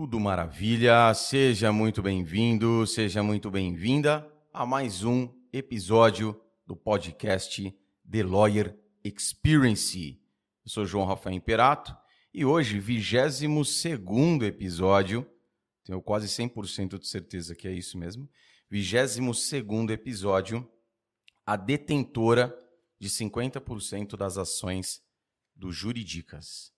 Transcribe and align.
Tudo 0.00 0.18
maravilha, 0.18 1.12
seja 1.12 1.70
muito 1.70 2.00
bem-vindo, 2.00 2.86
seja 2.86 3.22
muito 3.22 3.50
bem-vinda 3.50 4.26
a 4.50 4.64
mais 4.64 5.04
um 5.04 5.28
episódio 5.52 6.40
do 6.66 6.74
podcast 6.74 7.70
The 8.10 8.22
Lawyer 8.22 8.74
Experience. 9.04 10.18
Eu 10.64 10.70
sou 10.70 10.86
João 10.86 11.04
Rafael 11.04 11.36
Imperato 11.36 11.94
e 12.32 12.46
hoje, 12.46 12.80
22 12.80 13.84
episódio, 14.42 15.30
tenho 15.84 16.00
quase 16.00 16.28
100% 16.28 16.98
de 16.98 17.06
certeza 17.06 17.54
que 17.54 17.68
é 17.68 17.72
isso 17.72 17.98
mesmo, 17.98 18.26
22 18.70 19.90
episódio, 19.90 20.66
a 21.44 21.56
detentora 21.56 22.58
de 22.98 23.10
50% 23.10 24.16
das 24.16 24.38
ações 24.38 25.02
do 25.54 25.70
Juridicas, 25.70 26.72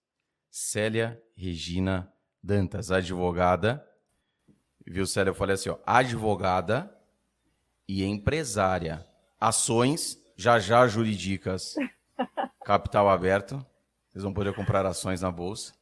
Célia 0.50 1.23
Regina 1.36 2.12
Dantas, 2.43 2.90
advogada. 2.90 3.86
Viu, 4.84 5.06
Célia? 5.06 5.30
Eu 5.30 5.35
falei 5.35 5.54
assim, 5.54 5.68
ó, 5.68 5.79
advogada 5.86 6.93
e 7.86 8.03
empresária. 8.04 9.07
Ações, 9.39 10.21
já 10.36 10.58
já 10.58 10.86
juridicas. 10.89 11.75
Capital 12.64 13.08
aberto. 13.08 13.64
Vocês 14.08 14.25
vão 14.25 14.35
poder 14.35 14.54
comprar 14.54 14.85
ações 14.85 15.21
na 15.21 15.30
bolsa. 15.30 15.72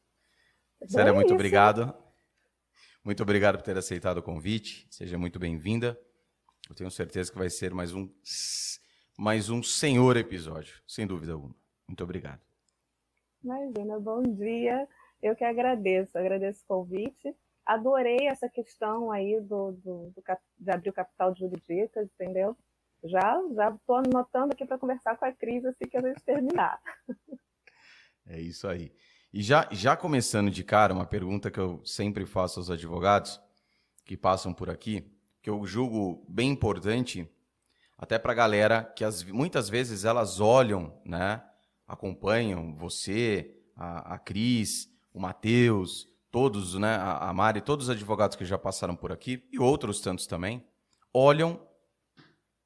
Célia, 0.87 1.12
muito 1.12 1.33
obrigado. 1.34 1.95
Muito 3.03 3.23
obrigado 3.23 3.56
por 3.56 3.65
ter 3.65 3.77
aceitado 3.77 4.19
o 4.19 4.23
convite. 4.23 4.87
Seja 4.91 5.17
muito 5.17 5.39
bem-vinda. 5.39 5.98
Eu 6.69 6.75
tenho 6.75 6.91
certeza 6.91 7.33
que 7.33 7.39
vai 7.39 7.51
ser 7.51 7.75
mais 7.75 7.92
um 7.92 8.09
mais 9.19 9.51
um 9.51 9.62
senhor 9.62 10.17
episódio, 10.17 10.81
sem 10.87 11.06
dúvida 11.06 11.33
alguma. 11.33 11.55
Muito 11.87 12.03
obrigado. 12.03 12.41
Imagina, 13.42 13.98
bom 13.98 14.23
dia. 14.23 14.89
Eu 15.23 15.37
que 15.37 15.45
agradeço, 15.45 16.16
agradeço 16.16 16.62
o 16.65 16.66
convite. 16.66 17.34
Adorei 17.66 18.27
essa 18.27 18.48
questão 18.48 19.12
aí 19.12 19.41
do, 19.41 19.73
do, 19.73 20.11
do 20.11 20.23
de 20.59 20.70
abrir 20.70 20.91
o 20.91 20.95
capital 20.95 21.33
de 21.33 21.41
juridicas, 21.41 22.08
entendeu? 22.14 22.56
Já 23.05 23.41
já 23.55 23.70
estou 23.70 23.97
anotando 23.97 24.53
aqui 24.53 24.64
para 24.64 24.78
conversar 24.78 25.17
com 25.17 25.25
a 25.25 25.33
Cris 25.33 25.64
assim 25.64 25.84
que 25.89 25.97
a 25.97 26.00
gente 26.00 26.22
terminar. 26.22 26.80
É 28.27 28.41
isso 28.41 28.69
aí. 28.69 28.92
E 29.33 29.42
já, 29.42 29.69
já 29.70 29.97
começando 29.97 30.50
de 30.50 30.64
cara, 30.64 30.92
uma 30.92 31.06
pergunta 31.06 31.50
que 31.50 31.61
eu 31.61 31.84
sempre 31.84 32.27
faço 32.27 32.58
aos 32.58 32.70
advogados 32.70 33.41
que 34.05 34.17
passam 34.17 34.52
por 34.52 34.69
aqui, 34.69 35.08
que 35.41 35.48
eu 35.48 35.64
julgo 35.64 36.27
bem 36.28 36.50
importante, 36.50 37.28
até 37.97 38.19
para 38.19 38.33
a 38.33 38.34
galera 38.34 38.83
que 38.83 39.05
as, 39.05 39.23
muitas 39.23 39.69
vezes 39.69 40.05
elas 40.05 40.41
olham, 40.41 41.00
né, 41.05 41.45
acompanham 41.86 42.75
você, 42.75 43.56
a, 43.77 44.14
a 44.14 44.19
Cris, 44.19 44.89
o 45.12 45.20
Matheus, 45.20 46.08
todos, 46.30 46.75
né, 46.75 46.97
a 46.97 47.33
Mari, 47.33 47.61
todos 47.61 47.86
os 47.86 47.91
advogados 47.91 48.36
que 48.36 48.44
já 48.44 48.58
passaram 48.58 48.94
por 48.94 49.12
aqui 49.12 49.47
e 49.52 49.58
outros 49.58 50.00
tantos 50.00 50.27
também, 50.27 50.64
olham, 51.12 51.61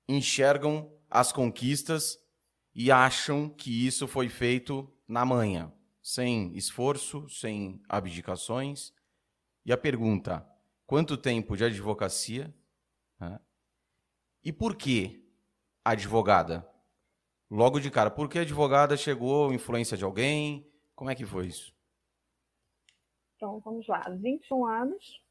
enxergam 0.09 0.92
as 1.11 1.33
conquistas 1.33 2.19
e 2.75 2.91
acham 2.91 3.48
que 3.48 3.86
isso 3.86 4.06
foi 4.06 4.28
feito 4.28 4.92
na 5.09 5.25
manhã, 5.25 5.73
sem 6.03 6.55
esforço, 6.56 7.28
sem 7.28 7.81
abdicações. 7.89 8.92
E 9.64 9.73
a 9.73 9.77
pergunta: 9.77 10.47
quanto 10.86 11.17
tempo 11.17 11.56
de 11.56 11.64
advocacia? 11.64 12.55
Né? 13.19 13.41
E 14.42 14.53
por 14.53 14.77
que 14.77 15.27
advogada? 15.84 16.69
Logo 17.51 17.79
de 17.79 17.91
cara, 17.91 18.11
por 18.11 18.29
que 18.29 18.41
advogada 18.41 18.97
chegou 18.97 19.53
influência 19.53 19.97
de 19.97 20.05
alguém? 20.05 20.69
Como 20.95 21.11
é 21.11 21.14
que 21.14 21.25
foi 21.25 21.47
isso? 21.47 21.73
Então, 23.45 23.61
vamos 23.61 23.87
lá, 23.87 24.00
21 24.09 24.64
anos. 24.64 25.23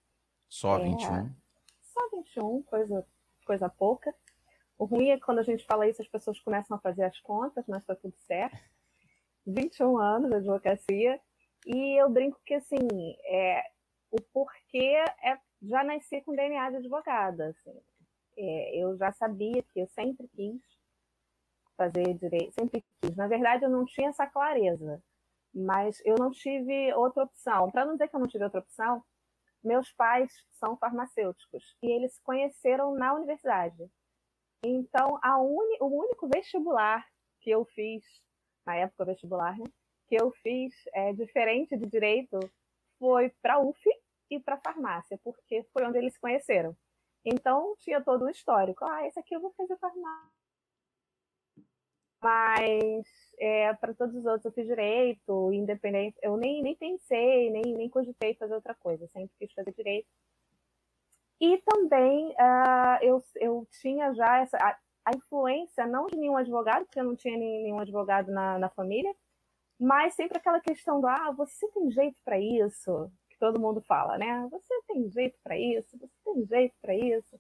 Só 0.48 0.78
21? 0.78 1.16
É, 1.16 1.30
só 1.82 2.10
21, 2.12 2.62
coisa, 2.62 3.08
coisa 3.44 3.68
pouca. 3.68 4.14
O 4.78 4.86
ruim 4.86 5.10
é 5.10 5.16
que 5.16 5.24
quando 5.24 5.40
a 5.40 5.44
gente 5.44 5.66
fala 5.66 5.88
isso, 5.88 6.00
as 6.00 6.08
pessoas 6.08 6.40
começam 6.40 6.78
a 6.78 6.80
fazer 6.80 7.06
as 7.06 7.20
contas, 7.22 7.66
mas 7.68 7.82
está 7.82 7.96
tudo 7.96 8.14
certo. 8.20 8.56
21 9.48 9.98
anos 9.98 10.30
de 10.30 10.36
advocacia. 10.36 11.20
E 11.66 12.00
eu 12.00 12.08
brinco 12.08 12.40
que, 12.46 12.54
assim, 12.54 12.78
é, 13.26 13.64
o 14.12 14.22
porquê 14.32 15.04
é 15.24 15.40
já 15.64 15.84
nasci 15.84 16.22
com 16.22 16.36
DNA 16.36 16.70
de 16.70 16.78
advogada. 16.78 17.48
Assim. 17.48 17.82
É, 18.38 18.78
eu 18.78 18.96
já 18.96 19.12
sabia 19.12 19.64
que 19.64 19.80
eu 19.80 19.88
sempre 19.88 20.28
quis 20.28 20.62
fazer 21.76 22.14
direito, 22.14 22.54
sempre 22.54 22.86
quis. 23.02 23.16
Na 23.16 23.26
verdade, 23.26 23.66
eu 23.66 23.72
não 23.72 23.86
tinha 23.86 24.10
essa 24.10 24.28
clareza 24.28 25.02
mas 25.54 26.02
eu 26.06 26.16
não 26.18 26.32
tive 26.32 26.94
outra 26.94 27.24
opção. 27.24 27.70
Para 27.72 27.86
não 27.86 27.94
dizer 27.94 28.08
que 28.08 28.16
eu 28.16 28.20
não 28.20 28.28
tive 28.28 28.44
outra 28.44 28.60
opção, 28.60 29.04
meus 29.64 29.92
pais 29.94 30.32
são 30.52 30.76
farmacêuticos 30.78 31.78
e 31.82 31.92
eles 31.92 32.16
se 32.16 32.22
conheceram 32.22 32.94
na 32.96 33.14
universidade. 33.14 33.90
Então, 34.64 35.20
uni, 35.40 35.78
o 35.80 35.88
único 35.88 36.28
vestibular 36.28 37.06
que 37.42 37.50
eu 37.50 37.66
fiz, 37.66 38.04
na 38.66 38.76
época 38.76 39.06
vestibular, 39.06 39.58
né, 39.58 39.66
que 40.08 40.16
eu 40.16 40.32
fiz 40.32 40.74
é, 40.94 41.14
diferente 41.14 41.78
de 41.78 41.86
direito 41.86 42.40
foi 42.98 43.30
para 43.42 43.56
a 43.56 43.60
UF 43.60 43.80
e 44.30 44.40
para 44.40 44.58
farmácia, 44.58 45.20
porque 45.24 45.64
foi 45.72 45.86
onde 45.86 45.98
eles 45.98 46.14
se 46.14 46.20
conheceram. 46.20 46.76
Então, 47.26 47.76
tinha 47.80 48.04
todo 48.04 48.26
o 48.26 48.30
histórico. 48.30 48.84
Ah, 48.84 49.08
esse 49.08 49.20
aqui 49.20 49.36
eu 49.36 49.42
vou 49.42 49.54
fazer 49.54 49.78
farmácia. 49.78 50.43
Mas 52.24 53.04
é, 53.40 53.74
para 53.74 53.94
todos 53.94 54.16
os 54.16 54.26
outros 54.26 54.46
eu 54.46 54.52
fiz 54.54 54.66
direito, 54.66 55.52
independente. 55.54 56.18
Eu 56.22 56.38
nem, 56.38 56.62
nem 56.64 56.76
pensei, 56.76 57.50
nem, 57.52 57.62
nem 57.76 57.90
cogitei 57.90 58.36
fazer 58.36 58.56
outra 58.56 58.74
coisa, 58.76 59.08
sempre 59.08 59.32
quis 59.38 59.52
fazer 59.54 59.74
direito. 59.74 60.08
E 61.42 61.58
também 61.66 62.30
uh, 62.30 62.98
eu, 63.02 63.22
eu 63.36 63.68
tinha 63.82 64.14
já 64.14 64.40
essa, 64.40 64.58
a, 64.58 64.78
a, 65.06 65.12
influência, 65.16 65.86
não 65.86 66.08
de 66.08 66.18
nenhum 66.18 66.38
advogado, 66.38 66.86
porque 66.86 67.00
eu 67.00 67.04
não 67.04 67.16
tinha 67.16 67.38
nenhum 67.38 67.80
advogado 67.80 68.32
na, 68.32 68.58
na 68.58 68.70
família, 68.70 69.14
mas 69.78 70.16
sempre 70.16 70.38
aquela 70.38 70.62
questão 70.62 71.02
do: 71.02 71.08
ah, 71.08 71.32
você 71.32 71.68
tem 71.74 71.92
jeito 71.92 72.18
para 72.24 72.40
isso, 72.40 73.12
que 73.30 73.38
todo 73.38 73.60
mundo 73.60 73.82
fala, 73.82 74.18
né? 74.18 74.48
Você 74.52 74.74
tem 74.88 75.10
jeito 75.10 75.38
para 75.44 75.58
isso, 75.58 75.98
você 75.98 76.08
tem 76.24 76.46
jeito 76.46 76.76
para 76.82 76.96
isso. 76.96 77.38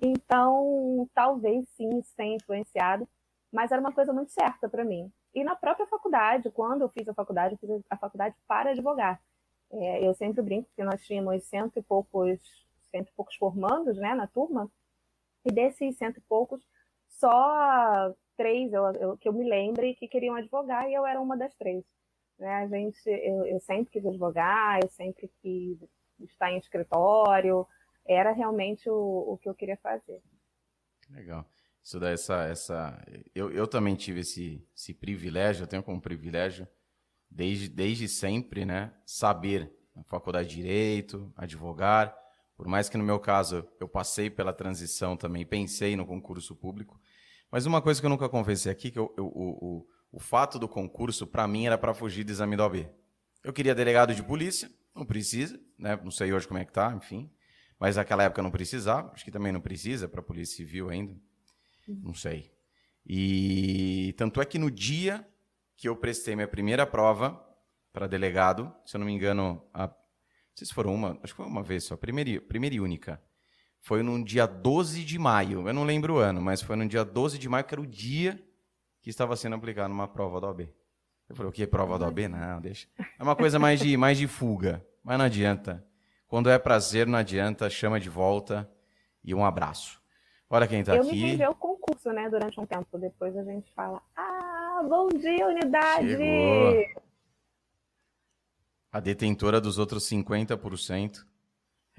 Então, 0.00 1.08
talvez 1.14 1.68
sim, 1.76 1.88
isso 1.98 2.12
tenha 2.16 2.36
influenciado, 2.36 3.08
mas 3.54 3.70
era 3.70 3.80
uma 3.80 3.92
coisa 3.92 4.12
muito 4.12 4.32
certa 4.32 4.68
para 4.68 4.84
mim. 4.84 5.12
E 5.32 5.44
na 5.44 5.54
própria 5.54 5.86
faculdade, 5.86 6.50
quando 6.50 6.82
eu 6.82 6.88
fiz 6.88 7.08
a 7.08 7.14
faculdade, 7.14 7.54
eu 7.54 7.58
fiz 7.58 7.70
a 7.88 7.96
faculdade 7.96 8.34
para 8.48 8.70
advogar. 8.70 9.22
É, 9.70 10.04
eu 10.04 10.12
sempre 10.12 10.42
brinco 10.42 10.68
que 10.74 10.82
nós 10.82 11.00
tínhamos 11.06 11.44
cento 11.44 11.78
e 11.78 11.82
poucos, 11.82 12.40
cento 12.90 13.08
e 13.08 13.12
poucos 13.12 13.36
formandos 13.36 13.96
né, 13.96 14.12
na 14.12 14.26
turma, 14.26 14.68
e 15.44 15.52
desses 15.52 15.96
cento 15.96 16.18
e 16.18 16.20
poucos, 16.22 16.66
só 17.08 18.12
três 18.36 18.72
eu, 18.72 18.84
eu, 18.94 19.16
que 19.16 19.28
eu 19.28 19.32
me 19.32 19.48
lembre 19.48 19.94
que 19.94 20.08
queriam 20.08 20.34
advogar 20.34 20.90
e 20.90 20.94
eu 20.94 21.06
era 21.06 21.20
uma 21.20 21.36
das 21.36 21.54
três. 21.54 21.84
Né? 22.36 22.56
A 22.56 22.66
gente, 22.66 23.08
eu, 23.08 23.46
eu 23.46 23.60
sempre 23.60 23.92
quis 23.92 24.04
advogar, 24.04 24.80
eu 24.82 24.88
sempre 24.88 25.30
quis 25.40 25.78
estar 26.18 26.50
em 26.50 26.58
escritório, 26.58 27.64
era 28.04 28.32
realmente 28.32 28.90
o, 28.90 29.34
o 29.34 29.38
que 29.38 29.48
eu 29.48 29.54
queria 29.54 29.76
fazer. 29.76 30.20
Legal. 31.08 31.44
Isso 31.84 32.00
dá 32.00 32.10
essa. 32.10 32.44
essa 32.44 33.04
eu, 33.34 33.50
eu 33.50 33.66
também 33.66 33.94
tive 33.94 34.20
esse, 34.20 34.66
esse 34.74 34.94
privilégio, 34.94 35.64
eu 35.64 35.66
tenho 35.66 35.82
como 35.82 36.00
privilégio, 36.00 36.66
desde, 37.30 37.68
desde 37.68 38.08
sempre, 38.08 38.64
né? 38.64 38.90
Saber 39.04 39.70
na 39.94 40.02
faculdade 40.04 40.48
de 40.48 40.56
Direito, 40.56 41.30
advogar. 41.36 42.16
Por 42.56 42.66
mais 42.66 42.88
que 42.88 42.96
no 42.96 43.04
meu 43.04 43.20
caso 43.20 43.68
eu 43.78 43.86
passei 43.86 44.30
pela 44.30 44.52
transição 44.52 45.14
também, 45.14 45.44
pensei 45.44 45.94
no 45.94 46.06
concurso 46.06 46.56
público. 46.56 46.98
Mas 47.50 47.66
uma 47.66 47.82
coisa 47.82 48.00
que 48.00 48.06
eu 48.06 48.10
nunca 48.10 48.28
confessei 48.30 48.72
aqui, 48.72 48.90
que 48.90 48.98
eu, 48.98 49.12
eu, 49.18 49.26
o, 49.26 49.76
o, 49.82 49.86
o 50.12 50.18
fato 50.18 50.58
do 50.58 50.66
concurso, 50.66 51.26
para 51.26 51.46
mim, 51.46 51.66
era 51.66 51.76
para 51.76 51.92
fugir 51.92 52.24
do 52.24 52.30
exame 52.30 52.56
da 52.56 52.62
OAB. 52.62 52.88
Eu 53.42 53.52
queria 53.52 53.74
delegado 53.74 54.14
de 54.14 54.22
polícia, 54.22 54.70
não 54.94 55.04
precisa, 55.04 55.60
né? 55.78 56.00
Não 56.02 56.10
sei 56.10 56.32
hoje 56.32 56.48
como 56.48 56.58
é 56.58 56.64
que 56.64 56.72
tá, 56.72 56.94
enfim. 56.96 57.30
Mas 57.78 57.96
naquela 57.96 58.22
época 58.22 58.42
não 58.42 58.50
precisava, 58.50 59.12
acho 59.12 59.24
que 59.24 59.30
também 59.30 59.52
não 59.52 59.60
precisa 59.60 60.08
para 60.08 60.20
a 60.20 60.22
Polícia 60.22 60.56
Civil 60.56 60.88
ainda. 60.88 61.14
Não 61.88 62.14
sei. 62.14 62.52
E 63.06 64.14
tanto 64.16 64.40
é 64.40 64.44
que 64.44 64.58
no 64.58 64.70
dia 64.70 65.26
que 65.76 65.88
eu 65.88 65.96
prestei 65.96 66.34
minha 66.34 66.48
primeira 66.48 66.86
prova 66.86 67.40
para 67.92 68.06
delegado, 68.06 68.74
se 68.84 68.96
eu 68.96 68.98
não 68.98 69.06
me 69.06 69.12
engano, 69.12 69.62
a, 69.72 69.86
não 69.86 69.94
sei 70.54 70.66
se 70.66 70.74
foram 70.74 70.94
uma, 70.94 71.18
acho 71.22 71.32
que 71.32 71.36
foi 71.36 71.46
uma 71.46 71.62
vez 71.62 71.84
só, 71.84 71.96
primeira, 71.96 72.40
primeira 72.40 72.74
e 72.74 72.80
única. 72.80 73.22
Foi 73.80 74.02
no 74.02 74.24
dia 74.24 74.46
12 74.46 75.04
de 75.04 75.18
maio, 75.18 75.68
eu 75.68 75.74
não 75.74 75.84
lembro 75.84 76.14
o 76.14 76.18
ano, 76.18 76.40
mas 76.40 76.62
foi 76.62 76.74
no 76.76 76.88
dia 76.88 77.04
12 77.04 77.38
de 77.38 77.48
maio, 77.48 77.64
que 77.64 77.74
era 77.74 77.80
o 77.80 77.86
dia 77.86 78.42
que 79.02 79.10
estava 79.10 79.36
sendo 79.36 79.56
aplicado 79.56 79.92
uma 79.92 80.08
prova 80.08 80.40
da 80.40 80.46
OAB. 80.46 80.60
Eu 81.28 81.36
falei, 81.36 81.50
o 81.50 81.52
que? 81.52 81.66
Prova 81.66 81.98
da 81.98 82.06
OAB? 82.06 82.20
Não, 82.28 82.60
deixa. 82.60 82.88
É 83.18 83.22
uma 83.22 83.36
coisa 83.36 83.58
mais 83.58 83.80
de, 83.80 83.96
mais 83.96 84.16
de 84.16 84.26
fuga, 84.26 84.84
mas 85.02 85.18
não 85.18 85.26
adianta. 85.26 85.86
Quando 86.26 86.48
é 86.48 86.58
prazer, 86.58 87.06
não 87.06 87.18
adianta, 87.18 87.68
chama 87.68 88.00
de 88.00 88.08
volta 88.08 88.70
e 89.22 89.34
um 89.34 89.44
abraço. 89.44 90.02
Olha 90.54 90.68
quem 90.68 90.80
está 90.82 90.94
aqui. 90.94 91.08
Eu 91.08 91.12
me 91.12 91.18
rendeu 91.18 91.50
o 91.50 91.54
concurso, 91.56 92.12
né, 92.12 92.30
durante 92.30 92.60
um 92.60 92.64
tempo. 92.64 92.96
Depois 92.96 93.36
a 93.36 93.42
gente 93.42 93.72
fala, 93.72 94.00
ah, 94.14 94.86
bom 94.88 95.08
dia, 95.08 95.48
unidade! 95.48 96.10
Chegou. 96.10 97.02
A 98.92 99.00
detentora 99.00 99.60
dos 99.60 99.78
outros 99.78 100.08
50%. 100.08 101.26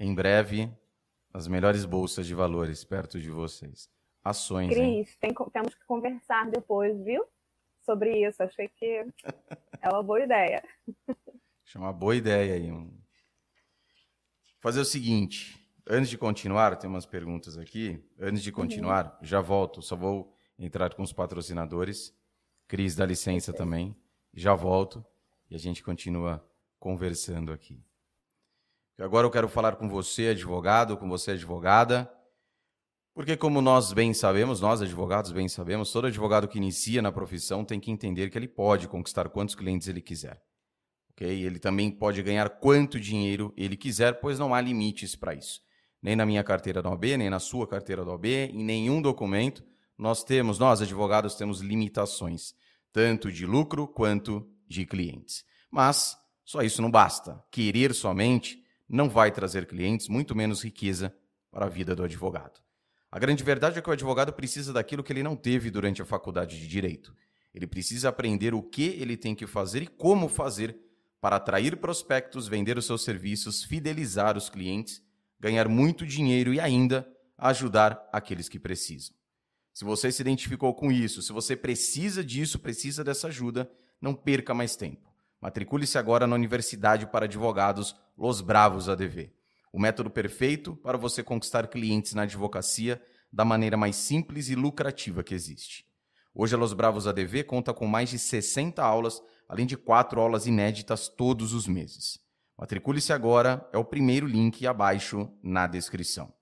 Em 0.00 0.14
breve, 0.14 0.72
as 1.34 1.46
melhores 1.46 1.84
bolsas 1.84 2.26
de 2.26 2.34
valores 2.34 2.82
perto 2.82 3.20
de 3.20 3.28
vocês. 3.28 3.90
Ações. 4.24 4.70
Cris, 4.72 5.14
tem, 5.18 5.34
temos 5.52 5.74
que 5.74 5.84
conversar 5.84 6.50
depois, 6.50 6.98
viu? 7.04 7.26
Sobre 7.84 8.26
isso. 8.26 8.42
Achei 8.42 8.68
que 8.68 9.04
é 9.82 9.88
uma 9.90 10.02
boa 10.02 10.22
ideia. 10.22 10.64
Acho 11.62 11.78
uma 11.78 11.92
boa 11.92 12.16
ideia 12.16 12.54
aí. 12.54 12.72
Fazer 14.60 14.80
o 14.80 14.84
seguinte. 14.86 15.65
Antes 15.88 16.10
de 16.10 16.18
continuar, 16.18 16.76
tem 16.76 16.90
umas 16.90 17.06
perguntas 17.06 17.56
aqui. 17.56 18.02
Antes 18.18 18.42
de 18.42 18.50
continuar, 18.50 19.06
uhum. 19.20 19.26
já 19.26 19.40
volto. 19.40 19.80
Só 19.80 19.94
vou 19.94 20.32
entrar 20.58 20.94
com 20.94 21.02
os 21.02 21.12
patrocinadores. 21.12 22.12
Cris, 22.66 22.96
dá 22.96 23.06
licença 23.06 23.52
também. 23.52 23.96
Já 24.34 24.54
volto 24.54 25.04
e 25.48 25.54
a 25.54 25.58
gente 25.58 25.82
continua 25.82 26.44
conversando 26.78 27.52
aqui. 27.52 27.80
Agora 28.98 29.26
eu 29.26 29.30
quero 29.30 29.48
falar 29.48 29.76
com 29.76 29.88
você, 29.88 30.28
advogado, 30.28 30.96
com 30.96 31.08
você, 31.08 31.32
advogada, 31.32 32.10
porque 33.14 33.36
como 33.36 33.60
nós 33.60 33.92
bem 33.92 34.12
sabemos, 34.12 34.60
nós 34.60 34.82
advogados 34.82 35.32
bem 35.32 35.48
sabemos, 35.48 35.92
todo 35.92 36.06
advogado 36.06 36.48
que 36.48 36.58
inicia 36.58 37.00
na 37.00 37.12
profissão 37.12 37.64
tem 37.64 37.78
que 37.78 37.90
entender 37.90 38.30
que 38.30 38.38
ele 38.38 38.48
pode 38.48 38.88
conquistar 38.88 39.28
quantos 39.28 39.54
clientes 39.54 39.86
ele 39.86 40.00
quiser. 40.00 40.42
Okay? 41.12 41.42
Ele 41.42 41.58
também 41.58 41.90
pode 41.90 42.22
ganhar 42.22 42.48
quanto 42.48 42.98
dinheiro 42.98 43.52
ele 43.56 43.76
quiser, 43.76 44.20
pois 44.20 44.38
não 44.38 44.54
há 44.54 44.60
limites 44.60 45.14
para 45.14 45.34
isso. 45.34 45.65
Nem 46.06 46.14
na 46.14 46.24
minha 46.24 46.44
carteira 46.44 46.80
da 46.80 46.88
OAB, 46.88 47.16
nem 47.18 47.28
na 47.28 47.40
sua 47.40 47.66
carteira 47.66 48.04
da 48.04 48.12
OAB, 48.12 48.26
em 48.26 48.62
nenhum 48.62 49.02
documento 49.02 49.64
nós 49.98 50.22
temos, 50.22 50.56
nós 50.56 50.80
advogados 50.80 51.34
temos 51.34 51.58
limitações, 51.58 52.54
tanto 52.92 53.32
de 53.32 53.44
lucro 53.44 53.88
quanto 53.88 54.48
de 54.68 54.86
clientes. 54.86 55.44
Mas 55.68 56.16
só 56.44 56.62
isso 56.62 56.80
não 56.80 56.92
basta. 56.92 57.42
Querer 57.50 57.92
somente 57.92 58.62
não 58.88 59.08
vai 59.08 59.32
trazer 59.32 59.66
clientes, 59.66 60.06
muito 60.06 60.32
menos 60.32 60.62
riqueza 60.62 61.12
para 61.50 61.66
a 61.66 61.68
vida 61.68 61.92
do 61.96 62.04
advogado. 62.04 62.60
A 63.10 63.18
grande 63.18 63.42
verdade 63.42 63.80
é 63.80 63.82
que 63.82 63.90
o 63.90 63.92
advogado 63.92 64.32
precisa 64.32 64.72
daquilo 64.72 65.02
que 65.02 65.12
ele 65.12 65.24
não 65.24 65.34
teve 65.34 65.72
durante 65.72 66.00
a 66.02 66.06
faculdade 66.06 66.56
de 66.56 66.68
direito. 66.68 67.12
Ele 67.52 67.66
precisa 67.66 68.10
aprender 68.10 68.54
o 68.54 68.62
que 68.62 68.90
ele 69.00 69.16
tem 69.16 69.34
que 69.34 69.44
fazer 69.44 69.82
e 69.82 69.88
como 69.88 70.28
fazer 70.28 70.78
para 71.20 71.34
atrair 71.34 71.78
prospectos, 71.78 72.46
vender 72.46 72.78
os 72.78 72.86
seus 72.86 73.02
serviços, 73.02 73.64
fidelizar 73.64 74.36
os 74.36 74.48
clientes, 74.48 75.04
ganhar 75.38 75.68
muito 75.68 76.06
dinheiro 76.06 76.52
e 76.52 76.60
ainda 76.60 77.06
ajudar 77.38 78.08
aqueles 78.12 78.48
que 78.48 78.58
precisam. 78.58 79.14
Se 79.72 79.84
você 79.84 80.10
se 80.10 80.22
identificou 80.22 80.74
com 80.74 80.90
isso, 80.90 81.20
se 81.20 81.32
você 81.32 81.54
precisa 81.54 82.24
disso, 82.24 82.58
precisa 82.58 83.04
dessa 83.04 83.28
ajuda, 83.28 83.70
não 84.00 84.14
perca 84.14 84.54
mais 84.54 84.74
tempo. 84.74 85.12
Matricule-se 85.40 85.98
agora 85.98 86.26
na 86.26 86.34
Universidade 86.34 87.06
para 87.06 87.26
Advogados 87.26 87.94
Los 88.16 88.40
Bravos 88.40 88.88
ADV. 88.88 89.30
O 89.70 89.78
método 89.78 90.08
perfeito 90.08 90.74
para 90.76 90.96
você 90.96 91.22
conquistar 91.22 91.68
clientes 91.68 92.14
na 92.14 92.22
advocacia 92.22 93.02
da 93.30 93.44
maneira 93.44 93.76
mais 93.76 93.96
simples 93.96 94.48
e 94.48 94.54
lucrativa 94.54 95.22
que 95.22 95.34
existe. 95.34 95.84
Hoje 96.34 96.54
a 96.54 96.58
Los 96.58 96.72
Bravos 96.72 97.06
ADV 97.06 97.44
conta 97.44 97.74
com 97.74 97.86
mais 97.86 98.08
de 98.08 98.18
60 98.18 98.82
aulas, 98.82 99.22
além 99.46 99.66
de 99.66 99.76
quatro 99.76 100.20
aulas 100.20 100.46
inéditas 100.46 101.08
todos 101.08 101.52
os 101.52 101.66
meses. 101.66 102.18
Matricule-se 102.58 103.12
agora, 103.12 103.68
é 103.70 103.76
o 103.76 103.84
primeiro 103.84 104.26
link 104.26 104.66
abaixo 104.66 105.30
na 105.42 105.66
descrição. 105.66 106.32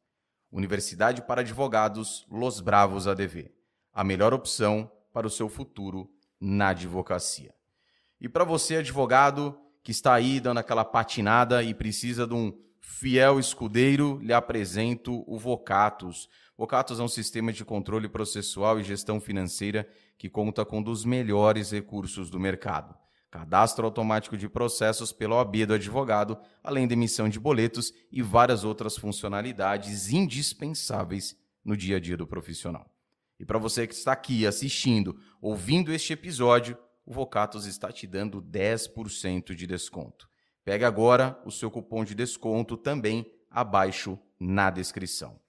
Universidade 0.51 1.23
para 1.23 1.41
Advogados 1.41 2.25
Los 2.31 2.61
Bravos 2.61 3.09
ADV. 3.09 3.51
A 3.93 4.05
melhor 4.05 4.33
opção 4.33 4.91
para 5.13 5.27
o 5.27 5.31
seu 5.31 5.49
futuro 5.49 6.09
na 6.41 6.69
advocacia. 6.69 7.53
E 8.21 8.29
para 8.29 8.45
você, 8.45 8.77
advogado, 8.77 9.59
que 9.83 9.91
está 9.91 10.15
aí 10.15 10.39
dando 10.39 10.59
aquela 10.59 10.85
patinada 10.85 11.65
e 11.65 11.75
precisa 11.75 12.27
de 12.27 12.35
um 12.35 12.57
fiel 12.81 13.41
escudeiro, 13.41 14.21
lhe 14.23 14.33
apresento 14.33 15.25
o 15.27 15.37
Vocatus. 15.37 16.29
Vocatus 16.57 17.01
é 17.01 17.03
um 17.03 17.09
sistema 17.09 17.53
de 17.53 17.65
controle 17.65 18.09
processual 18.09 18.79
e 18.79 18.85
gestão 18.85 19.21
financeira 19.21 19.89
que 20.17 20.31
conta 20.31 20.65
com 20.65 20.79
um 20.79 20.83
dos 20.83 21.05
melhores 21.05 21.73
recursos 21.73 22.31
do 22.31 22.39
mercado. 22.39 22.95
Cadastro 23.35 23.85
automático 23.85 24.37
de 24.37 24.49
processos 24.49 25.11
pela 25.11 25.35
OAB 25.35 25.67
do 25.67 25.75
advogado, 25.75 26.39
além 26.63 26.87
da 26.87 26.93
emissão 26.93 27.29
de 27.29 27.41
boletos 27.41 27.93
e 28.09 28.23
várias 28.23 28.63
outras 28.63 28.97
funcionalidades 28.97 30.13
indispensáveis 30.13 31.37
no 31.65 31.77
dia 31.77 31.97
a 31.97 32.01
dia 32.01 32.17
do 32.17 32.29
profissional. 32.29 32.89
E 33.37 33.45
para 33.45 33.59
você 33.59 33.89
que 33.89 33.95
está 33.95 34.13
aqui 34.13 34.47
assistindo, 34.47 35.19
ouvindo 35.43 35.93
este 35.93 36.13
episódio, 36.13 36.79
o 37.05 37.13
Vocatos 37.13 37.67
está 37.67 37.91
te 37.91 38.07
dando 38.07 38.41
10% 38.41 39.53
de 39.53 39.67
desconto. 39.67 40.29
Pegue 40.65 40.85
agora 40.85 41.37
o 41.45 41.51
seu 41.51 41.73
cupom 41.73 42.05
de 42.05 42.15
desconto 42.15 42.77
também 42.77 43.29
abaixo 43.51 44.17
na 44.39 44.71
descrição. 44.71 45.41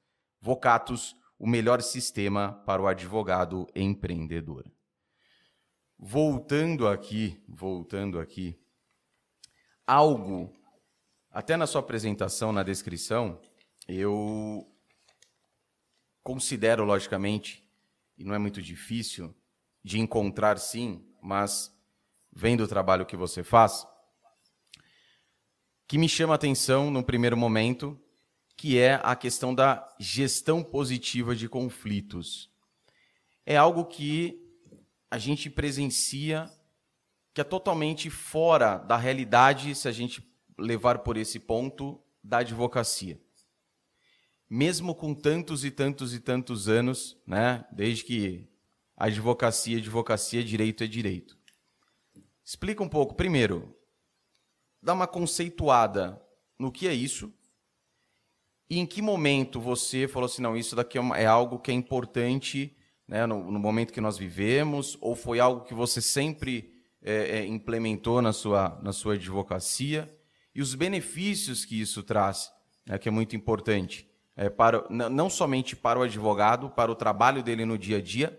Vocatos, 0.42 1.16
o 1.38 1.46
melhor 1.46 1.84
sistema 1.84 2.64
para 2.66 2.82
o 2.82 2.88
advogado 2.88 3.68
empreendedor. 3.76 4.66
Voltando 5.98 6.88
aqui, 6.88 7.42
voltando 7.48 8.20
aqui, 8.20 8.60
algo, 9.88 10.54
até 11.32 11.56
na 11.56 11.66
sua 11.66 11.80
apresentação, 11.80 12.52
na 12.52 12.64
descrição, 12.64 13.40
eu 13.88 14.70
considero, 16.24 16.84
logicamente, 16.84 17.64
e 18.18 18.24
não 18.24 18.34
é 18.34 18.38
muito 18.38 18.62
difícil 18.62 19.34
de 19.84 20.00
encontrar 20.00 20.58
sim, 20.58 21.06
mas 21.22 21.74
vendo 22.32 22.64
o 22.64 22.68
trabalho 22.68 23.06
que 23.06 23.16
você 23.16 23.44
faz, 23.44 23.88
que 25.88 25.98
me 25.98 26.10
chama 26.10 26.34
a 26.34 26.36
atenção 26.36 26.90
no 26.90 27.04
primeiro 27.04 27.38
momento, 27.38 28.00
que 28.58 28.80
é 28.80 29.00
a 29.04 29.16
questão 29.16 29.54
da 29.54 29.88
gestão 30.00 30.64
positiva 30.64 31.36
de 31.36 31.48
conflitos. 31.48 32.50
É 33.46 33.56
algo 33.56 33.86
que 33.86 34.45
a 35.16 35.18
gente 35.18 35.50
presencia 35.50 36.52
que 37.34 37.40
é 37.40 37.44
totalmente 37.44 38.10
fora 38.10 38.78
da 38.78 38.98
realidade, 38.98 39.74
se 39.74 39.88
a 39.88 39.92
gente 39.92 40.22
levar 40.58 41.00
por 41.00 41.16
esse 41.16 41.40
ponto, 41.40 42.04
da 42.22 42.40
advocacia. 42.40 43.18
Mesmo 44.50 44.94
com 44.94 45.14
tantos 45.14 45.64
e 45.64 45.72
tantos 45.72 46.14
e 46.14 46.20
tantos 46.20 46.68
anos, 46.68 47.18
né, 47.26 47.66
desde 47.72 48.04
que 48.04 48.50
advocacia, 48.98 49.78
advocacia, 49.78 50.44
direito 50.44 50.84
é 50.84 50.88
direito. 50.88 51.38
Explica 52.44 52.84
um 52.84 52.90
pouco, 52.90 53.16
primeiro, 53.16 53.74
dá 54.82 54.92
uma 54.92 55.08
conceituada 55.08 56.22
no 56.60 56.74
que 56.74 56.90
é 56.90 56.94
isso 56.94 57.34
e 58.70 58.80
em 58.80 58.86
que 58.86 59.02
momento 59.02 59.62
você 59.62 60.10
falou 60.10 60.26
assim, 60.26 60.42
não, 60.42 60.58
isso 60.58 60.76
daqui 60.76 60.98
é, 60.98 61.02
é 61.22 61.26
algo 61.26 61.58
que 61.58 61.72
é 61.72 61.74
importante 61.74 62.76
né, 63.08 63.26
no, 63.26 63.52
no, 63.52 63.60
momento 63.60 63.94
que 63.94 64.02
nós 64.02 64.18
vivemos, 64.18 64.98
ou 65.02 65.16
foi 65.16 65.40
algo 65.40 65.66
que 65.66 65.74
você 65.74 66.02
sempre 66.02 66.74
é, 67.02 67.40
é, 67.40 67.46
implementou 67.46 68.22
na 68.22 68.34
sua, 68.34 68.80
na 68.82 68.92
sua 68.92 69.14
advocacia, 69.14 70.12
e 70.54 70.62
os 70.62 70.74
benefícios 70.74 71.66
que 71.66 71.80
isso 71.80 72.02
traz, 72.02 72.52
né, 72.86 72.98
que 72.98 73.08
é 73.08 73.12
muito 73.12 73.36
importante, 73.36 74.10
é, 74.36 74.50
para, 74.50 74.86
não 74.90 75.30
somente 75.30 75.76
para 75.76 76.00
o 76.00 76.04
advogado, 76.04 76.70
para 76.70 76.92
o 76.92 76.96
trabalho 76.96 77.42
dele 77.42 77.66
no 77.66 77.78
dia 77.78 77.98
a 77.98 78.02
dia, 78.02 78.38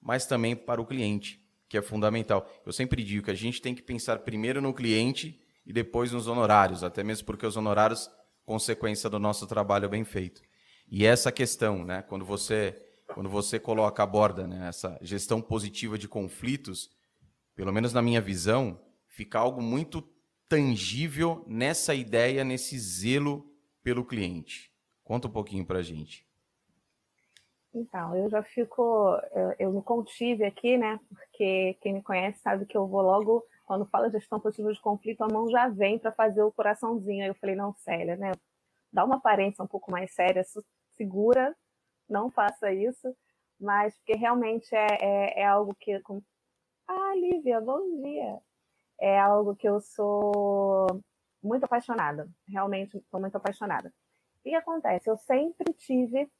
mas 0.00 0.26
também 0.26 0.56
para 0.56 0.80
o 0.80 0.86
cliente, 0.86 1.40
que 1.68 1.76
é 1.76 1.82
fundamental. 1.82 2.50
Eu 2.64 2.72
sempre 2.72 3.02
digo 3.02 3.24
que 3.24 3.30
a 3.30 3.34
gente 3.34 3.60
tem 3.60 3.74
que 3.74 3.82
pensar 3.82 4.20
primeiro 4.20 4.60
no 4.60 4.72
cliente 4.72 5.40
e 5.66 5.72
depois 5.72 6.12
nos 6.12 6.26
honorários, 6.26 6.82
até 6.82 7.04
mesmo 7.04 7.26
porque 7.26 7.46
os 7.46 7.56
honorários 7.56 8.10
consequência 8.48 9.10
do 9.10 9.18
nosso 9.18 9.46
trabalho 9.46 9.90
bem 9.90 10.04
feito. 10.04 10.40
E 10.90 11.04
essa 11.04 11.30
questão, 11.30 11.84
né, 11.84 12.00
quando 12.00 12.24
você 12.24 12.74
quando 13.14 13.28
você 13.28 13.58
coloca 13.58 14.02
aborda 14.02 14.46
né, 14.46 14.68
essa 14.68 14.98
gestão 15.00 15.40
positiva 15.40 15.98
de 15.98 16.08
conflitos, 16.08 16.90
pelo 17.54 17.72
menos 17.72 17.92
na 17.92 18.02
minha 18.02 18.20
visão, 18.20 18.80
fica 19.06 19.38
algo 19.38 19.60
muito 19.60 20.02
tangível 20.48 21.44
nessa 21.46 21.94
ideia, 21.94 22.44
nesse 22.44 22.78
zelo 22.78 23.50
pelo 23.82 24.04
cliente. 24.04 24.72
Conta 25.04 25.28
um 25.28 25.30
pouquinho 25.30 25.66
para 25.66 25.78
a 25.78 25.82
gente. 25.82 26.26
Então, 27.74 28.16
eu 28.16 28.30
já 28.30 28.42
fico, 28.42 29.18
eu, 29.32 29.54
eu 29.58 29.72
me 29.72 29.82
contive 29.82 30.44
aqui, 30.44 30.76
né? 30.78 30.98
Porque 31.08 31.76
quem 31.80 31.94
me 31.94 32.02
conhece 32.02 32.40
sabe 32.40 32.66
que 32.66 32.76
eu 32.76 32.86
vou 32.86 33.02
logo, 33.02 33.44
quando 33.66 33.86
fala 33.86 34.10
gestão 34.10 34.40
positiva 34.40 34.72
de 34.72 34.80
conflito, 34.80 35.22
a 35.22 35.28
mão 35.28 35.48
já 35.50 35.68
vem 35.68 35.98
para 35.98 36.12
fazer 36.12 36.42
o 36.42 36.52
coraçãozinho. 36.52 37.22
Aí 37.22 37.28
eu 37.28 37.34
falei, 37.34 37.54
não, 37.54 37.74
Célia, 37.74 38.16
né? 38.16 38.32
Dá 38.92 39.04
uma 39.04 39.16
aparência 39.16 39.62
um 39.62 39.66
pouco 39.66 39.90
mais 39.90 40.12
séria, 40.14 40.42
segura, 40.96 41.54
não 42.08 42.30
faça 42.30 42.72
isso, 42.72 43.14
mas 43.60 43.96
porque 43.98 44.14
realmente 44.14 44.74
é, 44.74 44.86
é, 45.00 45.40
é 45.40 45.46
algo 45.46 45.74
que. 45.78 45.92
Ah, 46.88 47.14
Lívia, 47.14 47.60
bom 47.60 48.02
dia! 48.02 48.38
É 49.00 49.18
algo 49.20 49.54
que 49.56 49.68
eu 49.68 49.80
sou 49.80 50.86
muito 51.42 51.64
apaixonada, 51.64 52.28
realmente 52.48 52.96
estou 52.98 53.20
muito 53.20 53.36
apaixonada. 53.36 53.92
O 54.40 54.42
que 54.42 54.54
acontece? 54.54 55.10
Eu 55.10 55.16
sempre 55.16 55.72
tive 55.74 56.30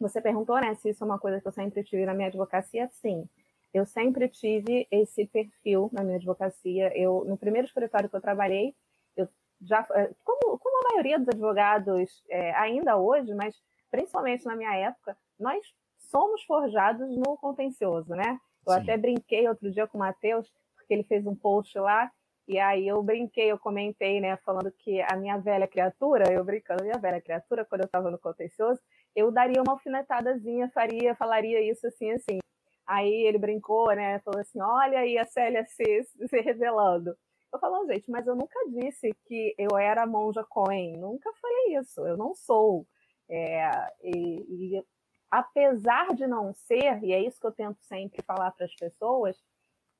você 0.00 0.20
perguntou, 0.20 0.58
né, 0.58 0.74
se 0.74 0.88
isso 0.88 1.04
é 1.04 1.06
uma 1.06 1.18
coisa 1.18 1.40
que 1.40 1.46
eu 1.46 1.52
sempre 1.52 1.84
tive 1.84 2.06
na 2.06 2.14
minha 2.14 2.28
advocacia? 2.28 2.88
Sim. 2.90 3.28
Eu 3.72 3.84
sempre 3.84 4.28
tive 4.28 4.88
esse 4.90 5.26
perfil 5.26 5.90
na 5.92 6.02
minha 6.02 6.16
advocacia. 6.16 6.90
Eu, 6.96 7.24
no 7.26 7.36
primeiro 7.36 7.66
escritório 7.66 8.08
que 8.08 8.16
eu 8.16 8.20
trabalhei, 8.20 8.74
eu 9.14 9.28
já, 9.60 9.86
é, 9.92 10.10
como, 10.24 10.58
como 10.58 10.78
a 10.78 10.92
maioria 10.92 11.18
dos 11.18 11.28
advogados 11.28 12.24
é, 12.30 12.52
ainda 12.54 12.96
hoje, 12.96 13.34
mas 13.34 13.54
principalmente 13.90 14.44
na 14.44 14.56
minha 14.56 14.74
época, 14.76 15.16
nós 15.38 15.64
somos 15.98 16.42
forjados 16.44 17.08
no 17.16 17.36
contencioso, 17.36 18.14
né? 18.14 18.38
Eu 18.66 18.74
Sim. 18.74 18.80
até 18.80 18.96
brinquei 18.96 19.48
outro 19.48 19.70
dia 19.70 19.86
com 19.86 19.98
o 19.98 20.00
Matheus, 20.00 20.50
porque 20.76 20.94
ele 20.94 21.04
fez 21.04 21.26
um 21.26 21.34
post 21.34 21.78
lá, 21.78 22.10
e 22.50 22.58
aí 22.58 22.88
eu 22.88 23.00
brinquei, 23.02 23.50
eu 23.50 23.58
comentei, 23.58 24.20
né, 24.20 24.36
falando 24.38 24.72
que 24.72 25.00
a 25.02 25.16
minha 25.16 25.38
velha 25.38 25.68
criatura, 25.68 26.32
eu 26.32 26.44
brincando, 26.44 26.82
minha 26.82 26.98
velha 26.98 27.20
criatura, 27.20 27.64
quando 27.64 27.82
eu 27.82 27.86
estava 27.86 28.10
no 28.10 28.18
contencioso, 28.18 28.80
eu 29.14 29.30
daria 29.30 29.62
uma 29.62 29.74
alfinetadazinha, 29.74 30.68
faria, 30.70 31.14
falaria 31.14 31.60
isso 31.62 31.86
assim, 31.86 32.10
assim. 32.10 32.38
Aí 32.84 33.24
ele 33.24 33.38
brincou, 33.38 33.86
né, 33.94 34.18
falou 34.20 34.40
assim, 34.40 34.60
olha 34.60 34.98
aí 34.98 35.16
a 35.16 35.24
Célia 35.24 35.64
se, 35.64 36.02
se 36.28 36.40
revelando. 36.40 37.14
Eu 37.52 37.58
falo, 37.60 37.86
gente, 37.86 38.10
mas 38.10 38.26
eu 38.26 38.34
nunca 38.34 38.58
disse 38.68 39.14
que 39.26 39.54
eu 39.56 39.78
era 39.78 40.04
monja 40.04 40.44
Cohen, 40.48 40.96
nunca 40.98 41.30
falei 41.40 41.78
isso, 41.78 42.04
eu 42.04 42.16
não 42.16 42.34
sou. 42.34 42.84
É, 43.30 43.92
e, 44.02 44.76
e 44.76 44.84
apesar 45.30 46.12
de 46.14 46.26
não 46.26 46.52
ser, 46.52 47.02
e 47.04 47.12
é 47.12 47.22
isso 47.22 47.40
que 47.40 47.46
eu 47.46 47.52
tento 47.52 47.78
sempre 47.82 48.22
falar 48.22 48.50
para 48.50 48.66
as 48.66 48.74
pessoas, 48.74 49.40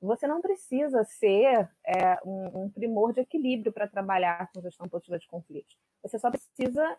você 0.02 0.26
não 0.26 0.40
precisa 0.40 1.04
ser 1.04 1.70
é, 1.87 2.18
um, 2.25 2.64
um, 2.64 2.70
primor 2.70 3.12
de 3.12 3.20
equilíbrio 3.20 3.72
para 3.72 3.87
trabalhar 3.87 4.50
com 4.52 4.60
gestão 4.60 4.88
positiva 4.88 5.18
de 5.18 5.28
conflitos. 5.28 5.78
Você 6.02 6.18
só 6.18 6.30
precisa 6.30 6.96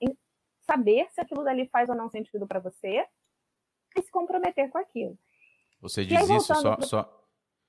saber 0.61 1.07
se 1.11 1.19
aquilo 1.19 1.43
dali 1.43 1.67
faz 1.67 1.89
ou 1.89 1.95
não 1.95 2.09
sentido 2.09 2.47
para 2.47 2.59
você 2.59 3.05
e 3.97 4.01
se 4.01 4.11
comprometer 4.11 4.69
com 4.69 4.77
aquilo. 4.77 5.17
Você 5.81 6.05
diz 6.05 6.29
aí, 6.29 6.37
isso, 6.37 6.53
só, 6.53 6.75
pro... 6.75 6.87
só, 6.87 7.27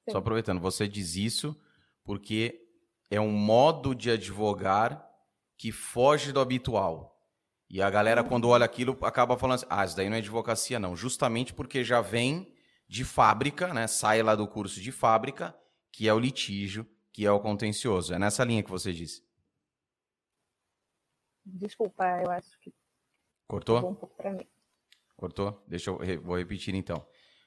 só 0.08 0.18
aproveitando, 0.18 0.60
você 0.60 0.86
diz 0.86 1.16
isso 1.16 1.58
porque 2.04 2.68
é 3.10 3.20
um 3.20 3.32
modo 3.32 3.94
de 3.94 4.10
advogar 4.10 5.08
que 5.56 5.72
foge 5.72 6.32
do 6.32 6.40
habitual. 6.40 7.11
E 7.72 7.80
a 7.80 7.88
galera, 7.88 8.22
quando 8.22 8.50
olha 8.50 8.66
aquilo, 8.66 8.98
acaba 9.00 9.38
falando 9.38 9.54
assim: 9.54 9.66
ah, 9.70 9.82
isso 9.82 9.96
daí 9.96 10.06
não 10.06 10.16
é 10.16 10.18
advocacia, 10.18 10.78
não. 10.78 10.94
Justamente 10.94 11.54
porque 11.54 11.82
já 11.82 12.02
vem 12.02 12.54
de 12.86 13.02
fábrica, 13.02 13.72
né? 13.72 13.86
Sai 13.86 14.22
lá 14.22 14.34
do 14.34 14.46
curso 14.46 14.78
de 14.78 14.92
fábrica, 14.92 15.58
que 15.90 16.06
é 16.06 16.12
o 16.12 16.18
litígio, 16.18 16.86
que 17.10 17.24
é 17.24 17.32
o 17.32 17.40
contencioso. 17.40 18.12
É 18.12 18.18
nessa 18.18 18.44
linha 18.44 18.62
que 18.62 18.70
você 18.70 18.92
disse. 18.92 19.24
Desculpa, 21.46 22.04
eu 22.22 22.30
acho 22.30 22.60
que. 22.60 22.74
Cortou? 23.48 23.78
Um 23.78 23.94
pouco 23.94 24.30
mim. 24.30 24.46
Cortou? 25.16 25.64
Deixa 25.66 25.90
eu 25.90 26.22
vou 26.22 26.36
repetir 26.36 26.74
então. 26.74 27.06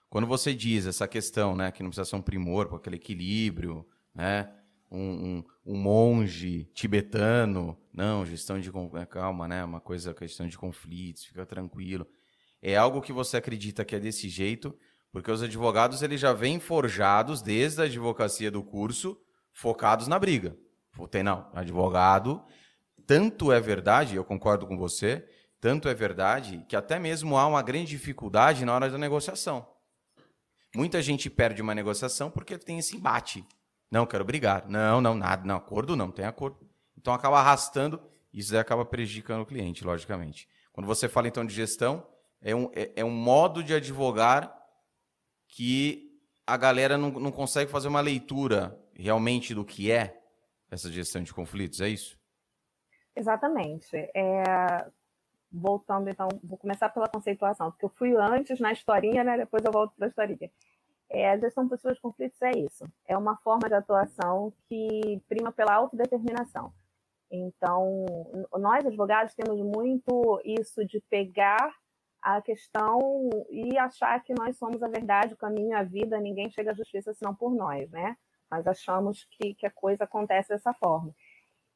Quando 0.09 0.25
você 0.25 0.55
diz 0.55 0.87
essa 0.87 1.07
questão, 1.07 1.55
né, 1.55 1.71
que 1.71 1.83
não 1.83 1.91
precisa 1.91 2.09
ser 2.09 2.15
um 2.15 2.21
primor, 2.21 2.67
com 2.67 2.75
aquele 2.77 2.95
equilíbrio, 2.95 3.87
né? 4.13 4.51
Um, 4.91 4.99
um, 4.99 5.43
um, 5.65 5.77
monge 5.77 6.65
tibetano. 6.73 7.77
Não, 7.93 8.25
gestão 8.25 8.59
de. 8.59 8.71
É, 8.99 9.05
calma, 9.05 9.47
né? 9.47 9.63
Uma 9.63 9.79
coisa, 9.79 10.13
questão 10.13 10.47
de 10.47 10.57
conflitos, 10.57 11.25
fica 11.25 11.45
tranquilo. 11.45 12.07
É 12.61 12.75
algo 12.75 13.01
que 13.01 13.13
você 13.13 13.37
acredita 13.37 13.85
que 13.85 13.95
é 13.95 13.99
desse 13.99 14.27
jeito, 14.29 14.77
porque 15.11 15.31
os 15.31 15.43
advogados 15.43 16.01
eles 16.01 16.19
já 16.19 16.33
vêm 16.33 16.59
forjados 16.59 17.41
desde 17.41 17.81
a 17.81 17.85
advocacia 17.85 18.49
do 18.49 18.63
curso, 18.63 19.17
focados 19.51 20.07
na 20.07 20.17
briga. 20.17 20.57
Tem 21.11 21.23
não, 21.23 21.49
advogado, 21.53 22.43
tanto 23.05 23.51
é 23.51 23.59
verdade, 23.59 24.15
eu 24.15 24.23
concordo 24.23 24.65
com 24.65 24.77
você, 24.77 25.27
tanto 25.59 25.89
é 25.89 25.93
verdade 25.93 26.65
que 26.67 26.75
até 26.75 26.97
mesmo 26.97 27.37
há 27.37 27.45
uma 27.45 27.61
grande 27.61 27.91
dificuldade 27.91 28.65
na 28.65 28.73
hora 28.73 28.89
da 28.89 28.97
negociação. 28.97 29.67
Muita 30.75 31.01
gente 31.01 31.29
perde 31.29 31.61
uma 31.61 31.75
negociação 31.75 32.29
porque 32.29 32.57
tem 32.57 32.79
esse 32.79 32.97
embate. 32.97 33.45
Não, 33.95 34.05
quero 34.05 34.25
brigar. 34.25 34.67
Não, 34.67 34.99
não, 34.99 35.15
nada. 35.15 35.47
Não, 35.47 35.55
acordo 35.55 35.95
não, 35.95 36.11
tem 36.11 36.25
acordo. 36.25 36.57
Então 36.97 37.13
acaba 37.13 37.39
arrastando, 37.39 38.01
isso 38.33 38.51
daí 38.51 38.59
acaba 38.59 38.83
prejudicando 38.83 39.43
o 39.43 39.45
cliente, 39.45 39.85
logicamente. 39.85 40.49
Quando 40.73 40.85
você 40.85 41.07
fala 41.07 41.29
então 41.29 41.45
de 41.45 41.53
gestão, 41.53 42.05
é 42.41 42.53
um, 42.53 42.69
é, 42.73 42.91
é 42.97 43.05
um 43.05 43.09
modo 43.09 43.63
de 43.63 43.73
advogar 43.73 44.53
que 45.47 46.11
a 46.45 46.57
galera 46.57 46.97
não, 46.97 47.09
não 47.09 47.31
consegue 47.31 47.71
fazer 47.71 47.87
uma 47.87 48.01
leitura 48.01 48.77
realmente 48.93 49.55
do 49.55 49.63
que 49.63 49.89
é 49.89 50.21
essa 50.69 50.91
gestão 50.91 51.23
de 51.23 51.33
conflitos, 51.33 51.79
é 51.79 51.87
isso? 51.87 52.19
Exatamente. 53.15 53.95
É, 54.13 54.91
voltando, 55.49 56.09
então, 56.09 56.27
vou 56.43 56.57
começar 56.57 56.89
pela 56.89 57.07
conceituação, 57.07 57.71
porque 57.71 57.85
eu 57.85 57.93
fui 57.95 58.13
antes 58.13 58.59
na 58.59 58.73
historinha, 58.73 59.23
né? 59.23 59.37
Depois 59.37 59.63
eu 59.63 59.71
volto 59.71 59.93
para 59.95 60.07
a 60.07 60.09
historinha. 60.09 60.51
É, 61.15 61.31
a 61.31 61.37
gestão 61.37 61.65
positiva 61.65 61.93
de 61.93 62.01
conflitos 62.01 62.41
é 62.41 62.51
isso. 62.57 62.85
É 63.07 63.17
uma 63.17 63.37
forma 63.37 63.69
de 63.69 63.73
atuação 63.73 64.51
que 64.67 65.23
prima 65.29 65.49
pela 65.49 65.73
autodeterminação. 65.73 66.73
Então, 67.31 68.05
nós 68.59 68.85
advogados 68.85 69.33
temos 69.33 69.61
muito 69.61 70.41
isso 70.43 70.85
de 70.85 70.99
pegar 71.09 71.73
a 72.21 72.41
questão 72.41 72.99
e 73.49 73.77
achar 73.77 74.21
que 74.25 74.33
nós 74.37 74.57
somos 74.57 74.83
a 74.83 74.89
verdade, 74.89 75.33
o 75.33 75.37
caminho, 75.37 75.77
a 75.77 75.83
vida, 75.83 76.19
ninguém 76.19 76.49
chega 76.49 76.71
à 76.71 76.73
justiça 76.73 77.13
senão 77.13 77.33
por 77.33 77.55
nós, 77.55 77.89
né? 77.91 78.17
Nós 78.51 78.67
achamos 78.67 79.25
que, 79.31 79.53
que 79.53 79.65
a 79.65 79.71
coisa 79.71 80.03
acontece 80.03 80.49
dessa 80.49 80.73
forma. 80.73 81.15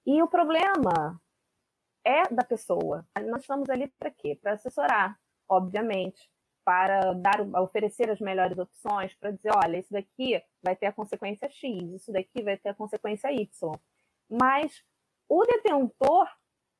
E 0.05 0.21
o 0.21 0.27
problema 0.27 1.17
é 2.03 2.23
da 2.23 2.43
pessoa. 2.43 3.07
Nós 3.25 3.43
estamos 3.43 3.69
ali 3.69 3.87
para 3.97 4.11
quê? 4.11 4.37
Para 4.41 4.53
assessorar, 4.53 5.17
obviamente, 5.47 6.29
para 6.69 7.13
dar, 7.13 7.41
oferecer 7.63 8.11
as 8.11 8.19
melhores 8.19 8.55
opções, 8.59 9.11
para 9.15 9.31
dizer, 9.31 9.49
olha, 9.55 9.79
isso 9.79 9.91
daqui 9.91 10.39
vai 10.61 10.75
ter 10.75 10.85
a 10.85 10.93
consequência 10.93 11.49
X, 11.49 11.81
isso 11.93 12.11
daqui 12.11 12.43
vai 12.43 12.57
ter 12.57 12.69
a 12.69 12.75
consequência 12.75 13.31
Y. 13.31 13.71
Mas 14.29 14.85
o 15.27 15.43
detentor 15.45 16.29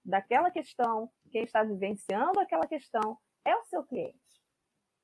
daquela 0.06 0.52
questão, 0.52 1.12
quem 1.32 1.44
está 1.44 1.64
vivenciando 1.64 2.40
aquela 2.40 2.68
questão, 2.68 3.18
é 3.44 3.56
o 3.56 3.64
seu 3.64 3.84
cliente. 3.84 4.40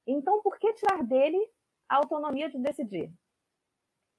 Então, 0.06 0.40
por 0.44 0.60
que 0.60 0.72
tirar 0.74 1.04
dele 1.04 1.44
a 1.90 1.96
autonomia 1.96 2.48
de 2.48 2.60
decidir? 2.60 3.12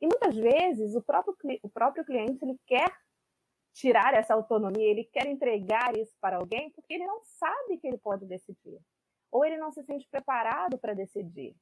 E 0.01 0.07
muitas 0.09 0.35
vezes 0.35 0.97
o 0.97 1.01
próprio, 1.01 1.37
o 1.63 1.69
próprio 1.69 2.05
cliente 2.05 2.45
ele 2.45 2.59
quer 2.67 2.93
tirar 3.73 4.15
essa 4.15 4.35
autonomia, 4.35 4.91
ele 4.91 5.05
quer 5.05 5.29
entregar 5.29 5.97
isso 5.97 6.17
para 6.21 6.39
alguém 6.39 6.73
porque 6.73 6.95
ele 6.95 7.07
não 7.07 7.23
sabe 7.23 7.79
que 7.79 7.87
ele 7.87 7.99
pode 7.99 8.27
decidir 8.27 8.81
ou 9.37 9.45
ele 9.45 9.59
não 9.59 9.71
se 9.71 9.83
sente 9.83 10.09
preparado 10.09 10.79
para 10.79 10.95
decidir. 10.95 11.55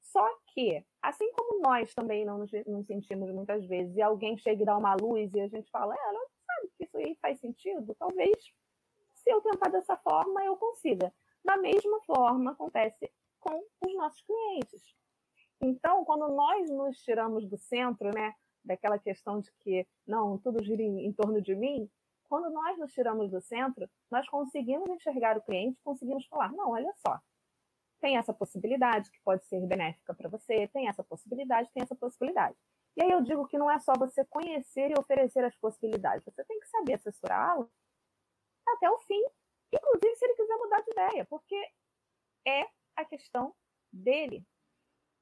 Só 0.00 0.24
que, 0.46 0.84
assim 1.02 1.30
como 1.32 1.60
nós 1.60 1.92
também 1.92 2.24
não 2.24 2.38
nos, 2.38 2.50
sentimos 2.86 3.30
muitas 3.32 3.66
vezes, 3.66 3.96
e 3.96 4.02
alguém 4.02 4.38
chega 4.38 4.62
e 4.62 4.64
dá 4.64 4.76
uma 4.76 4.94
luz 4.94 5.34
e 5.34 5.40
a 5.40 5.48
gente 5.48 5.68
fala, 5.72 5.94
é, 5.94 6.12
não 6.12 6.24
sabe 6.46 6.72
que 6.76 6.84
isso 6.84 6.96
aí 6.96 7.18
faz 7.20 7.40
sentido, 7.40 7.96
talvez 7.98 8.36
se 9.14 9.28
eu 9.30 9.40
tentar 9.40 9.70
dessa 9.70 9.96
forma 9.96 10.44
eu 10.44 10.56
consiga. 10.56 11.12
Da 11.44 11.56
mesma 11.56 12.00
forma 12.02 12.52
acontece 12.52 13.10
com 13.40 13.60
os 13.84 13.94
nossos 13.94 14.22
clientes. 14.22 14.94
Então, 15.60 16.04
quando 16.04 16.28
nós 16.28 16.70
nos 16.70 16.98
tiramos 17.02 17.44
do 17.48 17.58
centro, 17.58 18.10
né, 18.14 18.34
daquela 18.64 18.98
questão 18.98 19.40
de 19.40 19.50
que 19.60 19.86
não, 20.06 20.38
tudo 20.38 20.62
gira 20.62 20.82
em, 20.82 21.06
em 21.06 21.12
torno 21.12 21.42
de 21.42 21.56
mim, 21.56 21.90
quando 22.30 22.48
nós 22.48 22.78
nos 22.78 22.92
tiramos 22.92 23.28
do 23.28 23.40
centro, 23.40 23.90
nós 24.08 24.26
conseguimos 24.28 24.88
enxergar 24.88 25.36
o 25.36 25.42
cliente, 25.42 25.80
conseguimos 25.82 26.24
falar: 26.28 26.52
não, 26.52 26.70
olha 26.70 26.94
só, 27.04 27.18
tem 28.00 28.16
essa 28.16 28.32
possibilidade 28.32 29.10
que 29.10 29.20
pode 29.24 29.44
ser 29.46 29.60
benéfica 29.66 30.14
para 30.14 30.28
você, 30.28 30.68
tem 30.68 30.88
essa 30.88 31.02
possibilidade, 31.02 31.68
tem 31.74 31.82
essa 31.82 31.96
possibilidade. 31.96 32.56
E 32.96 33.02
aí 33.02 33.10
eu 33.10 33.20
digo 33.20 33.46
que 33.48 33.58
não 33.58 33.68
é 33.68 33.80
só 33.80 33.92
você 33.98 34.24
conhecer 34.26 34.92
e 34.92 34.98
oferecer 34.98 35.44
as 35.44 35.56
possibilidades, 35.56 36.24
você 36.24 36.44
tem 36.44 36.60
que 36.60 36.68
saber 36.68 36.94
assessorá-lo 36.94 37.68
até 38.68 38.88
o 38.88 38.98
fim, 39.00 39.22
inclusive 39.72 40.14
se 40.14 40.24
ele 40.24 40.34
quiser 40.34 40.56
mudar 40.56 40.80
de 40.82 40.90
ideia, 40.92 41.24
porque 41.24 41.56
é 42.46 42.64
a 42.94 43.04
questão 43.04 43.54
dele. 43.92 44.46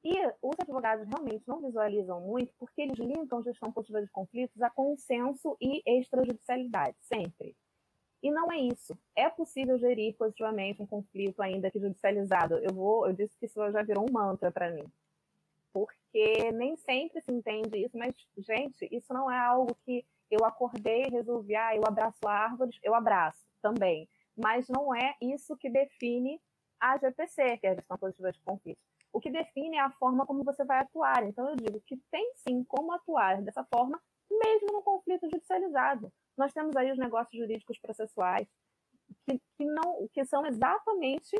E 0.04 0.14
os 0.40 0.54
advogados 0.60 1.08
realmente 1.08 1.42
não 1.46 1.60
visualizam 1.60 2.20
muito 2.20 2.52
porque 2.58 2.82
eles 2.82 2.98
linkam 2.98 3.42
gestão 3.42 3.72
positiva 3.72 4.00
de 4.00 4.08
conflitos 4.10 4.62
a 4.62 4.70
consenso 4.70 5.56
e 5.60 5.82
extrajudicialidade, 5.84 6.96
sempre. 7.00 7.56
E 8.22 8.30
não 8.30 8.50
é 8.50 8.58
isso. 8.58 8.96
É 9.14 9.28
possível 9.28 9.78
gerir 9.78 10.16
positivamente 10.16 10.82
um 10.82 10.86
conflito 10.86 11.40
ainda 11.40 11.70
que 11.70 11.80
judicializado. 11.80 12.58
Eu 12.58 12.72
vou, 12.72 13.06
eu 13.06 13.12
disse 13.12 13.36
que 13.38 13.46
isso 13.46 13.60
já 13.70 13.82
virou 13.82 14.06
um 14.08 14.12
mantra 14.12 14.50
para 14.50 14.70
mim. 14.70 14.84
Porque 15.72 16.50
nem 16.52 16.76
sempre 16.76 17.20
se 17.20 17.32
entende 17.32 17.78
isso, 17.78 17.96
mas 17.96 18.14
gente, 18.36 18.88
isso 18.90 19.12
não 19.12 19.30
é 19.30 19.38
algo 19.38 19.76
que 19.84 20.04
eu 20.30 20.44
acordei 20.44 21.04
resolvi, 21.10 21.54
ah, 21.54 21.74
eu 21.74 21.82
abraço 21.86 22.26
árvores, 22.26 22.78
eu 22.82 22.94
abraço 22.94 23.44
também. 23.62 24.08
Mas 24.36 24.68
não 24.68 24.94
é 24.94 25.14
isso 25.20 25.56
que 25.56 25.70
define 25.70 26.40
a 26.80 26.96
GPC, 26.96 27.58
que 27.58 27.66
é 27.66 27.70
a 27.70 27.74
gestão 27.74 27.98
positiva 27.98 28.32
de 28.32 28.40
conflitos 28.40 28.88
o 29.12 29.20
que 29.20 29.30
define 29.30 29.76
é 29.76 29.80
a 29.80 29.90
forma 29.92 30.26
como 30.26 30.44
você 30.44 30.64
vai 30.64 30.80
atuar. 30.80 31.24
Então, 31.24 31.48
eu 31.48 31.56
digo 31.56 31.80
que 31.86 31.96
tem 32.10 32.32
sim 32.36 32.64
como 32.64 32.92
atuar 32.92 33.42
dessa 33.42 33.64
forma, 33.64 34.00
mesmo 34.30 34.72
no 34.72 34.82
conflito 34.82 35.28
judicializado. 35.30 36.12
Nós 36.36 36.52
temos 36.52 36.76
aí 36.76 36.90
os 36.92 36.98
negócios 36.98 37.36
jurídicos 37.36 37.78
processuais, 37.78 38.46
que, 39.24 39.40
que, 39.56 39.64
não, 39.64 40.08
que 40.12 40.24
são 40.24 40.46
exatamente 40.46 41.36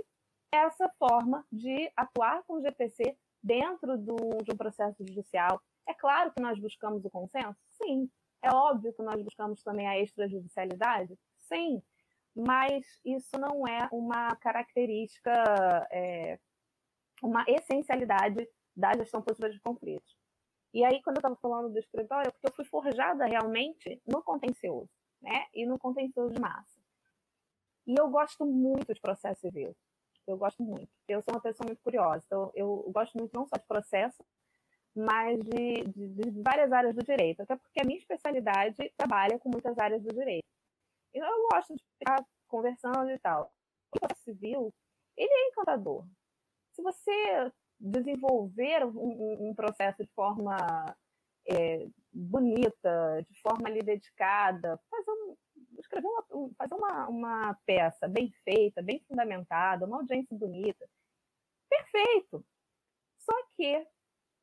essa 0.52 0.88
forma 0.98 1.44
de 1.52 1.90
atuar 1.96 2.42
com 2.44 2.54
o 2.54 2.60
GPC 2.60 3.16
dentro 3.42 3.96
do, 3.98 4.16
de 4.42 4.52
um 4.52 4.56
processo 4.56 4.96
judicial. 5.06 5.60
É 5.86 5.94
claro 5.94 6.32
que 6.32 6.42
nós 6.42 6.58
buscamos 6.58 7.04
o 7.04 7.10
consenso? 7.10 7.58
Sim, 7.82 8.10
É 8.42 8.50
óbvio 8.52 8.92
que 8.92 9.02
nós 9.02 9.20
buscamos 9.22 9.62
também 9.62 9.86
a 9.88 9.98
extrajudicialidade? 10.00 11.18
Sim, 11.36 11.82
mas 12.34 12.84
isso 13.04 13.38
não 13.38 13.66
é 13.66 13.88
uma 13.90 14.34
característica, 14.36 15.32
é, 15.90 16.38
uma 17.22 17.44
essencialidade 17.48 18.48
da 18.76 18.92
gestão 18.96 19.22
positiva 19.22 19.50
de 19.50 19.60
conflitos. 19.60 20.16
E 20.72 20.84
aí, 20.84 21.02
quando 21.02 21.16
eu 21.16 21.20
estava 21.20 21.36
falando 21.36 21.72
do 21.72 21.78
escritório, 21.78 22.28
é 22.28 22.30
porque 22.30 22.46
eu 22.46 22.54
fui 22.54 22.64
forjada 22.64 23.24
realmente 23.24 24.00
no 24.06 24.22
contencioso, 24.22 24.88
né? 25.20 25.46
E 25.54 25.66
no 25.66 25.78
contencioso 25.78 26.32
de 26.32 26.40
massa. 26.40 26.78
E 27.86 27.98
eu 27.98 28.08
gosto 28.10 28.44
muito 28.44 28.92
de 28.92 29.00
processo 29.00 29.40
civil. 29.40 29.74
Eu 30.26 30.36
gosto 30.36 30.62
muito. 30.62 30.90
Eu 31.08 31.22
sou 31.22 31.34
uma 31.34 31.40
pessoa 31.40 31.66
muito 31.66 31.82
curiosa. 31.82 32.22
Então, 32.26 32.52
eu 32.54 32.90
gosto 32.92 33.16
muito 33.16 33.32
não 33.32 33.46
só 33.46 33.56
de 33.56 33.66
processo, 33.66 34.22
mas 34.94 35.38
de, 35.40 35.84
de, 35.84 36.08
de, 36.08 36.42
várias 36.42 36.70
áreas 36.70 36.94
do 36.94 37.02
direito. 37.02 37.40
Até 37.40 37.56
porque 37.56 37.80
a 37.80 37.86
minha 37.86 37.98
especialidade 37.98 38.92
trabalha 38.94 39.38
com 39.38 39.48
muitas 39.48 39.78
áreas 39.78 40.02
do 40.02 40.12
direito. 40.12 40.44
Então, 41.14 41.26
eu 41.26 41.48
gosto 41.50 41.74
de 41.74 41.82
ficar 41.98 42.22
conversando 42.46 43.10
e 43.10 43.18
tal. 43.18 43.50
O 43.90 43.98
processo 43.98 44.22
civil, 44.22 44.70
ele 45.16 45.32
é 45.32 45.48
encantador. 45.48 46.04
Se 46.78 46.82
você 46.82 47.52
desenvolver 47.80 48.84
um, 48.86 49.50
um 49.50 49.54
processo 49.54 50.04
de 50.04 50.10
forma 50.14 50.56
é, 51.50 51.88
bonita, 52.12 53.26
de 53.28 53.40
forma 53.40 53.68
ali 53.68 53.80
dedicada, 53.80 54.80
fazer, 54.88 55.10
um, 55.10 55.36
escrever 55.76 56.06
uma, 56.06 56.50
fazer 56.56 56.74
uma, 56.76 57.08
uma 57.08 57.54
peça 57.66 58.06
bem 58.06 58.32
feita, 58.44 58.80
bem 58.80 59.02
fundamentada, 59.08 59.86
uma 59.86 59.96
audiência 59.96 60.36
bonita, 60.38 60.88
perfeito. 61.68 62.46
Só 63.18 63.34
que 63.56 63.84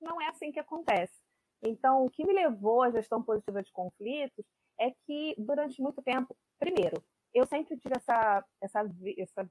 não 0.02 0.22
é 0.22 0.28
assim 0.28 0.52
que 0.52 0.60
acontece. 0.60 1.18
Então, 1.64 2.06
o 2.06 2.10
que 2.10 2.26
me 2.26 2.34
levou 2.34 2.84
à 2.84 2.92
gestão 2.92 3.24
positiva 3.24 3.64
de 3.64 3.72
conflitos 3.72 4.46
é 4.78 4.92
que, 4.92 5.36
durante 5.38 5.82
muito 5.82 6.02
tempo, 6.02 6.36
primeiro, 6.60 7.02
eu 7.34 7.46
sempre 7.46 7.78
tive 7.78 7.96
essa, 7.96 8.46
essa, 8.62 8.82
essa, 9.18 9.50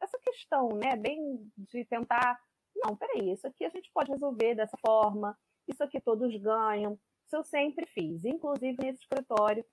essa 0.00 0.18
questão, 0.18 0.68
né, 0.68 0.96
bem 0.96 1.50
de 1.56 1.84
tentar 1.84 2.38
não, 2.84 2.96
peraí, 2.96 3.32
isso 3.32 3.46
aqui 3.46 3.64
a 3.64 3.70
gente 3.70 3.90
pode 3.92 4.10
resolver 4.10 4.54
dessa 4.54 4.76
forma, 4.84 5.36
isso 5.66 5.82
aqui 5.82 6.00
todos 6.00 6.34
ganham. 6.36 6.98
Isso 7.24 7.36
eu 7.36 7.44
sempre 7.44 7.86
fiz, 7.86 8.24
inclusive 8.24 8.76
nesse 8.80 9.00
escritório 9.00 9.64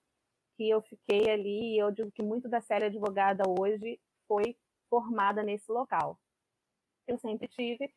que 0.55 0.69
eu 0.69 0.81
fiquei 0.81 1.29
ali, 1.29 1.77
eu 1.77 1.91
digo 1.91 2.11
que 2.11 2.23
muito 2.23 2.47
da 2.47 2.61
série 2.61 2.85
advogada 2.85 3.43
hoje 3.59 3.99
foi 4.27 4.55
formada 4.89 5.43
nesse 5.43 5.71
local. 5.71 6.19
Eu 7.07 7.17
sempre 7.17 7.47
tive. 7.47 7.91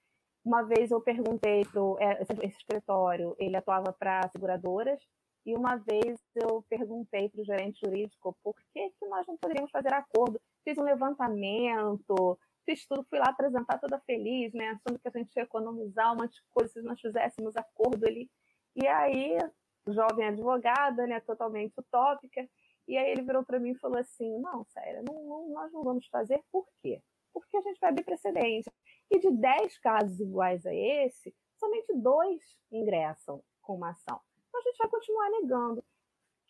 Uma 0.45 0.63
vez 0.63 0.91
eu 0.91 1.01
perguntei 1.01 1.63
para 1.65 1.83
é, 2.01 2.23
esse 2.23 2.59
escritório, 2.59 3.35
ele 3.39 3.57
atuava 3.57 3.93
para 3.93 4.29
seguradoras, 4.31 4.99
e 5.45 5.55
uma 5.55 5.77
vez 5.77 6.21
eu 6.35 6.63
perguntei 6.69 7.29
para 7.29 7.41
o 7.41 7.45
gerente 7.45 7.81
jurídico 7.85 8.37
por 8.43 8.55
que, 8.73 8.91
que 8.91 9.07
nós 9.07 9.27
não 9.27 9.37
poderíamos 9.37 9.71
fazer 9.71 9.93
acordo. 9.93 10.41
Fiz 10.67 10.77
um 10.79 10.83
levantamento, 10.83 12.37
fiz 12.65 12.85
tudo, 12.89 13.07
fui 13.09 13.21
lá 13.21 13.27
apresentar 13.27 13.79
toda 13.79 14.01
feliz, 14.01 14.53
né? 14.53 14.71
Achando 14.71 14.99
que 14.99 15.07
a 15.07 15.13
gente 15.17 15.33
ia 15.37 15.45
economizar 15.45 16.13
um 16.13 16.17
monte 16.17 16.35
de 16.35 16.43
coisa 16.51 16.73
se 16.73 16.83
nós 16.83 17.01
fizéssemos 17.01 17.57
acordo 17.57 18.05
ali. 18.05 18.29
E 18.75 18.85
aí, 18.85 19.39
jovem 19.87 20.27
advogada, 20.27 21.07
né? 21.07 21.21
Totalmente 21.21 21.73
utópica. 21.79 22.49
E 22.89 22.97
aí 22.97 23.13
ele 23.13 23.23
virou 23.23 23.45
para 23.45 23.61
mim 23.61 23.71
e 23.71 23.79
falou 23.79 23.97
assim: 23.99 24.41
não, 24.41 24.67
não, 25.05 25.49
nós 25.51 25.73
não 25.73 25.85
vamos 25.85 26.05
fazer, 26.09 26.43
por 26.51 26.67
quê? 26.83 27.01
Porque 27.33 27.57
a 27.57 27.61
gente 27.61 27.79
vai 27.79 27.91
abrir 27.91 28.05
precedente. 28.05 28.69
E 29.09 29.21
de 29.21 29.31
10 29.31 29.79
casos 29.79 30.19
iguais 30.19 30.67
a 30.67 30.75
esse, 30.75 31.33
somente 31.61 31.95
dois 31.95 32.43
ingressam 32.73 33.41
com 33.63 33.77
uma 33.77 33.91
ação. 33.91 34.21
Então 34.49 34.61
a 34.61 34.65
gente 34.65 34.79
vai 34.79 34.89
continuar 34.89 35.31
negando. 35.31 35.85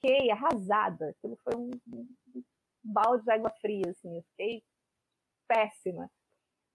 Fiquei 0.00 0.30
arrasada. 0.30 1.10
Aquilo 1.10 1.36
foi 1.36 1.54
um 1.54 1.70
balde 2.86 3.24
de 3.24 3.30
água 3.30 3.50
fria, 3.60 3.90
assim. 3.90 4.16
Eu 4.16 4.22
fiquei 4.30 4.62
péssima. 5.48 6.10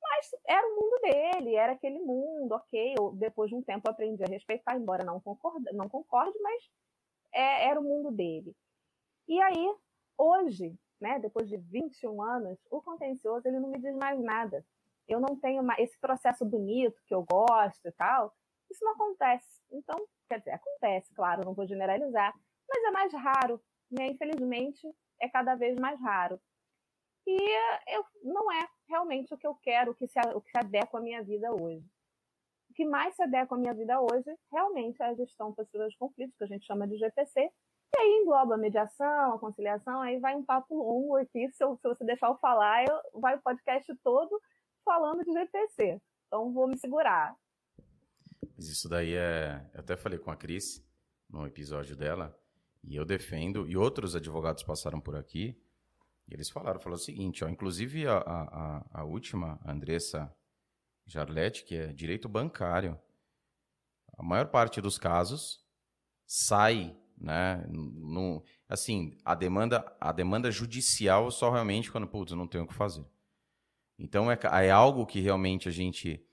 Mas 0.01 0.29
era 0.47 0.67
o 0.67 0.75
mundo 0.75 0.99
dele, 1.01 1.55
era 1.55 1.73
aquele 1.73 1.99
mundo, 1.99 2.53
ok. 2.53 2.95
Eu, 2.97 3.11
depois 3.13 3.49
de 3.49 3.55
um 3.55 3.61
tempo 3.61 3.89
aprendi 3.89 4.23
a 4.23 4.27
respeitar, 4.27 4.75
embora 4.75 5.03
não 5.03 5.19
concorde, 5.19 5.71
não 5.73 5.87
concorde 5.87 6.37
mas 6.41 6.63
é, 7.33 7.67
era 7.69 7.79
o 7.79 7.83
mundo 7.83 8.11
dele. 8.11 8.55
E 9.27 9.39
aí, 9.41 9.75
hoje, 10.17 10.75
né, 10.99 11.19
depois 11.19 11.47
de 11.47 11.57
21 11.57 12.21
anos, 12.21 12.59
o 12.69 12.81
contencioso 12.81 13.47
ele 13.47 13.59
não 13.59 13.69
me 13.69 13.79
diz 13.79 13.95
mais 13.95 14.19
nada. 14.19 14.65
Eu 15.07 15.19
não 15.19 15.35
tenho 15.35 15.63
mais 15.63 15.79
esse 15.79 15.97
processo 15.99 16.45
bonito 16.45 17.01
que 17.05 17.13
eu 17.13 17.23
gosto 17.23 17.85
e 17.87 17.91
tal. 17.93 18.33
Isso 18.69 18.83
não 18.83 18.93
acontece. 18.93 19.61
Então, 19.71 19.95
quer 20.29 20.39
dizer, 20.39 20.51
acontece, 20.51 21.13
claro, 21.13 21.45
não 21.45 21.53
vou 21.53 21.67
generalizar, 21.67 22.33
mas 22.67 22.83
é 22.83 22.91
mais 22.91 23.13
raro. 23.13 23.61
Né? 23.89 24.07
Infelizmente, 24.07 24.87
é 25.21 25.29
cada 25.29 25.55
vez 25.55 25.79
mais 25.79 25.99
raro. 26.01 26.39
E 27.27 27.37
eu, 27.87 28.05
não 28.23 28.51
é 28.51 28.67
realmente 28.87 29.33
o 29.33 29.37
que 29.37 29.45
eu 29.45 29.55
quero, 29.55 29.91
o 29.91 29.95
que, 29.95 30.07
se, 30.07 30.19
o 30.33 30.41
que 30.41 30.51
se 30.51 30.57
adequa 30.57 30.97
à 30.97 31.01
minha 31.01 31.23
vida 31.23 31.51
hoje. 31.51 31.85
O 32.69 32.73
que 32.73 32.85
mais 32.85 33.15
se 33.15 33.21
adequa 33.21 33.55
à 33.55 33.57
minha 33.57 33.73
vida 33.73 34.01
hoje 34.01 34.35
realmente 34.51 35.01
é 35.01 35.05
a 35.05 35.13
gestão 35.13 35.53
passiva 35.53 35.87
de 35.87 35.97
conflitos, 35.97 36.35
que 36.37 36.43
a 36.43 36.47
gente 36.47 36.65
chama 36.65 36.87
de 36.87 36.97
GPC, 36.97 37.39
e 37.93 37.99
aí 37.99 38.21
engloba 38.21 38.55
a 38.55 38.57
mediação, 38.57 39.33
a 39.33 39.39
conciliação, 39.39 40.01
aí 40.01 40.17
vai 40.19 40.35
um 40.35 40.43
papo 40.43 40.75
longo 40.75 41.17
aqui, 41.17 41.49
se, 41.51 41.63
eu, 41.63 41.77
se 41.77 41.87
você 41.87 42.05
deixar 42.05 42.27
eu 42.27 42.37
falar, 42.37 42.85
eu, 42.85 43.19
vai 43.19 43.35
o 43.35 43.41
podcast 43.41 43.93
todo 44.03 44.41
falando 44.83 45.23
de 45.23 45.31
GPC. 45.31 46.01
Então 46.27 46.53
vou 46.53 46.67
me 46.67 46.77
segurar. 46.77 47.35
Mas 48.55 48.69
isso 48.69 48.87
daí 48.87 49.15
é. 49.15 49.69
Eu 49.73 49.81
até 49.81 49.97
falei 49.97 50.17
com 50.17 50.31
a 50.31 50.35
Cris 50.35 50.81
no 51.29 51.45
episódio 51.45 51.95
dela, 51.95 52.37
e 52.83 52.95
eu 52.95 53.05
defendo, 53.05 53.67
e 53.67 53.77
outros 53.77 54.15
advogados 54.15 54.63
passaram 54.63 54.99
por 54.99 55.15
aqui, 55.15 55.57
e 56.27 56.33
eles 56.33 56.49
falaram, 56.49 56.79
falaram 56.79 57.01
o 57.01 57.03
seguinte, 57.03 57.43
ó, 57.43 57.49
inclusive 57.49 58.07
a, 58.07 58.17
a, 58.17 58.85
a 59.01 59.03
última, 59.03 59.59
a 59.63 59.71
Andressa 59.71 60.33
Jarlete, 61.05 61.63
que 61.63 61.75
é 61.75 61.87
direito 61.93 62.29
bancário, 62.29 62.99
a 64.17 64.23
maior 64.23 64.47
parte 64.47 64.79
dos 64.79 64.97
casos 64.97 65.63
sai, 66.25 66.95
né, 67.17 67.65
no, 67.67 68.43
assim, 68.67 69.17
a 69.25 69.35
demanda, 69.35 69.85
a 69.99 70.11
demanda 70.11 70.51
judicial 70.51 71.29
só 71.31 71.51
realmente 71.51 71.91
quando, 71.91 72.07
putz, 72.07 72.33
não 72.33 72.47
tenho 72.47 72.63
o 72.63 72.67
que 72.67 72.73
fazer. 72.73 73.05
Então 73.97 74.31
é, 74.31 74.39
é 74.65 74.71
algo 74.71 75.05
que 75.05 75.19
realmente 75.19 75.67
a 75.67 75.71
gente 75.71 76.25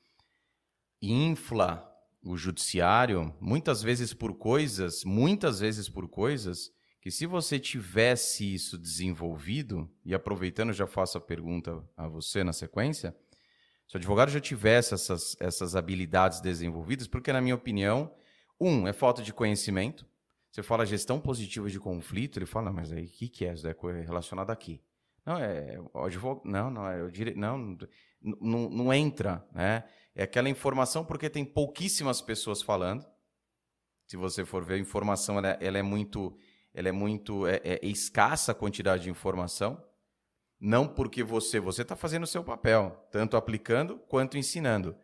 infla 1.02 1.84
o 2.22 2.36
judiciário, 2.36 3.34
muitas 3.40 3.82
vezes 3.82 4.12
por 4.12 4.34
coisas, 4.36 5.04
muitas 5.04 5.60
vezes 5.60 5.88
por 5.88 6.08
coisas 6.08 6.70
que 7.00 7.10
se 7.10 7.26
você 7.26 7.58
tivesse 7.58 8.54
isso 8.54 8.76
desenvolvido, 8.76 9.88
e 10.04 10.14
aproveitando, 10.14 10.72
já 10.72 10.86
faço 10.86 11.16
a 11.16 11.20
pergunta 11.20 11.82
a 11.96 12.08
você 12.08 12.42
na 12.42 12.52
sequência, 12.52 13.16
se 13.86 13.96
o 13.96 13.98
advogado 13.98 14.30
já 14.30 14.40
tivesse 14.40 14.92
essas, 14.92 15.36
essas 15.40 15.74
habilidades 15.74 16.40
desenvolvidas, 16.40 17.06
porque, 17.06 17.32
na 17.32 17.40
minha 17.40 17.54
opinião, 17.54 18.12
um, 18.60 18.86
é 18.86 18.92
falta 18.92 19.22
de 19.22 19.32
conhecimento. 19.32 20.04
Você 20.50 20.62
fala 20.62 20.84
gestão 20.84 21.20
positiva 21.20 21.70
de 21.70 21.78
conflito, 21.78 22.38
ele 22.38 22.46
fala, 22.46 22.72
mas 22.72 22.92
aí 22.92 23.04
o 23.04 23.08
que, 23.08 23.28
que 23.28 23.46
é? 23.46 23.54
Isso 23.54 23.66
é 23.66 23.74
relacionado 24.02 24.50
aqui. 24.50 24.82
Não, 25.24 25.38
é 25.38 25.78
o 25.94 26.04
advogado, 26.04 26.42
não, 26.44 26.70
não, 26.70 26.86
é 26.86 27.02
o 27.02 27.10
direito, 27.10 27.38
não, 27.38 27.78
não, 28.20 28.68
não 28.68 28.92
entra, 28.92 29.46
né? 29.52 29.84
É 30.18 30.24
aquela 30.24 30.48
informação 30.48 31.04
porque 31.04 31.30
tem 31.30 31.44
pouquíssimas 31.44 32.20
pessoas 32.20 32.60
falando. 32.60 33.06
Se 34.08 34.16
você 34.16 34.44
for 34.44 34.64
ver, 34.64 34.74
a 34.74 34.78
informação 34.78 35.38
ela, 35.38 35.50
é, 35.50 35.58
ela 35.60 35.78
é 35.78 35.82
muito 35.82 36.36
ela 36.74 36.88
é 36.88 36.92
muito 36.92 37.46
é, 37.46 37.60
é, 37.62 37.78
escassa 37.86 38.50
a 38.50 38.54
quantidade 38.54 39.04
de 39.04 39.10
informação. 39.10 39.80
Não 40.58 40.88
porque 40.88 41.22
você 41.22 41.60
você 41.60 41.82
está 41.82 41.94
fazendo 41.94 42.24
o 42.24 42.26
seu 42.26 42.42
papel, 42.42 43.08
tanto 43.12 43.36
aplicando 43.36 43.96
quanto 44.08 44.36
ensinando. 44.36 44.96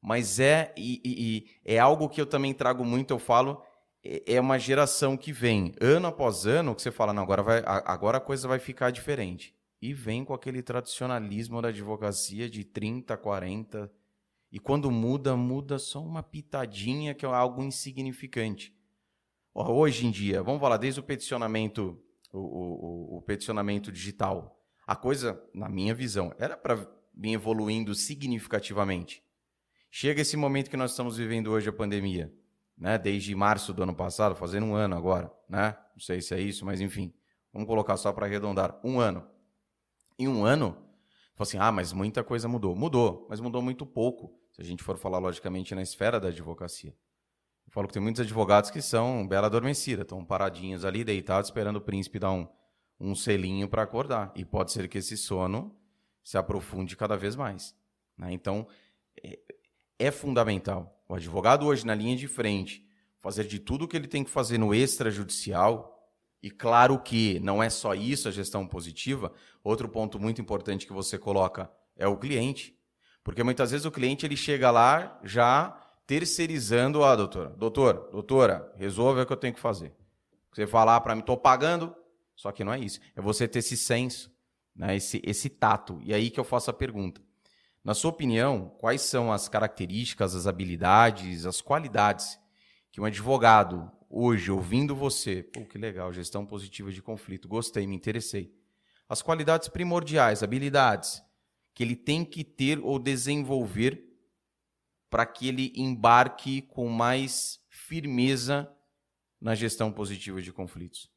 Mas 0.00 0.40
é 0.40 0.72
e, 0.74 1.02
e, 1.04 1.50
é 1.62 1.78
algo 1.78 2.08
que 2.08 2.18
eu 2.18 2.26
também 2.26 2.54
trago 2.54 2.82
muito. 2.82 3.10
Eu 3.10 3.18
falo 3.18 3.62
é, 4.02 4.36
é 4.36 4.40
uma 4.40 4.58
geração 4.58 5.18
que 5.18 5.34
vem 5.34 5.74
ano 5.82 6.06
após 6.06 6.46
ano 6.46 6.74
que 6.74 6.80
você 6.80 6.90
fala 6.90 7.12
não 7.12 7.22
agora 7.22 7.42
vai 7.42 7.62
agora 7.66 8.16
a 8.16 8.22
coisa 8.22 8.48
vai 8.48 8.58
ficar 8.58 8.90
diferente 8.90 9.54
e 9.82 9.92
vem 9.92 10.24
com 10.24 10.32
aquele 10.32 10.62
tradicionalismo 10.62 11.60
da 11.60 11.68
advocacia 11.68 12.48
de 12.48 12.64
30, 12.64 13.14
40 13.18 13.99
e 14.52 14.58
quando 14.58 14.90
muda 14.90 15.36
muda 15.36 15.78
só 15.78 16.02
uma 16.02 16.22
pitadinha 16.22 17.14
que 17.14 17.24
é 17.24 17.28
algo 17.28 17.62
insignificante. 17.62 18.74
Hoje 19.54 20.06
em 20.06 20.10
dia, 20.10 20.42
vamos 20.42 20.60
falar 20.60 20.76
desde 20.76 21.00
o 21.00 21.02
peticionamento, 21.02 22.00
o, 22.32 22.38
o, 22.38 23.16
o 23.18 23.22
peticionamento 23.22 23.92
digital. 23.92 24.60
A 24.86 24.96
coisa, 24.96 25.40
na 25.54 25.68
minha 25.68 25.94
visão, 25.94 26.34
era 26.38 26.56
para 26.56 26.74
vir 27.14 27.32
evoluindo 27.32 27.94
significativamente. 27.94 29.22
Chega 29.90 30.22
esse 30.22 30.36
momento 30.36 30.70
que 30.70 30.76
nós 30.76 30.92
estamos 30.92 31.16
vivendo 31.16 31.48
hoje, 31.50 31.68
a 31.68 31.72
pandemia, 31.72 32.32
né? 32.78 32.96
Desde 32.96 33.34
março 33.34 33.72
do 33.72 33.82
ano 33.82 33.94
passado, 33.94 34.34
fazendo 34.34 34.66
um 34.66 34.74
ano 34.74 34.96
agora, 34.96 35.32
né? 35.48 35.76
Não 35.92 36.00
sei 36.00 36.20
se 36.20 36.34
é 36.34 36.40
isso, 36.40 36.64
mas 36.64 36.80
enfim, 36.80 37.12
vamos 37.52 37.68
colocar 37.68 37.96
só 37.96 38.12
para 38.12 38.26
arredondar, 38.26 38.80
um 38.84 38.98
ano. 39.00 39.26
Em 40.18 40.28
um 40.28 40.44
ano, 40.44 40.76
assim, 41.38 41.58
ah, 41.58 41.72
mas 41.72 41.92
muita 41.92 42.22
coisa 42.22 42.48
mudou. 42.48 42.76
Mudou, 42.76 43.26
mas 43.28 43.40
mudou 43.40 43.60
muito 43.60 43.84
pouco, 43.84 44.39
se 44.60 44.66
a 44.66 44.66
gente 44.66 44.82
for 44.82 44.98
falar 44.98 45.18
logicamente 45.18 45.74
na 45.74 45.80
esfera 45.80 46.20
da 46.20 46.28
advocacia. 46.28 46.94
Eu 47.66 47.72
falo 47.72 47.86
que 47.86 47.94
tem 47.94 48.02
muitos 48.02 48.20
advogados 48.20 48.70
que 48.70 48.82
são 48.82 49.26
bela 49.26 49.46
adormecida, 49.46 50.02
estão 50.02 50.22
paradinhos 50.22 50.84
ali, 50.84 51.02
deitados, 51.02 51.48
esperando 51.48 51.76
o 51.76 51.80
príncipe 51.80 52.18
dar 52.18 52.32
um, 52.32 52.46
um 53.00 53.14
selinho 53.14 53.70
para 53.70 53.82
acordar. 53.82 54.30
E 54.34 54.44
pode 54.44 54.70
ser 54.70 54.86
que 54.86 54.98
esse 54.98 55.16
sono 55.16 55.74
se 56.22 56.36
aprofunde 56.36 56.94
cada 56.94 57.16
vez 57.16 57.34
mais. 57.34 57.74
Né? 58.18 58.34
Então, 58.34 58.66
é, 59.24 59.38
é 59.98 60.10
fundamental. 60.10 61.02
O 61.08 61.14
advogado 61.14 61.64
hoje 61.64 61.86
na 61.86 61.94
linha 61.94 62.14
de 62.14 62.28
frente, 62.28 62.86
fazer 63.18 63.44
de 63.44 63.58
tudo 63.58 63.86
o 63.86 63.88
que 63.88 63.96
ele 63.96 64.08
tem 64.08 64.22
que 64.22 64.30
fazer 64.30 64.58
no 64.58 64.74
extrajudicial, 64.74 66.06
e 66.42 66.50
claro 66.50 66.98
que 66.98 67.40
não 67.40 67.62
é 67.62 67.70
só 67.70 67.94
isso 67.94 68.28
a 68.28 68.30
gestão 68.30 68.66
positiva, 68.66 69.32
outro 69.64 69.88
ponto 69.88 70.20
muito 70.20 70.38
importante 70.38 70.86
que 70.86 70.92
você 70.92 71.16
coloca 71.16 71.70
é 71.96 72.06
o 72.06 72.18
cliente. 72.18 72.78
Porque 73.22 73.42
muitas 73.42 73.70
vezes 73.70 73.86
o 73.86 73.90
cliente 73.90 74.24
ele 74.24 74.36
chega 74.36 74.70
lá 74.70 75.18
já 75.22 75.76
terceirizando, 76.06 77.04
ah, 77.04 77.14
doutora, 77.14 77.50
doutora, 77.50 77.98
doutora, 78.10 78.72
resolve 78.76 79.20
o 79.20 79.26
que 79.26 79.32
eu 79.32 79.36
tenho 79.36 79.54
que 79.54 79.60
fazer. 79.60 79.94
Você 80.52 80.66
falar 80.66 81.00
para 81.00 81.14
mim, 81.14 81.20
estou 81.20 81.36
pagando, 81.36 81.94
só 82.34 82.50
que 82.50 82.64
não 82.64 82.72
é 82.72 82.80
isso. 82.80 82.98
É 83.14 83.20
você 83.20 83.46
ter 83.46 83.60
esse 83.60 83.76
senso, 83.76 84.32
né, 84.74 84.96
esse, 84.96 85.22
esse 85.24 85.48
tato. 85.48 86.00
E 86.02 86.12
aí 86.12 86.30
que 86.30 86.40
eu 86.40 86.44
faço 86.44 86.70
a 86.70 86.74
pergunta. 86.74 87.20
Na 87.84 87.94
sua 87.94 88.10
opinião, 88.10 88.74
quais 88.78 89.02
são 89.02 89.32
as 89.32 89.48
características, 89.48 90.34
as 90.34 90.46
habilidades, 90.46 91.46
as 91.46 91.60
qualidades 91.60 92.38
que 92.90 93.00
um 93.00 93.04
advogado, 93.04 93.90
hoje, 94.08 94.50
ouvindo 94.50 94.96
você, 94.96 95.42
pô, 95.42 95.64
que 95.64 95.78
legal, 95.78 96.12
gestão 96.12 96.44
positiva 96.44 96.90
de 96.90 97.00
conflito, 97.00 97.46
gostei, 97.46 97.86
me 97.86 97.94
interessei. 97.94 98.52
As 99.08 99.22
qualidades 99.22 99.68
primordiais, 99.68 100.42
habilidades 100.42 101.22
que 101.80 101.84
ele 101.84 101.96
tem 101.96 102.26
que 102.26 102.44
ter 102.44 102.78
ou 102.78 102.98
desenvolver 102.98 104.06
para 105.08 105.24
que 105.24 105.48
ele 105.48 105.72
embarque 105.74 106.60
com 106.60 106.86
mais 106.88 107.64
firmeza 107.70 108.70
na 109.40 109.54
gestão 109.54 109.90
positiva 109.90 110.42
de 110.42 110.52
conflitos? 110.52 111.10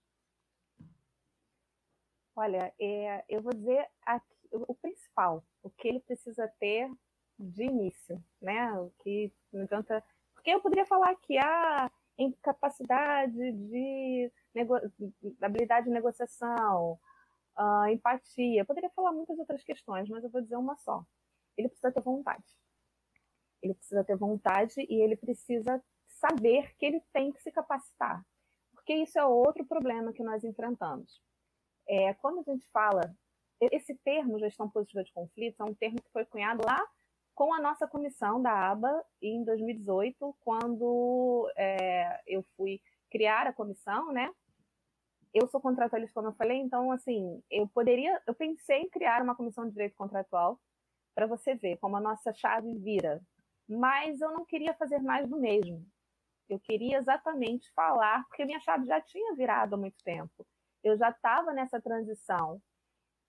Olha, 2.34 2.74
é, 2.80 3.26
eu 3.28 3.42
vou 3.42 3.54
dizer 3.54 3.86
aqui, 4.06 4.34
o 4.54 4.74
principal, 4.74 5.46
o 5.62 5.70
que 5.70 5.86
ele 5.86 6.00
precisa 6.00 6.48
ter 6.62 6.90
de 7.38 7.64
início, 7.66 8.24
né? 8.42 8.72
O 8.80 8.90
que 9.04 9.34
não 9.52 9.64
adianta. 9.64 10.02
Porque 10.34 10.52
eu 10.52 10.62
poderia 10.62 10.86
falar 10.86 11.14
que 11.18 11.38
a 11.40 11.92
incapacidade 12.18 13.52
de 13.52 14.32
nego... 14.56 14.76
habilidade 15.42 15.88
de 15.88 15.92
negociação, 15.92 16.98
uh, 17.58 17.88
empatia, 17.88 18.62
eu 18.62 18.66
poderia 18.66 18.90
falar 18.92 19.12
muitas 19.12 19.38
outras 19.38 19.64
questões, 19.64 20.10
mas 20.10 20.24
eu 20.24 20.30
vou 20.30 20.42
dizer 20.42 20.56
uma 20.56 20.76
só. 20.78 21.04
Ele 21.58 21.70
precisa 21.70 21.92
ter 21.92 22.02
vontade. 22.02 22.46
Ele 23.62 23.74
precisa 23.74 24.04
ter 24.04 24.18
vontade 24.18 24.74
e 24.78 25.02
ele 25.02 25.16
precisa 25.16 25.84
saber 26.08 26.76
que 26.78 26.86
ele 26.86 27.02
tem 27.14 27.32
que 27.32 27.42
se 27.42 27.52
capacitar. 27.52 28.24
Porque 28.72 28.94
isso 28.94 29.18
é 29.18 29.26
outro 29.26 29.66
problema 29.66 30.12
que 30.12 30.24
nós 30.24 30.44
enfrentamos. 30.44 31.22
É, 31.88 32.14
quando 32.16 32.40
a 32.40 32.44
gente 32.44 32.68
fala 32.72 33.16
esse 33.72 33.96
termo, 34.04 34.40
gestão 34.40 34.70
positiva 34.70 35.04
de 35.04 35.14
conflitos, 35.14 35.60
é 35.60 35.64
um 35.64 35.74
termo 35.74 36.02
que 36.02 36.12
foi 36.12 36.26
cunhado 36.26 36.66
lá 36.66 36.86
com 37.34 37.54
a 37.54 37.62
nossa 37.62 37.88
comissão 37.88 38.42
da 38.42 38.72
ABA 38.72 39.04
em 39.22 39.44
2018, 39.44 40.36
quando 40.42 41.52
é, 41.56 42.22
eu 42.28 42.44
fui 42.56 42.82
criar 43.10 43.48
a 43.48 43.54
comissão, 43.54 44.12
né? 44.12 44.30
Eu 45.34 45.48
sou 45.48 45.60
contratualista, 45.60 46.14
como 46.14 46.28
eu 46.28 46.34
falei, 46.36 46.58
então, 46.58 46.92
assim, 46.92 47.42
eu 47.50 47.68
poderia, 47.68 48.22
eu 48.28 48.36
pensei 48.36 48.82
em 48.82 48.90
criar 48.90 49.22
uma 49.22 49.36
comissão 49.36 49.66
de 49.66 49.72
direito 49.72 49.96
contratual 49.96 50.60
para 51.16 51.26
você 51.26 51.56
ver 51.56 51.78
como 51.78 51.96
a 51.98 52.02
nossa 52.02 52.32
chave 52.34 52.74
vira, 52.76 53.22
mas 53.68 54.22
eu 54.22 54.32
não 54.32 54.46
queria 54.46 54.74
fazer 54.76 55.00
mais 55.00 55.28
do 55.28 55.40
mesmo. 55.40 55.86
Eu 56.50 56.60
queria 56.60 56.98
exatamente 56.98 57.72
falar, 57.74 58.28
porque 58.28 58.46
minha 58.46 58.60
chave 58.60 58.86
já 58.86 59.02
tinha 59.02 59.34
virado 59.36 59.74
há 59.74 59.78
muito 59.78 60.04
tempo. 60.04 60.46
Eu 60.84 60.98
já 60.98 61.10
estava 61.10 61.54
nessa 61.54 61.82
transição 61.82 62.62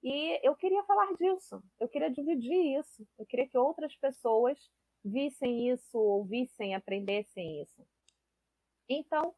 e 0.02 0.46
eu 0.46 0.54
queria 0.54 0.82
falar 0.84 1.14
disso, 1.14 1.62
eu 1.80 1.88
queria 1.88 2.10
dividir 2.10 2.78
isso, 2.78 3.06
eu 3.18 3.24
queria 3.24 3.48
que 3.48 3.56
outras 3.56 3.96
pessoas 3.96 4.58
vissem 5.02 5.70
isso, 5.70 5.96
ouvissem, 5.96 6.74
aprendessem 6.74 7.62
isso. 7.62 7.86
Então, 8.86 9.34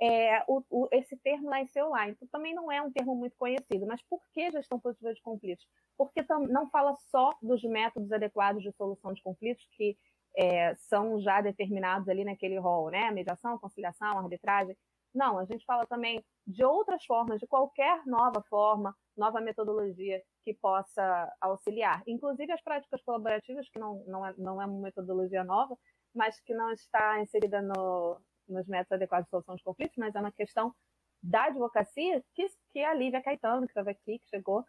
é, 0.00 0.42
o, 0.48 0.62
o, 0.70 0.88
esse 0.92 1.16
termo 1.18 1.48
nasceu 1.48 1.88
lá. 1.90 2.08
Então, 2.08 2.26
também 2.30 2.54
não 2.54 2.70
é 2.70 2.82
um 2.82 2.90
termo 2.90 3.14
muito 3.14 3.36
conhecido. 3.36 3.86
Mas 3.86 4.02
por 4.02 4.20
que 4.32 4.50
gestão 4.50 4.78
positiva 4.78 5.14
de 5.14 5.22
conflitos? 5.22 5.66
Porque 5.96 6.24
não 6.48 6.68
fala 6.70 6.94
só 7.10 7.32
dos 7.40 7.62
métodos 7.62 8.10
adequados 8.12 8.62
de 8.62 8.72
solução 8.72 9.12
de 9.12 9.22
conflitos, 9.22 9.66
que 9.76 9.96
é, 10.36 10.74
são 10.74 11.20
já 11.20 11.40
determinados 11.40 12.08
ali 12.08 12.24
naquele 12.24 12.58
rol, 12.58 12.90
né? 12.90 13.10
Mediação, 13.10 13.58
conciliação, 13.58 14.18
arbitragem. 14.18 14.76
Não, 15.14 15.38
a 15.38 15.44
gente 15.44 15.64
fala 15.64 15.86
também 15.86 16.24
de 16.44 16.64
outras 16.64 17.04
formas, 17.04 17.38
de 17.38 17.46
qualquer 17.46 18.04
nova 18.04 18.42
forma, 18.50 18.94
nova 19.16 19.40
metodologia 19.40 20.20
que 20.44 20.52
possa 20.54 21.32
auxiliar. 21.40 22.02
Inclusive 22.06 22.52
as 22.52 22.62
práticas 22.62 23.00
colaborativas, 23.02 23.68
que 23.68 23.78
não, 23.78 24.02
não, 24.08 24.26
é, 24.26 24.34
não 24.36 24.60
é 24.60 24.66
uma 24.66 24.80
metodologia 24.80 25.44
nova, 25.44 25.78
mas 26.12 26.40
que 26.40 26.52
não 26.52 26.72
está 26.72 27.20
inserida 27.20 27.62
no, 27.62 28.20
nos 28.48 28.66
métodos 28.66 28.92
adequados 28.92 29.26
de 29.26 29.30
solução 29.30 29.56
de 29.56 29.62
conflitos, 29.62 29.96
mas 29.96 30.14
é 30.14 30.20
uma 30.20 30.32
questão 30.32 30.74
da 31.22 31.44
advocacia 31.44 32.22
que, 32.34 32.46
que 32.72 32.80
a 32.80 32.92
Lívia 32.94 33.22
Caetano, 33.22 33.66
que 33.66 33.70
estava 33.70 33.90
aqui, 33.90 34.18
que 34.18 34.28
chegou, 34.28 34.64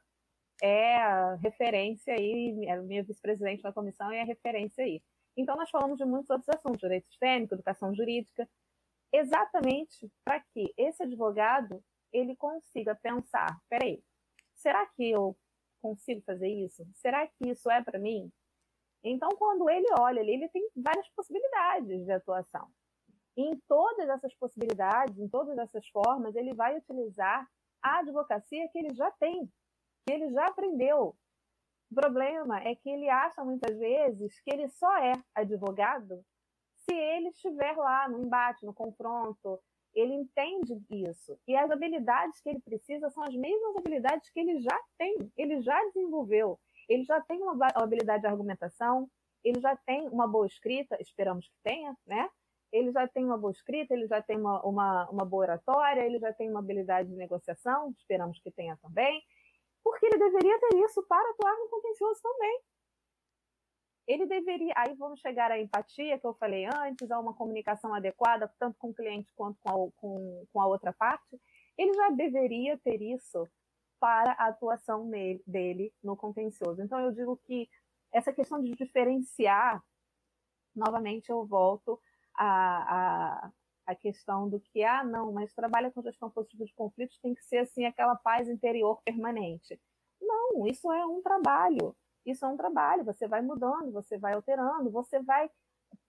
é 0.61 1.35
referência 1.41 2.13
aí, 2.13 2.65
é 2.65 2.77
minha 2.81 3.03
vice-presidente 3.03 3.61
da 3.61 3.73
comissão 3.73 4.11
e 4.11 4.17
é 4.17 4.23
referência 4.23 4.83
aí. 4.83 5.01
Então, 5.35 5.55
nós 5.57 5.69
falamos 5.69 5.97
de 5.97 6.05
muitos 6.05 6.29
outros 6.29 6.47
assuntos, 6.49 6.79
direito 6.79 7.07
sistêmico, 7.07 7.55
educação 7.55 7.93
jurídica, 7.93 8.47
exatamente 9.11 10.09
para 10.23 10.39
que 10.39 10.73
esse 10.77 11.03
advogado 11.03 11.83
ele 12.11 12.35
consiga 12.37 12.95
pensar, 12.95 13.59
peraí, 13.69 14.01
será 14.55 14.85
que 14.85 15.09
eu 15.11 15.37
consigo 15.81 16.21
fazer 16.21 16.47
isso? 16.47 16.87
Será 16.93 17.27
que 17.27 17.49
isso 17.49 17.69
é 17.69 17.83
para 17.83 17.99
mim? 17.99 18.31
Então, 19.03 19.29
quando 19.37 19.69
ele 19.69 19.87
olha 19.99 20.21
ali, 20.21 20.31
ele 20.31 20.49
tem 20.49 20.67
várias 20.75 21.07
possibilidades 21.09 22.05
de 22.05 22.11
atuação. 22.11 22.67
E 23.37 23.41
em 23.41 23.59
todas 23.67 24.07
essas 24.09 24.33
possibilidades, 24.35 25.17
em 25.17 25.27
todas 25.27 25.57
essas 25.57 25.87
formas, 25.89 26.35
ele 26.35 26.53
vai 26.53 26.77
utilizar 26.77 27.47
a 27.81 27.99
advocacia 27.99 28.67
que 28.69 28.79
ele 28.79 28.93
já 28.93 29.11
tem, 29.11 29.45
que 30.05 30.13
ele 30.13 30.29
já 30.31 30.47
aprendeu. 30.47 31.15
O 31.91 31.95
problema 31.95 32.59
é 32.61 32.75
que 32.75 32.89
ele 32.89 33.09
acha 33.09 33.43
muitas 33.43 33.77
vezes 33.77 34.39
que 34.41 34.51
ele 34.51 34.67
só 34.69 34.97
é 34.97 35.13
advogado 35.35 36.23
se 36.89 36.95
ele 36.95 37.29
estiver 37.29 37.75
lá 37.75 38.07
no 38.07 38.23
embate, 38.23 38.65
no 38.65 38.73
confronto, 38.73 39.59
ele 39.93 40.13
entende 40.13 40.79
isso. 40.89 41.37
E 41.47 41.55
as 41.55 41.71
habilidades 41.71 42.39
que 42.41 42.49
ele 42.49 42.59
precisa 42.59 43.09
são 43.09 43.23
as 43.23 43.33
mesmas 43.33 43.75
habilidades 43.77 44.29
que 44.29 44.39
ele 44.39 44.59
já 44.59 44.79
tem, 44.97 45.17
ele 45.35 45.61
já 45.61 45.83
desenvolveu. 45.85 46.59
Ele 46.87 47.03
já 47.03 47.19
tem 47.21 47.41
uma 47.41 47.67
habilidade 47.73 48.21
de 48.21 48.27
argumentação, 48.27 49.09
ele 49.43 49.59
já 49.59 49.75
tem 49.75 50.07
uma 50.09 50.27
boa 50.27 50.45
escrita, 50.45 51.01
esperamos 51.01 51.47
que 51.47 51.55
tenha, 51.63 51.95
né? 52.05 52.29
Ele 52.75 52.91
já 52.91 53.07
tem 53.07 53.25
uma 53.25 53.37
boa 53.37 53.51
escrita, 53.51 53.93
ele 53.93 54.07
já 54.07 54.21
tem 54.21 54.37
uma, 54.37 54.61
uma, 54.63 55.09
uma 55.09 55.25
boa 55.25 55.43
oratória, 55.43 56.05
ele 56.05 56.19
já 56.19 56.33
tem 56.33 56.49
uma 56.49 56.59
habilidade 56.59 57.09
de 57.09 57.15
negociação, 57.15 57.93
esperamos 57.97 58.39
que 58.39 58.51
tenha 58.51 58.77
também, 58.77 59.21
porque 59.83 60.05
ele 60.05 60.17
deveria 60.17 60.59
ter 60.59 60.77
isso 60.83 61.01
para 61.03 61.29
atuar 61.31 61.57
no 61.57 61.69
contencioso 61.69 62.19
também 62.21 62.61
ele 64.07 64.25
deveria. 64.25 64.73
Aí 64.77 64.93
vamos 64.95 65.19
chegar 65.19 65.51
à 65.51 65.59
empatia, 65.59 66.19
que 66.19 66.25
eu 66.25 66.33
falei 66.35 66.65
antes, 66.65 67.09
a 67.11 67.19
uma 67.19 67.33
comunicação 67.33 67.93
adequada, 67.93 68.51
tanto 68.59 68.77
com 68.77 68.89
o 68.89 68.93
cliente 68.93 69.31
quanto 69.35 69.57
com 69.61 69.69
a, 69.69 69.91
com, 69.97 70.47
com 70.51 70.61
a 70.61 70.67
outra 70.67 70.93
parte. 70.93 71.39
Ele 71.77 71.93
já 71.93 72.09
deveria 72.11 72.77
ter 72.77 73.01
isso 73.01 73.47
para 73.99 74.33
a 74.33 74.47
atuação 74.47 75.05
nele, 75.05 75.41
dele 75.45 75.93
no 76.03 76.15
contencioso. 76.15 76.81
Então, 76.81 76.99
eu 76.99 77.11
digo 77.11 77.37
que 77.45 77.67
essa 78.11 78.31
questão 78.31 78.61
de 78.61 78.71
diferenciar, 78.71 79.83
novamente 80.75 81.29
eu 81.29 81.45
volto 81.45 81.99
à, 82.37 83.45
à, 83.45 83.51
à 83.87 83.95
questão 83.95 84.49
do 84.49 84.59
que, 84.59 84.83
ah, 84.83 85.03
não, 85.03 85.31
mas 85.31 85.53
trabalha 85.53 85.91
com 85.91 86.01
gestão 86.01 86.29
positiva 86.29 86.65
de 86.65 86.73
conflitos 86.73 87.19
tem 87.19 87.33
que 87.33 87.43
ser 87.43 87.59
assim 87.59 87.85
aquela 87.85 88.15
paz 88.15 88.47
interior 88.49 89.01
permanente. 89.03 89.79
Não, 90.21 90.67
isso 90.67 90.91
é 90.91 91.05
um 91.05 91.21
trabalho 91.21 91.95
isso 92.25 92.43
é 92.43 92.47
um 92.47 92.57
trabalho, 92.57 93.05
você 93.05 93.27
vai 93.27 93.41
mudando, 93.41 93.91
você 93.91 94.17
vai 94.17 94.33
alterando, 94.33 94.89
você 94.89 95.21
vai 95.21 95.49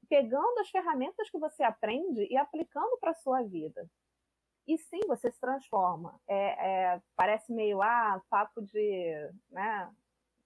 pegando 0.09 0.59
as 0.61 0.71
ferramentas 0.71 1.29
que 1.29 1.39
você 1.39 1.63
aprende 1.63 2.27
e 2.31 2.37
aplicando 2.37 2.97
para 2.99 3.11
a 3.11 3.15
sua 3.15 3.43
vida. 3.43 3.89
E 4.67 4.79
sim, 4.79 5.01
você 5.07 5.31
se 5.31 5.39
transforma. 5.39 6.19
É, 6.27 6.95
é, 6.95 7.03
parece 7.15 7.53
meio, 7.53 7.83
ah, 7.83 8.21
papo 8.31 8.63
de, 8.63 9.31
né, 9.51 9.93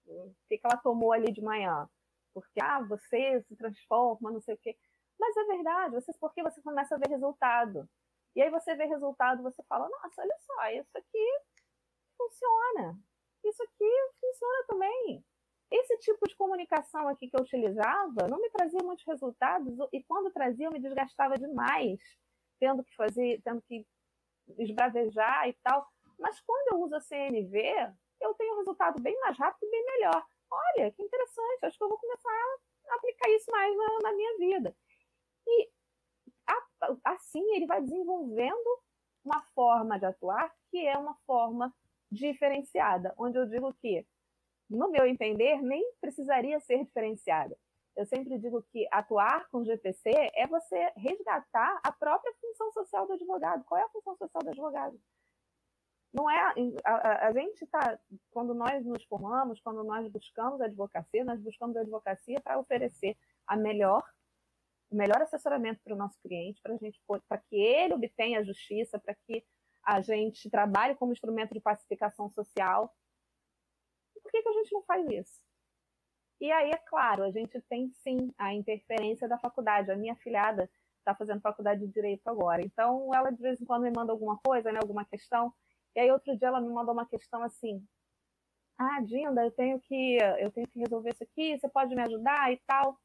o 0.05 0.33
que, 0.47 0.57
que 0.57 0.67
ela 0.67 0.77
tomou 0.77 1.13
ali 1.13 1.31
de 1.31 1.41
manhã? 1.41 1.89
Porque, 2.33 2.61
ah, 2.61 2.81
você 2.81 3.41
se 3.47 3.55
transforma, 3.55 4.31
não 4.31 4.41
sei 4.41 4.55
o 4.55 4.57
quê. 4.57 4.77
Mas 5.21 5.37
é 5.37 5.43
verdade, 5.45 5.95
você, 5.95 6.11
porque 6.19 6.41
você 6.41 6.61
começa 6.61 6.95
a 6.95 6.97
ver 6.97 7.09
resultado. 7.09 7.87
E 8.35 8.41
aí 8.41 8.49
você 8.49 8.75
vê 8.75 8.85
resultado, 8.85 9.43
você 9.43 9.61
fala, 9.69 9.87
nossa, 9.87 10.21
olha 10.21 10.35
só, 10.39 10.71
isso 10.71 10.97
aqui 10.97 11.27
funciona. 12.17 12.97
Isso 13.43 13.63
aqui 13.63 13.91
funciona 14.19 14.65
também 14.67 15.23
esse 15.71 15.97
tipo 15.99 16.27
de 16.27 16.35
comunicação 16.35 17.07
aqui 17.07 17.29
que 17.29 17.35
eu 17.35 17.43
utilizava 17.43 18.27
não 18.29 18.41
me 18.41 18.49
trazia 18.49 18.79
muitos 18.83 19.05
resultados 19.05 19.73
e 19.93 20.03
quando 20.03 20.31
trazia 20.31 20.67
eu 20.67 20.71
me 20.71 20.81
desgastava 20.81 21.35
demais, 21.37 21.97
tendo 22.59 22.83
que 22.83 22.93
fazer, 22.93 23.41
tendo 23.41 23.61
que 23.61 23.87
esbravejar 24.59 25.47
e 25.47 25.53
tal. 25.63 25.87
Mas 26.19 26.41
quando 26.41 26.73
eu 26.73 26.81
uso 26.81 26.95
a 26.95 26.99
CNV, 26.99 27.93
eu 28.19 28.33
tenho 28.33 28.53
um 28.53 28.57
resultado 28.57 29.01
bem 29.01 29.17
mais 29.21 29.37
rápido 29.37 29.65
e 29.65 29.71
bem 29.71 29.85
melhor. 29.85 30.25
Olha, 30.51 30.91
que 30.91 31.01
interessante, 31.01 31.65
acho 31.65 31.77
que 31.77 31.83
eu 31.83 31.89
vou 31.89 31.97
começar 31.97 32.29
a 32.89 32.95
aplicar 32.95 33.29
isso 33.29 33.49
mais 33.49 33.75
na, 33.75 33.99
na 34.03 34.11
minha 34.13 34.37
vida. 34.37 34.75
E 35.47 35.69
assim 37.03 37.43
ele 37.55 37.65
vai 37.65 37.81
desenvolvendo 37.81 38.79
uma 39.23 39.41
forma 39.53 39.99
de 39.99 40.05
atuar 40.05 40.51
que 40.69 40.85
é 40.85 40.97
uma 40.97 41.15
forma 41.25 41.73
diferenciada, 42.11 43.13
onde 43.17 43.37
eu 43.37 43.45
digo 43.45 43.73
que, 43.75 44.05
no 44.69 44.89
meu 44.89 45.05
entender, 45.05 45.61
nem 45.61 45.83
precisaria 46.01 46.59
ser 46.59 46.83
diferenciada. 46.83 47.57
Eu 47.95 48.05
sempre 48.05 48.37
digo 48.39 48.63
que 48.71 48.87
atuar 48.91 49.49
com 49.49 49.65
GPC 49.65 50.11
é 50.33 50.47
você 50.47 50.91
resgatar 50.95 51.79
a 51.83 51.91
própria 51.91 52.33
função 52.39 52.71
social 52.71 53.05
do 53.05 53.13
advogado. 53.13 53.63
Qual 53.65 53.79
é 53.79 53.83
a 53.83 53.89
função 53.89 54.15
social 54.15 54.41
do 54.43 54.49
advogado? 54.49 54.99
Não 56.13 56.29
é 56.29 56.39
a, 56.83 56.91
a, 56.91 57.27
a 57.27 57.31
gente 57.33 57.63
está 57.63 57.97
quando 58.31 58.53
nós 58.53 58.85
nos 58.85 59.03
formamos, 59.05 59.61
quando 59.61 59.83
nós 59.83 60.09
buscamos 60.09 60.59
a 60.61 60.65
advocacia, 60.65 61.23
nós 61.23 61.39
buscamos 61.41 61.75
a 61.77 61.81
advocacia 61.81 62.39
para 62.41 62.59
oferecer 62.59 63.17
a 63.47 63.55
melhor 63.55 64.03
o 64.91 64.95
melhor 64.95 65.21
assessoramento 65.21 65.81
para 65.83 65.95
o 65.95 65.97
nosso 65.97 66.19
cliente, 66.21 66.61
para 66.61 66.75
gente 66.75 67.01
para 67.27 67.37
que 67.37 67.55
ele 67.55 67.93
obtenha 67.93 68.39
a 68.39 68.43
justiça, 68.43 68.99
para 68.99 69.15
que 69.15 69.43
a 69.83 70.01
gente 70.01 70.49
trabalhe 70.49 70.95
como 70.95 71.13
instrumento 71.13 71.53
de 71.53 71.61
pacificação 71.61 72.29
social. 72.29 72.93
Por 74.21 74.31
que, 74.31 74.43
que 74.43 74.49
a 74.49 74.53
gente 74.53 74.71
não 74.73 74.83
faz 74.83 75.09
isso? 75.09 75.41
E 76.39 76.51
aí, 76.51 76.71
é 76.71 76.77
claro, 76.77 77.23
a 77.23 77.31
gente 77.31 77.59
tem 77.61 77.89
sim 78.03 78.33
a 78.37 78.53
interferência 78.53 79.27
da 79.27 79.37
faculdade. 79.37 79.91
A 79.91 79.95
minha 79.95 80.15
filhada 80.17 80.69
está 80.99 81.15
fazendo 81.15 81.41
faculdade 81.41 81.81
de 81.81 81.93
direito 81.93 82.27
agora. 82.27 82.61
Então, 82.61 83.13
ela 83.13 83.31
de 83.31 83.41
vez 83.41 83.61
em 83.61 83.65
quando 83.65 83.83
me 83.83 83.91
manda 83.95 84.11
alguma 84.11 84.37
coisa, 84.43 84.71
né, 84.71 84.79
alguma 84.81 85.05
questão. 85.05 85.53
E 85.95 85.99
aí, 85.99 86.11
outro 86.11 86.35
dia, 86.37 86.47
ela 86.49 86.61
me 86.61 86.69
mandou 86.69 86.93
uma 86.93 87.05
questão 87.05 87.43
assim: 87.43 87.83
Ah, 88.77 89.01
Dinda, 89.01 89.43
eu 89.45 89.51
tenho 89.51 89.79
que, 89.79 90.17
eu 90.39 90.51
tenho 90.51 90.67
que 90.67 90.79
resolver 90.79 91.11
isso 91.11 91.23
aqui, 91.23 91.57
você 91.57 91.69
pode 91.69 91.95
me 91.95 92.01
ajudar 92.01 92.51
e 92.51 92.57
tal. 92.67 92.99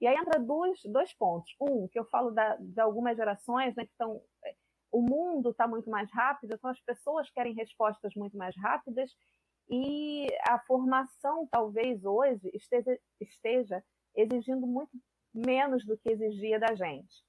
E 0.00 0.06
aí 0.06 0.16
entra 0.16 0.40
dois, 0.40 0.78
dois 0.84 1.12
pontos. 1.14 1.50
Um, 1.60 1.88
que 1.88 1.98
eu 1.98 2.04
falo 2.06 2.30
da, 2.30 2.56
de 2.56 2.80
algumas 2.80 3.16
gerações, 3.16 3.74
né, 3.74 3.84
que 3.84 3.92
estão. 3.92 4.20
É, 4.44 4.54
o 4.90 5.02
mundo 5.02 5.50
está 5.50 5.68
muito 5.68 5.90
mais 5.90 6.10
rápido, 6.12 6.54
então 6.54 6.70
as 6.70 6.80
pessoas 6.80 7.30
querem 7.30 7.52
respostas 7.54 8.14
muito 8.16 8.38
mais 8.38 8.56
rápidas, 8.56 9.10
e 9.70 10.26
a 10.48 10.58
formação, 10.60 11.46
talvez 11.50 12.02
hoje, 12.04 12.50
esteja, 12.54 12.98
esteja 13.20 13.84
exigindo 14.16 14.66
muito 14.66 14.90
menos 15.34 15.84
do 15.84 15.96
que 15.98 16.10
exigia 16.10 16.58
da 16.58 16.74
gente. 16.74 17.22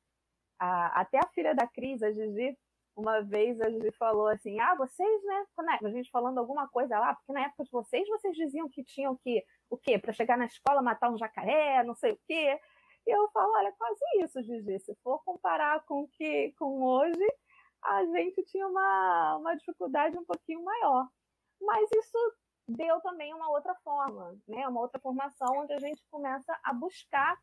A, 0.58 1.02
até 1.02 1.18
a 1.18 1.28
filha 1.34 1.54
da 1.54 1.68
Cris, 1.68 2.02
a 2.02 2.12
Gigi, 2.12 2.58
uma 2.96 3.22
vez 3.22 3.60
a 3.60 3.70
Gigi 3.70 3.92
falou 3.98 4.28
assim: 4.28 4.60
Ah, 4.60 4.76
vocês, 4.76 5.24
né? 5.24 5.46
A 5.84 5.90
gente 5.90 6.10
falando 6.12 6.38
alguma 6.38 6.68
coisa 6.70 6.98
lá, 6.98 7.14
porque 7.16 7.34
na 7.34 7.46
época 7.46 7.64
de 7.66 7.72
vocês, 7.72 8.08
vocês 8.08 8.36
diziam 8.36 8.70
que 8.70 8.84
tinham 8.84 9.18
que 9.18 9.44
o 9.70 9.78
quê? 9.78 9.98
Para 9.98 10.14
chegar 10.14 10.38
na 10.38 10.46
escola 10.46 10.82
matar 10.82 11.12
um 11.12 11.18
jacaré, 11.18 11.84
não 11.84 11.96
sei 11.96 12.12
o 12.14 12.20
quê. 12.28 12.60
E 13.08 13.12
eu 13.12 13.30
falo, 13.32 13.52
olha, 13.56 13.72
quase 13.78 14.02
isso, 14.24 14.42
Gigi. 14.44 14.80
Se 14.80 14.96
for 15.04 15.24
comparar 15.24 15.84
com 15.86 16.08
que 16.08 16.54
com 16.58 16.84
hoje, 16.84 17.34
a 17.84 18.06
gente 18.06 18.44
tinha 18.46 18.68
uma, 18.68 19.38
uma 19.38 19.56
dificuldade 19.56 20.18
um 20.18 20.26
pouquinho 20.26 20.64
maior. 20.64 21.08
Mas 21.62 21.90
isso 21.92 22.18
deu 22.68 23.00
também 23.02 23.34
uma 23.34 23.50
outra 23.50 23.76
forma, 23.84 24.38
né? 24.48 24.68
Uma 24.68 24.82
outra 24.82 25.00
formação 25.00 25.48
onde 25.58 25.74
a 25.74 25.80
gente 25.80 26.04
começa 26.10 26.58
a 26.64 26.74
buscar 26.74 27.38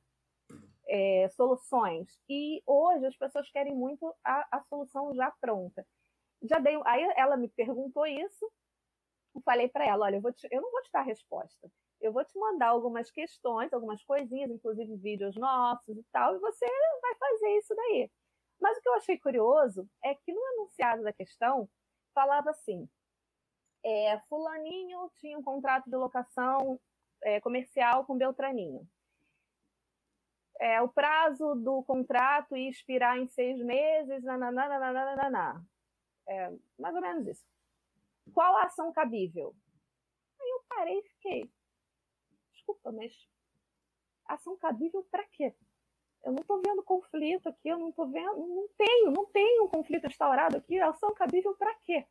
é, 0.89 1.29
soluções. 1.31 2.09
E 2.29 2.63
hoje 2.67 3.07
as 3.07 3.17
pessoas 3.17 3.51
querem 3.51 3.75
muito 3.75 4.15
a, 4.25 4.59
a 4.59 4.63
solução 4.65 5.15
já 5.15 5.31
pronta. 5.41 5.87
Já 6.43 6.59
dei, 6.59 6.79
aí 6.85 7.13
ela 7.17 7.37
me 7.37 7.49
perguntou 7.49 8.07
isso, 8.07 8.51
eu 9.35 9.41
falei 9.43 9.69
para 9.69 9.87
ela, 9.87 10.07
olha, 10.07 10.21
eu, 10.23 10.33
te, 10.33 10.47
eu 10.51 10.61
não 10.61 10.71
vou 10.71 10.83
te 10.83 10.91
dar 10.93 11.01
a 11.01 11.05
resposta 11.05 11.71
eu 12.01 12.13
vou 12.13 12.25
te 12.25 12.39
mandar 12.39 12.69
algumas 12.69 13.11
questões, 13.11 13.73
algumas 13.73 14.03
coisinhas, 14.05 14.51
inclusive 14.51 14.97
vídeos 14.97 15.37
nossos 15.37 15.97
e 15.97 16.05
tal, 16.13 16.37
e 16.37 16.39
você 16.39 16.67
vai 17.03 17.15
fazer 17.17 17.59
isso 17.59 17.75
daí. 17.75 18.11
Mas 18.61 18.79
o 18.79 18.81
que 18.81 18.89
eu 18.89 18.95
achei 18.95 19.19
curioso 19.19 19.89
é 20.05 20.15
que 20.15 20.33
no 20.33 20.41
enunciado 20.55 21.03
da 21.03 21.13
questão 21.13 21.69
falava 22.15 22.51
assim: 22.51 22.89
é, 23.85 24.19
Fulaninho 24.29 25.11
tinha 25.17 25.39
um 25.39 25.43
contrato 25.43 25.89
de 25.89 25.97
locação 25.97 26.81
é, 27.23 27.41
comercial 27.41 28.05
com 28.05 28.17
Beltraninho. 28.17 28.87
É, 30.59 30.81
o 30.81 30.89
prazo 30.89 31.55
do 31.57 31.83
contrato 31.85 32.57
ia 32.57 32.71
expirar 32.71 33.19
em 33.19 33.29
seis 33.29 33.61
meses, 33.63 34.23
nananana, 34.25 35.67
é, 36.27 36.51
mais 36.79 36.95
ou 36.95 37.03
menos 37.03 37.27
isso. 37.27 37.45
Qual 38.33 38.57
a 38.57 38.65
ação 38.65 38.91
cabível? 38.93 39.55
Aí 40.41 40.49
eu 40.49 40.65
parei 40.69 40.99
e 40.99 41.09
fiquei, 41.11 41.51
desculpa, 42.67 42.91
mas 42.91 43.13
ação 44.27 44.57
cabível 44.57 45.07
para 45.11 45.25
quê? 45.25 45.55
Eu 46.25 46.33
não 46.33 46.41
estou 46.41 46.61
vendo 46.61 46.83
conflito 46.83 47.49
aqui, 47.49 47.69
eu 47.69 47.79
não 47.79 47.91
estou 47.91 48.09
vendo, 48.09 48.37
não 48.37 48.69
tenho, 48.77 49.11
não 49.13 49.27
tenho 49.27 49.65
um 49.65 49.69
conflito 49.69 50.07
instaurado 50.07 50.57
aqui, 50.57 50.79
ação 50.81 51.15
cabível 51.15 51.55
para 51.55 51.73
quê? 51.77 52.05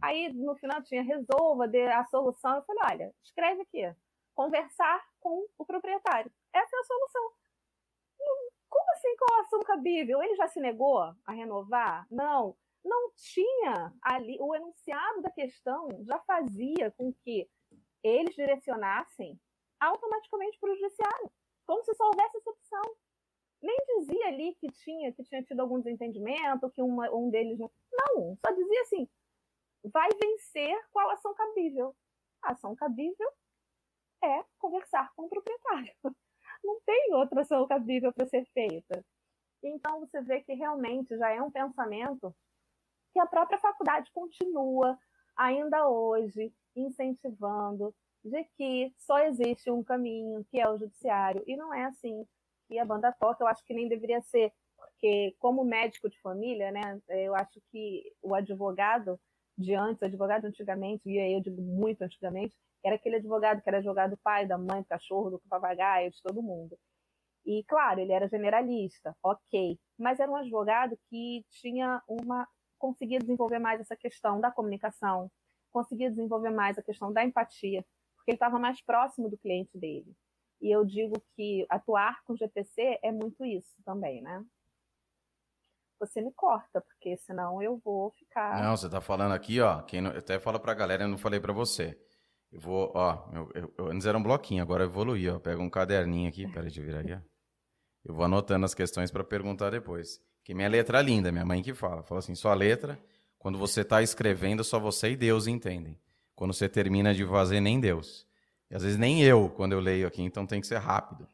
Aí 0.00 0.32
no 0.32 0.56
final 0.56 0.82
tinha 0.82 1.02
resolva, 1.02 1.68
dê 1.68 1.86
a 1.88 2.04
solução. 2.06 2.56
Eu 2.56 2.62
falei, 2.62 2.82
olha, 2.92 3.14
escreve 3.22 3.62
aqui, 3.62 3.94
conversar 4.34 5.04
com 5.20 5.46
o 5.58 5.66
proprietário. 5.66 6.32
Essa 6.52 6.76
é 6.76 6.80
a 6.80 6.84
solução. 6.84 7.32
Como 8.70 8.92
assim 8.92 9.16
qual 9.16 9.38
a 9.38 9.42
ação 9.42 9.60
cabível? 9.60 10.22
Ele 10.22 10.36
já 10.36 10.48
se 10.48 10.60
negou 10.60 10.98
a 10.98 11.32
renovar? 11.32 12.06
Não, 12.10 12.56
não 12.84 13.10
tinha 13.16 13.92
ali, 14.00 14.38
o 14.40 14.54
enunciado 14.54 15.20
da 15.20 15.30
questão 15.30 15.88
já 16.04 16.18
fazia 16.20 16.90
com 16.92 17.12
que 17.12 17.50
eles 18.02 18.34
direcionassem 18.34 19.38
automaticamente 19.80 20.58
para 20.58 20.72
o 20.72 20.76
judiciário, 20.76 21.30
como 21.66 21.82
se 21.84 21.94
só 21.94 22.04
houvesse 22.04 22.36
essa 22.36 22.50
opção. 22.50 22.82
Nem 23.60 23.76
dizia 23.98 24.28
ali 24.28 24.54
que 24.54 24.68
tinha, 24.68 25.12
que 25.12 25.24
tinha 25.24 25.42
tido 25.42 25.60
algum 25.60 25.80
desentendimento, 25.80 26.70
que 26.70 26.82
uma, 26.82 27.10
um 27.10 27.28
deles 27.30 27.58
não. 27.58 27.70
Não, 27.92 28.38
só 28.44 28.54
dizia 28.54 28.82
assim: 28.82 29.08
vai 29.84 30.08
vencer 30.20 30.78
qual 30.92 31.10
ação 31.10 31.34
cabível. 31.34 31.94
A 32.42 32.52
ação 32.52 32.74
cabível 32.76 33.28
é 34.22 34.44
conversar 34.58 35.12
com 35.14 35.24
o 35.24 35.28
proprietário. 35.28 35.92
Não 36.62 36.80
tem 36.80 37.14
outra 37.14 37.42
ação 37.42 37.66
cabível 37.66 38.12
para 38.12 38.26
ser 38.26 38.44
feita. 38.52 39.04
Então 39.62 40.00
você 40.00 40.20
vê 40.22 40.40
que 40.40 40.54
realmente 40.54 41.16
já 41.16 41.30
é 41.30 41.42
um 41.42 41.50
pensamento 41.50 42.34
que 43.12 43.18
a 43.18 43.26
própria 43.26 43.58
faculdade 43.58 44.10
continua 44.12 44.98
ainda 45.36 45.88
hoje 45.88 46.52
incentivando 46.76 47.94
de 48.28 48.44
que 48.56 48.92
só 48.98 49.18
existe 49.20 49.70
um 49.70 49.82
caminho, 49.82 50.44
que 50.50 50.60
é 50.60 50.68
o 50.68 50.78
judiciário, 50.78 51.42
e 51.46 51.56
não 51.56 51.72
é 51.72 51.84
assim 51.84 52.26
que 52.68 52.78
a 52.78 52.84
banda 52.84 53.12
toca, 53.12 53.42
eu 53.42 53.48
acho 53.48 53.64
que 53.64 53.74
nem 53.74 53.88
deveria 53.88 54.20
ser, 54.22 54.52
porque 54.76 55.34
como 55.38 55.64
médico 55.64 56.08
de 56.08 56.20
família, 56.20 56.70
né, 56.70 57.00
eu 57.08 57.34
acho 57.34 57.60
que 57.70 58.12
o 58.22 58.34
advogado 58.34 59.18
de 59.56 59.74
antes, 59.74 60.00
o 60.02 60.04
advogado 60.04 60.44
antigamente, 60.44 61.08
e 61.08 61.18
aí 61.18 61.32
eu 61.32 61.40
digo 61.40 61.60
muito 61.60 62.02
antigamente, 62.02 62.54
era 62.84 62.94
aquele 62.96 63.16
advogado 63.16 63.60
que 63.62 63.68
era 63.68 63.78
advogado 63.78 64.10
do 64.10 64.18
pai, 64.18 64.46
da 64.46 64.56
mãe, 64.56 64.82
do 64.82 64.86
cachorro, 64.86 65.30
do 65.30 65.42
papagaio, 65.48 66.10
de 66.10 66.22
todo 66.22 66.42
mundo. 66.42 66.78
E, 67.44 67.64
claro, 67.64 68.00
ele 68.00 68.12
era 68.12 68.28
generalista, 68.28 69.16
ok, 69.22 69.78
mas 69.98 70.20
era 70.20 70.30
um 70.30 70.36
advogado 70.36 70.98
que 71.08 71.44
tinha 71.50 72.02
uma. 72.06 72.46
conseguia 72.78 73.18
desenvolver 73.18 73.58
mais 73.58 73.80
essa 73.80 73.96
questão 73.96 74.40
da 74.40 74.50
comunicação, 74.50 75.30
conseguia 75.70 76.10
desenvolver 76.10 76.50
mais 76.50 76.78
a 76.78 76.82
questão 76.82 77.12
da 77.12 77.24
empatia, 77.24 77.84
porque 78.28 78.32
ele 78.32 78.36
estava 78.36 78.58
mais 78.58 78.82
próximo 78.82 79.30
do 79.30 79.38
cliente 79.38 79.78
dele. 79.78 80.14
E 80.60 80.70
eu 80.70 80.84
digo 80.84 81.14
que 81.34 81.64
atuar 81.70 82.22
com 82.24 82.36
GPC 82.36 82.98
é 83.02 83.10
muito 83.10 83.42
isso 83.44 83.74
também, 83.84 84.20
né? 84.20 84.44
Você 85.98 86.20
me 86.20 86.30
corta, 86.32 86.80
porque 86.80 87.16
senão 87.16 87.62
eu 87.62 87.80
vou 87.82 88.10
ficar. 88.10 88.62
Não, 88.62 88.76
você 88.76 88.86
está 88.86 89.00
falando 89.00 89.32
aqui, 89.32 89.60
ó. 89.60 89.80
Quem 89.82 90.00
não, 90.00 90.10
eu 90.10 90.18
até 90.18 90.38
falo 90.38 90.60
para 90.60 90.72
a 90.72 90.74
galera, 90.74 91.04
eu 91.04 91.08
não 91.08 91.16
falei 91.16 91.40
para 91.40 91.52
você. 91.52 91.98
Eu 92.52 92.60
vou, 92.60 92.92
ó, 92.94 93.28
eu, 93.32 93.50
eu, 93.54 93.74
eu, 93.78 93.86
antes 93.86 94.06
era 94.06 94.18
um 94.18 94.22
bloquinho, 94.22 94.62
agora 94.62 94.84
eu 94.84 94.88
evoluí, 94.88 95.28
ó. 95.28 95.38
Pega 95.38 95.60
um 95.62 95.70
caderninho 95.70 96.28
aqui, 96.28 96.46
peraí, 96.52 96.70
eu 96.76 96.84
virar 96.84 97.00
aqui, 97.00 97.14
ó. 97.14 97.20
Eu 98.04 98.14
vou 98.14 98.24
anotando 98.24 98.64
as 98.64 98.74
questões 98.74 99.10
para 99.10 99.24
perguntar 99.24 99.70
depois. 99.70 100.20
Que 100.44 100.54
minha 100.54 100.68
letra 100.68 101.00
é 101.00 101.02
linda, 101.02 101.32
minha 101.32 101.44
mãe 101.44 101.62
que 101.62 101.74
fala. 101.74 102.02
Fala 102.02 102.18
assim, 102.18 102.34
sua 102.34 102.54
letra, 102.54 102.98
quando 103.38 103.58
você 103.58 103.80
está 103.80 104.02
escrevendo, 104.02 104.62
só 104.62 104.78
você 104.78 105.10
e 105.10 105.16
Deus 105.16 105.46
entendem. 105.46 105.98
Quando 106.38 106.54
você 106.54 106.68
termina 106.68 107.12
de 107.12 107.26
fazer, 107.26 107.60
nem 107.60 107.80
Deus. 107.80 108.24
E 108.70 108.76
às 108.76 108.84
vezes 108.84 108.96
nem 108.96 109.20
eu, 109.24 109.50
quando 109.50 109.72
eu 109.72 109.80
leio 109.80 110.06
aqui, 110.06 110.22
então 110.22 110.46
tem 110.46 110.60
que 110.60 110.68
ser 110.68 110.78
rápido. 110.78 111.26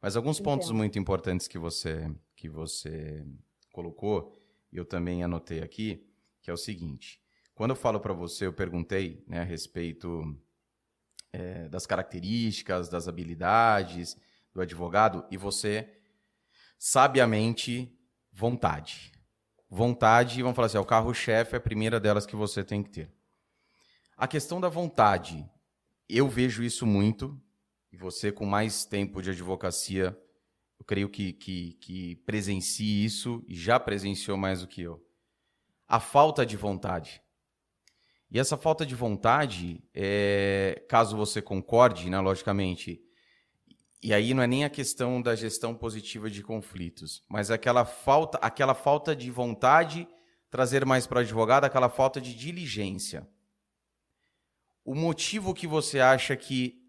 Mas 0.00 0.16
alguns 0.16 0.40
pontos 0.40 0.70
muito 0.70 0.98
importantes 0.98 1.46
que 1.46 1.58
você, 1.58 2.10
que 2.34 2.48
você 2.48 3.26
colocou, 3.70 4.34
e 4.72 4.78
eu 4.78 4.86
também 4.86 5.22
anotei 5.22 5.60
aqui, 5.60 6.02
que 6.40 6.50
é 6.50 6.54
o 6.54 6.56
seguinte. 6.56 7.20
Quando 7.54 7.72
eu 7.72 7.76
falo 7.76 8.00
para 8.00 8.14
você, 8.14 8.46
eu 8.46 8.52
perguntei 8.54 9.22
né, 9.28 9.40
a 9.40 9.44
respeito 9.44 10.34
é, 11.30 11.68
das 11.68 11.84
características, 11.84 12.88
das 12.88 13.06
habilidades 13.06 14.16
do 14.54 14.62
advogado 14.62 15.26
e 15.30 15.36
você, 15.36 15.86
sabiamente, 16.78 17.94
vontade. 18.32 19.12
Vontade, 19.68 20.40
vamos 20.40 20.56
falar 20.56 20.66
assim, 20.66 20.78
é 20.78 20.80
o 20.80 20.86
carro-chefe, 20.86 21.54
é 21.54 21.58
a 21.58 21.60
primeira 21.60 22.00
delas 22.00 22.24
que 22.24 22.34
você 22.34 22.64
tem 22.64 22.82
que 22.82 22.88
ter. 22.88 23.17
A 24.20 24.26
questão 24.26 24.60
da 24.60 24.68
vontade, 24.68 25.48
eu 26.08 26.28
vejo 26.28 26.64
isso 26.64 26.84
muito, 26.84 27.40
e 27.92 27.96
você 27.96 28.32
com 28.32 28.44
mais 28.44 28.84
tempo 28.84 29.22
de 29.22 29.30
advocacia, 29.30 30.06
eu 30.76 30.84
creio 30.84 31.08
que, 31.08 31.32
que, 31.32 31.74
que 31.74 32.16
presencie 32.26 33.04
isso 33.04 33.44
e 33.46 33.54
já 33.54 33.78
presenciou 33.78 34.36
mais 34.36 34.60
do 34.60 34.66
que 34.66 34.82
eu. 34.82 35.00
A 35.86 36.00
falta 36.00 36.44
de 36.44 36.56
vontade. 36.56 37.22
E 38.28 38.40
essa 38.40 38.56
falta 38.56 38.84
de 38.84 38.96
vontade, 38.96 39.84
é, 39.94 40.84
caso 40.88 41.16
você 41.16 41.40
concorde, 41.40 42.10
né, 42.10 42.18
logicamente, 42.18 43.00
e 44.02 44.12
aí 44.12 44.34
não 44.34 44.42
é 44.42 44.48
nem 44.48 44.64
a 44.64 44.68
questão 44.68 45.22
da 45.22 45.36
gestão 45.36 45.76
positiva 45.76 46.28
de 46.28 46.42
conflitos, 46.42 47.24
mas 47.28 47.52
aquela 47.52 47.84
falta, 47.84 48.36
aquela 48.38 48.74
falta 48.74 49.14
de 49.14 49.30
vontade 49.30 50.08
trazer 50.50 50.84
mais 50.84 51.06
para 51.06 51.18
o 51.18 51.20
advogado, 51.20 51.66
aquela 51.66 51.88
falta 51.88 52.20
de 52.20 52.34
diligência 52.34 53.24
o 54.88 54.94
motivo 54.94 55.52
que 55.52 55.66
você 55.66 56.00
acha 56.00 56.34
que 56.34 56.80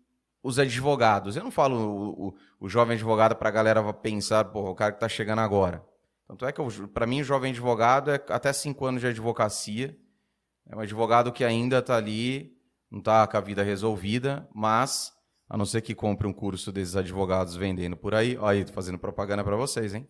os 0.42 0.58
advogados, 0.58 1.36
eu 1.36 1.44
não 1.44 1.52
falo 1.52 1.76
o, 1.76 2.28
o, 2.28 2.36
o 2.62 2.70
jovem 2.70 2.96
advogado 2.96 3.36
para 3.36 3.50
a 3.50 3.52
galera 3.52 3.92
pensar, 3.92 4.46
pô, 4.46 4.70
o 4.70 4.76
cara 4.76 4.94
que 4.94 4.96
está 4.96 5.10
chegando 5.10 5.40
agora. 5.40 5.86
Tanto 6.26 6.46
é 6.46 6.52
que, 6.54 6.62
para 6.94 7.06
mim, 7.06 7.20
o 7.20 7.26
jovem 7.26 7.52
advogado 7.52 8.10
é 8.10 8.24
até 8.30 8.54
cinco 8.54 8.86
anos 8.86 9.02
de 9.02 9.08
advocacia. 9.08 9.98
É 10.66 10.78
um 10.78 10.80
advogado 10.80 11.34
que 11.34 11.44
ainda 11.44 11.80
está 11.80 11.98
ali, 11.98 12.54
não 12.90 13.00
está 13.00 13.28
com 13.28 13.36
a 13.36 13.42
vida 13.42 13.64
resolvida, 13.64 14.48
mas, 14.56 15.12
a 15.50 15.58
não 15.58 15.66
ser 15.66 15.82
que 15.82 15.94
compre 15.94 16.26
um 16.26 16.32
curso 16.32 16.72
desses 16.72 16.96
advogados 16.96 17.58
vendendo 17.58 17.98
por 17.98 18.16
aí, 18.16 18.38
olha 18.38 18.60
aí, 18.60 18.64
tô 18.64 18.72
fazendo 18.72 18.98
propaganda 18.98 19.44
para 19.44 19.58
vocês, 19.58 19.94
hein? 19.94 20.08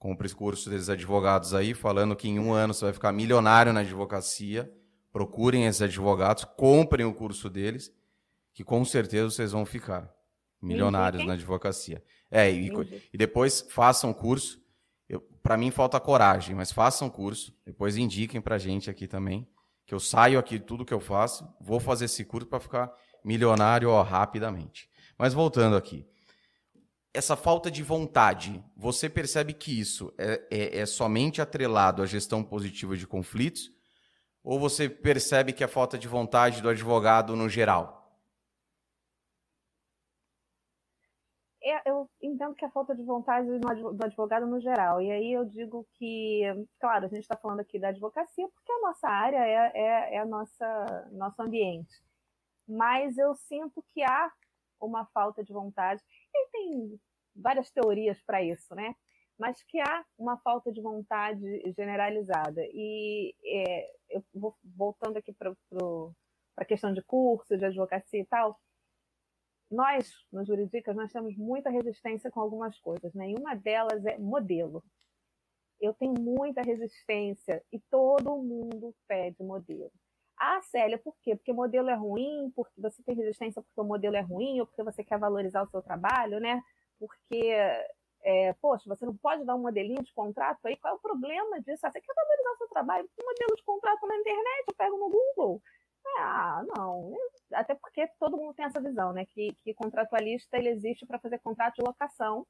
Compre 0.00 0.26
esse 0.26 0.34
curso 0.34 0.68
desses 0.68 0.88
advogados 0.88 1.54
aí, 1.54 1.74
falando 1.74 2.16
que 2.16 2.28
em 2.28 2.40
um 2.40 2.52
ano 2.52 2.74
você 2.74 2.86
vai 2.86 2.92
ficar 2.92 3.12
milionário 3.12 3.72
na 3.72 3.80
advocacia 3.80 4.68
Procurem 5.12 5.66
esses 5.66 5.82
advogados, 5.82 6.44
comprem 6.44 7.04
o 7.04 7.14
curso 7.14 7.50
deles, 7.50 7.92
que 8.54 8.62
com 8.62 8.84
certeza 8.84 9.30
vocês 9.30 9.52
vão 9.52 9.66
ficar 9.66 10.12
milionários 10.60 11.24
na 11.24 11.32
advocacia. 11.32 12.02
É, 12.30 12.50
e, 12.50 12.70
e 13.12 13.18
depois 13.18 13.66
façam 13.70 14.10
o 14.10 14.14
curso. 14.14 14.60
Para 15.42 15.56
mim 15.56 15.70
falta 15.70 15.98
coragem, 15.98 16.54
mas 16.54 16.70
façam 16.70 17.08
o 17.08 17.10
curso. 17.10 17.56
Depois 17.64 17.96
indiquem 17.96 18.40
para 18.40 18.58
gente 18.58 18.90
aqui 18.90 19.08
também, 19.08 19.48
que 19.86 19.94
eu 19.94 19.98
saio 19.98 20.38
aqui 20.38 20.58
tudo 20.60 20.84
que 20.84 20.94
eu 20.94 21.00
faço, 21.00 21.48
vou 21.60 21.80
fazer 21.80 22.04
esse 22.04 22.24
curso 22.24 22.46
para 22.46 22.60
ficar 22.60 22.92
milionário 23.24 23.90
ó, 23.90 24.02
rapidamente. 24.02 24.88
Mas 25.18 25.34
voltando 25.34 25.76
aqui, 25.76 26.06
essa 27.12 27.34
falta 27.34 27.70
de 27.70 27.82
vontade, 27.82 28.62
você 28.76 29.08
percebe 29.08 29.52
que 29.52 29.78
isso 29.78 30.12
é, 30.16 30.46
é, 30.50 30.78
é 30.78 30.86
somente 30.86 31.42
atrelado 31.42 32.02
à 32.02 32.06
gestão 32.06 32.44
positiva 32.44 32.96
de 32.96 33.06
conflitos 33.06 33.72
ou 34.42 34.58
você 34.58 34.88
percebe 34.88 35.52
que 35.52 35.64
é 35.64 35.68
falta 35.68 35.98
de 35.98 36.08
vontade 36.08 36.62
do 36.62 36.68
advogado 36.68 37.36
no 37.36 37.48
geral? 37.48 38.00
É, 41.62 41.90
eu 41.90 42.08
entendo 42.22 42.54
que 42.54 42.64
é 42.64 42.70
falta 42.70 42.94
de 42.94 43.02
vontade 43.02 43.46
do 43.58 44.04
advogado 44.04 44.46
no 44.46 44.60
geral. 44.60 45.00
E 45.02 45.10
aí 45.10 45.32
eu 45.32 45.44
digo 45.44 45.86
que, 45.94 46.42
claro, 46.80 47.04
a 47.04 47.08
gente 47.08 47.20
está 47.20 47.36
falando 47.36 47.60
aqui 47.60 47.78
da 47.78 47.88
advocacia 47.88 48.48
porque 48.48 48.72
a 48.72 48.80
nossa 48.80 49.08
área 49.08 49.46
é, 49.46 49.70
é, 49.74 50.14
é 50.14 50.18
a 50.18 50.24
nossa 50.24 51.08
nosso 51.12 51.42
ambiente. 51.42 52.02
Mas 52.66 53.18
eu 53.18 53.34
sinto 53.34 53.84
que 53.92 54.02
há 54.02 54.32
uma 54.80 55.04
falta 55.06 55.44
de 55.44 55.52
vontade. 55.52 56.02
E 56.34 56.48
tem 56.50 57.00
várias 57.36 57.70
teorias 57.70 58.20
para 58.22 58.42
isso, 58.42 58.74
né? 58.74 58.94
Mas 59.40 59.62
que 59.64 59.80
há 59.80 60.04
uma 60.18 60.36
falta 60.36 60.70
de 60.70 60.82
vontade 60.82 61.40
generalizada. 61.74 62.60
E 62.74 63.34
é, 63.42 63.90
eu 64.10 64.24
vou 64.34 64.54
voltando 64.62 65.16
aqui 65.16 65.32
para 65.32 65.50
a 66.58 66.64
questão 66.64 66.92
de 66.92 67.02
curso, 67.02 67.56
de 67.56 67.64
advocacia 67.64 68.20
e 68.20 68.26
tal, 68.26 68.60
nós, 69.70 70.12
no 70.30 70.44
Juridicas, 70.44 70.94
nós 70.94 71.10
temos 71.10 71.34
muita 71.38 71.70
resistência 71.70 72.30
com 72.30 72.40
algumas 72.40 72.78
coisas. 72.80 73.14
Né? 73.14 73.32
delas 73.62 74.04
é 74.04 74.18
modelo. 74.18 74.84
Eu 75.80 75.94
tenho 75.94 76.12
muita 76.20 76.60
resistência 76.60 77.64
e 77.72 77.80
todo 77.90 78.36
mundo 78.36 78.94
pede 79.08 79.42
modelo. 79.42 79.90
Ah, 80.36 80.60
Célia, 80.62 80.98
por 80.98 81.16
quê? 81.22 81.34
Porque 81.34 81.52
modelo 81.52 81.88
é 81.88 81.94
ruim, 81.94 82.52
porque 82.54 82.78
você 82.78 83.02
tem 83.02 83.14
resistência 83.14 83.62
porque 83.62 83.80
o 83.80 83.84
modelo 83.84 84.16
é 84.16 84.20
ruim, 84.20 84.60
ou 84.60 84.66
porque 84.66 84.82
você 84.82 85.02
quer 85.02 85.18
valorizar 85.18 85.62
o 85.62 85.70
seu 85.70 85.80
trabalho, 85.80 86.40
né? 86.40 86.62
Porque 86.98 87.54
é, 88.22 88.52
poxa, 88.54 88.88
você 88.88 89.06
não 89.06 89.16
pode 89.16 89.44
dar 89.44 89.54
um 89.54 89.62
modelinho 89.62 90.02
de 90.02 90.12
contrato 90.12 90.58
aí? 90.66 90.76
Qual 90.76 90.94
é 90.94 90.96
o 90.96 91.00
problema 91.00 91.60
disso? 91.60 91.86
Ah, 91.86 91.90
você 91.90 92.00
quer 92.00 92.14
valorizar 92.14 92.50
o 92.50 92.56
seu 92.58 92.68
trabalho? 92.68 93.10
Um 93.20 93.26
modelo 93.26 93.56
de 93.56 93.62
contrato 93.64 94.06
na 94.06 94.16
internet, 94.16 94.64
eu 94.68 94.74
pego 94.74 94.96
no 94.98 95.08
Google. 95.08 95.62
Ah, 96.18 96.62
não. 96.76 97.16
Até 97.52 97.74
porque 97.74 98.06
todo 98.18 98.36
mundo 98.36 98.54
tem 98.54 98.64
essa 98.64 98.80
visão, 98.80 99.12
né? 99.12 99.24
Que, 99.26 99.52
que 99.62 99.74
contratualista 99.74 100.58
ele 100.58 100.68
existe 100.68 101.06
para 101.06 101.18
fazer 101.18 101.38
contrato 101.38 101.76
de 101.76 101.82
locação. 101.82 102.46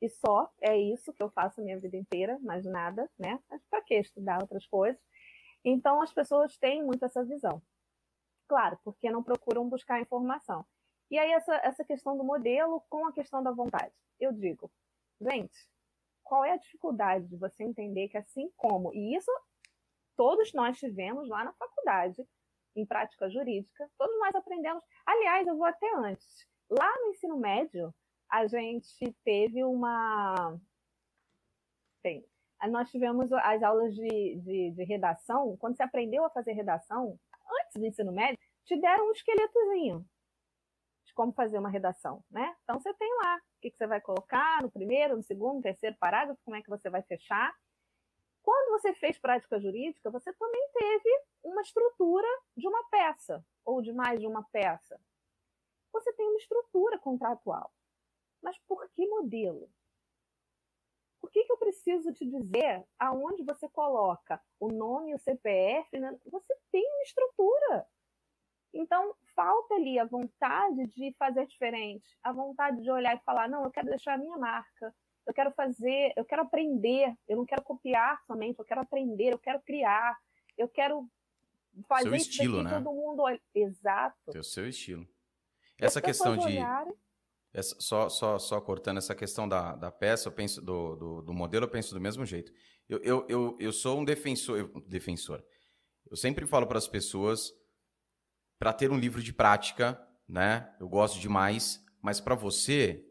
E 0.00 0.08
só 0.08 0.50
é 0.62 0.76
isso 0.78 1.12
que 1.12 1.22
eu 1.22 1.30
faço 1.30 1.60
a 1.60 1.64
minha 1.64 1.78
vida 1.78 1.96
inteira, 1.96 2.38
mais 2.40 2.64
nada, 2.64 3.08
né? 3.18 3.38
Mas 3.50 3.62
para 3.68 3.82
que 3.82 3.94
estudar 3.94 4.40
outras 4.40 4.66
coisas? 4.66 5.00
Então 5.62 6.00
as 6.00 6.12
pessoas 6.12 6.56
têm 6.56 6.82
muito 6.82 7.04
essa 7.04 7.22
visão. 7.22 7.62
Claro, 8.48 8.78
porque 8.82 9.10
não 9.10 9.22
procuram 9.22 9.68
buscar 9.68 10.00
informação. 10.00 10.64
E 11.10 11.18
aí 11.18 11.32
essa, 11.32 11.54
essa 11.56 11.84
questão 11.84 12.16
do 12.16 12.24
modelo 12.24 12.82
com 12.88 13.06
a 13.06 13.12
questão 13.12 13.42
da 13.42 13.50
vontade. 13.50 13.92
Eu 14.18 14.32
digo, 14.32 14.70
gente, 15.20 15.68
qual 16.22 16.44
é 16.44 16.52
a 16.52 16.56
dificuldade 16.56 17.26
de 17.26 17.36
você 17.36 17.64
entender 17.64 18.08
que 18.08 18.16
assim 18.16 18.50
como, 18.56 18.94
e 18.94 19.16
isso 19.16 19.30
todos 20.16 20.52
nós 20.52 20.78
tivemos 20.78 21.28
lá 21.28 21.44
na 21.44 21.52
faculdade, 21.54 22.24
em 22.76 22.86
prática 22.86 23.28
jurídica, 23.28 23.90
todos 23.98 24.16
nós 24.20 24.34
aprendemos. 24.34 24.84
Aliás, 25.04 25.46
eu 25.46 25.56
vou 25.56 25.66
até 25.66 25.92
antes. 25.96 26.46
Lá 26.68 26.94
no 27.00 27.08
ensino 27.08 27.36
médio, 27.36 27.92
a 28.30 28.46
gente 28.46 29.12
teve 29.24 29.64
uma. 29.64 30.56
Bem, 32.02 32.24
nós 32.68 32.88
tivemos 32.90 33.32
as 33.32 33.62
aulas 33.62 33.94
de, 33.94 34.36
de, 34.36 34.70
de, 34.70 34.84
redação. 34.84 35.56
Quando 35.56 35.76
você 35.76 35.82
aprendeu 35.82 36.24
a 36.24 36.30
fazer 36.30 36.52
redação, 36.52 37.18
antes 37.60 37.80
do 37.80 37.86
ensino 37.86 38.12
médio, 38.12 38.38
te 38.64 38.80
deram 38.80 39.08
um 39.08 39.12
esqueletozinho 39.12 40.06
como 41.20 41.34
fazer 41.34 41.58
uma 41.58 41.68
redação, 41.68 42.24
né? 42.30 42.56
Então 42.62 42.80
você 42.80 42.94
tem 42.94 43.14
lá 43.16 43.36
o 43.36 43.60
que, 43.60 43.70
que 43.70 43.76
você 43.76 43.86
vai 43.86 44.00
colocar 44.00 44.62
no 44.62 44.70
primeiro, 44.70 45.18
no 45.18 45.22
segundo, 45.22 45.56
no 45.56 45.62
terceiro 45.62 45.94
parágrafo, 46.00 46.40
como 46.42 46.56
é 46.56 46.62
que 46.62 46.70
você 46.70 46.88
vai 46.88 47.02
fechar. 47.02 47.54
Quando 48.42 48.70
você 48.70 48.94
fez 48.94 49.18
prática 49.18 49.60
jurídica, 49.60 50.10
você 50.10 50.32
também 50.32 50.70
teve 50.72 51.24
uma 51.44 51.60
estrutura 51.60 52.26
de 52.56 52.66
uma 52.66 52.82
peça, 52.88 53.44
ou 53.66 53.82
de 53.82 53.92
mais 53.92 54.18
de 54.18 54.26
uma 54.26 54.42
peça. 54.44 54.98
Você 55.92 56.10
tem 56.14 56.26
uma 56.26 56.38
estrutura 56.38 56.98
contratual. 56.98 57.70
Mas 58.40 58.56
por 58.66 58.88
que 58.88 59.06
modelo? 59.06 59.70
Por 61.20 61.30
que, 61.30 61.44
que 61.44 61.52
eu 61.52 61.58
preciso 61.58 62.14
te 62.14 62.24
dizer 62.24 62.82
aonde 62.98 63.44
você 63.44 63.68
coloca 63.68 64.40
o 64.58 64.68
nome 64.68 65.10
e 65.10 65.14
o 65.16 65.18
CPF? 65.18 65.98
Né? 65.98 66.18
Você 66.24 66.56
tem 66.72 66.82
uma 66.82 67.02
estrutura. 67.02 67.86
Então, 68.72 69.14
falta 69.34 69.74
ali 69.74 69.98
a 69.98 70.04
vontade 70.04 70.86
de 70.88 71.14
fazer 71.18 71.46
diferente, 71.46 72.16
a 72.22 72.32
vontade 72.32 72.82
de 72.82 72.90
olhar 72.90 73.16
e 73.16 73.24
falar: 73.24 73.48
não, 73.48 73.64
eu 73.64 73.70
quero 73.70 73.88
deixar 73.88 74.14
a 74.14 74.18
minha 74.18 74.38
marca, 74.38 74.94
eu 75.26 75.34
quero 75.34 75.50
fazer, 75.52 76.12
eu 76.16 76.24
quero 76.24 76.42
aprender, 76.42 77.14
eu 77.28 77.36
não 77.36 77.44
quero 77.44 77.62
copiar 77.62 78.20
somente, 78.26 78.58
eu 78.58 78.64
quero 78.64 78.80
aprender, 78.80 79.32
eu 79.32 79.38
quero 79.38 79.60
criar, 79.62 80.16
eu 80.56 80.68
quero 80.68 81.08
fazer 81.88 82.08
seu 82.08 82.14
estilo, 82.14 82.62
né? 82.62 82.70
todo 82.70 82.92
mundo 82.94 83.22
olha. 83.22 83.40
Exato. 83.54 84.16
o 84.26 84.42
seu 84.42 84.68
estilo. 84.68 85.06
Essa 85.78 86.00
questão 86.00 86.36
de. 86.36 86.46
Olharem... 86.46 86.94
Essa, 87.52 87.74
só, 87.80 88.08
só, 88.08 88.38
só 88.38 88.60
cortando 88.60 88.98
essa 88.98 89.14
questão 89.14 89.48
da, 89.48 89.74
da 89.74 89.90
peça, 89.90 90.28
eu 90.28 90.32
penso 90.32 90.62
do, 90.62 90.94
do, 90.94 91.22
do 91.22 91.34
modelo, 91.34 91.64
eu 91.64 91.70
penso 91.70 91.92
do 91.92 92.00
mesmo 92.00 92.24
jeito. 92.24 92.52
Eu, 92.88 93.02
eu, 93.02 93.26
eu, 93.28 93.56
eu 93.58 93.72
sou 93.72 93.98
um 93.98 94.04
defensor, 94.04 94.56
eu, 94.56 94.68
defensor. 94.82 95.44
Eu 96.08 96.16
sempre 96.16 96.46
falo 96.46 96.66
para 96.66 96.78
as 96.78 96.86
pessoas 96.86 97.52
para 98.60 98.74
ter 98.74 98.92
um 98.92 98.98
livro 98.98 99.22
de 99.22 99.32
prática, 99.32 99.98
né? 100.28 100.70
Eu 100.78 100.86
gosto 100.86 101.18
demais, 101.18 101.82
mas 102.02 102.20
para 102.20 102.34
você 102.34 103.02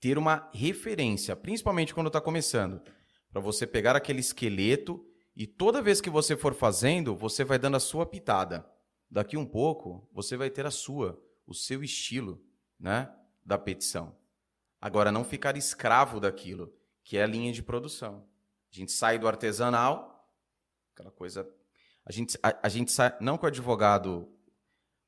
ter 0.00 0.18
uma 0.18 0.50
referência, 0.52 1.36
principalmente 1.36 1.94
quando 1.94 2.08
está 2.08 2.20
começando, 2.20 2.82
para 3.30 3.40
você 3.40 3.64
pegar 3.64 3.94
aquele 3.94 4.18
esqueleto 4.18 5.06
e 5.36 5.46
toda 5.46 5.80
vez 5.80 6.00
que 6.00 6.10
você 6.10 6.36
for 6.36 6.52
fazendo, 6.52 7.14
você 7.14 7.44
vai 7.44 7.60
dando 7.60 7.76
a 7.76 7.80
sua 7.80 8.04
pitada. 8.04 8.68
Daqui 9.08 9.36
um 9.36 9.46
pouco, 9.46 10.10
você 10.12 10.36
vai 10.36 10.50
ter 10.50 10.66
a 10.66 10.70
sua, 10.70 11.22
o 11.46 11.54
seu 11.54 11.84
estilo, 11.84 12.44
né, 12.78 13.08
da 13.44 13.56
petição. 13.56 14.18
Agora 14.80 15.12
não 15.12 15.22
ficar 15.22 15.56
escravo 15.56 16.18
daquilo, 16.18 16.74
que 17.04 17.16
é 17.16 17.22
a 17.22 17.26
linha 17.26 17.52
de 17.52 17.62
produção. 17.62 18.26
A 18.72 18.74
gente 18.74 18.90
sai 18.90 19.16
do 19.16 19.28
artesanal, 19.28 20.28
aquela 20.92 21.12
coisa, 21.12 21.48
a 22.04 22.10
gente 22.10 22.36
a, 22.42 22.66
a 22.66 22.68
gente 22.68 22.90
sai, 22.90 23.16
não 23.20 23.38
que 23.38 23.44
o 23.44 23.48
advogado 23.48 24.28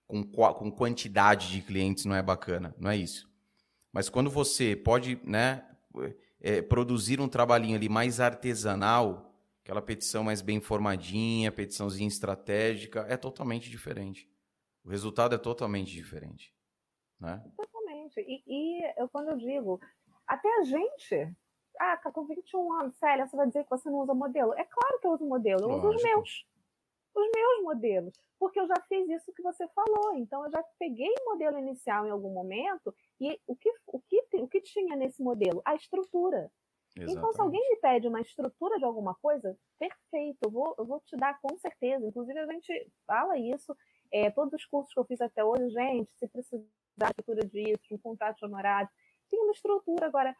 com, 0.07 0.23
com 0.25 0.71
quantidade 0.71 1.51
de 1.51 1.63
clientes 1.63 2.05
não 2.05 2.15
é 2.15 2.23
bacana, 2.23 2.75
não 2.79 2.91
é 2.91 2.97
isso. 2.97 3.31
Mas 3.93 4.09
quando 4.09 4.31
você 4.31 4.75
pode 4.75 5.21
né, 5.25 5.65
é, 6.41 6.61
produzir 6.61 7.21
um 7.21 7.29
trabalhinho 7.29 7.77
ali 7.77 7.89
mais 7.89 8.21
artesanal, 8.21 9.33
aquela 9.63 9.81
petição 9.81 10.25
mais 10.25 10.43
bem 10.43 10.61
formadinha, 10.61 11.53
petiçãozinha 11.53 12.09
estratégica, 12.09 13.07
é 13.09 13.17
totalmente 13.17 13.71
diferente. 13.71 14.29
O 14.85 14.91
resultado 14.91 15.35
é 15.35 15.39
totalmente 15.39 15.93
diferente. 15.93 16.55
Né? 17.19 17.43
Totalmente. 17.57 18.21
E, 18.21 18.43
e 18.47 19.01
eu, 19.01 19.09
quando 19.09 19.31
eu 19.31 19.37
digo, 19.37 19.81
até 20.27 20.49
a 20.59 20.63
gente, 20.65 21.35
ah, 21.81 21.97
tá 21.97 22.11
com 22.11 22.27
21 22.27 22.73
anos, 22.75 22.97
Célia, 22.97 23.27
você 23.27 23.37
vai 23.37 23.47
dizer 23.47 23.65
que 23.65 23.71
você 23.71 23.89
não 23.89 24.01
usa 24.01 24.13
modelo? 24.13 24.53
É 24.55 24.65
claro 24.65 25.01
que 25.01 25.07
eu 25.07 25.13
uso 25.13 25.25
modelo, 25.25 25.63
eu 25.63 25.69
Lógico. 25.69 25.89
uso 25.89 25.97
os 25.97 26.03
meus. 26.03 26.47
Os 27.15 27.31
meus 27.35 27.63
modelos 27.63 28.15
porque 28.45 28.61
eu 28.61 28.67
já 28.67 28.75
fiz 28.89 29.09
isso 29.09 29.33
que 29.33 29.43
você 29.43 29.67
falou. 29.69 30.15
Então, 30.17 30.45
eu 30.45 30.51
já 30.51 30.63
peguei 30.79 31.09
o 31.09 31.31
modelo 31.31 31.59
inicial 31.59 32.07
em 32.07 32.11
algum 32.11 32.31
momento 32.31 32.95
e 33.19 33.41
o 33.47 33.57
que, 33.57 33.71
o 33.87 34.01
que, 34.01 34.23
o 34.35 34.47
que 34.47 34.61
tinha 34.61 34.95
nesse 34.97 35.23
modelo? 35.23 35.63
A 35.65 35.75
estrutura. 35.75 36.53
Exatamente. 36.97 37.19
Então, 37.19 37.33
se 37.33 37.41
alguém 37.41 37.71
me 37.71 37.77
pede 37.77 38.07
uma 38.07 38.21
estrutura 38.21 38.79
de 38.79 38.85
alguma 38.85 39.15
coisa, 39.15 39.59
perfeito, 39.79 40.39
eu 40.45 40.51
vou, 40.51 40.75
eu 40.79 40.85
vou 40.85 41.01
te 41.01 41.17
dar 41.17 41.41
com 41.41 41.57
certeza. 41.59 42.07
Inclusive, 42.07 42.39
a 42.39 42.47
gente 42.47 42.93
fala 43.07 43.39
isso, 43.39 43.75
é, 44.13 44.31
todos 44.31 44.53
os 44.53 44.67
cursos 44.67 44.93
que 44.93 45.01
eu 45.01 45.07
fiz 45.07 45.23
até 45.23 45.43
hoje, 45.43 45.71
gente, 45.71 46.11
se 46.15 46.29
precisar 46.29 46.67
de 46.99 47.05
estrutura 47.19 47.49
disso, 47.49 47.83
de 47.89 47.95
um 47.95 47.99
contrato 47.99 48.45
honorário, 48.45 48.91
tem 49.31 49.41
uma 49.41 49.53
estrutura. 49.53 50.07
Agora, 50.07 50.37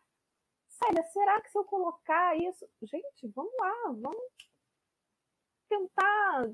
Célia, 0.69 1.03
será 1.05 1.41
que 1.41 1.51
se 1.51 1.59
eu 1.59 1.65
colocar 1.65 2.37
isso. 2.37 2.69
Gente, 2.83 3.29
vamos 3.35 3.53
lá, 3.59 3.85
vamos 3.87 4.23
tentar 5.75 6.45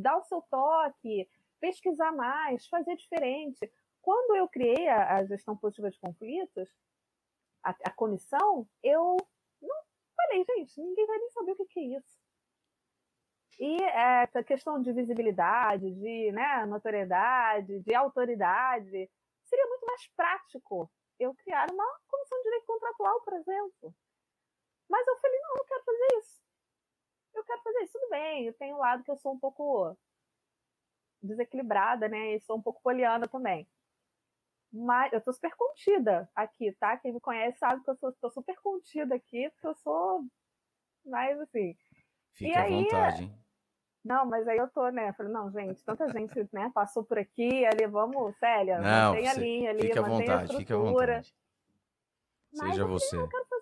dar 0.00 0.18
o 0.18 0.24
seu 0.24 0.40
toque, 0.42 1.28
pesquisar 1.60 2.12
mais, 2.12 2.66
fazer 2.68 2.96
diferente. 2.96 3.70
Quando 4.00 4.36
eu 4.36 4.48
criei 4.48 4.88
a, 4.88 5.16
a 5.16 5.24
gestão 5.24 5.56
positiva 5.56 5.90
de 5.90 5.98
conflitos, 5.98 6.68
a, 7.62 7.70
a, 7.70 7.90
comissão, 7.90 8.66
eu 8.82 9.16
não 9.60 9.76
falei, 10.16 10.44
gente, 10.44 10.80
ninguém 10.80 11.06
vai 11.06 11.18
nem 11.18 11.30
saber 11.30 11.52
o 11.52 11.56
que, 11.56 11.66
que 11.66 11.80
é 11.80 11.98
isso. 11.98 12.22
E 13.60 13.82
essa 13.82 14.42
questão 14.42 14.80
de 14.80 14.92
visibilidade, 14.92 15.92
de 15.92 16.32
né, 16.32 16.66
notoriedade, 16.66 17.80
de 17.80 17.94
autoridade, 17.94 19.10
seria 19.44 19.66
muito 19.66 19.86
mais 19.86 20.08
prático 20.16 20.90
eu 21.20 21.34
criar 21.34 21.70
uma 21.70 22.00
comissão 22.08 22.38
de 22.38 22.44
direito 22.44 22.66
contratual, 22.66 23.20
por 23.20 23.34
exemplo. 23.34 23.94
Mas 24.88 25.06
eu 25.06 25.16
falei, 25.20 25.38
não, 25.40 25.50
eu 25.50 25.56
não 25.58 25.64
quero 25.66 25.84
fazer 25.84 26.18
isso 26.18 26.41
eu 27.34 27.44
quero 27.44 27.62
fazer 27.62 27.78
isso, 27.82 27.92
tudo 27.92 28.10
bem. 28.10 28.46
Eu 28.46 28.54
tenho 28.54 28.76
um 28.76 28.78
lado 28.78 29.02
que 29.02 29.10
eu 29.10 29.16
sou 29.16 29.32
um 29.32 29.38
pouco 29.38 29.96
desequilibrada, 31.22 32.08
né? 32.08 32.34
E 32.34 32.40
sou 32.40 32.56
um 32.56 32.62
pouco 32.62 32.82
poliana 32.82 33.26
também. 33.28 33.66
Mas 34.72 35.12
eu 35.12 35.20
tô 35.20 35.32
super 35.32 35.54
contida 35.54 36.28
aqui, 36.34 36.72
tá? 36.72 36.96
Quem 36.96 37.12
me 37.12 37.20
conhece 37.20 37.58
sabe 37.58 37.82
que 37.84 37.90
eu 37.90 37.96
sou, 37.96 38.12
tô 38.14 38.30
super 38.30 38.58
contida 38.60 39.14
aqui, 39.14 39.50
porque 39.50 39.66
eu 39.66 39.74
sou 39.74 40.24
mais 41.04 41.38
assim. 41.40 41.76
Fique 42.32 42.56
à 42.56 42.62
aí, 42.62 42.84
vontade, 42.84 43.24
hein? 43.24 43.38
Não, 44.04 44.26
mas 44.26 44.48
aí 44.48 44.56
eu 44.56 44.68
tô, 44.68 44.88
né? 44.88 45.12
Falei, 45.12 45.32
não, 45.32 45.50
gente, 45.52 45.84
tanta 45.84 46.08
gente, 46.08 46.48
né, 46.52 46.70
passou 46.74 47.04
por 47.04 47.18
aqui, 47.18 47.64
ali, 47.66 47.86
vamos, 47.86 48.36
Célia, 48.38 48.80
não, 48.80 49.14
mantém 49.14 49.28
a 49.28 49.34
linha 49.34 49.70
ali, 49.70 49.82
fique 49.82 49.98
à 49.98 50.02
vontade, 50.02 50.56
fique 50.56 50.72
à 50.72 50.76
vontade. 50.76 51.34
Mas 52.54 52.70
Seja 52.70 52.86
você. 52.86 53.16
Eu 53.16 53.28
quero 53.28 53.46
fazer 53.46 53.61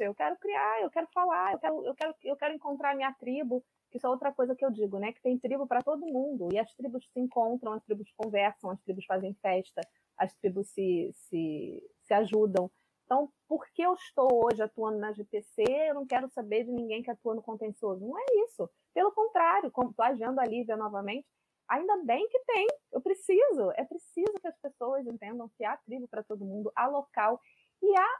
eu 0.00 0.14
quero 0.14 0.36
criar, 0.36 0.82
eu 0.82 0.90
quero 0.90 1.06
falar, 1.12 1.52
eu 1.52 1.58
quero, 1.58 1.86
eu 1.86 1.94
quero, 1.94 2.14
eu 2.24 2.36
quero 2.36 2.54
encontrar 2.54 2.96
minha 2.96 3.12
tribo, 3.14 3.64
isso 3.92 4.06
é 4.06 4.10
outra 4.10 4.32
coisa 4.32 4.56
que 4.56 4.64
eu 4.64 4.70
digo, 4.70 4.98
né? 4.98 5.12
Que 5.12 5.22
tem 5.22 5.38
tribo 5.38 5.66
para 5.66 5.80
todo 5.80 6.06
mundo, 6.06 6.48
e 6.52 6.58
as 6.58 6.72
tribos 6.74 7.04
se 7.12 7.20
encontram, 7.20 7.72
as 7.72 7.84
tribos 7.84 8.10
conversam, 8.16 8.70
as 8.70 8.80
tribos 8.82 9.04
fazem 9.06 9.34
festa, 9.34 9.80
as 10.18 10.34
tribos 10.34 10.68
se, 10.68 11.10
se, 11.14 11.82
se 12.02 12.14
ajudam. 12.14 12.70
Então, 13.04 13.30
por 13.46 13.66
que 13.72 13.82
eu 13.82 13.94
estou 13.94 14.28
hoje 14.44 14.62
atuando 14.62 14.98
na 14.98 15.12
GPC? 15.12 15.62
Eu 15.68 15.94
não 15.94 16.06
quero 16.06 16.28
saber 16.30 16.64
de 16.64 16.72
ninguém 16.72 17.02
que 17.02 17.10
atua 17.10 17.34
no 17.34 17.42
contencioso. 17.42 18.04
Não 18.04 18.18
é 18.18 18.24
isso. 18.46 18.68
Pelo 18.94 19.12
contrário, 19.12 19.70
plagiando 19.94 20.40
a 20.40 20.44
Lívia 20.44 20.76
novamente, 20.76 21.26
ainda 21.68 21.96
bem 22.04 22.26
que 22.28 22.38
tem. 22.46 22.66
Eu 22.90 23.00
preciso. 23.00 23.70
É 23.76 23.84
preciso 23.84 24.32
que 24.40 24.48
as 24.48 24.58
pessoas 24.58 25.06
entendam 25.06 25.50
que 25.56 25.64
há 25.64 25.76
tribo 25.76 26.08
para 26.08 26.22
todo 26.22 26.44
mundo, 26.44 26.72
há 26.74 26.86
local 26.86 27.38
e 27.82 27.98
há 27.98 28.18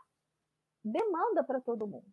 demanda 0.84 1.42
para 1.42 1.60
todo 1.60 1.86
mundo. 1.86 2.06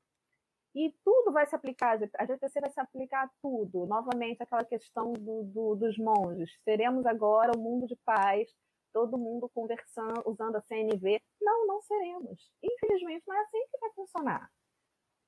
E 0.74 0.96
tudo 1.04 1.34
vai 1.34 1.46
se 1.46 1.56
aplicar, 1.56 2.00
a 2.18 2.26
GTC 2.26 2.62
vai 2.62 2.70
se 2.70 2.80
aplicar 2.80 3.26
a 3.26 3.30
tudo. 3.42 3.86
Novamente, 3.86 4.42
aquela 4.42 4.64
questão 4.64 5.12
do, 5.12 5.44
do, 5.44 5.76
dos 5.76 5.98
monges. 5.98 6.50
Seremos 6.64 7.06
agora 7.06 7.52
o 7.56 7.60
mundo 7.60 7.86
de 7.88 7.96
paz, 8.06 8.50
todo 8.94 9.18
mundo 9.18 9.50
conversando, 9.54 10.24
usando 10.26 10.56
a 10.56 10.62
CNV. 10.62 11.22
Não, 11.42 11.68
não 11.68 11.82
seremos. 11.82 12.52
Infelizmente, 12.64 13.24
não 13.28 13.36
é 13.36 13.42
assim 13.42 13.66
que 13.70 13.80
vai 13.80 13.92
funcionar. 13.92 14.50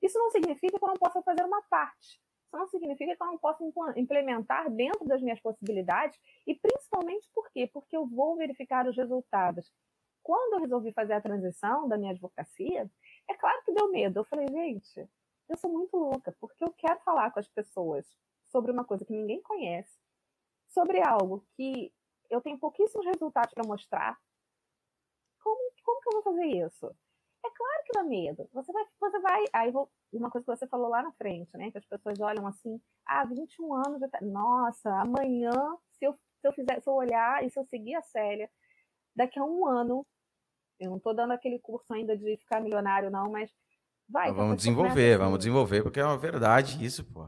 Isso 0.02 0.18
não 0.18 0.30
significa 0.30 0.78
que 0.78 0.84
eu 0.84 0.90
não 0.90 0.96
possa 0.96 1.22
fazer 1.22 1.44
uma 1.44 1.62
parte. 1.64 2.22
Isso 2.46 2.58
não 2.58 2.68
significa 2.68 3.16
que 3.16 3.24
eu 3.24 3.28
não 3.28 3.38
possa 3.38 3.64
implementar 3.98 4.70
dentro 4.70 5.06
das 5.06 5.22
minhas 5.22 5.42
possibilidades. 5.42 6.18
E 6.48 6.56
principalmente 6.56 7.30
por 7.34 7.50
quê? 7.52 7.70
Porque 7.72 7.98
eu 7.98 8.06
vou 8.08 8.38
verificar 8.38 8.88
os 8.88 8.96
resultados. 8.96 9.70
Quando 10.22 10.54
eu 10.54 10.60
resolvi 10.62 10.94
fazer 10.94 11.14
a 11.14 11.22
transição 11.22 11.88
da 11.88 11.98
minha 11.98 12.12
advocacia, 12.12 12.90
é 13.34 13.38
claro 13.38 13.62
que 13.64 13.74
deu 13.74 13.90
medo. 13.92 14.20
Eu 14.20 14.26
falei, 14.26 14.48
gente, 14.48 15.10
eu 15.50 15.58
sou 15.58 15.72
muito 15.72 15.98
louca, 15.98 16.36
porque 16.40 16.64
eu 16.64 16.72
quero 16.74 17.00
falar 17.02 17.32
com 17.32 17.40
as 17.40 17.48
pessoas 17.48 18.06
sobre 18.48 18.72
uma 18.72 18.86
coisa 18.86 19.04
que 19.04 19.14
ninguém 19.14 19.42
conhece, 19.42 20.00
sobre 20.70 21.02
algo 21.02 21.46
que 21.56 21.94
eu 22.30 22.42
tenho 22.42 22.58
pouquíssimos 22.58 23.06
resultados 23.06 23.54
para 23.54 23.68
mostrar. 23.68 24.20
Como, 25.42 25.72
como 25.84 26.02
que 26.02 26.08
eu 26.08 26.14
vou 26.14 26.24
fazer 26.24 26.46
isso? 26.46 26.96
É 27.46 27.50
claro 27.50 27.84
que 27.86 27.92
dá 27.94 28.04
medo. 28.04 28.50
Você 28.54 28.72
vai, 28.72 28.86
você 29.00 29.20
vai. 29.20 29.44
Aí 29.52 29.72
vou, 29.72 29.92
uma 30.14 30.32
coisa 30.32 30.46
que 30.46 30.58
você 30.58 30.68
falou 30.68 30.88
lá 30.88 31.04
na 31.04 31.12
frente, 31.14 31.56
né? 31.58 31.72
Que 31.72 31.78
as 31.78 31.86
pessoas 31.86 32.20
olham 32.22 32.48
assim, 32.48 32.82
ah, 33.06 33.26
21 33.26 33.74
anos, 33.74 34.02
nossa, 34.22 34.90
amanhã, 35.02 35.52
se 35.92 36.06
eu, 36.06 36.14
se 36.40 36.48
eu 36.48 36.54
fizer, 36.54 36.82
se 36.82 36.90
eu 36.90 36.94
olhar 36.94 37.44
e 37.44 37.50
se 37.50 37.60
eu 37.60 37.66
seguir 37.66 37.96
a 37.96 38.02
Célia, 38.02 38.50
daqui 39.16 39.38
a 39.40 39.44
um 39.44 39.68
ano 39.68 40.06
eu 40.80 40.90
não 40.90 40.98
estou 40.98 41.14
dando 41.16 41.32
aquele 41.32 41.60
curso 41.60 41.94
ainda 41.94 42.18
de 42.18 42.38
ficar 42.38 42.62
milionário, 42.62 43.10
não, 43.10 43.32
mas 43.32 43.50
vai. 44.08 44.32
Vamos 44.32 44.58
desenvolver, 44.58 45.18
vamos 45.18 45.40
desenvolver, 45.40 45.84
porque 45.84 46.00
é 46.00 46.06
uma 46.06 46.18
verdade 46.18 46.84
isso, 46.84 47.04
pô. 47.04 47.28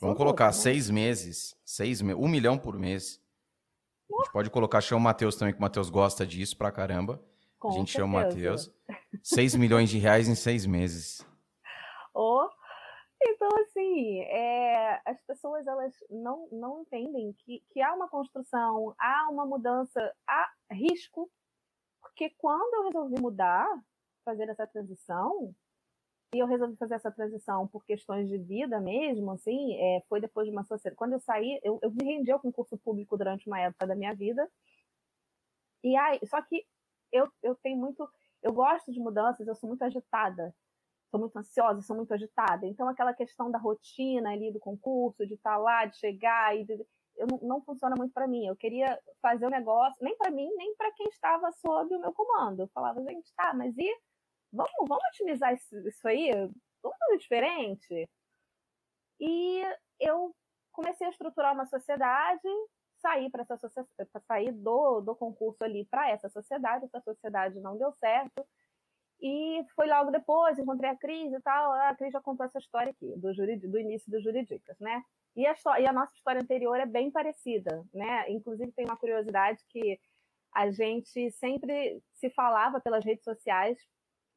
vamos 0.00 0.16
colocar 0.16 0.46
né? 0.46 0.52
seis 0.52 0.90
meses, 0.90 1.56
seis 1.64 2.00
me... 2.02 2.14
um 2.14 2.28
milhão 2.28 2.58
por 2.58 2.78
mês. 2.78 3.22
A 4.10 4.22
gente 4.22 4.32
pode 4.32 4.50
colocar, 4.50 4.80
chama 4.80 5.00
o 5.00 5.04
Matheus 5.04 5.36
também, 5.36 5.54
que 5.54 5.58
o 5.58 5.62
Matheus 5.62 5.90
gosta 5.90 6.26
disso 6.26 6.56
pra 6.56 6.70
caramba. 6.70 7.22
Com 7.58 7.68
a 7.68 7.72
gente 7.72 7.90
certeza. 7.90 7.98
chama 7.98 8.18
o 8.18 8.22
Matheus. 8.22 8.70
Seis 9.22 9.54
milhões 9.54 9.88
de 9.88 9.98
reais 9.98 10.28
em 10.28 10.34
seis 10.34 10.66
meses. 10.66 11.26
Oh. 12.16 12.48
Então, 13.20 13.48
assim, 13.60 14.20
é, 14.20 15.00
as 15.04 15.20
pessoas 15.26 15.66
elas 15.66 15.92
não, 16.08 16.46
não 16.52 16.82
entendem 16.82 17.32
que, 17.32 17.60
que 17.70 17.80
há 17.80 17.92
uma 17.92 18.08
construção, 18.08 18.94
há 18.96 19.28
uma 19.32 19.44
mudança, 19.44 20.14
há 20.28 20.48
risco 20.70 21.28
porque 22.04 22.30
quando 22.38 22.74
eu 22.74 22.84
resolvi 22.84 23.20
mudar, 23.20 23.66
fazer 24.24 24.48
essa 24.48 24.66
transição, 24.66 25.54
e 26.34 26.38
eu 26.38 26.46
resolvi 26.46 26.76
fazer 26.76 26.94
essa 26.94 27.10
transição 27.10 27.66
por 27.66 27.84
questões 27.84 28.28
de 28.28 28.36
vida 28.38 28.80
mesmo, 28.80 29.30
assim, 29.32 29.74
é, 29.74 30.02
foi 30.08 30.20
depois 30.20 30.46
de 30.46 30.52
uma 30.52 30.64
sociedade. 30.64 30.96
Quando 30.96 31.14
eu 31.14 31.20
saí, 31.20 31.60
eu, 31.62 31.78
eu 31.82 31.90
me 31.90 32.04
rendi 32.04 32.30
ao 32.30 32.40
concurso 32.40 32.76
público 32.78 33.16
durante 33.16 33.46
uma 33.46 33.60
época 33.60 33.86
da 33.86 33.94
minha 33.94 34.14
vida. 34.14 34.48
E 35.82 35.96
aí, 35.96 36.20
só 36.26 36.42
que 36.42 36.66
eu, 37.12 37.28
eu 37.42 37.54
tenho 37.56 37.78
muito. 37.78 38.08
Eu 38.42 38.52
gosto 38.52 38.92
de 38.92 39.00
mudanças, 39.00 39.46
eu 39.46 39.54
sou 39.54 39.68
muito 39.68 39.82
agitada, 39.82 40.54
sou 41.10 41.20
muito 41.20 41.38
ansiosa, 41.38 41.82
sou 41.82 41.96
muito 41.96 42.12
agitada. 42.12 42.66
Então, 42.66 42.88
aquela 42.88 43.14
questão 43.14 43.50
da 43.50 43.58
rotina 43.58 44.30
ali 44.30 44.52
do 44.52 44.60
concurso, 44.60 45.26
de 45.26 45.34
estar 45.34 45.56
lá, 45.56 45.86
de 45.86 45.96
chegar 45.98 46.56
e 46.56 46.64
de, 46.64 46.86
eu 47.16 47.26
não, 47.42 47.62
funciona 47.62 47.94
muito 47.96 48.12
para 48.12 48.26
mim. 48.26 48.46
Eu 48.46 48.56
queria 48.56 48.98
fazer 49.22 49.46
um 49.46 49.50
negócio, 49.50 50.02
nem 50.02 50.16
para 50.16 50.30
mim, 50.30 50.48
nem 50.56 50.74
para 50.76 50.92
quem 50.92 51.06
estava 51.08 51.50
sob 51.52 51.94
o 51.94 52.00
meu 52.00 52.12
comando. 52.12 52.60
Eu 52.60 52.68
falava, 52.68 53.02
gente, 53.02 53.32
tá, 53.34 53.52
mas 53.54 53.76
e 53.78 54.00
vamos, 54.52 54.72
vamos 54.88 55.04
otimizar 55.10 55.54
isso, 55.54 55.76
isso 55.88 56.08
aí? 56.08 56.30
Vamos 56.82 56.98
fazer 56.98 57.18
diferente? 57.18 58.08
E 59.20 59.62
eu 60.00 60.34
comecei 60.72 61.06
a 61.06 61.10
estruturar 61.10 61.54
uma 61.54 61.66
sociedade, 61.66 62.48
saí 63.00 63.30
para 63.30 63.42
essa 63.42 63.58
sair 64.26 64.52
do, 64.52 65.00
do 65.00 65.14
concurso 65.14 65.62
ali 65.62 65.84
para 65.86 66.10
essa 66.10 66.28
sociedade, 66.28 66.86
essa 66.86 67.00
sociedade 67.00 67.60
não 67.60 67.76
deu 67.76 67.92
certo. 67.92 68.46
E 69.20 69.64
foi 69.74 69.86
logo 69.86 70.10
depois, 70.10 70.58
encontrei 70.58 70.90
a 70.90 70.96
Cris 70.96 71.32
e 71.32 71.40
tal. 71.40 71.72
A 71.72 71.94
Cris 71.94 72.12
já 72.12 72.20
contou 72.20 72.44
essa 72.44 72.58
história 72.58 72.90
aqui, 72.90 73.14
do, 73.16 73.32
jurid, 73.32 73.66
do 73.66 73.78
início 73.78 74.10
do 74.10 74.20
Juridicas, 74.20 74.78
né? 74.80 75.02
E 75.36 75.46
a, 75.46 75.54
e 75.80 75.86
a 75.86 75.92
nossa 75.92 76.14
história 76.14 76.40
anterior 76.40 76.78
é 76.78 76.86
bem 76.86 77.10
parecida, 77.10 77.84
né? 77.92 78.30
Inclusive 78.30 78.72
tem 78.72 78.84
uma 78.84 78.96
curiosidade 78.96 79.60
que 79.68 79.98
a 80.54 80.70
gente 80.70 81.30
sempre 81.32 82.00
se 82.12 82.30
falava 82.30 82.80
pelas 82.80 83.04
redes 83.04 83.24
sociais, 83.24 83.76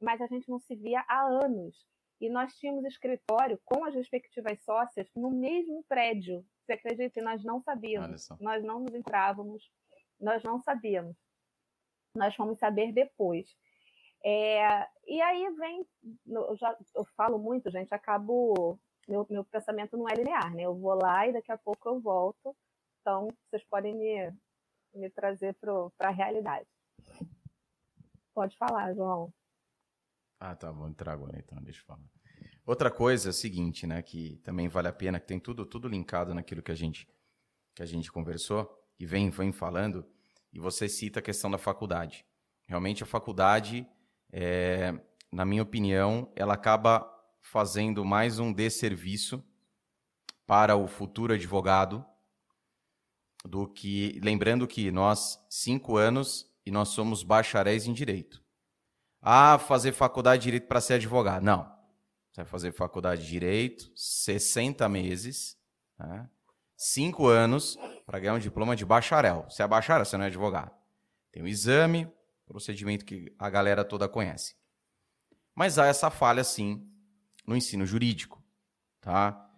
mas 0.00 0.20
a 0.20 0.26
gente 0.26 0.48
não 0.48 0.58
se 0.58 0.74
via 0.74 1.04
há 1.08 1.22
anos. 1.44 1.86
E 2.20 2.28
nós 2.28 2.52
tínhamos 2.54 2.84
escritório 2.84 3.60
com 3.64 3.84
as 3.84 3.94
respectivas 3.94 4.60
sócias 4.64 5.08
no 5.14 5.30
mesmo 5.30 5.84
prédio. 5.88 6.44
Você 6.64 6.72
acredita? 6.72 7.20
E 7.20 7.22
nós 7.22 7.44
não 7.44 7.62
sabíamos, 7.62 8.28
nós 8.40 8.64
não 8.64 8.80
nos 8.80 8.92
encontrávamos. 8.92 9.70
nós 10.20 10.42
não 10.42 10.60
sabíamos. 10.60 11.16
Nós 12.14 12.34
fomos 12.34 12.58
saber 12.58 12.92
depois. 12.92 13.46
É, 14.24 14.86
e 15.06 15.20
aí 15.22 15.48
vem, 15.54 15.86
eu, 16.26 16.56
já, 16.56 16.76
eu 16.94 17.04
falo 17.16 17.38
muito, 17.38 17.70
gente, 17.70 17.94
acabo, 17.94 18.78
meu, 19.08 19.26
meu 19.30 19.44
pensamento 19.44 19.96
não 19.96 20.08
é 20.08 20.14
linear, 20.14 20.54
né? 20.54 20.62
Eu 20.62 20.76
vou 20.76 20.94
lá 20.94 21.26
e 21.26 21.32
daqui 21.32 21.50
a 21.50 21.58
pouco 21.58 21.88
eu 21.88 22.00
volto. 22.00 22.54
Então, 23.00 23.28
vocês 23.48 23.64
podem 23.64 23.94
me, 23.94 24.32
me 24.94 25.10
trazer 25.10 25.54
para 25.54 26.08
a 26.08 26.10
realidade. 26.10 26.66
Pode 28.34 28.56
falar, 28.56 28.94
João. 28.94 29.32
Ah, 30.38 30.54
tá 30.54 30.72
bom, 30.72 30.88
entrar 30.88 31.12
agora 31.12 31.38
então, 31.38 31.60
deixa 31.62 31.80
eu 31.80 31.84
falar. 31.84 32.04
Outra 32.64 32.90
coisa 32.90 33.28
é 33.28 33.30
a 33.30 33.32
seguinte, 33.32 33.86
né, 33.86 34.02
que 34.02 34.36
também 34.44 34.68
vale 34.68 34.88
a 34.88 34.92
pena, 34.92 35.18
que 35.18 35.26
tem 35.26 35.40
tudo, 35.40 35.64
tudo 35.64 35.88
linkado 35.88 36.34
naquilo 36.34 36.62
que 36.62 36.70
a 36.70 36.76
gente 36.76 37.08
que 37.74 37.82
a 37.82 37.86
gente 37.86 38.10
conversou 38.10 38.68
e 38.98 39.06
vem, 39.06 39.30
vem 39.30 39.52
falando, 39.52 40.04
e 40.52 40.58
você 40.58 40.88
cita 40.88 41.20
a 41.20 41.22
questão 41.22 41.48
da 41.48 41.58
faculdade. 41.58 42.26
Realmente 42.66 43.04
a 43.04 43.06
faculdade, 43.06 43.88
é, 44.32 44.92
na 45.30 45.44
minha 45.44 45.62
opinião, 45.62 46.32
ela 46.34 46.54
acaba 46.54 47.08
fazendo 47.40 48.04
mais 48.04 48.38
um 48.38 48.52
desserviço 48.52 49.44
para 50.46 50.76
o 50.76 50.86
futuro 50.86 51.34
advogado 51.34 52.04
do 53.44 53.66
que 53.66 54.20
lembrando 54.22 54.66
que 54.66 54.90
nós 54.90 55.38
cinco 55.48 55.96
anos 55.96 56.50
e 56.64 56.70
nós 56.70 56.88
somos 56.88 57.22
bacharéis 57.22 57.86
em 57.86 57.92
direito. 57.92 58.42
Ah, 59.20 59.58
fazer 59.58 59.92
faculdade 59.92 60.42
de 60.42 60.44
direito 60.44 60.68
para 60.68 60.80
ser 60.80 60.94
advogado? 60.94 61.42
Não. 61.42 61.64
Você 62.30 62.42
vai 62.42 62.46
fazer 62.46 62.72
faculdade 62.72 63.22
de 63.22 63.28
direito, 63.28 63.90
60 63.94 64.88
meses, 64.88 65.58
né? 65.98 66.28
cinco 66.76 67.26
anos 67.26 67.76
para 68.06 68.20
ganhar 68.20 68.34
um 68.34 68.38
diploma 68.38 68.76
de 68.76 68.84
bacharel. 68.84 69.44
Você 69.48 69.62
é 69.62 69.66
bacharel, 69.66 70.04
você 70.04 70.16
não 70.16 70.24
é 70.24 70.28
advogado. 70.28 70.72
Tem 71.32 71.42
o 71.42 71.46
um 71.46 71.48
exame, 71.48 72.10
procedimento 72.46 73.04
que 73.04 73.34
a 73.38 73.50
galera 73.50 73.84
toda 73.84 74.08
conhece. 74.08 74.56
Mas 75.54 75.78
há 75.78 75.86
essa 75.86 76.10
falha, 76.10 76.44
sim, 76.44 76.88
no 77.48 77.56
ensino 77.56 77.86
jurídico. 77.86 78.44
Tá? 79.00 79.50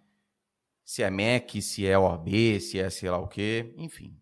Se 0.85 1.03
é 1.03 1.11
MEC, 1.11 1.61
se 1.61 1.85
é 1.85 1.99
OAB, 1.99 2.59
se 2.61 2.79
é 2.79 2.89
sei 2.89 3.09
lá 3.09 3.17
o 3.17 3.27
quê, 3.27 3.73
enfim. 3.75 4.17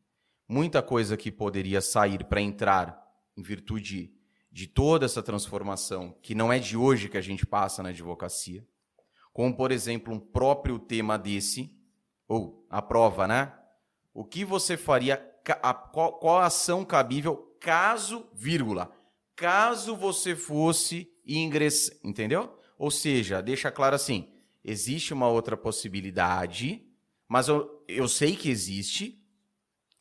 Muita 0.48 0.82
coisa 0.82 1.16
que 1.16 1.32
poderia 1.32 1.80
sair 1.80 2.26
para 2.26 2.42
entrar 2.42 3.00
em 3.38 3.44
virtude 3.44 4.12
de 4.52 4.66
toda 4.66 5.06
essa 5.06 5.22
transformação, 5.22 6.18
que 6.24 6.34
não 6.34 6.52
é 6.52 6.58
de 6.58 6.76
hoje 6.76 7.08
que 7.08 7.18
a 7.18 7.22
gente 7.22 7.46
passa 7.46 7.84
na 7.84 7.90
advocacia. 7.90 8.68
Como, 9.32 9.56
por 9.56 9.72
exemplo, 9.72 10.12
um 10.12 10.20
próprio 10.20 10.80
tema 10.80 11.18
desse, 11.18 11.72
ou 12.28 12.66
a 12.68 12.82
prova, 12.82 13.28
né? 13.28 13.54
O 14.12 14.26
que 14.26 14.44
você 14.44 14.76
faria, 14.76 15.24
a, 15.62 15.74
qual, 15.74 16.18
qual 16.18 16.40
ação 16.40 16.84
cabível 16.84 17.56
caso, 17.62 18.28
vírgula, 18.34 18.92
caso 19.36 19.96
você 19.96 20.36
fosse 20.36 21.08
ingressar, 21.24 21.96
entendeu? 22.04 22.59
Ou 22.80 22.90
seja, 22.90 23.42
deixa 23.42 23.70
claro 23.70 23.94
assim, 23.94 24.30
existe 24.64 25.14
uma 25.14 25.28
outra 25.28 25.58
possibilidade, 25.58 26.82
mas 27.28 27.50
eu, 27.50 27.84
eu 27.90 28.08
sei 28.08 28.38
que 28.38 28.50
existe, 28.50 29.22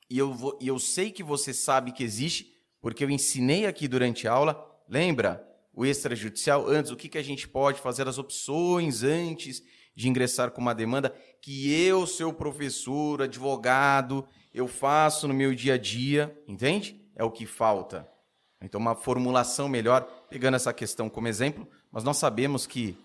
e 0.09 0.17
eu, 0.17 0.33
vou, 0.33 0.57
eu 0.63 0.79
sei 0.79 1.11
que 1.11 1.25
você 1.25 1.53
sabe 1.53 1.91
que 1.91 2.05
existe, 2.05 2.55
porque 2.81 3.03
eu 3.03 3.11
ensinei 3.11 3.67
aqui 3.67 3.89
durante 3.89 4.29
a 4.29 4.33
aula, 4.33 4.65
lembra? 4.89 5.45
O 5.75 5.85
extrajudicial, 5.85 6.69
antes, 6.69 6.93
o 6.93 6.97
que, 6.97 7.09
que 7.09 7.19
a 7.19 7.23
gente 7.23 7.49
pode 7.49 7.81
fazer, 7.81 8.07
as 8.07 8.17
opções 8.17 9.03
antes 9.03 9.61
de 9.95 10.09
ingressar 10.09 10.53
com 10.53 10.61
uma 10.61 10.75
demanda 10.75 11.13
que 11.43 11.75
eu, 11.75 12.07
seu 12.07 12.33
professor, 12.33 13.23
advogado, 13.23 14.27
eu 14.55 14.69
faço 14.69 15.27
no 15.27 15.35
meu 15.35 15.53
dia 15.53 15.75
a 15.75 15.79
dia, 15.79 16.41
entende? 16.47 17.05
É 17.17 17.25
o 17.25 17.31
que 17.31 17.45
falta. 17.45 18.09
Então, 18.63 18.81
uma 18.81 18.95
formulação 18.95 19.69
melhor, 19.69 20.03
pegando 20.31 20.55
essa 20.55 20.73
questão 20.73 21.11
como 21.11 21.27
exemplo, 21.27 21.69
mas 21.91 22.05
nós 22.05 22.17
sabemos 22.17 22.67
que 22.67 22.97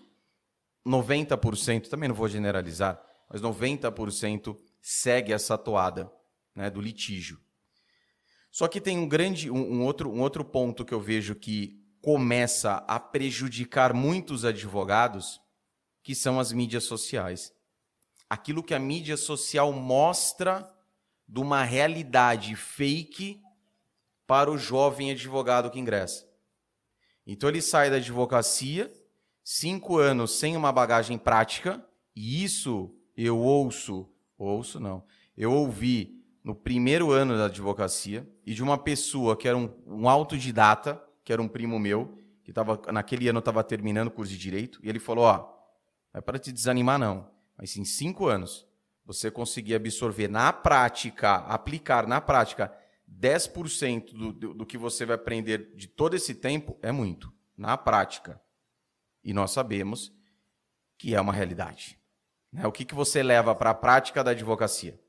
90%, 0.86 1.88
também 1.88 2.08
não 2.08 2.14
vou 2.14 2.28
generalizar, 2.28 3.00
mas 3.28 3.40
90% 3.40 4.56
segue 4.80 5.32
essa 5.32 5.56
toada 5.56 6.12
né, 6.54 6.70
do 6.70 6.80
litígio. 6.80 7.40
Só 8.50 8.68
que 8.68 8.80
tem 8.80 8.98
um 8.98 9.08
grande, 9.08 9.50
um, 9.50 9.56
um, 9.56 9.82
outro, 9.82 10.12
um 10.12 10.20
outro 10.20 10.44
ponto 10.44 10.84
que 10.84 10.94
eu 10.94 11.00
vejo 11.00 11.34
que 11.34 11.82
começa 12.00 12.84
a 12.86 13.00
prejudicar 13.00 13.94
muitos 13.94 14.44
advogados, 14.44 15.40
que 16.02 16.14
são 16.14 16.38
as 16.38 16.52
mídias 16.52 16.84
sociais. 16.84 17.52
Aquilo 18.28 18.62
que 18.62 18.74
a 18.74 18.78
mídia 18.78 19.16
social 19.16 19.72
mostra 19.72 20.70
de 21.26 21.40
uma 21.40 21.64
realidade 21.64 22.54
fake 22.54 23.40
para 24.26 24.50
o 24.50 24.58
jovem 24.58 25.10
advogado 25.10 25.70
que 25.70 25.80
ingressa. 25.80 26.28
Então 27.26 27.48
ele 27.48 27.62
sai 27.62 27.90
da 27.90 27.96
advocacia, 27.96 28.92
cinco 29.42 29.98
anos 29.98 30.38
sem 30.38 30.56
uma 30.56 30.72
bagagem 30.72 31.18
prática, 31.18 31.84
e 32.14 32.44
isso 32.44 32.94
eu 33.16 33.38
ouço, 33.38 34.08
ouço 34.36 34.78
não, 34.78 35.04
eu 35.36 35.52
ouvi 35.52 36.22
no 36.42 36.54
primeiro 36.54 37.10
ano 37.10 37.36
da 37.36 37.46
advocacia 37.46 38.28
e 38.44 38.52
de 38.52 38.62
uma 38.62 38.76
pessoa 38.76 39.36
que 39.36 39.48
era 39.48 39.56
um, 39.56 39.70
um 39.86 40.08
autodidata, 40.08 41.02
que 41.24 41.32
era 41.32 41.40
um 41.40 41.48
primo 41.48 41.78
meu, 41.78 42.18
que 42.44 42.52
tava, 42.52 42.80
naquele 42.92 43.26
ano 43.28 43.38
estava 43.38 43.64
terminando 43.64 44.08
o 44.08 44.10
curso 44.10 44.30
de 44.30 44.38
Direito, 44.38 44.78
e 44.82 44.88
ele 44.88 44.98
falou, 44.98 45.24
ó, 45.24 45.38
não 46.12 46.18
é 46.18 46.20
para 46.20 46.38
te 46.38 46.52
desanimar, 46.52 46.98
não. 46.98 47.26
Mas 47.56 47.76
em 47.76 47.84
cinco 47.84 48.26
anos, 48.26 48.66
você 49.06 49.30
conseguir 49.30 49.74
absorver 49.74 50.28
na 50.28 50.52
prática, 50.52 51.36
aplicar 51.36 52.06
na 52.06 52.20
prática 52.20 52.70
10% 53.10 54.12
do, 54.12 54.32
do, 54.32 54.54
do 54.54 54.66
que 54.66 54.78
você 54.78 55.04
vai 55.04 55.16
aprender 55.16 55.74
de 55.74 55.86
todo 55.86 56.14
esse 56.14 56.34
tempo, 56.34 56.78
é 56.82 56.90
muito. 56.92 57.32
Na 57.56 57.76
prática. 57.76 58.40
E 59.22 59.32
nós 59.32 59.52
sabemos 59.52 60.12
que 60.98 61.14
é 61.14 61.20
uma 61.20 61.32
realidade. 61.32 61.98
Né? 62.52 62.66
O 62.66 62.72
que, 62.72 62.84
que 62.84 62.94
você 62.94 63.22
leva 63.22 63.54
para 63.54 63.70
a 63.70 63.74
prática 63.74 64.24
da 64.24 64.32
advocacia? 64.32 65.00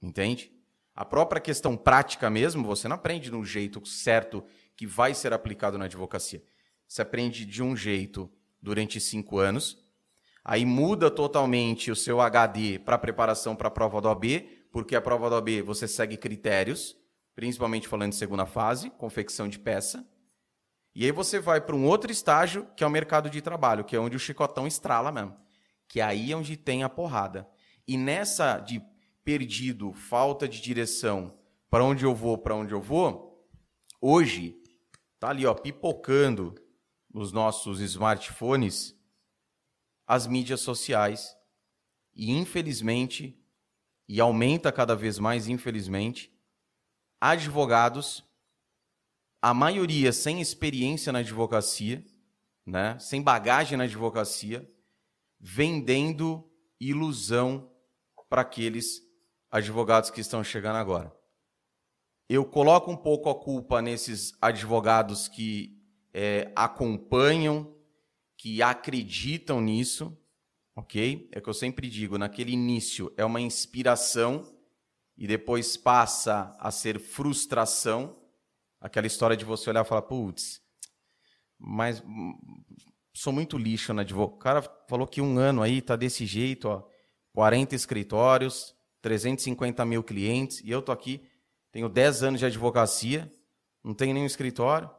Entende? 0.00 0.52
A 0.94 1.04
própria 1.04 1.40
questão 1.40 1.76
prática 1.76 2.28
mesmo, 2.30 2.66
você 2.66 2.88
não 2.88 2.96
aprende 2.96 3.30
no 3.30 3.44
jeito 3.44 3.84
certo 3.86 4.44
que 4.76 4.86
vai 4.86 5.14
ser 5.14 5.32
aplicado 5.32 5.78
na 5.78 5.84
advocacia. 5.84 6.42
Você 6.88 7.02
aprende 7.02 7.44
de 7.44 7.62
um 7.62 7.76
jeito 7.76 8.30
durante 8.60 9.00
cinco 9.00 9.38
anos, 9.38 9.78
Aí 10.44 10.64
muda 10.64 11.10
totalmente 11.10 11.90
o 11.90 11.96
seu 11.96 12.20
HD 12.20 12.78
para 12.78 12.98
preparação 12.98 13.54
para 13.54 13.68
a 13.68 13.70
prova 13.70 14.00
do 14.00 14.08
AB, 14.08 14.66
porque 14.72 14.96
a 14.96 15.00
prova 15.00 15.28
do 15.28 15.36
AB 15.36 15.62
você 15.62 15.86
segue 15.86 16.16
critérios, 16.16 16.96
principalmente 17.34 17.88
falando 17.88 18.10
de 18.10 18.16
segunda 18.16 18.46
fase, 18.46 18.90
confecção 18.90 19.48
de 19.48 19.58
peça. 19.58 20.06
E 20.94 21.04
aí 21.04 21.12
você 21.12 21.38
vai 21.38 21.60
para 21.60 21.76
um 21.76 21.86
outro 21.86 22.10
estágio, 22.10 22.66
que 22.76 22.82
é 22.82 22.86
o 22.86 22.90
mercado 22.90 23.30
de 23.30 23.40
trabalho, 23.40 23.84
que 23.84 23.94
é 23.94 24.00
onde 24.00 24.16
o 24.16 24.20
chicotão 24.20 24.66
estrala 24.66 25.12
mesmo. 25.12 25.36
Que 25.88 26.00
aí 26.00 26.32
é 26.32 26.36
onde 26.36 26.56
tem 26.56 26.82
a 26.82 26.88
porrada. 26.88 27.48
E 27.86 27.96
nessa 27.96 28.58
de 28.58 28.82
perdido, 29.24 29.92
falta 29.92 30.48
de 30.48 30.60
direção, 30.60 31.38
para 31.68 31.84
onde 31.84 32.04
eu 32.04 32.14
vou, 32.14 32.36
para 32.36 32.54
onde 32.54 32.72
eu 32.72 32.80
vou, 32.80 33.48
hoje 34.00 34.56
tá 35.18 35.30
ali, 35.30 35.46
ó, 35.46 35.54
pipocando 35.54 36.54
nos 37.12 37.32
nossos 37.32 37.80
smartphones 37.80 38.96
as 40.06 40.26
mídias 40.26 40.60
sociais. 40.62 41.36
E 42.14 42.32
infelizmente, 42.32 43.40
e 44.08 44.20
aumenta 44.20 44.72
cada 44.72 44.96
vez 44.96 45.20
mais, 45.20 45.46
infelizmente, 45.46 46.32
advogados, 47.20 48.24
a 49.42 49.52
maioria 49.52 50.12
sem 50.12 50.40
experiência 50.40 51.12
na 51.12 51.20
advocacia, 51.20 52.04
né, 52.64 52.98
sem 52.98 53.22
bagagem 53.22 53.76
na 53.76 53.84
advocacia, 53.84 54.68
vendendo 55.38 56.48
ilusão 56.78 57.70
para 58.28 58.42
aqueles 58.42 59.02
advogados 59.50 60.10
que 60.10 60.20
estão 60.20 60.44
chegando 60.44 60.76
agora. 60.76 61.12
Eu 62.28 62.44
coloco 62.44 62.90
um 62.90 62.96
pouco 62.96 63.28
a 63.28 63.34
culpa 63.34 63.82
nesses 63.82 64.32
advogados 64.40 65.26
que 65.26 65.76
é, 66.14 66.52
acompanham 66.54 67.74
que 68.36 68.62
acreditam 68.62 69.60
nisso, 69.60 70.16
ok? 70.74 71.28
É 71.32 71.38
o 71.38 71.42
que 71.42 71.48
eu 71.48 71.54
sempre 71.54 71.90
digo, 71.90 72.16
naquele 72.16 72.52
início 72.52 73.12
é 73.16 73.24
uma 73.24 73.40
inspiração 73.40 74.59
e 75.20 75.26
depois 75.26 75.76
passa 75.76 76.56
a 76.58 76.70
ser 76.70 76.98
frustração. 76.98 78.16
Aquela 78.80 79.06
história 79.06 79.36
de 79.36 79.44
você 79.44 79.68
olhar 79.68 79.84
e 79.84 79.88
falar, 79.88 80.00
putz, 80.00 80.62
mas 81.58 82.02
sou 83.12 83.30
muito 83.30 83.58
lixo 83.58 83.92
na 83.92 84.00
advocacia. 84.00 84.36
O 84.36 84.38
cara 84.38 84.62
falou 84.88 85.06
que 85.06 85.20
um 85.20 85.38
ano 85.38 85.62
aí 85.62 85.82
tá 85.82 85.94
desse 85.94 86.24
jeito, 86.24 86.68
ó, 86.68 86.88
40 87.34 87.74
escritórios, 87.74 88.74
350 89.02 89.84
mil 89.84 90.02
clientes, 90.02 90.62
e 90.64 90.70
eu 90.70 90.80
tô 90.80 90.90
aqui, 90.90 91.22
tenho 91.70 91.90
10 91.90 92.22
anos 92.22 92.40
de 92.40 92.46
advocacia, 92.46 93.30
não 93.84 93.92
tenho 93.92 94.14
nenhum 94.14 94.26
escritório, 94.26 94.90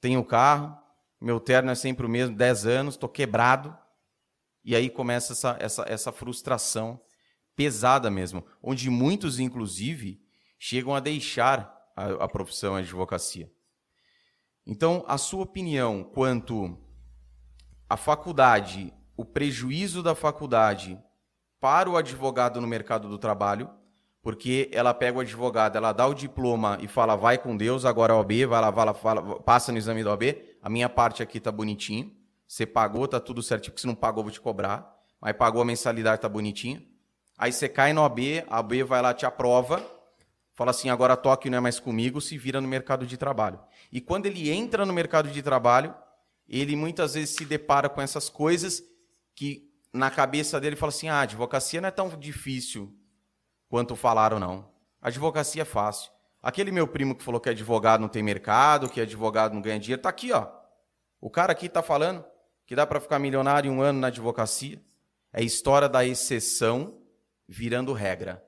tenho 0.00 0.24
carro, 0.24 0.76
meu 1.20 1.38
terno 1.38 1.70
é 1.70 1.76
sempre 1.76 2.04
o 2.04 2.08
mesmo, 2.08 2.34
10 2.34 2.66
anos, 2.66 2.94
estou 2.94 3.08
quebrado. 3.08 3.76
E 4.64 4.74
aí 4.74 4.90
começa 4.90 5.32
essa, 5.32 5.56
essa, 5.60 5.84
essa 5.86 6.12
frustração 6.12 7.00
pesada 7.56 8.10
mesmo, 8.10 8.44
onde 8.62 8.88
muitos, 8.88 9.38
inclusive, 9.38 10.20
chegam 10.58 10.94
a 10.94 11.00
deixar 11.00 11.74
a, 11.96 12.24
a 12.24 12.28
profissão 12.28 12.74
a 12.74 12.78
advocacia. 12.78 13.50
Então, 14.66 15.04
a 15.08 15.18
sua 15.18 15.42
opinião 15.42 16.04
quanto 16.04 16.78
à 17.88 17.96
faculdade, 17.96 18.92
o 19.16 19.24
prejuízo 19.24 20.02
da 20.02 20.14
faculdade 20.14 20.98
para 21.60 21.90
o 21.90 21.96
advogado 21.96 22.60
no 22.60 22.66
mercado 22.66 23.08
do 23.08 23.18
trabalho, 23.18 23.70
porque 24.22 24.70
ela 24.72 24.92
pega 24.92 25.18
o 25.18 25.20
advogado, 25.20 25.76
ela 25.76 25.92
dá 25.92 26.06
o 26.06 26.14
diploma 26.14 26.78
e 26.80 26.88
fala, 26.88 27.16
vai 27.16 27.38
com 27.38 27.56
Deus, 27.56 27.84
agora 27.84 28.12
a 28.12 28.16
OAB, 28.16 28.46
vai 28.46 28.60
lá, 28.60 28.70
vai 28.70 28.86
lá 28.86 28.94
fala, 28.94 29.40
passa 29.40 29.72
no 29.72 29.78
exame 29.78 30.04
da 30.04 30.10
OAB, 30.10 30.22
a 30.62 30.68
minha 30.68 30.88
parte 30.88 31.22
aqui 31.22 31.40
tá 31.40 31.50
bonitinho, 31.50 32.14
você 32.46 32.66
pagou, 32.66 33.08
tá 33.08 33.18
tudo 33.18 33.42
certinho, 33.42 33.72
porque 33.72 33.80
se 33.80 33.86
não 33.86 33.94
pagou, 33.94 34.22
vou 34.22 34.32
te 34.32 34.40
cobrar, 34.40 34.94
mas 35.20 35.36
pagou 35.36 35.62
a 35.62 35.64
mensalidade, 35.64 36.20
tá 36.20 36.28
bonitinho. 36.28 36.82
Aí 37.40 37.54
você 37.54 37.70
cai 37.70 37.94
no 37.94 38.02
OAB, 38.02 38.44
a 38.50 38.56
OAB 38.56 38.82
vai 38.82 39.00
lá, 39.00 39.14
te 39.14 39.24
aprova, 39.24 39.82
fala 40.52 40.72
assim, 40.72 40.90
agora 40.90 41.16
toque 41.16 41.48
não 41.48 41.56
é 41.56 41.60
mais 41.62 41.80
comigo, 41.80 42.20
se 42.20 42.36
vira 42.36 42.60
no 42.60 42.68
mercado 42.68 43.06
de 43.06 43.16
trabalho. 43.16 43.58
E 43.90 43.98
quando 43.98 44.26
ele 44.26 44.50
entra 44.50 44.84
no 44.84 44.92
mercado 44.92 45.30
de 45.30 45.42
trabalho, 45.42 45.94
ele 46.46 46.76
muitas 46.76 47.14
vezes 47.14 47.34
se 47.34 47.46
depara 47.46 47.88
com 47.88 48.02
essas 48.02 48.28
coisas 48.28 48.82
que 49.34 49.72
na 49.90 50.10
cabeça 50.10 50.60
dele 50.60 50.76
fala 50.76 50.90
assim: 50.90 51.08
ah, 51.08 51.14
a 51.14 51.22
advocacia 51.22 51.80
não 51.80 51.88
é 51.88 51.90
tão 51.90 52.10
difícil 52.10 52.94
quanto 53.70 53.96
falaram, 53.96 54.38
não. 54.38 54.70
A 55.00 55.08
advocacia 55.08 55.62
é 55.62 55.64
fácil. 55.64 56.12
Aquele 56.42 56.70
meu 56.70 56.86
primo 56.86 57.14
que 57.14 57.24
falou 57.24 57.40
que 57.40 57.48
advogado 57.48 58.02
não 58.02 58.08
tem 58.08 58.22
mercado, 58.22 58.86
que 58.86 59.00
advogado 59.00 59.54
não 59.54 59.62
ganha 59.62 59.80
dinheiro, 59.80 60.02
tá 60.02 60.10
aqui, 60.10 60.30
ó. 60.30 60.46
O 61.18 61.30
cara 61.30 61.52
aqui 61.52 61.70
tá 61.70 61.80
falando 61.80 62.22
que 62.66 62.76
dá 62.76 62.86
para 62.86 63.00
ficar 63.00 63.18
milionário 63.18 63.72
em 63.72 63.74
um 63.74 63.80
ano 63.80 63.98
na 63.98 64.08
advocacia. 64.08 64.78
É 65.32 65.42
história 65.42 65.88
da 65.88 66.04
exceção 66.04 66.99
virando 67.50 67.92
regra. 67.92 68.42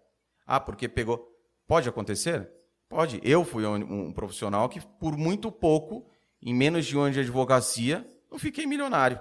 Ah, 0.46 0.60
porque 0.60 0.88
pegou. 0.88 1.28
Pode 1.66 1.88
acontecer? 1.88 2.48
Pode. 2.88 3.20
Eu 3.24 3.44
fui 3.44 3.66
um, 3.66 3.74
um 4.08 4.12
profissional 4.12 4.68
que, 4.68 4.80
por 4.80 5.16
muito 5.16 5.50
pouco, 5.50 6.08
em 6.40 6.54
menos 6.54 6.86
de 6.86 6.96
um 6.96 7.00
ano 7.00 7.14
de 7.14 7.20
advocacia, 7.20 8.06
eu 8.30 8.38
fiquei 8.38 8.64
milionário. 8.64 9.20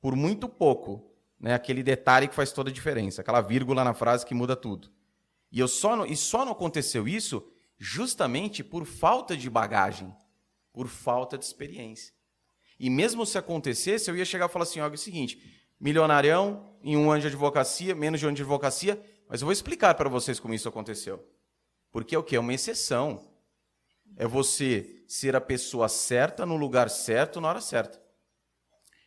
Por 0.00 0.14
muito 0.14 0.48
pouco. 0.48 1.10
Né? 1.40 1.54
Aquele 1.54 1.82
detalhe 1.82 2.28
que 2.28 2.34
faz 2.34 2.52
toda 2.52 2.70
a 2.70 2.72
diferença. 2.72 3.20
Aquela 3.20 3.40
vírgula 3.40 3.82
na 3.82 3.94
frase 3.94 4.24
que 4.24 4.34
muda 4.34 4.54
tudo. 4.54 4.92
E, 5.50 5.58
eu 5.58 5.66
só 5.66 5.96
não, 5.96 6.06
e 6.06 6.16
só 6.16 6.44
não 6.44 6.52
aconteceu 6.52 7.08
isso 7.08 7.44
justamente 7.76 8.62
por 8.62 8.86
falta 8.86 9.36
de 9.36 9.50
bagagem, 9.50 10.14
por 10.72 10.86
falta 10.86 11.36
de 11.36 11.44
experiência. 11.44 12.14
E 12.78 12.88
mesmo 12.88 13.26
se 13.26 13.38
acontecesse, 13.38 14.08
eu 14.08 14.16
ia 14.16 14.24
chegar 14.24 14.48
e 14.48 14.52
falar 14.52 14.64
assim: 14.64 14.80
olha, 14.80 14.92
é 14.92 14.94
o 14.94 14.98
seguinte, 14.98 15.63
milionarião 15.84 16.64
em 16.82 16.96
um 16.96 17.10
ano 17.10 17.20
de 17.20 17.26
advocacia, 17.26 17.94
menos 17.94 18.18
de 18.18 18.24
um 18.24 18.28
ano 18.30 18.36
de 18.36 18.42
advocacia, 18.42 18.98
mas 19.28 19.42
eu 19.42 19.44
vou 19.44 19.52
explicar 19.52 19.94
para 19.94 20.08
vocês 20.08 20.40
como 20.40 20.54
isso 20.54 20.66
aconteceu. 20.66 21.22
Porque 21.92 22.14
é 22.14 22.18
o 22.18 22.22
que? 22.22 22.36
É 22.36 22.40
uma 22.40 22.54
exceção. 22.54 23.22
É 24.16 24.26
você 24.26 25.04
ser 25.06 25.36
a 25.36 25.42
pessoa 25.42 25.86
certa, 25.86 26.46
no 26.46 26.56
lugar 26.56 26.88
certo, 26.88 27.38
na 27.38 27.48
hora 27.48 27.60
certa. 27.60 28.02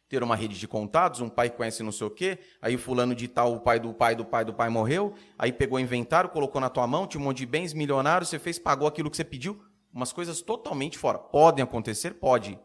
Ter 0.08 0.22
uma 0.22 0.36
rede 0.36 0.60
de 0.60 0.68
contatos, 0.68 1.20
um 1.20 1.30
pai 1.30 1.50
conhece 1.50 1.82
não 1.82 1.92
sei 1.92 2.06
o 2.06 2.12
quê, 2.12 2.38
aí 2.62 2.78
fulano 2.78 3.16
de 3.16 3.28
tal, 3.28 3.56
o 3.56 3.60
pai 3.60 3.80
do 3.80 3.92
pai 3.92 4.16
do 4.16 4.24
pai 4.24 4.46
do 4.46 4.54
pai 4.54 4.70
morreu, 4.70 5.16
aí 5.36 5.52
pegou 5.52 5.80
inventário, 5.80 6.30
colocou 6.30 6.62
na 6.62 6.70
tua 6.70 6.86
mão, 6.86 7.08
tinha 7.08 7.20
um 7.20 7.24
monte 7.24 7.40
de 7.40 7.48
bens 7.48 7.74
milionários, 7.74 8.30
você 8.30 8.38
fez, 8.38 8.60
pagou 8.60 8.88
aquilo 8.88 9.10
que 9.10 9.18
você 9.18 9.24
pediu, 9.24 9.60
umas 9.92 10.14
coisas 10.14 10.44
totalmente 10.44 10.96
fora. 10.96 11.18
Podem 11.18 11.64
acontecer? 11.64 12.14
Pode, 12.14 12.58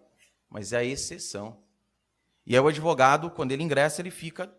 mas 0.50 0.74
é 0.74 0.78
a 0.78 0.84
exceção. 0.84 1.61
E 2.46 2.54
aí 2.54 2.60
o 2.60 2.68
advogado, 2.68 3.30
quando 3.30 3.52
ele 3.52 3.62
ingressa, 3.62 4.00
ele 4.02 4.10
fica 4.10 4.52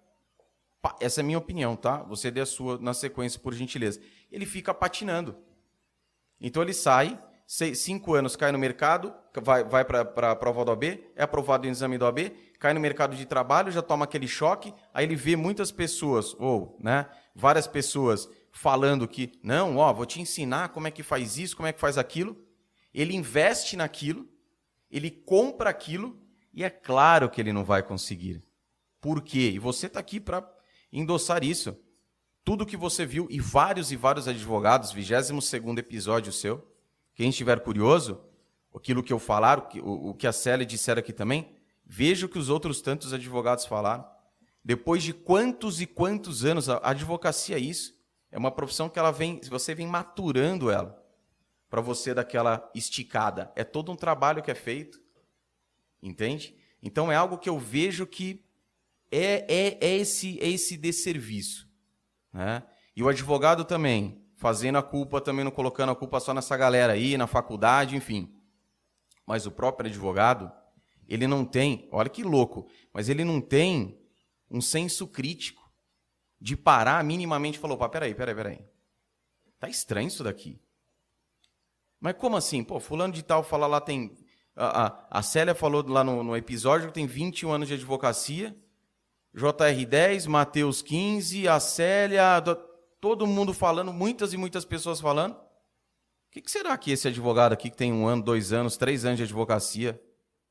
essa 0.99 1.21
é 1.21 1.23
a 1.23 1.25
minha 1.25 1.37
opinião, 1.37 1.75
tá? 1.75 2.03
Você 2.03 2.29
dê 2.29 2.41
a 2.41 2.45
sua 2.45 2.77
na 2.77 2.93
sequência, 2.93 3.39
por 3.39 3.53
gentileza. 3.53 4.01
Ele 4.29 4.45
fica 4.45 4.73
patinando. 4.73 5.37
Então 6.41 6.61
ele 6.61 6.73
sai, 6.73 7.17
seis, 7.47 7.79
cinco 7.79 8.13
anos 8.13 8.35
cai 8.35 8.51
no 8.51 8.59
mercado, 8.59 9.13
vai, 9.41 9.63
vai 9.63 9.85
para 9.85 10.31
a 10.31 10.35
prova 10.35 10.65
do 10.65 10.71
OAB, 10.71 10.83
é 11.15 11.23
aprovado 11.23 11.65
no 11.65 11.71
exame 11.71 11.97
do 11.97 12.03
OAB, 12.03 12.31
cai 12.59 12.73
no 12.73 12.81
mercado 12.81 13.15
de 13.15 13.25
trabalho, 13.25 13.71
já 13.71 13.81
toma 13.81 14.03
aquele 14.03 14.27
choque, 14.27 14.73
aí 14.93 15.05
ele 15.05 15.15
vê 15.15 15.35
muitas 15.35 15.71
pessoas, 15.71 16.35
ou 16.37 16.77
né, 16.81 17.07
várias 17.33 17.65
pessoas 17.65 18.27
falando 18.51 19.07
que, 19.07 19.39
não, 19.41 19.77
ó, 19.77 19.91
vou 19.93 20.05
te 20.05 20.21
ensinar 20.21 20.69
como 20.69 20.87
é 20.87 20.91
que 20.91 21.01
faz 21.01 21.37
isso, 21.37 21.55
como 21.55 21.67
é 21.67 21.73
que 21.73 21.79
faz 21.79 21.97
aquilo. 21.97 22.37
Ele 22.93 23.15
investe 23.15 23.77
naquilo, 23.77 24.27
ele 24.91 25.09
compra 25.09 25.69
aquilo, 25.69 26.19
e 26.53 26.63
é 26.63 26.69
claro 26.69 27.29
que 27.29 27.41
ele 27.41 27.51
não 27.51 27.63
vai 27.63 27.81
conseguir. 27.81 28.41
Por 29.01 29.21
quê? 29.21 29.51
E 29.53 29.59
você 29.59 29.87
está 29.87 29.99
aqui 29.99 30.19
para 30.19 30.47
endossar 30.91 31.43
isso 31.43 31.77
tudo 32.43 32.65
que 32.65 32.75
você 32.75 33.05
viu 33.05 33.27
e 33.29 33.39
vários 33.39 33.91
e 33.91 33.95
vários 33.95 34.27
advogados, 34.27 34.91
22 34.91 35.45
segundo 35.45 35.79
episódio 35.79 36.31
seu. 36.31 36.67
Quem 37.15 37.29
estiver 37.29 37.61
curioso, 37.61 38.21
aquilo 38.75 39.03
que 39.03 39.13
eu 39.13 39.19
falar, 39.19 39.69
o 39.81 40.13
que, 40.13 40.27
a 40.27 40.33
Célia 40.33 40.65
disser 40.65 40.97
aqui 40.97 41.13
também, 41.13 41.55
veja 41.85 42.25
o 42.25 42.29
que 42.29 42.39
os 42.39 42.49
outros 42.49 42.81
tantos 42.81 43.13
advogados 43.13 43.65
falaram. 43.65 44.05
Depois 44.63 45.03
de 45.03 45.13
quantos 45.13 45.79
e 45.79 45.85
quantos 45.85 46.43
anos, 46.43 46.67
a 46.69 46.79
advocacia 46.83 47.55
é 47.55 47.59
isso. 47.59 47.93
É 48.31 48.37
uma 48.37 48.51
profissão 48.51 48.89
que 48.89 48.99
ela 48.99 49.11
vem, 49.11 49.39
você 49.49 49.75
vem 49.75 49.87
maturando 49.87 50.69
ela 50.69 51.01
para 51.69 51.81
você 51.81 52.13
daquela 52.13 52.69
esticada. 52.73 53.51
É 53.55 53.63
todo 53.63 53.91
um 53.91 53.95
trabalho 53.95 54.41
que 54.41 54.51
é 54.51 54.55
feito. 54.55 55.01
Entende? 56.03 56.53
Então 56.81 57.09
é 57.09 57.15
algo 57.15 57.37
que 57.37 57.47
eu 57.47 57.57
vejo 57.57 58.05
que 58.05 58.43
é, 59.09 59.45
é, 59.47 59.77
é 59.79 59.95
esse, 59.95 60.37
é 60.41 60.49
esse 60.49 60.75
desserviço. 60.75 61.65
Né? 62.33 62.61
E 62.93 63.01
o 63.01 63.07
advogado 63.07 63.63
também, 63.63 64.21
fazendo 64.35 64.77
a 64.77 64.83
culpa, 64.83 65.21
também 65.21 65.45
não 65.45 65.51
colocando 65.51 65.93
a 65.93 65.95
culpa 65.95 66.19
só 66.19 66.33
nessa 66.33 66.57
galera 66.57 66.91
aí, 66.91 67.15
na 67.15 67.25
faculdade, 67.25 67.95
enfim. 67.95 68.35
Mas 69.25 69.45
o 69.45 69.51
próprio 69.51 69.89
advogado, 69.89 70.51
ele 71.07 71.25
não 71.25 71.45
tem, 71.45 71.87
olha 71.89 72.09
que 72.09 72.21
louco, 72.21 72.67
mas 72.91 73.07
ele 73.07 73.23
não 73.23 73.39
tem 73.39 73.97
um 74.51 74.59
senso 74.59 75.07
crítico 75.07 75.63
de 76.39 76.57
parar 76.57 77.01
minimamente 77.03 77.57
e 77.57 77.61
falar, 77.61 77.75
opa, 77.75 77.87
peraí, 77.87 78.13
peraí, 78.13 78.35
peraí. 78.35 78.65
Tá 79.57 79.69
estranho 79.69 80.09
isso 80.09 80.21
daqui. 80.21 80.59
Mas 81.97 82.17
como 82.17 82.35
assim? 82.35 82.61
Pô, 82.61 82.81
fulano 82.81 83.13
de 83.13 83.23
tal 83.23 83.41
fala 83.41 83.67
lá 83.67 83.79
tem... 83.79 84.13
A, 84.55 85.19
a, 85.19 85.21
Célia 85.23 85.55
falou 85.55 85.83
lá 85.87 86.03
no, 86.03 86.23
no 86.23 86.37
episódio 86.37 86.87
que 86.87 86.93
tem 86.93 87.07
21 87.07 87.51
anos 87.51 87.67
de 87.67 87.73
advocacia 87.73 88.55
JR10, 89.35 90.27
Mateus 90.27 90.81
15, 90.83 91.47
a 91.47 91.59
Célia, 91.59 92.39
todo 93.01 93.25
mundo 93.25 93.51
falando, 93.51 93.91
muitas 93.91 94.31
e 94.31 94.37
muitas 94.37 94.63
pessoas 94.63 95.01
falando. 95.01 95.33
O 95.33 96.31
que, 96.31 96.41
que 96.41 96.51
será 96.51 96.77
que 96.77 96.91
esse 96.91 97.07
advogado 97.07 97.53
aqui, 97.53 97.69
que 97.69 97.75
tem 97.75 97.91
um 97.91 98.05
ano, 98.07 98.23
dois 98.23 98.53
anos, 98.53 98.77
três 98.77 99.05
anos 99.05 99.17
de 99.17 99.23
advocacia, 99.23 99.99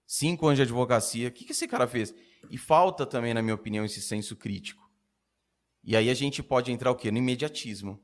cinco 0.05 0.46
anos 0.46 0.57
de 0.57 0.62
advocacia, 0.62 1.28
o 1.28 1.32
que, 1.32 1.44
que 1.44 1.53
esse 1.53 1.68
cara 1.68 1.86
fez? 1.86 2.12
E 2.50 2.59
falta 2.59 3.07
também, 3.07 3.32
na 3.32 3.40
minha 3.40 3.55
opinião, 3.55 3.84
esse 3.84 4.03
senso 4.03 4.34
crítico. 4.34 4.82
E 5.84 5.96
aí 5.96 6.11
a 6.11 6.14
gente 6.14 6.42
pode 6.42 6.72
entrar 6.72 6.90
o 6.90 6.96
quê? 6.96 7.11
No 7.11 7.18
imediatismo. 7.18 8.00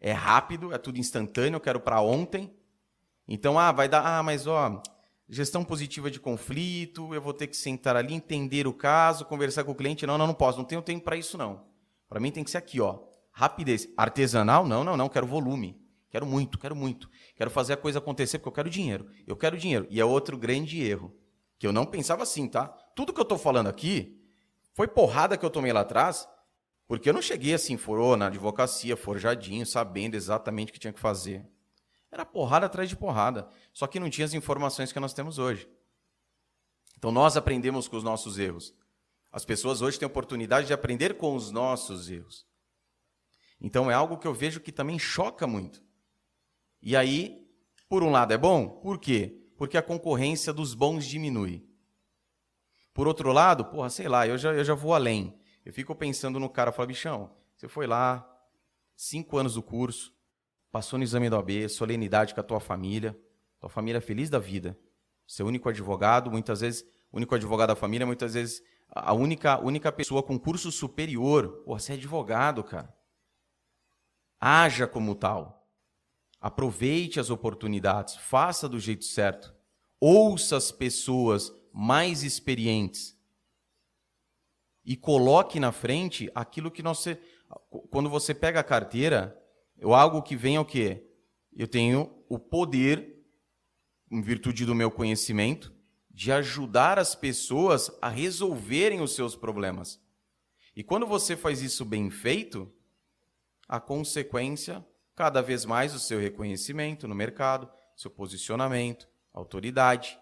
É 0.00 0.12
rápido, 0.12 0.72
é 0.72 0.78
tudo 0.78 0.98
instantâneo, 0.98 1.56
eu 1.56 1.60
quero 1.60 1.80
para 1.80 2.00
ontem. 2.00 2.52
Então, 3.26 3.56
ah, 3.56 3.70
vai 3.70 3.88
dar, 3.88 4.04
ah, 4.04 4.22
mas 4.22 4.48
ó, 4.48 4.82
gestão 5.28 5.64
positiva 5.64 6.10
de 6.10 6.20
conflito, 6.20 7.14
eu 7.14 7.20
vou 7.20 7.32
ter 7.32 7.46
que 7.46 7.56
sentar 7.56 7.96
ali, 7.96 8.14
entender 8.14 8.66
o 8.66 8.72
caso, 8.72 9.24
conversar 9.24 9.64
com 9.64 9.72
o 9.72 9.74
cliente. 9.74 10.06
Não, 10.06 10.18
não, 10.18 10.26
não 10.26 10.34
posso, 10.34 10.58
não 10.58 10.64
tenho 10.64 10.82
tempo 10.82 11.04
para 11.04 11.16
isso 11.16 11.38
não. 11.38 11.64
Para 12.08 12.20
mim 12.20 12.30
tem 12.30 12.44
que 12.44 12.50
ser 12.50 12.58
aqui, 12.58 12.80
ó. 12.80 13.00
Rapidez. 13.32 13.88
Artesanal? 13.96 14.66
Não, 14.66 14.84
não, 14.84 14.96
não, 14.96 15.08
quero 15.08 15.26
volume. 15.26 15.80
Quero 16.10 16.26
muito, 16.26 16.58
quero 16.58 16.76
muito. 16.76 17.08
Quero 17.34 17.50
fazer 17.50 17.72
a 17.72 17.76
coisa 17.76 17.98
acontecer 17.98 18.38
porque 18.38 18.48
eu 18.48 18.52
quero 18.52 18.68
dinheiro. 18.68 19.08
Eu 19.26 19.34
quero 19.34 19.56
dinheiro. 19.56 19.86
E 19.88 19.98
é 19.98 20.04
outro 20.04 20.36
grande 20.36 20.82
erro, 20.82 21.16
que 21.58 21.66
eu 21.66 21.72
não 21.72 21.86
pensava 21.86 22.22
assim, 22.22 22.46
tá? 22.46 22.66
Tudo 22.94 23.14
que 23.14 23.20
eu 23.20 23.22
estou 23.22 23.38
falando 23.38 23.68
aqui 23.68 24.20
foi 24.74 24.86
porrada 24.86 25.38
que 25.38 25.44
eu 25.44 25.48
tomei 25.48 25.72
lá 25.72 25.80
atrás, 25.80 26.28
porque 26.86 27.08
eu 27.08 27.14
não 27.14 27.22
cheguei 27.22 27.54
assim, 27.54 27.78
forou 27.78 28.14
na 28.14 28.26
advocacia, 28.26 28.94
forjadinho, 28.94 29.64
sabendo 29.64 30.14
exatamente 30.14 30.68
o 30.68 30.72
que 30.74 30.78
tinha 30.78 30.92
que 30.92 31.00
fazer. 31.00 31.46
Era 32.12 32.26
porrada 32.26 32.66
atrás 32.66 32.90
de 32.90 32.94
porrada. 32.94 33.48
Só 33.72 33.86
que 33.86 33.98
não 33.98 34.10
tinha 34.10 34.26
as 34.26 34.34
informações 34.34 34.92
que 34.92 35.00
nós 35.00 35.14
temos 35.14 35.38
hoje. 35.38 35.66
Então 36.98 37.10
nós 37.10 37.36
aprendemos 37.36 37.88
com 37.88 37.96
os 37.96 38.04
nossos 38.04 38.38
erros. 38.38 38.74
As 39.32 39.46
pessoas 39.46 39.80
hoje 39.80 39.98
têm 39.98 40.06
oportunidade 40.06 40.66
de 40.66 40.74
aprender 40.74 41.16
com 41.16 41.34
os 41.34 41.50
nossos 41.50 42.10
erros. 42.10 42.46
Então 43.58 43.90
é 43.90 43.94
algo 43.94 44.18
que 44.18 44.26
eu 44.26 44.34
vejo 44.34 44.60
que 44.60 44.70
também 44.70 44.98
choca 44.98 45.46
muito. 45.46 45.82
E 46.82 46.94
aí, 46.94 47.48
por 47.88 48.02
um 48.02 48.10
lado 48.10 48.32
é 48.32 48.36
bom, 48.36 48.68
por 48.68 48.98
quê? 48.98 49.40
Porque 49.56 49.78
a 49.78 49.82
concorrência 49.82 50.52
dos 50.52 50.74
bons 50.74 51.06
diminui. 51.06 51.66
Por 52.92 53.08
outro 53.08 53.32
lado, 53.32 53.64
porra, 53.64 53.88
sei 53.88 54.06
lá, 54.06 54.26
eu 54.26 54.36
já, 54.36 54.52
eu 54.52 54.64
já 54.64 54.74
vou 54.74 54.92
além. 54.92 55.40
Eu 55.64 55.72
fico 55.72 55.94
pensando 55.94 56.38
no 56.38 56.50
cara, 56.50 56.72
falo, 56.72 56.88
bichão, 56.88 57.34
você 57.56 57.68
foi 57.68 57.86
lá, 57.86 58.28
cinco 58.94 59.38
anos 59.38 59.54
do 59.54 59.62
curso, 59.62 60.12
passou 60.72 60.98
no 60.98 61.04
exame 61.04 61.28
da 61.28 61.36
OAB, 61.36 61.68
solenidade 61.68 62.34
com 62.34 62.40
a 62.40 62.42
tua 62.42 62.58
família, 62.58 63.16
tua 63.60 63.68
família 63.68 63.98
é 63.98 64.00
feliz 64.00 64.28
da 64.30 64.38
vida. 64.38 64.76
Seu 65.26 65.46
único 65.46 65.68
advogado, 65.68 66.30
muitas 66.30 66.62
vezes, 66.62 66.84
único 67.12 67.34
advogado 67.34 67.68
da 67.68 67.76
família, 67.76 68.06
muitas 68.06 68.34
vezes 68.34 68.62
a 68.90 69.12
única, 69.12 69.60
única 69.60 69.92
pessoa 69.92 70.22
com 70.22 70.38
curso 70.38 70.72
superior. 70.72 71.62
Pô, 71.64 71.78
você 71.78 71.92
é 71.92 71.94
advogado, 71.94 72.64
cara. 72.64 72.92
Haja 74.40 74.86
como 74.86 75.14
tal. 75.14 75.68
Aproveite 76.40 77.20
as 77.20 77.30
oportunidades, 77.30 78.16
faça 78.16 78.68
do 78.68 78.80
jeito 78.80 79.04
certo. 79.04 79.54
Ouça 80.00 80.56
as 80.56 80.72
pessoas 80.72 81.52
mais 81.72 82.24
experientes 82.24 83.16
e 84.84 84.96
coloque 84.96 85.60
na 85.60 85.70
frente 85.70 86.30
aquilo 86.34 86.70
que 86.70 86.82
nós 86.82 87.06
quando 87.90 88.10
você 88.10 88.34
pega 88.34 88.60
a 88.60 88.64
carteira, 88.64 89.40
eu 89.82 89.94
algo 89.94 90.22
que 90.22 90.36
vem 90.36 90.54
é 90.54 90.60
o 90.60 90.64
quê? 90.64 91.04
Eu 91.52 91.66
tenho 91.66 92.08
o 92.28 92.38
poder 92.38 93.20
em 94.08 94.22
virtude 94.22 94.64
do 94.64 94.76
meu 94.76 94.92
conhecimento 94.92 95.74
de 96.08 96.30
ajudar 96.30 97.00
as 97.00 97.16
pessoas 97.16 97.90
a 98.00 98.08
resolverem 98.08 99.00
os 99.00 99.12
seus 99.12 99.34
problemas. 99.34 100.00
E 100.76 100.84
quando 100.84 101.04
você 101.04 101.36
faz 101.36 101.62
isso 101.62 101.84
bem 101.84 102.10
feito, 102.10 102.72
a 103.66 103.80
consequência, 103.80 104.86
cada 105.16 105.42
vez 105.42 105.64
mais 105.64 105.92
o 105.96 105.98
seu 105.98 106.20
reconhecimento 106.20 107.08
no 107.08 107.14
mercado, 107.16 107.68
seu 107.96 108.10
posicionamento, 108.10 109.08
autoridade. 109.34 110.16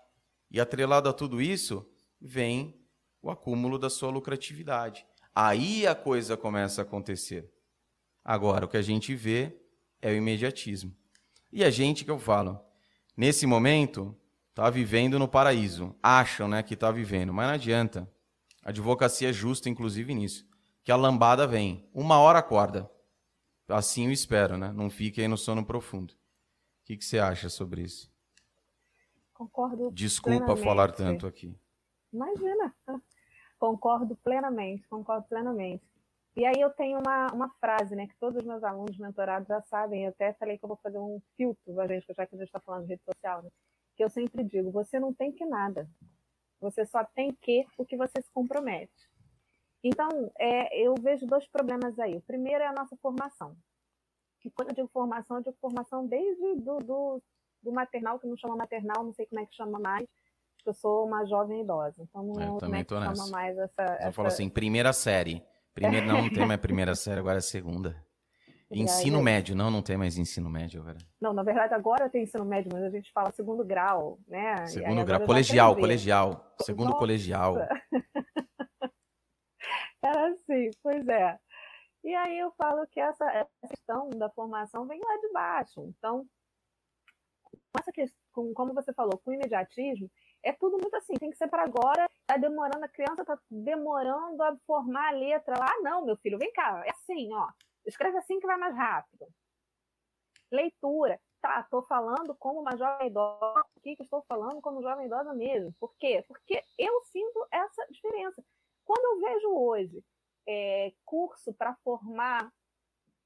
E 0.50 0.58
atrelado 0.58 1.06
a 1.06 1.12
tudo 1.12 1.38
isso, 1.38 1.86
vem 2.18 2.80
o 3.20 3.30
acúmulo 3.30 3.78
da 3.78 3.90
sua 3.90 4.08
lucratividade. 4.08 5.04
Aí 5.34 5.86
a 5.86 5.94
coisa 5.94 6.34
começa 6.34 6.80
a 6.80 6.84
acontecer. 6.84 7.52
Agora, 8.24 8.64
o 8.64 8.68
que 8.68 8.76
a 8.76 8.82
gente 8.82 9.14
vê 9.14 9.56
é 10.00 10.10
o 10.10 10.14
imediatismo. 10.14 10.94
E 11.52 11.64
a 11.64 11.70
gente 11.70 12.04
que 12.04 12.10
eu 12.10 12.18
falo, 12.18 12.60
nesse 13.16 13.46
momento, 13.46 14.16
está 14.50 14.68
vivendo 14.70 15.18
no 15.18 15.26
paraíso. 15.26 15.94
Acham 16.02 16.48
né, 16.48 16.62
que 16.62 16.74
está 16.74 16.90
vivendo, 16.90 17.32
mas 17.32 17.46
não 17.46 17.54
adianta. 17.54 18.10
A 18.62 18.70
advocacia 18.70 19.30
é 19.30 19.32
justa, 19.32 19.68
inclusive, 19.68 20.14
nisso. 20.14 20.46
Que 20.84 20.92
a 20.92 20.96
lambada 20.96 21.46
vem. 21.46 21.88
Uma 21.94 22.18
hora 22.18 22.38
acorda. 22.38 22.90
Assim 23.68 24.06
eu 24.06 24.12
espero, 24.12 24.58
né? 24.58 24.72
Não 24.72 24.90
fique 24.90 25.20
aí 25.20 25.28
no 25.28 25.36
sono 25.36 25.64
profundo. 25.64 26.12
O 26.12 26.16
que, 26.84 26.96
que 26.96 27.04
você 27.04 27.18
acha 27.18 27.48
sobre 27.48 27.82
isso? 27.82 28.10
Concordo. 29.32 29.90
Desculpa 29.92 30.38
plenamente. 30.38 30.64
falar 30.64 30.92
tanto 30.92 31.26
aqui. 31.26 31.56
Imagina. 32.12 32.74
Concordo 33.58 34.16
plenamente, 34.16 34.88
concordo 34.88 35.26
plenamente. 35.28 35.84
E 36.36 36.44
aí 36.46 36.60
eu 36.60 36.70
tenho 36.70 36.98
uma, 36.98 37.26
uma 37.32 37.48
frase, 37.60 37.94
né, 37.96 38.06
que 38.06 38.16
todos 38.18 38.40
os 38.40 38.46
meus 38.46 38.62
alunos 38.62 38.96
mentorados 38.98 39.48
já 39.48 39.60
sabem, 39.62 40.04
eu 40.04 40.10
até 40.10 40.32
falei 40.34 40.58
que 40.58 40.64
eu 40.64 40.68
vou 40.68 40.78
fazer 40.82 40.98
um 40.98 41.20
filtro, 41.36 41.74
já 41.74 41.86
que 42.26 42.34
a 42.34 42.38
gente 42.38 42.46
está 42.46 42.60
falando 42.60 42.84
de 42.84 42.90
rede 42.90 43.02
social, 43.04 43.42
né? 43.42 43.50
que 44.00 44.04
eu 44.04 44.08
sempre 44.08 44.42
digo, 44.42 44.70
você 44.70 44.98
não 44.98 45.12
tem 45.12 45.30
que 45.30 45.44
nada. 45.44 45.86
Você 46.58 46.86
só 46.86 47.04
tem 47.04 47.32
que 47.42 47.66
o 47.76 47.84
que 47.84 47.98
você 47.98 48.22
se 48.22 48.30
compromete. 48.32 49.10
Então, 49.84 50.08
é, 50.38 50.78
eu 50.78 50.94
vejo 50.94 51.26
dois 51.26 51.46
problemas 51.48 51.98
aí. 51.98 52.16
O 52.16 52.22
primeiro 52.22 52.62
é 52.62 52.66
a 52.66 52.72
nossa 52.72 52.96
formação. 52.96 53.54
E 54.42 54.50
quando 54.50 54.70
eu 54.70 54.74
digo 54.74 54.88
formação, 54.88 55.36
eu 55.36 55.42
digo 55.42 55.56
formação 55.60 56.06
desde 56.06 56.56
do, 56.56 56.78
do, 56.78 57.22
do 57.62 57.72
maternal, 57.72 58.18
que 58.18 58.26
não 58.26 58.38
chama 58.38 58.56
maternal, 58.56 59.04
não 59.04 59.12
sei 59.12 59.26
como 59.26 59.40
é 59.40 59.46
que 59.46 59.54
chama 59.54 59.78
mais, 59.78 60.06
eu 60.64 60.72
sou 60.72 61.06
uma 61.06 61.26
jovem 61.26 61.60
idosa. 61.60 61.96
Então, 61.98 62.22
não 62.22 62.40
eu 62.40 62.56
é 62.56 62.60
como 62.60 62.74
é 62.74 62.84
que 62.84 62.94
chama 62.94 63.30
mais 63.30 63.58
essa... 63.58 63.82
Eu 63.82 63.94
essa... 63.94 64.12
falo 64.12 64.28
assim, 64.28 64.48
primeira 64.48 64.94
série. 64.94 65.42
Primeiro, 65.74 66.06
não, 66.06 66.22
não 66.22 66.30
tem 66.30 66.46
mais 66.46 66.60
primeira 66.60 66.94
série, 66.94 67.20
agora 67.20 67.38
é 67.38 67.42
segunda. 67.42 67.96
Ensino 68.72 69.20
médio, 69.20 69.56
não, 69.56 69.68
não 69.68 69.82
tem 69.82 69.96
mais 69.96 70.16
ensino 70.16 70.48
médio 70.48 70.80
agora. 70.80 70.98
Não, 71.20 71.32
na 71.32 71.42
verdade 71.42 71.74
agora 71.74 72.08
tem 72.08 72.22
ensino 72.22 72.44
médio, 72.44 72.70
mas 72.72 72.84
a 72.84 72.90
gente 72.90 73.10
fala 73.12 73.32
segundo 73.32 73.64
grau, 73.64 74.20
né? 74.28 74.64
Segundo 74.66 75.04
grau, 75.04 75.26
colegial, 75.26 75.74
colegial, 75.74 76.54
segundo 76.60 76.90
Nossa. 76.90 76.98
colegial. 76.98 77.56
Era 80.02 80.28
assim, 80.30 80.70
pois 80.82 81.06
é. 81.08 81.36
E 82.04 82.14
aí 82.14 82.38
eu 82.38 82.52
falo 82.52 82.86
que 82.86 83.00
essa, 83.00 83.28
essa 83.32 83.50
questão 83.68 84.08
da 84.10 84.30
formação 84.30 84.86
vem 84.86 85.00
lá 85.00 85.16
de 85.16 85.32
baixo. 85.32 85.84
Então, 85.98 86.24
essa 87.76 87.92
questão, 87.92 88.54
como 88.54 88.72
você 88.72 88.92
falou, 88.92 89.18
com 89.18 89.32
imediatismo, 89.32 90.08
é 90.42 90.52
tudo 90.52 90.78
muito 90.78 90.94
assim, 90.96 91.14
tem 91.14 91.30
que 91.30 91.36
ser 91.36 91.48
para 91.48 91.64
agora, 91.64 92.08
tá 92.26 92.36
demorando, 92.36 92.84
a 92.84 92.88
criança 92.88 93.24
tá 93.24 93.38
demorando 93.50 94.42
a 94.42 94.56
formar 94.66 95.08
a 95.08 95.16
letra 95.16 95.58
lá. 95.58 95.66
Ah, 95.66 95.80
não, 95.82 96.04
meu 96.04 96.16
filho, 96.16 96.38
vem 96.38 96.52
cá, 96.52 96.82
é 96.86 96.90
assim, 96.90 97.32
ó 97.34 97.48
Escreve 97.86 98.18
assim 98.18 98.38
que 98.38 98.46
vai 98.46 98.56
mais 98.56 98.74
rápido. 98.76 99.26
Leitura. 100.50 101.20
Tá, 101.40 101.60
estou 101.60 101.82
falando 101.86 102.34
como 102.34 102.60
uma 102.60 102.76
jovem 102.76 103.08
idosa 103.08 103.64
aqui, 103.78 103.96
que 103.96 104.02
estou 104.02 104.22
falando 104.28 104.60
como 104.60 104.82
jovem 104.82 105.06
idosa 105.06 105.32
mesmo. 105.32 105.74
Por 105.80 105.94
quê? 105.96 106.22
Porque 106.28 106.62
eu 106.78 107.02
sinto 107.04 107.46
essa 107.50 107.86
diferença. 107.90 108.44
Quando 108.84 109.04
eu 109.06 109.20
vejo 109.20 109.48
hoje 109.48 110.04
é, 110.46 110.92
curso 111.02 111.54
para 111.54 111.74
formar 111.76 112.52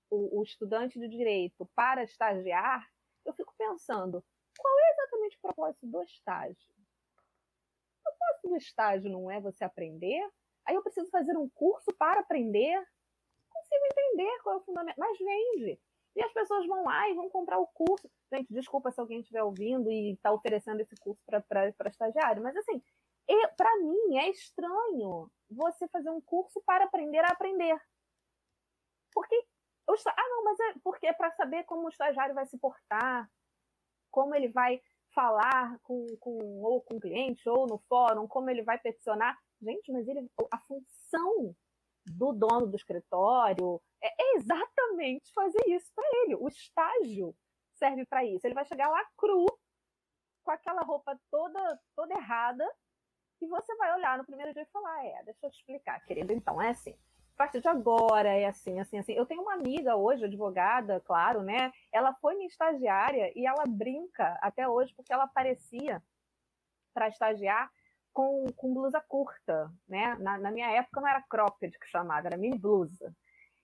o, 0.08 0.38
o 0.38 0.42
estudante 0.44 0.98
de 0.98 1.08
direito 1.08 1.68
para 1.74 2.04
estagiar, 2.04 2.88
eu 3.24 3.32
fico 3.32 3.52
pensando, 3.58 4.24
qual 4.56 4.78
é 4.78 4.90
exatamente 4.92 5.36
o 5.36 5.40
propósito 5.40 5.86
do 5.88 6.02
estágio? 6.04 6.56
O 8.24 8.40
propósito 8.40 8.48
do 8.48 8.56
estágio 8.56 9.10
não 9.10 9.30
é 9.30 9.40
você 9.40 9.64
aprender? 9.64 10.20
Aí 10.66 10.74
eu 10.74 10.82
preciso 10.82 11.10
fazer 11.10 11.36
um 11.36 11.48
curso 11.50 11.92
para 11.98 12.20
aprender? 12.20 12.82
consigo 13.64 13.86
entender 13.86 14.42
qual 14.42 14.56
é 14.56 14.58
o 14.58 14.64
fundamento, 14.64 14.96
mas 14.98 15.18
vende. 15.18 15.80
E 16.16 16.22
as 16.22 16.32
pessoas 16.32 16.66
vão 16.66 16.84
lá 16.84 17.08
e 17.08 17.14
vão 17.14 17.28
comprar 17.28 17.58
o 17.58 17.66
curso. 17.66 18.08
Gente, 18.32 18.52
desculpa 18.52 18.90
se 18.92 19.00
alguém 19.00 19.20
estiver 19.20 19.42
ouvindo 19.42 19.90
e 19.90 20.12
está 20.12 20.32
oferecendo 20.32 20.80
esse 20.80 20.94
curso 20.96 21.20
para 21.26 21.88
estagiário, 21.88 22.42
mas 22.42 22.56
assim, 22.56 22.82
para 23.56 23.76
mim 23.78 24.18
é 24.18 24.28
estranho 24.30 25.30
você 25.50 25.88
fazer 25.88 26.10
um 26.10 26.20
curso 26.20 26.62
para 26.64 26.84
aprender 26.84 27.24
a 27.24 27.28
aprender. 27.28 27.80
Porque. 29.12 29.46
Ah, 29.86 30.28
não, 30.30 30.44
mas 30.44 30.58
é 30.60 30.74
porque 30.82 31.06
é 31.06 31.12
para 31.12 31.30
saber 31.32 31.64
como 31.64 31.86
o 31.86 31.90
estagiário 31.90 32.34
vai 32.34 32.46
se 32.46 32.56
portar, 32.56 33.30
como 34.10 34.34
ele 34.34 34.48
vai 34.48 34.80
falar 35.14 35.78
com, 35.82 36.06
com, 36.18 36.62
ou 36.62 36.82
com 36.82 36.96
o 36.96 37.00
cliente, 37.00 37.48
ou 37.48 37.66
no 37.66 37.78
fórum, 37.88 38.26
como 38.26 38.50
ele 38.50 38.62
vai 38.62 38.78
peticionar. 38.78 39.38
Gente, 39.62 39.92
mas 39.92 40.06
ele, 40.08 40.28
a 40.50 40.58
função 40.60 41.54
do 42.06 42.32
dono 42.32 42.66
do 42.66 42.76
escritório 42.76 43.80
é, 44.02 44.08
é 44.08 44.36
exatamente 44.36 45.32
fazer 45.32 45.62
isso 45.68 45.90
para 45.94 46.04
ele. 46.22 46.34
O 46.34 46.48
estágio 46.48 47.34
serve 47.74 48.04
para 48.04 48.24
isso. 48.24 48.46
Ele 48.46 48.54
vai 48.54 48.64
chegar 48.64 48.88
lá 48.88 49.02
cru, 49.16 49.46
com 50.42 50.50
aquela 50.50 50.82
roupa 50.82 51.18
toda, 51.30 51.80
toda 51.96 52.14
errada, 52.14 52.68
e 53.40 53.46
você 53.46 53.74
vai 53.76 53.94
olhar 53.94 54.18
no 54.18 54.24
primeiro 54.24 54.52
dia 54.52 54.62
e 54.62 54.72
falar: 54.72 55.04
É, 55.04 55.22
deixa 55.24 55.46
eu 55.46 55.50
te 55.50 55.58
explicar, 55.58 56.04
querido. 56.04 56.32
Então, 56.32 56.60
é 56.60 56.70
assim. 56.70 56.96
A 57.34 57.36
partir 57.36 57.60
de 57.60 57.68
agora 57.68 58.28
é 58.28 58.46
assim, 58.46 58.78
assim, 58.78 58.98
assim. 58.98 59.12
Eu 59.12 59.26
tenho 59.26 59.42
uma 59.42 59.54
amiga 59.54 59.96
hoje, 59.96 60.24
advogada, 60.24 61.00
claro, 61.00 61.42
né? 61.42 61.72
Ela 61.92 62.14
foi 62.14 62.36
minha 62.36 62.46
estagiária 62.46 63.32
e 63.34 63.44
ela 63.44 63.64
brinca 63.66 64.38
até 64.40 64.68
hoje 64.68 64.94
porque 64.94 65.12
ela 65.12 65.24
aparecia 65.24 66.00
para 66.94 67.08
estagiar 67.08 67.68
com, 68.12 68.46
com 68.56 68.72
blusa 68.72 69.00
curta, 69.00 69.68
né? 69.88 70.14
Na, 70.20 70.38
na, 70.38 70.50
minha 70.52 70.70
época 70.70 71.00
não 71.00 71.08
era 71.08 71.22
cropped 71.22 71.76
que 71.76 71.86
chamava, 71.88 72.28
era 72.28 72.36
mini 72.36 72.56
blusa. 72.56 73.12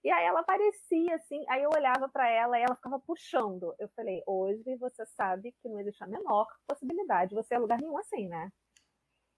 E 0.02 0.10
aí 0.10 0.24
ela 0.26 0.42
parecia 0.42 1.14
assim, 1.14 1.44
aí 1.48 1.62
eu 1.62 1.70
olhava 1.72 2.08
para 2.08 2.28
ela 2.28 2.58
e 2.58 2.62
ela 2.62 2.74
ficava 2.74 2.98
puxando. 2.98 3.74
Eu 3.78 3.88
falei, 3.90 4.22
hoje 4.26 4.76
você 4.76 5.06
sabe 5.06 5.54
que 5.62 5.68
não 5.68 5.78
existe 5.78 6.02
a 6.02 6.08
menor 6.08 6.48
possibilidade 6.66 7.30
de 7.30 7.36
você 7.36 7.54
é 7.54 7.58
lugar 7.58 7.78
nenhum 7.80 7.98
assim, 7.98 8.26
né? 8.28 8.50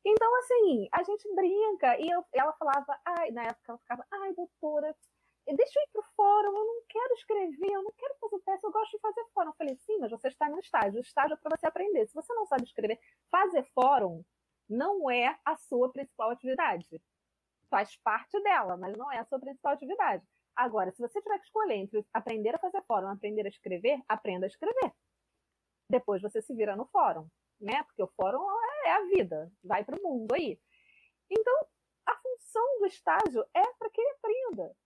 Então, 0.05 0.37
assim, 0.39 0.89
a 0.93 1.03
gente 1.03 1.35
brinca. 1.35 1.99
E 2.01 2.11
eu, 2.11 2.25
ela 2.33 2.53
falava, 2.55 2.99
ai, 3.05 3.31
na 3.31 3.45
época 3.45 3.63
ela 3.69 3.79
ficava, 3.79 4.07
ai, 4.11 4.33
doutora, 4.35 4.97
deixa 5.47 5.79
eu 5.79 5.83
ir 5.83 5.89
pro 5.93 6.03
fórum, 6.17 6.57
eu 6.57 6.65
não 6.65 6.83
quero 6.89 7.15
escrever, 7.15 7.73
eu 7.73 7.83
não 7.83 7.93
quero 7.93 8.15
fazer 8.21 8.39
teste, 8.41 8.65
eu 8.65 8.73
gosto 8.73 8.93
de 8.93 9.01
fazer 9.01 9.25
fórum. 9.35 9.51
Eu 9.51 9.55
falei, 9.55 9.77
sim, 9.77 9.99
mas 9.99 10.11
você 10.11 10.29
está 10.29 10.49
no 10.49 10.59
estágio. 10.59 10.99
O 10.99 11.03
estágio 11.03 11.35
é 11.35 11.37
para 11.37 11.57
você 11.57 11.67
aprender. 11.67 12.07
Se 12.07 12.15
você 12.15 12.33
não 12.35 12.47
sabe 12.47 12.65
escrever, 12.65 12.99
fazer 13.31 13.65
fórum 13.75 14.25
não 14.69 15.11
é 15.11 15.39
a 15.45 15.57
sua 15.57 15.91
principal 15.93 16.31
atividade. 16.31 17.01
Faz 17.71 17.97
parte 17.97 18.41
dela, 18.43 18.77
mas 18.77 18.97
não 18.97 19.11
é 19.11 19.19
a 19.19 19.25
sua 19.25 19.39
principal 19.39 19.73
atividade. 19.73 20.25
Agora, 20.55 20.91
se 20.93 21.01
você 21.01 21.21
tiver 21.21 21.39
que 21.39 21.47
escolher 21.47 21.77
entre 21.77 22.07
aprender 22.13 22.55
a 22.55 22.59
fazer 22.59 22.83
fórum 22.83 23.09
e 23.09 23.13
aprender 23.13 23.47
a 23.47 23.49
escrever, 23.49 24.01
aprenda 24.09 24.47
a 24.47 24.49
escrever. 24.49 24.93
Depois 25.89 26.21
você 26.21 26.43
se 26.43 26.55
vira 26.55 26.77
no 26.77 26.87
fórum, 26.87 27.27
né? 27.61 27.83
Porque 27.85 28.03
o 28.03 28.13
fórum 28.17 28.41
é, 28.41 28.62
a 28.93 29.05
vida, 29.07 29.53
vai 29.63 29.85
para 29.85 29.99
o 29.99 30.03
mundo 30.03 30.33
aí. 30.35 30.59
Então, 31.31 31.67
a 32.07 32.17
função 32.17 32.79
do 32.79 32.87
estágio 32.87 33.45
é 33.55 33.73
para 33.75 33.91
que 33.91 34.01
ele 34.01 34.11
aprenda. 34.11 34.77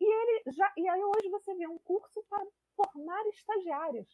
E 0.00 0.04
ele 0.04 0.42
já 0.46 0.72
e 0.76 0.88
aí 0.88 1.02
hoje 1.04 1.28
você 1.28 1.54
vê 1.54 1.66
um 1.66 1.78
curso 1.78 2.24
para 2.28 2.44
formar 2.74 3.26
estagiários. 3.28 4.08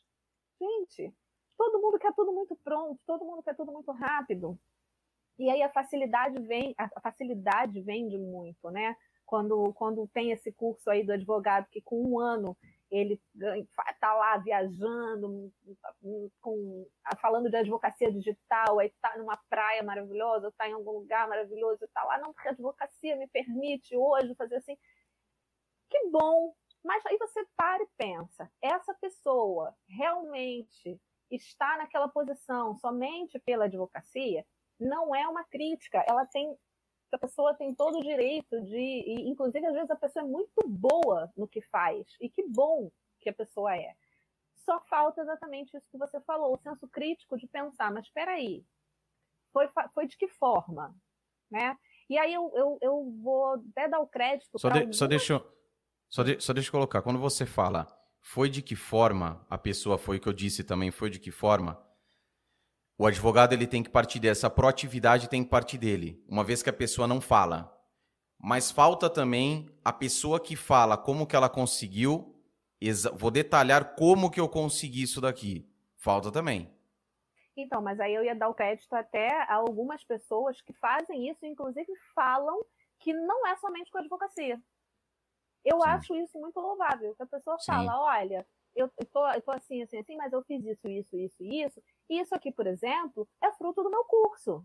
Gente, 0.61 1.15
todo 1.57 1.81
mundo 1.81 1.99
quer 1.99 2.13
tudo 2.15 2.33
muito 2.33 2.57
pronto, 2.57 3.01
todo 3.07 3.25
mundo 3.25 3.43
quer 3.43 3.55
tudo 3.55 3.73
muito 3.73 3.93
rápido. 3.93 4.59
E 5.39 5.51
aí 5.51 5.63
a 5.63 5.71
facilidade 5.71 6.41
vem, 6.43 6.75
a 6.79 7.01
facilidade 7.01 7.81
vende 7.83 8.19
muito, 8.19 8.71
né? 8.71 8.97
Quando, 9.25 9.73
quando 9.75 10.09
tem 10.09 10.31
esse 10.31 10.51
curso 10.53 10.89
aí 10.91 11.05
do 11.05 11.13
advogado 11.13 11.69
que 11.71 11.81
com 11.83 12.03
um 12.03 12.19
ano 12.19 12.57
ele 12.91 13.21
está 13.89 14.15
lá 14.15 14.39
viajando, 14.39 15.53
com, 16.41 16.87
falando 17.21 17.51
de 17.51 17.57
advocacia 17.57 18.11
digital, 18.13 18.79
aí 18.79 18.89
está 18.89 19.17
numa 19.19 19.37
praia 19.49 19.83
maravilhosa, 19.83 20.49
está 20.49 20.69
em 20.69 20.73
algum 20.73 20.93
lugar 20.93 21.29
maravilhoso, 21.29 21.85
está 21.85 22.05
lá, 22.05 22.19
não, 22.19 22.33
porque 22.33 22.49
a 22.49 22.53
advocacia 22.53 23.17
me 23.17 23.27
permite 23.29 23.97
hoje 23.97 24.35
fazer 24.37 24.57
assim. 24.57 24.77
Que 25.91 26.09
bom, 26.11 26.55
Mas 26.85 27.05
aí 27.07 27.17
você 27.19 27.45
para 27.57 27.83
e 27.83 27.89
pensa: 27.97 28.51
essa 28.63 28.95
pessoa 28.95 29.75
realmente 29.89 31.01
está 31.31 31.77
naquela 31.79 32.09
posição 32.09 32.77
somente 32.77 33.39
pela 33.41 33.65
advocacia? 33.65 34.45
Não 34.79 35.15
é 35.15 35.27
uma 35.27 35.45
crítica, 35.45 36.05
ela 36.09 36.25
tem. 36.27 36.57
A 37.13 37.19
pessoa 37.19 37.55
tem 37.55 37.75
todo 37.75 37.99
o 37.99 38.03
direito 38.03 38.61
de. 38.63 38.77
E, 38.77 39.29
inclusive, 39.29 39.65
às 39.67 39.73
vezes, 39.73 39.91
a 39.91 39.97
pessoa 39.97 40.25
é 40.25 40.29
muito 40.29 40.67
boa 40.67 41.33
no 41.37 41.49
que 41.49 41.63
faz. 41.63 42.07
E 42.21 42.29
que 42.29 42.43
bom 42.49 42.91
que 43.21 43.29
a 43.29 43.33
pessoa 43.33 43.75
é. 43.77 43.95
Só 44.55 44.81
falta 44.81 45.21
exatamente 45.21 45.77
isso 45.77 45.89
que 45.91 45.99
você 45.99 46.21
falou, 46.23 46.55
o 46.55 46.59
senso 46.59 46.89
crítico 46.89 47.37
de 47.39 47.47
pensar, 47.47 47.93
mas 47.93 48.07
espera 48.07 48.33
aí, 48.33 48.65
foi, 49.53 49.69
foi 49.95 50.07
de 50.07 50.17
que 50.17 50.27
forma? 50.27 50.95
Né? 51.51 51.77
E 52.11 52.19
aí 52.19 52.35
eu, 52.35 52.51
eu, 52.55 52.79
eu 52.83 53.17
vou 53.23 53.55
até 53.55 53.89
dar 53.89 54.01
o 54.01 54.07
crédito. 54.09 54.59
Só, 54.59 54.69
de, 54.69 54.79
algumas... 54.79 54.97
só, 54.97 55.07
deixa, 55.07 55.33
eu, 55.35 55.53
só, 56.09 56.23
de, 56.23 56.41
só 56.41 56.53
deixa 56.53 56.69
eu 56.69 56.73
colocar. 56.73 57.03
Quando 57.03 57.19
você 57.21 57.47
fala 57.47 57.87
foi 58.21 58.51
de 58.51 58.61
que 58.61 58.75
forma 58.75 59.47
a 59.49 59.57
pessoa 59.57 59.97
foi, 59.97 60.19
que 60.19 60.29
eu 60.29 60.33
disse 60.33 60.65
também, 60.65 60.91
foi 60.91 61.09
de 61.09 61.21
que 61.21 61.31
forma, 61.31 61.81
o 62.99 63.07
advogado 63.07 63.53
ele 63.53 63.67
tem 63.67 63.83
que 63.83 63.91
partir 63.91 64.19
dessa 64.19 64.49
proatividade, 64.49 65.29
tem 65.29 65.45
que 65.45 65.51
partir 65.51 65.79
dele, 65.79 66.23
uma 66.29 66.43
vez 66.43 66.63
que 66.63 66.71
a 66.71 66.73
pessoa 66.73 67.07
não 67.07 67.21
fala. 67.21 67.73
Mas 68.39 68.71
falta 68.71 69.11
também 69.11 69.67
a 69.85 69.93
pessoa 69.93 70.41
que 70.41 70.57
fala 70.57 70.97
como 70.97 71.27
que 71.27 71.37
ela 71.37 71.49
conseguiu, 71.49 72.35
vou 73.15 73.31
detalhar 73.31 73.95
como 73.97 74.31
que 74.31 74.41
eu 74.41 74.49
consegui 74.49 75.03
isso 75.03 75.21
daqui. 75.21 75.69
Falta 75.97 76.31
também. 76.31 76.71
Então, 77.57 77.81
mas 77.81 77.99
aí 77.99 78.15
eu 78.15 78.23
ia 78.23 78.35
dar 78.35 78.49
o 78.49 78.55
crédito 78.55 78.93
até 78.95 79.43
a 79.45 79.55
algumas 79.55 80.05
pessoas 80.05 80.61
que 80.61 80.75
fazem 80.75 81.31
isso, 81.31 81.45
inclusive 81.47 81.91
falam 82.15 82.65
que 82.99 83.13
não 83.13 83.47
é 83.47 83.57
somente 83.57 83.91
com 83.91 83.99
a 83.99 84.03
advocacia. 84.03 84.61
Eu 85.65 85.81
Sim. 85.81 85.89
acho 85.89 86.15
isso 86.17 86.39
muito 86.39 86.61
louvável, 86.61 87.15
que 87.17 87.23
a 87.23 87.27
pessoa 87.27 87.59
Sim. 87.59 87.67
fala, 87.67 88.01
olha, 88.01 88.47
eu 88.75 88.91
tô, 89.11 89.27
eu 89.31 89.41
tô 89.41 89.51
assim, 89.53 89.83
assim, 89.83 89.99
assim, 89.99 90.17
mas 90.17 90.33
eu 90.33 90.43
fiz 90.45 90.65
isso, 90.65 90.87
isso, 90.87 91.17
isso, 91.17 91.43
isso. 91.43 91.83
Isso 92.09 92.35
aqui, 92.35 92.53
por 92.53 92.67
exemplo, 92.67 93.29
é 93.43 93.53
fruto 93.53 93.83
do 93.83 93.91
meu 93.91 94.05
curso. 94.05 94.65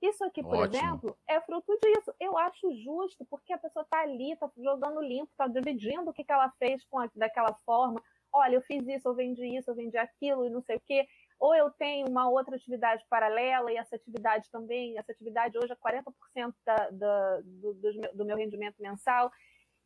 Isso 0.00 0.22
aqui, 0.24 0.42
por 0.42 0.56
Ótimo. 0.56 0.76
exemplo, 0.76 1.18
é 1.26 1.40
fruto 1.40 1.76
disso. 1.82 2.14
Eu 2.20 2.38
acho 2.38 2.70
justo, 2.84 3.24
porque 3.26 3.52
a 3.52 3.58
pessoa 3.58 3.82
está 3.82 4.00
ali, 4.00 4.32
está 4.32 4.48
jogando 4.56 5.00
limpo, 5.00 5.30
está 5.32 5.48
dividindo 5.48 6.10
o 6.10 6.12
que, 6.12 6.22
que 6.22 6.32
ela 6.32 6.50
fez 6.58 6.84
com 6.84 7.00
a, 7.00 7.10
daquela 7.14 7.52
forma. 7.64 8.00
Olha, 8.32 8.56
eu 8.56 8.62
fiz 8.62 8.86
isso, 8.86 9.08
eu 9.08 9.14
vendi 9.14 9.44
isso, 9.56 9.70
eu 9.70 9.74
vendi 9.74 9.96
aquilo 9.96 10.44
e 10.44 10.50
não 10.50 10.62
sei 10.62 10.76
o 10.76 10.80
quê 10.80 11.08
ou 11.38 11.54
eu 11.54 11.70
tenho 11.70 12.08
uma 12.08 12.28
outra 12.28 12.56
atividade 12.56 13.04
paralela 13.08 13.70
e 13.72 13.76
essa 13.76 13.94
atividade 13.94 14.50
também, 14.50 14.98
essa 14.98 15.12
atividade 15.12 15.56
hoje 15.56 15.72
é 15.72 15.76
40% 15.76 16.54
da, 16.64 16.90
da, 16.90 17.40
do, 17.42 17.74
do, 18.14 18.24
meu 18.24 18.36
rendimento 18.36 18.76
mensal. 18.80 19.30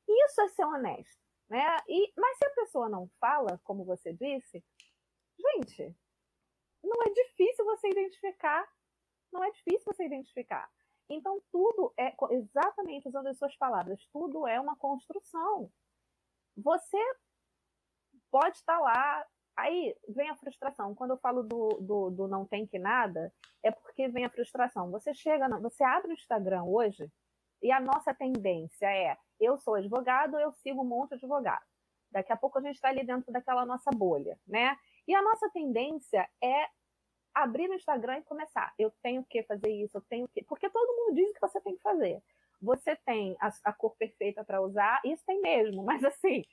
Isso 0.09 0.41
é 0.41 0.49
ser 0.49 0.65
honesto. 0.65 1.21
Né? 1.49 1.77
E, 1.87 2.13
mas 2.17 2.39
se 2.39 2.47
a 2.47 2.55
pessoa 2.55 2.89
não 2.89 3.11
fala, 3.21 3.61
como 3.65 3.85
você 3.85 4.15
disse, 4.15 4.65
gente, 5.39 5.95
não 6.83 7.03
é 7.03 7.11
difícil 7.11 7.65
você 7.65 7.89
identificar. 7.89 8.69
Não 9.33 9.43
é 9.43 9.51
difícil 9.51 9.85
você 9.87 10.05
identificar. 10.05 10.71
Então, 11.09 11.43
tudo 11.51 11.93
é, 11.99 12.15
exatamente 12.31 13.09
usando 13.09 13.27
as 13.29 13.39
suas 13.39 13.57
palavras, 13.57 14.05
tudo 14.13 14.47
é 14.47 14.61
uma 14.61 14.77
construção. 14.77 15.71
Você 16.57 16.99
pode 18.31 18.57
estar 18.57 18.79
lá 18.79 19.27
Aí 19.57 19.95
vem 20.09 20.31
a 20.31 20.37
frustração. 20.37 20.95
Quando 20.95 21.11
eu 21.11 21.19
falo 21.19 21.43
do, 21.43 21.69
do, 21.81 22.11
do, 22.11 22.29
não 22.29 22.47
tem 22.47 22.67
que 22.67 22.79
nada, 22.79 23.33
é 23.63 23.71
porque 23.71 24.09
vem 24.09 24.25
a 24.25 24.31
frustração. 24.31 24.91
Você 24.91 25.13
chega, 25.13 25.47
você 25.61 25.85
abre 25.85 26.11
o 26.11 26.15
Instagram 26.15 26.65
hoje 26.65 27.11
e 27.63 27.71
a 27.71 27.79
nossa 27.79 28.15
tendência 28.15 28.87
é: 28.87 29.17
eu 29.39 29.59
sou 29.59 29.75
advogado, 29.75 30.39
eu 30.39 30.53
sigo 30.53 30.83
um 30.83 30.87
monte 30.87 31.11
de 31.11 31.17
advogado. 31.17 31.65
Daqui 32.11 32.33
a 32.33 32.37
pouco 32.37 32.59
a 32.59 32.63
gente 32.63 32.75
está 32.75 32.89
ali 32.89 33.05
dentro 33.05 33.31
daquela 33.33 33.67
nossa 33.67 33.91
bolha, 33.91 34.39
né? 34.47 34.77
E 35.07 35.15
a 35.15 35.23
nossa 35.23 35.51
tendência 35.51 36.29
é 36.43 36.67
abrir 37.35 37.69
o 37.71 37.75
Instagram 37.75 38.19
e 38.19 38.25
começar. 38.25 38.73
Eu 38.79 38.93
tenho 39.03 39.25
que 39.25 39.43
fazer 39.45 39.71
isso, 39.71 39.97
eu 39.97 40.03
tenho 40.03 40.29
que. 40.29 40.45
Porque 40.45 40.69
todo 40.71 40.97
mundo 40.97 41.15
diz 41.17 41.33
que 41.33 41.41
você 41.41 41.61
tem 41.61 41.77
que 41.77 41.83
fazer. 41.83 42.23
Você 42.61 42.95
tem 43.05 43.37
a, 43.41 43.51
a 43.65 43.73
cor 43.73 43.97
perfeita 43.97 44.45
para 44.45 44.63
usar, 44.63 45.01
isso 45.05 45.25
tem 45.27 45.41
mesmo, 45.41 45.83
mas 45.85 46.05
assim, 46.05 46.45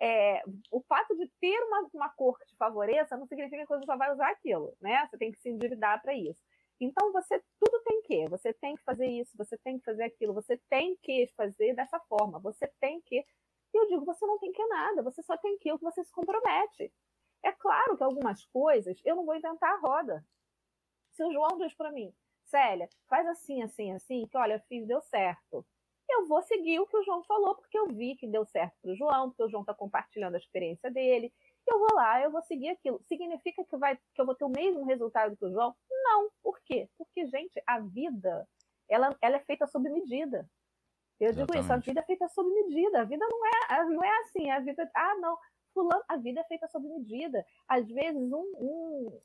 é, 0.00 0.42
o 0.70 0.80
fato 0.82 1.14
de 1.16 1.28
ter 1.40 1.60
uma, 1.64 1.88
uma 1.92 2.08
cor 2.10 2.38
que 2.38 2.46
te 2.46 2.56
favoreça 2.56 3.16
não 3.16 3.26
significa 3.26 3.62
que 3.62 3.68
você 3.68 3.84
só 3.84 3.96
vai 3.96 4.12
usar 4.12 4.30
aquilo, 4.30 4.74
né? 4.80 5.06
Você 5.06 5.18
tem 5.18 5.32
que 5.32 5.38
se 5.38 5.50
endividar 5.50 6.00
para 6.00 6.14
isso. 6.14 6.40
Então 6.80 7.12
você 7.12 7.42
tudo 7.58 7.82
tem 7.84 8.02
que, 8.02 8.28
você 8.28 8.52
tem 8.52 8.76
que 8.76 8.84
fazer 8.84 9.06
isso, 9.06 9.36
você 9.36 9.58
tem 9.58 9.78
que 9.78 9.84
fazer 9.84 10.04
aquilo, 10.04 10.32
você 10.32 10.56
tem 10.70 10.96
que 11.02 11.26
fazer 11.36 11.74
dessa 11.74 11.98
forma, 12.00 12.38
você 12.38 12.68
tem 12.80 13.00
que. 13.02 13.16
E 13.74 13.76
eu 13.76 13.86
digo, 13.88 14.04
você 14.04 14.24
não 14.24 14.38
tem 14.38 14.52
que 14.52 14.64
nada, 14.66 15.02
você 15.02 15.22
só 15.22 15.36
tem 15.36 15.58
que 15.58 15.72
o 15.72 15.78
que 15.78 15.84
você 15.84 16.04
se 16.04 16.12
compromete. 16.12 16.92
É 17.42 17.52
claro 17.52 17.96
que 17.96 18.02
algumas 18.02 18.44
coisas 18.46 19.00
eu 19.04 19.16
não 19.16 19.24
vou 19.24 19.36
inventar 19.36 19.74
a 19.74 19.78
roda. 19.78 20.24
Se 21.12 21.24
o 21.24 21.32
João 21.32 21.58
diz 21.58 21.74
para 21.74 21.92
mim, 21.92 22.14
Célia, 22.44 22.88
faz 23.08 23.26
assim, 23.26 23.62
assim, 23.62 23.92
assim, 23.92 24.26
que 24.26 24.36
olha, 24.36 24.60
fiz, 24.68 24.86
deu 24.86 25.00
certo 25.02 25.66
eu 26.10 26.26
vou 26.26 26.42
seguir 26.42 26.80
o 26.80 26.86
que 26.86 26.96
o 26.96 27.02
João 27.02 27.22
falou, 27.24 27.54
porque 27.54 27.78
eu 27.78 27.86
vi 27.86 28.16
que 28.16 28.26
deu 28.26 28.44
certo 28.46 28.74
para 28.80 28.92
o 28.92 28.96
João, 28.96 29.28
porque 29.28 29.42
o 29.42 29.48
João 29.48 29.60
está 29.60 29.74
compartilhando 29.74 30.34
a 30.34 30.38
experiência 30.38 30.90
dele. 30.90 31.32
Eu 31.66 31.78
vou 31.78 31.94
lá, 31.94 32.22
eu 32.22 32.30
vou 32.30 32.42
seguir 32.42 32.70
aquilo. 32.70 33.00
Significa 33.06 33.62
que, 33.64 33.76
vai, 33.76 33.96
que 33.96 34.20
eu 34.20 34.24
vou 34.24 34.34
ter 34.34 34.44
o 34.44 34.48
mesmo 34.48 34.84
resultado 34.84 35.36
que 35.36 35.44
o 35.44 35.50
João? 35.50 35.74
Não. 35.90 36.30
Por 36.42 36.58
quê? 36.64 36.88
Porque, 36.96 37.26
gente, 37.26 37.62
a 37.66 37.78
vida 37.80 38.48
ela, 38.88 39.14
ela 39.20 39.36
é 39.36 39.40
feita 39.40 39.66
sob 39.66 39.88
medida. 39.90 40.48
Eu 41.20 41.30
Exatamente. 41.30 41.52
digo 41.52 41.64
isso, 41.64 41.72
a 41.72 41.76
vida 41.76 42.00
é 42.00 42.04
feita 42.04 42.28
sob 42.28 42.48
medida. 42.48 43.02
A 43.02 43.04
vida 43.04 43.26
não 43.28 43.46
é, 43.46 43.84
não 43.84 44.02
é 44.02 44.18
assim. 44.20 44.50
A 44.50 44.60
vida, 44.60 44.90
ah, 44.94 45.14
não, 45.16 45.38
fulano, 45.78 46.02
a 46.08 46.16
vida 46.16 46.40
é 46.40 46.44
feita 46.44 46.66
sob 46.66 46.88
medida. 46.88 47.44
Às 47.68 47.88
vezes, 47.88 48.32
um, 48.32 48.52
um, 48.58 49.20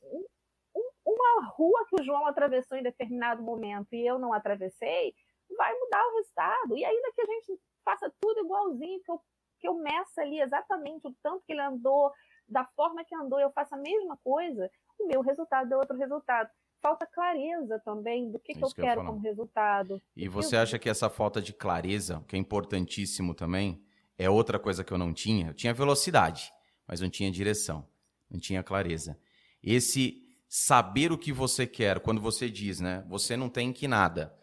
um, 0.75 0.89
uma 1.05 1.47
rua 1.47 1.85
que 1.89 1.99
o 1.99 2.03
João 2.03 2.27
atravessou 2.27 2.77
em 2.77 2.83
determinado 2.83 3.41
momento 3.41 3.93
e 3.93 4.05
eu 4.05 4.19
não 4.19 4.31
atravessei, 4.33 5.15
vai 5.57 5.73
mudar 5.73 6.05
o 6.05 6.17
resultado. 6.17 6.77
E 6.77 6.85
ainda 6.85 7.11
que 7.13 7.21
a 7.21 7.25
gente 7.25 7.59
faça 7.83 8.13
tudo 8.21 8.41
igualzinho, 8.41 9.01
que 9.03 9.11
eu, 9.11 9.21
que 9.59 9.67
eu 9.67 9.73
meça 9.75 10.21
ali 10.21 10.39
exatamente 10.39 11.07
o 11.07 11.15
tanto 11.23 11.43
que 11.45 11.53
ele 11.53 11.61
andou, 11.61 12.11
da 12.47 12.65
forma 12.75 13.03
que 13.03 13.15
andou, 13.15 13.39
eu 13.39 13.51
faço 13.51 13.73
a 13.73 13.77
mesma 13.77 14.17
coisa, 14.17 14.69
o 14.99 15.07
meu 15.07 15.21
resultado 15.21 15.73
é 15.73 15.77
outro 15.77 15.97
resultado. 15.97 16.49
Falta 16.81 17.07
clareza 17.07 17.79
também 17.79 18.29
do 18.29 18.37
que, 18.37 18.53
que 18.53 18.63
eu 18.63 18.67
que 18.67 18.81
quero 18.81 19.01
eu 19.01 19.05
como 19.05 19.19
resultado. 19.19 20.01
E 20.15 20.27
você 20.27 20.57
eu... 20.57 20.59
acha 20.59 20.77
que 20.77 20.89
essa 20.89 21.09
falta 21.09 21.41
de 21.41 21.53
clareza, 21.53 22.23
que 22.27 22.35
é 22.35 22.39
importantíssimo 22.39 23.33
também, 23.33 23.81
é 24.17 24.29
outra 24.29 24.59
coisa 24.59 24.83
que 24.83 24.91
eu 24.91 24.97
não 24.97 25.13
tinha? 25.13 25.47
Eu 25.47 25.53
tinha 25.53 25.73
velocidade, 25.73 26.51
mas 26.87 27.01
não 27.01 27.09
tinha 27.09 27.31
direção, 27.31 27.87
não 28.29 28.39
tinha 28.39 28.63
clareza. 28.63 29.17
Esse 29.61 30.21
saber 30.47 31.11
o 31.11 31.17
que 31.17 31.31
você 31.31 31.65
quer, 31.65 31.99
quando 31.99 32.21
você 32.21 32.49
diz, 32.49 32.79
né? 32.79 33.03
Você 33.09 33.35
não 33.35 33.49
tem 33.49 33.73
que 33.73 33.87
nada 33.87 34.33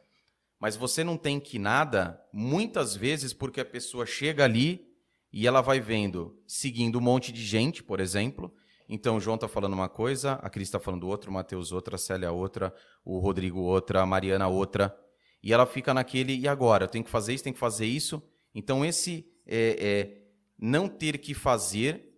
mas 0.60 0.76
você 0.76 1.02
não 1.02 1.16
tem 1.16 1.40
que 1.40 1.58
nada, 1.58 2.22
muitas 2.30 2.94
vezes 2.94 3.32
porque 3.32 3.62
a 3.62 3.64
pessoa 3.64 4.04
chega 4.04 4.44
ali 4.44 4.86
e 5.32 5.46
ela 5.46 5.62
vai 5.62 5.80
vendo, 5.80 6.38
seguindo 6.46 6.98
um 6.98 7.00
monte 7.00 7.32
de 7.32 7.42
gente, 7.42 7.82
por 7.82 7.98
exemplo. 7.98 8.52
Então 8.86 9.16
o 9.16 9.20
João 9.20 9.36
está 9.36 9.48
falando 9.48 9.72
uma 9.72 9.88
coisa, 9.88 10.32
a 10.34 10.50
Cris 10.50 10.68
está 10.68 10.78
falando 10.78 11.08
outra, 11.08 11.30
o 11.30 11.32
Matheus 11.32 11.72
outra, 11.72 11.94
a 11.94 11.98
Célia 11.98 12.30
outra, 12.30 12.74
o 13.02 13.18
Rodrigo 13.18 13.60
outra, 13.60 14.02
a 14.02 14.06
Mariana 14.06 14.48
outra. 14.48 14.94
E 15.42 15.50
ela 15.50 15.64
fica 15.64 15.94
naquele, 15.94 16.36
e 16.36 16.46
agora? 16.46 16.84
Eu 16.84 16.88
tenho 16.88 17.04
que 17.04 17.10
fazer 17.10 17.32
isso, 17.32 17.44
tenho 17.44 17.54
que 17.54 17.60
fazer 17.60 17.86
isso. 17.86 18.22
Então 18.54 18.84
esse 18.84 19.26
é, 19.50 19.76
é, 19.80 20.22
não 20.56 20.88
ter 20.88 21.18
que 21.18 21.34
fazer 21.34 22.08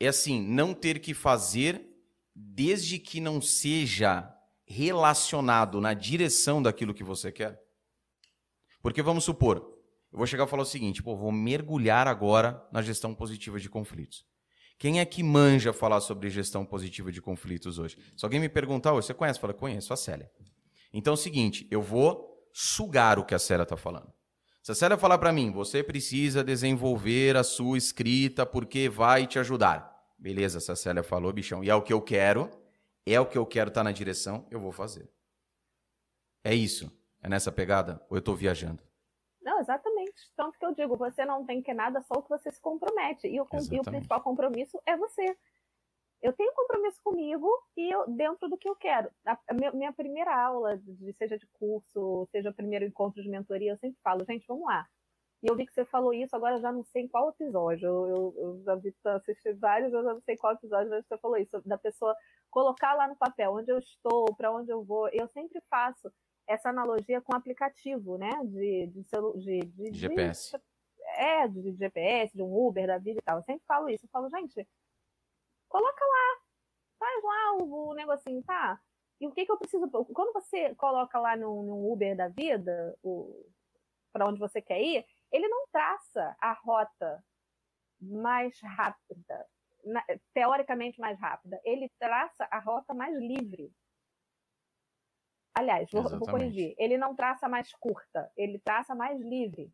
é 0.00 0.08
assim, 0.08 0.42
não 0.42 0.74
ter 0.74 0.98
que 0.98 1.14
fazer 1.14 1.80
desde 2.34 2.98
que 2.98 3.20
não 3.20 3.40
seja 3.40 4.28
relacionado 4.66 5.80
na 5.80 5.94
direção 5.94 6.60
daquilo 6.60 6.92
que 6.92 7.04
você 7.04 7.30
quer? 7.30 7.62
Porque 8.82 9.00
vamos 9.00 9.22
supor, 9.22 9.58
eu 10.10 10.18
vou 10.18 10.26
chegar 10.26 10.44
e 10.44 10.48
falar 10.48 10.64
o 10.64 10.66
seguinte, 10.66 11.02
pô, 11.02 11.16
vou 11.16 11.30
mergulhar 11.30 12.08
agora 12.08 12.66
na 12.72 12.82
gestão 12.82 13.14
positiva 13.14 13.60
de 13.60 13.70
conflitos. 13.70 14.26
Quem 14.76 14.98
é 14.98 15.04
que 15.04 15.22
manja 15.22 15.72
falar 15.72 16.00
sobre 16.00 16.28
gestão 16.28 16.66
positiva 16.66 17.12
de 17.12 17.22
conflitos 17.22 17.78
hoje? 17.78 17.96
Se 18.16 18.24
alguém 18.24 18.40
me 18.40 18.48
perguntar, 18.48 18.90
você 18.90 19.14
conhece? 19.14 19.38
Fala, 19.38 19.54
conheço 19.54 19.92
a 19.92 19.96
Célia. 19.96 20.28
Então 20.92 21.12
é 21.12 21.14
o 21.14 21.16
seguinte, 21.16 21.68
eu 21.70 21.80
vou 21.80 22.28
sugar 22.52 23.20
o 23.20 23.24
que 23.24 23.34
a 23.34 23.38
Célia 23.38 23.62
está 23.62 23.76
falando. 23.76 24.12
Se 24.62 24.70
a 24.70 24.74
Célia 24.76 24.96
falar 24.96 25.18
para 25.18 25.32
mim, 25.32 25.50
você 25.50 25.82
precisa 25.82 26.44
desenvolver 26.44 27.36
a 27.36 27.42
sua 27.42 27.76
escrita 27.76 28.46
porque 28.46 28.88
vai 28.88 29.26
te 29.26 29.36
ajudar. 29.40 29.92
Beleza, 30.16 30.60
se 30.60 30.70
a 30.70 30.76
Célia 30.76 31.02
falou, 31.02 31.32
bichão, 31.32 31.64
e 31.64 31.68
é 31.68 31.74
o 31.74 31.82
que 31.82 31.92
eu 31.92 32.00
quero, 32.00 32.48
é 33.04 33.18
o 33.18 33.26
que 33.26 33.36
eu 33.36 33.44
quero 33.44 33.70
estar 33.70 33.80
tá 33.80 33.84
na 33.84 33.90
direção, 33.90 34.46
eu 34.52 34.60
vou 34.60 34.70
fazer. 34.70 35.10
É 36.44 36.54
isso? 36.54 36.96
É 37.20 37.28
nessa 37.28 37.50
pegada? 37.50 38.06
Ou 38.08 38.16
eu 38.16 38.20
estou 38.20 38.36
viajando? 38.36 38.80
Não, 39.42 39.58
exatamente. 39.58 40.30
Tanto 40.36 40.56
que 40.56 40.64
eu 40.64 40.72
digo, 40.72 40.96
você 40.96 41.24
não 41.24 41.44
tem 41.44 41.60
que 41.60 41.74
nada, 41.74 42.00
só 42.02 42.14
o 42.20 42.22
que 42.22 42.30
você 42.30 42.52
se 42.52 42.60
compromete. 42.60 43.26
E 43.26 43.40
o, 43.40 43.48
e 43.72 43.80
o 43.80 43.82
principal 43.82 44.20
compromisso 44.20 44.80
é 44.86 44.96
você. 44.96 45.36
Eu 46.22 46.32
tenho 46.32 46.52
compromisso 46.54 47.00
comigo 47.02 47.50
e 47.76 47.92
eu, 47.92 48.06
dentro 48.08 48.48
do 48.48 48.56
que 48.56 48.68
eu 48.68 48.76
quero. 48.76 49.10
A, 49.26 49.36
a 49.48 49.72
minha, 49.74 49.92
primeira 49.92 50.32
aula, 50.32 50.78
de, 50.78 51.12
seja 51.14 51.36
de 51.36 51.46
curso, 51.48 52.28
seja 52.30 52.50
o 52.50 52.54
primeiro 52.54 52.84
encontro 52.84 53.20
de 53.20 53.28
mentoria, 53.28 53.72
eu 53.72 53.78
sempre 53.78 53.98
falo, 54.04 54.24
gente, 54.24 54.46
vamos 54.46 54.64
lá. 54.64 54.86
E 55.42 55.50
eu 55.50 55.56
vi 55.56 55.66
que 55.66 55.74
você 55.74 55.84
falou 55.84 56.14
isso, 56.14 56.36
agora 56.36 56.60
já 56.60 56.70
não 56.70 56.84
sei 56.84 57.02
em 57.02 57.08
qual 57.08 57.30
episódio. 57.30 57.86
Eu, 57.86 58.08
eu, 58.08 58.34
eu 58.36 58.62
já 58.62 58.76
vi 58.76 58.94
assistir 59.04 59.54
vários, 59.54 59.92
eu 59.92 60.04
já 60.04 60.14
não 60.14 60.20
sei 60.20 60.36
qual 60.36 60.52
episódio, 60.52 60.90
mas 60.90 61.04
você 61.04 61.18
falou 61.18 61.36
isso, 61.36 61.60
da 61.66 61.76
pessoa 61.76 62.14
colocar 62.48 62.94
lá 62.94 63.08
no 63.08 63.16
papel 63.16 63.54
onde 63.54 63.72
eu 63.72 63.78
estou, 63.78 64.32
para 64.36 64.52
onde 64.52 64.70
eu 64.70 64.84
vou. 64.84 65.08
Eu 65.08 65.26
sempre 65.28 65.60
faço 65.68 66.12
essa 66.46 66.68
analogia 66.68 67.20
com 67.20 67.34
aplicativo, 67.34 68.16
né? 68.16 68.30
De, 68.44 68.86
de, 68.86 69.04
de, 69.40 69.90
de 69.90 69.98
GPS. 69.98 70.56
De, 70.56 70.62
é, 71.16 71.48
de, 71.48 71.72
GPS, 71.72 72.36
de 72.36 72.42
um 72.42 72.66
Uber 72.66 72.86
da 72.86 72.98
vida 72.98 73.18
e 73.18 73.22
tal. 73.24 73.38
Eu 73.38 73.42
sempre 73.42 73.64
falo 73.66 73.88
isso. 73.88 74.04
Eu 74.04 74.10
falo, 74.10 74.28
gente, 74.30 74.64
coloca 75.72 76.04
lá, 76.04 76.40
faz 76.98 77.24
lá 77.24 77.54
o, 77.54 77.88
o 77.88 77.94
negocinho, 77.94 78.42
tá? 78.44 78.78
E 79.18 79.26
o 79.26 79.32
que, 79.32 79.46
que 79.46 79.52
eu 79.52 79.56
preciso. 79.56 79.88
Quando 79.88 80.32
você 80.32 80.74
coloca 80.74 81.18
lá 81.18 81.36
no, 81.36 81.62
no 81.62 81.92
Uber 81.92 82.14
da 82.14 82.28
vida, 82.28 82.94
para 84.12 84.26
onde 84.26 84.38
você 84.38 84.60
quer 84.60 84.80
ir, 84.82 85.06
ele 85.30 85.48
não 85.48 85.66
traça 85.72 86.36
a 86.38 86.52
rota 86.52 87.24
mais 88.00 88.60
rápida, 88.60 89.48
na, 89.84 90.04
teoricamente 90.34 91.00
mais 91.00 91.18
rápida. 91.18 91.60
Ele 91.64 91.88
traça 91.98 92.46
a 92.50 92.58
rota 92.58 92.92
mais 92.92 93.16
livre. 93.16 93.72
Aliás, 95.54 95.90
vou, 95.90 96.02
vou, 96.02 96.28
corrigir. 96.28 96.74
Ele 96.76 96.98
não 96.98 97.14
traça 97.14 97.48
mais 97.48 97.72
curta, 97.74 98.30
ele 98.36 98.58
traça 98.58 98.94
mais 98.94 99.20
livre. 99.20 99.72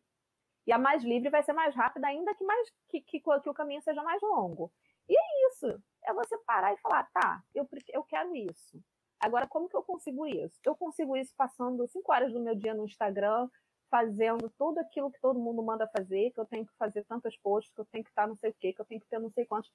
E 0.67 0.71
a 0.71 0.77
mais 0.77 1.03
livre 1.03 1.29
vai 1.29 1.41
ser 1.41 1.53
mais 1.53 1.73
rápida, 1.73 2.07
ainda 2.07 2.35
que, 2.35 2.43
mais, 2.43 2.69
que, 2.89 3.01
que, 3.01 3.19
que 3.19 3.49
o 3.49 3.53
caminho 3.53 3.81
seja 3.81 4.03
mais 4.03 4.21
longo. 4.21 4.71
E 5.07 5.17
é 5.17 5.47
isso. 5.47 5.81
É 6.05 6.13
você 6.13 6.37
parar 6.39 6.73
e 6.73 6.77
falar, 6.77 7.09
tá, 7.11 7.43
eu, 7.53 7.67
eu 7.89 8.03
quero 8.03 8.35
isso. 8.35 8.81
Agora, 9.19 9.47
como 9.47 9.67
que 9.67 9.75
eu 9.75 9.83
consigo 9.83 10.25
isso? 10.25 10.59
Eu 10.63 10.75
consigo 10.75 11.15
isso 11.17 11.33
passando 11.35 11.87
cinco 11.87 12.11
horas 12.11 12.31
do 12.31 12.39
meu 12.39 12.55
dia 12.55 12.73
no 12.73 12.85
Instagram, 12.85 13.49
fazendo 13.89 14.49
tudo 14.57 14.79
aquilo 14.79 15.11
que 15.11 15.19
todo 15.19 15.39
mundo 15.39 15.61
manda 15.61 15.87
fazer, 15.87 16.31
que 16.31 16.39
eu 16.39 16.45
tenho 16.45 16.65
que 16.65 16.73
fazer 16.77 17.03
tantas 17.05 17.35
posts, 17.37 17.73
que 17.73 17.81
eu 17.81 17.85
tenho 17.85 18.03
que 18.03 18.09
estar 18.09 18.27
não 18.27 18.37
sei 18.37 18.51
o 18.51 18.55
quê, 18.57 18.71
que 18.71 18.81
eu 18.81 18.85
tenho 18.85 19.01
que 19.01 19.07
ter 19.07 19.19
não 19.19 19.29
sei 19.31 19.45
quantos. 19.45 19.71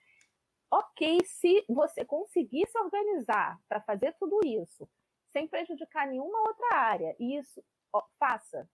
Ok, 0.70 1.20
se 1.25 1.64
você 1.68 2.05
conseguir 2.05 2.66
se 2.68 2.79
organizar 2.79 3.61
para 3.68 3.81
fazer 3.83 4.14
tudo 4.18 4.41
isso, 4.45 4.89
sem 5.31 5.47
prejudicar 5.47 6.07
nenhuma 6.07 6.41
outra 6.41 6.77
área, 6.77 7.14
isso, 7.20 7.62
ó, 7.93 8.03
faça. 8.18 8.68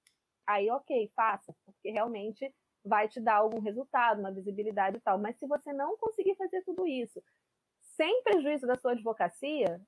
Aí, 0.47 0.71
ok, 0.71 1.11
faça, 1.15 1.55
porque 1.65 1.91
realmente 1.91 2.55
vai 2.85 3.09
te 3.09 3.21
dar 3.21 3.37
algum 3.37 3.61
resultado, 3.61 4.21
uma 4.21 4.33
visibilidade 4.33 4.97
e 4.97 5.01
tal. 5.01 5.19
Mas 5.19 5.37
se 5.39 5.47
você 5.47 5.73
não 5.73 5.97
conseguir 5.97 6.35
fazer 6.37 6.63
tudo 6.65 6.87
isso 6.87 7.23
sem 8.01 8.23
prejuízo 8.23 8.67
da 8.67 8.77
sua 8.77 8.93
advocacia, 8.93 9.79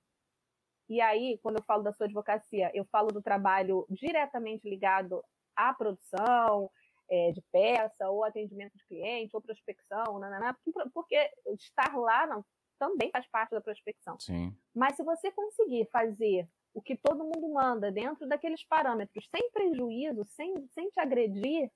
e 0.87 1.01
aí, 1.01 1.39
quando 1.43 1.57
eu 1.57 1.63
falo 1.63 1.83
da 1.83 1.95
sua 1.95 2.05
advocacia, 2.05 2.71
eu 2.75 2.85
falo 2.93 3.09
do 3.09 3.23
trabalho 3.23 3.87
diretamente 3.89 4.69
ligado 4.69 5.25
à 5.57 5.73
produção 5.73 6.71
é, 7.11 7.33
de 7.33 7.41
peça, 7.51 8.11
ou 8.11 8.23
atendimento 8.23 8.77
de 8.77 8.85
cliente, 8.85 9.35
ou 9.35 9.41
prospecção, 9.41 10.19
nananá, 10.19 10.55
porque 10.93 11.31
estar 11.59 11.97
lá 11.97 12.27
não, 12.27 12.45
também 12.79 13.11
faz 13.11 13.27
parte 13.31 13.53
da 13.53 13.63
prospecção. 13.63 14.21
Sim. 14.21 14.55
Mas 14.75 14.97
se 14.97 15.03
você 15.03 15.33
conseguir 15.33 15.89
fazer 15.91 16.47
o 16.75 16.83
que 16.83 16.95
todo 16.97 17.25
mundo 17.25 17.49
manda 17.51 17.91
dentro 17.91 18.29
daqueles 18.29 18.63
parâmetros, 18.67 19.27
sem 19.35 19.51
prejuízo, 19.51 20.23
sem, 20.27 20.69
sem 20.69 20.91
te 20.91 21.01
agredir 21.01 21.71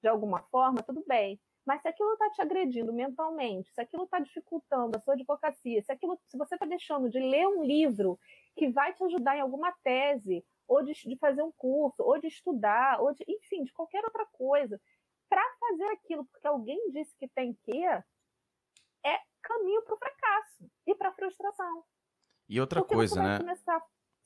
de 0.00 0.08
alguma 0.08 0.42
forma, 0.52 0.84
tudo 0.84 1.02
bem. 1.08 1.40
Mas 1.70 1.82
se 1.82 1.88
aquilo 1.88 2.12
está 2.14 2.28
te 2.30 2.42
agredindo 2.42 2.92
mentalmente, 2.92 3.72
se 3.72 3.80
aquilo 3.80 4.02
está 4.02 4.18
dificultando 4.18 4.96
a 4.96 5.00
sua 5.00 5.14
advocacia, 5.14 5.80
se, 5.80 5.92
aquilo, 5.92 6.18
se 6.26 6.36
você 6.36 6.56
está 6.56 6.66
deixando 6.66 7.08
de 7.08 7.20
ler 7.20 7.46
um 7.46 7.62
livro 7.62 8.18
que 8.56 8.68
vai 8.70 8.92
te 8.92 9.04
ajudar 9.04 9.36
em 9.36 9.40
alguma 9.40 9.70
tese, 9.84 10.44
ou 10.66 10.82
de, 10.82 10.92
de 10.94 11.16
fazer 11.18 11.44
um 11.44 11.52
curso, 11.52 12.02
ou 12.02 12.18
de 12.18 12.26
estudar, 12.26 13.00
ou 13.00 13.14
de, 13.14 13.24
enfim, 13.28 13.62
de 13.62 13.72
qualquer 13.72 14.04
outra 14.04 14.26
coisa, 14.32 14.80
para 15.28 15.44
fazer 15.60 15.84
aquilo 15.92 16.24
porque 16.24 16.48
alguém 16.48 16.90
disse 16.90 17.16
que 17.16 17.28
tem 17.28 17.54
que, 17.62 17.84
é 17.86 19.20
caminho 19.40 19.82
para 19.82 19.94
o 19.94 19.98
fracasso 19.98 20.68
e 20.88 20.94
para 20.96 21.10
a 21.10 21.12
frustração. 21.12 21.84
E 22.48 22.60
outra 22.60 22.80
porque 22.80 22.96
coisa, 22.96 23.22
né? 23.22 23.38
Começar... 23.38 23.80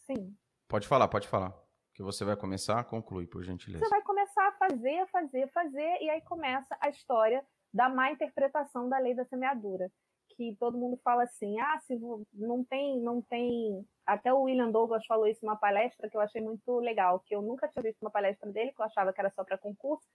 Sim. 0.06 0.34
Pode 0.66 0.88
falar, 0.88 1.08
pode 1.08 1.28
falar. 1.28 1.54
Que 1.92 2.02
você 2.02 2.24
vai 2.24 2.38
começar, 2.38 2.82
conclui, 2.84 3.26
por 3.26 3.42
gentileza. 3.42 3.84
Você 3.84 3.90
vai 3.90 4.02
começar 4.34 4.48
a 4.48 4.52
fazer, 4.52 5.06
fazer, 5.06 5.48
fazer, 5.52 6.02
e 6.02 6.10
aí 6.10 6.20
começa 6.22 6.76
a 6.80 6.88
história 6.88 7.44
da 7.72 7.88
má 7.88 8.10
interpretação 8.10 8.88
da 8.88 8.98
lei 8.98 9.14
da 9.14 9.24
semeadura. 9.24 9.90
Que 10.36 10.56
todo 10.58 10.76
mundo 10.76 10.98
fala 11.04 11.22
assim, 11.22 11.58
ah, 11.60 11.78
se 11.80 11.96
não 12.32 12.64
tem, 12.64 13.00
não 13.00 13.22
tem. 13.22 13.86
Até 14.04 14.32
o 14.32 14.42
William 14.42 14.70
Douglas 14.70 15.06
falou 15.06 15.26
isso 15.26 15.44
numa 15.44 15.56
palestra 15.56 16.10
que 16.10 16.16
eu 16.16 16.20
achei 16.20 16.42
muito 16.42 16.78
legal, 16.80 17.20
que 17.20 17.34
eu 17.34 17.40
nunca 17.40 17.68
tinha 17.68 17.82
visto 17.82 18.02
uma 18.02 18.10
palestra 18.10 18.50
dele, 18.50 18.72
que 18.72 18.80
eu 18.80 18.84
achava 18.84 19.12
que 19.12 19.20
era 19.20 19.30
só 19.30 19.44
para 19.44 19.58
concurso. 19.58 20.06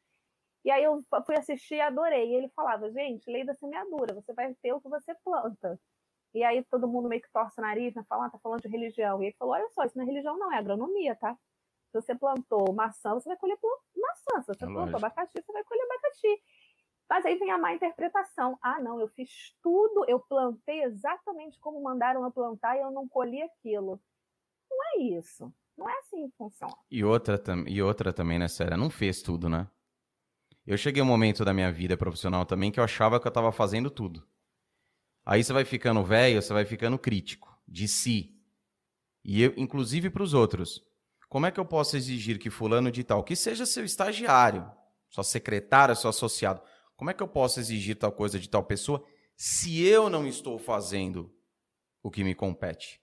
E 0.66 0.72
aí 0.72 0.84
eu 0.84 1.02
fui 1.26 1.38
assistir 1.38 1.76
e 1.76 1.82
adorei. 1.82 2.32
E 2.32 2.36
ele 2.36 2.50
falava, 2.50 2.92
gente, 2.92 3.32
lei 3.32 3.46
da 3.46 3.56
semeadura, 3.56 4.14
você 4.14 4.34
vai 4.34 4.54
ter 4.56 4.74
o 4.74 4.82
que 4.82 4.90
você 4.90 5.16
planta. 5.24 5.80
E 6.34 6.44
aí 6.44 6.64
todo 6.66 6.88
mundo 6.88 7.08
meio 7.08 7.22
que 7.22 7.32
torce 7.32 7.60
o 7.60 7.64
nariz, 7.64 7.96
né? 7.96 8.04
Fala, 8.10 8.26
ah, 8.26 8.30
tá 8.30 8.40
falando 8.40 8.62
de 8.62 8.68
religião. 8.68 9.22
E 9.24 9.28
ele 9.28 9.36
falou, 9.40 9.54
olha 9.54 9.70
só, 9.70 9.86
isso 9.86 9.98
não 9.98 10.04
é 10.04 10.08
religião, 10.08 10.38
não, 10.38 10.52
é 10.52 10.58
agronomia, 10.58 11.16
tá? 11.16 11.38
Se 11.92 12.02
você 12.02 12.16
plantou 12.16 12.72
maçã, 12.74 13.14
você 13.14 13.30
vai 13.30 13.38
colher 13.38 13.58
maçã. 13.98 14.42
Se 14.42 14.48
você 14.48 14.64
é 14.64 14.68
plantou 14.68 14.82
lógico. 14.82 14.98
abacaxi, 14.98 15.42
você 15.42 15.52
vai 15.52 15.64
colher 15.64 15.84
abacaxi. 15.84 16.42
Mas 17.10 17.26
aí 17.26 17.36
vem 17.38 17.52
a 17.52 17.58
má 17.58 17.74
interpretação. 17.74 18.58
Ah, 18.62 18.80
não, 18.80 19.00
eu 19.00 19.08
fiz 19.08 19.56
tudo, 19.64 20.06
eu 20.08 20.20
plantei 20.20 20.84
exatamente 20.84 21.60
como 21.60 21.82
mandaram 21.82 22.24
eu 22.24 22.32
plantar 22.32 22.78
e 22.78 22.82
eu 22.82 22.92
não 22.92 23.08
colhi 23.08 23.42
aquilo. 23.42 24.00
Não 24.70 24.78
é 24.94 25.02
isso. 25.18 25.52
Não 25.76 25.90
é 25.90 25.98
assim 26.00 26.30
que 26.30 26.38
funciona. 26.38 26.76
E 26.92 27.04
outra, 27.04 27.42
e 27.68 27.82
outra 27.82 28.14
também, 28.14 28.38
né, 28.38 28.48
Séria? 28.48 28.78
Não 28.78 28.90
fez 28.90 29.24
tudo, 29.24 29.50
né? 29.50 29.68
Eu 30.68 30.78
cheguei 30.78 31.02
um 31.02 31.06
momento 31.06 31.44
da 31.44 31.54
minha 31.54 31.72
vida 31.72 31.98
profissional 31.98 32.46
também 32.46 32.72
que 32.72 32.80
eu 32.80 32.84
achava 32.84 33.20
que 33.20 33.26
eu 33.26 33.30
estava 33.30 33.52
fazendo 33.52 33.90
tudo. 33.90 34.28
Aí 35.26 35.44
você 35.44 35.52
vai 35.52 35.66
ficando 35.66 36.04
velho, 36.04 36.42
você 36.42 36.54
vai 36.54 36.66
ficando 36.66 37.00
crítico 37.00 37.58
de 37.68 37.88
si. 37.88 38.36
E 39.24 39.42
eu, 39.42 39.54
inclusive 39.58 40.10
para 40.12 40.22
os 40.22 40.34
outros. 40.36 40.86
Como 41.30 41.46
é 41.46 41.52
que 41.52 41.60
eu 41.60 41.66
posso 41.66 41.96
exigir 41.96 42.40
que 42.40 42.50
fulano 42.50 42.92
de 42.92 43.04
tal, 43.04 43.24
que 43.24 43.36
seja 43.36 43.66
seu 43.66 43.86
estagiário, 43.86 44.70
sua 45.10 45.24
secretária, 45.24 45.96
seu 45.96 46.10
associado, 46.10 46.62
como 46.98 47.12
é 47.12 47.14
que 47.14 47.24
eu 47.24 47.28
posso 47.28 47.60
exigir 47.60 47.96
tal 47.96 48.12
coisa 48.12 48.40
de 48.40 48.50
tal 48.50 48.64
pessoa 48.64 49.06
se 49.38 49.82
eu 49.82 50.10
não 50.10 50.28
estou 50.28 50.58
fazendo 50.58 51.32
o 52.02 52.10
que 52.10 52.24
me 52.24 52.34
compete? 52.34 53.00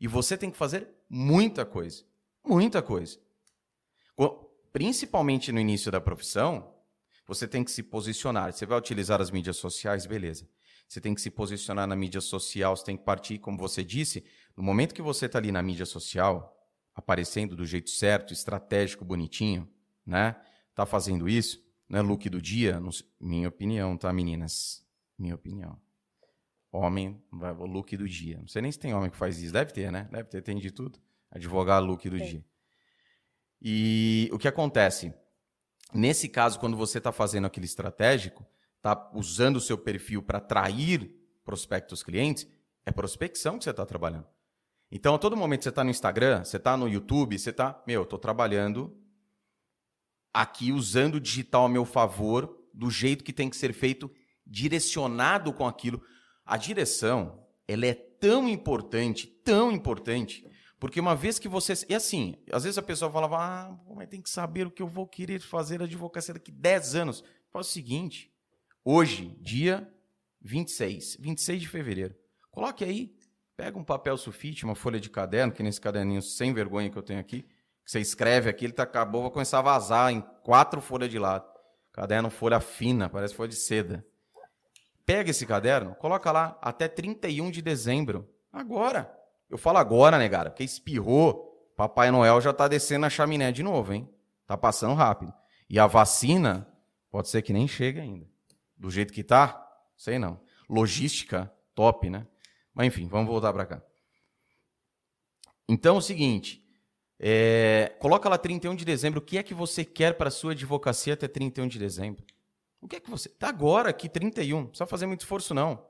E 0.00 0.08
você 0.08 0.36
tem 0.36 0.50
que 0.50 0.56
fazer 0.56 0.88
muita 1.08 1.64
coisa, 1.64 2.04
muita 2.44 2.82
coisa. 2.82 3.18
Principalmente 4.72 5.52
no 5.52 5.60
início 5.60 5.92
da 5.92 6.00
profissão, 6.00 6.74
você 7.26 7.46
tem 7.46 7.62
que 7.62 7.70
se 7.70 7.82
posicionar. 7.82 8.52
Você 8.52 8.66
vai 8.66 8.78
utilizar 8.78 9.20
as 9.20 9.30
mídias 9.30 9.56
sociais, 9.56 10.06
beleza. 10.06 10.48
Você 10.88 11.00
tem 11.00 11.14
que 11.14 11.20
se 11.20 11.30
posicionar 11.30 11.86
na 11.86 11.96
mídia 11.96 12.20
social, 12.20 12.76
você 12.76 12.84
tem 12.84 12.96
que 12.96 13.04
partir, 13.04 13.38
como 13.38 13.58
você 13.58 13.82
disse, 13.82 14.24
no 14.56 14.62
momento 14.62 14.94
que 14.94 15.02
você 15.02 15.26
está 15.26 15.38
ali 15.38 15.50
na 15.50 15.62
mídia 15.62 15.86
social, 15.86 16.55
aparecendo 16.96 17.54
do 17.54 17.66
jeito 17.66 17.90
certo, 17.90 18.32
estratégico, 18.32 19.04
bonitinho, 19.04 19.70
né? 20.04 20.34
Tá 20.74 20.86
fazendo 20.86 21.28
isso, 21.28 21.62
né? 21.88 22.00
Look 22.00 22.28
do 22.30 22.40
dia, 22.40 22.80
minha 23.20 23.48
opinião, 23.48 23.96
tá, 23.98 24.10
meninas? 24.12 24.82
Minha 25.18 25.34
opinião. 25.34 25.78
Homem, 26.72 27.22
vai 27.30 27.52
o 27.52 27.66
look 27.66 27.96
do 27.96 28.08
dia. 28.08 28.38
Não 28.38 28.48
sei 28.48 28.62
nem 28.62 28.72
se 28.72 28.78
tem 28.78 28.94
homem 28.94 29.10
que 29.10 29.16
faz 29.16 29.40
isso. 29.40 29.52
Deve 29.52 29.72
ter, 29.72 29.92
né? 29.92 30.08
Deve 30.10 30.28
ter, 30.28 30.42
tem 30.42 30.56
de 30.58 30.70
tudo. 30.70 30.98
Advogar 31.30 31.82
look 31.82 32.08
do 32.08 32.18
dia. 32.18 32.44
E 33.60 34.28
o 34.32 34.38
que 34.38 34.48
acontece? 34.48 35.14
Nesse 35.92 36.28
caso, 36.28 36.58
quando 36.58 36.76
você 36.76 36.98
está 36.98 37.12
fazendo 37.12 37.46
aquele 37.46 37.66
estratégico, 37.66 38.44
está 38.76 39.10
usando 39.14 39.56
o 39.56 39.60
seu 39.60 39.78
perfil 39.78 40.22
para 40.22 40.38
atrair 40.38 41.14
prospectos 41.44 42.02
clientes, 42.02 42.46
é 42.84 42.90
prospecção 42.90 43.58
que 43.58 43.64
você 43.64 43.70
está 43.70 43.86
trabalhando. 43.86 44.26
Então, 44.90 45.14
a 45.14 45.18
todo 45.18 45.36
momento 45.36 45.64
você 45.64 45.68
está 45.68 45.82
no 45.82 45.90
Instagram, 45.90 46.44
você 46.44 46.56
está 46.56 46.76
no 46.76 46.88
YouTube, 46.88 47.38
você 47.38 47.50
está, 47.50 47.82
meu, 47.86 48.02
estou 48.02 48.18
trabalhando 48.18 48.96
aqui 50.32 50.70
usando 50.70 51.14
o 51.14 51.20
digital 51.20 51.64
a 51.64 51.68
meu 51.68 51.84
favor, 51.84 52.56
do 52.72 52.90
jeito 52.90 53.24
que 53.24 53.32
tem 53.32 53.48
que 53.48 53.56
ser 53.56 53.72
feito, 53.72 54.10
direcionado 54.46 55.52
com 55.52 55.66
aquilo. 55.66 56.02
A 56.44 56.58
direção, 56.58 57.42
ela 57.66 57.86
é 57.86 57.94
tão 57.94 58.46
importante, 58.46 59.26
tão 59.26 59.72
importante, 59.72 60.46
porque 60.78 61.00
uma 61.00 61.16
vez 61.16 61.38
que 61.38 61.48
você. 61.48 61.72
E 61.88 61.94
assim, 61.94 62.36
às 62.52 62.64
vezes 62.64 62.76
a 62.76 62.82
pessoa 62.82 63.10
falava, 63.10 63.38
ah, 63.38 63.78
mas 63.94 64.08
tem 64.08 64.20
que 64.20 64.28
saber 64.28 64.66
o 64.66 64.70
que 64.70 64.82
eu 64.82 64.86
vou 64.86 65.06
querer 65.06 65.40
fazer 65.40 65.82
advocacia 65.82 66.34
daqui 66.34 66.52
10 66.52 66.94
anos. 66.94 67.24
Faz 67.50 67.68
o 67.68 67.70
seguinte, 67.70 68.30
hoje, 68.84 69.34
dia 69.40 69.90
26, 70.42 71.16
26 71.18 71.62
de 71.62 71.68
fevereiro, 71.68 72.14
coloque 72.50 72.84
aí 72.84 73.15
Pega 73.56 73.78
um 73.78 73.84
papel 73.84 74.16
sulfite, 74.18 74.64
uma 74.64 74.74
folha 74.74 75.00
de 75.00 75.08
caderno, 75.08 75.52
que 75.52 75.62
nesse 75.62 75.80
caderninho 75.80 76.20
sem 76.20 76.52
vergonha 76.52 76.90
que 76.90 76.96
eu 76.98 77.02
tenho 77.02 77.20
aqui, 77.20 77.42
que 77.42 77.90
você 77.90 78.00
escreve 78.00 78.50
aqui, 78.50 78.66
ele 78.66 78.72
tá, 78.72 78.82
acabou, 78.82 79.22
vai 79.22 79.30
começar 79.30 79.60
a 79.60 79.62
vazar 79.62 80.12
em 80.12 80.20
quatro 80.42 80.80
folhas 80.80 81.08
de 81.08 81.18
lado. 81.18 81.46
Caderno 81.92 82.28
folha 82.28 82.60
fina, 82.60 83.08
parece 83.08 83.34
folha 83.34 83.48
de 83.48 83.56
seda. 83.56 84.04
Pega 85.06 85.30
esse 85.30 85.46
caderno, 85.46 85.94
coloca 85.94 86.30
lá 86.30 86.58
até 86.60 86.88
31 86.88 87.50
de 87.50 87.62
dezembro. 87.62 88.28
Agora. 88.52 89.10
Eu 89.48 89.56
falo 89.56 89.78
agora, 89.78 90.18
né, 90.18 90.28
cara? 90.28 90.50
Porque 90.50 90.64
espirrou, 90.64 91.70
Papai 91.76 92.10
Noel 92.10 92.40
já 92.40 92.52
tá 92.52 92.66
descendo 92.66 93.06
a 93.06 93.10
chaminé 93.10 93.52
de 93.52 93.62
novo, 93.62 93.92
hein? 93.92 94.10
Tá 94.46 94.56
passando 94.56 94.94
rápido. 94.94 95.32
E 95.70 95.78
a 95.78 95.86
vacina 95.86 96.68
pode 97.10 97.28
ser 97.28 97.42
que 97.42 97.52
nem 97.52 97.68
chegue 97.68 98.00
ainda. 98.00 98.26
Do 98.76 98.90
jeito 98.90 99.12
que 99.12 99.22
tá, 99.22 99.64
sei 99.96 100.18
não. 100.18 100.40
Logística, 100.68 101.50
top, 101.74 102.10
né? 102.10 102.26
Mas 102.76 102.88
enfim, 102.88 103.08
vamos 103.08 103.26
voltar 103.26 103.54
para 103.54 103.64
cá. 103.64 103.82
Então 105.66 105.96
é 105.96 105.98
o 105.98 106.02
seguinte, 106.02 106.62
é, 107.18 107.96
coloca 107.98 108.28
lá 108.28 108.36
31 108.36 108.76
de 108.76 108.84
dezembro, 108.84 109.18
o 109.18 109.22
que 109.22 109.38
é 109.38 109.42
que 109.42 109.54
você 109.54 109.82
quer 109.82 110.12
para 110.18 110.30
sua 110.30 110.52
advocacia 110.52 111.14
até 111.14 111.26
31 111.26 111.68
de 111.68 111.78
dezembro? 111.78 112.22
O 112.78 112.86
que 112.86 112.96
é 112.96 113.00
que 113.00 113.08
você. 113.08 113.30
Tá 113.30 113.48
agora 113.48 113.88
aqui, 113.88 114.10
31, 114.10 114.60
não 114.60 114.66
precisa 114.66 114.86
fazer 114.86 115.06
muito 115.06 115.22
esforço, 115.22 115.54
não. 115.54 115.82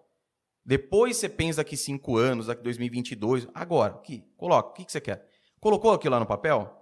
Depois 0.65 1.17
você 1.17 1.29
pensa 1.29 1.59
daqui 1.59 1.77
5 1.77 2.17
anos, 2.17 2.47
daqui 2.47 2.63
2022. 2.63 3.49
Agora, 3.53 3.95
aqui, 3.95 4.25
coloca, 4.37 4.71
o 4.71 4.73
que, 4.73 4.85
que 4.85 4.93
você 4.93 5.01
quer? 5.01 5.29
Colocou 5.61 5.93
aqui 5.93 6.09
lá 6.09 6.21
no 6.21 6.27
papel? 6.27 6.73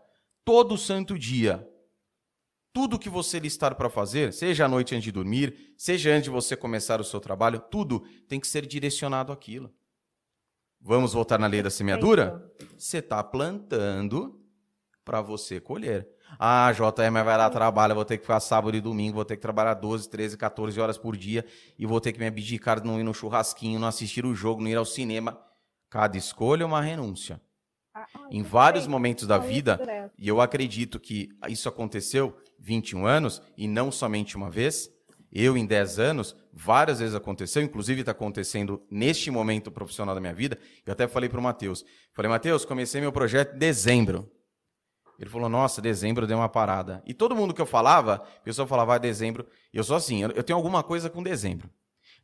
Todo 0.45 0.77
santo 0.77 1.19
dia. 1.19 1.67
Tudo 2.75 2.99
que 2.99 3.09
você 3.09 3.39
listar 3.39 3.75
para 3.75 3.89
fazer, 3.89 4.35
seja 4.35 4.67
à 4.67 4.69
noite 4.69 4.95
antes 4.95 5.05
de 5.05 5.13
dormir, 5.13 5.75
seja 5.79 6.11
antes 6.11 6.25
de 6.25 6.31
você 6.31 6.55
começar 6.55 7.01
o 7.01 7.05
seu 7.05 7.21
trabalho, 7.21 7.61
tudo 7.71 8.01
tem 8.29 8.39
que 8.39 8.47
ser 8.47 8.67
direcionado 8.67 9.33
àquilo. 9.33 9.73
Vamos 10.87 11.15
voltar 11.15 11.39
na 11.39 11.47
lei 11.47 11.63
da 11.63 11.71
semeadura? 11.71 12.45
Você 12.77 12.99
está 12.99 13.25
plantando 13.25 14.39
para 15.03 15.23
você 15.23 15.59
colher. 15.59 16.07
Ah, 16.39 16.71
JM 16.73 17.25
vai 17.25 17.39
dar 17.39 17.49
trabalho, 17.49 17.95
vou 17.95 18.05
ter 18.05 18.19
que 18.19 18.25
ficar 18.25 18.39
sábado 18.39 18.77
e 18.77 18.83
domingo, 18.83 19.15
vou 19.15 19.25
ter 19.25 19.37
que 19.37 19.41
trabalhar 19.41 19.73
12, 19.73 20.11
13, 20.11 20.37
14 20.37 20.79
horas 20.79 20.99
por 20.99 21.17
dia 21.17 21.43
e 21.79 21.87
vou 21.87 22.03
ter 22.03 22.13
que 22.13 22.19
me 22.19 22.27
abdicar 22.27 22.81
de 22.81 22.87
não 22.87 23.01
ir 23.01 23.03
no 23.03 23.15
churrasquinho, 23.15 23.81
não 23.81 23.89
assistir 23.89 24.27
o 24.27 24.35
jogo, 24.35 24.61
não 24.61 24.69
ir 24.69 24.77
ao 24.77 24.85
cinema. 24.85 25.41
Cada 25.89 26.19
escolha 26.19 26.65
é 26.65 26.67
uma 26.67 26.83
renúncia. 26.83 27.41
Ah, 27.95 28.05
em 28.31 28.43
vários 28.43 28.87
momentos 28.87 29.27
da 29.27 29.39
vida, 29.39 29.81
e 30.19 30.29
eu 30.29 30.39
acredito 30.39 31.01
que 31.01 31.31
isso 31.49 31.67
aconteceu 31.67 32.37
21 32.59 33.07
anos 33.07 33.41
e 33.57 33.67
não 33.67 33.91
somente 33.91 34.37
uma 34.37 34.51
vez, 34.51 34.91
eu, 35.33 35.57
em 35.57 35.65
10 35.65 35.99
anos, 35.99 36.37
várias 36.55 37.01
vezes 37.01 37.15
aconteceu, 37.15 37.63
inclusive 37.63 38.01
está 38.01 38.13
acontecendo 38.13 38.83
neste 38.91 39.31
momento 39.31 39.71
profissional 39.71 40.15
da 40.15 40.21
minha 40.21 40.35
vida. 40.35 40.59
Eu 40.87 40.93
até 40.93 41.09
falei 41.09 41.29
para 41.29 41.41
o 41.41 41.43
Matheus. 41.43 41.85
Falei, 42.13 42.31
Matheus, 42.31 42.65
comecei 42.65 43.01
meu 43.01 43.13
projeto 43.13 43.57
em 43.57 43.59
dezembro. 43.59 44.31
Ele 45.19 45.31
falou, 45.31 45.49
nossa, 45.49 45.81
dezembro 45.81 46.27
deu 46.27 46.37
uma 46.37 46.49
parada. 46.49 47.03
E 47.07 47.15
todo 47.15 47.37
mundo 47.37 47.55
que 47.55 47.61
eu 47.61 47.67
falava, 47.67 48.15
a 48.15 48.41
pessoa 48.41 48.67
falava, 48.67 48.95
ah, 48.95 48.99
dezembro. 48.99 49.47
Eu 49.73 49.85
sou 49.85 49.97
assim, 49.97 50.23
eu 50.23 50.43
tenho 50.43 50.57
alguma 50.57 50.83
coisa 50.83 51.09
com 51.09 51.23
dezembro. 51.23 51.71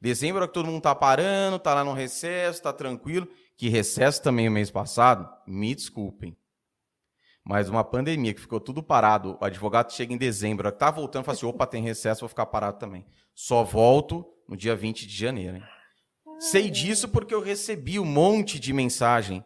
Dezembro 0.01 0.43
é 0.43 0.47
que 0.47 0.55
todo 0.55 0.67
mundo 0.67 0.83
tá 0.83 0.95
parando, 0.95 1.59
tá 1.59 1.75
lá 1.75 1.85
no 1.85 1.93
recesso, 1.93 2.63
tá 2.63 2.73
tranquilo. 2.73 3.29
Que 3.57 3.69
recesso 3.69 4.23
também 4.23 4.49
o 4.49 4.53
mês 4.53 4.71
passado, 4.71 5.29
me 5.47 5.75
desculpem. 5.75 6.37
Mas 7.45 7.69
uma 7.69 7.83
pandemia 7.83 8.35
que 8.35 8.41
ficou 8.41 8.61
tudo 8.61 8.83
parado, 8.83 9.37
o 9.41 9.45
advogado 9.45 9.93
chega 9.93 10.13
em 10.13 10.19
dezembro, 10.19 10.71
tá 10.71 10.91
voltando, 10.91 11.25
fala 11.25 11.37
assim: 11.37 11.47
opa, 11.47 11.67
tem 11.67 11.83
recesso, 11.83 12.21
vou 12.21 12.29
ficar 12.29 12.47
parado 12.47 12.79
também. 12.79 13.05
Só 13.35 13.65
volto 13.65 14.27
no 14.49 14.57
dia 14.57 14.77
20 14.77 15.07
de 15.07 15.17
janeiro. 15.17 15.57
Hein? 15.57 15.65
Sei 16.39 16.71
disso 16.71 17.09
porque 17.09 17.35
eu 17.35 17.41
recebi 17.41 17.99
um 17.99 18.05
monte 18.05 18.59
de 18.59 18.73
mensagem 18.73 19.45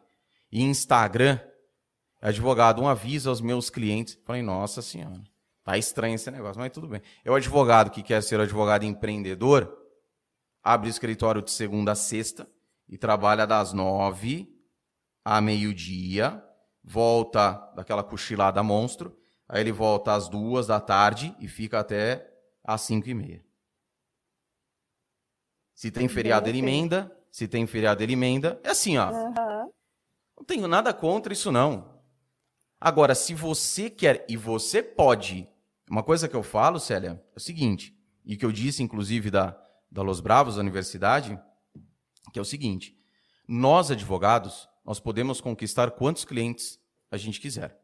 em 0.53 0.69
Instagram. 0.69 1.41
Advogado, 2.21 2.83
um 2.83 2.89
aviso 2.89 3.29
aos 3.29 3.41
meus 3.41 3.69
clientes. 3.69 4.19
Falei, 4.25 4.43
nossa 4.43 4.81
senhora, 4.81 5.23
tá 5.63 5.77
estranho 5.77 6.15
esse 6.15 6.31
negócio, 6.31 6.61
mas 6.61 6.73
tudo 6.73 6.89
bem. 6.89 7.03
É 7.25 7.31
o 7.31 7.35
advogado 7.35 7.91
que 7.91 8.03
quer 8.03 8.23
ser 8.23 8.41
advogado 8.41 8.85
empreendedor, 8.85 9.77
abre 10.63 10.89
escritório 10.89 11.43
de 11.43 11.51
segunda 11.51 11.93
a 11.93 11.97
sexta 11.97 12.49
e 12.89 12.97
trabalha 12.99 13.47
das 13.47 13.73
nove 13.73 14.49
a 15.25 15.41
meio-dia 15.41 16.44
volta 16.85 17.53
daquela 17.75 18.05
cochilada 18.05 18.63
monstro, 18.63 19.17
aí 19.49 19.63
ele 19.63 19.73
volta 19.73 20.13
às 20.13 20.29
duas 20.29 20.67
da 20.67 20.79
tarde 20.81 21.35
e 21.41 21.49
fica 21.49 21.81
até 21.81 22.31
às 22.63 22.83
cinco 22.83 23.09
e 23.09 23.15
meia. 23.15 23.45
Se 25.75 25.91
tem 25.91 26.07
feriado, 26.09 26.49
ele 26.49 26.59
emenda. 26.59 27.11
Se 27.31 27.49
tem 27.49 27.67
feriado, 27.67 28.03
ele 28.03 28.13
emenda. 28.13 28.61
É 28.63 28.71
assim, 28.71 28.97
ó. 28.97 29.11
Uhum. 29.11 29.73
Não 30.37 30.45
tenho 30.47 30.69
nada 30.69 30.93
contra 30.95 31.33
isso, 31.33 31.51
não. 31.51 32.01
Agora, 32.81 33.15
se 33.15 33.35
você 33.35 33.91
quer, 33.91 34.25
e 34.29 34.37
você 34.37 34.83
pode. 34.83 35.49
Uma 35.91 36.03
coisa 36.03 36.29
que 36.29 36.37
eu 36.37 36.43
falo, 36.43 36.79
Célia, 36.79 37.23
é 37.35 37.37
o 37.37 37.41
seguinte, 37.41 37.99
e 38.25 38.37
que 38.37 38.45
eu 38.45 38.53
disse, 38.53 38.83
inclusive, 38.83 39.31
da, 39.31 39.59
da 39.91 40.03
Los 40.03 40.21
Bravos, 40.21 40.57
da 40.57 40.61
universidade, 40.61 41.39
que 42.33 42.39
é 42.39 42.43
o 42.43 42.45
seguinte: 42.45 42.97
nós, 43.49 43.91
advogados, 43.91 44.69
nós 44.85 45.01
podemos 45.01 45.41
conquistar 45.41 45.91
quantos 45.93 46.25
clientes 46.25 46.79
a 47.11 47.17
gente 47.17 47.41
quiser. 47.41 47.81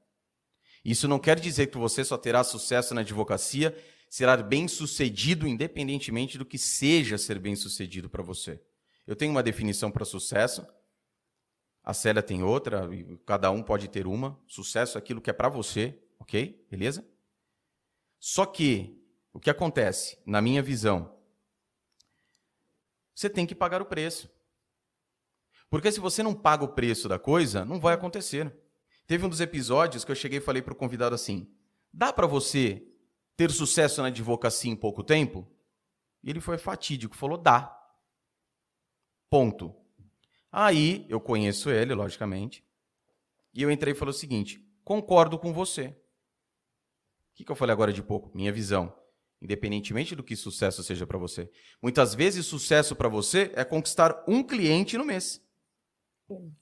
Isso 0.84 1.08
não 1.08 1.18
quer 1.18 1.38
dizer 1.38 1.68
que 1.68 1.78
você 1.78 2.04
só 2.04 2.16
terá 2.16 2.42
sucesso 2.42 2.94
na 2.94 3.00
advocacia, 3.00 3.76
será 4.08 4.36
bem 4.36 4.66
sucedido 4.66 5.46
independentemente 5.46 6.36
do 6.36 6.44
que 6.44 6.58
seja 6.58 7.16
ser 7.16 7.38
bem 7.38 7.54
sucedido 7.54 8.08
para 8.08 8.22
você. 8.22 8.60
Eu 9.06 9.14
tenho 9.14 9.30
uma 9.30 9.42
definição 9.42 9.90
para 9.90 10.04
sucesso, 10.04 10.66
a 11.82 11.94
Célia 11.94 12.22
tem 12.22 12.42
outra, 12.42 12.88
cada 13.24 13.50
um 13.50 13.62
pode 13.62 13.88
ter 13.88 14.06
uma. 14.06 14.38
Sucesso 14.46 14.96
é 14.96 15.00
aquilo 15.00 15.20
que 15.20 15.30
é 15.30 15.32
para 15.32 15.48
você, 15.48 15.98
ok? 16.18 16.66
Beleza? 16.70 17.06
Só 18.18 18.44
que, 18.44 19.02
o 19.32 19.40
que 19.40 19.48
acontece, 19.48 20.18
na 20.26 20.42
minha 20.42 20.62
visão, 20.62 21.16
você 23.14 23.30
tem 23.30 23.46
que 23.46 23.54
pagar 23.54 23.80
o 23.80 23.86
preço. 23.86 24.30
Porque 25.70 25.92
se 25.92 26.00
você 26.00 26.20
não 26.22 26.34
paga 26.34 26.64
o 26.64 26.74
preço 26.74 27.08
da 27.08 27.18
coisa, 27.18 27.64
não 27.64 27.78
vai 27.78 27.94
acontecer. 27.94 28.52
Teve 29.06 29.24
um 29.24 29.28
dos 29.28 29.40
episódios 29.40 30.04
que 30.04 30.10
eu 30.10 30.16
cheguei 30.16 30.38
e 30.38 30.42
falei 30.42 30.60
para 30.60 30.72
o 30.72 30.76
convidado 30.76 31.14
assim: 31.14 31.48
dá 31.92 32.12
para 32.12 32.26
você 32.26 32.84
ter 33.36 33.52
sucesso 33.52 34.02
na 34.02 34.08
advocacia 34.08 34.70
em 34.70 34.76
pouco 34.76 35.04
tempo? 35.04 35.48
E 36.22 36.28
ele 36.28 36.40
foi 36.40 36.58
fatídico, 36.58 37.16
falou: 37.16 37.38
dá. 37.38 37.76
Ponto. 39.30 39.74
Aí 40.50 41.06
eu 41.08 41.20
conheço 41.20 41.70
ele, 41.70 41.94
logicamente, 41.94 42.64
e 43.54 43.62
eu 43.62 43.70
entrei 43.70 43.92
e 43.92 43.96
falei 43.96 44.10
o 44.10 44.18
seguinte: 44.18 44.68
concordo 44.84 45.38
com 45.38 45.52
você. 45.52 45.86
O 47.32 47.34
que, 47.34 47.44
que 47.44 47.52
eu 47.52 47.56
falei 47.56 47.72
agora 47.72 47.92
de 47.92 48.02
pouco? 48.02 48.36
Minha 48.36 48.52
visão. 48.52 48.92
Independentemente 49.40 50.14
do 50.16 50.22
que 50.22 50.36
sucesso 50.36 50.82
seja 50.82 51.06
para 51.06 51.16
você. 51.16 51.50
Muitas 51.80 52.14
vezes, 52.14 52.44
sucesso 52.44 52.94
para 52.94 53.08
você 53.08 53.50
é 53.54 53.64
conquistar 53.64 54.22
um 54.28 54.42
cliente 54.42 54.98
no 54.98 55.04
mês. 55.04 55.40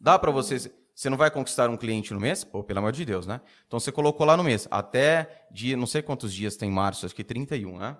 Dá 0.00 0.18
para 0.18 0.30
você. 0.30 0.72
Você 0.94 1.08
não 1.08 1.16
vai 1.16 1.30
conquistar 1.30 1.70
um 1.70 1.76
cliente 1.76 2.12
no 2.12 2.20
mês? 2.20 2.42
Pô, 2.42 2.62
pelo 2.64 2.80
amor 2.80 2.92
de 2.92 3.04
Deus, 3.04 3.26
né? 3.26 3.40
Então 3.66 3.78
você 3.78 3.92
colocou 3.92 4.26
lá 4.26 4.36
no 4.36 4.42
mês. 4.42 4.66
Até 4.70 5.46
dia, 5.50 5.76
não 5.76 5.86
sei 5.86 6.02
quantos 6.02 6.32
dias 6.32 6.56
tem 6.56 6.70
março, 6.70 7.06
acho 7.06 7.14
que 7.14 7.22
31, 7.22 7.78
né? 7.78 7.96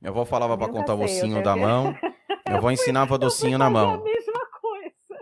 Minha 0.00 0.10
avó 0.10 0.24
falava 0.24 0.58
para 0.58 0.68
contar 0.68 0.94
o 0.94 1.02
ossinho 1.02 1.42
da 1.42 1.56
mão. 1.56 1.94
Minha 2.46 2.58
avó 2.58 2.70
ensinava 2.70 3.16
docinho 3.16 3.58
na 3.58 3.70
mão. 3.70 4.02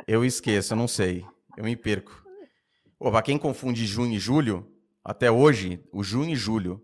Eu 0.07 0.25
esqueço, 0.25 0.73
eu 0.73 0.77
não 0.77 0.89
sei. 0.89 1.25
Eu 1.57 1.65
me 1.65 1.77
perco. 1.77 2.25
Pô, 2.99 3.11
pra 3.11 3.23
quem 3.23 3.39
confunde 3.39 3.87
junho 3.87 4.15
e 4.15 4.19
julho, 4.19 4.67
até 5.05 5.31
hoje, 5.31 5.83
o 5.93 6.03
junho 6.03 6.31
e 6.31 6.37
julho 6.37 6.83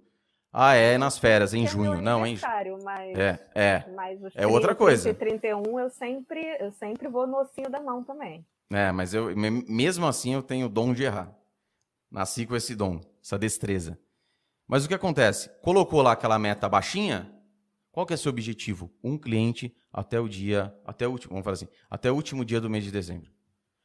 ah, 0.52 0.74
é 0.74 0.98
nas 0.98 1.16
férias, 1.16 1.54
em 1.54 1.64
é 1.64 1.66
junho. 1.66 2.02
Não, 2.02 2.26
em 2.26 2.36
mas, 2.82 3.18
É, 3.18 3.50
é. 3.54 3.84
Mas 3.94 4.20
é 4.34 4.46
outra 4.46 4.74
coisa. 4.74 5.12
31 5.14 5.78
eu 5.78 5.90
sempre, 5.90 6.56
eu 6.60 6.72
sempre 6.72 7.08
vou 7.08 7.26
no 7.26 7.38
ossinho 7.38 7.70
da 7.70 7.80
mão 7.80 8.02
também. 8.04 8.44
É, 8.72 8.92
mas 8.92 9.12
eu 9.12 9.34
mesmo 9.36 10.06
assim 10.06 10.34
eu 10.34 10.42
tenho 10.42 10.66
o 10.66 10.68
dom 10.68 10.92
de 10.92 11.02
errar. 11.02 11.34
Nasci 12.10 12.46
com 12.46 12.56
esse 12.56 12.74
dom, 12.74 13.00
essa 13.22 13.38
destreza. 13.38 13.98
Mas 14.66 14.84
o 14.84 14.88
que 14.88 14.94
acontece? 14.94 15.50
Colocou 15.62 16.02
lá 16.02 16.12
aquela 16.12 16.38
meta 16.38 16.68
baixinha, 16.68 17.32
qual 17.90 18.06
que 18.06 18.14
é 18.14 18.16
seu 18.16 18.30
objetivo? 18.30 18.92
Um 19.02 19.18
cliente 19.18 19.74
até 19.92 20.20
o 20.20 20.28
dia, 20.28 20.72
até 20.86 21.08
o 21.08 21.10
último, 21.10 21.30
vamos 21.30 21.44
falar 21.44 21.54
assim, 21.54 21.68
até 21.90 22.10
o 22.10 22.14
último 22.14 22.44
dia 22.44 22.60
do 22.60 22.70
mês 22.70 22.84
de 22.84 22.90
dezembro. 22.92 23.32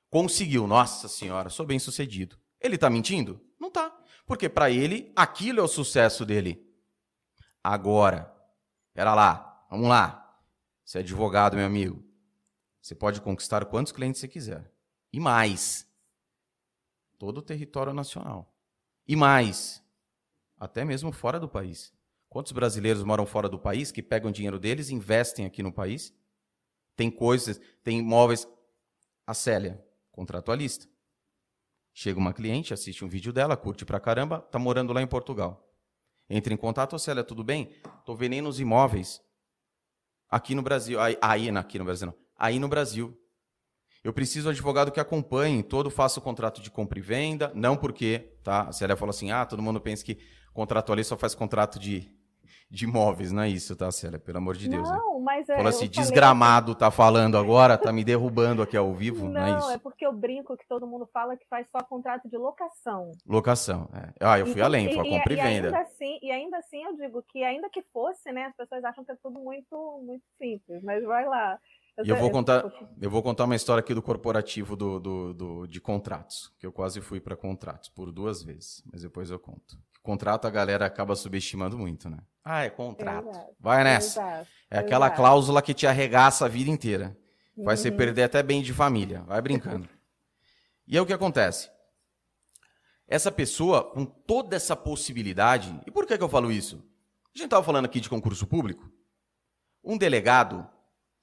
Conseguiu, 0.09 0.67
nossa 0.67 1.07
senhora, 1.07 1.49
sou 1.49 1.65
bem 1.65 1.79
sucedido. 1.79 2.37
Ele 2.61 2.75
está 2.75 2.89
mentindo? 2.89 3.41
Não 3.59 3.69
está. 3.69 3.95
Porque 4.25 4.47
para 4.47 4.69
ele, 4.69 5.11
aquilo 5.15 5.59
é 5.59 5.63
o 5.63 5.67
sucesso 5.67 6.25
dele. 6.25 6.63
Agora, 7.63 8.31
era 8.95 9.13
lá, 9.13 9.67
vamos 9.69 9.89
lá. 9.89 10.21
Você 10.83 10.99
é 10.99 11.01
advogado, 11.01 11.57
meu 11.57 11.65
amigo. 11.65 12.03
Você 12.81 12.95
pode 12.95 13.19
conquistar 13.19 13.65
quantos 13.65 13.91
clientes 13.91 14.21
você 14.21 14.27
quiser. 14.27 14.71
E 15.11 15.19
mais. 15.19 15.85
Todo 17.17 17.39
o 17.39 17.41
território 17.41 17.93
nacional. 17.93 18.55
E 19.07 19.15
mais. 19.15 19.83
Até 20.57 20.85
mesmo 20.85 21.11
fora 21.11 21.39
do 21.39 21.49
país. 21.49 21.93
Quantos 22.29 22.51
brasileiros 22.51 23.03
moram 23.03 23.25
fora 23.25 23.49
do 23.49 23.59
país 23.59 23.91
que 23.91 24.03
pegam 24.03 24.31
dinheiro 24.31 24.59
deles 24.59 24.89
e 24.89 24.93
investem 24.93 25.45
aqui 25.45 25.61
no 25.63 25.73
país? 25.73 26.13
Tem 26.95 27.11
coisas, 27.11 27.59
tem 27.83 27.99
imóveis. 27.99 28.47
A 29.27 29.33
Célia, 29.33 29.83
contratualista. 30.11 30.87
Chega 31.93 32.19
uma 32.19 32.33
cliente, 32.33 32.73
assiste 32.73 33.03
um 33.03 33.09
vídeo 33.09 33.33
dela, 33.33 33.57
curte 33.57 33.85
pra 33.85 33.99
caramba, 33.99 34.39
tá 34.39 34.59
morando 34.59 34.93
lá 34.93 35.01
em 35.01 35.07
Portugal. 35.07 35.64
Entra 36.29 36.53
em 36.53 36.57
contato, 36.57 36.97
Célia, 36.97 37.23
tudo 37.23 37.43
bem? 37.43 37.71
Tô 38.05 38.15
vendendo 38.15 38.49
os 38.49 38.59
imóveis 38.59 39.21
aqui 40.29 40.55
no 40.55 40.61
Brasil. 40.61 40.99
Aí, 40.99 41.17
aí 41.21 41.49
aqui 41.49 41.77
no 41.77 41.85
Brasil 41.85 42.07
não. 42.07 42.15
Aí 42.37 42.59
no 42.59 42.67
Brasil. 42.67 43.17
Eu 44.03 44.13
preciso 44.13 44.43
de 44.43 44.47
um 44.49 44.51
advogado 44.51 44.91
que 44.91 44.99
acompanhe 44.99 45.63
todo, 45.63 45.89
faça 45.89 46.19
o 46.19 46.21
contrato 46.21 46.61
de 46.61 46.69
compra 46.69 46.99
e 46.99 47.01
venda, 47.01 47.51
não 47.55 47.75
porque, 47.75 48.37
tá? 48.43 48.67
A 48.69 48.71
Célia 48.71 48.95
falou 48.95 49.09
assim, 49.09 49.31
ah, 49.31 49.45
todo 49.47 49.63
mundo 49.63 49.81
pensa 49.81 50.05
que 50.05 50.19
contrato 50.55 50.93
ali 50.93 51.03
só 51.03 51.17
faz 51.17 51.35
contrato 51.35 51.77
de, 51.77 52.09
de 52.69 52.85
imóveis, 52.85 53.31
não 53.31 53.43
é 53.43 53.49
isso, 53.49 53.75
tá, 53.75 53.91
Célia? 53.91 54.19
Pelo 54.19 54.39
amor 54.39 54.55
de 54.55 54.67
Deus. 54.67 54.89
Né? 54.89 54.97
Não, 54.97 55.19
né? 55.19 55.23
mas 55.23 55.49
é, 55.49 55.55
Falou 55.55 55.69
assim, 55.69 55.87
desgramado 55.87 56.71
assim... 56.71 56.79
tá 56.79 56.91
falando 56.91 57.37
agora, 57.37 57.77
tá 57.77 57.91
me 57.91 58.03
derrubando 58.03 58.61
aqui 58.61 58.75
ao 58.75 58.93
vivo, 58.93 59.25
não, 59.25 59.33
não 59.33 59.41
é 59.41 59.57
isso? 59.57 59.67
Não, 59.67 59.71
é 59.71 59.77
porque 59.77 60.05
eu 60.05 60.11
brinco 60.11 60.57
que 60.57 60.67
todo 60.67 60.87
mundo 60.87 61.07
fala 61.13 61.37
que 61.37 61.45
faz 61.47 61.67
só 61.69 61.83
contrato 61.83 62.27
de 62.29 62.37
locação. 62.37 63.11
Locação, 63.25 63.89
é. 63.93 64.13
Ah, 64.19 64.39
eu 64.39 64.45
fui 64.45 64.55
então, 64.55 64.65
além, 64.65 64.93
foi 64.93 65.09
compra 65.09 65.33
e, 65.33 65.37
e, 65.37 65.41
venda. 65.41 65.67
Ainda 65.67 65.79
assim, 65.79 66.19
e 66.21 66.31
ainda 66.31 66.57
assim 66.57 66.83
eu 66.83 66.95
digo 66.95 67.23
que 67.23 67.43
ainda 67.43 67.69
que 67.69 67.81
fosse, 67.93 68.31
né, 68.31 68.45
as 68.45 68.55
pessoas 68.55 68.83
acham 68.83 69.05
que 69.05 69.11
é 69.11 69.15
tudo 69.21 69.39
muito, 69.39 70.03
muito 70.03 70.23
simples, 70.37 70.81
mas 70.83 71.03
vai 71.03 71.25
lá. 71.25 71.57
Eu, 71.97 72.05
e 72.05 72.09
eu 72.09 72.17
vou 72.17 72.29
contar, 72.29 72.65
eu 73.01 73.09
vou 73.09 73.23
contar 73.23 73.45
uma 73.45 73.55
história 73.55 73.79
aqui 73.79 73.93
do 73.93 74.01
corporativo 74.01 74.75
do, 74.75 74.99
do, 74.99 75.33
do 75.33 75.67
de 75.67 75.79
contratos, 75.79 76.53
que 76.59 76.65
eu 76.65 76.71
quase 76.71 76.99
fui 76.99 77.21
para 77.21 77.37
contratos 77.37 77.89
por 77.89 78.11
duas 78.11 78.43
vezes, 78.43 78.83
mas 78.91 79.01
depois 79.01 79.31
eu 79.31 79.39
conto. 79.39 79.77
Contrato 80.05 80.45
a 80.45 80.51
galera 80.51 80.85
acaba 80.85 81.15
subestimando 81.15 81.75
muito, 81.79 82.07
né? 82.07 82.19
Ah, 82.43 82.63
é 82.63 82.69
contrato. 82.69 83.27
Exato. 83.27 83.55
Vai 83.59 83.83
nessa. 83.83 84.21
Exato. 84.21 84.47
É 84.69 84.77
aquela 84.77 85.07
Exato. 85.07 85.19
cláusula 85.19 85.61
que 85.63 85.73
te 85.73 85.87
arregaça 85.87 86.45
a 86.45 86.47
vida 86.47 86.69
inteira. 86.69 87.17
Vai 87.57 87.73
uhum. 87.73 87.81
você 87.81 87.91
perder 87.91 88.21
até 88.21 88.43
bem 88.43 88.61
de 88.61 88.71
família. 88.71 89.23
Vai 89.23 89.41
brincando. 89.41 89.89
e 90.87 90.95
é 90.95 91.01
o 91.01 91.07
que 91.07 91.13
acontece. 91.13 91.71
Essa 93.07 93.31
pessoa, 93.31 93.83
com 93.83 94.05
toda 94.05 94.55
essa 94.55 94.75
possibilidade, 94.75 95.75
e 95.87 95.91
por 95.91 96.05
que, 96.05 96.15
que 96.15 96.23
eu 96.23 96.29
falo 96.29 96.51
isso? 96.51 96.87
A 97.33 97.37
gente 97.37 97.45
estava 97.45 97.63
falando 97.63 97.85
aqui 97.85 97.99
de 97.99 98.07
concurso 98.07 98.45
público. 98.45 98.87
Um 99.83 99.97
delegado, 99.97 100.69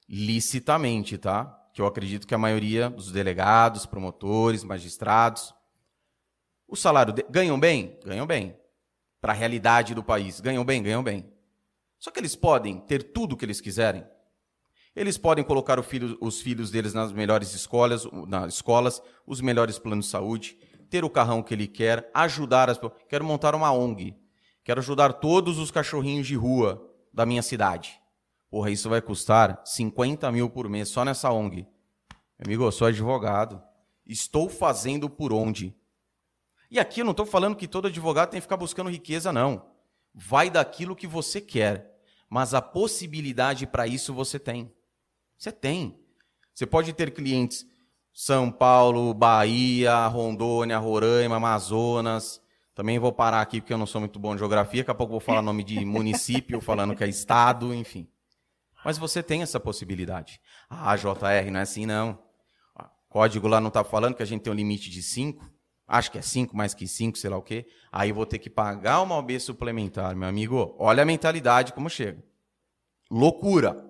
licitamente, 0.09 1.17
tá? 1.17 1.45
Que 1.73 1.81
eu 1.81 1.85
acredito 1.85 2.27
que 2.27 2.35
a 2.35 2.37
maioria 2.37 2.89
dos 2.89 3.13
delegados, 3.13 3.85
promotores, 3.85 4.61
magistrados, 4.61 5.55
o 6.67 6.75
salário 6.75 7.13
de... 7.13 7.23
ganham 7.29 7.57
bem? 7.57 7.97
Ganham 8.03 8.27
bem. 8.27 8.61
Para 9.23 9.31
a 9.31 9.35
realidade 9.37 9.95
do 9.95 10.03
país, 10.03 10.41
ganham 10.41 10.65
bem? 10.65 10.83
Ganham 10.83 11.01
bem. 11.01 11.25
Só 11.97 12.11
que 12.11 12.19
eles 12.19 12.35
podem 12.35 12.81
ter 12.81 13.13
tudo 13.13 13.31
o 13.31 13.37
que 13.37 13.45
eles 13.45 13.61
quiserem. 13.61 14.03
Eles 14.93 15.17
podem 15.17 15.45
colocar 15.45 15.81
filho, 15.81 16.17
os 16.19 16.41
filhos 16.41 16.69
deles 16.69 16.93
nas 16.93 17.13
melhores 17.13 17.53
escolas, 17.53 18.05
nas 18.27 18.55
escolas, 18.55 19.01
os 19.25 19.39
melhores 19.39 19.79
planos 19.79 20.07
de 20.07 20.11
saúde, 20.11 20.57
ter 20.89 21.05
o 21.05 21.09
carrão 21.09 21.41
que 21.41 21.53
ele 21.53 21.67
quer, 21.67 22.11
ajudar 22.13 22.69
as 22.69 22.77
pessoas. 22.77 23.01
Quero 23.07 23.23
montar 23.23 23.55
uma 23.55 23.71
ONG. 23.71 24.13
Quero 24.61 24.81
ajudar 24.81 25.13
todos 25.13 25.57
os 25.57 25.71
cachorrinhos 25.71 26.27
de 26.27 26.35
rua 26.35 26.85
da 27.13 27.25
minha 27.25 27.41
cidade. 27.41 27.97
Porra, 28.49 28.71
isso 28.71 28.89
vai 28.89 29.01
custar 29.01 29.61
50 29.63 30.29
mil 30.33 30.49
por 30.49 30.67
mês 30.67 30.89
só 30.89 31.05
nessa 31.05 31.31
ONG. 31.31 31.65
Amigo, 32.45 32.65
eu 32.65 32.73
sou 32.73 32.87
advogado. 32.87 33.63
Estou 34.05 34.49
fazendo 34.49 35.09
por 35.09 35.31
onde? 35.31 35.73
E 36.73 36.79
aqui 36.79 37.01
eu 37.01 37.05
não 37.05 37.11
estou 37.11 37.27
falando 37.27 37.55
que 37.55 37.67
todo 37.67 37.87
advogado 37.87 38.31
tem 38.31 38.39
que 38.39 38.45
ficar 38.45 38.57
buscando 38.57 38.89
riqueza, 38.89 39.31
não. 39.31 39.63
Vai 40.11 40.49
daquilo 40.49 40.95
que 40.95 41.05
você 41.05 41.39
quer. 41.39 41.95
Mas 42.27 42.55
a 42.55 42.63
possibilidade 42.63 43.67
para 43.67 43.85
isso 43.85 44.11
você 44.11 44.39
tem. 44.39 44.73
Você 45.37 45.51
tem. 45.51 45.95
Você 46.51 46.65
pode 46.65 46.91
ter 46.91 47.11
clientes 47.11 47.63
São 48.11 48.51
Paulo, 48.51 49.13
Bahia, 49.13 50.07
Rondônia, 50.07 50.79
Roraima, 50.79 51.35
Amazonas. 51.35 52.41
Também 52.73 52.97
vou 52.97 53.13
parar 53.13 53.41
aqui 53.41 53.61
porque 53.61 53.73
eu 53.73 53.77
não 53.77 53.85
sou 53.85 54.01
muito 54.01 54.17
bom 54.17 54.33
em 54.33 54.39
geografia. 54.39 54.81
Daqui 54.81 54.89
a 54.89 54.95
pouco 54.95 55.11
vou 55.11 55.19
falar 55.19 55.43
nome 55.43 55.63
de 55.63 55.77
município, 55.85 56.59
falando 56.59 56.95
que 56.95 57.03
é 57.03 57.07
estado, 57.07 57.71
enfim. 57.71 58.07
Mas 58.83 58.97
você 58.97 59.21
tem 59.21 59.43
essa 59.43 59.59
possibilidade. 59.59 60.41
Ah, 60.67 60.95
JR, 60.95 61.51
não 61.51 61.59
é 61.59 61.61
assim 61.61 61.85
não. 61.85 62.17
O 62.75 63.09
código 63.09 63.47
lá 63.47 63.61
não 63.61 63.67
está 63.67 63.83
falando 63.83 64.15
que 64.15 64.23
a 64.23 64.25
gente 64.25 64.41
tem 64.41 64.51
um 64.51 64.55
limite 64.55 64.89
de 64.89 65.03
5. 65.03 65.53
Acho 65.87 66.11
que 66.11 66.17
é 66.17 66.21
5, 66.21 66.55
mais 66.55 66.73
que 66.73 66.87
5, 66.87 67.17
sei 67.17 67.29
lá 67.29 67.37
o 67.37 67.41
quê. 67.41 67.67
Aí 67.91 68.11
vou 68.11 68.25
ter 68.25 68.39
que 68.39 68.49
pagar 68.49 69.01
uma 69.01 69.17
OB 69.17 69.39
suplementar, 69.39 70.15
meu 70.15 70.27
amigo. 70.27 70.75
Olha 70.79 71.03
a 71.03 71.05
mentalidade 71.05 71.73
como 71.73 71.89
chega. 71.89 72.23
Loucura. 73.11 73.83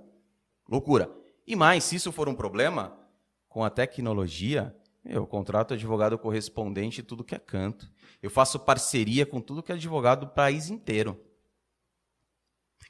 Loucura. 0.67 1.09
E 1.45 1.55
mais, 1.55 1.83
se 1.83 1.95
isso 1.95 2.11
for 2.11 2.27
um 2.27 2.35
problema, 2.35 2.97
com 3.47 3.63
a 3.63 3.69
tecnologia, 3.69 4.75
eu 5.05 5.27
contrato 5.27 5.73
advogado 5.73 6.17
correspondente 6.17 7.01
em 7.01 7.03
tudo 7.03 7.23
que 7.23 7.35
é 7.35 7.39
canto. 7.39 7.89
Eu 8.21 8.29
faço 8.29 8.59
parceria 8.59 9.25
com 9.25 9.39
tudo 9.39 9.61
que 9.61 9.71
é 9.71 9.75
advogado 9.75 10.25
do 10.25 10.31
país 10.31 10.69
inteiro. 10.69 11.19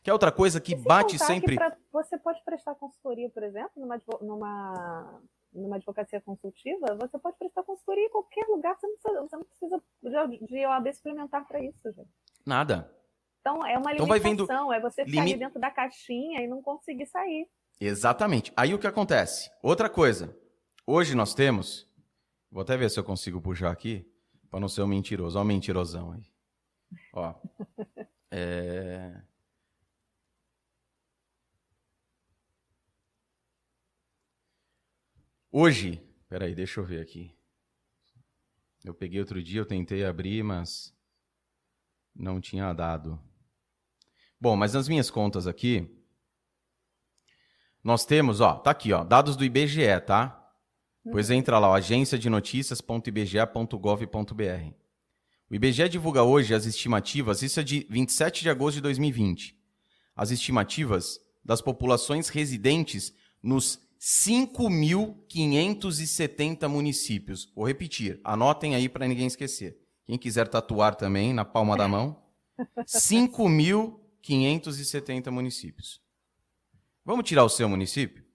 Que 0.01 0.09
é 0.09 0.13
outra 0.13 0.31
coisa 0.31 0.61
que 0.61 0.75
bate 0.75 1.17
sempre. 1.17 1.55
Pra, 1.55 1.75
você 1.91 2.17
pode 2.17 2.43
prestar 2.43 2.75
consultoria, 2.75 3.29
por 3.29 3.43
exemplo, 3.43 3.71
numa, 3.75 4.01
numa, 4.21 5.21
numa 5.53 5.75
advocacia 5.75 6.21
consultiva, 6.21 6.97
você 6.99 7.17
pode 7.19 7.37
prestar 7.37 7.63
consultoria 7.63 8.05
em 8.05 8.09
qualquer 8.09 8.45
lugar, 8.47 8.75
você 8.75 8.87
não 8.87 8.95
precisa, 8.95 9.21
você 9.21 9.35
não 9.35 9.45
precisa 9.45 10.27
de, 10.27 10.45
de 10.45 10.65
OAB 10.65 10.93
suplementar 10.93 11.47
para 11.47 11.63
isso, 11.63 11.91
gente. 11.91 12.09
Nada. 12.45 12.91
Então 13.41 13.65
é 13.65 13.77
uma 13.77 13.93
então 13.93 14.05
limitação, 14.05 14.73
é 14.73 14.79
você 14.79 15.05
ficar 15.05 15.25
Limi... 15.25 15.37
dentro 15.37 15.59
da 15.59 15.69
caixinha 15.69 16.41
e 16.41 16.47
não 16.47 16.61
conseguir 16.61 17.05
sair. 17.07 17.47
Exatamente. 17.79 18.53
Aí 18.55 18.73
o 18.73 18.79
que 18.79 18.87
acontece? 18.87 19.51
Outra 19.61 19.89
coisa. 19.89 20.35
Hoje 20.87 21.15
nós 21.15 21.33
temos. 21.33 21.89
Vou 22.49 22.61
até 22.61 22.77
ver 22.77 22.89
se 22.89 22.99
eu 22.99 23.03
consigo 23.03 23.41
puxar 23.41 23.71
aqui, 23.71 24.09
para 24.49 24.59
não 24.59 24.69
ser 24.69 24.81
um 24.81 24.87
mentiroso. 24.87 25.37
Olha 25.37 25.43
o 25.43 25.47
mentirosão 25.47 26.13
aí. 26.13 26.23
Ó. 27.13 27.33
É... 28.31 29.21
Hoje, 35.55 36.01
peraí, 36.27 36.55
deixa 36.55 36.79
eu 36.79 36.83
ver 36.83 36.99
aqui. 36.99 37.31
Eu 38.83 38.91
peguei 38.91 39.19
outro 39.19 39.43
dia, 39.43 39.61
eu 39.61 39.67
tentei 39.67 40.03
abrir, 40.03 40.43
mas 40.43 40.91
não 42.15 42.41
tinha 42.41 42.73
dado. 42.73 43.21
Bom, 44.41 44.55
mas 44.55 44.73
nas 44.73 44.87
minhas 44.87 45.11
contas 45.11 45.45
aqui, 45.45 45.95
nós 47.83 48.03
temos, 48.03 48.41
ó, 48.41 48.55
tá 48.55 48.71
aqui, 48.71 48.91
ó, 48.93 49.03
dados 49.03 49.35
do 49.35 49.45
IBGE, 49.45 50.01
tá? 50.03 50.43
Pois 51.11 51.29
uhum. 51.29 51.35
entra 51.35 51.59
lá, 51.59 51.71
agência 51.71 52.17
de 52.17 52.31
notícias.ibge.gov.br. 52.31 54.73
O 55.51 55.55
IBGE 55.55 55.87
divulga 55.87 56.23
hoje 56.23 56.55
as 56.55 56.65
estimativas, 56.65 57.43
isso 57.43 57.59
é 57.59 57.63
de 57.63 57.85
27 57.91 58.41
de 58.41 58.49
agosto 58.49 58.77
de 58.77 58.81
2020. 58.81 59.55
As 60.15 60.31
estimativas 60.31 61.19
das 61.45 61.61
populações 61.61 62.29
residentes 62.29 63.13
nos 63.43 63.82
5.570 64.03 66.67
municípios. 66.67 67.49
Vou 67.55 67.65
repetir, 67.65 68.19
anotem 68.21 68.75
aí 68.75 68.89
para 68.89 69.07
ninguém 69.07 69.27
esquecer. 69.27 69.79
Quem 70.03 70.17
quiser 70.17 70.49
tatuar 70.49 70.93
também 70.95 71.33
na 71.33 71.45
palma 71.45 71.77
da 71.77 71.87
mão. 71.87 72.21
5.570 72.79 75.31
municípios. 75.31 76.01
Vamos 77.05 77.23
tirar 77.23 77.45
o 77.45 77.49
seu 77.49 77.69
município? 77.69 78.25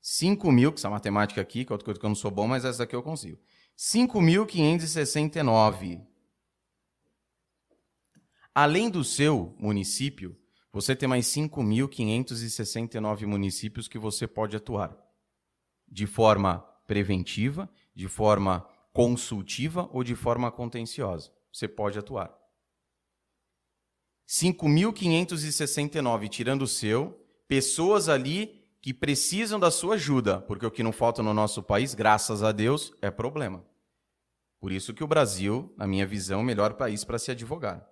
5 0.00 0.50
mil, 0.50 0.72
que 0.72 0.78
essa 0.78 0.88
matemática 0.88 1.42
aqui, 1.42 1.66
que 1.66 1.76
que 1.76 1.90
eu 1.90 2.08
não 2.08 2.14
sou 2.14 2.30
bom, 2.30 2.48
mas 2.48 2.64
essa 2.64 2.84
aqui 2.84 2.96
eu 2.96 3.02
consigo. 3.02 3.38
5.569. 3.76 6.02
Além 8.54 8.88
do 8.88 9.04
seu 9.04 9.54
município, 9.58 10.34
você 10.72 10.96
tem 10.96 11.06
mais 11.06 11.26
5.569 11.26 13.26
municípios 13.26 13.86
que 13.86 13.98
você 13.98 14.26
pode 14.26 14.56
atuar 14.56 15.09
de 15.90 16.06
forma 16.06 16.60
preventiva, 16.86 17.68
de 17.94 18.08
forma 18.08 18.66
consultiva 18.92 19.88
ou 19.92 20.04
de 20.04 20.14
forma 20.14 20.50
contenciosa. 20.50 21.32
Você 21.52 21.66
pode 21.66 21.98
atuar. 21.98 22.32
5.569, 24.28 26.28
tirando 26.28 26.62
o 26.62 26.68
seu, 26.68 27.26
pessoas 27.48 28.08
ali 28.08 28.64
que 28.80 28.94
precisam 28.94 29.58
da 29.58 29.70
sua 29.70 29.94
ajuda, 29.94 30.40
porque 30.40 30.64
o 30.64 30.70
que 30.70 30.82
não 30.82 30.92
falta 30.92 31.22
no 31.22 31.34
nosso 31.34 31.62
país, 31.62 31.94
graças 31.94 32.42
a 32.42 32.52
Deus, 32.52 32.92
é 33.02 33.10
problema. 33.10 33.64
Por 34.60 34.70
isso 34.70 34.94
que 34.94 35.02
o 35.02 35.08
Brasil, 35.08 35.74
na 35.76 35.86
minha 35.86 36.06
visão, 36.06 36.40
é 36.40 36.42
o 36.42 36.46
melhor 36.46 36.74
país 36.74 37.04
para 37.04 37.18
se 37.18 37.30
advogar. 37.30 37.86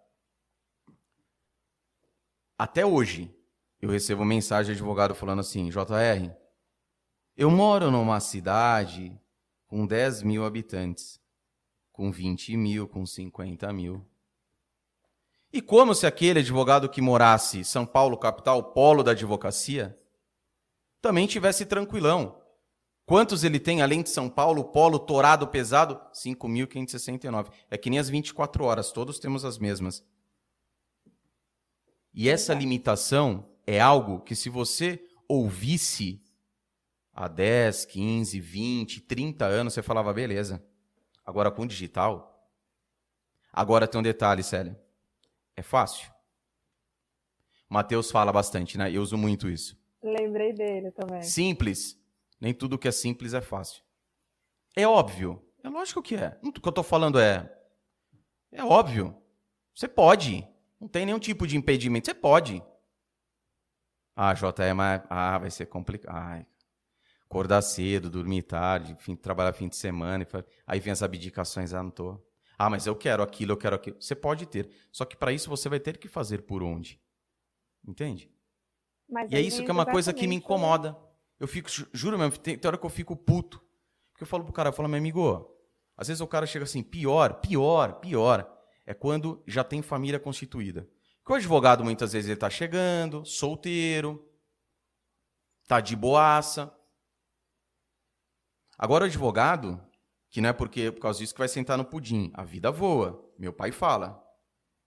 Até 2.56 2.86
hoje, 2.86 3.34
eu 3.80 3.90
recebo 3.90 4.24
mensagem 4.24 4.72
de 4.72 4.80
advogado 4.80 5.14
falando 5.14 5.40
assim, 5.40 5.70
JR, 5.70 6.32
eu 7.39 7.48
moro 7.52 7.89
numa 7.89 8.19
cidade 8.19 9.16
com 9.69 9.86
10 9.86 10.24
mil 10.24 10.44
habitantes, 10.44 11.20
com 11.93 12.10
20 12.10 12.56
mil, 12.56 12.89
com 12.89 13.06
50 13.06 13.73
mil. 13.73 14.05
E 15.52 15.62
como 15.62 15.94
se 15.94 16.05
aquele 16.05 16.40
advogado 16.40 16.89
que 16.89 17.01
morasse 17.01 17.65
São 17.65 17.86
Paulo, 17.86 18.19
capital, 18.19 18.73
polo 18.73 19.05
da 19.05 19.12
advocacia, 19.12 19.97
também 21.01 21.28
tivesse 21.28 21.65
tranquilão. 21.65 22.43
Quantos 23.06 23.44
ele 23.44 23.60
tem 23.60 23.82
além 23.82 24.02
de 24.02 24.10
São 24.10 24.28
Paulo, 24.28 24.65
polo 24.65 24.98
torado 24.98 25.47
pesado? 25.47 25.94
5.569. 26.12 27.52
É 27.70 27.78
que 27.78 27.89
nem 27.89 28.01
as 28.01 28.09
24 28.09 28.65
horas, 28.65 28.90
todos 28.90 29.20
temos 29.20 29.44
as 29.44 29.59
mesmas. 29.59 30.05
E 32.12 32.28
essa 32.28 32.52
limitação 32.52 33.48
é 33.65 33.81
algo 33.81 34.23
que 34.23 34.35
se 34.35 34.51
você 34.51 35.01
ouvisse 35.28 36.20
há 37.18 37.26
10, 37.26 37.84
15, 37.86 38.38
20, 38.38 39.00
30 39.00 39.44
anos, 39.44 39.74
você 39.74 39.82
falava, 39.82 40.14
beleza. 40.14 40.64
Agora 41.26 41.50
com 41.50 41.66
digital. 41.66 42.48
Agora 43.52 43.88
tem 43.88 43.98
um 43.98 44.04
detalhe, 44.04 44.44
Célia. 44.44 44.80
É 45.56 45.62
fácil. 45.62 46.12
Mateus 47.68 48.12
fala 48.12 48.32
bastante, 48.32 48.78
né? 48.78 48.92
Eu 48.92 49.02
uso 49.02 49.18
muito 49.18 49.48
isso. 49.48 49.76
Lembrei 50.00 50.52
dele 50.52 50.92
também. 50.92 51.20
Simples. 51.22 52.00
Nem 52.40 52.54
tudo 52.54 52.78
que 52.78 52.86
é 52.86 52.92
simples 52.92 53.34
é 53.34 53.40
fácil. 53.40 53.82
É 54.76 54.86
óbvio. 54.86 55.44
É 55.64 55.68
lógico 55.68 56.00
que 56.00 56.14
é. 56.14 56.38
O 56.40 56.52
que 56.52 56.68
eu 56.68 56.72
tô 56.72 56.84
falando 56.84 57.18
é. 57.18 57.52
É 58.52 58.62
óbvio. 58.62 59.20
Você 59.74 59.88
pode. 59.88 60.46
Não 60.80 60.86
tem 60.86 61.04
nenhum 61.04 61.18
tipo 61.18 61.48
de 61.48 61.56
impedimento. 61.56 62.06
Você 62.06 62.14
pode. 62.14 62.62
Ah, 64.14 64.34
mas. 64.76 65.02
Ah, 65.10 65.38
vai 65.38 65.50
ser 65.50 65.66
complicado. 65.66 66.14
Ai, 66.16 66.46
acordar 67.28 67.60
cedo, 67.60 68.09
dormir 68.09 68.42
tarde, 68.42 68.96
fim, 68.98 69.14
trabalhar 69.14 69.52
fim 69.52 69.68
de 69.68 69.76
semana. 69.76 70.26
Aí 70.66 70.80
vem 70.80 70.92
as 70.92 71.02
abdicações, 71.02 71.74
ah, 71.74 71.82
não 71.82 71.90
tô. 71.90 72.18
Ah, 72.59 72.70
mas 72.70 72.86
eu 72.86 72.96
quero 72.96 73.22
aquilo, 73.22 73.52
eu 73.52 73.56
quero 73.56 73.76
aquilo. 73.76 73.96
Você 74.00 74.14
pode 74.14 74.46
ter. 74.46 74.68
Só 74.90 75.05
que 75.05 75.16
para 75.16 75.30
isso 75.30 75.48
você 75.48 75.68
vai 75.68 75.78
ter 75.78 75.98
que 75.98 76.09
fazer 76.09 76.42
por 76.42 76.62
onde? 76.62 77.00
Entende? 77.86 78.32
Mas 79.09 79.30
e 79.30 79.36
é 79.36 79.40
isso 79.40 79.62
que 79.62 79.70
é 79.70 79.72
uma 79.72 79.86
coisa 79.86 80.12
que 80.12 80.26
me 80.26 80.34
incomoda. 80.34 80.96
Eu 81.38 81.46
fico, 81.46 81.68
juro 81.92 82.18
mesmo, 82.18 82.36
tem, 82.38 82.59
tem 82.59 82.68
hora 82.68 82.78
que 82.78 82.84
eu 82.84 82.90
fico 82.90 83.14
puto. 83.14 83.62
Porque 84.10 84.24
eu 84.24 84.26
falo 84.26 84.42
pro 84.42 84.52
cara, 84.52 84.70
eu 84.70 84.72
falo, 84.72 84.88
meu 84.88 84.98
amigo, 84.98 85.55
às 85.96 86.09
vezes 86.09 86.20
o 86.20 86.26
cara 86.26 86.46
chega 86.46 86.64
assim, 86.64 86.82
pior, 86.82 87.34
pior, 87.34 88.00
pior. 88.00 88.50
É 88.84 88.94
quando 88.94 89.42
já 89.46 89.62
tem 89.62 89.82
família 89.82 90.18
constituída. 90.18 90.88
Porque 91.22 91.34
o 91.34 91.36
advogado 91.36 91.84
muitas 91.84 92.14
vezes 92.14 92.28
ele 92.28 92.40
tá 92.40 92.48
chegando, 92.48 93.24
solteiro, 93.24 94.26
tá 95.66 95.78
de 95.78 95.94
boaça. 95.94 96.74
Agora 98.78 99.05
o 99.05 99.06
advogado, 99.06 99.80
que 100.30 100.40
não 100.40 100.50
é 100.50 100.52
porque 100.52 100.92
por 100.92 101.00
causa 101.00 101.18
disso 101.18 101.34
que 101.34 101.40
vai 101.40 101.48
sentar 101.48 101.76
no 101.76 101.84
pudim, 101.84 102.30
a 102.34 102.44
vida 102.44 102.70
voa. 102.70 103.28
Meu 103.36 103.52
pai 103.52 103.72
fala. 103.72 104.22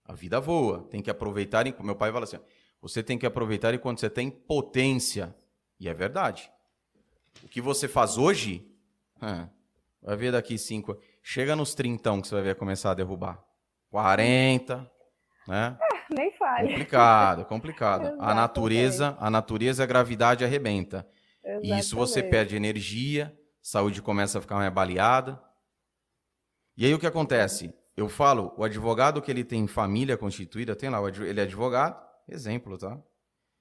A 0.04 0.14
vida 0.14 0.40
voa. 0.40 0.88
Tem 0.90 1.02
que 1.02 1.10
aproveitar. 1.10 1.64
Meu 1.80 1.94
pai 1.94 2.10
fala 2.10 2.24
assim: 2.24 2.38
você 2.80 3.02
tem 3.02 3.18
que 3.18 3.26
aproveitar 3.26 3.74
enquanto 3.74 4.00
você 4.00 4.08
tem 4.08 4.30
potência. 4.30 5.34
E 5.78 5.88
é 5.88 5.94
verdade. 5.94 6.50
O 7.42 7.48
que 7.48 7.60
você 7.60 7.86
faz 7.86 8.16
hoje, 8.16 8.66
vai 10.00 10.16
ver 10.16 10.32
daqui 10.32 10.56
cinco. 10.56 10.98
Chega 11.22 11.54
nos 11.54 11.74
trintão 11.74 12.20
que 12.20 12.28
você 12.28 12.34
vai 12.34 12.44
ver 12.44 12.56
começar 12.56 12.92
a 12.92 12.94
derrubar. 12.94 13.42
40, 13.90 14.90
né? 15.46 15.76
É, 15.80 16.14
nem 16.14 16.32
fale. 16.32 16.68
Complicado, 16.68 17.44
complicado. 17.44 18.16
a 18.20 18.34
natureza, 18.34 19.16
a 19.20 19.30
natureza, 19.30 19.82
a 19.82 19.86
gravidade 19.86 20.44
arrebenta. 20.44 21.06
Exatamente. 21.44 21.74
E 21.74 21.78
isso 21.78 21.96
você 21.96 22.22
perde 22.22 22.56
energia, 22.56 23.36
saúde 23.62 24.02
começa 24.02 24.38
a 24.38 24.40
ficar 24.40 24.56
mais 24.56 24.72
baleada. 24.72 25.42
E 26.76 26.84
aí 26.84 26.92
o 26.92 26.98
que 26.98 27.06
acontece? 27.06 27.72
Eu 27.96 28.08
falo, 28.08 28.52
o 28.56 28.64
advogado 28.64 29.22
que 29.22 29.30
ele 29.30 29.44
tem 29.44 29.66
família 29.66 30.18
constituída, 30.18 30.74
tem 30.74 30.90
lá, 30.90 30.98
ele 31.08 31.40
é 31.40 31.44
advogado, 31.44 32.02
exemplo, 32.26 32.76
tá? 32.76 33.00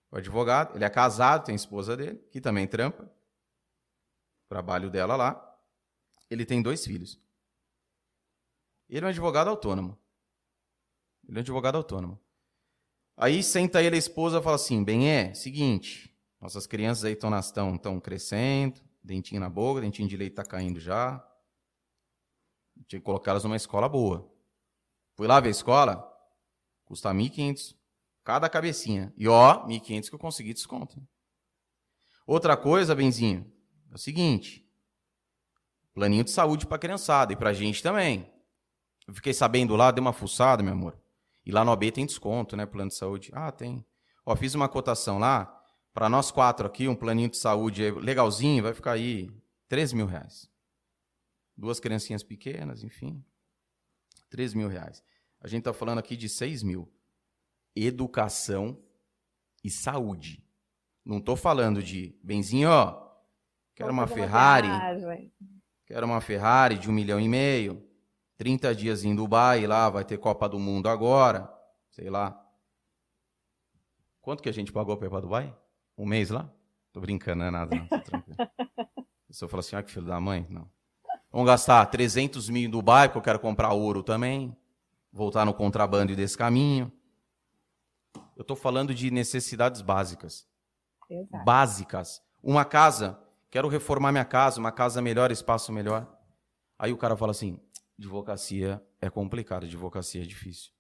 O 0.10 0.18
advogado, 0.18 0.76
ele 0.76 0.84
é 0.84 0.90
casado, 0.90 1.46
tem 1.46 1.54
a 1.54 1.56
esposa 1.56 1.96
dele, 1.96 2.18
que 2.32 2.42
também 2.42 2.68
trampa, 2.68 3.10
trabalho 4.50 4.90
dela 4.90 5.16
lá. 5.16 5.60
Ele 6.30 6.46
tem 6.46 6.62
dois 6.62 6.86
filhos. 6.86 7.22
Ele 8.90 9.06
é 9.06 9.08
um 9.08 9.10
advogado 9.10 9.50
autônomo. 9.50 9.98
Ele 11.28 11.38
é 11.38 11.40
um 11.40 11.42
advogado 11.42 11.76
autônomo. 11.76 12.20
Aí 13.16 13.44
senta 13.44 13.84
ele 13.84 13.96
a 13.96 14.00
esposa 14.00 14.40
e 14.40 14.44
fala 14.44 14.56
assim: 14.56 14.84
bem, 14.84 15.10
é, 15.10 15.34
seguinte, 15.34 16.14
nossas 16.40 16.66
crianças 16.66 17.06
aí 17.06 17.14
estão 17.14 18.00
crescendo, 18.00 18.82
dentinho 19.04 19.42
na 19.42 19.50
boca, 19.50 19.82
dentinho 19.82 20.08
de 20.08 20.18
leite 20.18 20.36
tá 20.36 20.44
caindo 20.44 20.80
já. 20.80 21.26
Tinha 22.88 23.00
que 23.00 23.06
colocar 23.06 23.32
elas 23.32 23.44
numa 23.44 23.56
escola 23.56 23.88
boa. 23.88 24.32
Fui 25.16 25.28
lá 25.28 25.40
ver 25.40 25.50
a 25.50 25.52
escola, 25.52 26.12
custa 26.86 27.12
1.500 27.12 27.76
cada 28.24 28.50
cabecinha. 28.50 29.14
E 29.18 29.28
ó, 29.28 29.66
1.500 29.68 30.10
que 30.10 30.16
eu 30.16 30.20
consegui 30.20 30.54
desconto. 30.54 31.02
Outra 32.26 32.56
coisa, 32.56 32.96
Benzinho, 32.96 33.52
é 33.92 33.96
o 33.96 33.98
seguinte: 33.98 34.68
planinho 35.94 36.24
de 36.24 36.32
saúde 36.32 36.66
para 36.66 36.78
criançada 36.78 37.34
e 37.34 37.36
para 37.36 37.54
gente 37.54 37.84
também. 37.84 38.32
Eu 39.08 39.14
fiquei 39.14 39.34
sabendo 39.34 39.76
lá, 39.76 39.92
dei 39.92 40.02
uma 40.02 40.14
fuçada, 40.14 40.64
meu 40.64 40.74
amor. 40.74 40.98
E 41.46 41.52
lá 41.52 41.66
no 41.66 41.72
AB 41.72 41.92
tem 41.92 42.06
desconto, 42.06 42.56
né? 42.56 42.66
Plano 42.66 42.90
de 42.90 42.96
saúde. 42.96 43.32
Ah, 43.34 43.52
tem. 43.52 43.86
Ó, 44.26 44.36
fiz 44.36 44.54
uma 44.54 44.70
cotação 44.70 45.18
lá. 45.18 45.61
Para 45.94 46.08
nós 46.08 46.32
quatro 46.32 46.66
aqui, 46.66 46.88
um 46.88 46.96
planinho 46.96 47.30
de 47.30 47.38
saúde 47.38 47.92
legalzinho, 47.92 48.64
vai 48.64 48.74
ficar 48.74 48.94
aí 48.94 49.30
13 49.68 49.96
mil 49.96 50.06
reais. 50.06 50.50
Duas 51.56 51.80
criancinhas 51.80 52.24
pequenas, 52.24 52.84
enfim. 52.84 53.24
3 54.30 54.54
mil 54.54 54.68
reais. 54.68 55.04
A 55.40 55.48
gente 55.48 55.64
tá 55.64 55.74
falando 55.74 56.00
aqui 56.00 56.16
de 56.16 56.30
6 56.30 56.64
mil. 56.64 56.92
Educação 57.76 58.82
e 59.64 59.70
saúde. 59.70 60.44
Não 61.04 61.20
tô 61.20 61.36
falando 61.36 61.84
de, 61.84 62.18
benzinho, 62.24 62.70
ó, 62.70 63.12
quero 63.76 63.92
uma 63.92 64.08
Ferrari. 64.08 64.70
Quero 65.86 66.06
uma 66.06 66.22
Ferrari 66.22 66.78
de 66.78 66.90
um 66.90 66.94
milhão 66.94 67.20
e 67.20 67.28
meio. 67.28 67.86
30 68.38 68.74
dias 68.74 69.04
em 69.04 69.14
Dubai, 69.14 69.68
lá 69.68 69.90
vai 69.90 70.06
ter 70.06 70.18
Copa 70.18 70.48
do 70.48 70.58
Mundo 70.58 70.88
agora. 70.88 71.52
Sei 71.90 72.10
lá. 72.10 72.38
Quanto 74.22 74.42
que 74.42 74.50
a 74.50 74.54
gente 74.54 74.72
pagou 74.72 74.96
para 74.96 75.08
ir 75.08 75.10
para 75.10 75.20
Dubai? 75.22 75.61
Um 76.02 76.06
mês 76.08 76.32
lá? 76.32 76.52
Tô 76.92 77.00
brincando, 77.00 77.42
não 77.42 77.46
é 77.46 77.52
nada, 77.52 77.76
não. 77.76 77.86
Tô 77.86 78.00
tranquilo. 78.00 78.36
A 78.98 79.28
pessoa 79.28 79.48
fala 79.48 79.60
assim, 79.60 79.76
ah, 79.76 79.84
que 79.84 79.92
filho 79.92 80.08
da 80.08 80.20
mãe. 80.20 80.48
Não. 80.50 80.68
Vamos 81.32 81.46
gastar 81.46 81.86
300 81.86 82.50
mil 82.50 82.68
em 82.68 82.70
Dubai, 82.70 83.08
porque 83.08 83.20
eu 83.20 83.22
quero 83.22 83.40
comprar 83.40 83.72
ouro 83.72 84.02
também. 84.02 84.58
Voltar 85.14 85.46
no 85.46 85.54
contrabando 85.54 86.16
desse 86.16 86.36
caminho. 86.36 86.92
Eu 88.36 88.42
estou 88.42 88.58
falando 88.58 88.96
de 88.96 89.12
necessidades 89.12 89.82
básicas. 89.82 90.48
Exato. 91.08 91.46
Básicas. 91.46 92.20
Uma 92.42 92.66
casa, 92.66 93.20
quero 93.52 93.68
reformar 93.68 94.12
minha 94.12 94.26
casa, 94.26 94.60
uma 94.60 94.72
casa 94.72 95.04
melhor, 95.04 95.30
espaço 95.30 95.72
melhor. 95.72 96.12
Aí 96.80 96.92
o 96.92 96.98
cara 96.98 97.16
fala 97.16 97.30
assim: 97.30 97.60
advocacia 98.00 98.84
é 99.00 99.08
complicado, 99.08 99.66
advocacia 99.66 100.24
é 100.24 100.26
difícil. 100.26 100.72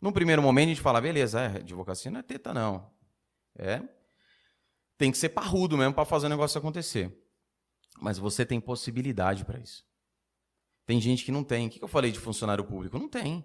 Num 0.00 0.10
primeiro 0.10 0.42
momento 0.42 0.66
a 0.66 0.70
gente 0.70 0.80
fala, 0.80 1.00
beleza, 1.00 1.40
é, 1.40 1.46
advocacia 1.58 2.10
não 2.10 2.18
é 2.18 2.22
teta, 2.24 2.52
não. 2.52 2.90
É 3.56 3.80
tem 4.98 5.12
que 5.12 5.16
ser 5.16 5.30
parrudo 5.30 5.78
mesmo 5.78 5.94
para 5.94 6.04
fazer 6.04 6.26
o 6.26 6.28
negócio 6.28 6.58
acontecer. 6.58 7.16
Mas 8.00 8.18
você 8.18 8.44
tem 8.44 8.60
possibilidade 8.60 9.44
para 9.44 9.58
isso. 9.58 9.86
Tem 10.84 11.00
gente 11.00 11.24
que 11.24 11.32
não 11.32 11.44
tem. 11.44 11.68
O 11.68 11.70
que 11.70 11.82
eu 11.82 11.88
falei 11.88 12.10
de 12.10 12.18
funcionário 12.18 12.64
público? 12.64 12.98
Não 12.98 13.08
tem. 13.08 13.44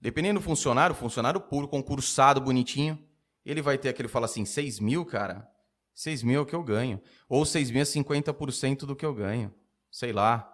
Dependendo 0.00 0.40
do 0.40 0.42
funcionário, 0.42 0.94
funcionário 0.94 1.40
público, 1.40 1.70
concursado, 1.70 2.40
bonitinho, 2.40 2.98
ele 3.44 3.62
vai 3.62 3.78
ter 3.78 3.90
aquele, 3.90 4.08
fala 4.08 4.24
assim, 4.24 4.44
6 4.44 4.80
mil, 4.80 5.04
cara, 5.04 5.48
6 5.94 6.22
mil 6.22 6.40
é 6.40 6.42
o 6.42 6.46
que 6.46 6.54
eu 6.54 6.62
ganho. 6.62 7.00
Ou 7.28 7.44
6 7.44 7.70
mil 7.70 7.82
é 7.82 7.84
50% 7.84 8.86
do 8.86 8.96
que 8.96 9.04
eu 9.04 9.14
ganho. 9.14 9.54
Sei 9.90 10.12
lá. 10.12 10.46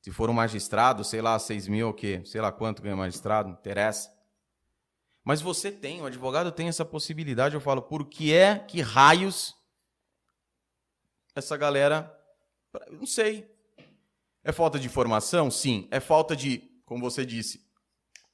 Se 0.00 0.10
for 0.10 0.28
um 0.30 0.32
magistrado, 0.32 1.04
sei 1.04 1.22
lá, 1.22 1.38
6 1.38 1.68
mil 1.68 1.86
é 1.86 1.90
o 1.90 1.94
quê? 1.94 2.22
Sei 2.24 2.40
lá 2.40 2.50
quanto 2.50 2.82
ganha 2.82 2.96
magistrado, 2.96 3.50
não 3.50 3.56
interessa. 3.56 4.10
Mas 5.24 5.40
você 5.40 5.70
tem, 5.70 6.02
o 6.02 6.06
advogado 6.06 6.50
tem 6.50 6.68
essa 6.68 6.84
possibilidade. 6.84 7.54
Eu 7.54 7.60
falo, 7.60 7.82
por 7.82 8.06
que 8.06 8.32
é 8.32 8.58
que 8.58 8.80
raios 8.80 9.54
essa 11.34 11.56
galera. 11.56 12.18
Não 12.90 13.06
sei. 13.06 13.50
É 14.44 14.52
falta 14.52 14.78
de 14.78 14.86
informação? 14.86 15.50
Sim. 15.50 15.88
É 15.90 16.00
falta 16.00 16.34
de, 16.34 16.58
como 16.84 17.02
você 17.02 17.24
disse, 17.24 17.64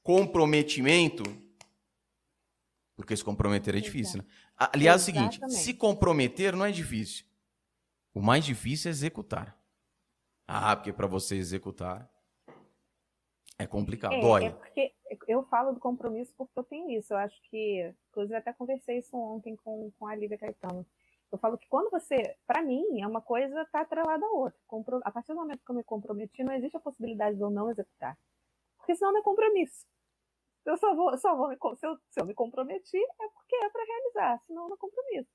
comprometimento? 0.03 1.23
Porque 2.95 3.15
se 3.15 3.23
comprometer 3.23 3.75
é 3.75 3.79
difícil, 3.79 4.17
né? 4.17 4.25
Aliás, 4.57 5.01
é 5.01 5.03
o 5.03 5.05
seguinte: 5.05 5.39
se 5.49 5.73
comprometer 5.73 6.55
não 6.55 6.65
é 6.65 6.71
difícil. 6.71 7.25
O 8.13 8.21
mais 8.21 8.43
difícil 8.43 8.89
é 8.89 8.91
executar. 8.91 9.57
Ah, 10.47 10.75
porque 10.75 10.91
para 10.91 11.07
você 11.07 11.35
executar 11.35 12.09
é 13.59 13.67
complicado, 13.67 14.13
é, 14.13 14.21
dói. 14.21 14.45
É 14.45 14.49
porque 14.51 14.93
eu 15.27 15.43
falo 15.43 15.73
do 15.73 15.81
compromisso 15.81 16.33
porque 16.37 16.57
eu 16.57 16.63
tenho 16.63 16.89
isso. 16.89 17.13
Eu 17.13 17.17
acho 17.17 17.39
que, 17.49 17.93
inclusive, 18.09 18.35
até 18.35 18.53
conversei 18.53 18.99
isso 18.99 19.15
ontem 19.17 19.55
com, 19.57 19.91
com 19.99 20.07
a 20.07 20.15
Lívia 20.15 20.37
Caetano. 20.37 20.85
Eu 21.29 21.37
falo 21.37 21.57
que 21.57 21.67
quando 21.67 21.91
você, 21.91 22.37
para 22.47 22.63
mim, 22.63 23.01
é 23.01 23.05
uma 23.05 23.21
coisa 23.21 23.65
tá 23.65 23.81
atrelada 23.81 24.25
à 24.25 24.29
outra. 24.29 24.57
A 25.03 25.11
partir 25.11 25.33
do 25.33 25.35
momento 25.35 25.63
que 25.63 25.69
eu 25.69 25.75
me 25.75 25.83
comprometi, 25.83 26.41
não 26.41 26.53
existe 26.53 26.77
a 26.77 26.79
possibilidade 26.79 27.35
de 27.35 27.43
eu 27.43 27.49
não 27.49 27.69
executar. 27.69 28.17
Porque 28.77 28.95
senão 28.95 29.11
não 29.11 29.19
é 29.19 29.23
compromisso. 29.23 29.85
Eu 30.65 30.77
só 30.77 30.95
vou, 30.95 31.17
só 31.17 31.35
vou 31.35 31.49
me, 31.49 31.57
se, 31.75 31.85
eu, 31.85 31.97
se 32.09 32.21
eu 32.21 32.25
me 32.25 32.33
comprometi, 32.33 32.97
é 32.97 33.29
porque 33.29 33.55
é 33.55 33.69
para 33.69 33.83
realizar, 33.83 34.41
senão 34.47 34.67
não 34.67 34.75
é 34.75 34.77
compromisso. 34.77 35.29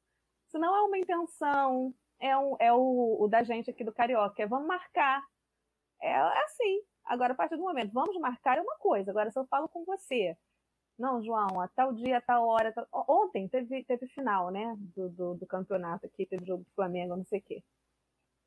Senão 0.49 0.75
é 0.75 0.83
uma 0.83 0.99
intenção, 0.99 1.95
é, 2.19 2.37
um, 2.37 2.57
é 2.59 2.73
o, 2.73 3.17
o 3.21 3.29
da 3.29 3.43
gente 3.43 3.71
aqui 3.71 3.85
do 3.85 3.93
Carioca, 3.93 4.43
é 4.43 4.47
vamos 4.47 4.67
marcar. 4.67 5.23
É, 6.01 6.11
é 6.11 6.45
assim. 6.45 6.83
Agora, 7.05 7.33
a 7.33 7.37
partir 7.37 7.57
do 7.57 7.63
momento, 7.63 7.93
vamos 7.93 8.19
marcar 8.19 8.59
é 8.59 8.61
uma 8.61 8.77
coisa. 8.77 9.11
Agora, 9.11 9.31
se 9.31 9.39
eu 9.39 9.47
falo 9.47 9.69
com 9.69 9.85
você, 9.85 10.37
Não, 10.99 11.23
João, 11.23 11.61
até 11.61 11.85
o 11.85 11.93
dia, 11.93 12.23
a 12.27 12.41
hora. 12.41 12.73
Tal... 12.73 12.87
Ontem 13.09 13.49
teve, 13.49 13.85
teve 13.85 14.07
final, 14.09 14.51
né? 14.51 14.77
Do, 14.97 15.09
do, 15.09 15.35
do, 15.35 15.47
campeonato 15.47 16.07
aqui, 16.07 16.25
teve 16.25 16.47
jogo 16.47 16.65
do 16.65 16.75
Flamengo, 16.75 17.17
não 17.17 17.25
sei 17.25 17.41
o 17.41 17.43
quê. 17.43 17.63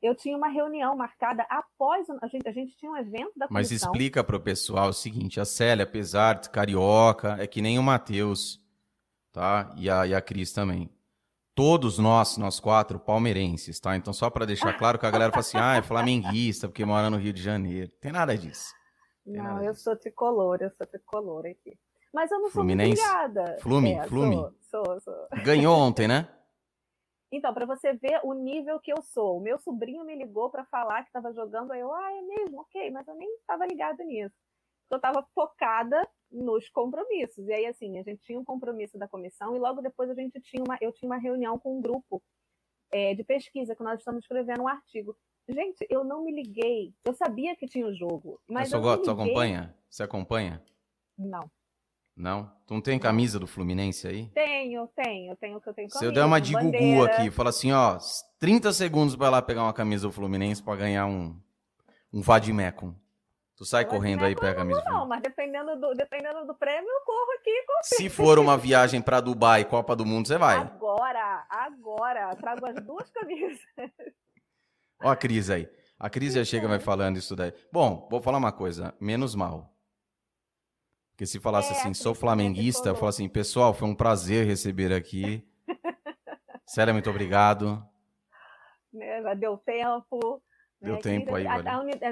Eu 0.00 0.14
tinha 0.14 0.36
uma 0.36 0.48
reunião 0.48 0.96
marcada 0.96 1.42
após. 1.50 2.08
A 2.22 2.26
gente, 2.26 2.48
a 2.48 2.52
gente 2.52 2.76
tinha 2.76 2.90
um 2.90 2.96
evento 2.96 3.32
da 3.36 3.48
comissão. 3.48 3.52
Mas 3.52 3.70
explica 3.70 4.24
para 4.24 4.36
o 4.36 4.40
pessoal 4.40 4.88
o 4.88 4.94
seguinte: 4.94 5.40
a 5.40 5.44
Célia, 5.44 5.84
apesar 5.84 6.40
de 6.40 6.50
carioca, 6.50 7.36
é 7.38 7.46
que 7.46 7.60
nem 7.60 7.78
o 7.78 7.82
Matheus, 7.82 8.62
tá? 9.32 9.74
E 9.76 9.90
a, 9.90 10.06
e 10.06 10.14
a 10.14 10.20
Cris 10.20 10.52
também. 10.52 10.90
Todos 11.58 11.98
nós, 11.98 12.36
nós 12.38 12.60
quatro, 12.60 13.00
palmeirenses, 13.00 13.80
tá? 13.80 13.96
Então, 13.96 14.12
só 14.12 14.30
para 14.30 14.46
deixar 14.46 14.78
claro 14.78 14.96
que 14.96 15.04
a 15.04 15.10
galera 15.10 15.32
fala 15.32 15.40
assim: 15.40 15.58
ah, 15.58 15.74
é 15.74 15.82
flamenguista 15.82 16.68
porque 16.68 16.84
mora 16.84 17.10
no 17.10 17.16
Rio 17.16 17.32
de 17.32 17.42
Janeiro. 17.42 17.90
Tem 18.00 18.12
nada 18.12 18.38
disso. 18.38 18.72
Tem 19.24 19.34
não, 19.34 19.42
nada 19.42 19.64
eu 19.64 19.72
disso. 19.72 19.82
sou 19.82 19.96
tricolor, 19.96 20.58
eu 20.60 20.70
sou 20.70 20.86
tricolor 20.86 21.44
aqui. 21.46 21.76
Mas 22.14 22.30
eu 22.30 22.38
não 22.38 22.48
Fluminense? 22.48 23.02
sou 23.02 23.10
ligada. 23.10 23.56
Flume, 23.60 23.92
é, 23.94 24.06
Flume. 24.06 24.36
Sou, 24.70 24.84
sou, 24.84 25.00
sou. 25.00 25.28
Ganhou 25.44 25.76
ontem, 25.76 26.06
né? 26.06 26.28
Então, 27.32 27.52
para 27.52 27.66
você 27.66 27.92
ver 27.92 28.20
o 28.22 28.34
nível 28.34 28.78
que 28.78 28.92
eu 28.92 29.02
sou. 29.02 29.38
O 29.38 29.42
meu 29.42 29.58
sobrinho 29.58 30.04
me 30.04 30.14
ligou 30.14 30.50
para 30.50 30.64
falar 30.66 31.02
que 31.02 31.08
estava 31.08 31.32
jogando, 31.32 31.72
aí 31.72 31.80
eu, 31.80 31.92
ah, 31.92 32.12
é 32.12 32.22
mesmo, 32.22 32.60
ok, 32.60 32.88
mas 32.92 33.06
eu 33.08 33.16
nem 33.16 33.28
estava 33.34 33.66
ligada 33.66 34.04
nisso. 34.04 34.34
Eu 34.90 34.96
estava 34.96 35.26
focada 35.34 36.08
nos 36.30 36.68
compromissos. 36.68 37.46
E 37.46 37.52
aí, 37.52 37.66
assim, 37.66 37.98
a 37.98 38.02
gente 38.02 38.22
tinha 38.22 38.38
um 38.38 38.44
compromisso 38.44 38.98
da 38.98 39.08
comissão 39.08 39.56
e 39.56 39.58
logo 39.58 39.80
depois 39.80 40.10
a 40.10 40.14
gente 40.14 40.40
tinha 40.40 40.62
uma, 40.62 40.78
eu 40.80 40.92
tinha 40.92 41.08
uma 41.08 41.18
reunião 41.18 41.58
com 41.58 41.78
um 41.78 41.80
grupo 41.80 42.22
é, 42.90 43.14
de 43.14 43.24
pesquisa 43.24 43.74
que 43.74 43.82
nós 43.82 43.98
estamos 43.98 44.22
escrevendo 44.22 44.62
um 44.62 44.68
artigo. 44.68 45.16
Gente, 45.48 45.86
eu 45.88 46.04
não 46.04 46.24
me 46.24 46.32
liguei. 46.32 46.92
Eu 47.04 47.14
sabia 47.14 47.56
que 47.56 47.66
tinha 47.66 47.86
o 47.86 47.94
jogo, 47.94 48.40
mas, 48.46 48.70
mas 48.70 48.82
Você 48.82 49.10
acompanha? 49.10 49.74
Você 49.88 50.02
acompanha? 50.02 50.62
Não. 51.16 51.50
Não? 52.14 52.50
Tu 52.66 52.74
não 52.74 52.80
tem 52.80 52.98
camisa 52.98 53.38
do 53.38 53.46
Fluminense 53.46 54.06
aí? 54.06 54.28
Tenho, 54.34 54.88
tenho, 54.88 55.36
tenho 55.36 55.60
que 55.60 55.68
eu 55.68 55.72
tenho 55.72 55.88
camisa. 55.88 55.98
Se 55.98 56.04
eu 56.04 56.12
der 56.12 56.24
uma 56.24 56.40
de 56.40 56.52
Gugu 56.52 57.04
aqui, 57.04 57.30
fala 57.30 57.50
assim, 57.50 57.70
ó, 57.72 57.96
30 58.40 58.72
segundos 58.72 59.14
pra 59.14 59.30
lá 59.30 59.40
pegar 59.40 59.62
uma 59.62 59.72
camisa 59.72 60.08
do 60.08 60.12
Fluminense 60.12 60.62
pra 60.62 60.74
ganhar 60.74 61.06
um, 61.06 61.40
um 62.12 62.20
Vadimecum. 62.20 62.92
Tu 63.58 63.64
sai 63.64 63.82
eu 63.82 63.88
correndo 63.88 64.24
aí 64.24 64.32
e 64.32 64.36
pega 64.36 64.52
a 64.52 64.54
camisa. 64.54 64.84
Não, 64.84 65.04
mas 65.04 65.20
dependendo 65.20 65.74
do, 65.74 65.92
dependendo 65.92 66.46
do 66.46 66.54
prêmio, 66.54 66.88
eu 66.88 67.00
corro 67.04 67.32
aqui 67.40 67.50
e 67.50 67.66
confio. 67.66 67.98
Se 67.98 68.08
for 68.08 68.38
uma 68.38 68.56
viagem 68.56 69.02
pra 69.02 69.20
Dubai, 69.20 69.64
Copa 69.64 69.96
do 69.96 70.06
Mundo, 70.06 70.28
você 70.28 70.38
vai. 70.38 70.58
Agora, 70.58 71.44
agora, 71.50 72.36
trago 72.36 72.64
as 72.66 72.76
duas 72.84 73.10
camisas. 73.10 73.58
Ó 75.02 75.10
a 75.10 75.16
Cris 75.16 75.50
aí. 75.50 75.68
A 75.98 76.08
Cris 76.08 76.34
já 76.34 76.44
chega 76.44 76.68
vai 76.68 76.78
falando 76.78 77.16
isso 77.16 77.34
daí. 77.34 77.52
Bom, 77.72 78.06
vou 78.08 78.22
falar 78.22 78.38
uma 78.38 78.52
coisa, 78.52 78.94
menos 79.00 79.34
mal. 79.34 79.74
Porque 81.10 81.26
se 81.26 81.40
falasse 81.40 81.72
é, 81.72 81.76
assim, 81.76 81.92
sou 81.94 82.14
flamenguista, 82.14 82.90
eu 82.90 82.94
falo 82.94 83.08
assim, 83.08 83.28
pessoal, 83.28 83.74
foi 83.74 83.88
um 83.88 83.94
prazer 83.94 84.46
receber 84.46 84.92
aqui. 84.92 85.44
Sério, 86.64 86.94
muito 86.94 87.10
obrigado. 87.10 87.84
Né, 88.92 89.20
já 89.20 89.34
deu 89.34 89.58
tempo. 89.58 90.40
Deu 90.80 90.94
né? 90.94 91.00
tempo 91.00 91.34
aí, 91.34 91.46
a, 91.46 91.54
a, 91.54 91.56
a, 91.56 91.84
gente, 91.84 92.04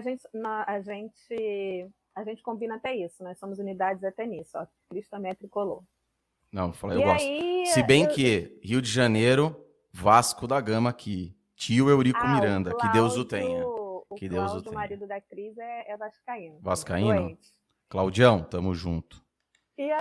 a, 0.66 0.80
gente, 0.80 1.90
a 2.14 2.24
gente 2.24 2.42
combina 2.42 2.74
até 2.76 2.94
isso, 2.94 3.22
nós 3.22 3.38
somos 3.38 3.58
unidades 3.58 4.02
até 4.02 4.26
nisso. 4.26 4.58
Ó. 4.58 4.66
Cristo 4.90 5.10
também 5.10 5.30
é 5.30 5.34
tricolor. 5.34 5.82
Não, 6.52 6.72
eu 6.84 7.00
e 7.00 7.04
gosto. 7.04 7.24
Aí, 7.24 7.66
se 7.66 7.82
bem 7.82 8.04
eu... 8.04 8.10
que 8.10 8.58
Rio 8.62 8.82
de 8.82 8.90
Janeiro, 8.90 9.64
Vasco 9.92 10.46
da 10.46 10.60
Gama 10.60 10.90
aqui. 10.90 11.36
Tio 11.54 11.88
Eurico 11.88 12.20
ah, 12.22 12.34
Miranda, 12.34 12.70
Cláudio, 12.70 12.90
que 12.90 12.98
Deus 12.98 13.16
o 13.16 13.24
tenha. 13.24 13.64
Que 14.16 14.28
Deus 14.28 14.52
o 14.52 14.60
tenha. 14.60 14.72
O 14.72 14.74
marido 14.74 15.06
da 15.06 15.20
Cris 15.20 15.56
é, 15.56 15.92
é 15.92 15.96
vascaíno. 15.96 16.58
Vascaíno? 16.60 17.14
Doente. 17.14 17.50
Claudião, 17.88 18.42
tamo 18.42 18.74
junto. 18.74 19.24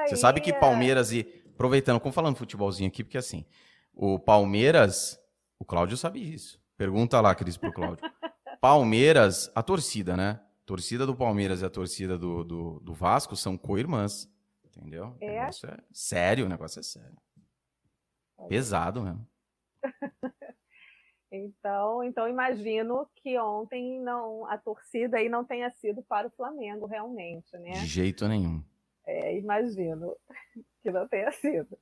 Você 0.08 0.16
sabe 0.16 0.42
que 0.42 0.54
Palmeiras 0.54 1.12
e. 1.12 1.44
Aproveitando, 1.54 2.02
como 2.02 2.14
falando 2.14 2.36
futebolzinho 2.36 2.90
aqui, 2.90 3.04
porque 3.04 3.18
assim, 3.18 3.46
o 3.94 4.20
Palmeiras. 4.20 5.20
O 5.58 5.64
Cláudio 5.64 5.96
sabe 5.96 6.20
disso. 6.20 6.62
Pergunta 6.76 7.22
lá, 7.22 7.34
Cris, 7.34 7.56
pro 7.56 7.72
Cláudio. 7.72 8.04
Palmeiras, 8.60 9.52
a 9.56 9.62
torcida, 9.62 10.16
né? 10.16 10.42
A 10.64 10.66
torcida 10.66 11.06
do 11.06 11.16
Palmeiras 11.16 11.62
e 11.62 11.66
a 11.66 11.70
torcida 11.70 12.18
do, 12.18 12.44
do, 12.44 12.80
do 12.80 12.94
Vasco 12.94 13.36
são 13.36 13.58
co-irmãs. 13.58 14.30
Entendeu? 14.66 15.16
É? 15.22 15.32
O 15.32 15.34
negócio 15.40 15.70
é 15.70 15.78
sério, 15.92 16.46
o 16.46 16.50
negócio 16.50 16.80
é 16.80 16.84
sério. 16.84 17.18
Pesado 18.48 19.02
mesmo. 19.02 19.28
Então, 21.32 22.04
então 22.04 22.30
imagino 22.30 23.10
que 23.16 23.38
ontem 23.38 24.00
não 24.00 24.46
a 24.46 24.58
torcida 24.58 25.18
aí 25.18 25.28
não 25.28 25.44
tenha 25.44 25.70
sido 25.72 26.02
para 26.04 26.28
o 26.28 26.32
Flamengo 26.32 26.86
realmente, 26.86 27.58
né? 27.58 27.72
De 27.72 27.86
jeito 27.86 28.28
nenhum. 28.28 28.64
É, 29.06 29.38
imagino 29.38 30.16
que 30.82 30.92
não 30.92 31.08
tenha 31.08 31.32
sido. 31.34 31.78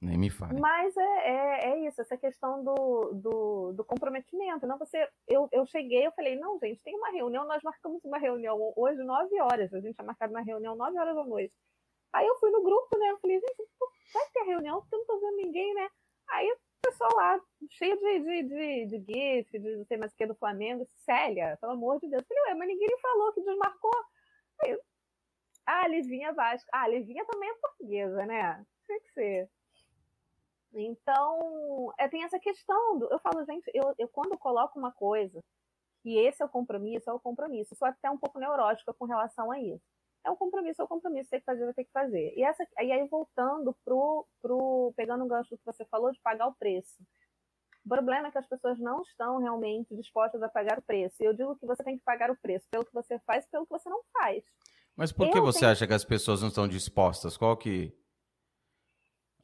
Nem 0.00 0.18
me 0.18 0.30
fale. 0.30 0.60
Mas 0.60 0.96
é, 0.96 1.02
é, 1.02 1.70
é, 1.70 1.88
isso, 1.88 2.00
essa 2.00 2.16
questão 2.16 2.62
do, 2.62 3.12
do, 3.14 3.72
do, 3.72 3.84
comprometimento. 3.84 4.66
Não, 4.66 4.78
você, 4.78 5.08
eu, 5.26 5.48
eu 5.50 5.64
cheguei, 5.66 6.06
eu 6.06 6.12
falei, 6.12 6.38
não, 6.38 6.58
gente, 6.58 6.80
tem 6.82 6.94
uma 6.94 7.10
reunião, 7.10 7.46
nós 7.46 7.62
marcamos 7.62 8.04
uma 8.04 8.18
reunião 8.18 8.72
hoje, 8.76 9.02
9 9.02 9.40
horas. 9.40 9.72
A 9.72 9.80
gente 9.80 9.94
tinha 9.94 10.06
marcado 10.06 10.32
uma 10.32 10.42
reunião 10.42 10.76
9 10.76 10.98
horas 10.98 11.14
da 11.14 11.24
noite. 11.24 11.54
Aí 12.12 12.26
eu 12.26 12.38
fui 12.38 12.50
no 12.50 12.62
grupo, 12.62 12.98
né? 12.98 13.10
Eu 13.10 13.18
falei, 13.18 13.40
gente, 13.40 13.68
vai 14.12 14.22
ter 14.32 14.44
reunião, 14.44 14.80
porque 14.80 14.94
eu 14.94 14.98
não 14.98 15.06
tô 15.06 15.20
vendo 15.20 15.36
ninguém, 15.36 15.74
né? 15.74 15.88
Aí 16.28 16.54
pessoal 16.86 17.10
lá, 17.14 17.40
cheio 17.70 17.96
de, 17.98 18.20
de, 18.20 18.42
de, 18.42 18.86
de 18.86 19.12
GIF, 19.12 19.58
de 19.58 19.76
não 19.76 19.84
sei 19.84 19.96
mais 19.96 20.12
o 20.12 20.16
que 20.16 20.26
do 20.26 20.34
Flamengo. 20.34 20.88
Célia, 21.04 21.56
pelo 21.60 21.72
amor 21.72 21.98
de 22.00 22.08
Deus. 22.08 22.22
Eu 22.22 22.26
falei, 22.28 22.42
ué, 22.44 22.54
mas 22.54 22.68
ninguém 22.68 22.98
falou 23.00 23.32
que 23.32 23.42
desmarcou. 23.42 24.04
Aí, 24.62 24.78
ah, 25.66 25.88
Livinha 25.88 26.32
Vasco. 26.32 26.68
Ah, 26.72 26.88
Livinha 26.88 27.24
também 27.24 27.50
é 27.50 27.54
portuguesa, 27.54 28.26
né? 28.26 28.64
Tem 28.86 29.00
que 29.00 29.12
ser. 29.12 29.50
Então, 30.78 31.92
é, 31.98 32.08
tem 32.08 32.22
essa 32.24 32.38
questão. 32.38 32.98
Do, 32.98 33.08
eu 33.10 33.18
falo, 33.18 33.44
gente, 33.44 33.70
eu, 33.74 33.94
eu 33.98 34.08
quando 34.08 34.38
coloco 34.38 34.78
uma 34.78 34.92
coisa, 34.92 35.42
que 36.02 36.18
esse 36.18 36.42
é 36.42 36.46
o 36.46 36.48
compromisso, 36.48 37.10
é 37.10 37.12
o 37.12 37.20
compromisso. 37.20 37.74
Sou 37.74 37.88
até 37.88 38.10
um 38.10 38.18
pouco 38.18 38.38
neurótica 38.38 38.94
com 38.94 39.06
relação 39.06 39.50
a 39.50 39.60
isso 39.60 39.84
é 40.26 40.30
um 40.30 40.36
compromisso, 40.36 40.82
é 40.82 40.84
um 40.84 40.88
compromisso, 40.88 41.30
tem 41.30 41.38
que 41.38 41.46
fazer, 41.46 41.64
vai 41.64 41.74
ter 41.74 41.84
que 41.84 41.92
fazer. 41.92 42.34
E, 42.36 42.42
essa, 42.42 42.66
e 42.80 42.92
aí, 42.92 43.08
voltando 43.08 43.74
pro, 43.84 44.26
pro. 44.42 44.92
pegando 44.96 45.24
o 45.24 45.28
gancho 45.28 45.56
que 45.56 45.64
você 45.64 45.84
falou 45.84 46.10
de 46.10 46.20
pagar 46.20 46.48
o 46.48 46.54
preço. 46.54 46.96
O 47.84 47.88
problema 47.88 48.26
é 48.26 48.30
que 48.32 48.38
as 48.38 48.48
pessoas 48.48 48.80
não 48.80 49.02
estão 49.02 49.38
realmente 49.38 49.94
dispostas 49.94 50.42
a 50.42 50.48
pagar 50.48 50.80
o 50.80 50.82
preço. 50.82 51.14
E 51.20 51.24
eu 51.24 51.32
digo 51.32 51.56
que 51.56 51.64
você 51.64 51.84
tem 51.84 51.96
que 51.96 52.04
pagar 52.04 52.30
o 52.30 52.36
preço 52.36 52.66
pelo 52.68 52.84
que 52.84 52.92
você 52.92 53.20
faz 53.20 53.44
e 53.44 53.48
pelo 53.48 53.64
que 53.64 53.70
você 53.70 53.88
não 53.88 54.02
faz. 54.12 54.44
Mas 54.96 55.12
por 55.12 55.30
que 55.30 55.38
eu 55.38 55.44
você 55.44 55.60
tenho... 55.60 55.70
acha 55.70 55.86
que 55.86 55.92
as 55.92 56.04
pessoas 56.04 56.40
não 56.40 56.48
estão 56.48 56.66
dispostas? 56.66 57.36
Qual 57.36 57.56
que. 57.56 57.96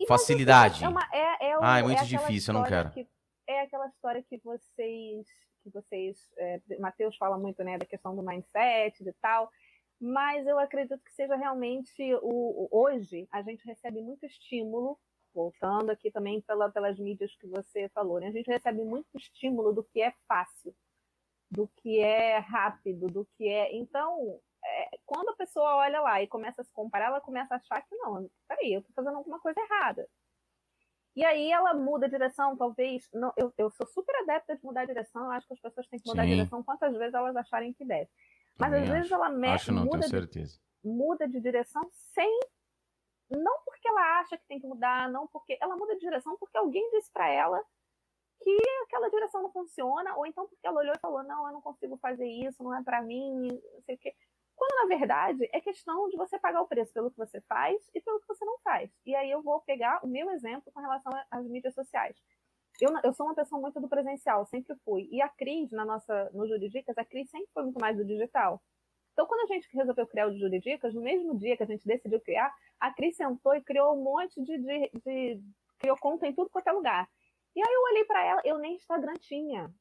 Facilidade. 0.07 0.85
É 0.85 0.89
uma, 0.89 1.09
é, 1.13 1.51
é 1.51 1.57
ah, 1.61 1.79
é 1.79 1.83
muito 1.83 2.03
é 2.03 2.05
difícil, 2.05 2.53
eu 2.53 2.61
não 2.61 2.67
quero. 2.67 2.91
Que, 2.91 3.07
é 3.47 3.61
aquela 3.61 3.87
história 3.89 4.23
que 4.23 4.39
vocês. 4.39 5.27
que 5.63 5.71
vocês. 5.71 6.19
É, 6.39 6.61
Mateus 6.79 7.17
fala 7.17 7.39
muito, 7.39 7.63
né, 7.63 7.79
da 7.79 7.87
questão 7.87 8.15
do 8.15 8.23
mindset 8.23 9.03
e 9.03 9.13
tal 9.21 9.51
mas 10.05 10.45
eu 10.49 10.59
acredito 10.59 10.99
que 11.05 11.13
seja 11.13 11.37
realmente 11.37 11.95
o, 12.23 12.69
hoje 12.73 13.29
a 13.31 13.41
gente 13.41 13.65
recebe 13.65 14.03
muito 14.03 14.27
estímulo, 14.27 14.99
voltando 15.33 15.91
aqui 15.91 16.11
também 16.11 16.41
pela, 16.41 16.69
pelas 16.69 16.99
mídias 16.99 17.33
que 17.37 17.47
você 17.47 17.89
falou, 17.91 18.19
né? 18.19 18.27
A 18.27 18.33
gente 18.33 18.51
recebe 18.51 18.83
muito 18.83 19.07
estímulo 19.15 19.73
do 19.73 19.85
que 19.85 20.03
é 20.03 20.13
fácil, 20.27 20.75
do 21.49 21.69
que 21.77 22.01
é 22.01 22.39
rápido, 22.39 23.07
do 23.07 23.25
que 23.37 23.47
é. 23.47 23.77
Então, 23.77 24.41
é, 24.65 24.99
quando 25.05 25.31
a 25.31 25.37
pessoa 25.37 25.77
olha 25.77 26.01
lá 26.01 26.23
e 26.23 26.29
começa 26.29 26.63
a 26.63 26.65
se 26.65 26.73
comparar, 26.73 27.07
ela 27.07 27.21
começa 27.21 27.55
a 27.55 27.57
achar 27.57 27.83
que 27.83 27.95
não, 27.97 28.29
peraí, 28.49 28.73
eu 28.73 28.81
estou 28.81 28.95
fazendo 28.95 29.17
alguma 29.17 29.41
coisa 29.41 29.61
errada. 29.61 30.09
E 31.15 31.25
aí 31.25 31.53
ela 31.53 31.75
muda 31.75 32.07
a 32.07 32.09
direção, 32.09 32.57
talvez. 32.57 33.09
Não, 33.13 33.33
eu, 33.37 33.53
eu 33.59 33.71
sou 33.71 33.87
super 33.87 34.15
adepta 34.23 34.57
de 34.57 34.65
mudar 34.65 34.83
a 34.83 34.87
direção, 34.87 35.25
eu 35.25 35.31
acho 35.33 35.47
que 35.47 35.53
as 35.53 35.61
pessoas 35.61 35.87
têm 35.89 36.01
que 36.01 36.09
mudar 36.09 36.25
Sim. 36.25 36.33
a 36.33 36.35
direção 36.35 36.63
quantas 36.63 36.97
vezes 36.97 37.15
elas 37.15 37.37
acharem 37.37 37.73
que 37.75 37.85
deve. 37.85 38.09
Mas 38.59 38.73
às 38.73 38.89
vezes 38.89 39.13
ela 39.13 39.29
mexe, 39.29 39.55
acho 39.55 39.73
não, 39.73 39.85
muda, 39.85 40.01
tenho 40.01 40.11
certeza. 40.11 40.59
De, 40.83 40.89
muda 40.89 41.29
de 41.29 41.41
direção 41.41 41.83
sem. 41.91 42.41
Não 43.31 43.61
porque 43.65 43.89
ela 43.89 44.21
acha 44.21 44.37
que 44.37 44.47
tem 44.47 44.61
que 44.61 44.67
mudar, 44.67 45.11
não 45.11 45.27
porque. 45.27 45.59
Ela 45.61 45.77
muda 45.77 45.95
de 45.95 46.01
direção 46.01 46.37
porque 46.39 46.57
alguém 46.57 46.89
disse 46.91 47.11
para 47.13 47.29
ela 47.29 47.63
que 48.43 48.57
aquela 48.85 49.09
direção 49.09 49.43
não 49.43 49.53
funciona, 49.53 50.17
ou 50.17 50.27
então 50.27 50.47
porque 50.47 50.67
ela 50.67 50.81
olhou 50.81 50.95
e 50.95 51.01
falou: 51.01 51.23
não, 51.23 51.47
eu 51.47 51.53
não 51.53 51.61
consigo 51.61 51.97
fazer 51.99 52.27
isso, 52.27 52.63
não 52.63 52.75
é 52.75 52.83
para 52.83 53.03
mim, 53.03 53.49
não 53.49 53.83
sei 53.83 53.95
o 53.95 53.99
quê. 53.99 54.15
Quando 54.63 54.89
na 54.89 54.97
verdade 54.97 55.49
é 55.53 55.61
questão 55.61 56.09
de 56.09 56.17
você 56.17 56.39
pagar 56.39 56.63
o 56.63 56.69
preço 56.69 56.93
pelo 56.93 57.11
que 57.11 57.17
você 57.17 57.41
faz 57.41 57.83
e 57.93 58.01
pelo 58.01 58.21
que 58.21 58.29
você 58.29 58.45
não 58.45 58.57
faz. 58.61 58.89
E 59.05 59.13
aí 59.13 59.29
eu 59.29 59.43
vou 59.43 59.61
pegar 59.63 59.99
o 60.05 60.07
meu 60.07 60.31
exemplo 60.31 60.71
com 60.71 60.79
relação 60.79 61.13
às 61.33 61.45
mídias 61.49 61.75
sociais. 61.75 62.17
Eu, 62.81 62.91
eu 63.03 63.13
sou 63.13 63.27
uma 63.27 63.35
pessoa 63.35 63.61
muito 63.61 63.81
do 63.81 63.89
presencial, 63.89 64.47
sempre 64.47 64.77
fui. 64.85 65.09
E 65.11 65.21
a 65.21 65.29
Cris, 65.29 65.73
na 65.73 65.85
nossa, 65.85 66.31
no 66.33 66.47
Juridicas, 66.47 66.97
a 66.97 67.05
Cris 67.05 67.29
sempre 67.29 67.51
foi 67.53 67.65
muito 67.65 67.81
mais 67.81 67.97
do 67.97 68.05
digital. 68.05 68.63
Então, 69.13 69.27
quando 69.27 69.51
a 69.51 69.53
gente 69.53 69.69
resolveu 69.77 70.07
criar 70.07 70.29
o 70.29 70.39
Juridicas, 70.39 70.95
no 70.95 71.01
mesmo 71.01 71.37
dia 71.37 71.57
que 71.57 71.65
a 71.65 71.67
gente 71.67 71.85
decidiu 71.85 72.21
criar, 72.21 72.55
a 72.79 72.95
Cris 72.95 73.17
sentou 73.17 73.57
e 73.57 73.65
criou 73.65 73.99
um 73.99 74.05
monte 74.05 74.41
de, 74.41 74.59
de, 74.59 74.91
de 75.05 75.43
criou 75.81 75.97
conta 75.99 76.25
em 76.29 76.33
tudo 76.33 76.51
quanto 76.51 76.69
é 76.69 76.73
lugar. 76.73 77.11
E 77.57 77.61
aí 77.61 77.75
eu 77.75 77.83
olhei 77.83 78.05
para 78.05 78.25
ela, 78.25 78.41
eu 78.45 78.59
nem 78.59 78.77
Instagram 78.77 79.15
tinha. 79.15 79.75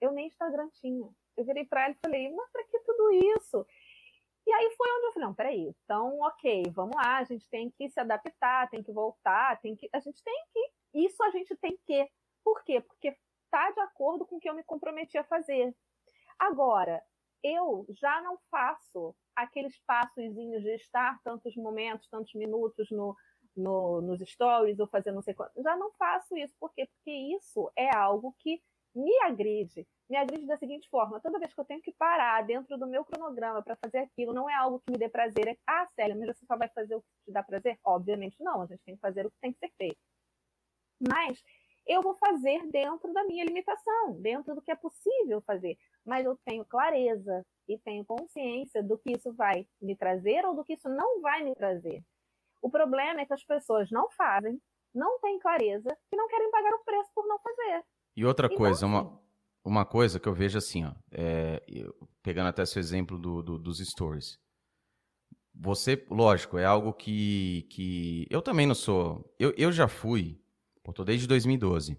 Eu 0.00 0.12
nem 0.12 0.28
Instagram 0.28 0.68
tinha. 0.74 1.10
Eu 1.36 1.44
virei 1.44 1.64
para 1.64 1.86
ela 1.86 1.94
e 1.94 1.98
falei, 2.00 2.32
mas 2.32 2.48
para 2.52 2.62
que 2.62 2.78
tudo 2.78 3.10
isso? 3.36 3.66
E 4.46 4.52
aí 4.52 4.74
foi 4.76 4.88
onde 4.90 5.06
eu 5.06 5.12
falei, 5.12 5.26
não, 5.28 5.34
peraí, 5.34 5.74
Então, 5.84 6.20
ok, 6.20 6.64
vamos 6.70 6.94
lá, 6.96 7.18
a 7.18 7.24
gente 7.24 7.48
tem 7.48 7.70
que 7.70 7.88
se 7.88 7.98
adaptar, 7.98 8.68
tem 8.68 8.82
que 8.82 8.92
voltar, 8.92 9.60
tem 9.60 9.74
que. 9.74 9.88
A 9.92 10.00
gente 10.00 10.22
tem 10.22 10.44
que. 10.52 10.70
Isso 11.06 11.22
a 11.22 11.30
gente 11.30 11.56
tem 11.56 11.78
que. 11.86 12.08
Por 12.44 12.62
quê? 12.62 12.80
Porque 12.80 13.16
está 13.44 13.70
de 13.70 13.80
acordo 13.80 14.26
com 14.26 14.36
o 14.36 14.40
que 14.40 14.48
eu 14.48 14.54
me 14.54 14.64
comprometi 14.64 15.16
a 15.16 15.24
fazer. 15.24 15.74
Agora, 16.38 17.02
eu 17.42 17.86
já 17.90 18.20
não 18.22 18.38
faço 18.50 19.14
aqueles 19.34 19.78
passozinhos 19.86 20.62
de 20.62 20.74
estar 20.74 21.20
tantos 21.22 21.56
momentos, 21.56 22.08
tantos 22.08 22.34
minutos 22.34 22.90
no, 22.90 23.16
no, 23.56 24.00
nos 24.00 24.20
stories 24.28 24.78
ou 24.78 24.86
fazer 24.86 25.12
não 25.12 25.22
sei 25.22 25.34
quanto. 25.34 25.62
Já 25.62 25.76
não 25.76 25.92
faço 25.92 26.36
isso. 26.36 26.54
Por 26.58 26.72
quê? 26.72 26.86
Porque 26.86 27.10
isso 27.36 27.70
é 27.76 27.94
algo 27.94 28.34
que 28.38 28.62
me 28.94 29.12
agride. 29.22 29.86
Me 30.08 30.16
agride 30.16 30.46
da 30.46 30.56
seguinte 30.56 30.88
forma: 30.88 31.20
toda 31.20 31.38
vez 31.38 31.52
que 31.52 31.60
eu 31.60 31.64
tenho 31.64 31.82
que 31.82 31.92
parar 31.92 32.44
dentro 32.44 32.76
do 32.78 32.86
meu 32.86 33.04
cronograma 33.04 33.62
para 33.62 33.76
fazer 33.76 33.98
aquilo, 33.98 34.32
não 34.32 34.48
é 34.48 34.54
algo 34.54 34.80
que 34.80 34.92
me 34.92 34.98
dê 34.98 35.08
prazer. 35.08 35.48
É, 35.48 35.56
ah, 35.66 35.86
Célia, 35.94 36.14
mas 36.14 36.36
você 36.36 36.46
só 36.46 36.56
vai 36.56 36.68
fazer 36.68 36.94
o 36.94 37.00
que 37.00 37.08
te 37.26 37.32
dá 37.32 37.42
prazer? 37.42 37.78
Obviamente 37.84 38.36
não, 38.40 38.62
a 38.62 38.66
gente 38.66 38.82
tem 38.84 38.94
que 38.94 39.00
fazer 39.00 39.26
o 39.26 39.30
que 39.30 39.38
tem 39.40 39.52
que 39.52 39.58
ser 39.58 39.72
feito. 39.76 39.98
Mas 41.00 41.42
eu 41.86 42.00
vou 42.00 42.14
fazer 42.16 42.66
dentro 42.70 43.12
da 43.12 43.24
minha 43.24 43.44
limitação, 43.44 44.20
dentro 44.20 44.54
do 44.54 44.62
que 44.62 44.70
é 44.70 44.76
possível 44.76 45.42
fazer. 45.42 45.76
Mas 46.04 46.24
eu 46.24 46.38
tenho 46.44 46.64
clareza 46.64 47.44
e 47.68 47.78
tenho 47.78 48.04
consciência 48.04 48.82
do 48.82 48.98
que 48.98 49.12
isso 49.12 49.32
vai 49.34 49.66
me 49.80 49.96
trazer 49.96 50.44
ou 50.46 50.54
do 50.54 50.64
que 50.64 50.74
isso 50.74 50.88
não 50.88 51.20
vai 51.20 51.42
me 51.42 51.54
trazer. 51.54 52.02
O 52.62 52.70
problema 52.70 53.20
é 53.20 53.26
que 53.26 53.34
as 53.34 53.44
pessoas 53.44 53.90
não 53.90 54.10
fazem, 54.10 54.60
não 54.94 55.18
têm 55.20 55.38
clareza 55.38 55.96
e 56.12 56.16
não 56.16 56.28
querem 56.28 56.50
pagar 56.50 56.72
o 56.74 56.84
preço 56.84 57.10
por 57.14 57.26
não 57.26 57.38
fazer. 57.38 57.84
E 58.16 58.24
outra 58.24 58.46
então, 58.46 58.58
coisa, 58.58 58.86
uma, 58.86 59.20
uma 59.64 59.84
coisa 59.84 60.20
que 60.20 60.28
eu 60.28 60.34
vejo 60.34 60.58
assim, 60.58 60.84
ó, 60.84 60.92
é, 61.10 61.62
pegando 62.22 62.48
até 62.48 62.64
seu 62.64 62.80
exemplo 62.80 63.18
do, 63.18 63.42
do, 63.42 63.58
dos 63.58 63.78
stories. 63.78 64.38
Você, 65.54 66.04
lógico, 66.10 66.58
é 66.58 66.64
algo 66.64 66.92
que, 66.92 67.66
que 67.70 68.26
eu 68.28 68.42
também 68.42 68.66
não 68.66 68.74
sou. 68.74 69.32
Eu, 69.38 69.54
eu 69.56 69.70
já 69.70 69.86
fui 69.86 70.40
Pô, 70.84 70.92
tô 70.92 71.02
desde 71.02 71.26
2012, 71.26 71.98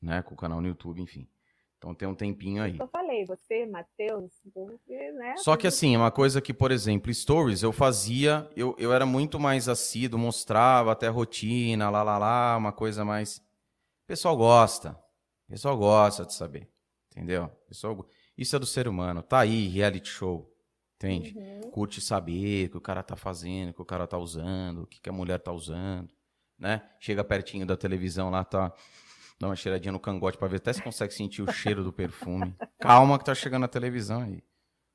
né? 0.00 0.22
Com 0.22 0.32
o 0.34 0.36
canal 0.36 0.58
no 0.58 0.66
YouTube, 0.66 1.02
enfim. 1.02 1.28
Então 1.76 1.94
tem 1.94 2.08
um 2.08 2.14
tempinho 2.14 2.62
aí. 2.62 2.78
Eu 2.78 2.88
falei, 2.88 3.26
você, 3.26 3.66
Matheus, 3.66 4.32
né? 4.86 5.36
Só 5.36 5.54
que 5.58 5.66
assim, 5.66 5.94
é 5.94 5.98
uma 5.98 6.10
coisa 6.10 6.40
que, 6.40 6.54
por 6.54 6.72
exemplo, 6.72 7.12
stories 7.12 7.62
eu 7.62 7.70
fazia, 7.70 8.50
eu, 8.56 8.74
eu 8.78 8.94
era 8.94 9.04
muito 9.04 9.38
mais 9.38 9.68
assíduo, 9.68 10.18
mostrava 10.18 10.90
até 10.90 11.08
a 11.08 11.10
rotina, 11.10 11.90
lá, 11.90 12.02
lá, 12.02 12.16
lá, 12.16 12.56
uma 12.56 12.72
coisa 12.72 13.04
mais. 13.04 13.36
O 13.36 14.06
pessoal 14.06 14.34
gosta. 14.34 14.98
O 15.46 15.52
pessoal 15.52 15.76
gosta 15.76 16.24
de 16.24 16.34
saber. 16.34 16.68
Entendeu? 17.10 17.48
pessoal... 17.68 18.06
Isso 18.36 18.56
é 18.56 18.58
do 18.58 18.66
ser 18.66 18.88
humano. 18.88 19.22
Tá 19.22 19.40
aí, 19.40 19.68
reality 19.68 20.08
show. 20.08 20.50
Entende? 20.96 21.36
Uhum. 21.36 21.70
Curte 21.70 22.00
saber 22.00 22.66
o 22.66 22.70
que 22.70 22.76
o 22.78 22.80
cara 22.80 23.02
tá 23.02 23.14
fazendo, 23.14 23.70
o 23.70 23.74
que 23.74 23.82
o 23.82 23.84
cara 23.84 24.06
tá 24.06 24.18
usando, 24.18 24.82
o 24.82 24.86
que, 24.86 25.00
que 25.00 25.08
a 25.08 25.12
mulher 25.12 25.38
tá 25.38 25.52
usando 25.52 26.12
né? 26.58 26.82
Chega 26.98 27.24
pertinho 27.24 27.66
da 27.66 27.76
televisão 27.76 28.30
lá, 28.30 28.44
tá. 28.44 28.72
Dá 29.38 29.48
uma 29.48 29.56
cheiradinha 29.56 29.92
no 29.92 29.98
cangote 29.98 30.38
para 30.38 30.46
ver 30.48 30.56
até 30.56 30.72
se 30.72 30.80
consegue 30.80 31.12
sentir 31.12 31.42
o 31.42 31.52
cheiro 31.52 31.82
do 31.82 31.92
perfume. 31.92 32.54
Calma 32.78 33.18
que 33.18 33.24
tá 33.24 33.34
chegando 33.34 33.64
a 33.64 33.68
televisão 33.68 34.22
aí. 34.22 34.42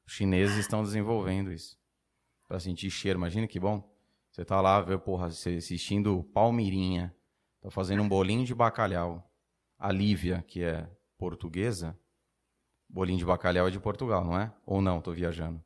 Os 0.07 0.13
chineses 0.13 0.57
estão 0.57 0.81
desenvolvendo 0.81 1.51
isso. 1.51 1.77
para 2.47 2.59
sentir 2.59 2.89
cheiro. 2.89 3.19
Imagina 3.19 3.47
que 3.47 3.59
bom. 3.59 3.87
Você 4.31 4.45
tá 4.45 4.61
lá, 4.61 4.81
vê, 4.81 4.97
porra, 4.97 5.27
assistindo 5.27 6.23
Palmirinha. 6.33 7.13
Tá 7.61 7.69
fazendo 7.69 8.01
um 8.01 8.07
bolinho 8.07 8.45
de 8.45 8.55
bacalhau. 8.55 9.28
A 9.79 9.91
Lívia, 9.91 10.43
que 10.45 10.61
é 10.61 10.87
portuguesa, 11.17 11.97
bolinho 12.87 13.17
de 13.17 13.25
bacalhau 13.25 13.67
é 13.67 13.71
de 13.71 13.79
Portugal, 13.79 14.25
não 14.25 14.37
é? 14.37 14.53
Ou 14.65 14.81
não, 14.81 15.01
tô 15.01 15.13
viajando. 15.13 15.63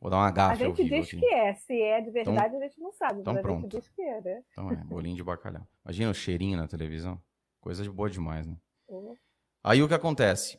Vou 0.00 0.10
dar 0.10 0.18
uma 0.18 0.30
gafe 0.30 0.62
A 0.62 0.66
gente 0.66 0.84
diz 0.84 1.08
aqui. 1.08 1.18
que 1.18 1.26
é. 1.26 1.54
Se 1.54 1.82
é 1.82 2.00
de 2.00 2.10
verdade, 2.10 2.46
então, 2.46 2.60
a 2.60 2.62
gente 2.62 2.80
não 2.80 2.92
sabe. 2.92 3.20
Então 3.20 3.34
mas 3.34 3.42
pronto. 3.42 3.58
A 3.58 3.62
gente 3.62 3.80
diz 3.80 3.88
que 3.88 4.02
é, 4.02 4.20
né? 4.20 4.44
Então 4.52 4.70
é, 4.70 4.76
bolinho 4.76 5.16
de 5.16 5.24
bacalhau. 5.24 5.66
Imagina 5.84 6.10
o 6.10 6.14
cheirinho 6.14 6.56
na 6.56 6.68
televisão. 6.68 7.20
Coisa 7.60 7.82
de 7.82 7.90
boa 7.90 8.08
demais, 8.08 8.46
né? 8.46 8.56
Uhum. 8.88 9.16
Aí 9.64 9.82
o 9.82 9.88
que 9.88 9.94
acontece? 9.94 10.58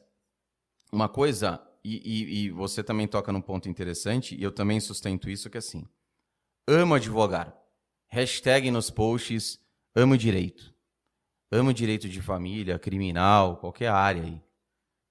Uma 0.91 1.07
coisa, 1.07 1.65
e, 1.83 1.95
e, 1.97 2.45
e, 2.45 2.51
você 2.51 2.83
também 2.83 3.07
toca 3.07 3.31
num 3.31 3.41
ponto 3.41 3.69
interessante, 3.69 4.35
e 4.35 4.43
eu 4.43 4.51
também 4.51 4.79
sustento 4.79 5.29
isso, 5.29 5.49
que 5.49 5.57
é 5.57 5.59
assim. 5.59 5.87
Amo 6.67 6.95
advogar. 6.95 7.55
Hashtag 8.07 8.69
nos 8.71 8.89
posts, 8.89 9.59
amo 9.95 10.17
direito. 10.17 10.75
Amo 11.51 11.73
direito 11.73 12.07
de 12.07 12.21
família, 12.21 12.77
criminal, 12.77 13.57
qualquer 13.57 13.89
área 13.89 14.21
aí. 14.21 14.41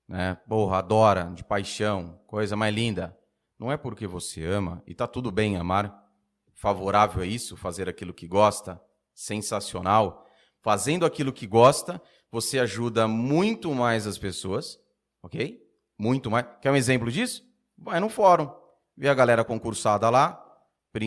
Né? 0.06 0.36
Porra, 0.48 0.78
adora, 0.78 1.32
de 1.34 1.42
paixão, 1.42 2.20
coisa 2.26 2.54
mais 2.54 2.72
linda. 2.72 3.16
Não 3.58 3.72
é 3.72 3.76
porque 3.76 4.06
você 4.06 4.44
ama, 4.44 4.82
e 4.86 4.94
tá 4.94 5.06
tudo 5.08 5.32
bem 5.32 5.56
amar, 5.56 6.08
favorável 6.54 7.22
a 7.22 7.26
isso, 7.26 7.56
fazer 7.56 7.88
aquilo 7.88 8.14
que 8.14 8.28
gosta, 8.28 8.80
sensacional. 9.12 10.24
Fazendo 10.62 11.04
aquilo 11.04 11.32
que 11.32 11.46
gosta, 11.46 12.00
você 12.30 12.60
ajuda 12.60 13.08
muito 13.08 13.74
mais 13.74 14.06
as 14.06 14.16
pessoas, 14.16 14.78
ok? 15.22 15.60
Muito 15.98 16.30
mais. 16.30 16.46
Quer 16.60 16.70
um 16.70 16.76
exemplo 16.76 17.10
disso? 17.10 17.44
Vai 17.76 17.98
no 17.98 18.08
fórum, 18.08 18.48
vê 18.96 19.08
a 19.08 19.14
galera 19.14 19.44
concursada 19.44 20.08
lá, 20.08 20.40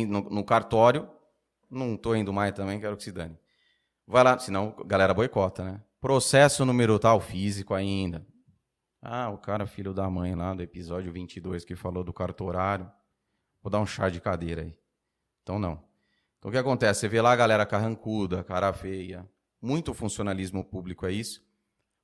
no, 0.08 0.22
no 0.30 0.44
cartório. 0.44 1.10
Não 1.70 1.96
tô 1.96 2.16
indo 2.16 2.34
mais 2.34 2.54
também, 2.54 2.82
quero 2.82 2.98
que 2.98 3.04
se 3.04 3.14
dane. 3.14 3.38
Vai 4.08 4.24
lá, 4.24 4.38
senão 4.38 4.76
a 4.78 4.84
galera 4.84 5.14
boicota, 5.14 5.64
né? 5.64 5.82
Processo 6.00 6.66
número 6.66 6.98
tal, 6.98 7.20
físico 7.20 7.74
ainda. 7.74 8.26
Ah, 9.02 9.30
o 9.30 9.38
cara 9.38 9.66
filho 9.66 9.94
da 9.94 10.10
mãe 10.10 10.36
lá 10.36 10.54
do 10.54 10.62
episódio 10.62 11.12
22 11.12 11.66
que 11.66 11.76
falou 11.76 12.04
do 12.04 12.14
cartorário. 12.14 12.92
Vou 13.62 13.72
dar 13.72 13.80
um 13.80 13.86
chá 13.86 14.10
de 14.10 14.22
cadeira 14.22 14.62
aí. 14.62 14.78
Então 15.42 15.58
não. 15.58 15.84
Então 16.38 16.50
o 16.50 16.52
que 16.52 16.58
acontece? 16.58 17.02
Você 17.02 17.08
vê 17.08 17.22
lá 17.22 17.32
a 17.32 17.36
galera 17.36 17.66
carrancuda, 17.66 18.44
cara 18.44 18.74
feia. 18.74 19.28
Muito 19.62 19.94
funcionalismo 19.94 20.64
público 20.64 21.06
é 21.06 21.12
isso, 21.12 21.44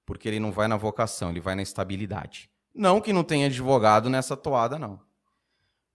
porque 0.05 0.27
ele 0.27 0.39
não 0.39 0.51
vai 0.51 0.67
na 0.67 0.77
vocação, 0.77 1.31
ele 1.31 1.41
vai 1.41 1.55
na 1.55 1.63
estabilidade. 1.63 2.51
Não 2.73 3.01
que 3.01 3.11
não 3.11 3.23
tenha 3.23 3.47
advogado 3.47 4.09
nessa 4.09 4.37
toada, 4.37 4.77
não. 4.77 5.01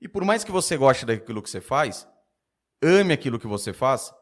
E 0.00 0.08
por 0.08 0.24
mais 0.24 0.42
que 0.42 0.50
você 0.50 0.76
goste 0.76 1.06
daquilo 1.06 1.40
que 1.40 1.48
você 1.48 1.60
faz, 1.60 2.08
ame 2.82 3.12
aquilo 3.12 3.38
que 3.38 3.46
você 3.46 3.72
faz, 3.72 4.12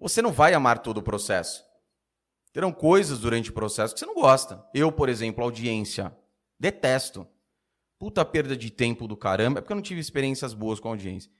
você 0.00 0.22
não 0.22 0.32
vai 0.32 0.54
amar 0.54 0.78
todo 0.78 0.98
o 0.98 1.02
processo. 1.02 1.64
Terão 2.52 2.72
coisas 2.72 3.20
durante 3.20 3.50
o 3.50 3.52
processo 3.52 3.94
que 3.94 4.00
você 4.00 4.06
não 4.06 4.14
gosta. 4.14 4.64
Eu, 4.74 4.90
por 4.90 5.08
exemplo, 5.08 5.44
audiência. 5.44 6.16
Detesto. 6.58 7.26
Puta 7.98 8.24
perda 8.24 8.56
de 8.56 8.70
tempo 8.70 9.06
do 9.06 9.16
caramba. 9.16 9.58
É 9.58 9.62
porque 9.62 9.72
eu 9.72 9.76
não 9.76 9.82
tive 9.82 10.00
experiências 10.00 10.54
boas 10.54 10.80
com 10.80 10.88
audiência. 10.88 11.30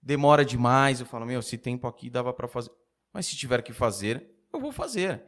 Demora 0.00 0.44
demais. 0.44 1.00
Eu 1.00 1.06
falo, 1.06 1.26
meu, 1.26 1.40
esse 1.40 1.58
tempo 1.58 1.86
aqui 1.88 2.08
dava 2.08 2.32
para 2.32 2.46
fazer. 2.46 2.70
Mas 3.12 3.26
se 3.26 3.36
tiver 3.36 3.62
que 3.62 3.72
fazer, 3.72 4.30
eu 4.52 4.60
vou 4.60 4.70
fazer. 4.70 5.24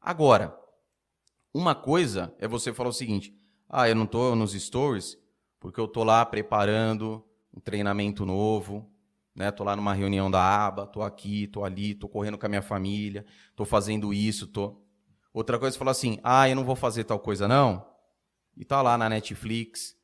Agora, 0.00 0.58
uma 1.54 1.74
coisa 1.74 2.34
é 2.38 2.46
você 2.46 2.72
falar 2.72 2.90
o 2.90 2.92
seguinte: 2.92 3.34
ah, 3.68 3.88
eu 3.88 3.94
não 3.94 4.06
tô 4.06 4.34
nos 4.34 4.52
stories 4.52 5.16
porque 5.58 5.80
eu 5.80 5.88
tô 5.88 6.04
lá 6.04 6.24
preparando 6.24 7.24
um 7.54 7.60
treinamento 7.60 8.24
novo, 8.24 8.88
né? 9.38 9.52
Tô 9.52 9.62
lá 9.62 9.76
numa 9.76 9.94
reunião 9.94 10.28
da 10.28 10.42
aba, 10.42 10.84
tô 10.84 11.00
aqui, 11.00 11.46
tô 11.46 11.64
ali, 11.64 11.94
tô 11.94 12.08
correndo 12.08 12.36
com 12.36 12.44
a 12.44 12.48
minha 12.48 12.60
família, 12.60 13.24
tô 13.54 13.64
fazendo 13.64 14.12
isso, 14.12 14.48
tô. 14.48 14.84
Outra 15.32 15.60
coisa 15.60 15.78
é 15.82 15.88
assim: 15.88 16.18
"Ah, 16.24 16.48
eu 16.48 16.56
não 16.56 16.64
vou 16.64 16.74
fazer 16.74 17.04
tal 17.04 17.20
coisa 17.20 17.46
não". 17.46 17.86
E 18.56 18.64
tá 18.64 18.82
lá 18.82 18.98
na 18.98 19.08
Netflix, 19.08 19.96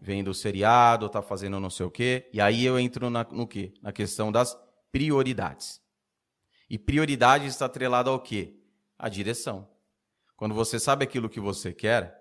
vendo 0.00 0.28
o 0.28 0.34
seriado, 0.34 1.06
tá 1.10 1.20
fazendo 1.20 1.60
não 1.60 1.68
sei 1.68 1.84
o 1.84 1.90
quê, 1.90 2.30
e 2.32 2.40
aí 2.40 2.64
eu 2.64 2.78
entro 2.78 3.10
na, 3.10 3.24
no 3.24 3.46
quê? 3.46 3.74
Na 3.82 3.92
questão 3.92 4.32
das 4.32 4.58
prioridades. 4.90 5.82
E 6.70 6.78
prioridade 6.78 7.46
está 7.46 7.66
atrelada 7.66 8.08
ao 8.08 8.18
quê? 8.18 8.56
A 8.98 9.10
direção. 9.10 9.68
Quando 10.34 10.54
você 10.54 10.80
sabe 10.80 11.04
aquilo 11.04 11.28
que 11.28 11.40
você 11.40 11.74
quer 11.74 12.16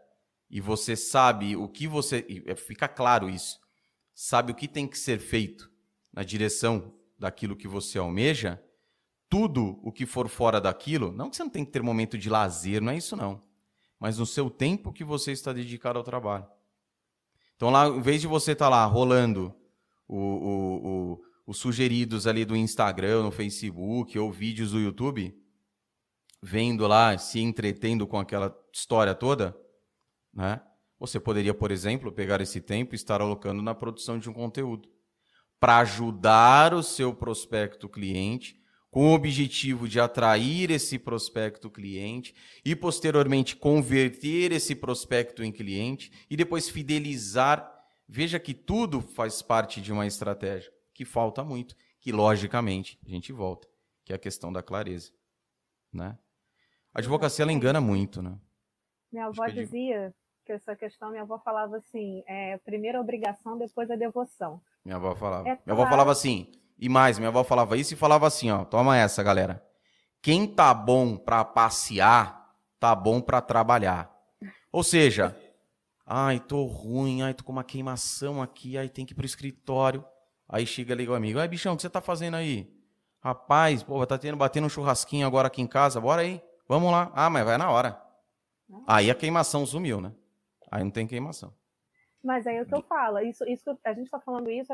e 0.49 0.59
você 0.59 0.97
sabe 0.97 1.55
o 1.55 1.69
que 1.69 1.87
você, 1.87 2.43
é, 2.45 2.55
fica 2.55 2.89
claro 2.89 3.29
isso, 3.29 3.57
sabe 4.13 4.51
o 4.51 4.55
que 4.55 4.67
tem 4.67 4.85
que 4.85 4.97
ser 4.97 5.19
feito 5.19 5.76
na 6.17 6.23
direção 6.23 6.95
daquilo 7.19 7.55
que 7.55 7.67
você 7.67 7.99
almeja, 7.99 8.59
tudo 9.29 9.79
o 9.83 9.91
que 9.91 10.03
for 10.03 10.27
fora 10.27 10.59
daquilo, 10.59 11.11
não 11.11 11.29
que 11.29 11.35
você 11.35 11.43
não 11.43 11.49
tem 11.51 11.63
que 11.63 11.69
ter 11.69 11.83
momento 11.83 12.17
de 12.17 12.27
lazer, 12.27 12.81
não 12.81 12.91
é 12.91 12.97
isso 12.97 13.15
não, 13.15 13.39
mas 13.99 14.17
no 14.17 14.25
seu 14.25 14.49
tempo 14.49 14.91
que 14.91 15.03
você 15.03 15.31
está 15.31 15.53
dedicado 15.53 15.99
ao 15.99 16.03
trabalho. 16.03 16.47
Então 17.55 17.69
lá, 17.69 17.87
em 17.87 18.01
vez 18.01 18.19
de 18.19 18.25
você 18.25 18.53
estar 18.53 18.65
tá 18.65 18.69
lá 18.69 18.83
rolando 18.85 19.53
o, 20.07 20.17
o, 20.17 20.87
o, 20.87 21.21
os 21.45 21.59
sugeridos 21.59 22.25
ali 22.25 22.45
do 22.45 22.55
Instagram, 22.55 23.21
no 23.21 23.31
Facebook 23.31 24.17
ou 24.17 24.31
vídeos 24.31 24.71
do 24.71 24.79
YouTube, 24.79 25.39
vendo 26.41 26.87
lá, 26.87 27.15
se 27.19 27.39
entretendo 27.39 28.07
com 28.07 28.17
aquela 28.17 28.57
história 28.73 29.13
toda, 29.13 29.55
né? 30.33 30.63
Você 30.99 31.19
poderia, 31.19 31.53
por 31.53 31.69
exemplo, 31.69 32.11
pegar 32.11 32.41
esse 32.41 32.59
tempo 32.59 32.95
e 32.95 32.97
estar 32.97 33.21
alocando 33.21 33.61
na 33.61 33.75
produção 33.75 34.17
de 34.17 34.27
um 34.27 34.33
conteúdo 34.33 34.96
para 35.59 35.79
ajudar 35.79 36.73
o 36.73 36.83
seu 36.83 37.13
prospecto 37.13 37.89
cliente, 37.89 38.61
com 38.89 39.11
o 39.11 39.13
objetivo 39.13 39.87
de 39.87 39.99
atrair 39.99 40.71
esse 40.71 40.97
prospecto 40.97 41.69
cliente 41.69 42.33
e 42.63 42.75
posteriormente 42.75 43.55
converter 43.55 44.51
esse 44.51 44.75
prospecto 44.75 45.43
em 45.43 45.51
cliente 45.51 46.11
e 46.29 46.35
depois 46.35 46.69
fidelizar. 46.69 47.73
Veja 48.07 48.39
que 48.39 48.53
tudo 48.53 49.01
faz 49.01 49.41
parte 49.41 49.81
de 49.81 49.91
uma 49.91 50.07
estratégia 50.07 50.71
que 50.93 51.05
falta 51.05 51.43
muito, 51.43 51.75
que 51.99 52.11
logicamente 52.11 52.97
a 53.05 53.09
gente 53.09 53.31
volta, 53.31 53.67
que 54.03 54.13
é 54.13 54.15
a 54.15 54.19
questão 54.19 54.51
da 54.51 54.63
clareza, 54.63 55.11
né? 55.93 56.17
A 56.93 56.99
advocacia 56.99 57.43
ela 57.43 57.51
engana 57.51 57.79
muito, 57.79 58.21
né? 58.21 58.39
Minha 59.11 59.27
avó 59.27 59.45
que 59.45 59.53
dizia 59.53 60.11
que 60.43 60.53
essa 60.53 60.75
questão, 60.75 61.11
minha 61.11 61.21
avó 61.21 61.37
falava 61.37 61.77
assim, 61.77 62.23
é, 62.25 62.57
primeiro 62.59 62.97
a 62.97 63.01
obrigação, 63.01 63.57
depois 63.57 63.91
a 63.91 63.95
devoção. 63.95 64.61
Minha 64.87 64.95
avó 64.95 65.13
falava. 65.13 65.49
É 65.49 65.59
minha 65.65 65.73
avó 65.73 65.85
falava 65.85 66.13
assim, 66.13 66.49
e 66.79 66.87
mais, 66.87 67.19
minha 67.19 67.27
avó 67.27 67.43
falava 67.43 67.75
isso 67.75 67.93
e 67.93 67.97
falava 67.97 68.25
assim, 68.25 68.49
ó, 68.49 68.63
toma 68.63 68.95
essa, 68.95 69.21
galera. 69.21 69.61
Quem 70.21 70.47
tá 70.47 70.73
bom 70.73 71.17
para 71.17 71.43
passear, 71.43 72.55
tá 72.79 72.95
bom 72.95 73.19
para 73.19 73.41
trabalhar. 73.41 74.09
Ou 74.71 74.85
seja, 74.85 75.37
ai, 76.05 76.39
tô 76.39 76.63
ruim, 76.63 77.21
ai, 77.21 77.33
tô 77.33 77.43
com 77.43 77.51
uma 77.51 77.65
queimação 77.65 78.41
aqui, 78.41 78.77
ai, 78.77 78.87
tem 78.87 79.05
que 79.05 79.11
ir 79.11 79.15
pro 79.15 79.25
escritório. 79.25 80.05
Aí 80.47 80.65
chega 80.65 80.93
ali 80.93 81.05
o 81.05 81.13
amigo, 81.13 81.37
ai, 81.37 81.49
bichão, 81.49 81.73
o 81.73 81.75
que 81.75 81.81
você 81.81 81.89
tá 81.89 81.99
fazendo 81.99 82.35
aí? 82.35 82.73
Rapaz, 83.19 83.83
pô, 83.83 84.07
tá 84.07 84.17
tendo, 84.17 84.37
batendo 84.37 84.67
um 84.67 84.69
churrasquinho 84.69 85.27
agora 85.27 85.47
aqui 85.47 85.61
em 85.61 85.67
casa, 85.67 85.99
bora 85.99 86.21
aí, 86.21 86.41
vamos 86.65 86.93
lá. 86.93 87.11
Ah, 87.13 87.29
mas 87.29 87.43
vai 87.43 87.57
na 87.57 87.69
hora. 87.69 88.01
Aí 88.87 89.11
a 89.11 89.15
queimação 89.15 89.65
sumiu, 89.65 89.99
né? 89.99 90.13
Aí 90.71 90.81
não 90.81 90.91
tem 90.91 91.05
queimação. 91.05 91.53
Mas 92.23 92.45
aí 92.47 92.57
é 92.57 92.61
o 92.61 92.65
que 92.65 92.75
eu 92.75 92.81
falo, 92.81 93.19
isso, 93.19 93.45
isso 93.45 93.77
a 93.83 93.93
gente 93.93 94.05
está 94.05 94.19
falando 94.19 94.49
isso, 94.49 94.73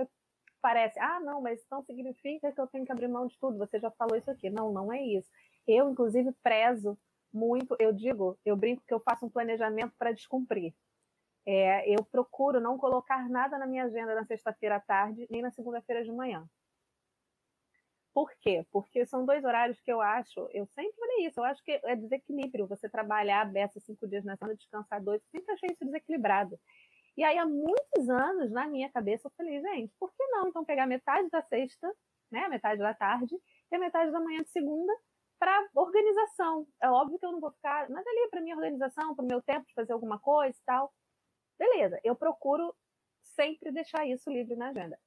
parece, 0.61 0.97
ah, 0.99 1.19
não, 1.19 1.41
mas 1.41 1.61
então 1.61 1.83
significa 1.83 2.51
que 2.51 2.59
eu 2.59 2.67
tenho 2.67 2.85
que 2.85 2.91
abrir 2.91 3.09
mão 3.09 3.27
de 3.27 3.37
tudo. 3.37 3.57
Você 3.57 3.79
já 3.79 3.91
falou 3.91 4.15
isso 4.17 4.31
aqui. 4.31 4.49
Não, 4.49 4.71
não 4.71 4.93
é 4.93 5.01
isso. 5.03 5.29
Eu, 5.67 5.89
inclusive, 5.89 6.31
prezo 6.41 6.97
muito, 7.33 7.75
eu 7.79 7.91
digo, 7.91 8.39
eu 8.45 8.55
brinco 8.55 8.83
que 8.87 8.93
eu 8.93 8.99
faço 9.01 9.25
um 9.25 9.29
planejamento 9.29 9.93
para 9.99 10.13
descumprir. 10.13 10.73
É, 11.45 11.89
eu 11.89 12.05
procuro 12.05 12.61
não 12.61 12.77
colocar 12.77 13.27
nada 13.29 13.57
na 13.57 13.67
minha 13.67 13.83
agenda 13.83 14.15
na 14.15 14.25
sexta-feira 14.25 14.77
à 14.77 14.79
tarde, 14.79 15.27
nem 15.29 15.41
na 15.41 15.51
segunda-feira 15.51 16.01
de 16.03 16.11
manhã. 16.11 16.47
Por 18.13 18.31
quê? 18.39 18.65
Porque 18.71 19.05
são 19.05 19.25
dois 19.25 19.43
horários 19.43 19.81
que 19.81 19.91
eu 19.91 19.99
acho, 19.99 20.47
eu 20.53 20.65
sempre 20.67 20.93
falei 20.93 21.25
isso, 21.25 21.39
eu 21.39 21.43
acho 21.43 21.63
que 21.63 21.71
é 21.83 21.95
desequilíbrio 21.95 22.67
você 22.67 22.87
trabalhar 22.87 23.41
aberto 23.41 23.79
cinco 23.81 24.07
dias 24.07 24.23
na 24.23 24.37
semana, 24.37 24.55
descansar 24.55 25.03
dois, 25.03 25.19
eu 25.23 25.27
sempre 25.31 25.51
achei 25.53 25.69
isso 25.71 25.83
desequilibrado. 25.83 26.57
E 27.15 27.23
aí, 27.23 27.37
há 27.37 27.45
muitos 27.45 28.09
anos, 28.09 28.51
na 28.51 28.67
minha 28.67 28.89
cabeça, 28.89 29.27
eu 29.27 29.31
falei, 29.37 29.61
gente, 29.61 29.93
por 29.99 30.11
que 30.13 30.25
não 30.27 30.47
então 30.47 30.65
pegar 30.65 30.87
metade 30.87 31.29
da 31.29 31.41
sexta, 31.43 31.91
né, 32.31 32.47
metade 32.47 32.79
da 32.79 32.93
tarde, 32.93 33.35
e 33.71 33.75
a 33.75 33.79
metade 33.79 34.11
da 34.11 34.19
manhã 34.19 34.41
de 34.41 34.49
segunda, 34.49 34.91
para 35.39 35.67
organização. 35.75 36.65
É 36.81 36.89
óbvio 36.89 37.19
que 37.19 37.25
eu 37.25 37.31
não 37.31 37.39
vou 37.39 37.51
ficar, 37.51 37.89
mas 37.89 38.05
ali 38.07 38.29
para 38.29 38.41
minha 38.41 38.55
organização, 38.55 39.13
para 39.13 39.23
o 39.23 39.27
meu 39.27 39.41
tempo 39.41 39.67
de 39.67 39.73
fazer 39.73 39.93
alguma 39.93 40.17
coisa 40.17 40.57
e 40.57 40.63
tal. 40.65 40.93
Beleza, 41.59 41.99
eu 42.03 42.15
procuro 42.15 42.73
sempre 43.35 43.71
deixar 43.71 44.07
isso 44.07 44.31
livre 44.31 44.55
na 44.55 44.69
agenda. 44.69 44.97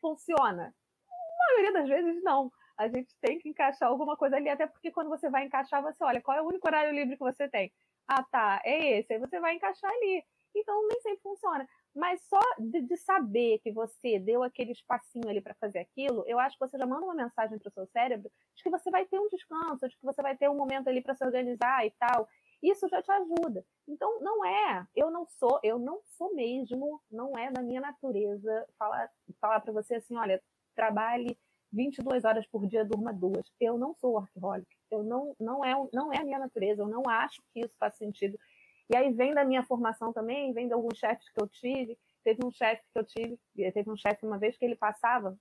Funciona? 0.00 0.74
Na 1.08 1.54
maioria 1.54 1.72
das 1.72 1.88
vezes, 1.88 2.22
não. 2.22 2.52
A 2.76 2.88
gente 2.88 3.08
tem 3.20 3.38
que 3.38 3.48
encaixar 3.48 3.88
alguma 3.88 4.16
coisa 4.16 4.36
ali, 4.36 4.50
até 4.50 4.66
porque 4.66 4.92
quando 4.92 5.08
você 5.08 5.30
vai 5.30 5.46
encaixar, 5.46 5.82
você 5.82 6.04
olha 6.04 6.20
qual 6.20 6.36
é 6.36 6.42
o 6.42 6.46
único 6.46 6.68
horário 6.68 6.92
livre 6.92 7.16
que 7.16 7.22
você 7.22 7.48
tem. 7.48 7.72
Ah, 8.06 8.22
tá, 8.22 8.60
é 8.64 8.98
esse. 8.98 9.14
Aí 9.14 9.18
você 9.18 9.40
vai 9.40 9.54
encaixar 9.54 9.90
ali. 9.90 10.22
Então, 10.56 10.86
nem 10.88 11.00
sempre 11.00 11.20
funciona. 11.22 11.68
Mas 11.94 12.20
só 12.22 12.40
de, 12.58 12.80
de 12.82 12.96
saber 12.96 13.58
que 13.60 13.72
você 13.72 14.18
deu 14.18 14.42
aquele 14.42 14.72
espacinho 14.72 15.28
ali 15.28 15.40
para 15.40 15.54
fazer 15.54 15.78
aquilo, 15.78 16.24
eu 16.26 16.38
acho 16.38 16.58
que 16.58 16.66
você 16.66 16.78
já 16.78 16.86
manda 16.86 17.04
uma 17.04 17.14
mensagem 17.14 17.58
para 17.58 17.68
o 17.68 17.72
seu 17.72 17.86
cérebro 17.86 18.30
de 18.54 18.62
que 18.62 18.70
você 18.70 18.90
vai 18.90 19.06
ter 19.06 19.18
um 19.18 19.28
descanso, 19.28 19.88
de 19.88 19.96
que 19.96 20.04
você 20.04 20.22
vai 20.22 20.36
ter 20.36 20.48
um 20.48 20.56
momento 20.56 20.88
ali 20.88 21.02
para 21.02 21.14
se 21.14 21.24
organizar 21.24 21.86
e 21.86 21.90
tal. 21.92 22.28
Isso 22.62 22.88
já 22.88 23.02
te 23.02 23.10
ajuda. 23.10 23.64
Então, 23.86 24.20
não 24.20 24.44
é, 24.44 24.86
eu 24.94 25.10
não 25.10 25.26
sou, 25.26 25.60
eu 25.62 25.78
não 25.78 26.00
sou 26.16 26.34
mesmo, 26.34 27.00
não 27.10 27.36
é 27.36 27.50
da 27.50 27.62
minha 27.62 27.80
natureza 27.80 28.66
falar, 28.78 29.10
falar 29.40 29.60
para 29.60 29.72
você 29.72 29.96
assim, 29.96 30.16
olha, 30.16 30.42
trabalhe 30.74 31.38
22 31.72 32.24
horas 32.24 32.46
por 32.46 32.66
dia, 32.66 32.84
durma 32.84 33.12
duas. 33.12 33.50
Eu 33.60 33.76
não 33.76 33.94
sou 33.94 34.12
workaholic. 34.14 34.66
Eu 34.90 35.02
não, 35.02 35.34
não 35.38 35.64
é, 35.64 35.74
não 35.92 36.12
é 36.12 36.18
a 36.18 36.24
minha 36.24 36.38
natureza. 36.38 36.82
Eu 36.82 36.88
não 36.88 37.02
acho 37.08 37.42
que 37.52 37.60
isso 37.60 37.74
faz 37.78 37.96
sentido. 37.96 38.38
E 38.88 38.96
aí 38.96 39.12
vem 39.12 39.34
da 39.34 39.44
minha 39.44 39.64
formação 39.64 40.12
também, 40.12 40.52
vem 40.52 40.68
de 40.68 40.74
alguns 40.74 40.98
chefes 40.98 41.28
que 41.30 41.40
eu 41.40 41.48
tive. 41.48 41.98
Teve 42.22 42.44
um 42.44 42.50
chefe 42.50 42.82
que 42.92 42.98
eu 42.98 43.04
tive, 43.04 43.38
teve 43.72 43.90
um 43.90 43.96
chefe 43.96 44.26
uma 44.26 44.38
vez 44.38 44.56
que 44.56 44.64
ele 44.64 44.76
passava 44.76 45.38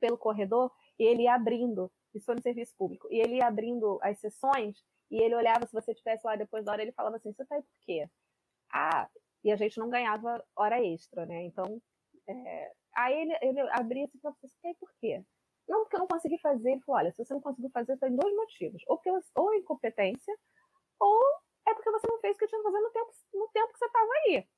pelo 0.00 0.18
corredor 0.18 0.72
e 0.98 1.04
ele 1.04 1.22
ia 1.22 1.34
abrindo, 1.34 1.90
isso 2.12 2.26
foi 2.26 2.34
no 2.34 2.42
serviço 2.42 2.74
público, 2.76 3.06
e 3.10 3.20
ele 3.20 3.36
ia 3.36 3.46
abrindo 3.46 3.98
as 4.02 4.18
sessões 4.18 4.82
e 5.10 5.22
ele 5.22 5.34
olhava, 5.34 5.66
se 5.66 5.72
você 5.72 5.92
estivesse 5.92 6.26
lá 6.26 6.36
depois 6.36 6.64
da 6.64 6.72
hora, 6.72 6.82
ele 6.82 6.92
falava 6.92 7.16
assim, 7.16 7.32
você 7.32 7.44
tá 7.44 7.54
aí 7.54 7.62
por 7.62 7.78
quê? 7.82 8.08
Ah, 8.72 9.08
e 9.44 9.50
a 9.52 9.56
gente 9.56 9.78
não 9.78 9.88
ganhava 9.88 10.44
hora 10.56 10.84
extra, 10.84 11.26
né? 11.26 11.44
Então, 11.44 11.80
é... 12.28 12.72
aí 12.96 13.20
ele, 13.20 13.38
ele 13.42 13.60
abria 13.72 14.04
assim 14.04 14.18
e 14.18 14.20
falava, 14.20 14.38
você 14.40 14.56
tá 14.62 14.68
aí 14.68 14.74
por 14.74 14.90
quê? 15.00 15.24
Não, 15.68 15.82
porque 15.82 15.96
eu 15.96 16.00
não 16.00 16.08
consegui 16.08 16.38
fazer. 16.38 16.72
Ele 16.72 16.80
falou, 16.82 17.00
olha, 17.00 17.12
se 17.12 17.24
você 17.24 17.32
não 17.32 17.40
conseguiu 17.40 17.70
fazer, 17.70 17.96
tem 17.98 18.14
dois 18.14 18.34
motivos. 18.34 18.82
Ou, 18.88 18.96
porque, 18.96 19.10
ou 19.36 19.54
incompetência, 19.54 20.36
ou 20.98 21.20
é 21.70 21.74
porque 21.74 21.90
você 21.90 22.06
não 22.08 22.20
fez 22.20 22.36
o 22.36 22.38
que 22.38 22.46
tinha 22.46 22.60
que 22.60 22.64
fazer 22.64 22.80
no 22.80 22.90
tempo, 22.90 23.12
no 23.34 23.48
tempo 23.48 23.72
que 23.72 23.78
você 23.78 23.86
estava 23.86 24.12
aí. 24.26 24.48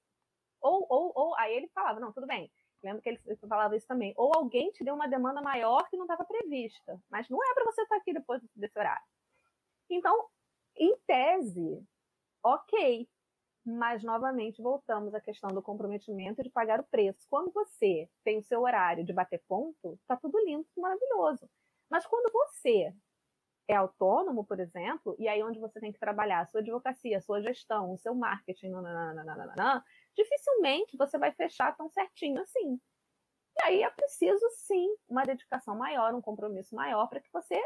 Ou, 0.60 0.86
ou, 0.89 1.12
ou, 1.14 1.36
aí 1.39 1.55
ele 1.55 1.68
falava, 1.68 2.01
não, 2.01 2.12
tudo 2.12 2.26
bem. 2.26 2.51
Lembro 2.82 3.02
que 3.02 3.09
ele 3.09 3.20
falava 3.48 3.76
isso 3.76 3.86
também. 3.86 4.12
Ou 4.16 4.32
alguém 4.34 4.70
te 4.72 4.84
deu 4.84 4.94
uma 4.94 5.09
demanda 5.09 5.40
maior 5.40 5.89
que 5.89 5.97
não 5.97 6.05
estava 6.05 6.24
prevista. 6.24 7.01
Mas 7.10 7.28
não 7.28 7.39
é 7.43 7.55
para 7.55 7.64
você 7.64 7.82
estar 7.82 7.97
tá 7.97 8.01
aqui 8.01 8.12
depois 8.12 8.43
desse 8.56 8.78
horário. 8.78 9.05
Então, 9.89 10.28
em 10.76 10.97
tese, 11.06 11.84
ok. 12.43 13.09
Mas, 13.64 14.02
novamente, 14.02 14.60
voltamos 14.60 15.14
à 15.14 15.20
questão 15.20 15.51
do 15.51 15.62
comprometimento 15.62 16.43
de 16.43 16.51
pagar 16.51 16.80
o 16.80 16.84
preço. 16.84 17.26
Quando 17.30 17.52
você 17.52 18.09
tem 18.24 18.39
o 18.39 18.43
seu 18.43 18.62
horário 18.62 19.05
de 19.05 19.12
bater 19.12 19.40
ponto, 19.47 19.98
tá 20.06 20.16
tudo 20.16 20.39
lindo, 20.44 20.66
maravilhoso. 20.76 21.48
Mas 21.89 22.05
quando 22.06 22.32
você 22.32 22.93
é 23.68 23.74
autônomo, 23.74 24.44
por 24.44 24.60
exemplo, 24.60 25.14
e 25.18 25.28
aí 25.28 25.43
onde 25.43 25.59
você 25.59 25.80
tem 25.80 25.93
que 25.93 25.98
trabalhar 25.98 26.40
a 26.40 26.47
sua 26.47 26.60
advocacia, 26.60 27.18
a 27.18 27.20
sua 27.20 27.40
gestão, 27.40 27.93
o 27.93 27.98
seu 27.98 28.14
marketing, 28.14 28.70
nananana, 28.70 29.84
dificilmente 30.14 30.97
você 30.97 31.18
vai 31.18 31.32
fechar 31.32 31.76
tão 31.76 31.89
certinho 31.89 32.40
assim. 32.43 32.80
E 33.59 33.64
aí 33.64 33.82
é 33.82 33.90
preciso 33.90 34.44
sim 34.51 34.89
uma 35.09 35.22
dedicação 35.24 35.76
maior, 35.76 36.14
um 36.14 36.20
compromisso 36.20 36.74
maior 36.74 37.06
para 37.09 37.20
que 37.20 37.30
você 37.32 37.60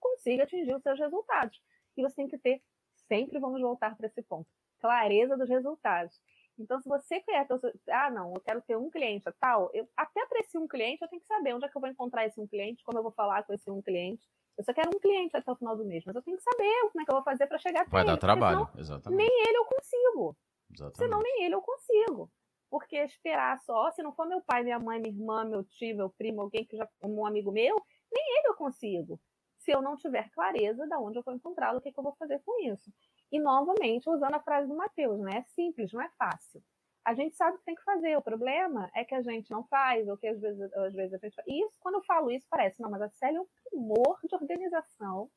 consiga 0.00 0.44
atingir 0.44 0.74
os 0.74 0.82
seus 0.82 0.98
resultados. 0.98 1.60
E 1.96 2.02
você 2.02 2.16
tem 2.16 2.28
que 2.28 2.38
ter, 2.38 2.62
sempre 3.08 3.38
vamos 3.38 3.60
voltar 3.60 3.96
para 3.96 4.06
esse 4.06 4.22
ponto, 4.22 4.48
clareza 4.78 5.36
dos 5.36 5.48
resultados. 5.48 6.20
Então, 6.58 6.80
se 6.80 6.88
você 6.88 7.20
quer, 7.20 7.46
ah, 7.90 8.10
não, 8.10 8.32
eu 8.34 8.40
quero 8.40 8.62
ter 8.62 8.76
um 8.76 8.90
cliente 8.90 9.24
tal, 9.40 9.70
eu, 9.74 9.88
até 9.96 10.24
para 10.26 10.40
esse 10.40 10.56
um 10.56 10.68
cliente 10.68 11.02
eu 11.02 11.08
tenho 11.08 11.20
que 11.20 11.26
saber 11.26 11.54
onde 11.54 11.64
é 11.64 11.68
que 11.68 11.76
eu 11.76 11.80
vou 11.80 11.90
encontrar 11.90 12.26
esse 12.26 12.40
um 12.40 12.46
cliente, 12.46 12.84
como 12.84 12.98
eu 12.98 13.02
vou 13.02 13.12
falar 13.12 13.42
com 13.44 13.52
esse 13.52 13.70
um 13.70 13.82
cliente, 13.82 14.28
eu 14.56 14.64
só 14.64 14.72
quero 14.72 14.90
um 14.94 15.00
cliente 15.00 15.36
até 15.36 15.50
o 15.50 15.56
final 15.56 15.76
do 15.76 15.84
mês, 15.84 16.04
mas 16.06 16.14
eu 16.14 16.22
tenho 16.22 16.36
que 16.36 16.42
saber 16.42 16.90
como 16.92 17.02
é 17.02 17.04
que 17.04 17.10
eu 17.10 17.16
vou 17.16 17.24
fazer 17.24 17.46
para 17.46 17.58
chegar 17.58 17.82
até 17.82 17.90
Vai 17.90 18.02
ele. 18.02 18.10
dar 18.10 18.16
trabalho, 18.16 18.68
exatamente. 18.76 19.18
Nem 19.18 19.42
ele 19.48 19.58
eu 19.58 19.64
consigo. 19.64 20.36
Exatamente. 20.72 20.98
Senão 20.98 21.20
nem 21.20 21.44
ele 21.44 21.54
eu 21.54 21.62
consigo. 21.62 22.30
Porque 22.70 22.96
esperar 22.96 23.60
só, 23.60 23.90
se 23.92 24.02
não 24.02 24.12
for 24.12 24.26
meu 24.26 24.40
pai, 24.40 24.62
minha 24.62 24.78
mãe, 24.78 25.00
minha 25.00 25.12
irmã, 25.12 25.44
meu 25.44 25.64
tio, 25.64 25.96
meu 25.96 26.10
primo, 26.10 26.42
alguém 26.42 26.64
que 26.64 26.76
já 26.76 26.88
um 27.02 27.26
amigo 27.26 27.52
meu, 27.52 27.76
nem 28.12 28.38
ele 28.38 28.48
eu 28.48 28.54
consigo. 28.54 29.20
Se 29.58 29.70
eu 29.70 29.80
não 29.80 29.96
tiver 29.96 30.30
clareza 30.30 30.86
de 30.86 30.94
onde 30.96 31.18
eu 31.18 31.22
vou 31.22 31.34
encontrá-lo, 31.34 31.78
o 31.78 31.80
que, 31.80 31.92
que 31.92 31.98
eu 31.98 32.04
vou 32.04 32.14
fazer 32.16 32.40
com 32.44 32.60
isso. 32.64 32.92
E 33.32 33.40
novamente, 33.40 34.08
usando 34.08 34.34
a 34.34 34.40
frase 34.40 34.68
do 34.68 34.76
Mateus, 34.76 35.20
né? 35.20 35.38
É 35.38 35.42
simples, 35.42 35.92
não 35.92 36.00
é 36.00 36.08
fácil 36.18 36.62
a 37.04 37.12
gente 37.14 37.36
sabe 37.36 37.56
o 37.56 37.58
que 37.58 37.66
tem 37.66 37.74
que 37.74 37.84
fazer. 37.84 38.16
O 38.16 38.22
problema 38.22 38.90
é 38.94 39.04
que 39.04 39.14
a 39.14 39.20
gente 39.20 39.50
não 39.50 39.62
faz, 39.64 40.08
ou 40.08 40.16
que 40.16 40.26
às 40.26 40.40
vezes, 40.40 40.72
às 40.72 40.94
vezes 40.94 41.12
a 41.12 41.18
gente 41.18 41.34
faz. 41.34 41.46
Isso, 41.46 41.74
quando 41.78 41.96
eu 41.96 42.04
falo 42.04 42.30
isso, 42.30 42.46
parece, 42.48 42.80
não, 42.80 42.90
mas 42.90 43.02
a 43.02 43.10
Célia 43.10 43.38
é 43.38 43.40
um 43.40 43.46
primor 43.68 44.18
de 44.24 44.34
organização. 44.34 45.30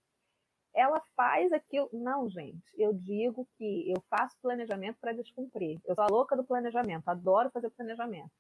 Ela 0.73 1.01
faz 1.15 1.51
aquilo. 1.51 1.89
Não, 1.91 2.30
gente, 2.30 2.64
eu 2.77 2.93
digo 2.93 3.47
que 3.57 3.91
eu 3.91 4.01
faço 4.09 4.38
planejamento 4.41 4.97
para 4.99 5.11
descumprir. 5.11 5.80
Eu 5.85 5.95
sou 5.95 6.03
a 6.03 6.07
louca 6.07 6.35
do 6.35 6.43
planejamento, 6.43 7.07
adoro 7.09 7.49
fazer 7.51 7.69
planejamento. 7.72 8.31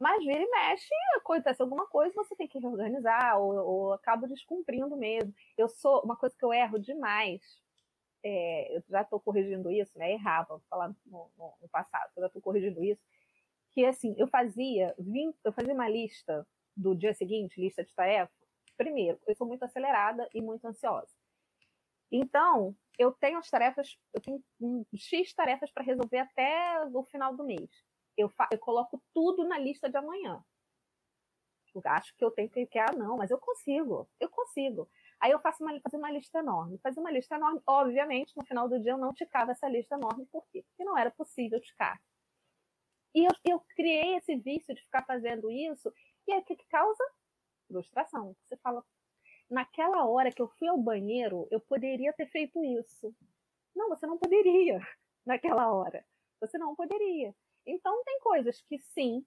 Mas 0.00 0.24
vira 0.24 0.40
e 0.40 0.50
mexe, 0.50 0.88
acontece 1.16 1.62
alguma 1.62 1.86
coisa, 1.86 2.14
você 2.14 2.34
tem 2.34 2.48
que 2.48 2.58
reorganizar, 2.58 3.38
ou, 3.38 3.54
ou 3.54 3.92
acabo 3.92 4.26
descumprindo 4.26 4.96
mesmo. 4.96 5.32
Eu 5.56 5.68
sou, 5.68 6.02
uma 6.02 6.16
coisa 6.16 6.34
que 6.36 6.44
eu 6.44 6.52
erro 6.52 6.78
demais, 6.78 7.40
é, 8.24 8.76
eu 8.76 8.82
já 8.88 9.02
estou 9.02 9.20
corrigindo 9.20 9.70
isso, 9.70 9.96
né? 9.98 10.12
Errava, 10.12 10.60
falar 10.70 10.88
no, 11.06 11.30
no, 11.36 11.54
no 11.60 11.68
passado, 11.68 12.10
eu 12.16 12.22
já 12.22 12.26
estou 12.26 12.40
corrigindo 12.40 12.82
isso, 12.82 13.02
que 13.72 13.84
assim, 13.84 14.14
eu 14.18 14.26
fazia, 14.26 14.94
vim, 14.98 15.34
eu 15.44 15.52
fazia 15.52 15.74
uma 15.74 15.88
lista 15.88 16.46
do 16.76 16.94
dia 16.94 17.12
seguinte, 17.12 17.60
lista 17.60 17.84
de 17.84 17.94
tarefas. 17.94 18.34
Primeiro, 18.76 19.20
eu 19.26 19.36
sou 19.36 19.46
muito 19.46 19.64
acelerada 19.64 20.28
e 20.34 20.40
muito 20.40 20.64
ansiosa. 20.66 21.12
Então, 22.10 22.74
eu 22.98 23.12
tenho 23.12 23.38
as 23.38 23.50
tarefas, 23.50 23.98
eu 24.12 24.20
tenho 24.20 24.42
X 24.94 25.34
tarefas 25.34 25.70
para 25.70 25.84
resolver 25.84 26.18
até 26.18 26.80
o 26.92 27.04
final 27.04 27.36
do 27.36 27.44
mês. 27.44 27.68
Eu, 28.16 28.32
eu 28.50 28.58
coloco 28.58 29.02
tudo 29.12 29.44
na 29.44 29.58
lista 29.58 29.88
de 29.88 29.96
amanhã. 29.96 30.42
Eu 31.74 31.82
acho 31.84 32.16
que 32.16 32.24
eu 32.24 32.30
tenho 32.30 32.48
que, 32.48 32.66
que, 32.66 32.78
ah, 32.78 32.92
não, 32.96 33.16
mas 33.16 33.30
eu 33.30 33.38
consigo, 33.38 34.08
eu 34.20 34.28
consigo. 34.28 34.88
Aí 35.24 35.30
eu 35.30 35.40
faço 35.40 35.64
uma, 35.64 35.72
faço 35.80 35.96
uma 35.96 36.10
lista 36.10 36.38
enorme. 36.40 36.78
Fazer 36.82 37.00
uma 37.00 37.10
lista 37.10 37.34
enorme, 37.36 37.58
obviamente, 37.66 38.36
no 38.36 38.44
final 38.44 38.68
do 38.68 38.78
dia 38.78 38.92
eu 38.92 38.98
não 38.98 39.14
ticava 39.14 39.52
essa 39.52 39.66
lista 39.66 39.94
enorme. 39.94 40.26
Por 40.26 40.46
quê? 40.50 40.62
Porque 40.68 40.84
não 40.84 40.98
era 40.98 41.10
possível 41.10 41.58
ticar. 41.62 41.98
E 43.14 43.24
eu, 43.24 43.30
eu 43.42 43.60
criei 43.74 44.16
esse 44.16 44.36
vício 44.36 44.74
de 44.74 44.82
ficar 44.82 45.02
fazendo 45.06 45.50
isso. 45.50 45.90
E 46.28 46.32
aí 46.34 46.40
o 46.40 46.44
que, 46.44 46.54
que 46.54 46.68
causa? 46.68 47.02
Frustração. 47.66 48.36
Você 48.44 48.54
fala, 48.58 48.84
naquela 49.48 50.04
hora 50.04 50.30
que 50.30 50.42
eu 50.42 50.48
fui 50.58 50.68
ao 50.68 50.76
banheiro, 50.76 51.48
eu 51.50 51.58
poderia 51.58 52.12
ter 52.12 52.26
feito 52.26 52.62
isso. 52.62 53.10
Não, 53.74 53.88
você 53.88 54.06
não 54.06 54.18
poderia 54.18 54.78
naquela 55.24 55.72
hora. 55.72 56.04
Você 56.38 56.58
não 56.58 56.76
poderia. 56.76 57.34
Então, 57.66 58.04
tem 58.04 58.20
coisas 58.20 58.60
que 58.68 58.78
sim, 58.78 59.24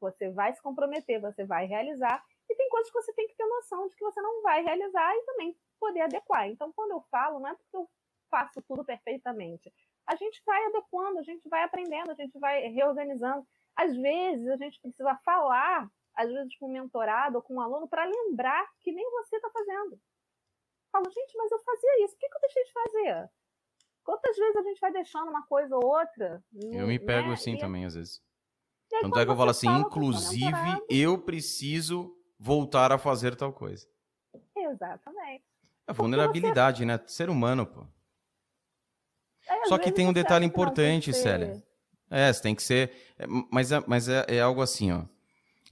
você 0.00 0.30
vai 0.30 0.54
se 0.54 0.62
comprometer, 0.62 1.20
você 1.20 1.44
vai 1.44 1.66
realizar, 1.66 2.24
e 2.48 2.54
tem 2.54 2.68
coisas 2.68 2.90
que 2.90 3.00
você 3.00 3.12
tem 3.12 3.26
que 3.26 3.36
ter 3.36 3.46
noção 3.46 3.88
de 3.88 3.96
que 3.96 4.04
você 4.04 4.20
não 4.20 4.42
vai 4.42 4.62
realizar 4.62 5.14
e 5.14 5.22
também 5.22 5.56
poder 5.78 6.02
adequar. 6.02 6.48
Então, 6.48 6.72
quando 6.72 6.92
eu 6.92 7.00
falo, 7.10 7.40
não 7.40 7.48
é 7.48 7.54
porque 7.54 7.76
eu 7.76 7.88
faço 8.30 8.62
tudo 8.62 8.84
perfeitamente. 8.84 9.72
A 10.06 10.16
gente 10.16 10.42
vai 10.44 10.62
adequando, 10.66 11.18
a 11.18 11.22
gente 11.22 11.48
vai 11.48 11.62
aprendendo, 11.62 12.10
a 12.10 12.14
gente 12.14 12.38
vai 12.38 12.68
reorganizando. 12.68 13.46
Às 13.76 13.96
vezes, 13.96 14.48
a 14.48 14.56
gente 14.56 14.80
precisa 14.80 15.14
falar, 15.24 15.88
às 16.14 16.30
vezes 16.30 16.56
com 16.58 16.68
um 16.68 16.72
mentorado 16.72 17.36
ou 17.36 17.42
com 17.42 17.54
um 17.54 17.60
aluno, 17.60 17.88
para 17.88 18.04
lembrar 18.04 18.68
que 18.80 18.92
nem 18.92 19.08
você 19.10 19.36
está 19.36 19.50
fazendo. 19.50 19.98
Falo, 20.92 21.10
gente, 21.10 21.36
mas 21.36 21.50
eu 21.50 21.58
fazia 21.60 22.04
isso, 22.04 22.14
por 22.14 22.20
que, 22.20 22.28
que 22.28 22.36
eu 22.36 22.40
deixei 22.40 22.64
de 22.64 22.72
fazer? 22.72 23.30
Quantas 24.04 24.36
vezes 24.36 24.56
a 24.56 24.62
gente 24.62 24.80
vai 24.80 24.92
deixando 24.92 25.30
uma 25.30 25.46
coisa 25.46 25.74
ou 25.76 25.84
outra? 25.84 26.44
Eu 26.70 26.86
me 26.86 26.98
pego 26.98 27.28
né? 27.28 27.34
assim 27.34 27.54
e... 27.54 27.58
também, 27.58 27.86
às 27.86 27.94
vezes. 27.94 28.22
Tanto 28.88 29.18
é 29.18 29.24
que 29.24 29.30
eu 29.30 29.36
falo 29.36 29.50
assim, 29.50 29.68
inclusive, 29.68 30.52
eu 30.88 31.18
preciso 31.24 32.14
voltar 32.44 32.92
a 32.92 32.98
fazer 32.98 33.34
tal 33.34 33.54
coisa. 33.54 33.86
Exatamente. 34.54 35.44
É 35.86 35.92
vulnerabilidade, 35.94 36.78
você... 36.78 36.84
né? 36.84 37.00
Ser 37.06 37.30
humano, 37.30 37.64
pô. 37.64 37.86
É, 39.48 39.64
Só 39.66 39.78
que 39.78 39.90
tem 39.90 40.06
um 40.06 40.12
detalhe 40.12 40.44
importante, 40.44 41.12
Célia. 41.14 41.62
É, 42.10 42.30
você 42.30 42.42
tem 42.42 42.54
que 42.54 42.62
ser. 42.62 42.92
É, 43.18 43.26
mas, 43.26 43.72
é, 43.72 43.82
mas 43.86 44.08
é, 44.10 44.26
é 44.28 44.40
algo 44.40 44.60
assim, 44.60 44.92
ó. 44.92 45.04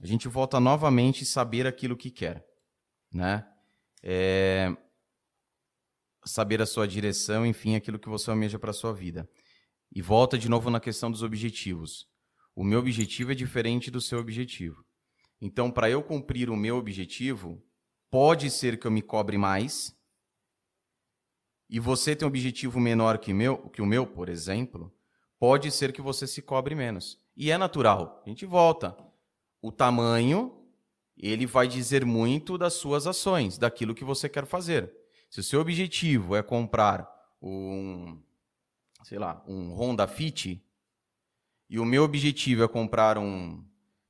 A 0.01 0.05
gente 0.07 0.27
volta 0.27 0.59
novamente 0.59 1.23
a 1.23 1.27
saber 1.27 1.67
aquilo 1.67 1.95
que 1.95 2.09
quer, 2.09 2.43
né? 3.13 3.47
É, 4.01 4.75
saber 6.25 6.59
a 6.59 6.65
sua 6.65 6.87
direção, 6.87 7.45
enfim, 7.45 7.75
aquilo 7.75 7.99
que 7.99 8.09
você 8.09 8.31
almeja 8.31 8.57
para 8.57 8.71
a 8.71 8.73
sua 8.73 8.93
vida. 8.93 9.29
E 9.95 10.01
volta 10.01 10.39
de 10.39 10.49
novo 10.49 10.71
na 10.71 10.79
questão 10.79 11.11
dos 11.11 11.21
objetivos. 11.21 12.07
O 12.55 12.63
meu 12.63 12.79
objetivo 12.79 13.31
é 13.31 13.35
diferente 13.35 13.91
do 13.91 14.01
seu 14.01 14.19
objetivo. 14.19 14.83
Então, 15.45 15.69
para 15.69 15.89
eu 15.89 16.01
cumprir 16.01 16.49
o 16.49 16.55
meu 16.55 16.77
objetivo, 16.77 17.61
pode 18.09 18.49
ser 18.49 18.79
que 18.79 18.87
eu 18.87 18.91
me 18.91 19.01
cobre 19.01 19.37
mais. 19.37 19.93
E 21.69 21.81
você 21.81 22.15
tem 22.15 22.25
um 22.25 22.29
objetivo 22.29 22.79
menor 22.79 23.17
que, 23.17 23.33
meu, 23.33 23.57
que 23.67 23.81
o 23.81 23.85
meu, 23.85 24.07
por 24.07 24.29
exemplo, 24.29 24.89
pode 25.37 25.69
ser 25.69 25.91
que 25.91 26.01
você 26.01 26.25
se 26.25 26.41
cobre 26.41 26.75
menos. 26.75 27.19
E 27.35 27.51
é 27.51 27.57
natural. 27.57 28.23
A 28.25 28.29
gente 28.29 28.45
volta. 28.45 28.95
O 29.61 29.69
tamanho, 29.69 30.65
ele 31.17 31.45
vai 31.45 31.67
dizer 31.67 32.05
muito 32.05 32.57
das 32.57 32.75
suas 32.75 33.05
ações, 33.05 33.57
daquilo 33.57 33.93
que 33.93 34.05
você 34.05 34.29
quer 34.29 34.45
fazer. 34.45 34.89
Se 35.29 35.41
o 35.41 35.43
seu 35.43 35.59
objetivo 35.59 36.37
é 36.37 36.41
comprar 36.41 37.05
um, 37.41 38.17
sei 39.03 39.19
lá, 39.19 39.43
um 39.45 39.73
Honda 39.73 40.07
Fit, 40.07 40.65
e 41.69 41.79
o 41.79 41.83
meu 41.83 42.03
objetivo 42.03 42.63
é 42.63 42.67
comprar 42.69 43.17
um, 43.17 43.61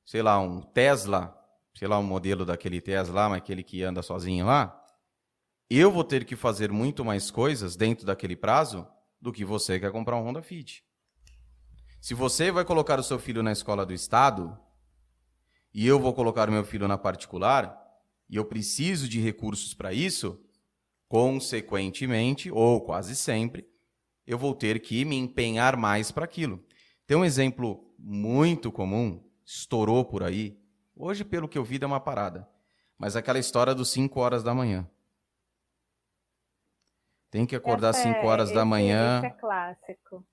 sei 0.06 0.22
lá, 0.22 0.40
um 0.40 0.62
Tesla, 0.62 1.38
sei 1.74 1.88
lá, 1.88 1.98
um 1.98 2.04
modelo 2.04 2.46
daquele 2.46 2.82
Tesla, 2.82 3.30
mas 3.30 3.38
aquele 3.38 3.64
que 3.64 3.84
anda 3.84 4.02
sozinho 4.02 4.46
lá, 4.46 4.80
eu 5.70 5.92
vou 5.92 6.04
ter 6.04 6.26
que 6.26 6.36
fazer 6.36 6.72
muito 6.72 7.04
mais 7.04 7.32
coisas 7.32 7.76
dentro 7.76 8.06
daquele 8.06 8.36
prazo 8.36 8.88
do 9.20 9.32
que 9.32 9.46
você 9.46 9.80
quer 9.80 9.92
comprar 9.92 10.18
um 10.18 10.24
Honda 10.24 10.42
Fit. 10.42 10.84
Se 12.02 12.14
você 12.14 12.52
vai 12.52 12.66
colocar 12.66 13.00
o 13.00 13.04
seu 13.04 13.18
filho 13.18 13.42
na 13.42 13.52
escola 13.52 13.86
do 13.86 13.94
estado 13.94 14.58
e 15.74 15.88
eu 15.88 16.00
vou 16.00 16.14
colocar 16.14 16.50
o 16.50 16.52
meu 16.52 16.64
filho 16.64 16.88
na 16.88 16.98
particular 16.98 17.80
e 18.30 18.36
eu 18.36 18.46
preciso 18.46 19.08
de 19.08 19.20
recursos 19.20 19.74
para 19.74 19.94
isso, 19.94 20.40
consequentemente 21.08 22.52
ou 22.52 22.82
quase 22.82 23.16
sempre 23.16 23.66
eu 24.26 24.38
vou 24.38 24.56
ter 24.56 24.80
que 24.80 25.04
me 25.06 25.18
empenhar 25.18 25.76
mais 25.76 26.12
para 26.12 26.26
aquilo. 26.26 26.64
Tem 27.06 27.18
um 27.18 27.26
exemplo 27.26 27.94
muito 28.00 28.72
comum, 28.72 29.24
estourou 29.46 30.06
por 30.06 30.24
aí. 30.24 30.60
Hoje, 30.96 31.24
pelo 31.24 31.48
que 31.48 31.58
eu 31.58 31.64
vi, 31.64 31.80
deu 31.80 31.88
uma 31.88 32.00
parada. 32.00 32.48
Mas 32.98 33.16
aquela 33.16 33.40
história 33.40 33.74
dos 33.74 33.90
5 33.90 34.20
horas 34.20 34.44
da 34.44 34.54
manhã. 34.54 34.90
Tem 37.30 37.46
que 37.46 37.56
acordar 37.56 37.90
às 37.90 37.98
5 37.98 38.26
horas 38.28 38.52
é, 38.52 38.54
da 38.54 38.64
manhã. 38.64 39.18
Esse 39.18 39.26
é 39.28 39.30
clássico. 39.32 40.26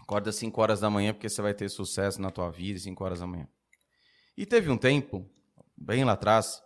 Acorda 0.00 0.30
às 0.30 0.36
5 0.36 0.60
horas 0.60 0.80
da 0.80 0.90
manhã 0.90 1.12
porque 1.12 1.28
você 1.28 1.40
vai 1.40 1.54
ter 1.54 1.68
sucesso 1.68 2.20
na 2.20 2.30
tua 2.30 2.50
vida 2.50 2.78
5 2.78 3.04
horas 3.04 3.20
da 3.20 3.26
manhã. 3.26 3.48
E 4.36 4.46
teve 4.46 4.70
um 4.70 4.76
tempo, 4.76 5.28
bem 5.76 6.04
lá 6.04 6.12
atrás, 6.12 6.62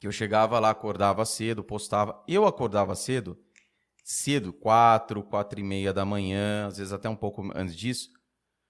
que 0.00 0.06
eu 0.06 0.12
chegava 0.12 0.58
lá, 0.58 0.70
acordava 0.70 1.24
cedo, 1.24 1.62
postava. 1.64 2.22
Eu 2.26 2.46
acordava 2.46 2.94
cedo, 2.94 3.38
cedo, 4.04 4.52
4, 4.52 5.22
4 5.22 5.60
e 5.60 5.62
meia 5.62 5.92
da 5.92 6.04
manhã, 6.04 6.66
às 6.66 6.78
vezes 6.78 6.92
até 6.92 7.08
um 7.08 7.16
pouco 7.16 7.50
antes 7.54 7.74
disso, 7.74 8.10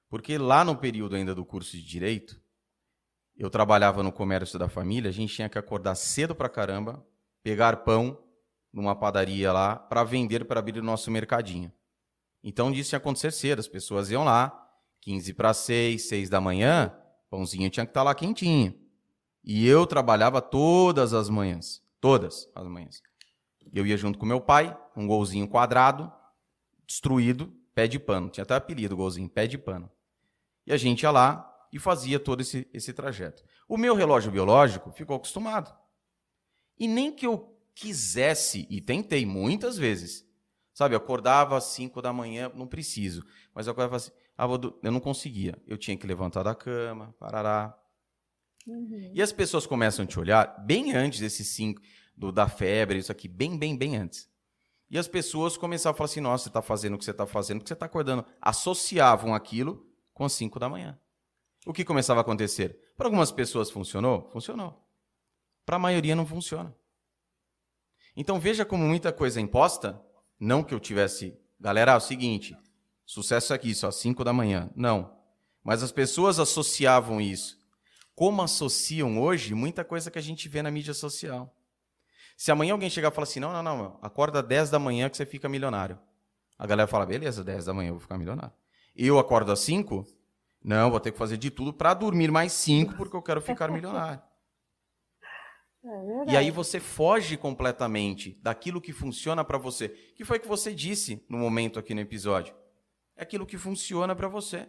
porque 0.09 0.39
lá 0.39 0.65
no 0.65 0.77
período 0.77 1.17
ainda 1.17 1.35
do 1.35 1.45
curso 1.45 1.77
de 1.77 1.85
Direito, 1.85 2.41
eu 3.37 3.51
trabalhava 3.51 4.03
no 4.03 4.11
comércio 4.11 4.59
da 4.59 4.69
família, 4.69 5.11
a 5.11 5.13
gente 5.13 5.35
tinha 5.35 5.49
que 5.49 5.59
acordar 5.59 5.95
cedo 5.95 6.35
pra 6.35 6.49
caramba, 6.49 7.07
pegar 7.43 7.79
pão 7.79 8.19
numa 8.73 8.97
padaria 8.97 9.53
lá 9.53 9.77
para 9.77 10.03
vender 10.05 10.45
para 10.45 10.61
abrir 10.61 10.79
o 10.79 10.83
nosso 10.83 11.11
mercadinho. 11.11 11.73
Então 12.43 12.73
disso 12.73 12.91
que 12.91 12.97
acontecer 12.97 13.33
cedo, 13.33 13.61
as 13.61 13.69
pessoas 13.69 14.11
iam 14.11 14.25
lá, 14.25 14.69
15 15.03 15.35
para 15.35 15.55
6, 15.55 16.09
6 16.09 16.29
da 16.29 16.41
manhã, 16.41 16.93
pãozinho 17.31 17.71
tinha 17.71 17.87
que 17.87 17.91
estar 17.91 18.01
tá 18.01 18.05
lá 18.05 18.15
quentinho. 18.15 18.75
E 19.45 19.67
eu 19.67 19.87
trabalhava 19.87 20.43
todas 20.43 21.15
as 21.15 21.29
manhãs, 21.29 21.83
todas 22.01 22.51
as 22.55 22.67
manhãs. 22.67 23.01
Eu 23.73 23.87
ia 23.87 23.97
junto 23.97 24.19
com 24.19 24.27
meu 24.27 24.41
pai, 24.41 24.77
um 24.97 25.07
golzinho 25.07 25.49
quadrado, 25.49 26.13
destruído, 26.87 27.53
pé 27.75 27.87
de 27.87 27.99
pano. 27.99 28.29
Tinha 28.29 28.43
até 28.43 28.55
apelido 28.55 28.97
golzinho, 28.97 29.29
pé 29.29 29.47
de 29.47 29.59
pano. 29.59 29.91
E 30.69 30.73
a 30.73 30.77
gente 30.77 31.03
ia 31.03 31.11
lá 31.11 31.51
e 31.73 31.79
fazia 31.79 32.21
todo 32.21 32.43
esse, 32.43 32.69
esse 32.75 32.93
trajeto. 32.93 33.43
O 33.67 33.79
meu 33.79 33.95
relógio 33.95 34.31
biológico 34.31 34.93
ficou 34.93 35.17
acostumado. 35.17 35.75
E 36.79 36.87
nem 36.87 37.11
que 37.11 37.27
eu 37.27 37.59
quisesse, 37.75 38.67
e 38.69 38.79
tentei 38.79 39.25
muitas 39.25 39.79
vezes, 39.79 40.29
sabe, 40.75 40.95
eu 40.95 40.99
acordava 40.99 41.57
às 41.57 41.65
5 41.65 42.03
da 42.03 42.13
manhã, 42.13 42.53
não 42.55 42.67
preciso, 42.67 43.25
mas 43.55 43.67
eu 43.67 43.71
acordava 43.71 43.97
assim, 43.97 44.11
ah, 44.37 44.45
eu 44.83 44.93
não 44.93 45.01
conseguia. 45.01 45.57
Eu 45.67 45.79
tinha 45.79 45.97
que 45.97 46.07
levantar 46.07 46.43
da 46.43 46.55
cama, 46.55 47.15
parará. 47.19 47.75
Uhum. 48.67 49.11
E 49.15 49.23
as 49.23 49.33
pessoas 49.33 49.67
começam 49.67 50.05
a 50.05 50.07
te 50.07 50.21
olhar 50.21 50.63
bem 50.67 50.95
antes 50.95 51.21
desses 51.21 51.49
cinco, 51.49 51.81
do, 52.15 52.31
da 52.31 52.47
febre, 52.47 52.99
isso 52.99 53.11
aqui, 53.11 53.27
bem, 53.27 53.59
bem, 53.59 53.75
bem 53.75 53.97
antes. 53.97 54.29
E 54.91 54.99
as 54.99 55.09
pessoas 55.09 55.57
começavam 55.57 55.95
a 55.95 55.97
falar 55.97 56.11
assim: 56.11 56.21
nossa, 56.21 56.45
você 56.45 56.51
está 56.51 56.61
fazendo 56.61 56.95
o 56.95 56.99
que 56.99 57.07
você 57.07 57.11
está 57.11 57.27
fazendo, 57.27 57.59
porque 57.59 57.69
você 57.69 57.75
está 57.75 57.87
acordando. 57.87 58.25
Associavam 58.39 59.35
aquilo 59.35 59.88
com 60.19 60.25
as 60.25 60.33
5 60.33 60.59
da 60.59 60.69
manhã. 60.69 60.99
O 61.65 61.73
que 61.73 61.85
começava 61.85 62.19
a 62.19 62.23
acontecer? 62.23 62.77
Para 62.97 63.07
algumas 63.07 63.31
pessoas 63.31 63.71
funcionou? 63.71 64.29
Funcionou. 64.33 64.85
Para 65.65 65.77
a 65.77 65.79
maioria 65.79 66.17
não 66.17 66.27
funciona. 66.27 66.75
Então 68.17 68.41
veja 68.41 68.65
como 68.65 68.85
muita 68.85 69.13
coisa 69.13 69.39
é 69.39 69.43
imposta, 69.43 70.03
não 70.41 70.65
que 70.65 70.75
eu 70.75 70.81
tivesse, 70.81 71.39
galera, 71.61 71.93
é 71.93 71.97
o 71.97 72.01
seguinte, 72.01 72.59
sucesso 73.07 73.55
aqui, 73.55 73.73
só 73.77 73.93
5 73.93 74.25
da 74.25 74.33
manhã. 74.33 74.69
Não. 74.75 75.17
Mas 75.63 75.85
as 75.85 75.93
pessoas 75.93 76.41
associavam 76.41 77.21
isso. 77.21 77.57
Como 78.13 78.43
associam 78.43 79.23
hoje 79.23 79.55
muita 79.55 79.85
coisa 79.85 80.11
que 80.11 80.19
a 80.19 80.23
gente 80.23 80.49
vê 80.49 80.63
na 80.63 80.71
mídia 80.71 80.95
social. 80.95 81.55
Se 82.37 82.51
amanhã 82.51 82.73
alguém 82.73 82.91
chegar 82.91 83.13
e 83.13 83.15
falar 83.15 83.23
assim: 83.23 83.39
não, 83.39 83.53
não, 83.53 83.63
não, 83.63 83.99
acorda 84.03 84.43
10 84.43 84.71
da 84.71 84.81
manhã 84.81 85.09
que 85.09 85.17
você 85.17 85.25
fica 85.25 85.49
milionário. 85.49 85.97
A 86.59 86.67
galera 86.67 86.89
fala: 86.89 87.07
beleza, 87.07 87.45
10 87.45 87.67
da 87.67 87.73
manhã 87.73 87.91
eu 87.91 87.95
vou 87.95 88.01
ficar 88.01 88.19
milionário. 88.19 88.53
Eu 88.99 89.17
acordo 89.21 89.53
às 89.53 89.61
5? 89.61 90.05
Não, 90.63 90.91
vou 90.91 90.99
ter 90.99 91.13
que 91.13 91.19
fazer 91.19 91.37
de 91.37 91.53
tudo 91.53 91.73
para 91.73 91.95
dormir 91.95 92.33
mais 92.33 92.53
5 92.53 92.97
porque 92.97 93.15
eu 93.15 93.23
quero 93.23 93.41
ficar 93.41 93.71
milionário. 93.71 94.21
É 95.85 96.33
e 96.33 96.37
aí 96.37 96.51
você 96.51 96.81
foge 96.81 97.37
completamente 97.37 98.37
daquilo 98.43 98.81
que 98.81 98.93
funciona 98.93 99.45
para 99.45 99.57
você. 99.57 99.89
Que 100.17 100.25
foi 100.25 100.41
que 100.41 100.49
você 100.49 100.75
disse 100.75 101.25
no 101.29 101.39
momento 101.39 101.79
aqui 101.79 101.95
no 101.95 102.01
episódio? 102.01 102.53
É 103.17 103.23
aquilo 103.23 103.47
que 103.47 103.57
funciona 103.57 104.17
para 104.17 104.27
você. 104.27 104.69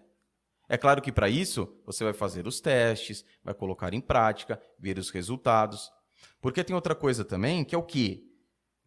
É 0.70 0.78
claro 0.78 1.02
que 1.02 1.12
para 1.12 1.28
isso 1.28 1.82
você 1.84 2.04
vai 2.04 2.14
fazer 2.14 2.46
os 2.46 2.62
testes, 2.62 3.26
vai 3.44 3.56
colocar 3.56 3.96
em 3.96 4.00
prática, 4.00 4.62
ver 4.78 5.00
os 5.00 5.10
resultados. 5.10 5.92
Porque 6.40 6.64
tem 6.64 6.76
outra 6.76 6.94
coisa 6.94 7.26
também, 7.26 7.66
que 7.66 7.74
é 7.74 7.78
o 7.78 7.84
que? 7.84 8.29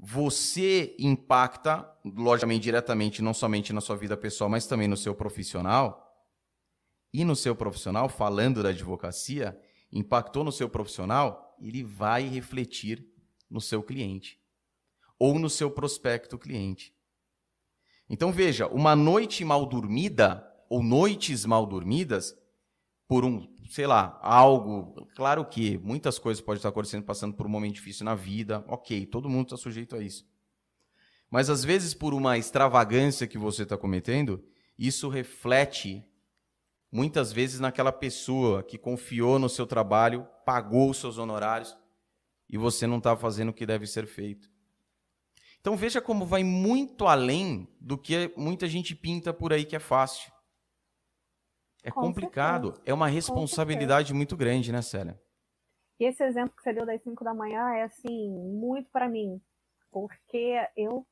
Você 0.04 0.96
impacta, 0.98 1.88
logicamente, 2.04 2.64
diretamente, 2.64 3.22
não 3.22 3.32
somente 3.32 3.72
na 3.72 3.80
sua 3.80 3.96
vida 3.96 4.16
pessoal, 4.16 4.50
mas 4.50 4.66
também 4.66 4.88
no 4.88 4.96
seu 4.96 5.14
profissional. 5.14 6.12
E 7.14 7.24
no 7.24 7.36
seu 7.36 7.54
profissional, 7.54 8.08
falando 8.08 8.64
da 8.64 8.70
advocacia, 8.70 9.56
impactou 9.92 10.42
no 10.42 10.50
seu 10.50 10.68
profissional, 10.68 11.56
ele 11.60 11.84
vai 11.84 12.26
refletir 12.26 13.06
no 13.48 13.60
seu 13.60 13.80
cliente 13.80 14.40
ou 15.20 15.38
no 15.38 15.48
seu 15.48 15.70
prospecto 15.70 16.36
cliente. 16.36 16.92
Então 18.10 18.32
veja, 18.32 18.66
uma 18.66 18.96
noite 18.96 19.44
mal 19.44 19.64
dormida 19.64 20.44
ou 20.68 20.82
noites 20.82 21.44
mal 21.44 21.64
dormidas 21.64 22.36
por 23.06 23.24
um, 23.24 23.56
sei 23.72 23.86
lá, 23.86 24.18
algo. 24.20 25.08
Claro 25.16 25.46
que 25.46 25.78
muitas 25.78 26.18
coisas 26.18 26.42
podem 26.42 26.58
estar 26.58 26.68
acontecendo, 26.68 27.04
passando 27.04 27.34
por 27.34 27.46
um 27.46 27.48
momento 27.48 27.76
difícil 27.76 28.04
na 28.04 28.14
vida. 28.14 28.62
Ok, 28.68 29.06
todo 29.06 29.30
mundo 29.30 29.46
está 29.46 29.56
sujeito 29.56 29.96
a 29.96 30.02
isso. 30.02 30.28
Mas 31.30 31.48
às 31.48 31.64
vezes, 31.64 31.94
por 31.94 32.12
uma 32.12 32.36
extravagância 32.36 33.26
que 33.26 33.38
você 33.38 33.62
está 33.62 33.78
cometendo, 33.78 34.44
isso 34.78 35.08
reflete 35.08 36.04
muitas 36.90 37.32
vezes 37.32 37.60
naquela 37.60 37.90
pessoa 37.90 38.62
que 38.62 38.76
confiou 38.76 39.38
no 39.38 39.48
seu 39.48 39.66
trabalho, 39.66 40.28
pagou 40.44 40.90
os 40.90 40.98
seus 40.98 41.16
honorários 41.16 41.74
e 42.50 42.58
você 42.58 42.86
não 42.86 42.98
está 42.98 43.16
fazendo 43.16 43.48
o 43.48 43.54
que 43.54 43.64
deve 43.64 43.86
ser 43.86 44.06
feito. 44.06 44.50
Então 45.62 45.76
veja 45.76 46.02
como 46.02 46.26
vai 46.26 46.44
muito 46.44 47.06
além 47.06 47.66
do 47.80 47.96
que 47.96 48.30
muita 48.36 48.66
gente 48.66 48.94
pinta 48.94 49.32
por 49.32 49.50
aí 49.50 49.64
que 49.64 49.76
é 49.76 49.80
fácil. 49.80 50.30
É 51.82 51.90
Com 51.90 52.00
complicado, 52.00 52.68
certeza. 52.68 52.82
é 52.86 52.94
uma 52.94 53.08
responsabilidade 53.08 54.14
muito 54.14 54.36
grande, 54.36 54.70
né, 54.70 54.82
Célia? 54.82 55.20
E 55.98 56.04
esse 56.04 56.22
exemplo 56.22 56.54
que 56.56 56.62
você 56.62 56.72
deu 56.72 56.86
das 56.86 57.02
5 57.02 57.24
da 57.24 57.34
manhã 57.34 57.74
é 57.74 57.82
assim, 57.82 58.30
muito 58.30 58.90
para 58.90 59.08
mim, 59.08 59.40
porque 59.90 60.54
eu, 60.76 61.06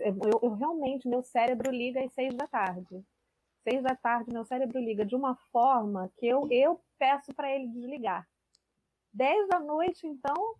eu, 0.00 0.40
eu 0.42 0.54
realmente, 0.54 1.08
meu 1.08 1.22
cérebro 1.22 1.70
liga 1.70 2.04
às 2.04 2.12
6 2.12 2.34
da 2.34 2.46
tarde 2.46 3.04
seis 3.68 3.82
da 3.82 3.96
tarde, 3.96 4.32
meu 4.32 4.44
cérebro 4.44 4.78
liga 4.78 5.04
de 5.04 5.16
uma 5.16 5.34
forma 5.50 6.12
que 6.16 6.26
eu, 6.26 6.46
eu 6.52 6.80
peço 6.96 7.34
para 7.34 7.52
ele 7.52 7.66
desligar. 7.66 8.24
Dez 9.12 9.48
da 9.48 9.58
noite, 9.58 10.06
então, 10.06 10.54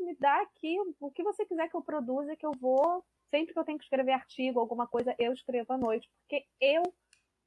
me 0.00 0.14
dá 0.16 0.40
aqui 0.42 0.76
o 1.00 1.10
que 1.10 1.22
você 1.24 1.44
quiser 1.44 1.68
que 1.68 1.76
eu 1.76 1.82
produza, 1.82 2.36
que 2.36 2.46
eu 2.46 2.52
vou. 2.60 3.04
Sempre 3.30 3.52
que 3.52 3.58
eu 3.58 3.64
tenho 3.64 3.78
que 3.78 3.84
escrever 3.84 4.12
artigo, 4.12 4.60
alguma 4.60 4.86
coisa, 4.86 5.14
eu 5.18 5.32
escrevo 5.32 5.72
à 5.72 5.78
noite, 5.78 6.08
porque 6.20 6.46
eu 6.60 6.82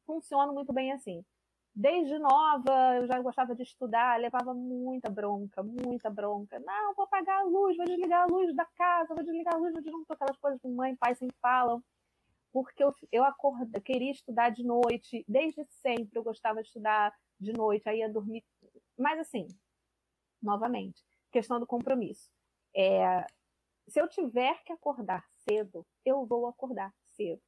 funciono 0.07 0.53
muito 0.53 0.73
bem 0.73 0.91
assim. 0.91 1.23
Desde 1.75 2.17
nova, 2.17 2.95
eu 2.95 3.07
já 3.07 3.19
gostava 3.21 3.53
de 3.53 3.61
estudar, 3.61 4.19
levava 4.19 4.53
muita 4.55 5.11
bronca, 5.11 5.61
muita 5.61 6.09
bronca. 6.09 6.59
Não, 6.59 6.95
vou 6.95 7.05
apagar 7.05 7.41
a 7.41 7.43
luz, 7.43 7.77
vou 7.77 7.85
desligar 7.85 8.23
a 8.23 8.25
luz 8.25 8.55
da 8.55 8.65
casa, 8.65 9.13
vou 9.13 9.23
desligar 9.23 9.53
a 9.53 9.57
luz, 9.57 9.73
vou 9.73 9.83
desligar 9.83 10.05
aquelas 10.09 10.37
coisas 10.37 10.59
que 10.59 10.67
mãe 10.67 10.93
e 10.93 10.97
pai 10.97 11.13
sempre 11.13 11.37
falam 11.39 11.83
porque 12.51 12.83
eu, 12.83 12.91
eu 13.11 13.23
queria 13.83 14.11
estudar 14.11 14.49
de 14.49 14.63
noite, 14.63 15.23
desde 15.27 15.63
sempre 15.69 16.17
eu 16.17 16.23
gostava 16.23 16.61
de 16.61 16.67
estudar 16.67 17.13
de 17.39 17.53
noite, 17.53 17.87
aí 17.87 17.99
ia 17.99 18.09
dormir. 18.09 18.43
Mas 18.97 19.19
assim, 19.19 19.47
novamente, 20.41 21.03
questão 21.31 21.59
do 21.59 21.67
compromisso. 21.67 22.31
É, 22.75 23.27
se 23.87 24.01
eu 24.01 24.07
tiver 24.07 24.63
que 24.63 24.73
acordar 24.73 25.23
cedo, 25.47 25.85
eu 26.03 26.25
vou 26.25 26.47
acordar 26.47 26.91
cedo. 27.15 27.41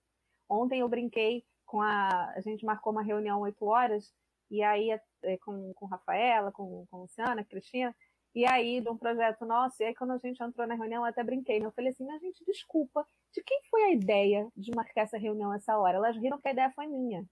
Ontem 0.47 0.81
eu 0.81 0.89
brinquei 0.89 1.43
com 1.69 1.81
a. 1.81 2.31
A 2.35 2.41
gente 2.41 2.65
marcou 2.65 2.91
uma 2.91 3.03
reunião 3.03 3.41
8 3.41 3.63
horas, 3.63 4.11
e 4.49 4.63
aí 4.63 4.89
é, 5.23 5.37
com, 5.37 5.71
com 5.75 5.85
Rafaela, 5.85 6.51
com, 6.51 6.85
com 6.89 7.01
Luciana, 7.01 7.45
Cristina, 7.45 7.95
e 8.33 8.45
aí, 8.45 8.81
de 8.81 8.89
um 8.89 8.97
projeto 8.97 9.45
nosso, 9.45 9.81
e 9.81 9.85
aí 9.85 9.95
quando 9.95 10.11
a 10.11 10.17
gente 10.17 10.41
entrou 10.43 10.67
na 10.67 10.75
reunião, 10.75 11.03
eu 11.03 11.09
até 11.09 11.23
brinquei, 11.23 11.59
né? 11.59 11.67
Eu 11.67 11.71
falei 11.71 11.91
assim, 11.91 12.05
mas 12.05 12.21
gente, 12.21 12.43
desculpa, 12.45 13.05
de 13.33 13.43
quem 13.43 13.61
foi 13.69 13.83
a 13.83 13.91
ideia 13.93 14.47
de 14.57 14.71
marcar 14.75 15.01
essa 15.01 15.17
reunião 15.17 15.53
essa 15.53 15.77
hora? 15.77 15.97
Elas 15.97 16.15
riram 16.17 16.39
que 16.39 16.47
a 16.47 16.51
ideia 16.51 16.71
foi 16.71 16.87
minha. 16.87 17.23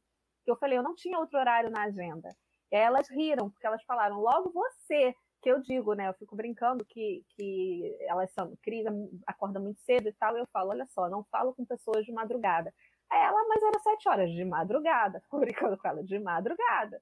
Eu 0.45 0.55
falei, 0.57 0.77
eu 0.77 0.83
não 0.83 0.95
tinha 0.95 1.19
outro 1.19 1.39
horário 1.39 1.71
na 1.71 1.83
agenda. 1.83 2.29
E 2.71 2.75
aí 2.75 2.83
elas 2.83 3.09
riram, 3.09 3.49
porque 3.49 3.65
elas 3.65 3.83
falaram, 3.83 4.19
logo 4.19 4.51
você, 4.51 5.15
que 5.41 5.49
eu 5.51 5.61
digo, 5.61 5.93
né? 5.93 6.07
Eu 6.07 6.13
fico 6.13 6.35
brincando 6.35 6.85
que, 6.85 7.23
que 7.35 7.95
elas 8.01 8.31
são, 8.33 8.55
Cris 8.61 8.85
acorda 9.25 9.59
muito 9.59 9.79
cedo 9.81 10.09
e 10.09 10.13
tal, 10.13 10.35
e 10.37 10.41
eu 10.41 10.47
falo, 10.51 10.71
olha 10.71 10.85
só, 10.87 11.09
não 11.09 11.23
falo 11.31 11.53
com 11.53 11.65
pessoas 11.65 12.05
de 12.05 12.11
madrugada. 12.11 12.73
Ela, 13.11 13.47
mas 13.47 13.63
era 13.63 13.79
sete 13.79 14.09
horas 14.09 14.31
de 14.31 14.43
madrugada. 14.43 15.19
Fico 15.25 15.39
brincando 15.39 15.77
com 15.77 15.87
ela, 15.87 16.03
de 16.03 16.19
madrugada. 16.19 17.01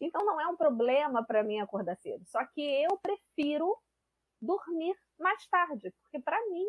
Então 0.00 0.24
não 0.24 0.40
é 0.40 0.46
um 0.46 0.56
problema 0.56 1.24
para 1.24 1.42
mim 1.42 1.60
acordar 1.60 1.96
cedo. 1.96 2.24
Só 2.26 2.44
que 2.46 2.60
eu 2.60 2.96
prefiro 2.98 3.76
dormir 4.40 4.96
mais 5.18 5.46
tarde, 5.48 5.92
porque 6.02 6.18
para 6.18 6.40
mim 6.48 6.66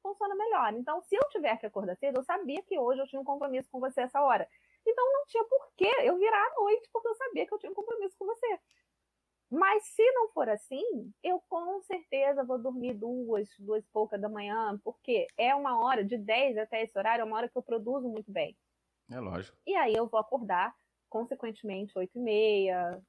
funciona 0.00 0.34
melhor. 0.34 0.72
Então, 0.74 1.02
se 1.02 1.16
eu 1.16 1.28
tiver 1.30 1.56
que 1.58 1.66
acordar 1.66 1.96
cedo, 1.96 2.20
eu 2.20 2.24
sabia 2.24 2.62
que 2.62 2.78
hoje 2.78 3.00
eu 3.00 3.06
tinha 3.06 3.20
um 3.20 3.24
compromisso 3.24 3.68
com 3.70 3.80
você 3.80 4.02
essa 4.02 4.22
hora. 4.22 4.48
Então 4.86 5.12
não 5.12 5.26
tinha 5.26 5.44
porquê 5.44 5.90
eu 6.04 6.16
virar 6.16 6.42
à 6.46 6.54
noite, 6.60 6.88
porque 6.92 7.08
eu 7.08 7.14
sabia 7.14 7.46
que 7.46 7.52
eu 7.52 7.58
tinha 7.58 7.70
um 7.70 7.74
compromisso 7.74 8.16
com 8.18 8.26
você. 8.26 8.60
Mas 9.50 9.84
se 9.84 10.02
não 10.12 10.28
for 10.28 10.48
assim, 10.48 11.12
eu 11.22 11.42
com 11.48 11.80
certeza 11.82 12.44
vou 12.44 12.58
dormir 12.58 12.94
duas, 12.94 13.48
duas 13.58 13.82
e 13.84 13.88
pouca 13.88 14.18
da 14.18 14.28
manhã, 14.28 14.78
porque 14.84 15.26
é 15.38 15.54
uma 15.54 15.82
hora, 15.82 16.04
de 16.04 16.18
10 16.18 16.58
até 16.58 16.82
esse 16.82 16.98
horário, 16.98 17.22
é 17.22 17.24
uma 17.24 17.36
hora 17.36 17.48
que 17.48 17.56
eu 17.56 17.62
produzo 17.62 18.08
muito 18.08 18.30
bem. 18.30 18.56
É 19.10 19.18
lógico. 19.18 19.56
E 19.66 19.74
aí 19.74 19.94
eu 19.94 20.06
vou 20.06 20.20
acordar 20.20 20.74
consequentemente, 21.08 21.98
8 21.98 22.18
e 22.18 22.20
meia. 22.20 23.02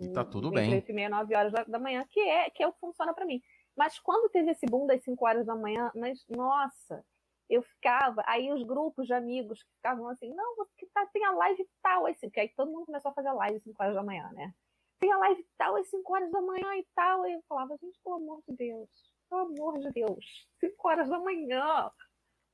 E 0.00 0.08
tá 0.08 0.24
tudo 0.24 0.50
bem. 0.50 0.72
8 0.72 0.90
e 0.90 0.94
meia, 0.94 1.08
9 1.08 1.34
horas 1.34 1.52
da, 1.68 1.78
manhã, 1.78 2.04
que 2.08 2.20
é, 2.20 2.50
que 2.50 2.62
é 2.62 2.66
o 2.66 2.72
que 2.72 2.80
funciona 2.80 3.14
para 3.14 3.26
mim. 3.26 3.42
Mas 3.76 3.98
quando 3.98 4.30
teve 4.30 4.50
esse 4.50 4.66
boom 4.66 4.86
das 4.86 5.02
5 5.02 5.24
horas 5.26 5.46
da 5.46 5.54
manhã, 5.54 5.90
mas, 5.94 6.24
nossa, 6.28 7.04
eu 7.48 7.62
ficava, 7.62 8.22
aí 8.26 8.50
os 8.52 8.62
grupos 8.62 9.06
de 9.06 9.14
amigos 9.14 9.60
ficavam 9.76 10.08
assim, 10.08 10.32
não, 10.34 10.56
você 10.56 10.86
tá, 10.92 11.06
tem 11.06 11.24
a 11.24 11.32
live 11.32 11.68
tal, 11.82 12.06
assim, 12.06 12.28
porque 12.28 12.40
aí 12.40 12.48
todo 12.50 12.70
mundo 12.70 12.86
começou 12.86 13.10
a 13.10 13.14
fazer 13.14 13.28
a 13.28 13.34
live 13.34 13.56
às 13.56 13.62
5 13.62 13.82
horas 13.82 13.94
da 13.94 14.02
manhã, 14.02 14.30
né? 14.32 14.54
Tem 15.02 15.10
a 15.10 15.18
live 15.18 15.44
tal 15.58 15.74
às 15.74 15.90
5 15.90 16.14
horas 16.14 16.30
da 16.30 16.40
manhã 16.40 16.76
e 16.76 16.86
tal. 16.94 17.26
E 17.26 17.32
eu 17.32 17.42
falava, 17.48 17.76
gente, 17.76 17.98
pelo 18.04 18.14
amor 18.14 18.40
de 18.46 18.54
Deus, 18.54 18.88
pelo 19.28 19.40
amor 19.42 19.80
de 19.80 19.90
Deus, 19.90 20.48
5 20.60 20.88
horas 20.88 21.08
da 21.08 21.18
manhã. 21.18 21.90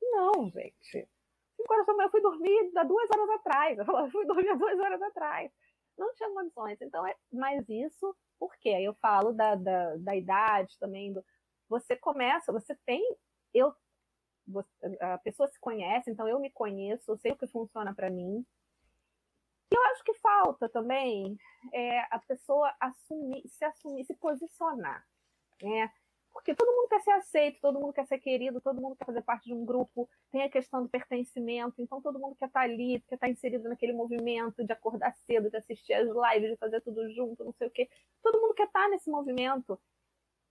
Não, 0.00 0.50
gente. 0.50 1.06
5 1.58 1.72
horas 1.74 1.84
da 1.84 1.92
manhã 1.92 2.06
eu 2.06 2.10
fui 2.10 2.22
dormir 2.22 2.72
há 2.74 2.84
duas 2.84 3.10
horas 3.10 3.28
atrás. 3.28 3.78
Eu 3.78 4.10
fui 4.10 4.24
dormir 4.24 4.48
há 4.48 4.54
duas 4.54 4.78
horas 4.80 5.02
atrás. 5.02 5.52
Não 5.98 6.14
tinha 6.14 6.30
condições. 6.30 6.80
Então, 6.80 7.06
é 7.06 7.14
mais 7.30 7.68
isso, 7.68 8.16
por 8.38 8.56
quê? 8.56 8.70
Aí 8.70 8.84
eu 8.84 8.94
falo 8.94 9.34
da, 9.34 9.54
da, 9.54 9.96
da 9.96 10.16
idade 10.16 10.78
também. 10.78 11.12
Do, 11.12 11.22
você 11.68 11.96
começa, 11.96 12.50
você 12.50 12.74
tem. 12.86 13.04
Eu, 13.52 13.74
a 15.00 15.18
pessoa 15.18 15.46
se 15.48 15.60
conhece, 15.60 16.10
então 16.10 16.26
eu 16.26 16.40
me 16.40 16.50
conheço, 16.50 17.10
eu 17.10 17.18
sei 17.18 17.32
o 17.32 17.36
que 17.36 17.46
funciona 17.46 17.94
para 17.94 18.08
mim. 18.08 18.42
Eu 19.70 19.82
acho 19.84 20.02
que 20.02 20.14
falta 20.14 20.68
também 20.68 21.38
é, 21.72 22.00
a 22.10 22.18
pessoa 22.18 22.74
assumir, 22.80 23.46
se 23.48 23.64
assumir, 23.64 24.04
se 24.04 24.14
posicionar. 24.14 25.06
Né? 25.62 25.92
Porque 26.32 26.54
todo 26.54 26.72
mundo 26.72 26.88
quer 26.88 27.00
ser 27.00 27.10
aceito, 27.10 27.60
todo 27.60 27.80
mundo 27.80 27.92
quer 27.92 28.06
ser 28.06 28.18
querido, 28.18 28.60
todo 28.60 28.80
mundo 28.80 28.96
quer 28.96 29.04
fazer 29.04 29.22
parte 29.22 29.46
de 29.46 29.54
um 29.54 29.64
grupo, 29.64 30.08
tem 30.30 30.42
a 30.42 30.48
questão 30.48 30.82
do 30.82 30.88
pertencimento, 30.88 31.82
então 31.82 32.00
todo 32.00 32.18
mundo 32.18 32.36
quer 32.36 32.46
estar 32.46 32.60
ali, 32.60 33.00
quer 33.08 33.16
estar 33.16 33.28
inserido 33.28 33.68
naquele 33.68 33.92
movimento 33.92 34.64
de 34.64 34.72
acordar 34.72 35.14
cedo, 35.26 35.50
de 35.50 35.56
assistir 35.56 35.94
as 35.94 36.06
lives, 36.06 36.50
de 36.50 36.56
fazer 36.56 36.80
tudo 36.80 37.12
junto, 37.12 37.44
não 37.44 37.52
sei 37.52 37.66
o 37.66 37.70
quê. 37.70 37.88
Todo 38.22 38.40
mundo 38.40 38.54
quer 38.54 38.66
estar 38.66 38.88
nesse 38.88 39.10
movimento. 39.10 39.78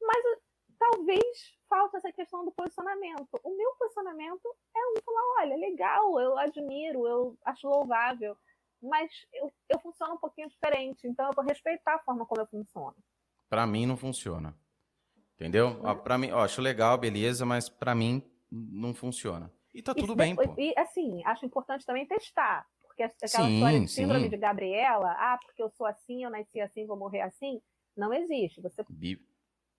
Mas 0.02 0.26
uh, 0.26 0.42
talvez 0.78 1.58
falte 1.70 1.98
essa 1.98 2.12
questão 2.12 2.44
do 2.44 2.52
posicionamento. 2.52 3.40
O 3.44 3.56
meu 3.56 3.72
posicionamento 3.80 4.56
é 4.76 4.80
um 4.80 5.02
falar, 5.04 5.42
olha, 5.42 5.56
legal, 5.56 6.20
eu 6.20 6.38
admiro, 6.38 7.08
eu 7.08 7.38
acho 7.46 7.68
louvável, 7.68 8.38
mas 8.82 9.12
eu, 9.34 9.52
eu 9.70 9.80
funciono 9.80 10.16
um 10.16 10.20
pouquinho 10.20 10.50
diferente, 10.50 11.08
então 11.08 11.28
eu 11.28 11.34
vou 11.36 11.46
respeitar 11.46 11.96
a 11.96 12.00
forma 12.00 12.26
como 12.26 12.42
eu 12.42 12.48
funciono. 12.48 12.96
Para 13.50 13.66
mim 13.66 13.86
não 13.86 13.98
funciona. 13.98 14.56
Entendeu? 15.36 15.80
Ó, 15.84 15.94
pra 15.96 16.18
mim, 16.18 16.32
ó, 16.32 16.44
acho 16.44 16.62
legal, 16.62 16.98
beleza, 16.98 17.46
mas 17.46 17.70
para 17.70 17.94
mim 17.94 18.24
não 18.52 18.94
funciona. 18.94 19.52
E 19.74 19.82
tá 19.82 19.94
tudo 19.94 20.16
bem, 20.16 20.36
pô. 20.36 20.42
E 20.58 20.74
assim, 20.78 21.24
acho 21.26 21.46
importante 21.46 21.86
também 21.86 22.08
testar. 22.08 22.66
Porque 22.82 23.04
aquela 23.04 23.46
sim, 23.46 23.56
história 23.56 23.80
de 23.80 23.88
síndrome 23.88 24.24
sim. 24.24 24.30
de 24.30 24.38
Gabriela, 24.38 25.12
ah, 25.12 25.38
porque 25.46 25.62
eu 25.62 25.70
sou 25.70 25.86
assim, 25.86 26.24
eu 26.24 26.32
nasci 26.32 26.60
assim, 26.60 26.88
vou 26.88 26.98
morrer 26.98 27.22
assim, 27.22 27.62
não 27.96 28.12
existe. 28.12 28.60
Você 28.62 28.84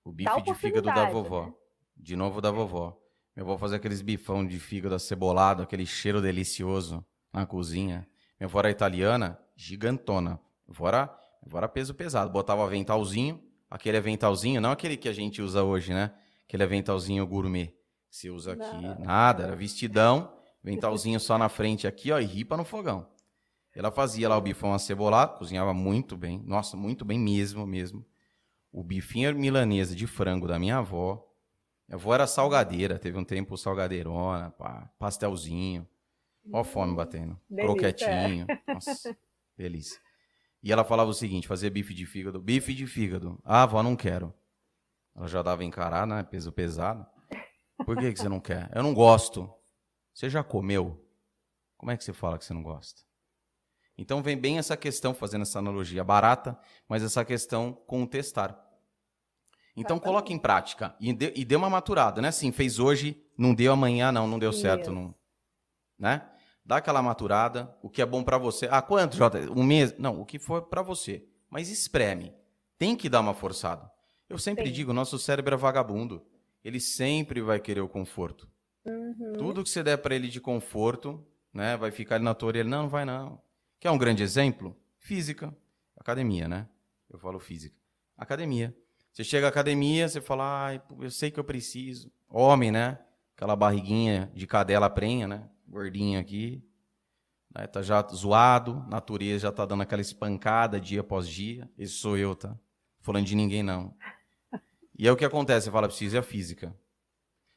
o 0.04 0.12
bife 0.12 0.42
de 0.42 0.54
fígado 0.54 0.86
da 0.86 1.10
vovó. 1.10 1.46
Né? 1.46 1.54
De 1.96 2.16
novo 2.16 2.40
da 2.40 2.50
vovó. 2.50 2.96
Eu 3.34 3.44
vou 3.44 3.58
fazer 3.58 3.76
aqueles 3.76 4.00
bifão 4.00 4.46
de 4.46 4.58
fígado 4.58 4.94
acebolado, 4.94 5.62
aquele 5.62 5.84
cheiro 5.84 6.22
delicioso 6.22 7.04
na 7.32 7.44
cozinha. 7.44 8.08
Minha 8.39 8.48
avó 8.48 8.59
era 8.60 8.70
italiana, 8.70 9.39
gigantona. 9.56 10.40
Minha 10.66 10.77
avó 10.77 10.89
era, 10.89 11.06
minha 11.06 11.48
avó 11.48 11.59
era 11.59 11.69
peso 11.69 11.94
pesado. 11.94 12.31
Botava 12.31 12.65
aventalzinho, 12.65 13.43
Aquele 13.70 13.98
aventalzinho, 13.98 14.60
não 14.60 14.70
aquele 14.70 14.97
que 14.97 15.09
a 15.09 15.12
gente 15.12 15.43
usa 15.43 15.62
hoje, 15.62 15.93
né? 15.93 16.12
Aquele 16.47 16.62
aventalzinho 16.62 17.27
gourmet. 17.27 17.66
Que 18.10 18.16
você 18.16 18.31
usa 18.31 18.55
aqui. 18.55 18.82
Não. 18.82 18.98
Nada, 19.01 19.44
era 19.44 19.55
vestidão, 19.55 20.32
aventalzinho 20.65 21.20
só 21.20 21.36
na 21.36 21.51
frente 21.51 21.86
aqui, 21.86 22.10
ó, 22.10 22.19
e 22.19 22.24
ripa 22.24 22.56
no 22.56 22.65
fogão. 22.65 23.06
Ela 23.74 23.90
fazia 23.90 24.28
lá 24.28 24.36
o 24.36 24.40
bifão 24.40 24.73
acebolado, 24.73 25.36
cozinhava 25.39 25.74
muito 25.74 26.16
bem. 26.16 26.43
Nossa, 26.47 26.77
muito 26.77 27.05
bem 27.05 27.19
mesmo, 27.19 27.66
mesmo. 27.66 28.05
O 28.73 28.82
bifinho 28.82 29.35
milanesa 29.35 29.94
de 29.94 30.06
frango 30.06 30.48
da 30.48 30.59
minha 30.59 30.78
avó. 30.78 31.24
Minha 31.86 31.97
avó 31.97 32.15
era 32.15 32.27
salgadeira, 32.27 32.98
teve 32.98 33.19
um 33.19 33.24
tempo 33.24 33.56
salgadeirona, 33.56 34.51
pá, 34.51 34.90
pastelzinho. 34.98 35.86
Ó, 36.52 36.65
fome 36.65 36.94
batendo. 36.94 37.39
Delícia. 37.48 37.65
Croquetinho. 37.66 38.47
Nossa, 38.66 39.16
delícia. 39.56 40.01
E 40.62 40.73
ela 40.73 40.85
falava 40.85 41.10
o 41.10 41.15
seguinte: 41.15 41.48
fazia 41.48 41.70
bife 41.70 41.94
de 41.94 42.06
fígado. 42.06 42.40
Bife 42.40 42.74
de 42.74 42.86
fígado. 42.86 43.40
Ah, 43.44 43.62
avó, 43.62 43.82
não 43.82 43.97
quero. 43.97 44.32
Ela 45.15 45.27
já 45.27 45.43
dava 45.43 45.65
encarar, 45.65 46.06
né? 46.06 46.23
Peso 46.23 46.52
pesado. 46.52 47.06
Por 47.85 47.97
que, 47.97 48.12
que 48.12 48.19
você 48.19 48.28
não 48.28 48.40
quer? 48.40 48.70
Eu 48.74 48.82
não 48.82 48.94
gosto. 48.94 49.52
Você 50.12 50.28
já 50.28 50.43
comeu? 50.43 51.05
Como 51.77 51.93
é 51.93 51.97
que 51.97 52.02
você 52.02 52.12
fala 52.12 52.39
que 52.39 52.44
você 52.44 52.52
não 52.52 52.62
gosta? 52.62 53.02
Então 53.97 54.23
vem 54.23 54.36
bem 54.36 54.59
essa 54.59 54.77
questão, 54.77 55.12
fazendo 55.12 55.43
essa 55.43 55.59
analogia 55.59 56.05
barata, 56.05 56.59
mas 56.89 57.02
essa 57.02 57.24
questão 57.24 57.73
com 57.73 58.02
o 58.02 58.06
testar. 58.06 58.56
Então 59.77 59.98
coloque 59.98 60.32
em 60.32 60.39
prática 60.39 60.97
e 61.01 61.12
dê, 61.12 61.32
e 61.36 61.44
dê 61.44 61.55
uma 61.55 61.70
maturada, 61.70 62.20
né? 62.20 62.28
Assim, 62.28 62.51
fez 62.51 62.78
hoje, 62.78 63.24
não 63.36 63.55
deu 63.55 63.73
amanhã, 63.73 64.10
não, 64.10 64.27
não 64.27 64.39
deu 64.39 64.52
certo, 64.52 64.90
não, 64.90 65.15
né? 65.98 66.22
Dá 66.64 66.76
aquela 66.76 67.02
maturada, 67.02 67.74
o 67.82 67.88
que 67.88 68.02
é 68.02 68.06
bom 68.06 68.22
para 68.22 68.36
você. 68.36 68.68
Ah, 68.70 68.82
quanto, 68.82 69.16
Jota? 69.16 69.38
Um 69.50 69.64
mês? 69.64 69.98
Não, 69.98 70.20
o 70.20 70.26
que 70.26 70.38
for 70.38 70.62
para 70.62 70.82
você. 70.82 71.26
Mas 71.48 71.70
espreme. 71.70 72.34
Tem 72.78 72.94
que 72.94 73.08
dar 73.08 73.20
uma 73.20 73.32
forçada. 73.32 73.90
Eu 74.28 74.38
sempre 74.38 74.66
Sim. 74.66 74.72
digo, 74.72 74.92
nosso 74.92 75.18
cérebro 75.18 75.54
é 75.54 75.56
vagabundo. 75.56 76.22
Ele 76.62 76.78
sempre 76.78 77.40
vai 77.40 77.58
querer 77.58 77.80
o 77.80 77.88
conforto. 77.88 78.46
Uhum. 78.84 79.32
Tudo 79.38 79.64
que 79.64 79.70
você 79.70 79.82
der 79.82 79.96
para 79.96 80.14
ele 80.14 80.28
de 80.28 80.40
conforto, 80.40 81.26
né, 81.52 81.76
vai 81.76 81.90
ficar 81.90 82.16
ali 82.16 82.24
na 82.24 82.34
tua 82.34 82.48
orelha. 82.48 82.68
Não, 82.68 82.82
não 82.82 82.88
vai 82.88 83.04
não. 83.04 83.40
Quer 83.80 83.90
um 83.90 83.98
grande 83.98 84.22
exemplo? 84.22 84.76
Física. 84.98 85.56
Academia, 85.96 86.46
né? 86.46 86.68
Eu 87.08 87.18
falo 87.18 87.38
física. 87.38 87.74
Academia. 88.16 88.76
Você 89.12 89.24
chega 89.24 89.46
à 89.46 89.48
academia, 89.48 90.08
você 90.08 90.20
fala, 90.20 90.68
ah, 90.68 90.82
eu 91.00 91.10
sei 91.10 91.30
que 91.30 91.40
eu 91.40 91.44
preciso. 91.44 92.12
Homem, 92.28 92.70
né? 92.70 92.98
Aquela 93.34 93.56
barriguinha 93.56 94.30
de 94.34 94.46
cadela 94.46 94.90
prenha, 94.90 95.26
né? 95.26 95.48
Gordinho 95.69 96.19
aqui, 96.19 96.62
né, 97.55 97.66
tá 97.66 97.82
já 97.82 98.03
zoado, 98.09 98.85
natureza 98.89 99.40
já 99.40 99.53
tá 99.53 99.65
dando 99.65 99.82
aquela 99.82 100.03
espancada 100.03 100.81
dia 100.81 101.01
após 101.01 101.28
dia. 101.28 101.70
Esse 101.78 101.95
sou 101.95 102.16
eu, 102.16 102.35
tá? 102.35 102.59
Falando 103.01 103.27
de 103.27 103.35
ninguém 103.35 103.62
não. 103.62 103.95
E 104.99 105.07
é 105.07 105.12
o 105.12 105.16
que 105.16 105.24
acontece, 105.24 105.66
você 105.66 105.70
fala, 105.70 105.86
preciso 105.86 106.16
é 106.16 106.19
a 106.19 106.23
física. 106.23 106.77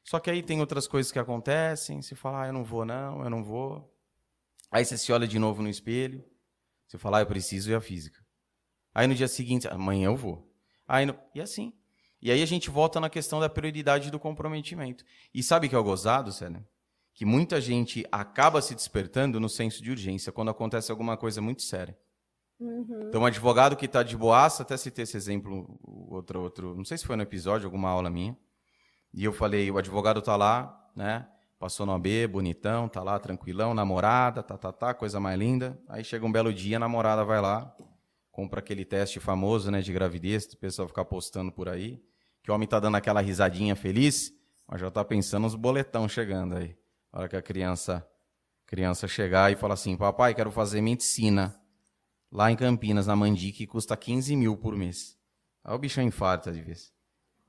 Só 0.03 0.19
que 0.19 0.29
aí 0.29 0.43
tem 0.43 0.59
outras 0.59 0.87
coisas 0.87 1.11
que 1.11 1.19
acontecem, 1.19 2.01
você 2.01 2.15
fala, 2.15 2.43
ah, 2.43 2.47
eu 2.47 2.53
não 2.53 2.63
vou 2.63 2.85
não, 2.85 3.23
eu 3.23 3.29
não 3.29 3.43
vou. 3.43 3.91
Aí 4.69 4.85
você 4.85 4.97
se 4.97 5.11
olha 5.11 5.27
de 5.27 5.39
novo 5.39 5.61
no 5.61 5.69
espelho, 5.69 6.23
você 6.87 6.97
fala, 6.97 7.17
ah, 7.17 7.21
eu 7.21 7.27
preciso 7.27 7.71
é 7.71 7.75
a 7.75 7.81
física. 7.81 8.19
Aí 8.93 9.07
no 9.07 9.15
dia 9.15 9.27
seguinte, 9.27 9.67
amanhã 9.67 10.07
eu 10.07 10.15
vou. 10.15 10.51
Aí 10.87 11.05
no... 11.05 11.17
E 11.33 11.41
assim. 11.41 11.73
E 12.21 12.29
aí 12.31 12.41
a 12.43 12.45
gente 12.45 12.69
volta 12.69 12.99
na 12.99 13.09
questão 13.09 13.39
da 13.39 13.49
prioridade 13.49 14.11
do 14.11 14.19
comprometimento. 14.19 15.03
E 15.33 15.41
sabe 15.41 15.67
que 15.67 15.75
é 15.75 15.77
o 15.77 15.83
gozado, 15.83 16.31
Célia? 16.31 16.63
Que 17.13 17.25
muita 17.25 17.59
gente 17.59 18.05
acaba 18.11 18.61
se 18.61 18.73
despertando 18.73 19.39
no 19.39 19.49
senso 19.49 19.83
de 19.83 19.91
urgência 19.91 20.31
quando 20.31 20.51
acontece 20.51 20.91
alguma 20.91 21.17
coisa 21.17 21.41
muito 21.41 21.61
séria. 21.61 21.97
Uhum. 22.59 23.07
Então, 23.07 23.21
um 23.21 23.25
advogado 23.25 23.75
que 23.75 23.85
está 23.85 24.03
de 24.03 24.15
boaça, 24.15 24.61
até 24.61 24.77
citei 24.77 25.03
esse 25.03 25.17
exemplo, 25.17 25.79
outro, 25.83 26.41
outro, 26.41 26.75
não 26.75 26.85
sei 26.85 26.97
se 26.97 27.05
foi 27.05 27.15
no 27.15 27.23
episódio, 27.23 27.65
alguma 27.65 27.89
aula 27.89 28.09
minha, 28.09 28.37
e 29.11 29.23
eu 29.23 29.33
falei, 29.33 29.69
o 29.71 29.77
advogado 29.77 30.19
está 30.19 30.35
lá, 30.35 30.89
né, 30.95 31.27
passou 31.59 31.85
no 31.85 31.91
AB, 31.91 32.27
bonitão, 32.27 32.87
tá 32.87 33.01
lá, 33.01 33.19
tranquilão, 33.19 33.73
namorada, 33.73 34.43
tá, 34.43 34.57
tá, 34.57 34.71
tá, 34.71 34.93
coisa 34.93 35.19
mais 35.19 35.37
linda, 35.39 35.79
aí 35.89 36.03
chega 36.03 36.25
um 36.25 36.31
belo 36.31 36.53
dia, 36.53 36.77
a 36.77 36.79
namorada 36.79 37.25
vai 37.25 37.41
lá, 37.41 37.75
compra 38.31 38.59
aquele 38.59 38.85
teste 38.85 39.19
famoso, 39.19 39.71
né, 39.71 39.81
de 39.81 39.91
gravidez, 39.91 40.45
o 40.45 40.57
pessoal 40.57 40.87
ficar 40.87 41.05
postando 41.05 41.51
por 41.51 41.67
aí, 41.67 41.99
que 42.43 42.51
o 42.51 42.53
homem 42.53 42.65
está 42.65 42.79
dando 42.79 42.95
aquela 42.95 43.21
risadinha 43.21 43.75
feliz, 43.75 44.31
mas 44.67 44.79
já 44.79 44.87
está 44.87 45.03
pensando 45.03 45.43
nos 45.43 45.55
boletão 45.55 46.07
chegando 46.07 46.55
aí. 46.55 46.75
A 47.11 47.19
hora 47.19 47.29
que 47.29 47.35
a 47.35 47.41
criança, 47.41 48.07
criança 48.65 49.05
chegar 49.07 49.51
e 49.51 49.55
falar 49.55 49.73
assim, 49.73 49.97
papai, 49.97 50.33
quero 50.33 50.49
fazer 50.49 50.79
medicina 50.79 51.53
lá 52.31 52.49
em 52.49 52.55
Campinas, 52.55 53.07
na 53.07 53.15
Mandi, 53.15 53.51
que 53.51 53.67
custa 53.67 53.97
15 53.97 54.33
mil 54.37 54.55
por 54.55 54.77
mês. 54.77 55.17
Aí 55.61 55.75
o 55.75 55.77
bichão 55.77 56.03
infarta 56.03 56.51
de 56.53 56.61
vez. 56.61 56.93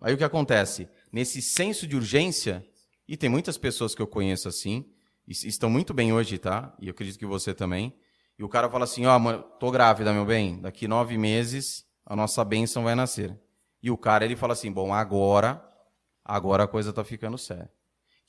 Aí 0.01 0.13
o 0.13 0.19
que 0.19 0.25
acontece? 0.25 0.89
Nesse 1.13 1.41
senso 1.41 1.87
de 1.87 1.95
urgência, 1.95 2.67
e 3.07 3.17
tem 3.17 3.31
muitas 3.31 3.57
pessoas 3.57 3.95
que 3.95 4.03
eu 4.03 4.07
conheço 4.07 4.49
assim, 4.49 4.85
estão 5.29 5.71
muito 5.71 5.95
bem 5.95 6.13
hoje, 6.13 6.39
tá? 6.39 6.75
E 6.81 6.89
eu 6.89 6.91
acredito 6.91 7.19
que 7.19 7.25
você 7.27 7.55
também. 7.55 7.95
E 8.37 8.43
o 8.43 8.49
cara 8.49 8.69
fala 8.69 8.83
assim, 8.83 9.07
ó, 9.07 9.17
oh, 9.17 9.39
tô 9.39 9.71
grávida, 9.71 10.13
meu 10.13 10.27
bem, 10.27 10.61
daqui 10.61 10.89
nove 10.89 11.17
meses 11.17 11.87
a 12.05 12.17
nossa 12.17 12.45
bênção 12.45 12.83
vai 12.83 12.97
nascer. 12.97 13.39
E 13.81 13.93
o 13.93 13.97
cara, 13.97 14.25
ele 14.25 14.35
fala 14.35 14.55
assim, 14.55 14.73
bom, 14.73 14.93
agora, 14.93 15.65
agora 16.25 16.65
a 16.65 16.69
coisa 16.69 16.93
tá 16.93 17.05
ficando 17.05 17.39
séria 17.39 17.71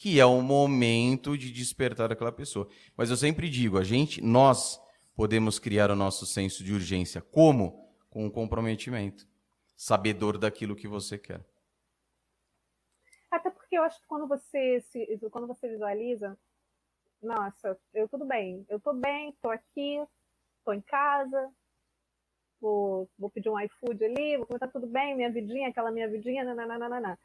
que 0.03 0.19
é 0.19 0.25
o 0.25 0.41
momento 0.41 1.37
de 1.37 1.49
despertar 1.49 2.11
aquela 2.11 2.29
pessoa. 2.29 2.67
Mas 2.97 3.09
eu 3.09 3.15
sempre 3.15 3.49
digo, 3.49 3.77
a 3.77 3.85
gente, 3.85 4.21
nós 4.21 4.77
podemos 5.15 5.59
criar 5.59 5.89
o 5.89 5.95
nosso 5.95 6.25
senso 6.25 6.61
de 6.61 6.73
urgência. 6.73 7.21
Como? 7.21 7.89
Com 8.09 8.27
o 8.27 8.29
comprometimento. 8.29 9.25
Sabedor 9.77 10.37
daquilo 10.37 10.75
que 10.75 10.89
você 10.89 11.17
quer. 11.17 11.39
Até 13.31 13.49
porque 13.49 13.77
eu 13.77 13.83
acho 13.83 13.97
que 14.01 14.05
quando 14.05 14.27
você 14.27 14.81
se, 14.89 15.07
quando 15.31 15.47
você 15.47 15.69
visualiza, 15.69 16.37
nossa, 17.21 17.79
eu 17.93 18.05
tudo 18.09 18.25
bem, 18.25 18.65
eu 18.67 18.81
tô 18.81 18.91
bem, 18.91 19.33
tô 19.41 19.51
aqui, 19.51 20.05
tô 20.65 20.73
em 20.73 20.81
casa, 20.81 21.49
vou, 22.59 23.09
vou 23.17 23.29
pedir 23.29 23.49
um 23.49 23.57
iFood 23.57 24.03
ali, 24.03 24.35
vou 24.35 24.47
comentar 24.47 24.69
tudo 24.69 24.85
bem, 24.85 25.15
minha 25.15 25.31
vidinha, 25.31 25.69
aquela 25.69 25.91
minha 25.91 26.09
vidinha, 26.09 26.43
nananana. 26.43 27.17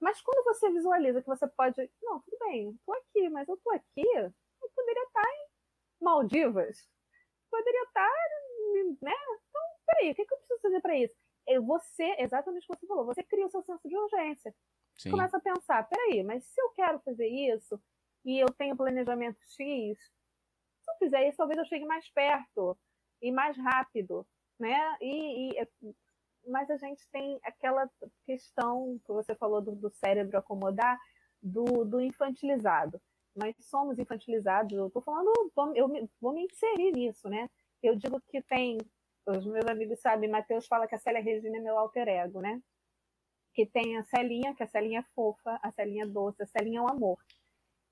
Mas 0.00 0.20
quando 0.22 0.44
você 0.44 0.70
visualiza 0.70 1.20
que 1.20 1.26
você 1.26 1.46
pode. 1.48 1.90
Não, 2.02 2.20
tudo 2.20 2.38
bem, 2.40 2.70
estou 2.70 2.94
aqui, 2.94 3.28
mas 3.28 3.48
eu 3.48 3.54
estou 3.54 3.72
aqui, 3.72 4.06
eu 4.16 4.70
poderia 4.74 5.02
estar 5.02 5.24
em 5.24 5.48
Maldivas. 6.00 6.88
Poderia 7.50 7.82
estar. 7.82 8.10
Né? 9.02 9.12
Então, 9.12 9.62
peraí, 9.86 10.10
o 10.10 10.14
que, 10.14 10.24
que 10.24 10.34
eu 10.34 10.38
preciso 10.38 10.60
fazer 10.60 10.80
para 10.80 10.96
isso? 10.96 11.16
É 11.46 11.58
você, 11.58 12.14
exatamente 12.18 12.64
o 12.64 12.74
que 12.74 12.80
você 12.80 12.86
falou, 12.86 13.06
você 13.06 13.22
cria 13.22 13.46
o 13.46 13.50
seu 13.50 13.62
senso 13.62 13.88
de 13.88 13.96
urgência. 13.96 14.54
Sim. 14.98 15.10
Começa 15.10 15.36
a 15.36 15.40
pensar, 15.40 15.88
peraí, 15.88 16.22
mas 16.22 16.44
se 16.44 16.60
eu 16.60 16.70
quero 16.70 16.98
fazer 17.00 17.26
isso 17.26 17.80
e 18.24 18.38
eu 18.38 18.48
tenho 18.52 18.76
planejamento 18.76 19.38
X, 19.46 19.98
se 19.98 20.90
eu 20.90 20.94
fizer 20.98 21.26
isso, 21.28 21.38
talvez 21.38 21.58
eu 21.58 21.64
chegue 21.64 21.84
mais 21.86 22.08
perto 22.10 22.76
e 23.22 23.32
mais 23.32 23.56
rápido, 23.56 24.26
né? 24.58 24.96
E, 25.00 25.52
e 25.52 25.68
mas 26.48 26.70
a 26.70 26.76
gente 26.76 27.06
tem 27.10 27.38
aquela 27.44 27.88
questão 28.24 28.98
que 29.04 29.12
você 29.12 29.34
falou 29.34 29.60
do, 29.60 29.74
do 29.76 29.90
cérebro 29.90 30.38
acomodar, 30.38 30.98
do, 31.42 31.84
do, 31.84 32.00
infantilizado. 32.00 33.00
Nós 33.34 33.54
somos 33.60 33.98
infantilizados, 33.98 34.76
eu 34.76 34.88
estou 34.88 35.02
falando, 35.02 35.30
eu 35.76 36.08
vou 36.20 36.32
me 36.32 36.44
inserir 36.44 36.92
nisso, 36.92 37.28
né? 37.28 37.48
Eu 37.82 37.94
digo 37.94 38.20
que 38.28 38.42
tem, 38.42 38.78
os 39.26 39.46
meus 39.46 39.66
amigos 39.66 40.00
sabem, 40.00 40.28
Matheus 40.28 40.66
fala 40.66 40.88
que 40.88 40.94
a 40.94 40.98
Célia 40.98 41.22
Regina 41.22 41.58
é 41.58 41.60
meu 41.60 41.78
alter 41.78 42.08
ego, 42.08 42.40
né? 42.40 42.60
Que 43.54 43.64
tem 43.64 43.96
a 43.96 44.04
Celinha, 44.04 44.54
que 44.54 44.62
a 44.62 44.66
Celinha 44.66 45.00
é 45.00 45.14
fofa, 45.14 45.58
a 45.62 45.70
Celinha 45.70 46.04
é 46.04 46.06
doce, 46.06 46.42
a 46.42 46.46
Celinha 46.46 46.80
é 46.80 46.82
um 46.82 46.88
amor. 46.88 47.18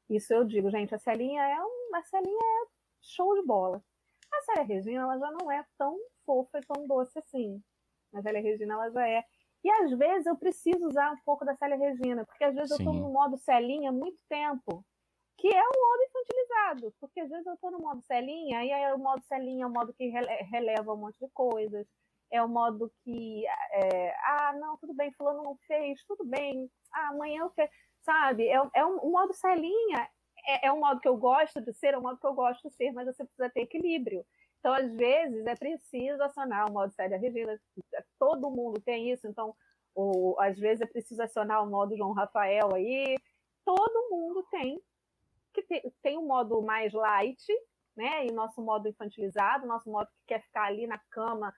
Isso 0.08 0.32
eu 0.32 0.44
digo, 0.44 0.70
gente, 0.70 0.94
a 0.94 0.98
Celinha 0.98 1.42
é 1.42 1.60
uma, 1.60 2.02
Celinha 2.04 2.38
é 2.38 2.66
show 3.00 3.34
de 3.34 3.46
bola. 3.46 3.82
A 4.32 4.40
Célia 4.42 4.64
Regina, 4.64 5.02
ela 5.02 5.18
já 5.18 5.30
não 5.30 5.50
é 5.50 5.64
tão 5.78 5.96
fofa 6.24 6.58
e 6.58 6.66
tão 6.66 6.86
doce 6.86 7.18
assim. 7.18 7.62
A 8.16 8.22
Célia 8.22 8.40
Regina, 8.40 8.74
ela 8.74 8.90
já 8.90 9.08
é. 9.08 9.24
E 9.64 9.70
às 9.70 9.90
vezes 9.98 10.26
eu 10.26 10.36
preciso 10.36 10.86
usar 10.86 11.12
um 11.12 11.18
pouco 11.24 11.44
da 11.44 11.56
Célia 11.56 11.76
Regina, 11.76 12.24
porque 12.24 12.44
às 12.44 12.54
vezes 12.54 12.76
Sim. 12.76 12.84
eu 12.84 12.90
estou 12.90 13.02
no 13.02 13.12
modo 13.12 13.36
Celinha 13.36 13.90
há 13.90 13.92
muito 13.92 14.22
tempo, 14.28 14.84
que 15.38 15.48
é 15.48 15.62
um 15.62 15.64
modo 15.64 16.02
infantilizado, 16.08 16.94
porque 17.00 17.20
às 17.20 17.28
vezes 17.28 17.46
eu 17.46 17.54
estou 17.54 17.70
no 17.70 17.78
modo 17.78 18.00
Celinha, 18.02 18.64
e 18.64 18.72
aí 18.72 18.92
o 18.92 18.98
modo 18.98 19.22
Celinha 19.24 19.64
é 19.64 19.66
o 19.66 19.72
modo 19.72 19.92
que 19.92 20.08
releva 20.50 20.94
um 20.94 20.96
monte 20.96 21.18
de 21.18 21.28
coisas, 21.32 21.86
é 22.30 22.42
o 22.42 22.48
modo 22.48 22.90
que, 23.02 23.46
é, 23.72 24.14
ah, 24.24 24.52
não, 24.58 24.76
tudo 24.78 24.94
bem, 24.94 25.12
fulano 25.12 25.42
não 25.42 25.56
fez, 25.66 26.02
tudo 26.06 26.24
bem, 26.24 26.70
ah, 26.92 27.08
amanhã 27.08 27.42
eu 27.42 27.50
quero, 27.50 27.70
sabe? 28.02 28.48
É, 28.48 28.60
é 28.74 28.86
um, 28.86 28.98
um 29.04 29.10
modo 29.10 29.32
Celinha, 29.34 30.08
é, 30.46 30.68
é 30.68 30.72
um 30.72 30.80
modo 30.80 31.00
que 31.00 31.08
eu 31.08 31.16
gosto 31.16 31.60
de 31.60 31.72
ser, 31.74 31.94
é 31.94 31.98
um 31.98 32.02
modo 32.02 32.18
que 32.18 32.26
eu 32.26 32.34
gosto 32.34 32.68
de 32.68 32.74
ser, 32.74 32.92
mas 32.92 33.06
você 33.06 33.24
precisa 33.24 33.50
ter 33.50 33.62
equilíbrio. 33.62 34.24
Então, 34.66 34.74
às 34.74 34.92
vezes, 34.96 35.46
é 35.46 35.54
preciso 35.54 36.20
acionar 36.24 36.68
o 36.68 36.72
modo 36.72 36.92
Célia 36.92 37.16
Regina. 37.16 37.56
Todo 38.18 38.50
mundo 38.50 38.80
tem 38.80 39.12
isso, 39.12 39.28
então, 39.28 39.54
ou, 39.94 40.40
às 40.40 40.58
vezes 40.58 40.80
é 40.80 40.86
preciso 40.86 41.22
acionar 41.22 41.62
o 41.62 41.70
modo 41.70 41.96
João 41.96 42.12
Rafael 42.12 42.74
aí. 42.74 43.16
Todo 43.64 44.10
mundo 44.10 44.44
tem 44.50 44.82
que 45.54 45.62
ter, 45.62 45.82
tem 46.02 46.18
um 46.18 46.26
modo 46.26 46.60
mais 46.62 46.92
light, 46.92 47.46
né? 47.96 48.26
E 48.26 48.32
nosso 48.32 48.60
modo 48.60 48.88
infantilizado, 48.88 49.68
nosso 49.68 49.88
modo 49.88 50.08
que 50.08 50.34
quer 50.34 50.42
ficar 50.42 50.64
ali 50.64 50.84
na 50.88 50.98
cama, 51.12 51.54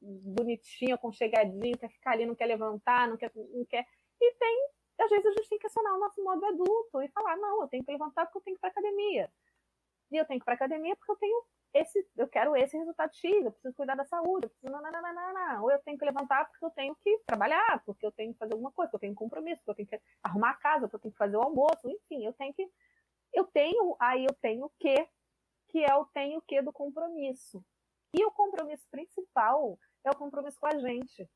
bonitinho, 0.00 0.94
aconchegadinho, 0.94 1.76
quer 1.76 1.90
ficar 1.90 2.12
ali, 2.12 2.24
não 2.24 2.34
quer 2.34 2.46
levantar, 2.46 3.06
não 3.06 3.18
quer, 3.18 3.30
não 3.34 3.66
quer. 3.66 3.84
E 4.18 4.32
tem, 4.32 4.68
às 4.98 5.10
vezes 5.10 5.26
a 5.26 5.32
gente 5.32 5.48
tem 5.50 5.58
que 5.58 5.66
acionar 5.66 5.94
o 5.94 6.00
nosso 6.00 6.24
modo 6.24 6.42
adulto 6.46 7.02
e 7.02 7.08
falar, 7.08 7.36
não, 7.36 7.60
eu 7.60 7.68
tenho 7.68 7.84
que 7.84 7.92
levantar 7.92 8.24
porque 8.24 8.38
eu 8.38 8.42
tenho 8.44 8.56
que 8.56 8.60
ir 8.60 8.62
para 8.62 8.70
academia. 8.70 9.30
E 10.10 10.16
eu 10.16 10.24
tenho 10.24 10.40
que 10.40 10.44
ir 10.44 10.46
para 10.46 10.54
academia 10.54 10.96
porque 10.96 11.12
eu 11.12 11.16
tenho 11.16 11.44
esse, 11.74 12.06
eu 12.16 12.28
quero 12.28 12.56
esse 12.56 12.76
resultado 12.76 13.14
X, 13.14 13.44
eu 13.44 13.52
preciso 13.52 13.74
cuidar 13.74 13.94
da 13.94 14.04
saúde, 14.04 14.46
eu 14.46 14.50
preciso, 14.50 14.72
não, 14.72 15.62
ou 15.62 15.70
eu 15.70 15.78
tenho 15.80 15.98
que 15.98 16.04
levantar 16.04 16.46
porque 16.46 16.64
eu 16.64 16.70
tenho 16.70 16.96
que 16.96 17.18
trabalhar, 17.26 17.82
porque 17.84 18.06
eu 18.06 18.12
tenho 18.12 18.32
que 18.32 18.38
fazer 18.38 18.54
alguma 18.54 18.72
coisa, 18.72 18.90
porque 18.90 18.96
eu 19.04 19.08
tenho 19.08 19.14
compromisso, 19.14 19.62
porque 19.64 19.82
eu 19.82 19.86
tenho 19.86 19.88
que 19.88 20.08
arrumar 20.22 20.50
a 20.50 20.56
casa, 20.56 20.80
porque 20.82 20.96
eu 20.96 21.00
tenho 21.00 21.12
que 21.12 21.18
fazer 21.18 21.36
o 21.36 21.42
almoço, 21.42 21.88
enfim, 21.88 22.24
eu 22.24 22.32
tenho 22.32 22.54
que, 22.54 22.68
eu 23.32 23.44
tenho, 23.44 23.96
aí 24.00 24.24
eu 24.24 24.34
tenho 24.40 24.66
o 24.66 24.72
que, 24.78 25.08
que 25.68 25.84
é 25.84 25.94
o 25.94 26.06
tenho 26.06 26.38
o 26.38 26.42
que 26.42 26.62
do 26.62 26.72
compromisso. 26.72 27.62
E 28.14 28.24
o 28.24 28.30
compromisso 28.30 28.86
principal 28.90 29.78
é 30.04 30.10
o 30.10 30.16
compromisso 30.16 30.58
com 30.58 30.66
a 30.66 30.78
gente. 30.78 31.28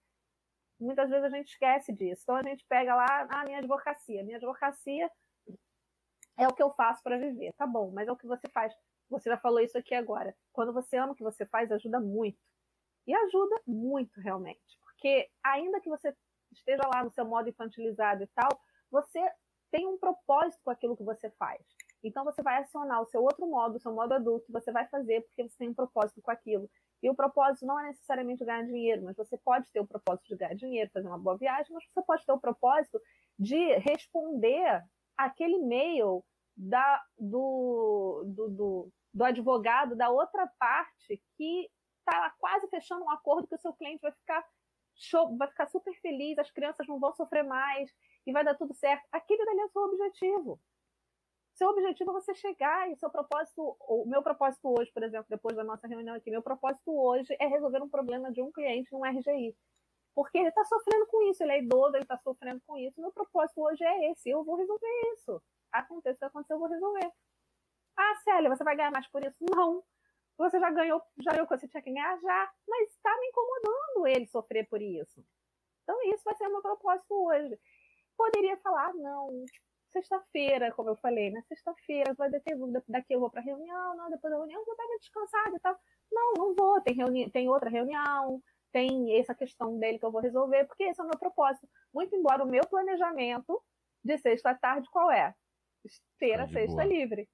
Muitas 0.78 1.10
vezes 1.10 1.24
a 1.24 1.36
gente 1.36 1.48
esquece 1.48 1.92
disso. 1.92 2.22
Então 2.22 2.36
a 2.36 2.42
gente 2.42 2.64
pega 2.66 2.94
lá 2.94 3.04
a 3.04 3.40
ah, 3.40 3.44
minha 3.44 3.58
advocacia. 3.58 4.22
Minha 4.24 4.38
advocacia 4.38 5.10
é 6.38 6.48
o 6.48 6.54
que 6.54 6.62
eu 6.62 6.70
faço 6.72 7.02
para 7.02 7.18
viver. 7.18 7.52
Tá 7.52 7.66
bom, 7.66 7.90
mas 7.90 8.08
é 8.08 8.12
o 8.12 8.16
que 8.16 8.26
você 8.26 8.48
faz 8.48 8.74
você 9.10 9.28
já 9.28 9.36
falou 9.36 9.60
isso 9.60 9.76
aqui 9.76 9.94
agora. 9.94 10.34
Quando 10.52 10.72
você 10.72 10.96
ama 10.96 11.12
o 11.12 11.16
que 11.16 11.22
você 11.22 11.44
faz, 11.46 11.70
ajuda 11.70 12.00
muito. 12.00 12.38
E 13.06 13.14
ajuda 13.14 13.60
muito, 13.66 14.20
realmente. 14.20 14.78
Porque 14.82 15.28
ainda 15.42 15.80
que 15.80 15.88
você 15.88 16.14
esteja 16.52 16.82
lá 16.92 17.04
no 17.04 17.10
seu 17.10 17.24
modo 17.24 17.48
infantilizado 17.48 18.22
e 18.22 18.26
tal, 18.28 18.50
você 18.90 19.20
tem 19.70 19.86
um 19.86 19.98
propósito 19.98 20.60
com 20.64 20.70
aquilo 20.70 20.96
que 20.96 21.04
você 21.04 21.30
faz. 21.30 21.60
Então 22.02 22.24
você 22.24 22.42
vai 22.42 22.58
acionar 22.58 23.02
o 23.02 23.06
seu 23.06 23.22
outro 23.22 23.46
modo, 23.46 23.76
o 23.76 23.80
seu 23.80 23.92
modo 23.92 24.14
adulto, 24.14 24.50
você 24.50 24.72
vai 24.72 24.86
fazer 24.88 25.20
porque 25.22 25.42
você 25.42 25.56
tem 25.58 25.68
um 25.68 25.74
propósito 25.74 26.20
com 26.22 26.30
aquilo. 26.30 26.68
E 27.02 27.08
o 27.08 27.14
propósito 27.14 27.66
não 27.66 27.78
é 27.78 27.88
necessariamente 27.88 28.44
ganhar 28.44 28.64
dinheiro, 28.64 29.02
mas 29.04 29.16
você 29.16 29.36
pode 29.38 29.70
ter 29.72 29.80
o 29.80 29.86
propósito 29.86 30.28
de 30.28 30.36
ganhar 30.36 30.54
dinheiro, 30.54 30.90
fazer 30.92 31.08
uma 31.08 31.18
boa 31.18 31.36
viagem, 31.36 31.72
mas 31.72 31.84
você 31.92 32.02
pode 32.02 32.24
ter 32.24 32.32
o 32.32 32.40
propósito 32.40 33.00
de 33.38 33.74
responder 33.78 34.82
aquele 35.16 35.56
e-mail 35.56 36.24
da, 36.56 37.02
do, 37.18 38.22
do, 38.26 38.48
do, 38.48 38.92
do 39.12 39.24
advogado 39.24 39.96
da 39.96 40.08
outra 40.10 40.46
parte 40.58 41.22
que 41.36 41.70
está 41.98 42.30
quase 42.38 42.68
fechando 42.68 43.04
um 43.04 43.10
acordo 43.10 43.46
que 43.46 43.54
o 43.54 43.60
seu 43.60 43.72
cliente 43.72 44.02
vai 44.02 44.12
ficar 44.12 44.44
show, 44.94 45.36
vai 45.36 45.48
ficar 45.48 45.66
super 45.66 45.94
feliz, 46.00 46.38
as 46.38 46.50
crianças 46.50 46.86
não 46.86 46.98
vão 46.98 47.12
sofrer 47.14 47.42
mais 47.44 47.90
e 48.26 48.32
vai 48.32 48.44
dar 48.44 48.54
tudo 48.54 48.74
certo. 48.74 49.06
Aquele 49.12 49.44
dali 49.44 49.60
é 49.60 49.64
o 49.64 49.70
seu 49.70 49.82
objetivo. 49.82 50.60
Seu 51.54 51.68
objetivo 51.68 52.10
é 52.10 52.14
você 52.14 52.34
chegar 52.34 52.90
e 52.90 52.96
seu 52.96 53.10
propósito, 53.10 53.76
o 53.80 54.06
meu 54.06 54.22
propósito 54.22 54.66
hoje, 54.78 54.90
por 54.92 55.02
exemplo, 55.02 55.26
depois 55.28 55.56
da 55.56 55.64
nossa 55.64 55.86
reunião 55.86 56.16
aqui, 56.16 56.30
meu 56.30 56.42
propósito 56.42 56.90
hoje 56.90 57.36
é 57.38 57.46
resolver 57.46 57.82
um 57.82 57.88
problema 57.88 58.32
de 58.32 58.40
um 58.40 58.50
cliente 58.50 58.90
no 58.92 59.04
RGI. 59.04 59.54
Porque 60.14 60.38
ele 60.38 60.48
está 60.48 60.64
sofrendo 60.64 61.06
com 61.06 61.22
isso, 61.30 61.42
ele 61.42 61.52
é 61.52 61.58
idoso, 61.62 61.96
ele 61.96 62.04
está 62.04 62.18
sofrendo 62.18 62.60
com 62.66 62.76
isso. 62.78 63.00
Meu 63.00 63.12
propósito 63.12 63.60
hoje 63.60 63.84
é 63.84 64.10
esse, 64.10 64.30
eu 64.30 64.42
vou 64.44 64.56
resolver 64.56 64.86
isso. 65.12 65.42
Aconteça 65.70 66.16
o 66.16 66.18
que 66.18 66.24
acontecer, 66.24 66.54
eu 66.54 66.58
vou 66.58 66.68
resolver. 66.68 67.12
Ah, 68.00 68.16
Célia, 68.24 68.48
você 68.48 68.64
vai 68.64 68.76
ganhar 68.76 68.90
mais 68.90 69.06
por 69.08 69.22
isso? 69.22 69.36
Não. 69.54 69.82
Você 70.38 70.58
já 70.58 70.70
ganhou, 70.70 71.02
já 71.18 71.32
ganhou 71.32 71.44
o 71.44 71.48
que 71.48 71.58
você 71.58 71.68
tinha 71.68 71.82
que 71.82 71.92
ganhar? 71.92 72.18
Já. 72.20 72.52
Mas 72.66 72.88
está 72.90 73.14
me 73.18 73.26
incomodando 73.26 74.06
ele 74.06 74.26
sofrer 74.26 74.66
por 74.68 74.80
isso. 74.80 75.22
Então, 75.82 76.00
isso 76.04 76.24
vai 76.24 76.34
ser 76.36 76.46
o 76.46 76.50
meu 76.50 76.62
propósito 76.62 77.12
hoje. 77.12 77.58
Poderia 78.16 78.56
falar, 78.58 78.94
não, 78.94 79.44
sexta-feira, 79.90 80.72
como 80.72 80.90
eu 80.90 80.96
falei, 80.96 81.30
né? 81.30 81.42
Sexta-feira, 81.48 82.14
vai 82.14 82.30
ter 82.30 82.56
daqui 82.88 83.14
eu 83.14 83.20
vou 83.20 83.30
para 83.30 83.42
reunião, 83.42 83.96
não, 83.96 84.10
depois 84.10 84.32
da 84.32 84.38
reunião 84.38 84.60
eu 84.60 84.64
vou 84.64 84.74
estar 84.74 84.86
descansada 84.98 85.56
e 85.56 85.60
tal. 85.60 85.76
Não, 86.10 86.32
não 86.34 86.54
vou, 86.54 86.80
tem, 86.80 86.94
reuni 86.94 87.30
tem 87.30 87.48
outra 87.48 87.68
reunião, 87.68 88.42
tem 88.72 89.18
essa 89.18 89.34
questão 89.34 89.78
dele 89.78 89.98
que 89.98 90.04
eu 90.04 90.12
vou 90.12 90.20
resolver, 90.20 90.64
porque 90.66 90.84
esse 90.84 91.00
é 91.00 91.04
o 91.04 91.08
meu 91.08 91.18
propósito. 91.18 91.68
Muito 91.92 92.14
embora 92.14 92.44
o 92.44 92.48
meu 92.48 92.66
planejamento 92.68 93.60
de 94.04 94.16
sexta 94.18 94.54
tarde 94.54 94.88
qual 94.90 95.10
é? 95.10 95.34
Ter 96.18 96.40
a 96.40 96.48
sexta 96.48 96.82
boa. 96.82 96.84
livre. 96.84 97.28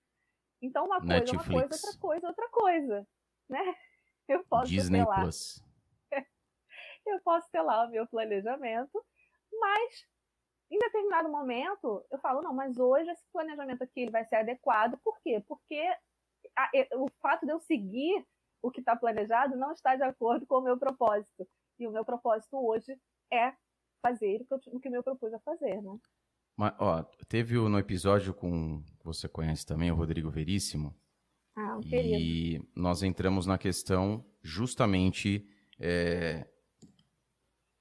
Então, 0.63 0.87
uma 0.87 0.99
coisa, 0.99 1.15
Netflix. 1.15 1.47
uma 1.47 1.61
coisa, 1.61 1.75
outra 1.75 2.01
coisa, 2.01 2.27
outra 2.29 2.49
coisa. 2.51 3.09
Né? 3.49 3.59
Eu 4.29 4.45
posso 4.45 4.67
Disney 4.67 4.99
ter 4.99 5.09
lá. 5.09 5.21
Plus. 5.21 5.63
eu 7.07 7.21
posso 7.23 7.49
ter 7.53 7.63
lá 7.63 7.87
o 7.87 7.91
meu 7.91 8.09
planejamento, 8.09 9.07
mas 9.53 10.05
em 10.69 10.79
determinado 10.79 11.29
momento 11.29 12.05
eu 12.11 12.19
falo, 12.19 12.43
não, 12.43 12.53
mas 12.53 12.77
hoje 12.77 13.09
esse 13.09 13.25
planejamento 13.33 13.83
aqui 13.83 14.01
ele 14.01 14.11
vai 14.11 14.25
ser 14.25 14.37
adequado. 14.37 14.99
Por 15.05 15.17
quê? 15.21 15.41
Porque 15.47 15.81
a, 16.57 16.71
o 16.97 17.09
fato 17.23 17.47
de 17.47 17.53
eu 17.53 17.61
seguir 17.61 18.27
o 18.61 18.71
que 18.71 18.81
está 18.81 18.97
planejado 18.97 19.57
não 19.57 19.73
está 19.73 19.95
de 19.95 20.03
acordo 20.03 20.45
com 20.47 20.57
o 20.57 20.63
meu 20.63 20.77
propósito. 20.77 21.49
E 21.79 21.87
o 21.87 21.93
meu 21.93 22.05
propósito 22.05 22.57
hoje 22.57 22.99
é 23.33 23.55
fazer 24.03 24.41
o 24.43 24.47
que, 24.47 24.55
eu, 24.55 24.75
o 24.75 24.81
que 24.81 24.89
eu 24.89 24.93
me 24.93 25.03
propus 25.03 25.33
a 25.33 25.39
fazer, 25.41 25.81
né? 25.81 25.99
Mas, 26.57 26.73
ó, 26.79 27.03
teve 27.29 27.55
no 27.55 27.79
episódio 27.79 28.33
com 28.33 28.83
você 29.05 29.29
conhece 29.29 29.67
também 29.67 29.91
o 29.91 29.95
Rodrigo 29.95 30.31
Veríssimo. 30.31 30.97
Ah, 31.55 31.77
um 31.77 31.81
e 31.83 32.61
nós 32.75 33.03
entramos 33.03 33.47
na 33.47 33.59
questão 33.59 34.25
justamente 34.43 35.47
é, 35.79 36.47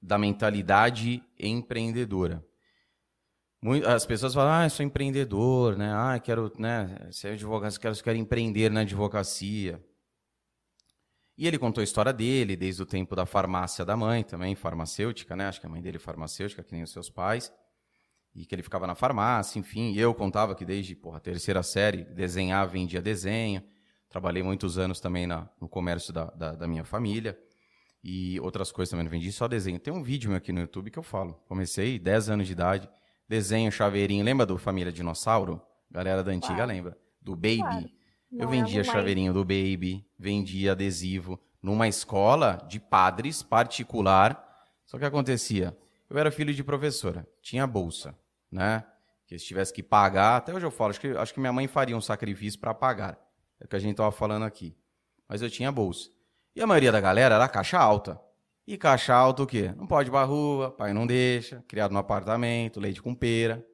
da 0.01 0.17
mentalidade 0.17 1.23
empreendedora. 1.39 2.45
As 3.87 4.05
pessoas 4.05 4.33
falam, 4.33 4.53
ah, 4.53 4.65
eu 4.65 4.69
sou 4.69 4.85
empreendedor, 4.85 5.75
né? 5.75 5.91
Ah, 5.91 6.19
quero, 6.19 6.51
né? 6.59 7.09
Ser 7.11 7.29
advogado, 7.29 7.79
quero, 7.79 7.95
quero 8.03 8.17
empreender 8.17 8.69
na 8.69 8.81
advocacia. 8.81 9.83
E 11.37 11.47
ele 11.47 11.57
contou 11.57 11.81
a 11.81 11.83
história 11.83 12.13
dele, 12.13 12.55
desde 12.55 12.83
o 12.83 12.85
tempo 12.85 13.15
da 13.15 13.25
farmácia 13.25 13.83
da 13.83 13.97
mãe, 13.97 14.23
também 14.23 14.53
farmacêutica, 14.53 15.35
né? 15.35 15.47
Acho 15.47 15.59
que 15.59 15.65
a 15.65 15.69
mãe 15.69 15.81
dele 15.81 15.97
é 15.97 15.99
farmacêutica, 15.99 16.63
que 16.63 16.73
nem 16.73 16.83
os 16.83 16.91
seus 16.91 17.09
pais 17.09 17.51
e 18.35 18.45
que 18.45 18.53
ele 18.53 18.61
ficava 18.61 18.85
na 18.85 18.93
farmácia, 18.93 19.57
enfim. 19.57 19.95
Eu 19.95 20.13
contava 20.13 20.53
que 20.53 20.65
desde 20.65 20.93
porra, 20.93 21.17
a 21.17 21.21
terceira 21.21 21.63
série 21.63 22.03
desenhava, 22.03 22.69
vendia 22.69 23.01
desenho. 23.01 23.63
Trabalhei 24.09 24.43
muitos 24.43 24.77
anos 24.77 24.99
também 24.99 25.25
na, 25.25 25.47
no 25.59 25.69
comércio 25.69 26.11
da, 26.11 26.25
da, 26.25 26.51
da, 26.51 26.67
minha 26.67 26.83
família. 26.83 27.39
E 28.03 28.39
outras 28.41 28.71
coisas 28.71 28.91
também 28.91 29.05
não 29.05 29.09
vendi, 29.09 29.31
só 29.31 29.47
desenho. 29.47 29.79
Tem 29.79 29.93
um 29.93 30.03
vídeo 30.03 30.29
meu 30.29 30.37
aqui 30.37 30.51
no 30.51 30.59
YouTube 30.59 30.91
que 30.91 30.99
eu 30.99 31.03
falo. 31.03 31.33
Comecei 31.47 31.97
10 31.97 32.29
anos 32.29 32.47
de 32.47 32.53
idade, 32.53 32.89
desenho, 33.27 33.71
chaveirinho. 33.71 34.23
Lembra 34.23 34.45
do 34.45 34.57
Família 34.57 34.91
Dinossauro? 34.91 35.61
Galera 35.89 36.23
da 36.23 36.31
antiga 36.31 36.55
claro. 36.55 36.71
lembra? 36.71 36.97
Do 37.21 37.35
Baby. 37.35 37.59
Claro. 37.59 37.89
Eu 38.31 38.49
vendia 38.49 38.83
chaveirinho 38.83 39.33
do 39.33 39.45
Baby, 39.45 40.05
vendia 40.19 40.73
adesivo 40.73 41.39
numa 41.61 41.87
escola 41.87 42.65
de 42.67 42.79
padres 42.81 43.41
particular. 43.41 44.43
Só 44.85 44.99
que 44.99 45.05
acontecia, 45.05 45.75
eu 46.09 46.17
era 46.17 46.29
filho 46.29 46.53
de 46.53 46.63
professora, 46.63 47.25
tinha 47.41 47.65
bolsa 47.65 48.15
né? 48.51 48.85
Que 49.25 49.37
se 49.39 49.45
tivesse 49.45 49.73
que 49.73 49.81
pagar, 49.81 50.37
até 50.37 50.53
hoje 50.53 50.65
eu 50.65 50.71
falo, 50.71 50.91
acho 50.91 51.01
que, 51.01 51.07
acho 51.07 51.33
que 51.33 51.39
minha 51.39 51.53
mãe 51.53 51.67
faria 51.67 51.97
um 51.97 52.01
sacrifício 52.01 52.59
para 52.59 52.73
pagar. 52.73 53.19
É 53.59 53.65
o 53.65 53.67
que 53.67 53.75
a 53.75 53.79
gente 53.79 53.91
estava 53.91 54.11
falando 54.11 54.43
aqui. 54.43 54.77
Mas 55.27 55.41
eu 55.41 55.49
tinha 55.49 55.71
bolsa. 55.71 56.09
E 56.55 56.61
a 56.61 56.67
maioria 56.67 56.91
da 56.91 57.01
galera 57.01 57.35
era 57.35 57.47
caixa 57.47 57.77
alta. 57.77 58.19
E 58.67 58.77
caixa 58.77 59.13
alta 59.13 59.43
o 59.43 59.47
quê? 59.47 59.73
Não 59.77 59.85
pode 59.85 60.09
ir 60.09 60.11
pra 60.11 60.23
rua, 60.23 60.71
pai 60.71 60.93
não 60.93 61.05
deixa, 61.05 61.63
criado 61.67 61.91
no 61.91 61.99
apartamento, 61.99 62.79
leite 62.79 63.01
com 63.01 63.13
pera. 63.13 63.65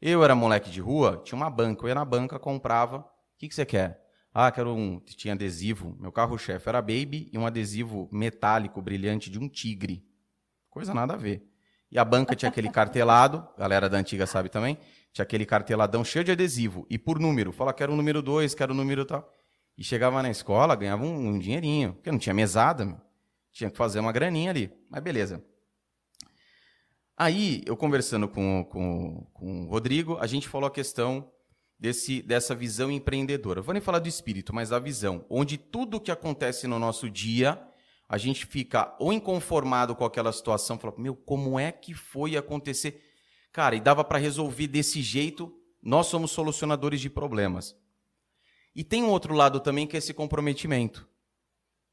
Eu 0.00 0.22
era 0.22 0.34
moleque 0.34 0.70
de 0.70 0.80
rua, 0.80 1.22
tinha 1.24 1.36
uma 1.36 1.48
banca, 1.48 1.84
eu 1.84 1.88
ia 1.88 1.94
na 1.94 2.04
banca, 2.04 2.38
comprava. 2.38 2.98
O 2.98 3.04
que, 3.38 3.48
que 3.48 3.54
você 3.54 3.64
quer? 3.64 4.06
Ah, 4.38 4.52
quero 4.52 4.74
um. 4.74 5.00
Tinha 5.00 5.32
adesivo. 5.32 5.96
Meu 5.98 6.12
carro-chefe 6.12 6.68
era 6.68 6.82
Baby 6.82 7.30
e 7.32 7.38
um 7.38 7.46
adesivo 7.46 8.06
metálico 8.12 8.82
brilhante 8.82 9.30
de 9.30 9.38
um 9.38 9.48
tigre. 9.48 10.06
Coisa 10.68 10.92
nada 10.92 11.14
a 11.14 11.16
ver. 11.16 11.50
E 11.96 11.98
a 11.98 12.04
banca 12.04 12.36
tinha 12.36 12.50
aquele 12.50 12.68
cartelado, 12.68 13.48
galera 13.56 13.88
da 13.88 13.96
antiga 13.96 14.26
sabe 14.26 14.50
também, 14.50 14.76
tinha 15.14 15.22
aquele 15.22 15.46
carteladão 15.46 16.04
cheio 16.04 16.22
de 16.22 16.30
adesivo. 16.30 16.86
E 16.90 16.98
por 16.98 17.18
número, 17.18 17.52
fala 17.52 17.72
que 17.72 17.82
era 17.82 17.90
o 17.90 17.96
número 17.96 18.20
2, 18.20 18.54
que 18.54 18.62
era 18.62 18.70
o 18.70 18.74
número 18.74 19.06
tal. 19.06 19.32
E 19.78 19.82
chegava 19.82 20.22
na 20.22 20.28
escola, 20.28 20.76
ganhava 20.76 21.02
um, 21.02 21.28
um 21.28 21.38
dinheirinho, 21.38 21.94
porque 21.94 22.10
não 22.10 22.18
tinha 22.18 22.34
mesada, 22.34 22.84
meu. 22.84 23.00
tinha 23.50 23.70
que 23.70 23.78
fazer 23.78 23.98
uma 24.00 24.12
graninha 24.12 24.50
ali. 24.50 24.70
Mas 24.90 25.02
beleza. 25.02 25.42
Aí, 27.16 27.62
eu 27.64 27.74
conversando 27.78 28.28
com, 28.28 28.62
com, 28.70 29.26
com 29.32 29.62
o 29.62 29.70
Rodrigo, 29.70 30.18
a 30.20 30.26
gente 30.26 30.46
falou 30.46 30.66
a 30.66 30.70
questão 30.70 31.32
desse, 31.78 32.20
dessa 32.20 32.54
visão 32.54 32.90
empreendedora. 32.90 33.60
Eu 33.60 33.64
vou 33.64 33.72
nem 33.72 33.80
falar 33.80 34.00
do 34.00 34.08
espírito, 34.08 34.54
mas 34.54 34.68
da 34.68 34.78
visão, 34.78 35.24
onde 35.30 35.56
tudo 35.56 35.98
que 35.98 36.10
acontece 36.10 36.66
no 36.66 36.78
nosso 36.78 37.08
dia 37.08 37.58
a 38.08 38.18
gente 38.18 38.46
fica 38.46 38.94
ou 38.98 39.12
inconformado 39.12 39.94
com 39.94 40.04
aquela 40.04 40.32
situação, 40.32 40.78
fala, 40.78 40.94
meu, 40.96 41.14
como 41.14 41.58
é 41.58 41.72
que 41.72 41.92
foi 41.92 42.36
acontecer? 42.36 43.02
Cara, 43.52 43.74
e 43.74 43.80
dava 43.80 44.04
para 44.04 44.18
resolver 44.18 44.66
desse 44.68 45.02
jeito, 45.02 45.52
nós 45.82 46.06
somos 46.06 46.30
solucionadores 46.30 47.00
de 47.00 47.10
problemas. 47.10 47.76
E 48.74 48.84
tem 48.84 49.02
um 49.02 49.08
outro 49.08 49.34
lado 49.34 49.58
também 49.58 49.86
que 49.86 49.96
é 49.96 49.98
esse 49.98 50.12
comprometimento. 50.12 51.08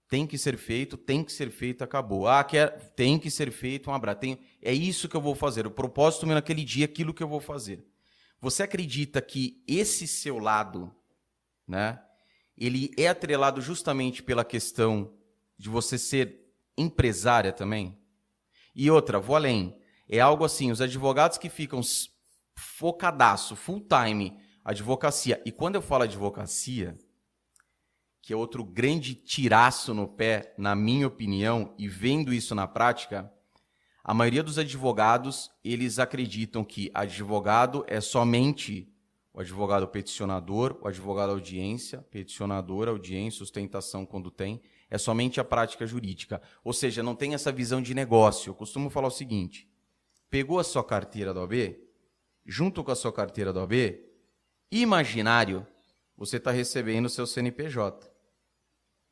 Tem 0.10 0.28
que 0.28 0.38
ser 0.38 0.58
feito, 0.58 0.98
tem 0.98 1.24
que 1.24 1.32
ser 1.32 1.50
feito, 1.50 1.84
acabou. 1.84 2.28
Ah, 2.28 2.44
quer, 2.44 2.92
tem 2.92 3.18
que 3.18 3.32
ser 3.32 3.52
feito, 3.52 3.90
um 3.90 3.94
abraço. 3.94 4.20
Tem, 4.20 4.38
é 4.62 4.74
isso 4.74 5.10
que 5.10 5.16
eu 5.16 5.22
vou 5.22 5.34
fazer. 5.34 5.66
O 5.66 5.72
propósito 5.72 6.28
meu 6.28 6.36
naquele 6.36 6.64
dia, 6.64 6.86
aquilo 6.86 7.14
que 7.14 7.24
eu 7.24 7.28
vou 7.28 7.40
fazer. 7.40 7.84
Você 8.40 8.62
acredita 8.62 9.22
que 9.22 9.64
esse 9.66 10.06
seu 10.06 10.38
lado, 10.38 10.94
né, 11.66 12.00
ele 12.58 12.92
é 12.98 13.08
atrelado 13.08 13.62
justamente 13.62 14.22
pela 14.22 14.44
questão 14.44 15.12
de 15.58 15.70
você 15.70 15.98
ser 15.98 16.44
empresária 16.78 17.52
também? 17.52 17.98
E 18.76 18.90
outra, 18.90 19.20
vou 19.20 19.36
além. 19.36 19.78
É 20.10 20.20
algo 20.20 20.44
assim, 20.44 20.72
os 20.72 20.82
advogados 20.82 21.38
que 21.38 21.50
ficam 21.50 21.82
focadaço, 22.56 23.56
full 23.56 23.82
time, 23.82 24.38
advocacia. 24.64 25.42
E 25.46 25.52
quando 25.52 25.76
eu 25.76 25.82
falo 25.82 26.04
advocacia, 26.04 26.98
que 28.22 28.32
é 28.32 28.36
outro 28.36 28.64
grande 28.64 29.14
tiraço 29.14 29.94
no 29.94 30.08
pé, 30.08 30.54
na 30.58 30.76
minha 30.76 31.08
opinião, 31.08 31.74
e 31.78 31.88
vendo 31.88 32.34
isso 32.34 32.56
na 32.56 32.68
prática, 32.68 33.32
a 34.04 34.14
maioria 34.14 34.44
dos 34.44 34.58
advogados, 34.58 35.52
eles 35.64 36.00
acreditam 36.00 36.64
que 36.64 36.92
advogado 36.94 37.86
é 37.88 38.02
somente 38.02 38.90
o 39.34 39.40
advogado 39.40 39.88
peticionador, 39.88 40.78
o 40.82 40.88
advogado 40.88 41.32
audiência, 41.32 42.02
peticionador, 42.12 42.88
audiência, 42.88 43.40
sustentação 43.40 44.06
quando 44.06 44.30
tem, 44.30 44.62
é 44.90 44.98
somente 44.98 45.40
a 45.40 45.44
prática 45.44 45.86
jurídica. 45.86 46.42
Ou 46.64 46.74
seja, 46.74 47.02
não 47.02 47.16
tem 47.16 47.34
essa 47.34 47.52
visão 47.52 47.82
de 47.82 47.94
negócio. 47.94 48.50
Eu 48.50 48.56
costumo 48.56 48.90
falar 48.90 49.08
o 49.08 49.12
seguinte: 49.12 49.68
pegou 50.30 50.60
a 50.60 50.64
sua 50.64 50.84
carteira 50.84 51.34
do 51.34 51.40
OAB, 51.40 51.78
junto 52.46 52.84
com 52.84 52.92
a 52.92 52.96
sua 52.96 53.12
carteira 53.12 53.54
do 53.54 53.60
OAB, 53.60 54.00
imaginário, 54.72 55.66
você 56.18 56.38
está 56.38 56.52
recebendo 56.52 57.06
o 57.06 57.10
seu 57.10 57.26
CNPJ. 57.26 58.12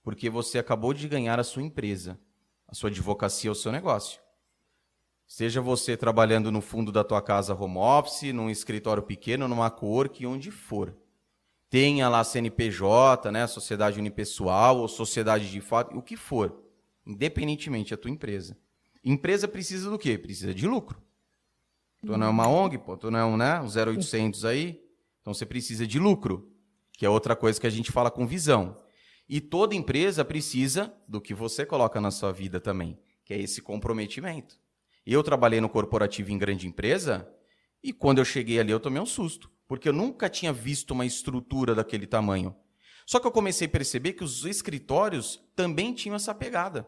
Porque 0.04 0.30
você 0.30 0.58
acabou 0.58 0.94
de 0.94 1.08
ganhar 1.08 1.40
a 1.40 1.44
sua 1.44 1.62
empresa, 1.62 2.20
a 2.68 2.74
sua 2.74 2.90
advocacia, 2.90 3.52
o 3.52 3.56
seu 3.56 3.72
negócio. 3.72 4.20
Seja 5.28 5.62
você 5.62 5.96
trabalhando 5.96 6.52
no 6.52 6.60
fundo 6.60 6.92
da 6.92 7.04
tua 7.04 7.22
casa 7.22 7.56
home 7.56 7.78
office, 7.78 8.34
num 8.34 8.50
escritório 8.50 9.02
pequeno, 9.02 9.48
numa 9.48 9.72
que 10.10 10.26
onde 10.26 10.52
for. 10.52 10.96
Tenha 11.72 12.10
lá 12.10 12.22
CNPJ, 12.22 13.32
né, 13.32 13.48
sociedade 13.48 13.98
unipessoal 13.98 14.80
ou 14.80 14.90
sociedade 14.90 15.50
de 15.50 15.62
fato, 15.62 15.98
o 15.98 16.02
que 16.02 16.18
for, 16.18 16.62
independentemente 17.08 17.92
da 17.92 17.98
tua 17.98 18.12
empresa. 18.12 18.58
Empresa 19.02 19.48
precisa 19.48 19.90
do 19.90 19.98
quê? 19.98 20.18
Precisa 20.18 20.54
de 20.54 20.68
lucro. 20.68 21.02
Tu 22.06 22.18
não 22.18 22.28
é 22.28 22.30
uma 22.30 22.46
ONG, 22.46 22.78
pô, 22.78 22.98
tu 22.98 23.10
não 23.10 23.18
é 23.18 23.24
um, 23.24 23.38
né, 23.38 23.62
um 23.62 23.68
0800 23.68 24.44
aí, 24.44 24.84
então 25.22 25.34
você 25.34 25.46
precisa 25.46 25.88
de 25.88 25.98
lucro, 25.98 26.52
que 26.92 27.06
é 27.06 27.10
outra 27.10 27.38
coisa 27.38 27.62
que 27.62 27.68
a 27.68 27.72
gente 27.72 27.90
fala 27.90 28.12
com 28.12 28.28
visão. 28.28 28.76
E 29.30 29.40
toda 29.40 29.74
empresa 29.74 30.26
precisa 30.26 30.94
do 31.08 31.22
que 31.22 31.34
você 31.34 31.66
coloca 31.66 32.02
na 32.02 32.12
sua 32.12 32.34
vida 32.34 32.60
também, 32.60 33.00
que 33.24 33.34
é 33.34 33.40
esse 33.40 33.62
comprometimento. 33.62 34.60
Eu 35.06 35.24
trabalhei 35.24 35.62
no 35.62 35.70
corporativo 35.70 36.32
em 36.32 36.38
grande 36.38 36.68
empresa 36.68 37.26
e 37.82 37.94
quando 37.94 38.18
eu 38.18 38.26
cheguei 38.26 38.60
ali 38.60 38.74
eu 38.74 38.80
tomei 38.80 39.02
um 39.02 39.06
susto, 39.06 39.50
porque 39.72 39.88
eu 39.88 39.94
nunca 39.94 40.30
tinha 40.30 40.52
visto 40.52 40.92
uma 40.92 41.06
estrutura 41.06 41.74
daquele 41.74 42.06
tamanho. 42.06 42.54
Só 43.06 43.22
que 43.22 43.26
eu 43.26 43.32
comecei 43.32 43.68
a 43.68 43.72
perceber 43.72 44.12
que 44.12 44.22
os 44.22 44.44
escritórios 44.44 45.38
também 45.56 45.94
tinham 45.94 46.14
essa 46.14 46.36
pegada. 46.36 46.86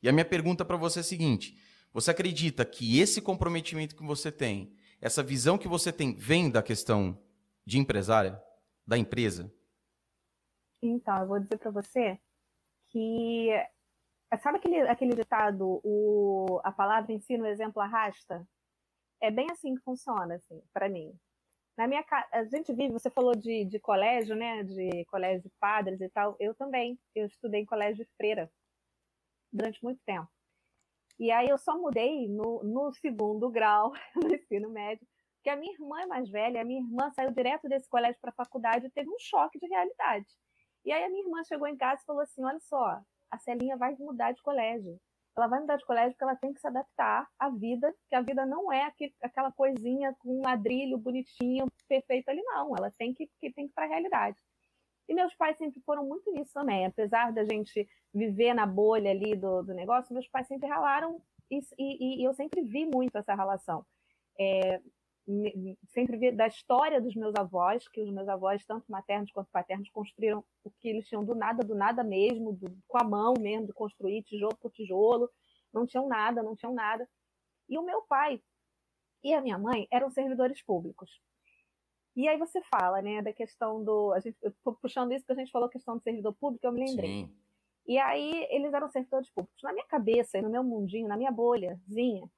E 0.00 0.08
a 0.08 0.12
minha 0.12 0.24
pergunta 0.24 0.64
para 0.64 0.76
você 0.76 1.00
é 1.00 1.02
a 1.02 1.02
seguinte: 1.02 1.60
você 1.92 2.12
acredita 2.12 2.64
que 2.64 3.00
esse 3.00 3.20
comprometimento 3.20 3.96
que 3.96 4.04
você 4.04 4.30
tem, 4.30 4.72
essa 5.00 5.24
visão 5.24 5.58
que 5.58 5.66
você 5.66 5.92
tem, 5.92 6.14
vem 6.14 6.48
da 6.48 6.62
questão 6.62 7.20
de 7.66 7.80
empresária, 7.80 8.40
da 8.86 8.96
empresa? 8.96 9.52
Então, 10.80 11.16
eu 11.18 11.26
vou 11.26 11.40
dizer 11.40 11.58
para 11.58 11.72
você 11.72 12.16
que 12.90 13.48
sabe 14.40 14.58
aquele, 14.58 14.82
aquele 14.82 15.16
ditado, 15.16 15.80
o, 15.82 16.60
a 16.62 16.70
palavra 16.70 17.12
ensina, 17.12 17.42
o 17.42 17.48
exemplo 17.48 17.82
arrasta? 17.82 18.46
É 19.20 19.32
bem 19.32 19.48
assim 19.50 19.74
que 19.74 19.82
funciona, 19.82 20.36
assim, 20.36 20.62
para 20.72 20.88
mim. 20.88 21.12
Na 21.76 21.86
minha 21.86 22.04
a 22.32 22.44
gente 22.44 22.72
vive, 22.72 22.92
você 22.92 23.10
falou 23.10 23.34
de, 23.34 23.64
de 23.64 23.78
colégio, 23.78 24.36
né? 24.36 24.62
De 24.62 25.04
colégio 25.06 25.42
de 25.42 25.50
padres 25.58 26.00
e 26.00 26.08
tal. 26.08 26.36
Eu 26.38 26.54
também. 26.54 26.98
Eu 27.14 27.26
estudei 27.26 27.62
em 27.62 27.66
colégio 27.66 28.04
de 28.04 28.10
freira 28.16 28.50
durante 29.52 29.82
muito 29.82 30.00
tempo. 30.04 30.28
E 31.18 31.30
aí 31.30 31.48
eu 31.48 31.58
só 31.58 31.76
mudei 31.76 32.28
no, 32.28 32.62
no 32.64 32.92
segundo 32.94 33.50
grau, 33.50 33.92
no 34.16 34.34
ensino 34.34 34.70
médio, 34.70 35.06
porque 35.36 35.50
a 35.50 35.56
minha 35.56 35.72
irmã 35.72 36.00
é 36.00 36.06
mais 36.06 36.30
velha, 36.30 36.60
a 36.60 36.64
minha 36.64 36.80
irmã 36.80 37.10
saiu 37.12 37.30
direto 37.30 37.68
desse 37.68 37.88
colégio 37.88 38.18
para 38.20 38.30
a 38.30 38.34
faculdade 38.34 38.86
e 38.86 38.90
teve 38.90 39.10
um 39.10 39.18
choque 39.18 39.58
de 39.58 39.66
realidade. 39.66 40.26
E 40.84 40.92
aí 40.92 41.04
a 41.04 41.08
minha 41.10 41.22
irmã 41.22 41.42
chegou 41.44 41.66
em 41.66 41.76
casa 41.76 42.02
e 42.02 42.06
falou 42.06 42.22
assim: 42.22 42.42
olha 42.44 42.60
só, 42.60 43.00
a 43.30 43.38
Celinha 43.38 43.76
vai 43.76 43.94
mudar 43.98 44.32
de 44.32 44.42
colégio. 44.42 44.98
Ela 45.40 45.48
vai 45.48 45.60
mudar 45.60 45.76
de 45.76 45.86
colégio 45.86 46.10
porque 46.10 46.24
ela 46.24 46.36
tem 46.36 46.52
que 46.52 46.60
se 46.60 46.66
adaptar 46.66 47.26
à 47.38 47.48
vida, 47.48 47.94
que 48.08 48.14
a 48.14 48.20
vida 48.20 48.44
não 48.44 48.70
é 48.70 48.92
aquela 49.22 49.50
coisinha 49.50 50.14
com 50.18 50.38
um 50.38 50.42
ladrilho 50.42 50.98
bonitinho, 50.98 51.66
perfeito 51.88 52.28
ali, 52.28 52.42
não. 52.42 52.76
Ela 52.76 52.90
tem 52.98 53.14
que, 53.14 53.26
que 53.40 53.50
tem 53.50 53.66
que 53.66 53.72
para 53.72 53.86
a 53.86 53.88
realidade. 53.88 54.36
E 55.08 55.14
meus 55.14 55.34
pais 55.34 55.56
sempre 55.56 55.80
foram 55.80 56.06
muito 56.06 56.30
nisso 56.30 56.52
também. 56.52 56.84
Apesar 56.84 57.32
da 57.32 57.42
gente 57.44 57.88
viver 58.12 58.52
na 58.52 58.66
bolha 58.66 59.10
ali 59.10 59.34
do, 59.34 59.62
do 59.62 59.72
negócio, 59.72 60.12
meus 60.12 60.28
pais 60.28 60.46
sempre 60.46 60.68
ralaram 60.68 61.20
e, 61.50 61.58
e, 61.78 62.20
e 62.20 62.24
eu 62.24 62.34
sempre 62.34 62.60
vi 62.60 62.84
muito 62.84 63.16
essa 63.16 63.34
relação. 63.34 63.84
É, 64.38 64.80
sempre 65.88 66.16
vi 66.16 66.32
da 66.32 66.46
história 66.46 67.00
dos 67.00 67.14
meus 67.14 67.34
avós, 67.34 67.86
que 67.88 68.00
os 68.00 68.10
meus 68.10 68.28
avós, 68.28 68.64
tanto 68.64 68.90
maternos 68.90 69.30
quanto 69.32 69.50
paternos, 69.50 69.90
construíram 69.90 70.44
o 70.64 70.70
que 70.70 70.88
eles 70.88 71.06
tinham 71.08 71.24
do 71.24 71.34
nada, 71.34 71.64
do 71.64 71.74
nada 71.74 72.02
mesmo, 72.02 72.52
do, 72.52 72.76
com 72.86 72.98
a 72.98 73.04
mão 73.04 73.34
mesmo, 73.38 73.66
de 73.66 73.72
construir 73.72 74.22
tijolo 74.22 74.56
por 74.56 74.70
tijolo, 74.70 75.30
não 75.72 75.86
tinham 75.86 76.08
nada, 76.08 76.42
não 76.42 76.56
tinham 76.56 76.74
nada. 76.74 77.08
E 77.68 77.78
o 77.78 77.82
meu 77.82 78.02
pai 78.02 78.40
e 79.22 79.34
a 79.34 79.40
minha 79.40 79.58
mãe 79.58 79.86
eram 79.90 80.10
servidores 80.10 80.62
públicos. 80.62 81.20
E 82.16 82.26
aí 82.28 82.36
você 82.36 82.60
fala, 82.62 83.00
né, 83.00 83.22
da 83.22 83.32
questão 83.32 83.82
do. 83.84 84.12
A 84.12 84.20
gente, 84.20 84.36
eu 84.42 84.52
tô 84.64 84.72
puxando 84.72 85.12
isso 85.12 85.24
porque 85.24 85.40
a 85.40 85.44
gente 85.44 85.52
falou 85.52 85.68
questão 85.68 85.96
do 85.96 86.02
servidor 86.02 86.34
público, 86.34 86.66
eu 86.66 86.72
me 86.72 86.84
lembrei. 86.84 87.24
Sim. 87.24 87.34
E 87.86 87.98
aí 87.98 88.46
eles 88.50 88.72
eram 88.72 88.90
servidores 88.90 89.30
públicos. 89.30 89.62
Na 89.62 89.72
minha 89.72 89.86
cabeça, 89.86 90.40
no 90.42 90.50
meu 90.50 90.62
mundinho, 90.62 91.08
na 91.08 91.16
minha 91.16 91.30
bolhazinha, 91.30 92.28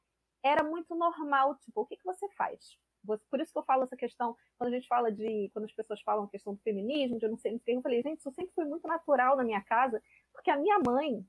era 0.42 0.62
muito 0.62 0.94
normal, 0.94 1.56
tipo, 1.56 1.82
o 1.82 1.86
que, 1.86 1.96
que 1.96 2.04
você 2.04 2.28
faz? 2.30 2.76
Por 3.04 3.40
isso 3.40 3.52
que 3.52 3.58
eu 3.58 3.64
falo 3.64 3.82
essa 3.82 3.96
questão, 3.96 4.36
quando 4.56 4.72
a 4.72 4.76
gente 4.76 4.86
fala 4.86 5.10
de, 5.10 5.50
quando 5.52 5.64
as 5.64 5.72
pessoas 5.72 6.00
falam 6.02 6.24
a 6.24 6.30
questão 6.30 6.54
do 6.54 6.62
feminismo, 6.62 7.18
de 7.18 7.26
eu 7.26 7.30
não 7.30 7.36
sei 7.36 7.56
o 7.56 7.60
que, 7.60 7.72
eu 7.72 7.82
falei, 7.82 8.00
gente, 8.02 8.20
isso 8.20 8.30
sempre 8.32 8.52
foi 8.54 8.64
muito 8.64 8.86
natural 8.86 9.36
na 9.36 9.44
minha 9.44 9.60
casa, 9.62 10.00
porque 10.32 10.50
a 10.50 10.56
minha 10.56 10.78
mãe, 10.86 11.24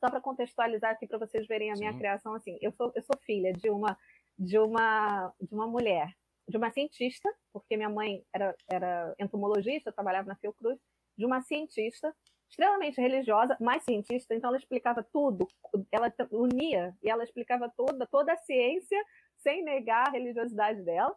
só 0.00 0.08
para 0.10 0.20
contextualizar 0.20 0.92
aqui 0.92 1.06
para 1.06 1.18
vocês 1.18 1.46
verem 1.46 1.70
a 1.70 1.74
minha 1.74 1.92
Sim. 1.92 1.98
criação, 1.98 2.34
assim, 2.34 2.56
eu 2.62 2.72
sou, 2.72 2.90
eu 2.94 3.02
sou 3.02 3.16
filha 3.20 3.52
de 3.52 3.68
uma, 3.68 3.98
de 4.38 4.58
uma, 4.58 5.32
de 5.40 5.54
uma 5.54 5.66
mulher, 5.66 6.14
de 6.48 6.56
uma 6.56 6.70
cientista, 6.70 7.30
porque 7.52 7.76
minha 7.76 7.90
mãe 7.90 8.24
era, 8.32 8.56
era 8.66 9.14
entomologista, 9.18 9.92
trabalhava 9.92 10.28
na 10.28 10.36
Fiocruz, 10.36 10.78
de 11.18 11.26
uma 11.26 11.42
cientista 11.42 12.14
extremamente 12.48 13.00
religiosa, 13.00 13.56
mais 13.60 13.82
cientista, 13.84 14.34
então 14.34 14.48
ela 14.48 14.56
explicava 14.56 15.02
tudo, 15.12 15.46
ela 15.92 16.12
unia 16.30 16.96
e 17.02 17.10
ela 17.10 17.22
explicava 17.22 17.68
toda, 17.76 18.06
toda 18.06 18.32
a 18.32 18.38
ciência 18.38 18.98
sem 19.36 19.62
negar 19.62 20.08
a 20.08 20.10
religiosidade 20.10 20.82
dela, 20.82 21.16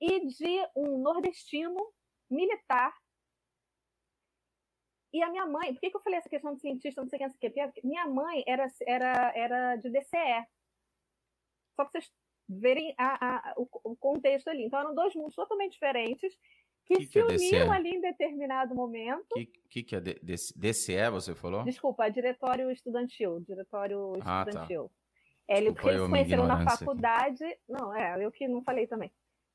e 0.00 0.26
de 0.26 0.68
um 0.74 0.98
nordestino 0.98 1.92
militar. 2.30 2.92
E 5.12 5.22
a 5.22 5.30
minha 5.30 5.46
mãe, 5.46 5.72
por 5.72 5.80
que, 5.80 5.90
que 5.90 5.96
eu 5.96 6.02
falei 6.02 6.18
essa 6.18 6.28
questão 6.28 6.54
de 6.54 6.60
cientista, 6.60 7.00
não 7.00 7.08
sei 7.08 7.18
quem, 7.18 7.28
não 7.28 7.34
sei 7.34 7.48
o 7.48 7.72
que? 7.72 7.86
Minha 7.86 8.06
mãe 8.06 8.42
era, 8.46 8.66
era, 8.86 9.32
era 9.34 9.76
de 9.76 9.88
DCE. 9.88 10.46
Só 11.74 11.84
para 11.84 11.92
vocês 11.92 12.12
verem 12.48 12.94
a, 12.98 13.50
a, 13.50 13.54
o, 13.56 13.68
o 13.84 13.96
contexto 13.96 14.48
ali. 14.48 14.64
Então 14.64 14.80
eram 14.80 14.94
dois 14.94 15.14
mundos 15.14 15.34
totalmente 15.34 15.72
diferentes 15.72 16.36
que, 16.86 16.96
que 16.98 17.06
se 17.06 17.12
que 17.12 17.18
é 17.18 17.24
uniram 17.24 17.72
ali 17.72 17.90
em 17.90 18.00
determinado 18.00 18.74
momento. 18.74 19.32
O 19.32 19.34
que, 19.34 19.46
que, 19.68 19.82
que 19.82 19.96
é 19.96 20.00
DCE, 20.00 21.10
você 21.10 21.34
falou? 21.34 21.64
Desculpa, 21.64 22.08
Diretório 22.08 22.70
Estudantil. 22.70 23.40
Diretório 23.40 24.12
Estudantil. 24.16 24.84
Ah, 24.84 24.88
tá. 24.88 24.96
É, 25.48 25.58
eles 25.58 25.74
se 25.74 26.08
conheceram 26.08 26.46
na 26.46 26.64
faculdade. 26.64 27.44
Aqui. 27.44 27.58
Não, 27.68 27.94
é, 27.94 28.24
eu 28.24 28.30
que 28.30 28.48
não 28.48 28.62
falei 28.62 28.86
também. 28.86 29.12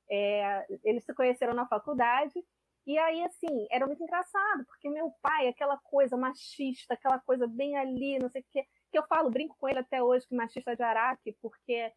É, 0.09 0.65
eles 0.83 1.05
se 1.05 1.13
conheceram 1.13 1.53
na 1.53 1.65
faculdade. 1.67 2.33
E 2.85 2.97
aí, 2.97 3.23
assim, 3.23 3.67
era 3.69 3.85
muito 3.85 4.03
engraçado, 4.03 4.65
porque 4.65 4.89
meu 4.89 5.11
pai, 5.21 5.47
aquela 5.47 5.77
coisa 5.77 6.17
machista, 6.17 6.95
aquela 6.95 7.19
coisa 7.19 7.47
bem 7.47 7.77
ali, 7.77 8.17
não 8.17 8.29
sei 8.29 8.41
o 8.41 8.45
quê, 8.51 8.65
que 8.91 8.97
eu 8.97 9.03
falo, 9.07 9.29
brinco 9.29 9.55
com 9.57 9.69
ele 9.69 9.79
até 9.79 10.01
hoje, 10.01 10.27
que 10.27 10.35
machista 10.35 10.75
de 10.75 10.81
Araque, 10.81 11.37
porque 11.41 11.93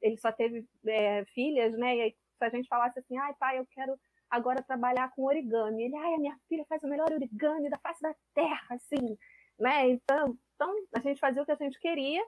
ele 0.00 0.16
só 0.16 0.32
teve 0.32 0.66
é, 0.86 1.24
filhas, 1.26 1.76
né? 1.76 1.96
E 1.96 2.00
aí, 2.00 2.16
se 2.38 2.44
a 2.44 2.48
gente 2.48 2.68
falasse 2.68 2.98
assim, 2.98 3.18
ai, 3.18 3.34
pai, 3.34 3.58
eu 3.58 3.66
quero 3.66 3.98
agora 4.30 4.62
trabalhar 4.62 5.10
com 5.14 5.24
origami. 5.24 5.84
Ele, 5.84 5.96
ai, 5.96 6.14
a 6.14 6.18
minha 6.18 6.38
filha 6.48 6.64
faz 6.68 6.82
o 6.82 6.88
melhor 6.88 7.12
origami 7.12 7.70
da 7.70 7.78
face 7.78 8.02
da 8.02 8.14
terra, 8.34 8.66
assim, 8.70 9.18
né? 9.58 9.88
Então, 9.88 10.36
então 10.54 10.74
a 10.94 11.00
gente 11.00 11.20
fazia 11.20 11.42
o 11.42 11.46
que 11.46 11.52
a 11.52 11.56
gente 11.56 11.78
queria. 11.78 12.24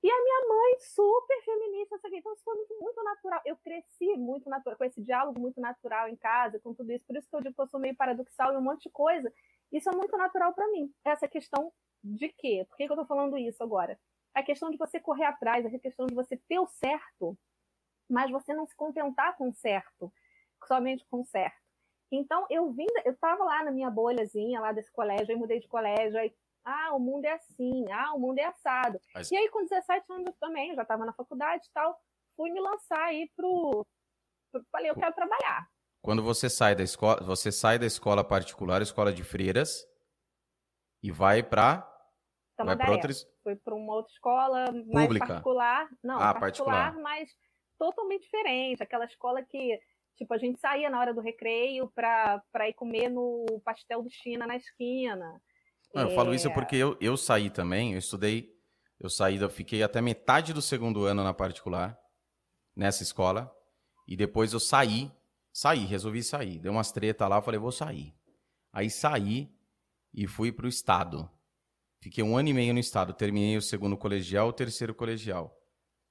E 0.00 0.08
a 0.08 0.22
minha 0.22 0.48
mãe, 0.48 0.78
super 0.78 1.42
feminista, 1.44 1.96
então 1.96 2.32
isso 2.32 2.44
foi 2.44 2.54
muito, 2.54 2.78
muito 2.80 3.02
natural. 3.02 3.42
Eu 3.44 3.56
cresci 3.56 4.16
muito 4.16 4.48
natural, 4.48 4.78
com 4.78 4.84
esse 4.84 5.02
diálogo 5.02 5.40
muito 5.40 5.60
natural 5.60 6.08
em 6.08 6.16
casa, 6.16 6.60
com 6.60 6.72
tudo 6.72 6.92
isso. 6.92 7.04
Por 7.04 7.16
isso 7.16 7.28
que 7.28 7.34
eu 7.34 7.40
digo 7.40 7.54
que 7.54 7.60
eu 7.60 7.66
sou 7.66 7.80
meio 7.80 7.96
paradoxal 7.96 8.52
e 8.52 8.56
um 8.56 8.60
monte 8.60 8.84
de 8.84 8.90
coisa. 8.90 9.32
Isso 9.72 9.90
é 9.90 9.92
muito 9.96 10.16
natural 10.16 10.54
para 10.54 10.68
mim. 10.68 10.92
Essa 11.04 11.26
questão 11.26 11.72
de 12.02 12.28
quê? 12.28 12.64
Por 12.68 12.76
que, 12.76 12.86
que 12.86 12.92
eu 12.92 12.96
tô 12.96 13.04
falando 13.06 13.36
isso 13.36 13.60
agora? 13.62 13.98
A 14.34 14.42
questão 14.42 14.70
de 14.70 14.76
você 14.76 15.00
correr 15.00 15.24
atrás, 15.24 15.66
a 15.66 15.78
questão 15.78 16.06
de 16.06 16.14
você 16.14 16.36
ter 16.48 16.60
o 16.60 16.66
certo, 16.66 17.36
mas 18.08 18.30
você 18.30 18.54
não 18.54 18.66
se 18.66 18.76
contentar 18.76 19.36
com 19.36 19.48
o 19.48 19.54
certo, 19.54 20.12
somente 20.66 21.04
com 21.10 21.24
certo. 21.24 21.56
Então, 22.10 22.46
eu 22.48 22.72
vim, 22.72 22.86
eu 23.04 23.12
estava 23.12 23.44
lá 23.44 23.64
na 23.64 23.70
minha 23.70 23.90
bolhazinha, 23.90 24.60
lá 24.60 24.72
desse 24.72 24.90
colégio, 24.90 25.30
aí 25.30 25.36
mudei 25.36 25.60
de 25.60 25.68
colégio, 25.68 26.18
aí 26.18 26.34
ah, 26.64 26.94
o 26.94 26.98
mundo 26.98 27.24
é 27.24 27.32
assim, 27.32 27.84
ah, 27.92 28.14
o 28.14 28.18
mundo 28.18 28.38
é 28.38 28.44
assado. 28.44 29.00
Mas... 29.14 29.30
E 29.30 29.36
aí, 29.36 29.48
com 29.50 29.64
17 29.64 30.04
anos 30.12 30.34
também, 30.38 30.70
eu 30.70 30.76
já 30.76 30.82
estava 30.82 31.04
na 31.04 31.12
faculdade 31.12 31.66
e 31.66 31.72
tal, 31.72 31.98
fui 32.36 32.50
me 32.50 32.60
lançar 32.60 33.00
aí 33.04 33.30
pro, 33.36 33.86
pro. 34.50 34.64
Falei, 34.72 34.90
eu 34.90 34.94
quero 34.94 35.14
trabalhar. 35.14 35.68
Quando 36.02 36.22
você 36.22 36.48
sai 36.48 36.74
da 36.74 36.82
escola, 36.82 37.22
você 37.22 37.52
sai 37.52 37.78
da 37.78 37.86
escola 37.86 38.24
particular, 38.24 38.80
escola 38.80 39.12
de 39.12 39.24
freiras, 39.24 39.86
e 41.02 41.10
vai 41.10 41.42
para 41.42 41.86
vai 42.56 42.76
para 42.76 42.90
outras 42.90 43.24
foi 43.42 43.56
para 43.56 43.74
uma 43.74 43.94
outra 43.94 44.12
escola 44.12 44.64
mais 44.72 45.06
Pública. 45.06 45.26
particular, 45.26 45.88
não, 46.02 46.16
ah, 46.16 46.34
particular, 46.34 46.92
particular, 46.92 47.02
mas 47.02 47.30
totalmente 47.78 48.22
diferente, 48.22 48.82
aquela 48.82 49.04
escola 49.04 49.42
que 49.42 49.78
tipo 50.18 50.34
a 50.34 50.38
gente 50.38 50.60
saía 50.60 50.90
na 50.90 51.00
hora 51.00 51.14
do 51.14 51.22
recreio 51.22 51.90
para 51.94 52.68
ir 52.68 52.74
comer 52.74 53.08
no 53.08 53.46
pastel 53.64 54.02
do 54.02 54.10
China 54.10 54.46
na 54.46 54.56
esquina. 54.56 55.40
Não, 55.94 56.10
eu 56.10 56.14
falo 56.14 56.34
isso 56.34 56.52
porque 56.52 56.76
eu, 56.76 56.98
eu 57.00 57.16
saí 57.16 57.48
também, 57.48 57.94
eu 57.94 57.98
estudei, 57.98 58.52
eu 59.00 59.08
saí, 59.08 59.36
eu 59.38 59.48
fiquei 59.48 59.82
até 59.82 60.02
metade 60.02 60.52
do 60.52 60.60
segundo 60.60 61.04
ano 61.04 61.24
na 61.24 61.32
particular, 61.32 61.98
nessa 62.76 63.02
escola, 63.02 63.50
e 64.06 64.14
depois 64.14 64.52
eu 64.52 64.60
saí, 64.60 65.10
Saí, 65.60 65.84
resolvi 65.86 66.22
sair. 66.22 66.60
Deu 66.60 66.70
umas 66.70 66.92
treta 66.92 67.26
lá, 67.26 67.42
falei, 67.42 67.58
vou 67.58 67.72
sair. 67.72 68.14
Aí 68.72 68.88
saí 68.88 69.52
e 70.14 70.24
fui 70.24 70.52
pro 70.52 70.68
estado. 70.68 71.28
Fiquei 72.00 72.22
um 72.22 72.36
ano 72.36 72.48
e 72.48 72.54
meio 72.54 72.72
no 72.72 72.78
estado. 72.78 73.12
Terminei 73.12 73.56
o 73.56 73.60
segundo 73.60 73.96
colegial, 73.96 74.46
o 74.46 74.52
terceiro 74.52 74.94
colegial. 74.94 75.52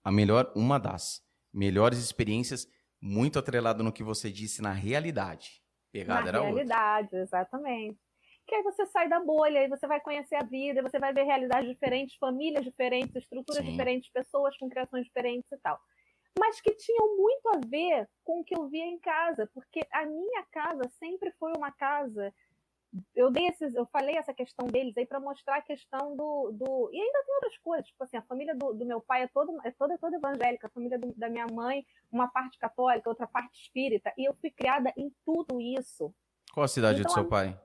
A 0.03 0.11
melhor, 0.11 0.51
uma 0.53 0.77
das 0.77 1.21
melhores 1.53 1.99
experiências, 1.99 2.67
muito 3.01 3.39
atrelado 3.39 3.83
no 3.83 3.93
que 3.93 4.03
você 4.03 4.31
disse 4.31 4.61
na 4.61 4.71
realidade. 4.71 5.61
Pegada 5.91 6.23
na 6.23 6.27
era 6.27 6.41
realidade, 6.41 7.07
outra. 7.07 7.21
exatamente. 7.21 7.99
Que 8.45 8.55
aí 8.55 8.63
você 8.63 8.85
sai 8.85 9.09
da 9.09 9.19
bolha, 9.19 9.59
aí 9.59 9.67
você 9.67 9.85
vai 9.87 9.99
conhecer 9.99 10.35
a 10.35 10.43
vida, 10.43 10.81
você 10.81 10.99
vai 10.99 11.13
ver 11.13 11.23
realidades 11.23 11.69
diferentes, 11.69 12.15
famílias 12.17 12.63
diferentes, 12.63 13.15
estruturas 13.15 13.63
Sim. 13.63 13.71
diferentes, 13.71 14.11
pessoas 14.11 14.57
com 14.57 14.69
criações 14.69 15.05
diferentes 15.05 15.51
e 15.51 15.57
tal. 15.57 15.77
Mas 16.39 16.61
que 16.61 16.73
tinham 16.75 17.17
muito 17.17 17.47
a 17.49 17.59
ver 17.67 18.07
com 18.23 18.39
o 18.39 18.43
que 18.43 18.57
eu 18.57 18.67
via 18.69 18.85
em 18.85 18.99
casa, 18.99 19.49
porque 19.53 19.81
a 19.91 20.05
minha 20.05 20.43
casa 20.51 20.83
sempre 20.99 21.31
foi 21.39 21.51
uma 21.57 21.71
casa 21.71 22.33
eu 23.15 23.29
dei 23.31 23.47
esses, 23.47 23.73
eu 23.75 23.85
falei 23.87 24.15
essa 24.15 24.33
questão 24.33 24.67
deles 24.67 24.97
aí 24.97 25.05
para 25.05 25.19
mostrar 25.19 25.57
a 25.57 25.61
questão 25.61 26.15
do, 26.15 26.51
do. 26.53 26.89
E 26.93 27.01
ainda 27.01 27.23
tem 27.25 27.35
outras 27.35 27.57
coisas, 27.59 27.87
tipo 27.87 28.03
assim, 28.03 28.17
a 28.17 28.21
família 28.23 28.55
do, 28.55 28.73
do 28.73 28.85
meu 28.85 29.01
pai 29.01 29.23
é, 29.23 29.27
todo, 29.27 29.57
é 29.65 29.71
toda, 29.71 29.97
toda 29.97 30.17
evangélica, 30.17 30.67
a 30.67 30.69
família 30.69 30.97
do, 30.97 31.13
da 31.15 31.29
minha 31.29 31.45
mãe, 31.47 31.85
uma 32.11 32.27
parte 32.27 32.57
católica, 32.57 33.09
outra 33.09 33.27
parte 33.27 33.61
espírita, 33.61 34.11
e 34.17 34.27
eu 34.27 34.33
fui 34.39 34.49
criada 34.51 34.93
em 34.97 35.11
tudo 35.25 35.59
isso. 35.59 36.13
Qual 36.53 36.63
a 36.63 36.67
cidade 36.67 37.01
então, 37.01 37.11
do 37.11 37.13
seu 37.13 37.27
pai? 37.27 37.59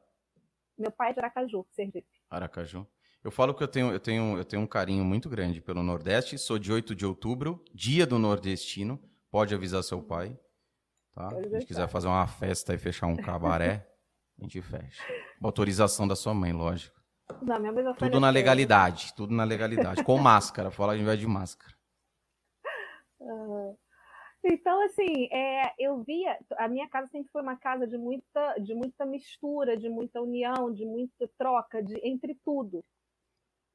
Meu 0.76 0.90
pai 0.90 1.10
é 1.10 1.12
de 1.12 1.20
Aracaju, 1.20 1.66
Sergipe. 1.70 2.06
Aracaju. 2.28 2.86
Eu 3.22 3.30
falo 3.30 3.54
que 3.54 3.62
eu 3.62 3.68
tenho, 3.68 3.92
eu, 3.92 4.00
tenho, 4.00 4.36
eu 4.36 4.44
tenho 4.44 4.62
um 4.62 4.66
carinho 4.66 5.04
muito 5.04 5.28
grande 5.28 5.60
pelo 5.60 5.82
Nordeste, 5.82 6.36
sou 6.36 6.58
de 6.58 6.72
8 6.72 6.94
de 6.94 7.06
outubro, 7.06 7.64
dia 7.72 8.04
do 8.04 8.18
nordestino, 8.18 9.00
pode 9.30 9.54
avisar 9.54 9.84
seu 9.84 10.02
pai. 10.02 10.36
Tá? 11.14 11.28
Se 11.60 11.66
quiser 11.66 11.88
fazer 11.88 12.08
uma 12.08 12.26
festa 12.26 12.74
e 12.74 12.78
fechar 12.78 13.06
um 13.06 13.16
cabaré. 13.16 13.91
A 14.42 14.44
gente 14.44 14.60
fecha. 14.60 15.04
Autorização 15.40 16.08
da 16.08 16.16
sua 16.16 16.34
mãe, 16.34 16.52
lógico. 16.52 17.00
Não, 17.40 17.60
minha 17.60 17.72
mãe 17.72 17.84
tudo 17.94 18.18
na 18.18 18.28
legalidade, 18.28 19.14
tudo 19.14 19.32
na 19.32 19.44
legalidade. 19.44 20.02
Com 20.02 20.18
máscara, 20.18 20.68
fala 20.68 20.96
de 20.96 21.02
invés 21.02 21.18
de 21.18 21.28
máscara. 21.28 21.72
Então, 24.42 24.82
assim, 24.82 25.28
é, 25.30 25.72
eu 25.78 26.02
via. 26.02 26.36
A 26.58 26.66
minha 26.66 26.88
casa 26.88 27.06
sempre 27.06 27.30
foi 27.30 27.40
uma 27.40 27.56
casa 27.56 27.86
de 27.86 27.96
muita, 27.96 28.58
de 28.58 28.74
muita 28.74 29.06
mistura, 29.06 29.76
de 29.76 29.88
muita 29.88 30.20
união, 30.20 30.72
de 30.72 30.84
muita 30.84 31.28
troca 31.38 31.80
de, 31.80 32.00
entre 32.02 32.34
tudo. 32.44 32.84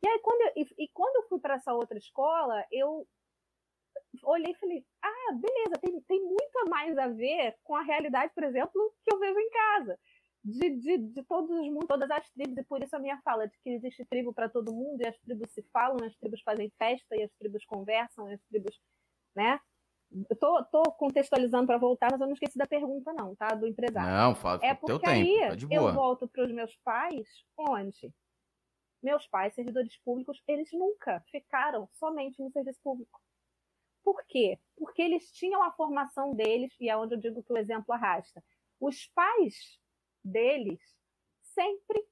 E 0.04 0.10
aí, 0.10 0.20
quando 0.20 0.42
eu, 0.42 0.52
e, 0.58 0.84
e 0.84 0.88
quando 0.90 1.16
eu 1.16 1.30
fui 1.30 1.40
para 1.40 1.56
essa 1.56 1.74
outra 1.74 1.98
escola, 1.98 2.66
eu 2.70 3.08
olhei 4.24 4.52
e 4.52 4.60
falei: 4.60 4.86
ah, 5.02 5.34
beleza, 5.34 5.80
tem, 5.82 6.02
tem 6.02 6.22
muito 6.22 6.70
mais 6.70 6.98
a 6.98 7.08
ver 7.08 7.56
com 7.64 7.74
a 7.74 7.84
realidade, 7.84 8.34
por 8.36 8.44
exemplo, 8.44 8.94
que 9.06 9.16
eu 9.16 9.20
vejo 9.20 9.40
em 9.40 9.50
casa 9.50 9.98
de, 10.48 10.70
de, 10.78 10.98
de 10.98 11.24
todos 11.24 11.50
os 11.50 11.68
mundos, 11.68 11.88
todas 11.88 12.10
as 12.10 12.30
tribos, 12.30 12.58
e 12.58 12.64
por 12.64 12.82
isso 12.82 12.96
a 12.96 13.00
minha 13.00 13.20
fala 13.22 13.48
de 13.48 13.58
que 13.60 13.70
existe 13.70 14.06
tribo 14.06 14.34
para 14.34 14.48
todo 14.48 14.74
mundo, 14.74 15.02
e 15.02 15.08
as 15.08 15.18
tribos 15.20 15.52
se 15.52 15.62
falam, 15.74 15.98
as 16.06 16.16
tribos 16.16 16.42
fazem 16.42 16.72
festa, 16.78 17.18
e 17.18 17.24
as 17.24 17.32
tribos 17.34 17.66
conversam, 17.66 18.30
e 18.30 18.34
as 18.34 18.42
tribos, 18.44 18.80
né? 19.36 19.60
Tô, 20.40 20.64
tô 20.64 20.84
contextualizando 20.94 21.68
para 21.68 21.78
voltar, 21.78 22.10
mas 22.10 22.22
eu 22.22 22.28
não 22.28 22.34
esqueci 22.34 22.58
da 22.58 22.66
pergunta, 22.66 23.12
não, 23.12 23.36
tá? 23.36 23.48
Do 23.48 23.68
empresário. 23.68 24.10
Não, 24.10 24.36
fala 24.36 24.60
é 24.64 24.74
porque 24.74 25.06
teu 25.06 25.12
aí 25.12 25.38
tempo, 25.38 25.68
tá 25.68 25.76
eu 25.76 25.94
volto 25.94 26.30
para 26.30 26.46
os 26.46 26.52
meus 26.54 26.74
pais, 26.78 27.28
onde? 27.58 28.14
Meus 29.04 29.28
pais, 29.28 29.54
servidores 29.54 29.98
públicos, 29.98 30.42
eles 30.48 30.70
nunca 30.72 31.22
ficaram 31.30 31.90
somente 31.92 32.42
no 32.42 32.50
serviço 32.52 32.80
público. 32.82 33.20
Por 34.02 34.24
quê? 34.26 34.58
Porque 34.78 35.02
eles 35.02 35.30
tinham 35.34 35.62
a 35.62 35.74
formação 35.74 36.34
deles, 36.34 36.74
e 36.80 36.90
é 36.90 36.96
onde 36.96 37.16
eu 37.16 37.20
digo 37.20 37.44
que 37.44 37.52
o 37.52 37.58
exemplo 37.58 37.94
arrasta. 37.94 38.42
Os 38.80 39.08
pais 39.08 39.78
deles 40.28 40.80
sempre 41.42 42.06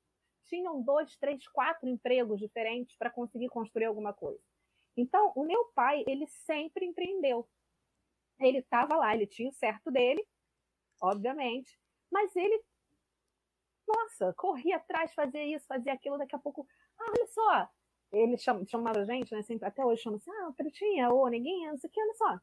tinham 0.46 0.82
dois, 0.82 1.16
três, 1.18 1.48
quatro 1.48 1.88
empregos 1.88 2.40
diferentes 2.40 2.96
para 2.98 3.10
conseguir 3.10 3.50
construir 3.50 3.86
alguma 3.86 4.14
coisa. 4.14 4.42
Então, 4.98 5.32
o 5.36 5.44
meu 5.44 5.66
pai, 5.76 6.04
ele 6.08 6.26
sempre 6.28 6.86
empreendeu. 6.86 7.48
Ele 8.40 8.60
estava 8.60 8.96
lá, 8.96 9.14
ele 9.14 9.28
tinha 9.28 9.50
o 9.50 9.54
certo 9.54 9.92
dele, 9.92 10.26
obviamente, 11.02 11.78
mas 12.12 12.36
ele, 12.36 12.64
nossa, 13.88 14.34
corria 14.34 14.78
atrás, 14.78 15.14
fazia 15.14 15.44
isso, 15.56 15.66
fazia 15.68 15.94
aquilo, 15.94 16.18
daqui 16.18 16.36
a 16.36 16.40
pouco, 16.40 16.68
ah, 16.98 17.12
olha 17.16 17.28
só, 17.28 17.70
ele 18.12 18.38
chama, 18.38 18.66
chamava 18.66 19.00
a 19.00 19.06
gente, 19.06 19.34
né, 19.34 19.42
sempre, 19.42 19.68
até 19.68 19.86
hoje 19.86 20.02
chama 20.02 20.18
assim, 20.18 20.32
ah, 20.32 20.54
Pretinha, 20.56 21.10
ou 21.10 21.30
ninguém, 21.30 21.68
não 21.68 21.78
sei 21.78 21.90
o 21.90 21.94
que, 21.94 22.02
olha 22.02 22.14
só, 22.16 22.40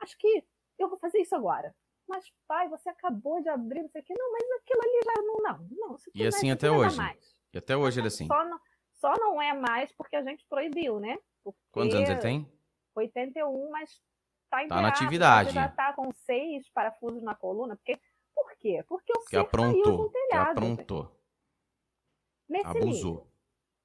acho 0.00 0.16
que 0.18 0.44
eu 0.78 0.88
vou 0.88 0.98
fazer 0.98 1.18
isso 1.18 1.34
agora 1.36 1.74
mas 2.10 2.30
pai, 2.46 2.68
você 2.68 2.88
acabou 2.88 3.40
de 3.40 3.48
abrir, 3.48 3.82
não 3.82 3.88
sei 3.88 4.02
o 4.02 4.04
que. 4.04 4.12
Não, 4.12 4.32
mas 4.32 4.42
aquilo 4.60 4.80
ali 4.82 5.00
já 5.04 5.22
não, 5.22 5.36
não, 5.36 5.88
não. 5.88 5.96
E 6.14 6.26
assim 6.26 6.50
até 6.50 6.70
hoje. 6.70 6.98
E 7.52 7.58
até 7.58 7.76
hoje 7.76 8.00
ele 8.00 8.06
é 8.06 8.08
assim. 8.08 8.26
Só 8.26 8.44
não, 8.44 8.60
só 8.94 9.12
não 9.16 9.40
é 9.40 9.52
mais 9.54 9.90
porque 9.92 10.16
a 10.16 10.22
gente 10.22 10.44
proibiu, 10.48 11.00
né? 11.00 11.18
Porque 11.42 11.58
Quantos 11.72 11.94
anos 11.94 12.10
ele 12.10 12.20
tem? 12.20 12.52
81, 12.94 13.70
mas 13.70 14.00
tá 14.50 14.64
em 14.64 14.68
tá 14.68 14.82
na 14.82 14.88
atividade. 14.88 15.52
Já 15.52 15.68
tá 15.68 15.92
com 15.92 16.12
seis 16.12 16.68
parafusos 16.70 17.22
na 17.22 17.34
coluna, 17.34 17.76
porque 17.76 17.98
por 18.34 18.56
quê? 18.58 18.84
Porque 18.86 19.12
o 19.16 19.24
que 19.24 19.36
aprontou, 19.36 20.10
telhado, 20.10 20.28
que 20.28 20.58
aprontou. 20.58 21.16
Nesse 22.48 22.66
Abusou. 22.66 23.12
Nível, 23.12 23.32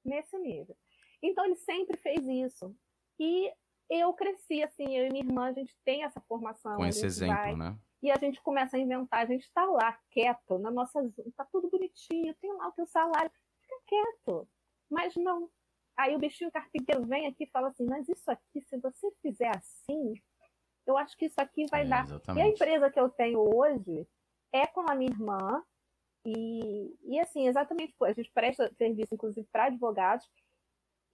nesse 0.04 0.38
nível. 0.38 0.76
Então 1.22 1.44
ele 1.44 1.56
sempre 1.56 1.96
fez 1.96 2.26
isso. 2.26 2.76
E 3.18 3.52
eu 3.88 4.12
cresci 4.12 4.62
assim, 4.62 4.96
eu 4.96 5.06
e 5.06 5.10
minha 5.10 5.24
irmã, 5.24 5.46
a 5.46 5.52
gente 5.52 5.76
tem 5.84 6.04
essa 6.04 6.20
formação. 6.22 6.76
Com 6.76 6.86
esse 6.86 7.06
exemplo, 7.06 7.36
vai, 7.36 7.56
né? 7.56 7.78
E 8.02 8.10
a 8.10 8.16
gente 8.18 8.40
começa 8.42 8.76
a 8.76 8.80
inventar, 8.80 9.22
a 9.22 9.26
gente 9.26 9.44
está 9.44 9.64
lá 9.64 9.98
quieto, 10.10 10.58
na 10.58 10.70
nossa 10.70 11.00
zona, 11.00 11.32
tá 11.36 11.46
tudo 11.50 11.70
bonitinho, 11.70 12.34
tem 12.40 12.52
lá 12.52 12.68
o 12.68 12.72
teu 12.72 12.86
salário, 12.86 13.30
fica 13.60 13.76
quieto. 13.86 14.48
Mas 14.90 15.14
não. 15.16 15.50
Aí 15.96 16.14
o 16.14 16.18
bichinho 16.18 16.52
carpinteiro 16.52 17.06
vem 17.06 17.26
aqui 17.26 17.44
e 17.44 17.50
fala 17.50 17.68
assim, 17.68 17.86
mas 17.86 18.08
isso 18.08 18.30
aqui, 18.30 18.60
se 18.60 18.78
você 18.78 19.10
fizer 19.22 19.50
assim, 19.56 20.14
eu 20.86 20.96
acho 20.96 21.16
que 21.16 21.26
isso 21.26 21.40
aqui 21.40 21.66
vai 21.70 21.82
é, 21.82 21.88
dar. 21.88 22.04
Exatamente. 22.04 22.44
E 22.44 22.46
a 22.46 22.52
empresa 22.52 22.90
que 22.90 23.00
eu 23.00 23.08
tenho 23.08 23.40
hoje 23.40 24.06
é 24.52 24.66
com 24.66 24.88
a 24.88 24.94
minha 24.94 25.10
irmã, 25.10 25.64
e, 26.24 26.94
e 27.04 27.20
assim, 27.20 27.48
exatamente, 27.48 27.94
a 28.02 28.12
gente 28.12 28.30
presta 28.32 28.72
serviço, 28.76 29.14
inclusive, 29.14 29.46
para 29.50 29.66
advogados, 29.66 30.28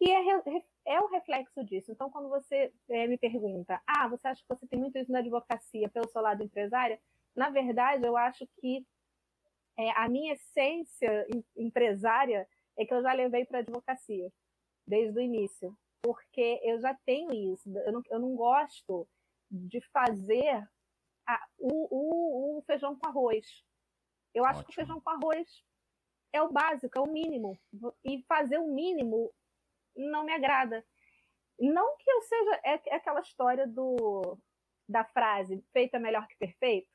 e 0.01 0.11
é, 0.11 0.43
é 0.87 1.01
o 1.01 1.09
reflexo 1.09 1.65
disso. 1.65 1.93
Então, 1.93 2.11
quando 2.11 2.29
você 2.29 2.73
é, 2.89 3.07
me 3.07 3.17
pergunta, 3.17 3.81
ah, 3.87 4.09
você 4.09 4.29
acha 4.29 4.43
que 4.43 4.49
você 4.49 4.67
tem 4.67 4.79
muito 4.79 4.99
isso 4.99 5.13
na 5.13 5.21
advocacia 5.21 5.89
pelo 5.89 6.09
seu 6.09 6.21
lado 6.21 6.43
empresária? 6.43 7.01
Na 7.35 7.51
verdade, 7.51 8.07
eu 8.07 8.17
acho 8.17 8.47
que 8.61 8.87
é, 9.79 9.91
a 9.93 10.09
minha 10.09 10.35
essência 10.35 11.27
empresária 11.57 12.47
é 12.77 12.85
que 12.85 12.93
eu 12.93 13.03
já 13.03 13.13
levei 13.13 13.45
para 13.45 13.59
a 13.59 13.63
advocacia, 13.63 14.31
desde 14.87 15.19
o 15.19 15.23
início. 15.23 15.77
Porque 16.03 16.61
eu 16.65 16.81
já 16.81 16.95
tenho 17.07 17.33
isso. 17.33 17.71
Eu 17.79 17.93
não, 17.93 18.03
eu 18.11 18.19
não 18.19 18.35
gosto 18.35 19.09
de 19.51 19.81
fazer 19.93 20.67
a, 21.27 21.47
o, 21.59 21.87
o, 21.91 22.59
o, 22.59 22.63
feijão 22.63 22.97
com 22.97 23.09
arroz. 23.09 23.47
Eu 24.35 24.45
acho 24.45 24.61
Ótimo. 24.61 24.67
que 24.67 24.73
o 24.73 24.75
feijão 24.75 25.01
com 25.01 25.11
arroz 25.11 25.63
é 26.33 26.43
o 26.43 26.51
básico, 26.51 26.99
é 26.99 27.01
o 27.01 27.13
mínimo. 27.13 27.57
E 28.05 28.23
fazer 28.23 28.59
o 28.59 28.75
mínimo 28.75 29.33
não 29.97 30.25
me 30.25 30.33
agrada. 30.33 30.85
Não 31.59 31.97
que 31.97 32.11
eu 32.11 32.23
seja. 32.23 32.61
É, 32.65 32.81
é 32.87 32.95
aquela 32.97 33.21
história 33.21 33.67
do 33.67 34.39
da 34.89 35.05
frase 35.05 35.65
feito 35.73 35.95
é 35.95 35.99
melhor 35.99 36.27
que 36.29 36.37
perfeito. 36.37 36.89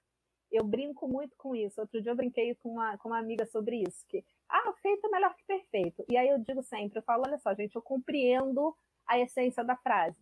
Eu 0.52 0.64
brinco 0.64 1.08
muito 1.08 1.36
com 1.36 1.56
isso. 1.56 1.82
Outro 1.82 2.02
dia 2.02 2.12
eu 2.12 2.16
brinquei 2.16 2.56
com 2.56 2.70
uma, 2.70 2.98
com 2.98 3.10
uma 3.10 3.20
amiga 3.20 3.46
sobre 3.46 3.84
isso, 3.84 4.06
que 4.08 4.24
ah, 4.50 4.74
feito 4.82 5.06
é 5.06 5.10
melhor 5.10 5.36
que 5.36 5.44
perfeito. 5.46 6.06
E 6.10 6.16
aí 6.16 6.30
eu 6.30 6.40
digo 6.40 6.64
sempre, 6.64 7.00
eu 7.00 7.04
falo, 7.04 7.24
olha 7.28 7.38
só, 7.38 7.54
gente, 7.54 7.76
eu 7.76 7.82
compreendo 7.82 8.76
a 9.06 9.20
essência 9.20 9.64
da 9.64 9.76
frase, 9.76 10.18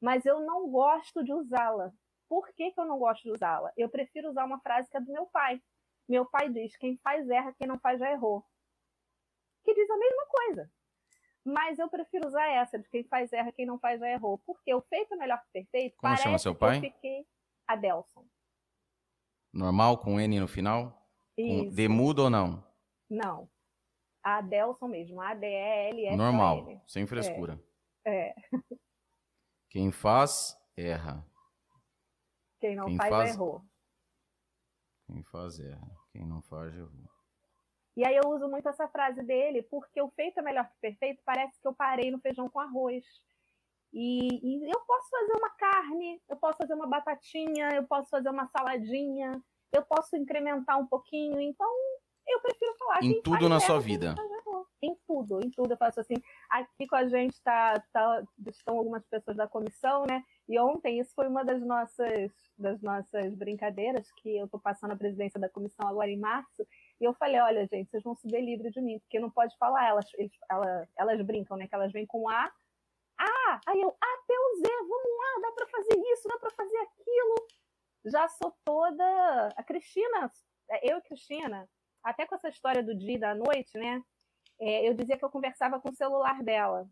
mas 0.00 0.26
eu 0.26 0.40
não 0.40 0.68
gosto 0.68 1.24
de 1.24 1.32
usá-la. 1.32 1.92
Por 2.28 2.48
que, 2.54 2.70
que 2.70 2.80
eu 2.80 2.84
não 2.84 2.98
gosto 2.98 3.22
de 3.22 3.30
usá-la? 3.30 3.72
Eu 3.76 3.88
prefiro 3.88 4.30
usar 4.30 4.44
uma 4.44 4.60
frase 4.60 4.90
que 4.90 4.96
é 4.96 5.00
do 5.00 5.12
meu 5.12 5.26
pai. 5.26 5.62
Meu 6.08 6.26
pai 6.26 6.50
diz: 6.50 6.76
quem 6.76 6.96
faz 6.98 7.28
erra, 7.28 7.54
quem 7.54 7.66
não 7.66 7.78
faz 7.78 7.98
já 7.98 8.10
errou. 8.10 8.44
Que 9.64 9.74
diz 9.74 9.88
a 9.88 9.96
mesma 9.96 10.26
coisa. 10.26 10.70
Mas 11.44 11.78
eu 11.78 11.88
prefiro 11.88 12.28
usar 12.28 12.46
essa, 12.46 12.78
de 12.78 12.88
quem 12.88 13.02
faz 13.04 13.32
erra, 13.32 13.52
quem 13.52 13.66
não 13.66 13.78
faz 13.78 13.98
já 13.98 14.08
errou. 14.08 14.38
Porque 14.38 14.72
o 14.72 14.80
feito 14.82 15.14
é 15.14 15.16
melhor 15.16 15.42
que 15.42 15.50
perfeito. 15.52 15.96
Como 15.96 16.16
chama 16.16 16.38
seu 16.38 16.54
pai? 16.54 16.78
Eu 16.78 16.80
fiquei 16.82 17.26
Adelson. 17.66 18.24
Normal, 19.52 19.98
com 19.98 20.20
N 20.20 20.40
no 20.40 20.48
final? 20.48 21.06
Isso. 21.36 21.70
Com 21.70 21.74
demudo 21.74 22.24
ou 22.24 22.30
não? 22.30 22.64
Não. 23.10 23.50
Adelson 24.22 24.86
mesmo. 24.86 25.20
A-D-E-L-S. 25.20 26.16
Normal, 26.16 26.82
sem 26.86 27.06
frescura. 27.06 27.60
É. 28.04 28.28
é. 28.28 28.34
Quem 29.68 29.90
faz, 29.90 30.56
erra. 30.76 31.26
Quem 32.60 32.76
não 32.76 32.86
quem 32.86 32.96
faz, 32.96 33.10
faz, 33.10 33.34
errou. 33.34 33.64
Quem 35.06 35.22
faz, 35.24 35.58
erra. 35.58 35.90
Quem 36.12 36.24
não 36.24 36.40
faz, 36.42 36.74
errou. 36.76 37.11
E 37.96 38.06
aí 38.06 38.16
eu 38.16 38.30
uso 38.30 38.48
muito 38.48 38.68
essa 38.68 38.88
frase 38.88 39.22
dele, 39.22 39.62
porque 39.62 40.00
o 40.00 40.10
feito 40.10 40.38
é 40.38 40.42
melhor 40.42 40.66
que 40.68 40.80
perfeito, 40.80 41.22
parece 41.24 41.60
que 41.60 41.68
eu 41.68 41.74
parei 41.74 42.10
no 42.10 42.20
feijão 42.20 42.48
com 42.48 42.60
arroz. 42.60 43.04
E, 43.92 44.28
e, 44.42 44.70
eu 44.70 44.80
posso 44.86 45.10
fazer 45.10 45.32
uma 45.34 45.50
carne, 45.50 46.22
eu 46.28 46.36
posso 46.36 46.56
fazer 46.56 46.72
uma 46.72 46.86
batatinha, 46.86 47.68
eu 47.74 47.84
posso 47.84 48.08
fazer 48.08 48.30
uma 48.30 48.46
saladinha, 48.46 49.38
eu 49.70 49.82
posso 49.82 50.16
incrementar 50.16 50.78
um 50.78 50.86
pouquinho, 50.86 51.38
então 51.38 51.68
eu 52.26 52.40
prefiro 52.40 52.74
falar. 52.78 53.02
Em 53.02 53.20
tudo 53.20 53.48
na 53.48 53.60
sua 53.60 53.78
vida. 53.80 54.14
Em 54.80 54.96
tudo, 55.06 55.40
em 55.44 55.50
tudo. 55.50 55.72
Eu 55.72 55.76
faço 55.76 56.00
assim. 56.00 56.14
Aqui 56.50 56.86
com 56.86 56.96
a 56.96 57.06
gente 57.06 57.40
tá, 57.42 57.82
tá, 57.92 58.22
estão 58.48 58.78
algumas 58.78 59.04
pessoas 59.06 59.36
da 59.36 59.46
comissão, 59.46 60.04
né? 60.08 60.24
E 60.48 60.58
ontem, 60.58 60.98
isso 60.98 61.14
foi 61.14 61.28
uma 61.28 61.44
das 61.44 61.62
nossas, 61.62 62.32
das 62.58 62.80
nossas 62.80 63.34
brincadeiras, 63.34 64.10
que 64.16 64.38
eu 64.38 64.46
estou 64.46 64.60
passando 64.60 64.92
a 64.92 64.96
presidência 64.96 65.38
da 65.38 65.48
comissão 65.48 65.86
agora 65.86 66.10
em 66.10 66.18
março, 66.18 66.66
e 67.02 67.04
eu 67.04 67.12
falei, 67.14 67.40
olha, 67.40 67.66
gente, 67.66 67.90
vocês 67.90 68.02
vão 68.04 68.14
se 68.14 68.28
ver 68.28 68.40
livre 68.40 68.70
de 68.70 68.80
mim, 68.80 69.00
porque 69.00 69.18
não 69.18 69.28
pode 69.28 69.56
falar, 69.58 69.88
elas, 69.88 70.06
elas, 70.48 70.88
elas 70.96 71.20
brincam, 71.22 71.56
né? 71.56 71.66
Que 71.66 71.74
elas 71.74 71.90
vêm 71.90 72.06
com 72.06 72.28
A, 72.28 72.44
A, 73.18 73.60
aí 73.66 73.80
eu, 73.80 73.88
A 73.88 74.14
até 74.14 74.34
o 74.38 74.56
Z, 74.58 74.68
vamos 74.88 75.18
lá, 75.18 75.40
dá 75.42 75.52
para 75.52 75.66
fazer 75.66 76.00
isso, 76.12 76.28
dá 76.28 76.38
para 76.38 76.50
fazer 76.52 76.76
aquilo. 76.76 77.34
Já 78.04 78.28
sou 78.28 78.54
toda. 78.64 79.48
A 79.56 79.64
Cristina, 79.64 80.30
eu 80.80 80.98
e 80.98 81.02
Cristina, 81.02 81.68
até 82.04 82.24
com 82.24 82.36
essa 82.36 82.48
história 82.48 82.84
do 82.84 82.96
dia 82.96 83.16
e 83.16 83.20
da 83.20 83.34
noite, 83.34 83.76
né? 83.76 84.00
É, 84.60 84.88
eu 84.88 84.94
dizia 84.94 85.18
que 85.18 85.24
eu 85.24 85.30
conversava 85.30 85.80
com 85.80 85.90
o 85.90 85.96
celular 85.96 86.40
dela. 86.44 86.88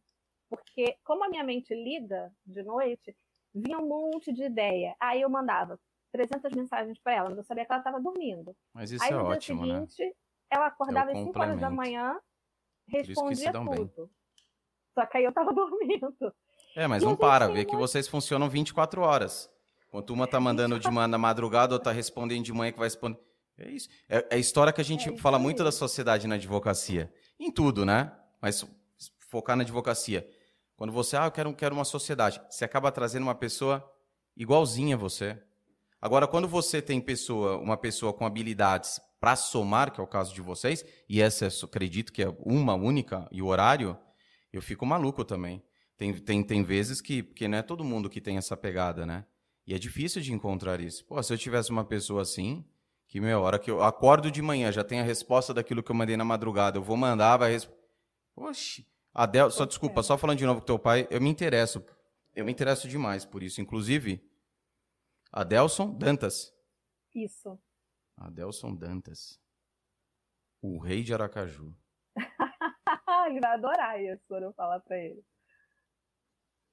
Porque, 0.48 0.96
como 1.04 1.22
a 1.22 1.28
minha 1.28 1.44
mente 1.44 1.72
liga 1.72 2.32
de 2.44 2.64
noite, 2.64 3.16
vinha 3.54 3.78
um 3.78 3.86
monte 3.86 4.32
de 4.32 4.42
ideia. 4.42 4.96
Aí 4.98 5.20
eu 5.20 5.30
mandava 5.30 5.78
300 6.12 6.52
mensagens 6.52 6.98
para 6.98 7.14
ela, 7.14 7.28
mas 7.30 7.38
eu 7.38 7.44
sabia 7.44 7.64
que 7.64 7.72
ela 7.72 7.80
estava 7.80 8.00
dormindo. 8.00 8.54
Mas 8.74 8.90
isso 8.90 9.04
Aí 9.04 9.10
é 9.10 9.14
no 9.14 9.24
ótimo, 9.24 9.64
dia 9.64 9.80
né? 9.80 9.86
seguinte, 9.88 10.16
ela 10.50 10.66
acordava 10.66 11.10
É 11.10 11.14
às 11.14 11.18
5 11.20 11.38
horas 11.38 11.60
da 11.60 11.70
manhã, 11.70 12.18
respondia 12.88 13.52
dão 13.52 13.66
bem. 13.66 13.86
tudo. 13.86 14.10
Só 14.94 15.06
que 15.06 15.18
aí 15.18 15.24
eu 15.24 15.32
tava 15.32 15.52
dormindo. 15.54 16.34
É, 16.76 16.86
mas 16.86 17.02
E 17.02 17.06
não 17.06 17.16
para, 17.16 17.48
vê 17.48 17.64
que 17.64 17.76
vocês 17.76 18.08
funcionam 18.08 18.48
24 18.48 19.00
horas. 19.02 19.50
Enquanto 19.88 20.10
uma 20.10 20.26
tá 20.26 20.38
mandando 20.38 20.78
de 20.78 20.88
manhã 20.90 21.08
na 21.08 21.18
madrugada, 21.18 21.74
outra 21.74 21.90
tá 21.90 21.96
respondendo 21.96 22.44
de 22.44 22.52
manhã 22.52 22.70
que 22.72 22.78
vai 22.78 22.86
responder. 22.86 23.18
É 23.58 23.68
isso. 23.70 23.88
É, 24.08 24.18
é 24.30 24.34
a 24.36 24.38
história 24.38 24.72
que 24.72 24.80
a 24.80 24.84
gente 24.84 25.12
É 25.12 25.16
fala 25.16 25.38
muito 25.38 25.62
da 25.64 25.72
sociedade 25.72 26.26
na 26.26 26.36
advocacia. 26.36 27.12
Em 27.38 27.50
tudo, 27.50 27.84
né? 27.84 28.12
Mas 28.40 28.64
focar 29.28 29.56
na 29.56 29.62
advocacia. 29.62 30.28
Quando 30.76 30.92
você, 30.92 31.16
ah, 31.16 31.26
eu 31.26 31.30
quero, 31.32 31.52
quero 31.54 31.74
uma 31.74 31.84
sociedade, 31.84 32.40
você 32.48 32.64
acaba 32.64 32.90
trazendo 32.90 33.24
uma 33.24 33.34
pessoa 33.34 33.84
igualzinha 34.36 34.94
a 34.94 34.98
você. 34.98 35.38
Agora, 36.00 36.26
quando 36.26 36.48
você 36.48 36.80
tem 36.80 37.00
pessoa, 37.00 37.58
uma 37.58 37.76
pessoa 37.76 38.12
com 38.12 38.24
habilidades 38.24 39.00
para 39.20 39.36
somar, 39.36 39.92
que 39.92 40.00
é 40.00 40.02
o 40.02 40.06
caso 40.06 40.34
de 40.34 40.40
vocês, 40.40 40.84
e 41.08 41.20
essa 41.20 41.44
eu 41.44 41.50
acredito 41.64 42.12
que 42.12 42.22
é 42.22 42.34
uma 42.40 42.74
única, 42.74 43.28
e 43.30 43.42
o 43.42 43.46
horário, 43.46 43.98
eu 44.52 44.62
fico 44.62 44.86
maluco 44.86 45.24
também. 45.24 45.62
Tem, 45.98 46.14
tem, 46.14 46.42
tem 46.42 46.62
vezes 46.64 47.02
que, 47.02 47.22
que 47.22 47.46
não 47.46 47.58
é 47.58 47.62
todo 47.62 47.84
mundo 47.84 48.08
que 48.08 48.20
tem 48.20 48.38
essa 48.38 48.56
pegada, 48.56 49.04
né? 49.04 49.26
E 49.66 49.74
é 49.74 49.78
difícil 49.78 50.22
de 50.22 50.32
encontrar 50.32 50.80
isso. 50.80 51.04
Pô, 51.04 51.22
se 51.22 51.32
eu 51.32 51.36
tivesse 51.36 51.70
uma 51.70 51.84
pessoa 51.84 52.22
assim, 52.22 52.64
que, 53.06 53.20
meu, 53.20 53.40
a 53.40 53.42
hora 53.42 53.58
que 53.58 53.70
eu 53.70 53.82
acordo 53.82 54.30
de 54.30 54.40
manhã, 54.40 54.72
já 54.72 54.82
tem 54.82 55.00
a 55.00 55.04
resposta 55.04 55.52
daquilo 55.52 55.82
que 55.82 55.90
eu 55.90 55.94
mandei 55.94 56.16
na 56.16 56.24
madrugada, 56.24 56.78
eu 56.78 56.82
vou 56.82 56.96
mandar, 56.96 57.36
vai 57.36 57.52
responder. 57.52 57.78
Oxi. 58.34 58.86
Adel, 59.12 59.50
só 59.50 59.66
desculpa, 59.66 60.02
só 60.02 60.16
falando 60.16 60.38
de 60.38 60.46
novo 60.46 60.60
com 60.60 60.66
teu 60.66 60.78
pai, 60.78 61.06
eu 61.10 61.20
me 61.20 61.28
interesso. 61.28 61.84
Eu 62.34 62.44
me 62.44 62.52
interesso 62.52 62.88
demais 62.88 63.24
por 63.24 63.42
isso. 63.42 63.60
Inclusive, 63.60 64.22
Adelson 65.32 65.92
Dantas. 65.96 66.52
Isso. 67.14 67.58
Adelson 68.16 68.74
Dantas. 68.74 69.40
O 70.62 70.78
rei 70.78 71.02
de 71.02 71.14
Aracaju. 71.14 71.74
Ele 73.26 73.40
vai 73.40 73.52
adorar 73.54 74.00
isso 74.02 74.22
quando 74.28 74.44
eu 74.44 74.52
falar 74.52 74.80
pra 74.80 74.96
ele. 74.98 75.22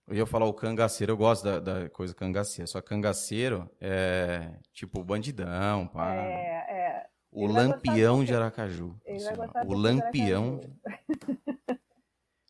Eu 0.07 0.15
ia 0.15 0.25
falar 0.25 0.45
o 0.45 0.53
cangaceiro, 0.53 1.11
eu 1.11 1.17
gosto 1.17 1.43
da, 1.43 1.59
da 1.59 1.89
coisa 1.89 2.15
cangaceiro. 2.15 2.67
Só 2.69 2.81
cangaceiro 2.81 3.69
é 3.81 4.57
tipo 4.71 5.03
bandidão, 5.03 5.85
pá. 5.87 6.15
É, 6.15 7.01
é. 7.01 7.09
o 7.29 7.43
ele 7.43 7.53
lampião 7.53 8.23
de. 8.23 8.33
Aracaju. 8.33 8.97
Ele 9.05 9.23
vai 9.23 9.35
gostar 9.35 9.65
o 9.65 9.73
lampião. 9.73 10.61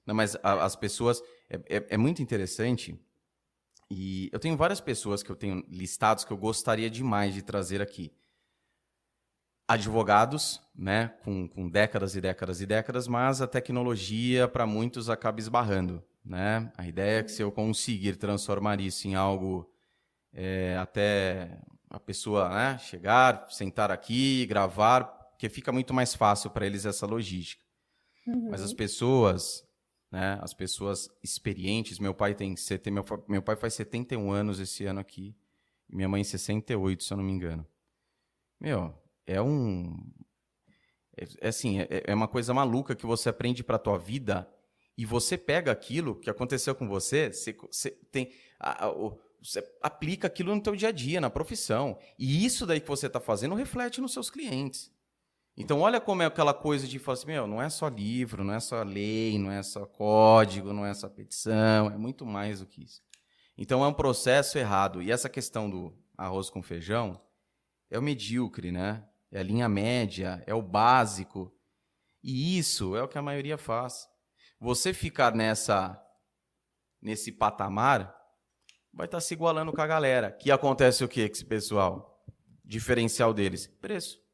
Não, 0.05 0.13
mas 0.15 0.35
a- 0.43 0.63
as 0.63 0.75
pessoas. 0.75 1.21
É, 1.49 1.77
é- 1.77 1.87
é 1.95 1.97
muito 1.97 2.21
interessante. 2.21 2.97
E 3.89 4.29
eu 4.33 4.39
tenho 4.39 4.57
várias 4.57 4.81
pessoas 4.81 5.23
que 5.23 5.29
eu 5.29 5.35
tenho 5.35 5.63
listados 5.69 6.25
que 6.25 6.31
eu 6.31 6.37
gostaria 6.37 6.89
demais 6.89 7.33
de 7.33 7.41
trazer 7.41 7.81
aqui. 7.81 8.11
Advogados, 9.67 10.61
né, 10.75 11.13
com, 11.23 11.47
com 11.47 11.69
décadas 11.69 12.15
e 12.15 12.21
décadas 12.21 12.61
e 12.61 12.65
décadas, 12.65 13.07
mas 13.07 13.41
a 13.41 13.47
tecnologia 13.47 14.47
para 14.47 14.65
muitos 14.65 15.09
acaba 15.09 15.39
esbarrando, 15.39 16.03
né? 16.23 16.71
A 16.77 16.87
ideia 16.87 17.19
é 17.19 17.23
que 17.23 17.31
se 17.31 17.41
eu 17.41 17.51
conseguir 17.51 18.15
transformar 18.15 18.79
isso 18.79 19.07
em 19.07 19.15
algo 19.15 19.69
é, 20.33 20.77
até 20.77 21.59
a 21.89 21.99
pessoa 21.99 22.49
né, 22.49 22.77
chegar, 22.77 23.47
sentar 23.49 23.91
aqui, 23.91 24.45
gravar, 24.45 25.03
porque 25.31 25.49
fica 25.49 25.71
muito 25.71 25.93
mais 25.93 26.15
fácil 26.15 26.49
para 26.49 26.65
eles 26.65 26.85
essa 26.85 27.05
logística. 27.05 27.61
Uhum. 28.25 28.49
Mas 28.49 28.61
as 28.61 28.73
pessoas, 28.73 29.66
né, 30.11 30.39
as 30.41 30.53
pessoas 30.53 31.09
experientes, 31.23 31.99
meu 31.99 32.13
pai 32.13 32.33
tem 32.35 32.55
sete- 32.55 32.89
meu, 32.91 33.03
meu 33.27 33.41
pai 33.41 33.55
faz 33.55 33.73
71 33.73 34.31
anos 34.31 34.59
esse 34.59 34.85
ano 34.85 34.99
aqui, 34.99 35.35
minha 35.89 36.07
mãe 36.09 36.23
68, 36.23 37.03
se 37.03 37.13
eu 37.13 37.17
não 37.17 37.23
me 37.23 37.31
engano. 37.31 37.65
Meu, 38.59 38.93
é 39.25 39.41
um 39.41 39.95
é, 41.17 41.25
é 41.41 41.47
assim, 41.49 41.79
é, 41.79 41.87
é 42.05 42.15
uma 42.15 42.27
coisa 42.27 42.53
maluca 42.53 42.95
que 42.95 43.05
você 43.05 43.29
aprende 43.29 43.63
para 43.63 43.77
tua 43.79 43.97
vida 43.97 44.47
e 44.97 45.05
você 45.05 45.37
pega 45.37 45.71
aquilo 45.71 46.15
que 46.19 46.29
aconteceu 46.29 46.73
com 46.75 46.87
você, 46.87 47.31
você, 47.31 47.53
você 47.53 47.91
tem 48.11 48.31
a- 48.59 48.87
a- 48.87 48.93
você 49.41 49.63
aplica 49.81 50.27
aquilo 50.27 50.53
no 50.55 50.61
teu 50.61 50.75
dia 50.75 50.89
a 50.89 50.91
dia, 50.91 51.21
na 51.21 51.29
profissão. 51.29 51.97
E 52.17 52.43
isso 52.45 52.65
daí 52.65 52.81
que 52.81 52.87
você 52.87 53.05
está 53.07 53.19
fazendo 53.19 53.53
reflete 53.55 54.01
nos 54.01 54.11
seus 54.13 54.29
clientes. 54.29 54.91
Então, 55.59 55.79
olha 55.79 55.99
como 55.99 56.21
é 56.21 56.27
aquela 56.27 56.53
coisa 56.53 56.87
de 56.87 56.99
falar 56.99 57.13
assim, 57.15 57.25
meu, 57.25 57.47
não 57.47 57.59
é 57.59 57.67
só 57.67 57.87
livro, 57.87 58.43
não 58.43 58.53
é 58.53 58.59
só 58.59 58.83
lei, 58.83 59.39
não 59.39 59.51
é 59.51 59.63
só 59.63 59.87
código, 59.87 60.71
não 60.71 60.85
é 60.85 60.93
só 60.93 61.09
petição, 61.09 61.89
é 61.89 61.97
muito 61.97 62.27
mais 62.27 62.59
do 62.59 62.67
que 62.67 62.83
isso. 62.83 63.01
Então, 63.57 63.83
é 63.83 63.87
um 63.87 63.93
processo 63.93 64.59
errado. 64.59 65.01
E 65.01 65.11
essa 65.11 65.27
questão 65.27 65.67
do 65.67 65.97
arroz 66.15 66.51
com 66.51 66.61
feijão 66.61 67.19
é 67.89 67.97
o 67.97 68.03
medíocre, 68.03 68.71
né? 68.71 69.03
É 69.31 69.39
a 69.39 69.43
linha 69.43 69.67
média, 69.67 70.43
é 70.45 70.53
o 70.53 70.61
básico. 70.61 71.51
E 72.23 72.59
isso 72.59 72.95
é 72.95 73.01
o 73.01 73.07
que 73.07 73.17
a 73.17 73.21
maioria 73.23 73.57
faz. 73.57 74.07
Você 74.59 74.93
ficar 74.93 75.33
nessa 75.33 75.99
nesse 77.01 77.31
patamar 77.31 78.15
vai 78.93 79.05
estar 79.05 79.19
se 79.19 79.33
igualando 79.33 79.73
com 79.73 79.81
a 79.81 79.87
galera. 79.87 80.31
Que 80.31 80.51
acontece 80.51 81.03
o 81.03 81.07
quê 81.07 81.27
com 81.27 81.33
esse 81.33 81.45
pessoal? 81.45 82.23
Diferencial 82.63 83.33
deles, 83.33 83.65
preço 83.65 84.26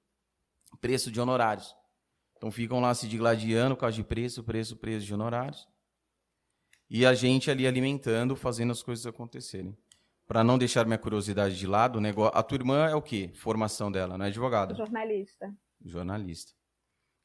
preço 0.81 1.11
de 1.11 1.19
honorários. 1.19 1.75
Então 2.37 2.51
ficam 2.51 2.79
lá 2.79 2.93
se 2.93 3.07
digladiando 3.07 3.75
por 3.75 3.81
causa 3.81 3.95
de 3.95 4.03
preço, 4.03 4.43
preço, 4.43 4.75
preço 4.75 5.05
de 5.05 5.13
honorários. 5.13 5.67
E 6.89 7.05
a 7.05 7.13
gente 7.13 7.49
ali 7.49 7.65
alimentando, 7.65 8.35
fazendo 8.35 8.71
as 8.71 8.83
coisas 8.83 9.05
acontecerem. 9.05 9.75
Para 10.27 10.43
não 10.43 10.57
deixar 10.57 10.85
minha 10.85 10.97
curiosidade 10.97 11.57
de 11.57 11.67
lado, 11.67 11.99
negócio... 11.99 12.37
a 12.37 12.43
tua 12.43 12.57
irmã 12.57 12.87
é 12.87 12.95
o 12.95 13.01
quê? 13.01 13.31
Formação 13.33 13.91
dela, 13.91 14.17
não 14.17 14.25
é 14.25 14.29
advogada? 14.29 14.73
Jornalista. 14.75 15.53
Jornalista. 15.83 16.53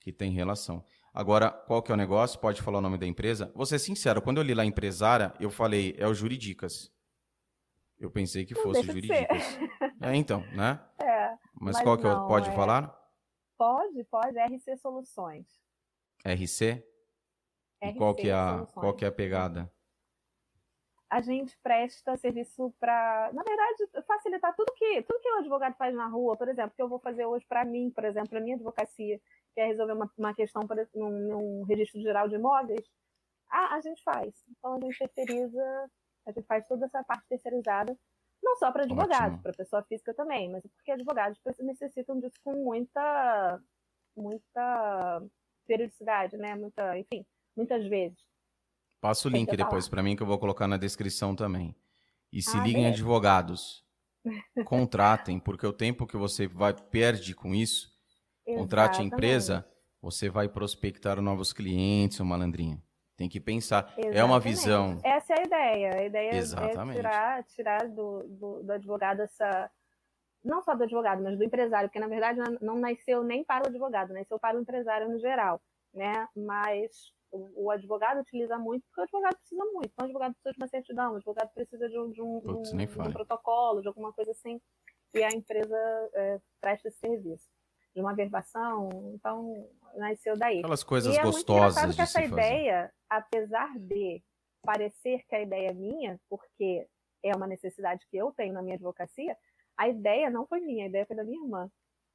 Que 0.00 0.12
tem 0.12 0.32
relação. 0.32 0.84
Agora, 1.12 1.50
qual 1.50 1.82
que 1.82 1.90
é 1.90 1.94
o 1.94 1.98
negócio? 1.98 2.38
Pode 2.38 2.62
falar 2.62 2.78
o 2.78 2.82
nome 2.82 2.98
da 2.98 3.06
empresa? 3.06 3.52
Vou 3.54 3.66
ser 3.66 3.78
sincero, 3.78 4.22
quando 4.22 4.38
eu 4.38 4.42
li 4.42 4.54
lá 4.54 4.64
empresária, 4.64 5.32
eu 5.40 5.50
falei, 5.50 5.94
é 5.98 6.06
o 6.06 6.14
Juridicas. 6.14 6.92
Eu 7.98 8.10
pensei 8.10 8.44
que 8.44 8.54
Não 8.54 8.62
fosse 8.62 8.82
Juridicas. 8.82 9.18
É, 10.00 10.14
então, 10.14 10.44
né? 10.52 10.78
É, 11.00 11.30
Mas, 11.60 11.74
Mas 11.74 11.82
qual 11.82 11.98
que 11.98 12.06
é 12.06 12.08
o... 12.08 12.14
não, 12.14 12.28
Pode 12.28 12.48
é- 12.48 12.52
falar? 12.54 12.96
Pode, 13.58 14.04
pode. 14.04 14.38
RC 14.38 14.76
Soluções. 14.78 15.46
RC? 16.24 16.82
E 17.82 17.86
RC 17.90 17.98
qual 17.98 18.14
que 18.14 18.28
é 18.28 18.32
a, 18.32 18.52
Soluções. 18.52 18.74
qual 18.74 18.96
que 18.96 19.04
é 19.04 19.08
a 19.08 19.12
pegada? 19.12 19.70
a 21.10 21.22
gente 21.22 21.56
presta 21.62 22.16
serviço 22.16 22.72
para, 22.78 23.30
na 23.32 23.42
verdade, 23.42 24.04
facilitar 24.06 24.54
tudo 24.54 24.72
que 24.74 25.02
tudo 25.02 25.20
que 25.20 25.30
o 25.30 25.38
advogado 25.38 25.74
faz 25.76 25.94
na 25.94 26.06
rua, 26.06 26.36
por 26.36 26.48
exemplo, 26.48 26.72
que 26.76 26.82
eu 26.82 26.88
vou 26.88 26.98
fazer 26.98 27.24
hoje 27.24 27.46
para 27.48 27.64
mim, 27.64 27.90
por 27.90 28.04
exemplo, 28.04 28.28
para 28.28 28.40
minha 28.40 28.56
advocacia, 28.56 29.18
que 29.54 29.60
é 29.60 29.66
resolver 29.66 29.94
uma, 29.94 30.10
uma 30.18 30.34
questão 30.34 30.66
exemplo, 30.66 30.88
num, 30.94 31.10
num 31.10 31.62
registro 31.64 32.00
geral 32.02 32.28
de 32.28 32.34
imóveis, 32.34 32.86
a, 33.50 33.76
a 33.76 33.80
gente 33.80 34.02
faz. 34.02 34.44
Então 34.50 34.74
a 34.74 34.80
gente 34.80 34.98
terceiriza, 34.98 35.90
a 36.26 36.32
gente 36.32 36.46
faz 36.46 36.66
toda 36.68 36.84
essa 36.84 37.02
parte 37.04 37.26
terceirizada, 37.28 37.96
não 38.42 38.56
só 38.56 38.70
para 38.72 38.84
advogados, 38.84 39.40
para 39.42 39.52
pessoa 39.52 39.82
física 39.84 40.14
também, 40.14 40.50
mas 40.50 40.64
é 40.64 40.68
porque 40.68 40.92
advogados 40.92 41.38
necessitam 41.60 42.18
disso 42.20 42.36
com 42.42 42.52
muita, 42.52 43.60
muita 44.16 45.22
periodicidade, 45.66 46.36
né? 46.36 46.54
Muita, 46.54 46.98
enfim, 46.98 47.26
muitas 47.56 47.86
vezes. 47.88 48.18
Passa 49.00 49.28
o 49.28 49.30
link 49.30 49.56
depois 49.56 49.88
para 49.88 50.02
mim 50.02 50.16
que 50.16 50.22
eu 50.22 50.26
vou 50.26 50.38
colocar 50.38 50.66
na 50.66 50.76
descrição 50.76 51.36
também. 51.36 51.74
E 52.32 52.42
se 52.42 52.56
Ah, 52.56 52.62
liguem 52.64 52.86
advogados. 52.86 53.84
Contratem, 54.66 55.38
porque 55.38 55.66
o 55.66 55.72
tempo 55.72 56.06
que 56.06 56.16
você 56.16 56.46
vai 56.48 56.74
perde 56.74 57.34
com 57.34 57.54
isso, 57.54 57.90
contrate 58.54 59.00
a 59.00 59.04
Exatamente. 59.04 59.14
empresa, 59.14 59.68
você 60.02 60.28
vai 60.28 60.48
prospectar 60.48 61.20
novos 61.22 61.52
clientes, 61.52 62.20
ô 62.20 62.24
malandrinho. 62.24 62.82
Tem 63.18 63.28
que 63.28 63.40
pensar. 63.40 63.92
É 63.98 64.22
uma 64.22 64.36
Exatamente. 64.36 64.42
visão. 64.44 65.00
Essa 65.02 65.34
é 65.34 65.40
a 65.40 65.42
ideia. 65.42 65.94
A 65.96 66.04
ideia 66.04 66.34
Exatamente. 66.36 66.98
é 66.98 67.02
tirar, 67.02 67.44
tirar 67.44 67.88
do, 67.88 68.22
do, 68.28 68.62
do 68.62 68.72
advogado 68.72 69.22
essa. 69.22 69.68
não 70.44 70.62
só 70.62 70.72
do 70.76 70.84
advogado, 70.84 71.20
mas 71.20 71.36
do 71.36 71.42
empresário, 71.42 71.88
porque 71.88 71.98
na 71.98 72.06
verdade 72.06 72.38
não 72.62 72.76
nasceu 72.78 73.24
nem 73.24 73.42
para 73.42 73.64
o 73.64 73.68
advogado, 73.68 74.14
nasceu 74.14 74.38
para 74.38 74.56
o 74.56 74.60
empresário 74.60 75.08
no 75.08 75.18
geral, 75.18 75.60
né? 75.92 76.28
Mas 76.36 77.12
o, 77.32 77.64
o 77.64 77.70
advogado 77.72 78.20
utiliza 78.20 78.56
muito 78.56 78.84
porque 78.86 79.00
o 79.00 79.04
advogado 79.04 79.36
precisa 79.36 79.64
muito. 79.64 79.90
Então, 79.92 80.04
o 80.04 80.08
advogado 80.08 80.32
precisa 80.34 80.52
de 80.52 80.58
uma 80.58 80.68
certidão, 80.68 81.12
o 81.12 81.16
advogado 81.16 81.50
precisa 81.52 81.88
de 81.88 81.98
um, 81.98 82.10
de 82.12 82.22
um, 82.22 82.40
Putz, 82.40 82.72
um, 82.72 82.76
de 82.76 82.84
um 83.00 83.12
protocolo, 83.12 83.82
de 83.82 83.88
alguma 83.88 84.12
coisa 84.12 84.30
assim, 84.30 84.60
e 85.12 85.24
a 85.24 85.28
empresa 85.30 85.76
é, 86.14 86.40
presta 86.60 86.86
esse 86.86 86.98
serviço. 86.98 87.48
De 87.98 88.02
uma 88.02 88.14
verbação, 88.14 89.10
então 89.12 89.68
nasceu 89.96 90.38
daí. 90.38 90.60
Aquelas 90.60 90.84
coisas 90.84 91.16
e 91.16 91.20
gostosas 91.20 91.82
é 91.82 91.86
muito 91.86 91.96
que 91.96 92.02
essa 92.02 92.22
ideia, 92.22 92.92
apesar 93.10 93.76
de 93.76 94.22
parecer 94.62 95.24
que 95.28 95.34
a 95.34 95.42
ideia 95.42 95.70
é 95.70 95.74
minha, 95.74 96.20
porque 96.28 96.86
é 97.24 97.34
uma 97.34 97.48
necessidade 97.48 98.06
que 98.08 98.16
eu 98.16 98.30
tenho 98.30 98.54
na 98.54 98.62
minha 98.62 98.76
advocacia, 98.76 99.36
a 99.76 99.88
ideia 99.88 100.30
não 100.30 100.46
foi 100.46 100.60
minha, 100.60 100.84
a 100.84 100.88
ideia 100.88 101.06
foi 101.06 101.16
da 101.16 101.24
minha 101.24 101.42
irmã, 101.42 101.68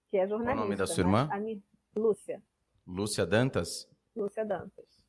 que 0.10 0.16
é 0.16 0.26
jornalista. 0.26 0.56
Qual 0.56 0.58
o 0.58 0.70
nome 0.70 0.76
da 0.78 0.88
sua 0.88 1.02
irmã? 1.02 1.30
Minha... 1.42 1.62
Lúcia. 1.98 2.42
Lúcia 2.88 3.26
Dantas? 3.26 3.90
Lúcia 4.16 4.46
Dantas. 4.46 5.04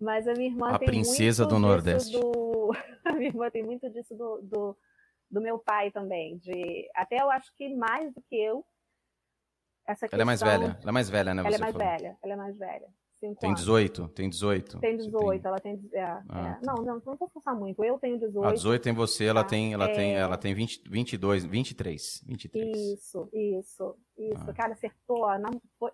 Mas 0.00 0.26
a 0.26 0.32
minha 0.32 0.48
irmã 0.48 0.70
a 0.70 0.78
tem 0.78 0.88
princesa 0.88 1.42
muito 1.44 1.54
do 1.56 1.60
Nordeste. 1.60 2.18
Do... 2.18 2.70
a 3.04 3.12
minha 3.12 3.28
irmã 3.28 3.50
tem 3.50 3.62
muito 3.62 3.90
disso 3.90 4.16
do, 4.16 4.40
do, 4.40 4.78
do, 5.30 5.40
meu 5.42 5.58
pai 5.58 5.90
também. 5.90 6.38
De... 6.38 6.88
Até 6.94 7.20
eu 7.20 7.30
acho 7.30 7.54
que 7.54 7.74
mais 7.74 8.10
do 8.14 8.22
que 8.22 8.34
eu. 8.34 8.64
Essa 9.86 10.06
ela 10.10 10.22
é 10.22 10.24
mais 10.24 10.40
velha. 10.40 10.78
Ela 10.80 10.90
é 10.90 10.92
mais 10.92 11.10
velha, 11.10 11.34
né? 11.34 11.42
Ela 11.44 11.54
é 11.54 11.58
mais 11.58 11.72
falou. 11.72 11.88
velha. 11.88 12.18
Ela 12.22 12.32
é 12.32 12.36
mais 12.36 12.58
velha. 12.58 12.88
Tem 13.38 13.52
18, 13.52 14.08
tem 14.08 14.30
18. 14.30 14.78
Tem 14.80 14.96
18, 14.96 15.42
tem... 15.42 15.48
ela 15.50 15.60
tem. 15.60 15.90
É, 15.92 16.02
ah, 16.02 16.22
é. 16.30 16.30
Tá. 16.30 16.60
Não, 16.64 16.74
não, 16.76 17.02
não 17.04 17.16
vou 17.16 17.28
forçar 17.28 17.54
muito. 17.54 17.84
Eu 17.84 17.98
tenho 17.98 18.18
18. 18.18 18.48
A 18.48 18.52
18 18.54 18.82
tem 18.82 18.94
você, 18.94 19.26
ela 19.26 19.42
tá? 19.42 19.50
tem, 19.50 19.74
ela 19.74 19.84
é... 19.84 19.92
tem, 19.92 20.14
ela 20.14 20.38
tem 20.38 20.54
20, 20.54 20.88
22, 20.88 21.44
23, 21.44 22.24
23. 22.26 22.78
Isso, 22.78 23.28
isso, 23.30 23.94
isso. 24.16 24.44
Ah. 24.48 24.54
Cara, 24.54 24.72
acertou. 24.72 25.26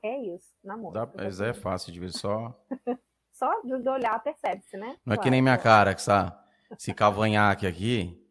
É 0.04 0.18
isso, 0.34 0.54
namoro. 0.62 0.94
Dá, 0.94 1.10
mas 1.16 1.40
é 1.40 1.52
fácil 1.52 1.92
de 1.92 1.98
ver 1.98 2.12
só. 2.12 2.56
só 3.32 3.50
de 3.62 3.88
olhar 3.88 4.22
percebe-se, 4.22 4.76
né? 4.76 4.90
Não 5.04 5.14
claro. 5.14 5.20
é 5.20 5.22
que 5.24 5.30
nem 5.30 5.42
minha 5.42 5.58
cara, 5.58 5.96
que 5.96 6.02
sabe? 6.02 6.32
Esse 6.78 6.94
cavanhaque 6.94 7.66
aqui, 7.66 8.24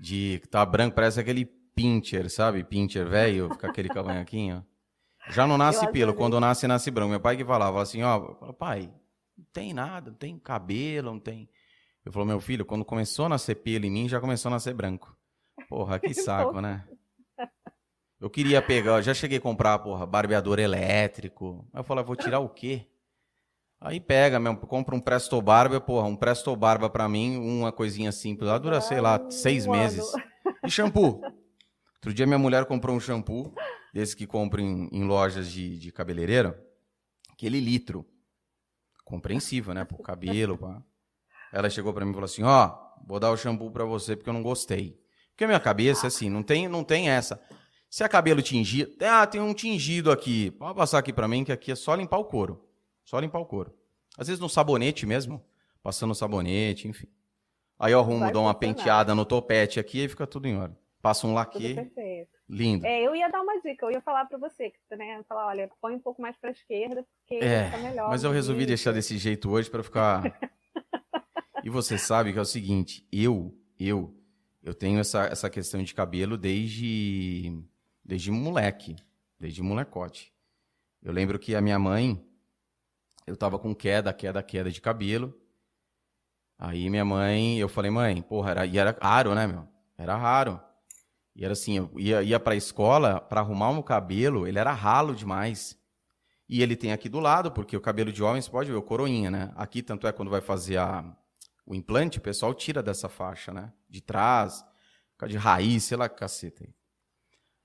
de 0.00 0.40
tá 0.50 0.64
branco, 0.64 0.94
parece 0.94 1.20
aquele 1.20 1.44
pincher, 1.44 2.30
sabe? 2.30 2.64
Pincher 2.64 3.06
velho, 3.06 3.50
fica 3.50 3.68
aquele 3.68 3.90
cavanhaquinho. 3.90 4.64
Já 5.30 5.46
não 5.46 5.56
nasce 5.56 5.86
pelo, 5.92 6.14
quando 6.14 6.38
nasce, 6.40 6.66
nasce 6.66 6.90
branco. 6.90 7.10
Meu 7.10 7.20
pai 7.20 7.36
que 7.36 7.44
falava 7.44 7.80
assim, 7.80 8.02
ó, 8.02 8.18
pai, 8.52 8.92
não 9.36 9.46
tem 9.52 9.72
nada, 9.72 10.10
não 10.10 10.16
tem 10.16 10.38
cabelo, 10.38 11.12
não 11.12 11.20
tem. 11.20 11.48
Eu 12.04 12.12
falou, 12.12 12.26
meu 12.26 12.40
filho, 12.40 12.64
quando 12.64 12.84
começou 12.84 13.26
a 13.26 13.28
nascer 13.28 13.56
pelo 13.56 13.86
em 13.86 13.90
mim, 13.90 14.08
já 14.08 14.20
começou 14.20 14.48
a 14.48 14.52
nascer 14.52 14.74
branco. 14.74 15.16
Porra, 15.68 15.98
que 15.98 16.12
saco, 16.14 16.60
né? 16.60 16.84
Eu 18.20 18.28
queria 18.28 18.60
pegar, 18.60 18.98
eu 18.98 19.02
já 19.02 19.14
cheguei 19.14 19.38
a 19.38 19.40
comprar, 19.40 19.78
porra, 19.78 20.06
barbeador 20.06 20.58
elétrico. 20.58 21.66
Aí 21.72 21.80
eu 21.80 21.84
falei, 21.84 22.04
vou 22.04 22.16
tirar 22.16 22.40
o 22.40 22.48
quê? 22.48 22.86
Aí 23.80 23.98
pega 23.98 24.38
mesmo, 24.38 24.58
compra 24.58 24.94
um 24.94 25.00
Presto 25.00 25.40
Barba, 25.40 25.80
porra, 25.80 26.06
um 26.06 26.14
Presto 26.14 26.54
Barba 26.54 26.90
pra 26.90 27.08
mim, 27.08 27.38
uma 27.38 27.72
coisinha 27.72 28.12
simples, 28.12 28.50
lá 28.50 28.58
dura, 28.58 28.78
sei 28.80 29.00
lá, 29.00 29.18
seis 29.30 29.66
meses. 29.66 30.04
E 30.62 30.70
shampoo. 30.70 31.22
Outro 31.94 32.12
dia 32.12 32.26
minha 32.26 32.38
mulher 32.38 32.66
comprou 32.66 32.94
um 32.94 33.00
shampoo, 33.00 33.54
desse 33.92 34.16
que 34.16 34.26
compra 34.26 34.60
em, 34.60 34.88
em 34.92 35.04
lojas 35.04 35.50
de, 35.50 35.78
de 35.78 35.92
cabeleireiro, 35.92 36.54
aquele 37.32 37.60
litro. 37.60 38.06
Compreensível, 39.04 39.74
né? 39.74 39.84
Pro 39.84 39.98
cabelo, 39.98 40.56
pá. 40.56 40.82
Ela 41.52 41.68
chegou 41.68 41.92
para 41.92 42.04
mim 42.04 42.12
e 42.12 42.14
falou 42.14 42.26
assim: 42.26 42.42
Ó, 42.44 42.66
oh, 42.66 43.06
vou 43.06 43.18
dar 43.18 43.30
o 43.30 43.36
shampoo 43.36 43.70
para 43.70 43.84
você 43.84 44.14
porque 44.14 44.28
eu 44.28 44.34
não 44.34 44.42
gostei. 44.42 45.00
Porque 45.30 45.44
a 45.44 45.48
minha 45.48 45.58
cabeça, 45.58 46.06
assim, 46.06 46.28
não 46.28 46.42
tem, 46.42 46.68
não 46.68 46.84
tem 46.84 47.08
essa. 47.08 47.40
Se 47.88 48.04
é 48.04 48.08
cabelo 48.08 48.40
tingido, 48.40 48.92
ah, 49.04 49.26
tem 49.26 49.40
um 49.40 49.52
tingido 49.52 50.12
aqui. 50.12 50.52
Pode 50.52 50.76
passar 50.76 50.98
aqui 50.98 51.12
para 51.12 51.26
mim 51.26 51.42
que 51.42 51.50
aqui 51.50 51.72
é 51.72 51.74
só 51.74 51.94
limpar 51.96 52.18
o 52.18 52.24
couro. 52.24 52.64
Só 53.04 53.18
limpar 53.18 53.40
o 53.40 53.46
couro. 53.46 53.74
Às 54.16 54.28
vezes 54.28 54.40
no 54.40 54.48
sabonete 54.48 55.06
mesmo, 55.06 55.44
passando 55.82 56.12
o 56.12 56.14
sabonete, 56.14 56.86
enfim. 56.86 57.08
Aí 57.78 57.92
eu 57.92 57.98
arrumo, 57.98 58.30
dou 58.30 58.44
uma 58.44 58.54
penteada 58.54 59.14
no 59.14 59.24
topete 59.24 59.80
aqui 59.80 60.04
e 60.04 60.08
fica 60.08 60.26
tudo 60.26 60.46
em 60.46 60.56
ordem. 60.56 60.76
Passa 61.02 61.26
um 61.26 61.32
laque. 61.32 61.74
Lindo. 62.50 62.84
É, 62.84 63.00
eu 63.00 63.14
ia 63.14 63.28
dar 63.28 63.42
uma 63.42 63.60
dica, 63.60 63.86
eu 63.86 63.92
ia 63.92 64.00
falar 64.00 64.24
para 64.24 64.36
você, 64.36 64.72
né? 64.90 65.22
Falar, 65.28 65.46
olha, 65.46 65.70
põe 65.80 65.94
um 65.94 66.00
pouco 66.00 66.20
mais 66.20 66.36
para 66.36 66.50
esquerda, 66.50 67.06
porque 67.20 67.44
é, 67.44 67.70
melhor. 67.78 68.10
Mas 68.10 68.24
eu 68.24 68.32
resolvi 68.32 68.66
deixar 68.66 68.90
desse 68.90 69.16
jeito 69.18 69.48
hoje 69.48 69.70
para 69.70 69.84
ficar. 69.84 70.20
e 71.62 71.70
você 71.70 71.96
sabe 71.96 72.32
que 72.32 72.38
é 72.40 72.42
o 72.42 72.44
seguinte, 72.44 73.06
eu, 73.12 73.56
eu, 73.78 74.12
eu 74.64 74.74
tenho 74.74 74.98
essa, 74.98 75.26
essa 75.26 75.48
questão 75.48 75.80
de 75.80 75.94
cabelo 75.94 76.36
desde, 76.36 77.56
desde 78.04 78.32
moleque, 78.32 78.96
desde 79.38 79.62
molecote. 79.62 80.34
Eu 81.00 81.12
lembro 81.12 81.38
que 81.38 81.54
a 81.54 81.60
minha 81.60 81.78
mãe, 81.78 82.20
eu 83.28 83.36
tava 83.36 83.60
com 83.60 83.72
queda, 83.72 84.12
queda, 84.12 84.42
queda 84.42 84.72
de 84.72 84.80
cabelo. 84.80 85.40
Aí 86.58 86.90
minha 86.90 87.04
mãe, 87.04 87.60
eu 87.60 87.68
falei, 87.68 87.92
mãe, 87.92 88.20
porra, 88.20 88.50
era, 88.50 88.66
e 88.66 88.76
era 88.76 88.98
raro, 89.00 89.36
né, 89.36 89.46
meu? 89.46 89.68
Era 89.96 90.16
raro. 90.16 90.60
E 91.40 91.44
era 91.44 91.54
assim, 91.54 91.78
eu 91.78 91.90
ia, 91.98 92.22
ia 92.22 92.38
para 92.38 92.52
a 92.52 92.56
escola 92.56 93.18
para 93.18 93.40
arrumar 93.40 93.70
o 93.70 93.72
meu 93.72 93.82
cabelo, 93.82 94.46
ele 94.46 94.58
era 94.58 94.72
ralo 94.72 95.14
demais. 95.14 95.74
E 96.46 96.62
ele 96.62 96.76
tem 96.76 96.92
aqui 96.92 97.08
do 97.08 97.18
lado, 97.18 97.50
porque 97.50 97.74
o 97.74 97.80
cabelo 97.80 98.12
de 98.12 98.22
homens 98.22 98.46
pode 98.46 98.70
ver 98.70 98.76
o 98.76 98.82
coroinha, 98.82 99.30
né? 99.30 99.50
Aqui, 99.56 99.82
tanto 99.82 100.06
é 100.06 100.12
quando 100.12 100.30
vai 100.30 100.42
fazer 100.42 100.76
a, 100.76 101.02
o 101.64 101.74
implante, 101.74 102.18
o 102.18 102.20
pessoal 102.20 102.52
tira 102.52 102.82
dessa 102.82 103.08
faixa, 103.08 103.54
né? 103.54 103.72
De 103.88 104.02
trás, 104.02 104.62
de 105.26 105.38
raiz, 105.38 105.84
sei 105.84 105.96
lá 105.96 106.10
que 106.10 106.16
caceta. 106.16 106.62
Aí. 106.62 106.74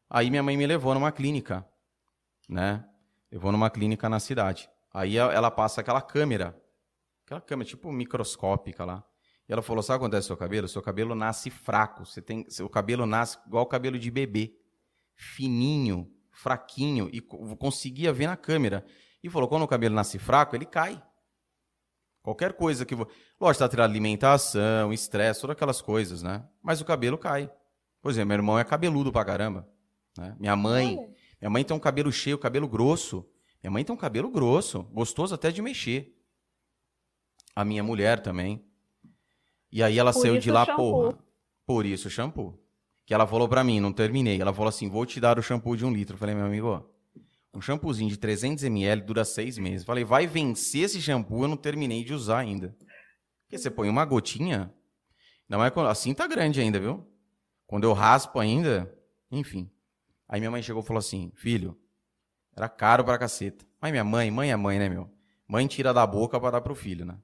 aí 0.09 0.29
minha 0.29 0.41
mãe 0.41 0.55
me 0.55 0.65
levou 0.65 0.93
numa 0.93 1.11
clínica, 1.11 1.67
né? 2.47 2.87
Levou 3.29 3.51
numa 3.51 3.69
clínica 3.69 4.07
na 4.07 4.21
cidade. 4.21 4.69
Aí 4.93 5.17
ela 5.17 5.51
passa 5.51 5.81
aquela 5.81 6.01
câmera, 6.01 6.57
aquela 7.25 7.41
câmera 7.41 7.67
tipo 7.67 7.91
microscópica 7.91 8.85
lá. 8.85 9.03
E 9.47 9.53
ela 9.53 9.61
falou: 9.61 9.83
sabe 9.83 9.97
o 9.97 9.99
que 9.99 10.05
acontece 10.05 10.27
com 10.27 10.33
o 10.33 10.35
seu 10.35 10.37
cabelo? 10.37 10.67
Seu 10.67 10.81
cabelo 10.81 11.15
nasce 11.15 11.49
fraco. 11.49 12.05
Você 12.05 12.21
tem, 12.21 12.49
seu 12.49 12.67
cabelo 12.67 13.05
nasce 13.05 13.37
igual 13.45 13.63
o 13.63 13.67
cabelo 13.67 13.97
de 13.97 14.09
bebê. 14.09 14.55
Fininho, 15.15 16.11
fraquinho. 16.31 17.09
E 17.13 17.21
conseguia 17.21 18.11
ver 18.11 18.27
na 18.27 18.35
câmera. 18.35 18.85
E 19.23 19.29
falou: 19.29 19.47
quando 19.47 19.63
o 19.63 19.67
cabelo 19.67 19.95
nasce 19.95 20.17
fraco, 20.19 20.55
ele 20.55 20.65
cai. 20.65 21.01
Qualquer 22.21 22.53
coisa 22.53 22.85
que. 22.85 22.95
Lógico, 22.95 23.51
está 23.51 23.69
tendo 23.69 23.83
alimentação, 23.83 24.91
estresse, 24.91 25.41
todas 25.41 25.55
aquelas 25.55 25.81
coisas, 25.81 26.23
né? 26.23 26.43
Mas 26.61 26.81
o 26.81 26.85
cabelo 26.85 27.17
cai. 27.17 27.51
Por 28.01 28.09
exemplo, 28.09 28.29
meu 28.29 28.37
irmão 28.37 28.57
é 28.57 28.63
cabeludo 28.63 29.11
pra 29.11 29.23
caramba. 29.23 29.67
Né? 30.17 30.35
Minha 30.39 30.55
mãe. 30.55 30.97
Minha 31.39 31.49
mãe 31.49 31.63
tem 31.63 31.75
um 31.75 31.79
cabelo 31.79 32.11
cheio, 32.11 32.37
cabelo 32.39 32.67
grosso. 32.67 33.29
Minha 33.61 33.71
mãe 33.71 33.83
tem 33.83 33.93
um 33.93 33.97
cabelo 33.97 34.29
grosso, 34.29 34.83
gostoso 34.83 35.35
até 35.35 35.51
de 35.51 35.61
mexer. 35.61 36.15
A 37.55 37.63
minha 37.63 37.83
mulher 37.83 38.19
também. 38.21 38.65
E 39.75 39.83
aí 39.83 39.99
ela 39.99 40.13
por 40.13 40.21
saiu 40.21 40.37
de 40.37 40.49
lá, 40.49 40.65
porra. 40.65 41.17
Por 41.65 41.85
isso 41.85 42.07
o 42.07 42.09
shampoo. 42.09 42.57
Que 43.05 43.13
ela 43.13 43.27
falou 43.27 43.45
pra 43.49 43.61
mim, 43.61 43.81
não 43.81 43.91
terminei. 43.91 44.39
Ela 44.39 44.53
falou 44.53 44.69
assim: 44.69 44.87
vou 44.87 45.05
te 45.05 45.19
dar 45.19 45.37
o 45.37 45.41
shampoo 45.41 45.75
de 45.75 45.85
um 45.85 45.91
litro. 45.91 46.15
Eu 46.15 46.17
falei, 46.17 46.33
meu 46.33 46.45
amigo, 46.45 46.89
um 47.53 47.59
shampoozinho 47.59 48.09
de 48.09 48.15
300ml 48.15 49.01
dura 49.01 49.25
seis 49.25 49.57
meses. 49.57 49.81
Eu 49.81 49.87
falei, 49.87 50.05
vai 50.05 50.27
vencer 50.27 50.83
esse 50.83 51.01
shampoo, 51.01 51.43
eu 51.43 51.49
não 51.49 51.57
terminei 51.57 52.05
de 52.05 52.13
usar 52.13 52.37
ainda. 52.37 52.73
Porque 53.41 53.57
você 53.57 53.69
põe 53.69 53.89
uma 53.89 54.05
gotinha. 54.05 54.73
Não 55.49 55.61
é 55.61 55.69
assim 55.89 56.13
tá 56.13 56.25
grande 56.25 56.61
ainda, 56.61 56.79
viu? 56.79 57.05
Quando 57.67 57.83
eu 57.83 57.91
raspo 57.91 58.39
ainda, 58.39 58.89
enfim. 59.29 59.69
Aí 60.25 60.39
minha 60.39 60.51
mãe 60.51 60.63
chegou 60.63 60.81
e 60.81 60.85
falou 60.85 60.99
assim: 60.99 61.33
filho, 61.35 61.77
era 62.55 62.69
caro 62.69 63.03
pra 63.03 63.17
caceta. 63.17 63.65
Mas 63.81 63.91
minha 63.91 64.05
mãe, 64.05 64.31
mãe 64.31 64.51
é 64.51 64.55
mãe, 64.55 64.79
né, 64.79 64.87
meu? 64.87 65.11
Mãe 65.45 65.67
tira 65.67 65.93
da 65.93 66.07
boca 66.07 66.39
para 66.39 66.51
dar 66.51 66.61
pro 66.61 66.73
filho, 66.73 67.03
né? 67.03 67.17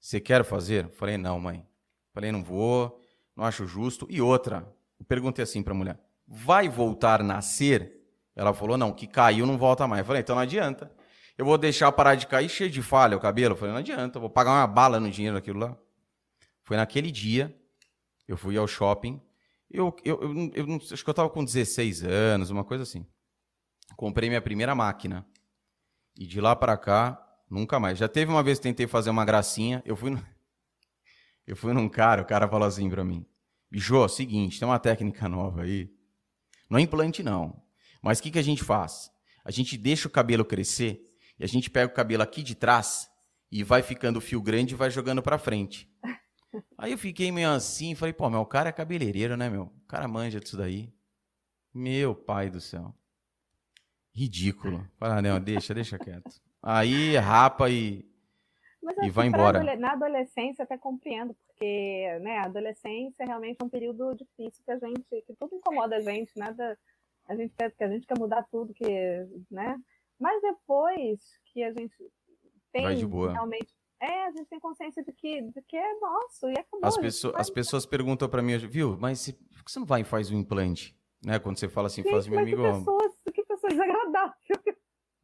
Você 0.00 0.18
quer 0.18 0.44
fazer? 0.44 0.86
Eu 0.86 0.90
falei, 0.90 1.16
não, 1.16 1.38
mãe. 1.38 1.64
Falei, 2.12 2.30
não 2.30 2.42
vou, 2.42 3.00
não 3.36 3.44
acho 3.44 3.66
justo. 3.66 4.06
E 4.10 4.20
outra, 4.20 4.66
eu 4.98 5.04
perguntei 5.06 5.42
assim 5.42 5.62
para 5.62 5.72
a 5.72 5.76
mulher: 5.76 5.98
vai 6.26 6.68
voltar 6.68 7.20
a 7.20 7.24
nascer? 7.24 8.00
Ela 8.34 8.52
falou: 8.54 8.76
não, 8.76 8.92
que 8.92 9.06
caiu 9.06 9.46
não 9.46 9.58
volta 9.58 9.86
mais. 9.86 10.00
Eu 10.00 10.06
falei: 10.06 10.22
então 10.22 10.36
não 10.36 10.42
adianta. 10.42 10.92
Eu 11.36 11.44
vou 11.44 11.56
deixar 11.56 11.90
parar 11.92 12.14
de 12.14 12.26
cair 12.26 12.48
cheio 12.48 12.70
de 12.70 12.82
falha 12.82 13.16
o 13.16 13.20
cabelo? 13.20 13.54
Eu 13.54 13.58
falei: 13.58 13.72
não 13.72 13.80
adianta, 13.80 14.18
eu 14.18 14.20
vou 14.20 14.30
pagar 14.30 14.52
uma 14.52 14.66
bala 14.66 15.00
no 15.00 15.10
dinheiro 15.10 15.36
daquilo 15.36 15.60
lá. 15.60 15.76
Foi 16.62 16.76
naquele 16.76 17.10
dia, 17.10 17.54
eu 18.28 18.36
fui 18.36 18.56
ao 18.56 18.66
shopping. 18.66 19.20
Eu, 19.70 19.94
eu, 20.04 20.20
eu, 20.22 20.50
eu 20.54 20.76
acho 20.76 21.02
que 21.02 21.08
eu 21.08 21.12
estava 21.12 21.30
com 21.30 21.42
16 21.42 22.04
anos, 22.04 22.50
uma 22.50 22.62
coisa 22.62 22.82
assim. 22.82 23.06
Comprei 23.96 24.28
minha 24.28 24.40
primeira 24.40 24.74
máquina. 24.74 25.26
E 26.14 26.26
de 26.26 26.40
lá 26.40 26.54
para 26.54 26.76
cá, 26.76 27.18
nunca 27.48 27.80
mais. 27.80 27.98
Já 27.98 28.06
teve 28.06 28.30
uma 28.30 28.42
vez 28.42 28.58
que 28.58 28.64
tentei 28.64 28.86
fazer 28.86 29.08
uma 29.08 29.24
gracinha. 29.24 29.82
Eu 29.86 29.96
fui 29.96 30.10
no, 30.10 30.22
eu 31.52 31.56
fui 31.56 31.74
num 31.74 31.86
cara, 31.86 32.22
o 32.22 32.24
cara 32.24 32.48
falou 32.48 32.66
assim 32.66 32.88
pra 32.88 33.04
mim: 33.04 33.26
Bicho, 33.70 34.08
seguinte, 34.08 34.58
tem 34.58 34.66
uma 34.66 34.78
técnica 34.78 35.28
nova 35.28 35.64
aí. 35.64 35.92
Não 36.68 36.78
é 36.78 36.80
implante, 36.80 37.22
não. 37.22 37.62
Mas 38.00 38.18
o 38.18 38.22
que, 38.22 38.30
que 38.30 38.38
a 38.38 38.42
gente 38.42 38.64
faz? 38.64 39.12
A 39.44 39.50
gente 39.50 39.76
deixa 39.76 40.08
o 40.08 40.10
cabelo 40.10 40.46
crescer 40.46 41.06
e 41.38 41.44
a 41.44 41.46
gente 41.46 41.68
pega 41.68 41.92
o 41.92 41.94
cabelo 41.94 42.22
aqui 42.22 42.42
de 42.42 42.54
trás 42.54 43.10
e 43.50 43.62
vai 43.62 43.82
ficando 43.82 44.16
o 44.16 44.20
fio 44.20 44.40
grande 44.40 44.72
e 44.72 44.76
vai 44.76 44.90
jogando 44.90 45.22
pra 45.22 45.36
frente. 45.36 45.92
Aí 46.78 46.92
eu 46.92 46.98
fiquei 46.98 47.30
meio 47.30 47.50
assim, 47.50 47.94
falei, 47.94 48.14
pô, 48.14 48.30
meu, 48.30 48.40
o 48.40 48.46
cara 48.46 48.70
é 48.70 48.72
cabeleireiro, 48.72 49.36
né, 49.36 49.50
meu? 49.50 49.64
O 49.64 49.86
cara 49.86 50.08
manja 50.08 50.40
disso 50.40 50.56
daí. 50.56 50.90
Meu 51.74 52.14
pai 52.14 52.48
do 52.48 52.62
céu. 52.62 52.94
Ridículo. 54.10 54.88
Fala, 54.98 55.20
não, 55.20 55.38
deixa, 55.38 55.74
deixa 55.74 55.98
quieto. 55.98 56.40
Aí 56.62 57.14
rapa 57.18 57.68
e, 57.68 58.10
e 59.02 59.10
vai 59.10 59.26
embora. 59.26 59.76
Na 59.76 59.92
adolescência 59.92 60.64
até 60.64 60.76
compreendo, 60.76 61.34
porque 61.34 62.18
né, 62.20 62.38
a 62.38 62.46
adolescência 62.46 63.24
realmente 63.24 63.58
é 63.60 63.64
um 63.64 63.68
período 63.68 64.14
difícil 64.14 64.64
que 64.64 64.70
a 64.70 64.78
gente, 64.78 65.22
que 65.26 65.34
tudo 65.38 65.54
incomoda 65.54 65.96
a 65.96 66.00
gente, 66.00 66.36
nada, 66.36 66.78
a 67.28 67.36
gente 67.36 67.54
quer, 67.54 67.70
que 67.72 67.84
a 67.84 67.88
gente 67.88 68.06
quer 68.06 68.18
mudar 68.18 68.46
tudo, 68.50 68.74
que, 68.74 68.84
né? 69.50 69.78
Mas 70.18 70.40
depois 70.42 71.20
que 71.46 71.62
a 71.62 71.72
gente 71.72 71.94
tem 72.72 72.86
realmente 73.32 73.72
é, 74.00 74.26
a 74.26 74.30
gente 74.32 74.46
tem 74.46 74.58
consciência 74.58 75.04
de 75.04 75.12
que, 75.12 75.42
de 75.42 75.62
que 75.62 75.76
é 75.76 75.94
nosso 76.00 76.48
e 76.48 76.58
acabou. 76.58 76.88
As, 76.88 76.98
pessoas, 76.98 77.34
as 77.36 77.48
pessoas 77.48 77.86
perguntam 77.86 78.28
para 78.28 78.42
mim, 78.42 78.58
viu, 78.58 78.96
mas 78.98 79.30
por 79.30 79.64
que 79.64 79.70
você 79.70 79.78
não 79.78 79.86
vai 79.86 80.00
e 80.00 80.04
faz 80.04 80.28
um 80.28 80.38
implante? 80.38 80.96
Né? 81.24 81.38
Quando 81.38 81.56
você 81.56 81.68
fala 81.68 81.86
assim, 81.86 82.02
faz 82.02 82.26
meu 82.26 82.40
amigo. 82.40 82.62
Que 82.62 82.78
pessoas, 82.78 83.12
que 83.32 83.44
pessoas 83.44 83.70
desagradáveis. 83.72 84.36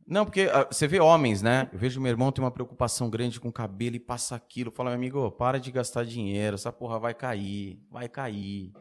Não, 0.08 0.24
porque 0.24 0.46
uh, 0.46 0.66
você 0.70 0.88
vê 0.88 0.98
homens, 0.98 1.42
né? 1.42 1.68
Eu 1.70 1.78
vejo 1.78 2.00
meu 2.00 2.10
irmão 2.10 2.32
tem 2.32 2.42
uma 2.42 2.50
preocupação 2.50 3.10
grande 3.10 3.38
com 3.38 3.48
o 3.48 3.52
cabelo 3.52 3.96
e 3.96 4.00
passa 4.00 4.34
aquilo. 4.34 4.70
Fala, 4.70 4.90
meu 4.90 4.96
amigo, 4.96 5.30
para 5.32 5.60
de 5.60 5.70
gastar 5.70 6.04
dinheiro, 6.04 6.54
essa 6.54 6.72
porra 6.72 6.98
vai 6.98 7.12
cair, 7.12 7.78
vai 7.90 8.08
cair. 8.08 8.72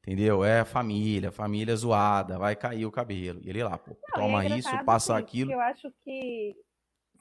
Entendeu? 0.00 0.44
É 0.44 0.64
família, 0.64 1.30
família 1.30 1.76
zoada, 1.76 2.36
vai 2.36 2.56
cair 2.56 2.84
o 2.84 2.90
cabelo. 2.90 3.40
E 3.44 3.48
ele 3.48 3.62
lá, 3.62 3.78
pô, 3.78 3.96
não, 4.16 4.22
toma 4.22 4.44
é 4.44 4.58
isso, 4.58 4.84
passa 4.84 5.14
assim, 5.14 5.22
aquilo. 5.22 5.52
Eu 5.52 5.60
acho 5.60 5.88
que. 6.02 6.56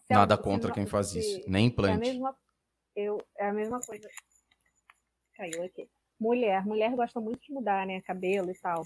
Nada 0.09 0.35
contra 0.35 0.71
quem 0.71 0.87
faz 0.87 1.13
isso, 1.13 1.41
nem 1.47 1.67
implante. 1.67 1.93
É 1.93 2.09
a 2.09 2.13
mesma, 2.13 2.35
eu, 2.95 3.21
é 3.37 3.47
a 3.47 3.53
mesma 3.53 3.79
coisa. 3.79 4.09
Caiu 5.35 5.63
aqui. 5.63 5.87
Mulher, 6.19 6.65
mulher 6.65 6.91
gosta 6.95 7.21
muito 7.21 7.39
de 7.41 7.53
mudar, 7.53 7.85
né? 7.85 8.01
Cabelo 8.01 8.49
e 8.49 8.59
tal. 8.59 8.83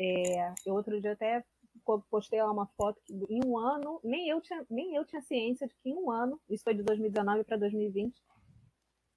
É, 0.00 0.52
eu 0.64 0.74
outro 0.74 1.00
dia 1.00 1.12
até 1.12 1.44
postei 2.10 2.40
uma 2.42 2.66
foto 2.76 3.00
que 3.04 3.14
em 3.30 3.40
um 3.44 3.56
ano, 3.56 4.00
nem 4.02 4.28
eu 4.28 4.40
tinha, 4.40 4.64
nem 4.68 4.94
eu 4.94 5.04
tinha 5.04 5.22
ciência 5.22 5.66
de 5.66 5.74
que 5.76 5.90
em 5.90 5.94
um 5.94 6.10
ano, 6.10 6.40
isso 6.48 6.64
foi 6.64 6.74
de 6.74 6.82
2019 6.82 7.44
para 7.44 7.56
2020, 7.56 8.20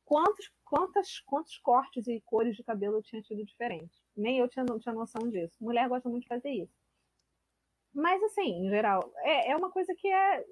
quantos, 0.05 0.51
quantas, 0.63 1.19
quantos 1.21 1.57
cortes 1.57 2.07
e 2.07 2.21
cores 2.21 2.55
de 2.55 2.63
cabelo 2.63 2.97
eu 2.97 3.03
tinha 3.03 3.21
tido 3.21 3.45
diferente. 3.45 3.95
Nem 4.17 4.39
eu 4.39 4.49
tinha, 4.49 4.65
tinha 4.65 4.93
noção 4.93 5.29
disso. 5.29 5.55
Mulher 5.61 5.87
gosta 5.87 6.09
muito 6.09 6.23
de 6.23 6.27
fazer 6.27 6.49
isso. 6.49 6.73
Mas, 7.93 8.21
assim, 8.23 8.65
em 8.65 8.69
geral, 8.69 9.11
é, 9.17 9.51
é 9.51 9.55
uma 9.55 9.71
coisa 9.71 9.93
que 9.95 10.07
é. 10.07 10.45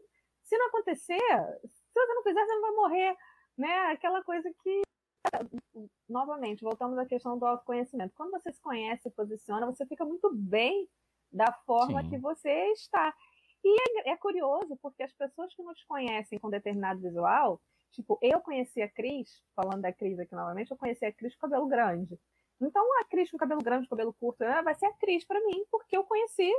Se 0.44 0.58
não 0.58 0.68
acontecer, 0.68 1.20
se 1.20 1.94
você 1.94 2.14
não 2.14 2.24
fizer, 2.24 2.46
você 2.46 2.54
não 2.54 2.62
vai 2.62 2.72
morrer. 2.72 3.18
Né? 3.58 3.76
Aquela 3.92 4.24
coisa 4.24 4.50
que. 4.64 4.82
Novamente, 6.08 6.64
voltamos 6.64 6.98
à 6.98 7.06
questão 7.06 7.38
do 7.38 7.46
autoconhecimento. 7.46 8.14
Quando 8.16 8.32
você 8.32 8.52
se 8.52 8.62
conhece 8.62 9.08
e 9.08 9.12
posiciona, 9.12 9.66
você 9.66 9.86
fica 9.86 10.06
muito 10.06 10.34
bem 10.34 10.88
da 11.32 11.52
forma 11.66 12.02
Sim. 12.04 12.10
que 12.10 12.18
você 12.18 12.72
está. 12.72 13.14
E 13.64 14.00
é, 14.00 14.12
é, 14.12 14.18
curioso, 14.18 14.78
porque 14.82 15.04
as 15.04 15.12
pessoas 15.14 15.54
que 15.54 15.64
nos 15.64 15.84
conhecem 15.84 16.40
com 16.40 16.50
determinado 16.50 17.02
visual, 17.02 17.62
tipo, 17.92 18.18
eu 18.22 18.40
conheci 18.40 18.82
a 18.82 18.90
Cris, 18.90 19.44
falando 19.56 19.82
da 19.82 19.92
Cris 19.92 20.20
aqui 20.20 20.34
novamente, 20.36 20.72
eu 20.72 20.78
conheci 20.78 21.06
a 21.06 21.12
Cris 21.12 21.36
com 21.36 21.42
cabelo 21.42 21.68
grande. 21.68 22.18
Então, 22.62 22.84
a 23.02 23.06
Cris 23.06 23.30
com 23.30 23.38
cabelo 23.38 23.62
grande, 23.62 23.88
cabelo 23.88 24.14
curto, 24.14 24.44
vai 24.64 24.76
ser 24.76 24.88
a 24.88 24.94
Cris 24.94 25.26
para 25.26 25.40
mim, 25.42 25.66
porque 25.70 25.98
eu 25.98 26.04
conheci 26.04 26.52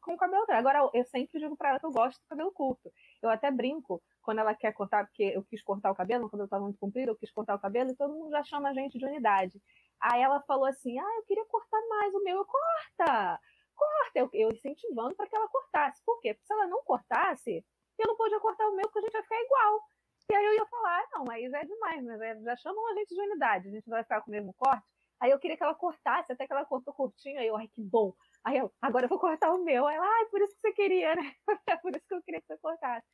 com 0.00 0.16
cabelo 0.16 0.46
grande. 0.46 0.60
Agora, 0.60 0.90
eu 0.94 1.04
sempre 1.04 1.38
digo 1.38 1.56
para 1.56 1.70
ela 1.70 1.80
que 1.80 1.86
eu 1.86 1.92
gosto 1.92 2.18
do 2.20 2.28
cabelo 2.28 2.52
curto. 2.52 2.92
Eu 3.20 3.28
até 3.28 3.50
brinco 3.50 4.02
quando 4.22 4.38
ela 4.38 4.54
quer 4.54 4.72
cortar, 4.72 5.06
porque 5.06 5.24
eu 5.24 5.42
quis 5.44 5.62
cortar 5.62 5.90
o 5.90 5.94
cabelo, 5.94 6.28
quando 6.28 6.40
eu 6.40 6.46
estava 6.46 6.62
muito 6.62 6.78
comprido, 6.78 7.10
eu 7.10 7.16
quis 7.16 7.30
cortar 7.30 7.54
o 7.54 7.58
cabelo, 7.58 7.90
e 7.90 7.96
todo 7.96 8.14
mundo 8.14 8.30
já 8.30 8.42
chama 8.44 8.70
a 8.70 8.74
gente 8.74 8.98
de 8.98 9.04
unidade. 9.04 9.60
Aí 10.00 10.22
ela 10.22 10.40
falou 10.42 10.66
assim: 10.66 10.98
Ah, 10.98 11.14
eu 11.16 11.22
queria 11.24 11.44
cortar 11.46 11.80
mais 11.88 12.14
o 12.14 12.22
meu. 12.22 12.38
Eu, 12.38 12.44
corta! 12.44 13.40
Corta! 13.74 14.18
Eu, 14.18 14.30
eu 14.32 14.50
incentivando 14.50 15.14
para 15.16 15.26
que 15.26 15.36
ela 15.36 15.48
cortasse. 15.48 16.02
Por 16.04 16.20
quê? 16.20 16.34
Porque 16.34 16.46
se 16.46 16.52
ela 16.52 16.66
não 16.66 16.82
cortasse, 16.84 17.64
eu 17.98 18.06
não 18.06 18.16
podia 18.16 18.40
cortar 18.40 18.66
o 18.68 18.76
meu, 18.76 18.84
porque 18.84 18.98
a 19.00 19.02
gente 19.02 19.12
vai 19.12 19.22
ficar 19.22 19.40
igual. 19.40 19.82
E 20.30 20.34
aí 20.34 20.44
eu 20.44 20.54
ia 20.54 20.66
falar: 20.66 21.00
ah, 21.00 21.18
Não, 21.18 21.26
já 21.26 21.60
é 21.60 21.64
demais, 21.64 22.04
né? 22.04 22.40
Já 22.42 22.56
chamam 22.56 22.86
a 22.88 22.94
gente 22.94 23.14
de 23.14 23.20
unidade, 23.20 23.68
a 23.68 23.70
gente 23.72 23.88
vai 23.88 24.02
ficar 24.02 24.20
com 24.20 24.30
o 24.30 24.32
mesmo 24.32 24.54
corte. 24.54 24.84
Aí 25.20 25.30
eu 25.30 25.38
queria 25.38 25.56
que 25.56 25.62
ela 25.62 25.74
cortasse, 25.74 26.32
até 26.32 26.46
que 26.46 26.52
ela 26.52 26.64
cortou 26.64 26.94
curtinho. 26.94 27.40
Aí 27.40 27.46
eu, 27.48 27.56
ai, 27.56 27.68
que 27.68 27.82
bom. 27.82 28.14
Aí 28.44 28.56
eu, 28.58 28.72
agora 28.80 29.06
eu 29.06 29.08
vou 29.08 29.18
cortar 29.18 29.50
o 29.52 29.64
meu. 29.64 29.86
Aí 29.86 29.96
ela, 29.96 30.06
ai, 30.06 30.26
por 30.26 30.40
isso 30.40 30.54
que 30.54 30.60
você 30.60 30.72
queria, 30.72 31.14
né? 31.16 31.32
É 31.66 31.76
por 31.76 31.94
isso 31.94 32.06
que 32.06 32.14
eu 32.14 32.22
queria 32.22 32.40
que 32.40 32.46
você 32.46 32.56
cortasse. 32.58 33.06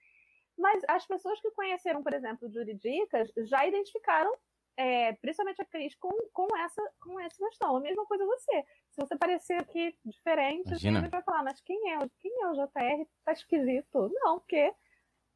Mas 0.56 0.82
as 0.89 1.06
pessoas 1.06 1.40
que 1.40 1.51
conheceram, 1.52 2.02
por 2.02 2.15
exemplo, 2.15 2.51
Juridicas, 2.51 3.31
já 3.48 3.66
identificaram 3.66 4.32
é, 4.76 5.12
principalmente 5.14 5.62
a 5.62 5.64
Cris, 5.64 5.94
com, 5.96 6.10
com, 6.32 6.56
essa, 6.56 6.82
com 7.01 7.18
essa 7.20 7.36
questão. 7.36 7.76
A 7.76 7.80
mesma 7.80 8.05
coisa 8.06 8.24
você. 8.24 8.64
Se 8.90 9.01
você 9.01 9.16
parecer 9.16 9.54
aqui 9.54 9.94
diferente, 10.04 10.72
a 10.72 10.77
gente 10.77 11.09
vai 11.09 11.22
falar, 11.22 11.44
mas 11.44 11.61
quem 11.61 11.93
é, 11.93 11.98
quem 12.20 12.43
é 12.43 12.48
o 12.48 12.54
JR? 12.54 13.06
Tá 13.24 13.32
esquisito. 13.32 14.11
Não, 14.12 14.38
porque 14.38 14.72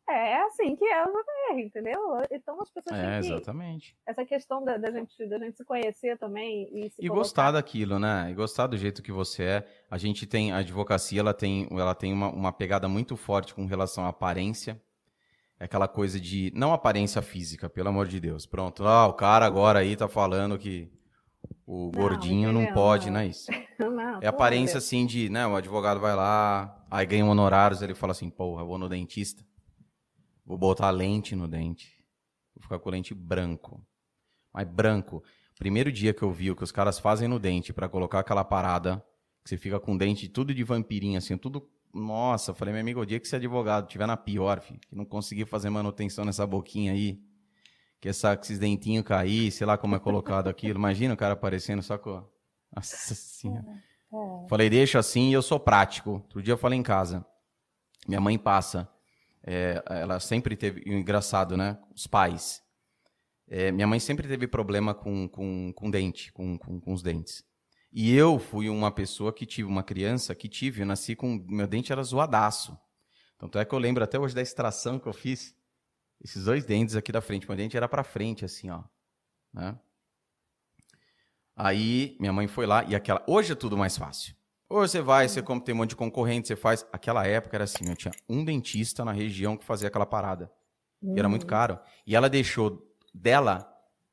é 0.08 0.42
assim 0.42 0.74
que 0.74 0.84
é 0.84 1.04
o 1.04 1.12
JR, 1.12 1.60
entendeu? 1.60 2.00
Então 2.30 2.60
as 2.60 2.70
pessoas 2.70 2.98
é, 2.98 3.02
têm 3.02 3.20
que, 3.20 3.26
exatamente. 3.26 3.96
Essa 4.06 4.24
questão 4.24 4.64
da, 4.64 4.76
da, 4.76 4.90
gente, 4.90 5.26
da 5.26 5.38
gente 5.38 5.56
se 5.56 5.64
conhecer 5.64 6.18
também 6.18 6.68
e 6.72 6.90
se 6.90 7.04
E 7.04 7.08
gostar 7.08 7.52
daquilo, 7.52 7.98
né? 7.98 8.28
E 8.30 8.34
gostar 8.34 8.66
do 8.66 8.76
jeito 8.76 9.02
que 9.02 9.12
você 9.12 9.44
é. 9.44 9.68
A 9.90 9.98
gente 9.98 10.26
tem, 10.26 10.50
a 10.52 10.58
advocacia, 10.58 11.20
ela 11.20 11.34
tem, 11.34 11.68
ela 11.70 11.94
tem 11.94 12.12
uma, 12.12 12.28
uma 12.28 12.52
pegada 12.52 12.88
muito 12.88 13.16
forte 13.16 13.54
com 13.54 13.66
relação 13.66 14.04
à 14.04 14.08
aparência 14.08 14.80
é 15.60 15.64
aquela 15.64 15.88
coisa 15.88 16.20
de. 16.20 16.52
Não 16.54 16.72
aparência 16.72 17.20
física, 17.20 17.68
pelo 17.68 17.88
amor 17.88 18.06
de 18.06 18.20
Deus. 18.20 18.46
Pronto. 18.46 18.86
Ah, 18.86 19.06
o 19.06 19.12
cara 19.12 19.44
agora 19.44 19.80
aí 19.80 19.96
tá 19.96 20.08
falando 20.08 20.58
que 20.58 20.90
o 21.66 21.90
não, 21.92 22.00
gordinho 22.00 22.52
não, 22.52 22.62
não 22.62 22.72
pode, 22.72 23.06
não. 23.06 23.14
não 23.14 23.20
é 23.20 23.26
isso? 23.26 23.50
Não, 23.78 24.20
é 24.22 24.26
aparência 24.26 24.78
assim 24.78 25.04
de, 25.04 25.28
né? 25.28 25.46
O 25.46 25.56
advogado 25.56 25.98
vai 26.00 26.14
lá, 26.14 26.84
aí 26.90 27.04
ganha 27.04 27.24
um 27.24 27.30
honorários, 27.30 27.82
ele 27.82 27.94
fala 27.94 28.12
assim, 28.12 28.30
porra, 28.30 28.64
vou 28.64 28.78
no 28.78 28.88
dentista. 28.88 29.44
Vou 30.46 30.56
botar 30.56 30.90
lente 30.90 31.34
no 31.36 31.48
dente. 31.48 31.92
Vou 32.54 32.62
ficar 32.62 32.78
com 32.78 32.90
lente 32.90 33.12
branco. 33.12 33.84
Mas 34.54 34.66
branco. 34.66 35.22
Primeiro 35.58 35.90
dia 35.90 36.14
que 36.14 36.22
eu 36.22 36.32
vi 36.32 36.50
o 36.50 36.56
que 36.56 36.64
os 36.64 36.72
caras 36.72 36.98
fazem 36.98 37.28
no 37.28 37.38
dente 37.38 37.72
para 37.72 37.88
colocar 37.88 38.20
aquela 38.20 38.44
parada, 38.44 39.04
que 39.42 39.50
você 39.50 39.56
fica 39.56 39.78
com 39.80 39.96
dente 39.96 40.28
tudo 40.28 40.54
de 40.54 40.62
vampirinha, 40.62 41.18
assim, 41.18 41.36
tudo 41.36 41.68
nossa, 41.92 42.50
eu 42.50 42.54
falei, 42.54 42.72
meu 42.72 42.80
amigo, 42.80 43.00
o 43.00 43.06
dia 43.06 43.18
que 43.18 43.34
é 43.34 43.36
advogado 43.36 43.86
tiver 43.86 44.06
na 44.06 44.16
pior, 44.16 44.60
filho, 44.60 44.80
que 44.80 44.94
não 44.94 45.04
conseguir 45.04 45.46
fazer 45.46 45.70
manutenção 45.70 46.24
nessa 46.24 46.46
boquinha 46.46 46.92
aí, 46.92 47.20
que, 48.00 48.08
essa, 48.08 48.36
que 48.36 48.44
esses 48.44 48.58
dentinhos 48.58 49.04
cair, 49.04 49.50
sei 49.50 49.66
lá 49.66 49.76
como 49.76 49.96
é 49.96 49.98
colocado 49.98 50.48
aquilo. 50.48 50.78
Imagina 50.78 51.14
o 51.14 51.16
cara 51.16 51.34
aparecendo 51.34 51.82
só 51.82 51.98
com. 51.98 52.22
Nossa 52.74 53.14
senhora. 53.14 53.64
É, 54.12 54.44
é. 54.44 54.48
Falei, 54.48 54.70
deixa 54.70 54.98
assim 54.98 55.30
e 55.30 55.32
eu 55.32 55.42
sou 55.42 55.58
prático. 55.58 56.12
Outro 56.12 56.42
dia 56.42 56.52
eu 56.52 56.58
falei 56.58 56.78
em 56.78 56.82
casa. 56.82 57.24
Minha 58.06 58.20
mãe 58.20 58.38
passa. 58.38 58.88
É, 59.42 59.82
ela 59.86 60.20
sempre 60.20 60.56
teve. 60.56 60.82
Engraçado, 60.86 61.56
né? 61.56 61.78
Os 61.94 62.06
pais. 62.06 62.62
É, 63.48 63.72
minha 63.72 63.86
mãe 63.86 63.98
sempre 63.98 64.28
teve 64.28 64.46
problema 64.46 64.94
com, 64.94 65.26
com, 65.26 65.72
com 65.72 65.90
dente, 65.90 66.30
com, 66.32 66.58
com, 66.58 66.78
com 66.78 66.92
os 66.92 67.02
dentes. 67.02 67.42
E 67.92 68.14
eu 68.14 68.38
fui 68.38 68.68
uma 68.68 68.90
pessoa 68.90 69.32
que 69.32 69.46
tive 69.46 69.68
uma 69.68 69.82
criança 69.82 70.34
que 70.34 70.48
tive, 70.48 70.82
eu 70.82 70.86
nasci 70.86 71.16
com 71.16 71.44
meu 71.48 71.66
dente 71.66 71.90
era 71.90 72.02
zoadaço. 72.02 72.78
Tanto 73.38 73.58
é 73.58 73.64
que 73.64 73.74
eu 73.74 73.78
lembro 73.78 74.04
até 74.04 74.18
hoje 74.18 74.34
da 74.34 74.42
extração 74.42 74.98
que 74.98 75.06
eu 75.06 75.12
fiz. 75.12 75.56
Esses 76.20 76.44
dois 76.44 76.64
dentes 76.64 76.96
aqui 76.96 77.12
da 77.12 77.20
frente, 77.20 77.46
meu 77.48 77.56
dente 77.56 77.76
era 77.76 77.88
para 77.88 78.02
frente 78.02 78.44
assim, 78.44 78.68
ó, 78.70 78.82
né? 79.52 79.78
Aí 81.54 82.16
minha 82.20 82.32
mãe 82.32 82.46
foi 82.46 82.66
lá 82.66 82.84
e 82.84 82.94
aquela, 82.94 83.24
hoje 83.26 83.52
é 83.52 83.54
tudo 83.54 83.76
mais 83.76 83.96
fácil. 83.96 84.34
Hoje 84.68 84.92
você 84.92 85.00
vai, 85.00 85.28
você 85.28 85.40
como 85.40 85.60
tem 85.60 85.74
um 85.74 85.78
monte 85.78 85.90
de 85.90 85.96
concorrente, 85.96 86.46
você 86.46 86.56
faz. 86.56 86.86
Aquela 86.92 87.26
época 87.26 87.56
era 87.56 87.64
assim, 87.64 87.88
eu 87.88 87.96
tinha 87.96 88.12
um 88.28 88.44
dentista 88.44 89.04
na 89.04 89.12
região 89.12 89.56
que 89.56 89.64
fazia 89.64 89.88
aquela 89.88 90.04
parada. 90.04 90.52
Uhum. 91.00 91.16
E 91.16 91.18
era 91.18 91.28
muito 91.28 91.44
hum. 91.44 91.48
caro. 91.48 91.78
E 92.06 92.14
ela 92.14 92.28
deixou 92.28 92.94
dela 93.14 93.66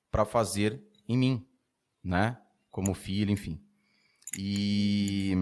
para 0.09 0.23
fazer 0.23 0.81
em 1.09 1.17
mim, 1.17 1.47
né? 2.01 2.37
Como 2.71 2.93
filho, 2.93 3.31
enfim. 3.31 3.61
E, 4.37 5.33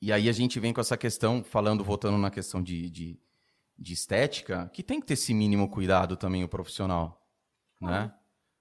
e 0.00 0.12
aí 0.12 0.28
a 0.28 0.32
gente 0.32 0.58
vem 0.58 0.72
com 0.72 0.80
essa 0.80 0.96
questão, 0.96 1.42
falando, 1.42 1.84
voltando 1.84 2.18
na 2.18 2.30
questão 2.30 2.62
de, 2.62 2.90
de, 2.90 3.20
de 3.78 3.92
estética, 3.92 4.70
que 4.72 4.82
tem 4.82 5.00
que 5.00 5.06
ter 5.06 5.14
esse 5.14 5.34
mínimo 5.34 5.68
cuidado 5.68 6.16
também 6.16 6.44
o 6.44 6.48
profissional, 6.48 7.26
né? 7.80 8.12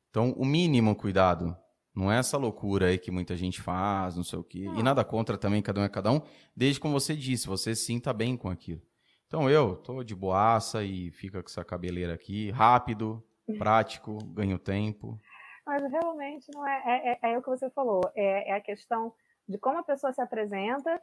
Então, 0.09 0.31
o 0.31 0.45
mínimo 0.45 0.95
cuidado, 0.95 1.55
não 1.93 2.11
é 2.11 2.19
essa 2.19 2.37
loucura 2.37 2.87
aí 2.87 2.97
que 2.97 3.11
muita 3.11 3.35
gente 3.35 3.61
faz, 3.61 4.15
não 4.15 4.23
sei 4.23 4.39
o 4.39 4.43
quê. 4.43 4.65
E 4.77 4.83
nada 4.83 5.03
contra 5.03 5.37
também, 5.37 5.61
cada 5.61 5.81
um 5.81 5.83
é 5.83 5.89
cada 5.89 6.11
um, 6.11 6.21
desde 6.55 6.79
como 6.79 6.99
você 6.99 7.15
disse, 7.15 7.47
você 7.47 7.75
se 7.75 7.85
sinta 7.85 8.13
bem 8.13 8.37
com 8.37 8.49
aquilo. 8.49 8.81
Então 9.27 9.49
eu 9.49 9.75
tô 9.75 10.03
de 10.03 10.15
boaça 10.15 10.83
e 10.83 11.11
fica 11.11 11.41
com 11.41 11.49
essa 11.49 11.63
cabeleira 11.63 12.13
aqui, 12.13 12.49
rápido, 12.51 13.23
prático, 13.57 14.17
ganho 14.27 14.57
tempo. 14.57 15.19
Mas 15.67 15.83
realmente 15.91 16.49
não 16.53 16.65
é, 16.65 16.81
é, 16.85 17.19
é, 17.21 17.33
é 17.33 17.37
o 17.37 17.43
que 17.43 17.49
você 17.49 17.69
falou, 17.71 17.99
é, 18.15 18.51
é 18.51 18.53
a 18.53 18.61
questão 18.61 19.13
de 19.45 19.57
como 19.57 19.77
a 19.77 19.83
pessoa 19.83 20.13
se 20.13 20.21
apresenta 20.21 21.01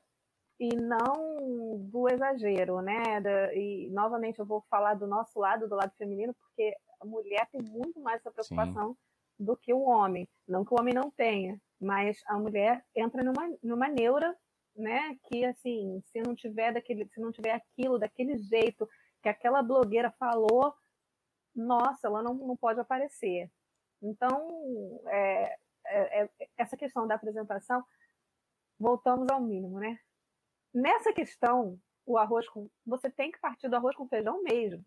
e 0.58 0.74
não 0.74 1.76
do 1.90 2.08
exagero, 2.08 2.80
né? 2.80 3.20
Da, 3.20 3.54
e 3.54 3.90
novamente 3.90 4.38
eu 4.38 4.46
vou 4.46 4.64
falar 4.70 4.94
do 4.94 5.06
nosso 5.06 5.38
lado, 5.38 5.68
do 5.68 5.74
lado 5.74 5.92
feminino, 5.98 6.32
porque 6.34 6.74
a 6.98 7.04
mulher 7.04 7.46
tem 7.52 7.60
muito 7.60 8.00
mais 8.00 8.20
essa 8.20 8.30
preocupação 8.30 8.92
Sim. 8.92 9.44
do 9.44 9.54
que 9.54 9.74
o 9.74 9.82
homem. 9.82 10.26
Não 10.48 10.64
que 10.64 10.72
o 10.72 10.80
homem 10.80 10.94
não 10.94 11.10
tenha, 11.10 11.60
mas 11.78 12.16
a 12.26 12.38
mulher 12.38 12.82
entra 12.96 13.22
numa, 13.22 13.54
numa 13.62 13.88
neura, 13.88 14.34
né? 14.74 15.14
Que 15.24 15.44
assim, 15.44 16.00
se 16.06 16.22
não 16.22 16.34
tiver 16.34 16.72
daquele, 16.72 17.06
se 17.08 17.20
não 17.20 17.30
tiver 17.30 17.52
aquilo 17.52 17.98
daquele 17.98 18.38
jeito 18.38 18.88
que 19.22 19.28
aquela 19.28 19.62
blogueira 19.62 20.10
falou, 20.12 20.74
nossa, 21.54 22.06
ela 22.06 22.22
não, 22.22 22.32
não 22.34 22.56
pode 22.56 22.80
aparecer. 22.80 23.50
Então, 24.04 25.00
é, 25.08 25.56
é, 25.86 26.24
é, 26.24 26.30
essa 26.58 26.76
questão 26.76 27.06
da 27.06 27.14
apresentação, 27.14 27.82
voltamos 28.78 29.26
ao 29.30 29.40
mínimo, 29.40 29.78
né? 29.80 29.98
Nessa 30.74 31.12
questão, 31.12 31.80
o 32.04 32.18
arroz 32.18 32.46
com. 32.48 32.68
Você 32.86 33.10
tem 33.10 33.32
que 33.32 33.40
partir 33.40 33.68
do 33.68 33.76
arroz 33.76 33.96
com 33.96 34.08
feijão 34.08 34.42
mesmo. 34.42 34.84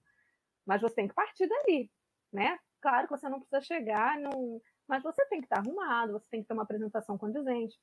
Mas 0.66 0.82
você 0.82 0.96
tem 0.96 1.08
que 1.08 1.16
partir 1.16 1.48
dali, 1.48 1.92
né? 2.32 2.60
Claro 2.82 3.08
que 3.08 3.18
você 3.18 3.28
não 3.28 3.40
precisa 3.40 3.62
chegar 3.62 4.20
num. 4.20 4.62
Mas 4.88 5.02
você 5.02 5.26
tem 5.28 5.40
que 5.40 5.46
estar 5.46 5.60
arrumado, 5.60 6.14
você 6.14 6.28
tem 6.30 6.42
que 6.42 6.48
ter 6.48 6.54
uma 6.54 6.64
apresentação 6.64 7.18
condizente. 7.18 7.78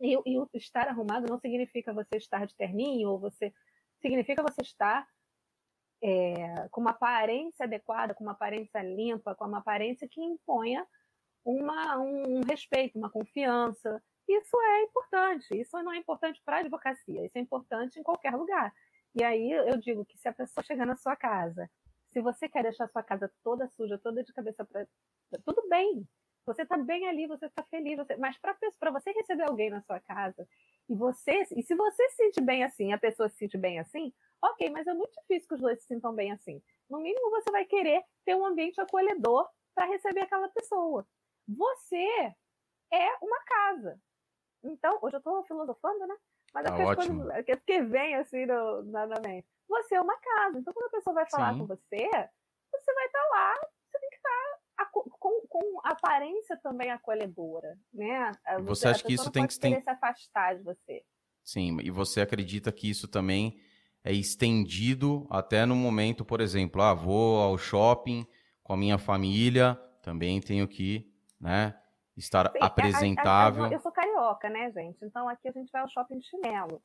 E, 0.00 0.14
e 0.14 0.46
estar 0.54 0.88
arrumado 0.88 1.26
não 1.28 1.38
significa 1.38 1.92
você 1.92 2.16
estar 2.16 2.46
de 2.46 2.56
terninho, 2.56 3.10
ou 3.10 3.18
você. 3.18 3.52
Significa 4.00 4.42
você 4.42 4.62
estar 4.62 5.06
é, 6.02 6.68
com 6.70 6.80
uma 6.80 6.90
aparência 6.90 7.64
adequada, 7.64 8.14
com 8.14 8.24
uma 8.24 8.32
aparência 8.32 8.80
limpa, 8.82 9.34
com 9.34 9.44
uma 9.44 9.58
aparência 9.58 10.08
que 10.08 10.20
imponha 10.20 10.86
uma, 11.44 11.98
um 11.98 12.40
respeito, 12.42 12.98
uma 12.98 13.10
confiança. 13.10 14.02
Isso 14.28 14.60
é 14.60 14.82
importante. 14.82 15.58
Isso 15.58 15.76
não 15.82 15.92
é 15.92 15.96
importante 15.96 16.40
para 16.44 16.58
a 16.58 16.60
advocacia, 16.60 17.24
isso 17.24 17.38
é 17.38 17.40
importante 17.40 17.98
em 17.98 18.02
qualquer 18.02 18.34
lugar. 18.34 18.72
E 19.14 19.24
aí 19.24 19.50
eu 19.50 19.78
digo 19.78 20.04
que 20.04 20.18
se 20.18 20.28
a 20.28 20.32
pessoa 20.32 20.62
chegar 20.64 20.86
na 20.86 20.96
sua 20.96 21.16
casa, 21.16 21.68
se 22.12 22.20
você 22.20 22.48
quer 22.48 22.62
deixar 22.62 22.84
a 22.84 22.88
sua 22.88 23.02
casa 23.02 23.30
toda 23.42 23.68
suja, 23.68 23.98
toda 23.98 24.22
de 24.22 24.32
cabeça 24.32 24.64
para. 24.64 24.86
Tudo 25.44 25.68
bem. 25.68 26.06
Você 26.46 26.62
está 26.62 26.78
bem 26.78 27.06
ali, 27.06 27.26
você 27.26 27.46
está 27.46 27.62
feliz, 27.64 27.98
você... 27.98 28.16
mas 28.16 28.38
para 28.38 28.90
você 28.90 29.12
receber 29.12 29.44
alguém 29.44 29.68
na 29.68 29.82
sua 29.82 30.00
casa 30.00 30.48
e 30.88 30.94
você 30.94 31.42
e 31.54 31.62
se 31.62 31.74
você 31.74 32.08
se 32.10 32.16
sente 32.16 32.40
bem 32.40 32.64
assim, 32.64 32.92
a 32.92 32.98
pessoa 32.98 33.28
se 33.28 33.36
sente 33.36 33.58
bem 33.58 33.78
assim, 33.78 34.12
Ok, 34.42 34.70
mas 34.70 34.86
é 34.86 34.94
muito 34.94 35.12
difícil 35.20 35.48
que 35.48 35.54
os 35.54 35.60
dois 35.60 35.80
se 35.80 35.86
sintam 35.86 36.14
bem 36.14 36.32
assim. 36.32 36.62
No 36.88 36.98
mínimo, 36.98 37.30
você 37.30 37.50
vai 37.50 37.64
querer 37.64 38.04
ter 38.24 38.34
um 38.34 38.44
ambiente 38.44 38.80
acolhedor 38.80 39.48
para 39.74 39.86
receber 39.86 40.20
aquela 40.20 40.48
pessoa. 40.48 41.06
Você 41.48 42.34
é 42.92 43.08
uma 43.20 43.40
casa. 43.44 44.00
Então, 44.62 44.98
hoje 45.02 45.16
eu 45.16 45.18
estou 45.18 45.44
filosofando, 45.44 46.06
né? 46.06 46.16
Mas 46.54 46.64
tá 46.64 46.78
é 46.78 46.94
coisas 46.94 47.28
é 47.48 47.56
que 47.56 47.82
vem 47.82 48.14
assim 48.16 48.46
no, 48.46 48.82
na, 48.84 49.06
na 49.06 49.20
mente. 49.20 49.46
Você 49.68 49.94
é 49.94 50.00
uma 50.00 50.16
casa. 50.18 50.58
Então, 50.58 50.72
quando 50.72 50.86
a 50.86 50.96
pessoa 50.96 51.14
vai 51.14 51.28
falar 51.30 51.52
Sim. 51.52 51.58
com 51.60 51.66
você, 51.66 52.08
você 52.72 52.94
vai 52.94 53.06
estar 53.06 53.22
tá 53.22 53.28
lá, 53.30 53.54
você 53.86 53.98
tem 53.98 54.10
que 54.10 54.16
estar 54.16 54.58
tá 54.76 54.86
com, 54.86 55.46
com 55.48 55.80
aparência 55.84 56.56
também 56.58 56.90
acolhedora, 56.90 57.78
né? 57.92 58.32
Você, 58.58 58.62
você 58.62 58.88
acha 58.88 59.04
que 59.04 59.12
isso 59.12 59.30
tem 59.30 59.46
que 59.46 59.58
tem... 59.58 59.80
se 59.80 59.90
afastar 59.90 60.56
de 60.56 60.62
você? 60.62 61.04
Sim, 61.44 61.78
e 61.82 61.90
você 61.90 62.20
acredita 62.20 62.72
que 62.72 62.90
isso 62.90 63.08
também 63.08 63.58
é 64.08 64.12
estendido 64.12 65.26
até 65.28 65.66
no 65.66 65.76
momento, 65.76 66.24
por 66.24 66.40
exemplo, 66.40 66.80
ah, 66.80 66.94
vou 66.94 67.42
ao 67.42 67.58
shopping 67.58 68.26
com 68.62 68.72
a 68.72 68.76
minha 68.76 68.96
família, 68.96 69.78
também 70.00 70.40
tenho 70.40 70.66
que, 70.66 71.06
né, 71.38 71.78
estar 72.16 72.50
Sim, 72.50 72.58
apresentável. 72.58 73.64
A, 73.64 73.68
a, 73.68 73.70
eu 73.70 73.80
sou 73.80 73.92
carioca, 73.92 74.48
né, 74.48 74.72
gente? 74.72 74.96
Então 75.02 75.28
aqui 75.28 75.46
a 75.48 75.52
gente 75.52 75.70
vai 75.70 75.82
ao 75.82 75.90
shopping 75.90 76.20
de 76.20 76.26
chinelo. 76.26 76.80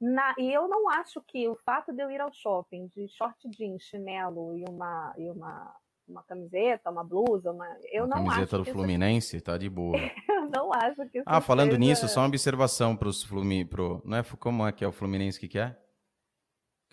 Na, 0.00 0.34
e 0.36 0.52
eu 0.52 0.66
não 0.66 0.90
acho 0.90 1.22
que 1.28 1.48
o 1.48 1.54
fato 1.64 1.92
de 1.92 2.02
eu 2.02 2.10
ir 2.10 2.20
ao 2.20 2.32
shopping 2.32 2.88
de 2.88 3.06
short 3.06 3.48
jeans, 3.50 3.84
chinelo 3.84 4.58
e 4.58 4.64
uma, 4.68 5.14
e 5.16 5.30
uma, 5.30 5.72
uma 6.08 6.24
camiseta, 6.24 6.90
uma 6.90 7.04
blusa, 7.04 7.52
uma, 7.52 7.68
eu 7.92 8.04
uma 8.04 8.16
não 8.16 8.24
camiseta 8.24 8.58
do 8.58 8.64
Fluminense, 8.64 9.36
isso... 9.36 9.44
tá 9.44 9.56
de 9.56 9.70
boa. 9.70 9.96
eu 10.28 10.50
não 10.50 10.72
acho 10.74 11.08
que 11.08 11.22
Ah, 11.24 11.40
falando 11.40 11.68
seja... 11.68 11.78
nisso, 11.78 12.08
só 12.08 12.18
uma 12.22 12.26
observação 12.26 12.96
para 12.96 13.06
os 13.06 13.22
Fluminense, 13.22 13.70
pro, 13.70 14.02
não 14.04 14.18
é 14.18 14.24
como 14.40 14.66
é 14.66 14.72
que 14.72 14.82
é 14.84 14.88
o 14.88 14.92
Fluminense 14.92 15.38
que 15.38 15.46
quer? 15.46 15.83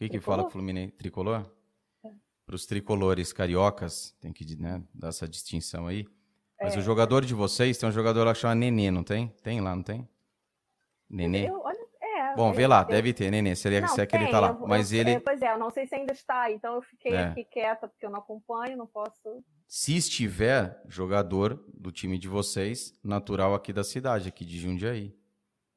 Que, 0.01 0.09
que 0.09 0.19
fala 0.19 0.49
Fluminense? 0.49 0.93
Tricolor? 0.93 1.45
É. 2.03 2.09
Para 2.45 2.55
os 2.55 2.65
tricolores 2.65 3.31
cariocas, 3.31 4.15
tem 4.19 4.33
que 4.33 4.55
né, 4.55 4.83
dar 4.93 5.09
essa 5.09 5.27
distinção 5.27 5.88
aí. 5.88 6.07
Mas 6.59 6.75
é. 6.75 6.80
o 6.80 6.81
jogador 6.81 7.23
de 7.23 7.33
vocês 7.33 7.77
tem 7.77 7.88
um 7.88 7.91
jogador 7.91 8.23
lá 8.23 8.33
que 8.33 8.39
chama 8.39 8.55
Nenê, 8.55 8.89
não 8.89 9.03
tem? 9.03 9.27
Tem 9.43 9.61
lá, 9.61 9.75
não 9.75 9.83
tem? 9.83 10.07
Nenê? 11.09 11.49
Eu, 11.49 11.59
olha, 11.59 11.88
é, 12.01 12.35
Bom, 12.35 12.51
vê 12.51 12.65
lá, 12.65 12.83
deve 12.83 13.13
ter, 13.13 13.30
Nenê. 13.30 13.55
Seria 13.55 13.81
não, 13.81 13.88
se 13.88 14.01
é 14.01 14.05
que 14.05 14.15
ele 14.15 14.30
tá 14.30 14.39
lá. 14.39 14.49
Eu, 14.49 14.67
Mas 14.67 14.91
eu, 14.91 14.99
ele. 14.99 15.11
É, 15.11 15.19
pois 15.19 15.41
é, 15.41 15.53
eu 15.53 15.59
não 15.59 15.69
sei 15.69 15.85
se 15.85 15.95
ainda 15.95 16.13
está, 16.13 16.51
então 16.51 16.75
eu 16.75 16.81
fiquei 16.81 17.13
é. 17.13 17.25
aqui 17.25 17.43
quieta 17.45 17.88
porque 17.88 18.05
eu 18.05 18.09
não 18.09 18.19
acompanho, 18.19 18.77
não 18.77 18.88
posso. 18.88 19.43
Se 19.67 19.95
estiver 19.95 20.81
jogador 20.88 21.63
do 21.73 21.91
time 21.91 22.17
de 22.17 22.27
vocês, 22.27 22.93
natural 23.03 23.53
aqui 23.53 23.71
da 23.71 23.83
cidade, 23.83 24.27
aqui 24.27 24.45
de 24.45 24.59
Jundiaí. 24.59 25.15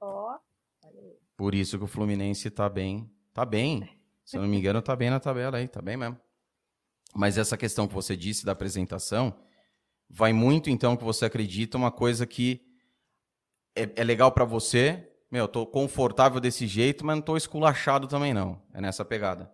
Ó. 0.01 0.35
Oh. 0.35 0.89
Por 1.37 1.55
isso 1.55 1.79
que 1.79 1.85
o 1.85 1.89
Fluminense 1.89 2.51
tá 2.51 2.69
bem. 2.69 3.11
Tá 3.33 3.45
bem. 3.45 3.94
Se 4.25 4.37
eu 4.37 4.43
não 4.43 4.49
me 4.49 4.59
engano, 4.59 4.81
tá 4.81 4.97
bem 4.97 5.11
na 5.11 5.21
tabela 5.21 5.59
aí, 5.59 5.69
tá 5.69 5.83
bem 5.83 5.97
mesmo. 5.97 6.19
Mas 7.15 7.39
essa 7.39 7.57
questão 7.57 7.87
que 7.87 7.95
você 7.95 8.17
disse 8.17 8.45
da 8.45 8.53
apresentação 8.53 9.39
vai 10.09 10.33
muito 10.33 10.71
então 10.71 10.97
que 10.97 11.05
você 11.05 11.25
acredita 11.25 11.77
uma 11.77 11.93
coisa 11.93 12.27
que 12.27 12.65
é, 13.77 14.01
é 14.01 14.05
legal 14.05 14.33
para 14.33 14.45
você. 14.45 15.11
Meu, 15.31 15.49
tô 15.49 15.67
confortável 15.67 16.41
desse 16.41 16.67
jeito, 16.67 17.05
mas 17.05 17.17
não 17.17 17.23
tô 17.23 17.37
esculachado 17.37 18.09
também 18.09 18.33
não. 18.33 18.63
É 18.73 18.81
nessa 18.81 19.05
pegada. 19.05 19.53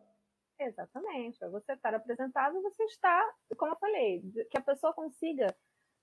Exatamente. 0.58 1.38
Você 1.48 1.72
estar 1.72 1.94
apresentado, 1.94 2.60
você 2.62 2.84
está, 2.84 3.32
como 3.56 3.72
eu 3.72 3.78
falei, 3.78 4.22
que 4.50 4.58
a 4.58 4.62
pessoa 4.62 4.92
consiga 4.92 5.54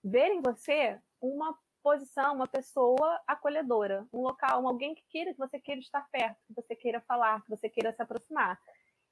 ver 0.04 0.30
em 0.30 0.42
você 0.42 1.00
uma 1.22 1.58
posição, 1.82 2.36
uma 2.36 2.48
pessoa 2.48 3.22
acolhedora, 3.28 4.08
um 4.14 4.22
local, 4.22 4.68
alguém 4.68 4.96
que 4.96 5.04
queira 5.10 5.34
que 5.34 5.40
você 5.40 5.60
queira 5.60 5.82
estar 5.82 6.08
perto, 6.12 6.38
que 6.48 6.54
você 6.54 6.76
queira 6.76 7.02
falar, 7.02 7.44
que 7.44 7.50
você 7.50 7.70
queira 7.70 7.94
se 7.94 8.02
aproximar. 8.02 8.60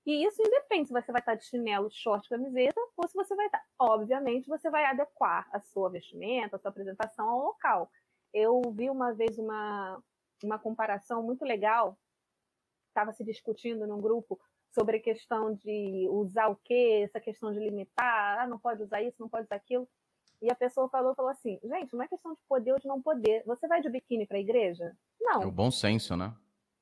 E 0.06 0.24
isso 0.24 0.42
independe 0.42 0.88
se 0.88 0.94
você 0.94 1.12
vai 1.12 1.20
estar 1.20 1.36
de 1.36 1.46
chinelo, 1.46 1.90
short, 1.90 2.30
camiseta, 2.30 2.80
ou 2.96 3.08
se 3.08 3.16
você 3.16 3.36
vai 3.36 3.48
estar. 3.48 3.64
Obviamente, 3.80 4.48
você 4.48 4.70
vai 4.70 4.86
adequar 4.86 5.50
a 5.52 5.60
sua 5.60 5.90
vestimenta, 5.90 6.56
a 6.56 6.60
sua 6.60 6.70
apresentação 6.70 7.28
ao 7.28 7.40
local. 7.40 7.90
Eu 8.32 8.62
vi 8.72 8.90
uma 8.90 9.14
vez 9.14 9.40
uma, 9.40 10.02
uma 10.44 10.60
comparação 10.60 11.24
muito 11.24 11.44
legal, 11.44 11.98
estava 12.90 13.12
se 13.14 13.24
discutindo 13.24 13.88
num 13.88 14.00
grupo 14.00 14.40
sobre 14.76 14.98
a 14.98 15.02
questão 15.02 15.54
de 15.56 16.08
usar 16.12 16.50
o 16.50 16.56
quê, 16.58 17.02
essa 17.06 17.20
questão 17.20 17.52
de 17.52 17.60
limitar, 17.60 18.40
ah, 18.40 18.48
não 18.48 18.60
pode 18.60 18.84
usar 18.84 19.02
isso, 19.02 19.16
não 19.20 19.30
pode 19.30 19.46
usar 19.46 19.56
aquilo. 19.56 19.88
E 20.46 20.52
a 20.52 20.56
pessoa 20.56 20.88
falou, 20.90 21.16
falou 21.16 21.32
assim, 21.32 21.60
gente, 21.64 21.96
não 21.96 22.04
é 22.04 22.08
questão 22.08 22.32
de 22.32 22.40
poder 22.48 22.74
ou 22.74 22.80
de 22.80 22.88
não 22.88 23.02
poder. 23.02 23.42
Você 23.48 23.68
vai 23.68 23.82
de 23.82 23.90
biquíni 23.90 24.28
para 24.28 24.38
a 24.38 24.40
igreja? 24.40 24.96
Não. 25.20 25.42
É 25.42 25.46
o 25.48 25.52
bom 25.52 25.72
senso, 25.72 26.16
né? 26.16 26.36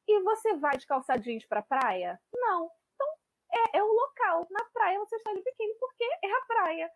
E 0.05 0.21
você 0.21 0.57
vai 0.57 0.75
de 0.75 0.85
calça 0.85 1.15
jeans 1.15 1.45
para 1.45 1.61
a 1.61 1.63
praia? 1.63 2.19
Não. 2.35 2.69
Então, 2.93 3.07
é, 3.53 3.77
é 3.77 3.83
o 3.83 3.87
local. 3.87 4.45
Na 4.51 4.65
praia 4.65 4.99
você 4.99 5.15
está 5.15 5.31
de 5.31 5.41
biquíni 5.41 5.73
porque 5.79 6.03
é 6.03 6.29
a 6.29 6.41
praia. 6.45 6.91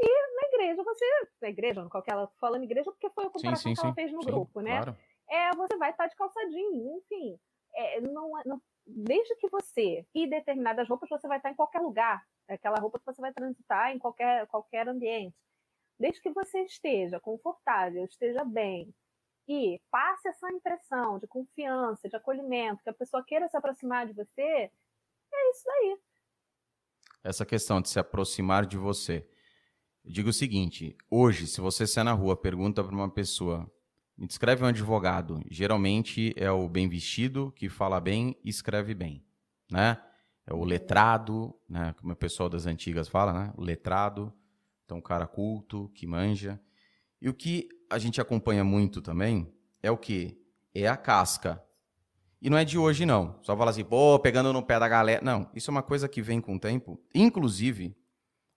E 0.00 0.08
na 0.34 0.48
igreja, 0.48 0.82
você. 0.82 1.04
Na 1.40 1.48
igreja, 1.48 1.80
não 1.80 1.88
qualquer 1.88 2.14
ela 2.14 2.26
falando 2.40 2.64
igreja, 2.64 2.90
porque 2.90 3.08
foi 3.10 3.26
a 3.26 3.30
comparação 3.30 3.70
sim, 3.70 3.76
sim, 3.76 3.80
que 3.80 3.86
ela 3.86 3.94
fez 3.94 4.12
no 4.12 4.18
grupo, 4.18 4.60
né? 4.60 4.82
Claro. 4.82 4.96
É, 5.28 5.54
você 5.54 5.76
vai 5.76 5.90
estar 5.92 6.08
de 6.08 6.16
calça 6.16 6.40
jeans, 6.48 7.04
enfim. 7.04 7.38
É, 7.72 8.00
não, 8.00 8.32
não, 8.44 8.60
desde 8.84 9.36
que 9.36 9.48
você 9.48 10.04
e 10.12 10.28
determinadas 10.28 10.88
roupas, 10.88 11.08
você 11.08 11.28
vai 11.28 11.36
estar 11.36 11.50
em 11.52 11.54
qualquer 11.54 11.80
lugar. 11.80 12.20
É 12.48 12.54
aquela 12.54 12.80
roupa 12.80 12.98
que 12.98 13.06
você 13.06 13.20
vai 13.20 13.32
transitar 13.32 13.92
em 13.92 13.98
qualquer, 14.00 14.44
qualquer 14.48 14.88
ambiente 14.88 15.36
desde 16.00 16.22
que 16.22 16.30
você 16.30 16.62
esteja 16.62 17.20
confortável, 17.20 18.04
esteja 18.06 18.42
bem 18.42 18.92
e 19.46 19.78
passe 19.90 20.28
essa 20.28 20.50
impressão 20.50 21.18
de 21.18 21.26
confiança, 21.26 22.08
de 22.08 22.16
acolhimento, 22.16 22.82
que 22.82 22.88
a 22.88 22.94
pessoa 22.94 23.22
queira 23.22 23.48
se 23.48 23.56
aproximar 23.56 24.06
de 24.06 24.14
você, 24.14 24.42
é 24.42 25.50
isso 25.50 25.70
aí. 25.70 25.98
Essa 27.22 27.44
questão 27.44 27.82
de 27.82 27.90
se 27.90 27.98
aproximar 27.98 28.64
de 28.64 28.78
você. 28.78 29.28
Eu 30.02 30.10
digo 30.10 30.30
o 30.30 30.32
seguinte: 30.32 30.96
hoje, 31.10 31.46
se 31.46 31.60
você 31.60 31.86
sair 31.86 32.04
na 32.04 32.12
rua, 32.12 32.34
pergunta 32.34 32.82
para 32.82 32.94
uma 32.94 33.10
pessoa, 33.10 33.70
me 34.16 34.26
descreve 34.26 34.64
um 34.64 34.68
advogado. 34.68 35.42
Geralmente 35.50 36.32
é 36.36 36.50
o 36.50 36.66
bem 36.66 36.88
vestido, 36.88 37.52
que 37.52 37.68
fala 37.68 38.00
bem 38.00 38.38
e 38.42 38.48
escreve 38.48 38.94
bem, 38.94 39.22
né? 39.70 40.02
É 40.46 40.54
o 40.54 40.64
letrado, 40.64 41.54
né? 41.68 41.94
Como 42.00 42.12
o 42.12 42.16
pessoal 42.16 42.48
das 42.48 42.64
antigas 42.64 43.08
fala, 43.08 43.32
né? 43.32 43.52
O 43.56 43.62
letrado, 43.62 44.32
então, 44.90 44.98
um 44.98 45.02
cara 45.02 45.24
culto, 45.24 45.88
que 45.94 46.04
manja. 46.04 46.60
E 47.22 47.28
o 47.28 47.34
que 47.34 47.68
a 47.88 47.96
gente 47.96 48.20
acompanha 48.20 48.64
muito 48.64 49.00
também 49.00 49.52
é 49.80 49.88
o 49.88 49.96
que? 49.96 50.36
É 50.74 50.88
a 50.88 50.96
casca. 50.96 51.62
E 52.42 52.50
não 52.50 52.58
é 52.58 52.64
de 52.64 52.76
hoje, 52.76 53.06
não. 53.06 53.38
Só 53.42 53.56
fala 53.56 53.70
assim, 53.70 53.84
pô, 53.84 54.18
pegando 54.18 54.52
no 54.52 54.64
pé 54.64 54.80
da 54.80 54.88
galera. 54.88 55.24
Não, 55.24 55.48
isso 55.54 55.70
é 55.70 55.72
uma 55.72 55.82
coisa 55.82 56.08
que 56.08 56.20
vem 56.20 56.40
com 56.40 56.56
o 56.56 56.58
tempo. 56.58 57.00
Inclusive, 57.14 57.96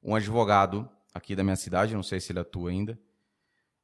um 0.01 0.15
advogado 0.15 0.89
aqui 1.13 1.35
da 1.35 1.43
minha 1.43 1.55
cidade, 1.55 1.93
não 1.93 2.01
sei 2.01 2.19
se 2.19 2.31
ele 2.31 2.39
atua 2.39 2.71
ainda, 2.71 2.99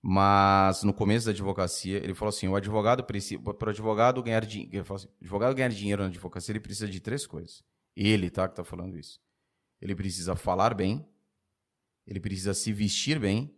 mas 0.02 0.82
no 0.82 0.94
começo 0.94 1.28
da 1.28 1.32
advocacia, 1.32 1.98
ele 1.98 2.16
falou 2.16 2.30
assim: 2.30 2.48
o 2.48 2.56
advogado 2.56 3.03
precisa, 3.03 3.40
para 3.53 3.68
o 3.68 3.69
advogado 3.69 4.24
ganhar 4.24 4.44
dinheiro, 4.44 4.92
assim, 4.92 5.08
advogado 5.22 5.53
ganhar 5.53 5.69
dinheiro 5.69 6.02
na 6.02 6.08
advocacia, 6.08 6.52
ele 6.52 6.60
precisa 6.60 6.88
de 6.88 7.00
três 7.00 7.28
coisas. 7.28 7.64
Ele, 7.95 8.30
tá, 8.30 8.48
que 8.48 8.53
está 8.53 8.64
falando 8.64 8.98
isso. 8.98 9.19
Ele 9.80 9.94
precisa 9.94 10.36
falar 10.36 10.74
bem, 10.74 11.06
ele 12.10 12.20
precisa 12.20 12.54
se 12.54 12.74
vestir 12.74 13.20
bem 13.20 13.56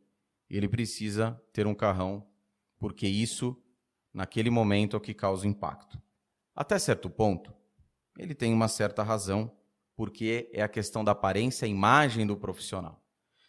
ele 0.58 0.68
precisa 0.68 1.42
ter 1.54 1.66
um 1.66 1.74
carrão, 1.74 2.28
porque 2.78 3.08
isso, 3.08 3.56
naquele 4.14 4.50
momento, 4.50 4.96
é 4.96 4.98
o 4.98 5.02
que 5.02 5.14
causa 5.14 5.48
impacto. 5.48 6.02
Até 6.54 6.78
certo 6.78 7.10
ponto, 7.10 7.54
ele 8.18 8.36
tem 8.36 8.54
uma 8.54 8.68
certa 8.68 9.02
razão, 9.02 9.56
porque 9.96 10.50
é 10.52 10.62
a 10.62 10.68
questão 10.68 11.04
da 11.04 11.14
aparência, 11.14 11.66
a 11.66 11.70
imagem 11.70 12.28
do 12.28 12.36
profissional. 12.36 13.02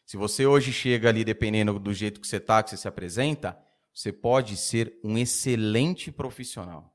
Se 0.06 0.16
você 0.16 0.46
hoje 0.46 0.72
chega 0.72 1.08
ali, 1.08 1.24
dependendo 1.24 1.78
do 1.78 1.92
jeito 1.92 2.20
que 2.20 2.26
você 2.26 2.36
está, 2.36 2.62
que 2.62 2.70
você 2.70 2.76
se 2.76 2.86
apresenta, 2.86 3.58
você 3.92 4.12
pode 4.12 4.56
ser 4.56 4.98
um 5.02 5.18
excelente 5.18 6.12
profissional. 6.12 6.94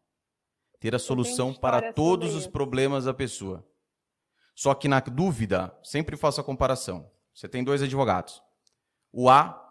Ter 0.80 0.96
a 0.96 1.00
solução 1.00 1.54
para 1.54 1.92
todos 1.92 2.34
os 2.36 2.48
problemas 2.48 3.06
da 3.06 3.14
pessoa. 3.14 3.68
Só 4.56 4.74
que 4.74 4.88
na 4.88 5.00
dúvida, 5.00 5.78
sempre 5.84 6.16
faço 6.16 6.40
a 6.40 6.44
comparação. 6.44 7.12
Você 7.38 7.48
tem 7.48 7.64
dois 7.64 7.84
advogados. 7.84 8.42
O 9.14 9.30
A, 9.30 9.64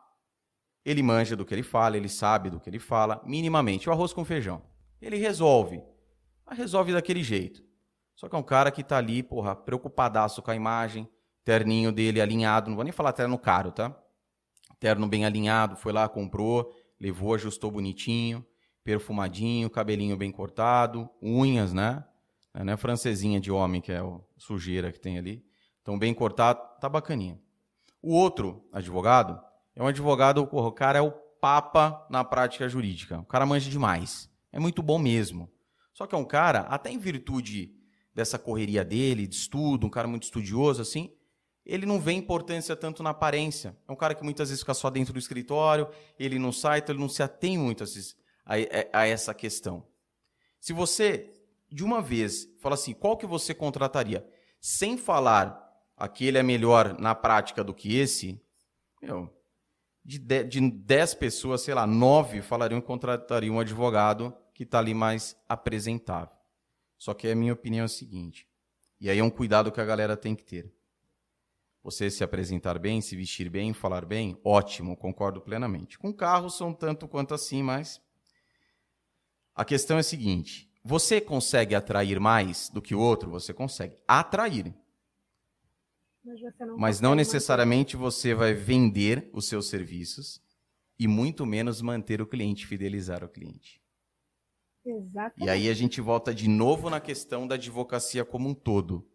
ele 0.85 1.03
manja 1.03 1.35
do 1.35 1.45
que 1.45 1.53
ele 1.53 1.65
fala, 1.65 1.97
ele 1.97 2.09
sabe 2.09 2.49
do 2.49 2.61
que 2.61 2.71
ele 2.71 2.79
fala, 2.79 3.21
minimamente. 3.25 3.89
O 3.89 3.93
arroz 3.93 4.13
com 4.13 4.25
feijão. 4.25 4.63
Ele 5.03 5.17
resolve. 5.17 5.83
Mas 6.47 6.59
resolve 6.59 6.93
daquele 6.93 7.25
jeito. 7.25 7.65
Só 8.15 8.29
que 8.29 8.37
é 8.37 8.39
um 8.39 8.43
cara 8.43 8.71
que 8.71 8.83
está 8.83 8.99
ali, 8.99 9.21
porra, 9.21 9.57
preocupadaço 9.57 10.43
com 10.43 10.53
a 10.53 10.55
imagem, 10.55 11.09
terninho 11.45 11.91
dele 11.91 12.21
alinhado, 12.21 12.69
não 12.69 12.77
vou 12.77 12.85
nem 12.85 12.93
falar 12.93 13.13
terno 13.13 13.37
caro, 13.37 13.73
tá? 13.73 13.93
Terno 14.79 15.09
bem 15.09 15.25
alinhado, 15.25 15.75
foi 15.75 15.93
lá, 15.93 16.09
comprou, 16.09 16.73
levou, 17.01 17.35
ajustou 17.35 17.73
bonitinho, 17.73 18.47
perfumadinho, 18.85 19.69
cabelinho 19.69 20.17
bem 20.17 20.31
cortado, 20.31 21.11
unhas, 21.21 21.73
né? 21.73 22.05
Não 22.55 22.73
é 22.73 22.77
francesinha 22.77 23.41
de 23.41 23.51
homem, 23.51 23.81
que 23.81 23.91
é 23.91 24.01
o 24.01 24.25
sujeira 24.39 24.93
que 24.93 25.01
tem 25.01 25.19
ali. 25.19 25.45
Então, 25.83 25.99
bem 25.99 26.15
cortado, 26.15 26.61
tá 26.81 26.89
bacaninha. 26.89 27.45
O 28.07 28.15
outro 28.15 28.65
advogado 28.73 29.43
é 29.75 29.83
um 29.83 29.89
advogado, 29.89 30.49
o 30.53 30.71
cara 30.71 31.01
é 31.01 31.03
o 31.03 31.11
papa 31.11 32.07
na 32.09 32.23
prática 32.23 32.69
jurídica. 32.69 33.19
O 33.19 33.25
cara 33.25 33.45
manja 33.45 33.69
demais. 33.69 34.31
É 34.53 34.61
muito 34.61 34.81
bom 34.81 34.97
mesmo. 34.97 35.51
Só 35.93 36.07
que 36.07 36.15
é 36.15 36.19
um 36.19 36.25
cara, 36.25 36.61
até 36.61 36.89
em 36.89 36.99
virtude 36.99 37.75
dessa 38.15 38.39
correria 38.39 38.85
dele, 38.85 39.27
de 39.27 39.35
estudo, 39.35 39.89
um 39.89 39.91
cara 39.91 40.07
muito 40.07 40.23
estudioso, 40.23 40.81
assim, 40.81 41.13
ele 41.65 41.85
não 41.85 41.99
vê 41.99 42.13
importância 42.13 42.77
tanto 42.77 43.03
na 43.03 43.11
aparência. 43.11 43.77
É 43.89 43.91
um 43.91 43.97
cara 43.97 44.15
que 44.15 44.23
muitas 44.23 44.51
vezes 44.51 44.63
fica 44.63 44.73
só 44.73 44.89
dentro 44.89 45.13
do 45.13 45.19
escritório, 45.19 45.89
ele 46.17 46.39
não 46.39 46.53
sai, 46.53 46.79
então 46.79 46.95
ele 46.95 47.03
não 47.03 47.09
se 47.09 47.25
atém 47.25 47.59
muito 47.59 47.83
a, 47.83 47.87
a, 48.55 49.01
a 49.01 49.07
essa 49.09 49.35
questão. 49.35 49.85
Se 50.61 50.73
você 50.73 51.33
de 51.69 51.83
uma 51.83 52.01
vez, 52.01 52.47
fala 52.61 52.77
assim, 52.77 52.93
qual 52.95 53.17
que 53.17 53.27
você 53.27 53.53
contrataria? 53.53 54.25
Sem 54.61 54.97
falar 54.97 55.66
aquele 55.97 56.39
é 56.39 56.43
melhor 56.43 56.99
na 56.99 57.15
prática 57.15 57.65
do 57.65 57.73
que 57.73 57.97
esse, 57.97 58.41
meu, 59.01 59.33
de 60.05 60.19
10 60.19 60.49
de 60.49 60.71
dez 60.71 61.15
pessoas, 61.15 61.63
sei 61.63 61.75
lá, 61.75 61.87
nove 61.87 62.43
falariam 62.43 62.81
que 62.81 62.87
contratariam 62.87 63.57
um 63.57 63.61
advogado 63.61 64.35
que 64.55 64.63
está 64.63 64.79
ali 64.79 64.95
mais 64.95 65.37
apresentável. 65.49 66.37
Só 66.97 67.13
que 67.13 67.29
a 67.29 67.35
minha 67.35 67.53
opinião 67.53 67.83
é 67.83 67.87
a 67.87 67.89
seguinte, 67.89 68.49
e 69.01 69.11
aí 69.11 69.19
é 69.19 69.25
um 69.25 69.31
cuidado 69.31 69.73
que 69.73 69.81
a 69.81 69.85
galera 69.85 70.17
tem 70.17 70.35
que 70.35 70.45
ter. 70.45 70.73
Você 71.83 72.11
se 72.11 72.25
apresentar 72.25 72.79
bem, 72.79 73.01
se 73.01 73.15
vestir 73.15 73.49
bem, 73.49 73.73
falar 73.73 74.05
bem, 74.05 74.37
ótimo, 74.43 74.97
concordo 74.97 75.41
plenamente. 75.41 75.99
Com 75.99 76.13
carros 76.13 76.57
são 76.57 76.73
tanto 76.73 77.07
quanto 77.07 77.33
assim, 77.33 77.63
mas 77.63 78.01
a 79.55 79.65
questão 79.65 79.97
é 79.97 80.01
a 80.01 80.03
seguinte: 80.03 80.71
você 80.83 81.21
consegue 81.21 81.75
atrair 81.75 82.19
mais 82.19 82.69
do 82.69 82.83
que 82.83 82.95
o 82.95 83.01
outro? 83.01 83.31
Você 83.31 83.53
consegue 83.53 83.97
atrair. 84.07 84.75
Mas, 86.27 86.41
não, 86.59 86.79
Mas 86.79 87.01
não 87.01 87.15
necessariamente 87.15 87.97
manter. 87.97 88.05
você 88.05 88.35
vai 88.35 88.53
vender 88.53 89.31
os 89.33 89.47
seus 89.47 89.69
serviços 89.69 90.43
e 90.99 91.07
muito 91.07 91.47
menos 91.47 91.81
manter 91.81 92.21
o 92.21 92.27
cliente, 92.27 92.67
fidelizar 92.67 93.23
o 93.23 93.29
cliente. 93.29 93.81
Exatamente. 94.85 95.45
E 95.45 95.49
aí 95.49 95.69
a 95.69 95.75
gente 95.75 96.01
volta 96.01 96.35
de 96.35 96.49
novo 96.49 96.91
na 96.91 97.01
questão 97.01 97.47
da 97.47 97.55
advocacia 97.55 98.25
como 98.25 98.49
um 98.49 98.55
todo. 98.55 99.09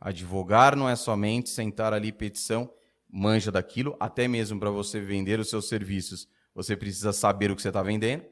Advogar 0.00 0.76
não 0.76 0.88
é 0.88 0.96
somente 0.96 1.50
sentar 1.50 1.92
ali 1.92 2.12
petição, 2.12 2.72
manja 3.08 3.50
daquilo, 3.52 3.96
até 4.00 4.26
mesmo 4.26 4.58
para 4.58 4.70
você 4.70 5.00
vender 5.00 5.38
os 5.38 5.48
seus 5.48 5.68
serviços, 5.68 6.28
você 6.54 6.76
precisa 6.76 7.12
saber 7.12 7.50
o 7.50 7.56
que 7.56 7.62
você 7.62 7.68
está 7.68 7.82
vendendo. 7.82 8.24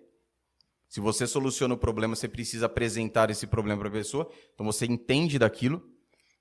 Se 0.88 1.00
você 1.00 1.26
soluciona 1.26 1.74
o 1.74 1.78
problema, 1.78 2.14
você 2.14 2.28
precisa 2.28 2.66
apresentar 2.66 3.30
esse 3.30 3.46
problema 3.46 3.80
para 3.80 3.88
a 3.88 3.92
pessoa. 3.92 4.30
Então 4.52 4.66
você 4.66 4.84
entende 4.84 5.38
daquilo, 5.38 5.82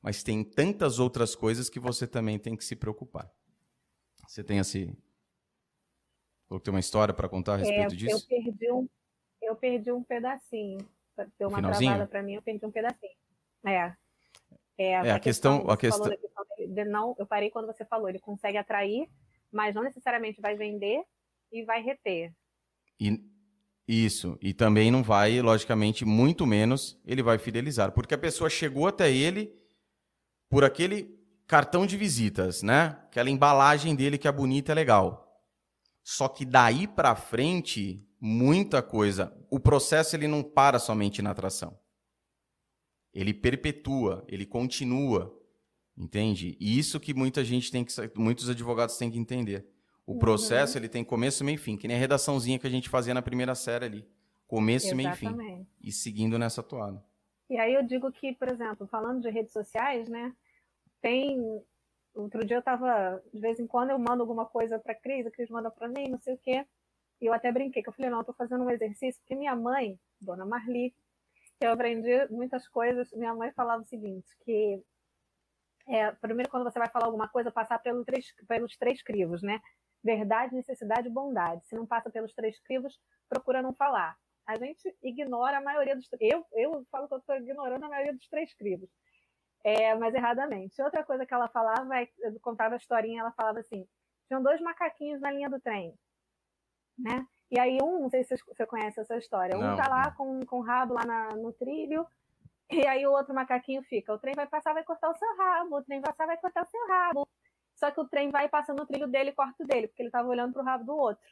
mas 0.01 0.23
tem 0.23 0.43
tantas 0.43 0.99
outras 0.99 1.35
coisas 1.35 1.69
que 1.69 1.79
você 1.79 2.07
também 2.07 2.39
tem 2.39 2.55
que 2.55 2.65
se 2.65 2.75
preocupar. 2.75 3.31
Você 4.27 4.43
tem 4.43 4.59
assim. 4.59 4.95
Ou 6.49 6.59
tem 6.59 6.73
uma 6.73 6.79
história 6.79 7.13
para 7.13 7.29
contar 7.29 7.53
a 7.53 7.57
respeito 7.57 7.93
é, 7.93 7.97
disso? 7.97 8.15
Eu 8.15 8.27
perdi 8.27 8.71
um, 8.71 8.89
eu 9.41 9.55
perdi 9.55 9.91
um 9.91 10.03
pedacinho. 10.03 10.79
Deu 11.37 11.49
uma 11.49 11.57
Finalzinho? 11.57 11.91
travada 11.91 12.09
para 12.09 12.23
mim, 12.23 12.33
eu 12.33 12.41
perdi 12.41 12.65
um 12.65 12.71
pedacinho. 12.71 13.13
É. 13.65 13.93
É, 14.77 14.91
é 14.91 15.11
a 15.11 15.19
questão. 15.19 15.69
A 15.69 15.77
questão... 15.77 16.09
De 16.57 16.85
não, 16.85 17.15
eu 17.19 17.25
parei 17.25 17.49
quando 17.49 17.67
você 17.67 17.85
falou, 17.85 18.09
ele 18.09 18.19
consegue 18.19 18.57
atrair, 18.57 19.09
mas 19.51 19.75
não 19.75 19.83
necessariamente 19.83 20.41
vai 20.41 20.55
vender 20.55 21.03
e 21.51 21.63
vai 21.63 21.81
reter. 21.81 22.33
E, 22.99 23.23
isso. 23.87 24.37
E 24.41 24.53
também 24.53 24.89
não 24.89 25.03
vai, 25.03 25.41
logicamente, 25.41 26.05
muito 26.05 26.47
menos 26.47 26.99
ele 27.05 27.21
vai 27.21 27.37
fidelizar. 27.37 27.91
Porque 27.91 28.13
a 28.13 28.17
pessoa 28.17 28.49
chegou 28.49 28.87
até 28.87 29.11
ele 29.11 29.60
por 30.51 30.65
aquele 30.65 31.17
cartão 31.47 31.85
de 31.85 31.95
visitas, 31.95 32.61
né? 32.61 32.97
Aquela 33.05 33.29
embalagem 33.29 33.95
dele 33.95 34.17
que 34.17 34.27
é 34.27 34.31
bonita, 34.31 34.73
é 34.73 34.75
legal. 34.75 35.41
Só 36.03 36.27
que 36.27 36.45
daí 36.45 36.87
para 36.87 37.15
frente, 37.15 38.05
muita 38.19 38.81
coisa. 38.83 39.33
O 39.49 39.59
processo 39.59 40.15
ele 40.15 40.27
não 40.27 40.43
para 40.43 40.77
somente 40.77 41.21
na 41.21 41.31
atração. 41.31 41.79
Ele 43.13 43.33
perpetua, 43.33 44.25
ele 44.27 44.45
continua. 44.45 45.37
Entende? 45.97 46.57
E 46.59 46.77
isso 46.77 46.99
que 46.99 47.13
muita 47.13 47.43
gente 47.43 47.71
tem 47.71 47.85
que 47.85 47.93
muitos 48.15 48.49
advogados 48.49 48.97
têm 48.97 49.09
que 49.09 49.19
entender. 49.19 49.65
O 50.05 50.17
processo 50.17 50.73
uhum. 50.73 50.81
ele 50.81 50.89
tem 50.89 51.03
começo, 51.03 51.43
meio 51.43 51.55
e 51.55 51.59
fim, 51.59 51.77
que 51.77 51.87
nem 51.87 51.95
a 51.95 51.99
redaçãozinha 51.99 52.59
que 52.59 52.67
a 52.67 52.69
gente 52.69 52.89
fazia 52.89 53.13
na 53.13 53.21
primeira 53.21 53.55
série 53.55 53.85
ali. 53.85 54.07
Começo, 54.47 54.87
Exatamente. 54.87 55.23
meio 55.23 55.41
e 55.41 55.55
fim. 55.55 55.67
E 55.81 55.91
seguindo 55.91 56.37
nessa 56.39 56.61
toada. 56.61 57.01
E 57.51 57.57
aí 57.57 57.73
eu 57.73 57.83
digo 57.83 58.09
que, 58.13 58.33
por 58.33 58.47
exemplo, 58.47 58.87
falando 58.87 59.21
de 59.21 59.29
redes 59.29 59.51
sociais, 59.51 60.07
né? 60.07 60.33
Tem. 61.01 61.63
Outro 62.13 62.45
dia 62.45 62.57
eu 62.57 62.59
estava, 62.59 63.21
de 63.33 63.39
vez 63.39 63.59
em 63.59 63.67
quando 63.67 63.91
eu 63.91 63.99
mando 63.99 64.21
alguma 64.21 64.45
coisa 64.45 64.77
para 64.77 64.93
Cris, 64.93 65.25
a 65.25 65.31
Cris 65.31 65.49
manda 65.49 65.71
para 65.71 65.87
mim, 65.87 66.09
não 66.09 66.19
sei 66.19 66.33
o 66.33 66.37
quê. 66.37 66.65
E 67.21 67.25
eu 67.25 67.33
até 67.33 67.51
brinquei, 67.51 67.81
que 67.81 67.89
eu 67.89 67.93
falei, 67.93 68.11
não, 68.11 68.19
eu 68.19 68.25
tô 68.25 68.33
fazendo 68.33 68.63
um 68.63 68.69
exercício, 68.69 69.21
porque 69.21 69.35
minha 69.35 69.55
mãe, 69.55 69.97
dona 70.19 70.45
Marli, 70.45 70.93
eu 71.61 71.71
aprendi 71.71 72.27
muitas 72.29 72.67
coisas. 72.67 73.11
Minha 73.13 73.33
mãe 73.33 73.51
falava 73.53 73.81
o 73.83 73.85
seguinte, 73.85 74.27
que 74.43 74.83
é, 75.87 76.11
primeiro 76.13 76.49
quando 76.49 76.63
você 76.63 76.79
vai 76.79 76.89
falar 76.89 77.05
alguma 77.05 77.29
coisa, 77.29 77.51
passar 77.51 77.79
pelo 77.79 78.03
três, 78.03 78.33
pelos 78.47 78.75
três 78.77 79.01
crivos, 79.01 79.41
né? 79.41 79.61
verdade, 80.03 80.55
necessidade 80.55 81.07
e 81.07 81.11
bondade. 81.11 81.65
Se 81.67 81.75
não 81.75 81.85
passa 81.85 82.09
pelos 82.09 82.33
três 82.33 82.59
crivos, 82.59 82.99
procura 83.29 83.61
não 83.61 83.73
falar. 83.73 84.17
A 84.45 84.57
gente 84.57 84.95
ignora 85.03 85.57
a 85.57 85.61
maioria 85.61 85.95
dos. 85.95 86.09
Eu, 86.19 86.45
eu 86.53 86.85
falo 86.91 87.07
que 87.07 87.13
eu 87.13 87.19
estou 87.19 87.35
ignorando 87.35 87.85
a 87.85 87.89
maioria 87.89 88.13
dos 88.13 88.27
três 88.27 88.53
crivos. 88.55 88.89
É, 89.63 89.93
mas 89.95 90.13
erradamente. 90.13 90.81
Outra 90.81 91.03
coisa 91.03 91.25
que 91.25 91.33
ela 91.33 91.47
falava, 91.47 91.89
eu 92.19 92.39
contava 92.41 92.75
a 92.75 92.77
historinha, 92.77 93.21
ela 93.21 93.31
falava 93.31 93.59
assim: 93.59 93.87
tinham 94.27 94.41
dois 94.41 94.59
macaquinhos 94.61 95.21
na 95.21 95.31
linha 95.31 95.49
do 95.49 95.59
trem. 95.59 95.93
Né? 96.97 97.25
E 97.49 97.59
aí, 97.59 97.77
um, 97.81 98.01
não 98.01 98.09
sei 98.09 98.23
se 98.23 98.35
você 98.47 98.65
conhece 98.65 98.99
essa 98.99 99.17
história, 99.17 99.57
um 99.57 99.71
está 99.73 99.89
lá 99.89 100.11
com, 100.11 100.45
com 100.45 100.59
o 100.59 100.63
rabo 100.63 100.93
lá 100.93 101.05
na, 101.05 101.29
no 101.35 101.51
trilho, 101.53 102.07
e 102.71 102.87
aí 102.87 103.05
o 103.05 103.11
outro 103.11 103.35
macaquinho 103.35 103.83
fica: 103.83 104.13
o 104.13 104.19
trem 104.19 104.33
vai 104.35 104.47
passar, 104.47 104.73
vai 104.73 104.83
cortar 104.83 105.09
o 105.09 105.15
seu 105.15 105.37
rabo, 105.37 105.77
o 105.77 105.83
trem 105.83 105.99
vai 105.99 106.11
passar, 106.11 106.25
vai 106.25 106.37
cortar 106.37 106.63
o 106.63 106.69
seu 106.69 106.87
rabo. 106.87 107.27
Só 107.75 107.91
que 107.91 107.99
o 107.99 108.07
trem 108.07 108.29
vai 108.29 108.47
passando 108.47 108.79
no 108.79 108.85
trilho 108.85 109.07
dele 109.07 109.31
e 109.31 109.33
corta 109.33 109.63
o 109.63 109.67
dele, 109.67 109.87
porque 109.87 110.01
ele 110.01 110.09
estava 110.09 110.27
olhando 110.27 110.53
para 110.53 110.61
o 110.61 110.65
rabo 110.65 110.85
do 110.85 110.95
outro. 110.95 111.27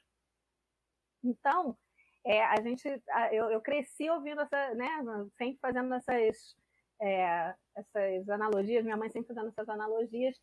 Então, 1.24 1.78
é, 2.26 2.44
a 2.44 2.62
gente, 2.62 2.88
eu, 3.32 3.52
eu, 3.52 3.62
cresci 3.62 4.10
ouvindo 4.10 4.42
essa, 4.42 4.74
né, 4.74 4.90
sempre 5.38 5.60
fazendo 5.62 5.94
essas, 5.94 6.56
é, 7.02 7.54
essas 7.76 8.30
analogias, 8.30 8.84
minha 8.84 8.98
mãe 8.98 9.10
sempre 9.10 9.34
fazendo 9.34 9.50
essas 9.50 9.70
analogias. 9.70 10.40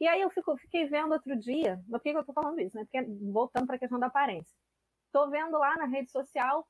E 0.00 0.06
aí 0.06 0.20
eu 0.20 0.30
fico, 0.30 0.56
fiquei 0.58 0.86
vendo 0.86 1.12
outro 1.12 1.36
dia, 1.36 1.80
por 1.88 2.00
que 2.00 2.10
eu 2.10 2.20
estou 2.20 2.34
falando 2.34 2.60
isso? 2.60 2.76
Né? 2.76 2.84
Porque, 2.84 3.02
voltando 3.32 3.66
para 3.66 3.76
a 3.76 3.78
questão 3.78 3.98
da 3.98 4.06
aparência. 4.06 4.54
Estou 5.06 5.30
vendo 5.30 5.58
lá 5.58 5.74
na 5.76 5.86
rede 5.86 6.10
social, 6.10 6.66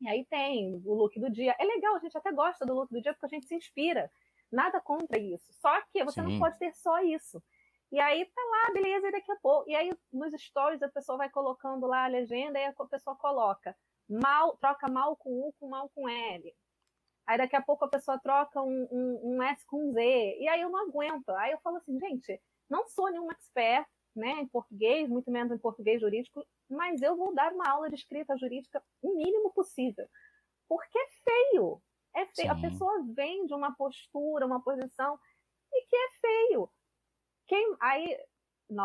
e 0.00 0.08
aí 0.08 0.24
tem 0.26 0.80
o 0.84 0.94
look 0.94 1.18
do 1.20 1.30
dia. 1.30 1.54
É 1.58 1.64
legal, 1.64 1.94
a 1.94 1.98
gente 1.98 2.16
até 2.16 2.32
gosta 2.32 2.64
do 2.64 2.74
look 2.74 2.90
do 2.90 3.02
dia 3.02 3.12
porque 3.12 3.26
a 3.26 3.28
gente 3.28 3.46
se 3.46 3.54
inspira. 3.54 4.10
Nada 4.50 4.80
contra 4.80 5.18
isso. 5.18 5.52
Só 5.52 5.80
que 5.92 6.02
você 6.04 6.22
Sim. 6.22 6.32
não 6.32 6.38
pode 6.38 6.58
ter 6.58 6.74
só 6.74 7.00
isso. 7.00 7.42
E 7.92 8.00
aí 8.00 8.24
tá 8.24 8.42
lá, 8.42 8.72
beleza, 8.72 9.08
e 9.08 9.12
daqui 9.12 9.30
a 9.30 9.36
pouco. 9.36 9.68
E 9.68 9.74
aí 9.74 9.90
nos 10.12 10.32
stories 10.40 10.82
a 10.82 10.88
pessoa 10.88 11.18
vai 11.18 11.28
colocando 11.28 11.86
lá 11.86 12.04
a 12.04 12.08
legenda 12.08 12.58
e 12.58 12.64
a 12.64 12.72
pessoa 12.86 13.16
coloca 13.16 13.76
mal, 14.08 14.56
troca 14.56 14.88
mal 14.88 15.16
com 15.16 15.30
U 15.30 15.52
com 15.58 15.68
mal 15.68 15.88
com 15.90 16.08
L. 16.08 16.54
Aí 17.30 17.38
daqui 17.38 17.54
a 17.54 17.62
pouco 17.62 17.84
a 17.84 17.88
pessoa 17.88 18.18
troca 18.18 18.60
um, 18.60 18.88
um, 18.90 19.20
um 19.22 19.42
S 19.44 19.64
com 19.64 19.92
Z. 19.92 20.00
E 20.02 20.48
aí 20.48 20.62
eu 20.62 20.68
não 20.68 20.88
aguento. 20.88 21.28
Aí 21.30 21.52
eu 21.52 21.60
falo 21.60 21.76
assim, 21.76 21.96
gente, 22.00 22.42
não 22.68 22.88
sou 22.88 23.08
nenhuma 23.08 23.32
expert, 23.34 23.86
né, 24.16 24.32
em 24.40 24.48
português, 24.48 25.08
muito 25.08 25.30
menos 25.30 25.52
em 25.52 25.58
português 25.58 26.00
jurídico, 26.00 26.44
mas 26.68 27.00
eu 27.00 27.16
vou 27.16 27.32
dar 27.32 27.52
uma 27.52 27.70
aula 27.70 27.88
de 27.88 27.94
escrita 27.94 28.36
jurídica 28.36 28.82
o 29.00 29.16
mínimo 29.16 29.52
possível. 29.52 30.08
Porque 30.68 30.98
é 30.98 31.06
feio. 31.22 31.80
É 32.16 32.26
feio. 32.26 32.50
A 32.50 32.60
pessoa 32.60 33.00
vem 33.14 33.46
de 33.46 33.54
uma 33.54 33.76
postura, 33.76 34.44
uma 34.44 34.60
posição, 34.60 35.16
e 35.72 35.86
que 35.86 35.94
é 35.94 36.10
feio. 36.20 36.68
Quem, 37.46 37.76
aí, 37.80 38.18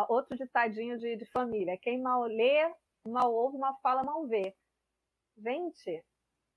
outro 0.08 0.38
ditadinho 0.38 1.00
de, 1.00 1.16
de 1.16 1.26
família, 1.32 1.80
quem 1.80 2.00
mal 2.00 2.22
lê, 2.26 2.72
mal 3.08 3.34
ouve, 3.34 3.58
mal 3.58 3.76
fala, 3.82 4.04
mal 4.04 4.28
vê. 4.28 4.56
Gente, 5.36 6.06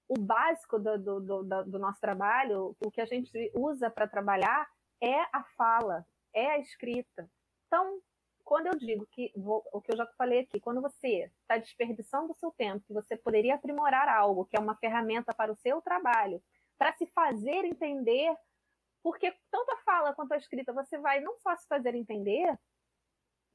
o 0.08 0.18
básico 0.18 0.78
do, 0.78 0.98
do, 0.98 1.20
do, 1.20 1.64
do 1.64 1.78
nosso 1.78 2.00
trabalho, 2.00 2.74
o 2.80 2.90
que 2.90 3.00
a 3.00 3.06
gente 3.06 3.30
usa 3.54 3.90
para 3.90 4.08
trabalhar 4.08 4.66
é 5.00 5.20
a 5.32 5.44
fala, 5.56 6.06
é 6.34 6.52
a 6.52 6.58
escrita. 6.58 7.30
Então, 7.66 8.00
quando 8.42 8.68
eu 8.68 8.76
digo 8.76 9.06
que, 9.10 9.30
vou, 9.36 9.62
o 9.72 9.80
que 9.80 9.92
eu 9.92 9.96
já 9.96 10.06
falei 10.16 10.40
aqui, 10.40 10.58
quando 10.58 10.80
você 10.80 11.30
está 11.42 11.58
desperdiçando 11.58 12.32
o 12.32 12.36
seu 12.36 12.50
tempo, 12.50 12.84
que 12.86 12.94
você 12.94 13.14
poderia 13.14 13.54
aprimorar 13.54 14.08
algo, 14.08 14.46
que 14.46 14.56
é 14.56 14.60
uma 14.60 14.76
ferramenta 14.76 15.34
para 15.34 15.52
o 15.52 15.56
seu 15.56 15.82
trabalho, 15.82 16.42
para 16.78 16.94
se 16.94 17.06
fazer 17.08 17.66
entender, 17.66 18.34
porque 19.02 19.36
tanto 19.50 19.70
a 19.72 19.76
fala 19.78 20.14
quanto 20.14 20.32
a 20.32 20.38
escrita, 20.38 20.72
você 20.72 20.96
vai 20.96 21.20
não 21.20 21.36
só 21.38 21.54
se 21.56 21.66
fazer 21.68 21.94
entender, 21.94 22.58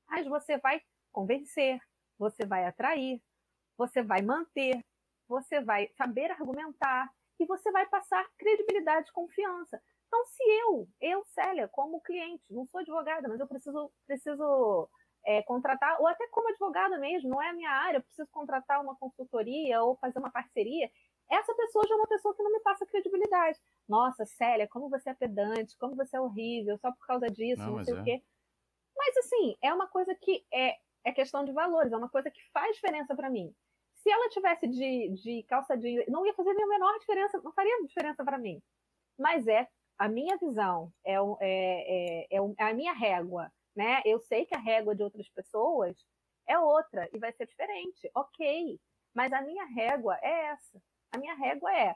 mas 0.08 0.28
você 0.28 0.58
vai 0.60 0.80
convencer, 1.12 1.80
você 2.18 2.46
vai 2.46 2.66
atrair, 2.66 3.20
você 3.76 4.04
vai 4.04 4.22
manter, 4.22 4.80
você 5.34 5.60
vai 5.62 5.90
saber 5.98 6.30
argumentar 6.30 7.12
e 7.40 7.46
você 7.46 7.72
vai 7.72 7.88
passar 7.88 8.24
credibilidade 8.38 9.10
e 9.10 9.14
confiança. 9.14 9.82
Então, 10.08 10.26
se 10.28 10.44
eu, 10.44 10.88
eu, 11.02 11.26
Célia, 11.26 11.68
como 11.68 12.02
cliente, 12.02 12.54
não 12.54 12.68
sou 12.68 12.82
advogada, 12.82 13.28
mas 13.28 13.40
eu 13.40 13.48
preciso, 13.48 13.92
preciso 14.06 14.88
é, 15.26 15.42
contratar, 15.42 16.00
ou 16.00 16.08
até 16.08 16.28
como 16.28 16.50
advogada 16.50 17.00
mesmo, 17.00 17.32
não 17.32 17.42
é 17.42 17.50
a 17.50 17.54
minha 17.54 17.72
área, 17.72 17.98
eu 17.98 18.04
preciso 18.04 18.30
contratar 18.32 18.80
uma 18.80 18.96
consultoria 18.96 19.82
ou 19.82 19.98
fazer 19.98 20.20
uma 20.20 20.30
parceria, 20.30 20.92
essa 21.32 21.56
pessoa 21.56 21.88
já 21.88 21.96
é 21.96 21.98
uma 21.98 22.08
pessoa 22.08 22.36
que 22.36 22.44
não 22.44 22.52
me 22.52 22.60
passa 22.60 22.86
credibilidade. 22.86 23.60
Nossa, 23.90 24.24
Célia, 24.26 24.68
como 24.68 24.88
você 24.88 25.10
é 25.10 25.14
pedante, 25.16 25.76
como 25.80 25.96
você 25.96 26.16
é 26.16 26.22
horrível, 26.22 26.78
só 26.78 26.92
por 26.92 27.08
causa 27.08 27.28
disso, 27.28 27.64
não, 27.64 27.78
não 27.78 27.84
sei 27.84 27.96
é. 27.96 28.00
o 28.00 28.04
quê. 28.04 28.24
Mas, 28.96 29.18
assim, 29.18 29.58
é 29.64 29.74
uma 29.74 29.88
coisa 29.88 30.14
que 30.14 30.46
é, 30.54 30.78
é 31.04 31.12
questão 31.12 31.44
de 31.44 31.52
valores, 31.52 31.92
é 31.92 31.98
uma 31.98 32.10
coisa 32.10 32.30
que 32.30 32.40
faz 32.52 32.76
diferença 32.76 33.16
para 33.16 33.32
mim. 33.32 33.52
Se 34.04 34.12
ela 34.12 34.30
tivesse 34.30 34.68
de, 34.68 35.10
de 35.14 35.44
calça 35.44 35.78
jeans, 35.78 36.06
não 36.10 36.26
ia 36.26 36.34
fazer 36.34 36.54
nem 36.54 36.66
a 36.66 36.68
menor 36.68 37.00
diferença, 37.00 37.42
não 37.42 37.54
faria 37.54 37.82
diferença 37.84 38.22
para 38.22 38.38
mim. 38.38 38.62
Mas 39.18 39.48
é 39.48 39.66
a 39.98 40.10
minha 40.10 40.36
visão, 40.36 40.92
é, 41.06 41.16
é, 41.40 42.28
é, 42.30 42.38
é 42.38 42.64
a 42.66 42.74
minha 42.74 42.92
régua, 42.92 43.50
né? 43.74 44.02
Eu 44.04 44.20
sei 44.20 44.46
que 44.46 44.54
a 44.54 44.60
régua 44.60 44.94
de 44.94 45.04
outras 45.04 45.30
pessoas 45.30 45.96
é 46.46 46.60
outra 46.60 47.10
e 47.14 47.18
vai 47.18 47.32
ser 47.32 47.48
diferente, 47.48 48.12
ok. 48.14 48.78
Mas 49.14 49.32
a 49.32 49.42
minha 49.42 49.64
régua 49.68 50.20
é 50.22 50.48
essa. 50.48 50.82
A 51.14 51.18
minha 51.18 51.36
régua 51.36 51.74
é 51.74 51.96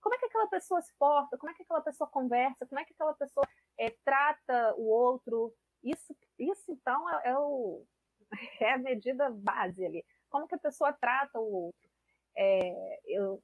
como 0.00 0.16
é 0.16 0.18
que 0.18 0.24
aquela 0.26 0.48
pessoa 0.48 0.82
se 0.82 0.92
porta, 0.98 1.38
como 1.38 1.52
é 1.52 1.54
que 1.54 1.62
aquela 1.62 1.82
pessoa 1.82 2.10
conversa, 2.10 2.66
como 2.66 2.80
é 2.80 2.84
que 2.84 2.94
aquela 2.94 3.14
pessoa 3.14 3.46
é, 3.78 3.90
trata 4.04 4.74
o 4.76 4.88
outro. 4.88 5.54
Isso, 5.84 6.16
isso 6.36 6.72
então, 6.72 7.08
é, 7.10 7.28
é, 7.30 7.38
o, 7.38 7.86
é 8.60 8.72
a 8.72 8.78
medida 8.78 9.30
base 9.30 9.86
ali. 9.86 10.04
Como 10.30 10.46
que 10.46 10.54
a 10.54 10.58
pessoa 10.58 10.92
trata 10.92 11.38
o 11.38 11.66
outro. 11.66 11.88
É, 12.36 13.00
eu, 13.06 13.42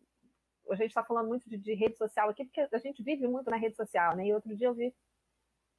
a 0.71 0.75
gente 0.77 0.89
está 0.89 1.05
falando 1.05 1.29
muito 1.29 1.49
de, 1.49 1.59
de, 1.59 1.75
rede 1.75 1.97
social 1.97 2.29
aqui, 2.29 2.45
porque 2.45 2.69
a 2.73 2.79
gente 2.79 3.03
vive 3.03 3.27
muito 3.27 3.51
na 3.51 3.57
rede 3.57 3.77
social, 3.77 4.17
né? 4.17 4.27
E 4.27 4.35
outro 4.35 4.55
dia 4.57 4.69
eu 4.69 4.75
vi 4.75 4.95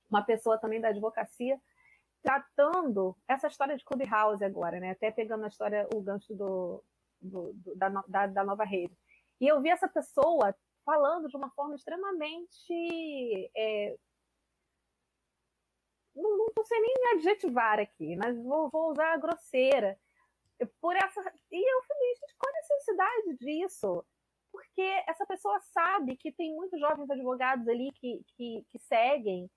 uma 0.10 0.24
pessoa 0.24 0.58
também 0.58 0.80
da 0.80 0.90
advocacia 0.90 1.60
tratando 2.22 3.16
essa 3.28 3.48
história 3.48 3.78
de 3.78 3.86
Clubhouse 3.86 4.44
agora, 4.44 4.80
né? 4.80 4.92
Até 4.92 5.12
pegando 5.12 5.46
a 5.46 5.48
história, 5.48 5.88
o 5.94 6.02
gancho 6.02 6.34
do, 6.34 6.84
do, 7.22 7.54
do 7.54 7.76
da, 7.76 7.90
da, 8.08 8.28
da, 8.28 8.44
nova 8.44 8.64
rede. 8.64 8.98
E 9.40 9.48
eu 9.48 9.62
vi 9.62 9.70
essa 9.70 9.88
pessoa 9.88 10.56
falando 10.84 11.28
de 11.28 11.38
uma 11.38 11.50
forma 11.52 11.76
extremamente. 11.76 13.52
É, 13.56 13.96
não, 16.16 16.48
não 16.58 16.66
sei 16.66 16.80
nem 16.80 16.94
adjetivar 17.14 17.80
aqui, 17.80 18.16
mas 18.16 18.36
vou, 18.42 18.70
vou 18.70 18.92
usar 18.92 19.18
grosseira. 19.18 20.00
Por 20.80 20.96
essa. 20.96 21.22
E 21.52 21.74
eu 21.74 21.84
falei, 21.84 22.16
gente, 22.16 22.36
qual 22.38 22.54
a 22.54 22.58
necessidade 22.58 23.38
disso? 23.38 24.06
porque 24.56 25.04
essa 25.06 25.26
pessoa 25.26 25.60
sabe 25.60 26.16
que 26.16 26.32
tem 26.32 26.56
muitos 26.56 26.80
jovens 26.80 27.10
advogados 27.10 27.68
ali 27.68 27.92
que, 27.92 28.24
que, 28.38 28.66
que 28.70 28.80
seguem 28.80 29.52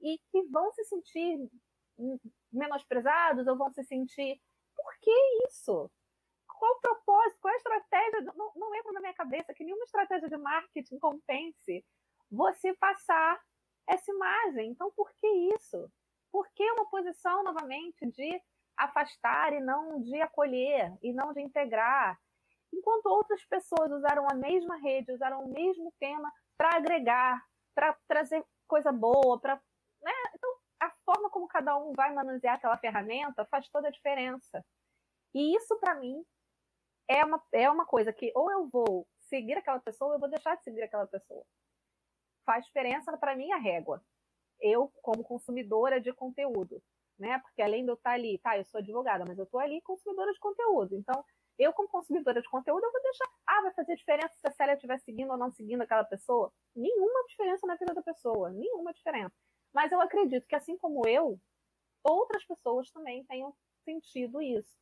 e 0.00 0.16
que 0.30 0.42
vão 0.44 0.72
se 0.72 0.84
sentir 0.84 1.50
menosprezados 2.52 3.48
ou 3.48 3.56
vão 3.56 3.72
se 3.72 3.82
sentir. 3.82 4.40
Por 4.76 4.94
que 5.00 5.10
isso? 5.48 5.90
Qual 6.46 6.70
o 6.70 6.80
propósito? 6.80 7.40
Qual 7.40 7.52
a 7.52 7.56
estratégia? 7.56 8.32
Não, 8.36 8.52
não 8.54 8.74
entra 8.76 8.92
na 8.92 9.00
minha 9.00 9.14
cabeça 9.14 9.52
que 9.52 9.64
nenhuma 9.64 9.84
estratégia 9.84 10.28
de 10.28 10.36
marketing 10.36 11.00
compense 11.00 11.84
você 12.30 12.72
passar 12.74 13.42
essa 13.88 14.08
imagem. 14.12 14.70
Então, 14.70 14.92
por 14.92 15.12
que 15.14 15.26
isso? 15.56 15.90
Por 16.30 16.48
que 16.54 16.70
uma 16.70 16.88
posição, 16.88 17.42
novamente, 17.42 18.06
de 18.06 18.40
afastar 18.76 19.52
e 19.52 19.60
não 19.60 20.00
de 20.00 20.20
acolher, 20.20 20.92
e 21.02 21.12
não 21.12 21.32
de 21.32 21.40
integrar, 21.40 22.18
enquanto 22.72 23.06
outras 23.06 23.44
pessoas 23.46 23.90
usaram 23.92 24.26
a 24.30 24.34
mesma 24.34 24.76
rede, 24.76 25.12
usaram 25.12 25.40
o 25.44 25.52
mesmo 25.52 25.92
tema 25.98 26.30
para 26.56 26.76
agregar, 26.76 27.42
para 27.74 27.96
trazer 28.06 28.44
coisa 28.66 28.92
boa, 28.92 29.40
para. 29.40 29.60
Né? 30.02 30.12
Então, 30.34 30.50
a 30.80 30.90
forma 31.04 31.30
como 31.30 31.48
cada 31.48 31.76
um 31.76 31.92
vai 31.92 32.12
manusear 32.12 32.56
aquela 32.56 32.76
ferramenta 32.76 33.44
faz 33.46 33.68
toda 33.68 33.88
a 33.88 33.92
diferença. 33.92 34.64
E 35.34 35.56
isso, 35.56 35.78
para 35.78 35.94
mim, 35.96 36.24
é 37.08 37.24
uma, 37.24 37.42
é 37.52 37.70
uma 37.70 37.86
coisa 37.86 38.12
que 38.12 38.32
ou 38.34 38.50
eu 38.50 38.68
vou 38.68 39.06
seguir 39.20 39.54
aquela 39.54 39.80
pessoa 39.80 40.08
ou 40.08 40.14
eu 40.14 40.20
vou 40.20 40.30
deixar 40.30 40.56
de 40.56 40.64
seguir 40.64 40.82
aquela 40.82 41.06
pessoa. 41.06 41.44
Faz 42.44 42.64
diferença 42.66 43.16
para 43.16 43.36
mim 43.36 43.50
a 43.52 43.56
régua. 43.56 44.04
Eu, 44.60 44.88
como 45.02 45.24
consumidora 45.24 46.00
de 46.00 46.12
conteúdo, 46.12 46.82
né? 47.18 47.38
Porque 47.40 47.62
além 47.62 47.84
de 47.84 47.90
eu 47.90 47.94
estar 47.94 48.12
ali, 48.12 48.38
tá, 48.38 48.56
eu 48.58 48.64
sou 48.64 48.78
advogada, 48.78 49.24
mas 49.26 49.38
eu 49.38 49.44
estou 49.44 49.60
ali 49.60 49.80
consumidora 49.82 50.32
de 50.32 50.38
conteúdo. 50.38 50.94
Então, 50.96 51.24
eu, 51.58 51.72
como 51.72 51.88
consumidora 51.88 52.42
de 52.42 52.48
conteúdo, 52.48 52.84
eu 52.84 52.92
vou 52.92 53.02
deixar. 53.02 53.28
Ah, 53.46 53.62
vai 53.62 53.72
fazer 53.74 53.96
diferença 53.96 54.34
se 54.34 54.46
a 54.46 54.50
Célia 54.52 54.74
estiver 54.74 54.98
seguindo 54.98 55.30
ou 55.30 55.38
não 55.38 55.52
seguindo 55.52 55.82
aquela 55.82 56.04
pessoa? 56.04 56.52
Nenhuma 56.74 57.24
diferença 57.28 57.66
na 57.66 57.76
vida 57.76 57.94
da 57.94 58.02
pessoa, 58.02 58.50
nenhuma 58.50 58.92
diferença. 58.92 59.34
Mas 59.72 59.92
eu 59.92 60.00
acredito 60.00 60.46
que, 60.46 60.56
assim 60.56 60.76
como 60.76 61.06
eu, 61.06 61.38
outras 62.02 62.44
pessoas 62.44 62.90
também 62.90 63.24
tenham 63.24 63.54
sentido 63.84 64.42
isso. 64.42 64.76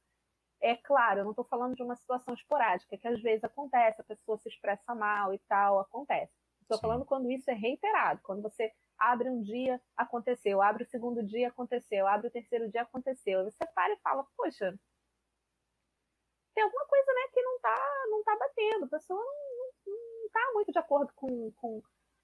É 0.61 0.77
claro, 0.77 1.21
eu 1.21 1.25
não 1.25 1.33
estou 1.33 1.45
falando 1.45 1.75
de 1.75 1.83
uma 1.83 1.97
situação 1.97 2.35
esporádica, 2.35 2.97
que 2.97 3.09
às 3.09 3.21
vezes 3.21 3.43
acontece, 3.45 4.01
a 4.01 4.05
pessoa 4.05 4.39
se 4.39 4.49
expressa 4.49 4.95
mal 4.95 5.35
e 5.35 5.39
tal, 5.41 5.81
acontece. 5.81 6.33
Estou 6.63 6.79
falando 6.79 7.05
quando 7.05 7.31
isso 7.31 7.51
é 7.51 7.55
reiterado, 7.55 8.21
quando 8.23 8.43
você 8.43 8.73
abre 8.99 9.29
um 9.31 9.43
dia, 9.43 9.81
aconteceu, 9.97 10.63
abre 10.63 10.85
o 10.85 10.87
segundo 10.87 11.23
dia, 11.23 11.49
aconteceu, 11.49 12.07
abre 12.07 12.29
o 12.29 12.31
terceiro 12.31 12.71
dia, 12.71 12.83
aconteceu. 12.83 13.45
Você 13.45 13.67
para 13.75 13.93
e 13.93 13.99
fala, 13.99 14.27
poxa, 14.37 14.79
tem 16.55 16.65
alguma 16.65 16.87
coisa 16.87 17.13
né, 17.13 17.29
que 17.33 17.43
não 17.43 17.57
está 17.57 18.05
não 18.11 18.23
tá 18.23 18.37
batendo. 18.37 18.85
A 18.85 18.89
pessoa 18.89 19.21
não, 19.21 20.27
está 20.27 20.53
muito 20.55 20.73
de 20.73 20.79
acordo 20.79 21.13
com, 21.15 21.51
com, 21.53 21.83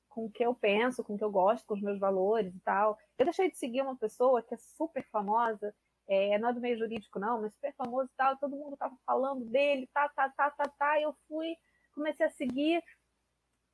com 0.08 0.24
o 0.26 0.30
que 0.30 0.44
eu 0.44 0.54
penso, 0.54 1.04
com 1.04 1.14
o 1.14 1.18
que 1.18 1.24
eu 1.24 1.30
gosto, 1.30 1.66
com 1.66 1.74
os 1.74 1.82
meus 1.82 1.98
valores 1.98 2.54
e 2.54 2.60
tal. 2.60 2.98
Eu 3.18 3.24
deixei 3.24 3.50
de 3.50 3.56
seguir 3.56 3.82
uma 3.82 3.96
pessoa 3.96 4.42
que 4.42 4.54
é 4.54 4.58
super 4.58 5.04
famosa, 5.10 5.74
é, 6.08 6.38
não 6.38 6.48
é 6.48 6.52
do 6.52 6.60
meio 6.60 6.78
jurídico, 6.78 7.18
não, 7.18 7.42
mas 7.42 7.52
super 7.52 7.74
famoso 7.74 8.10
e 8.12 8.16
tal, 8.16 8.36
todo 8.38 8.56
mundo 8.56 8.74
estava 8.74 8.96
falando 9.04 9.44
dele, 9.44 9.88
tá, 9.92 10.08
tá, 10.08 10.30
tá, 10.30 10.50
tá, 10.50 10.64
tá, 10.78 11.00
eu 11.00 11.14
fui, 11.28 11.54
comecei 11.92 12.26
a 12.26 12.30
seguir. 12.30 12.82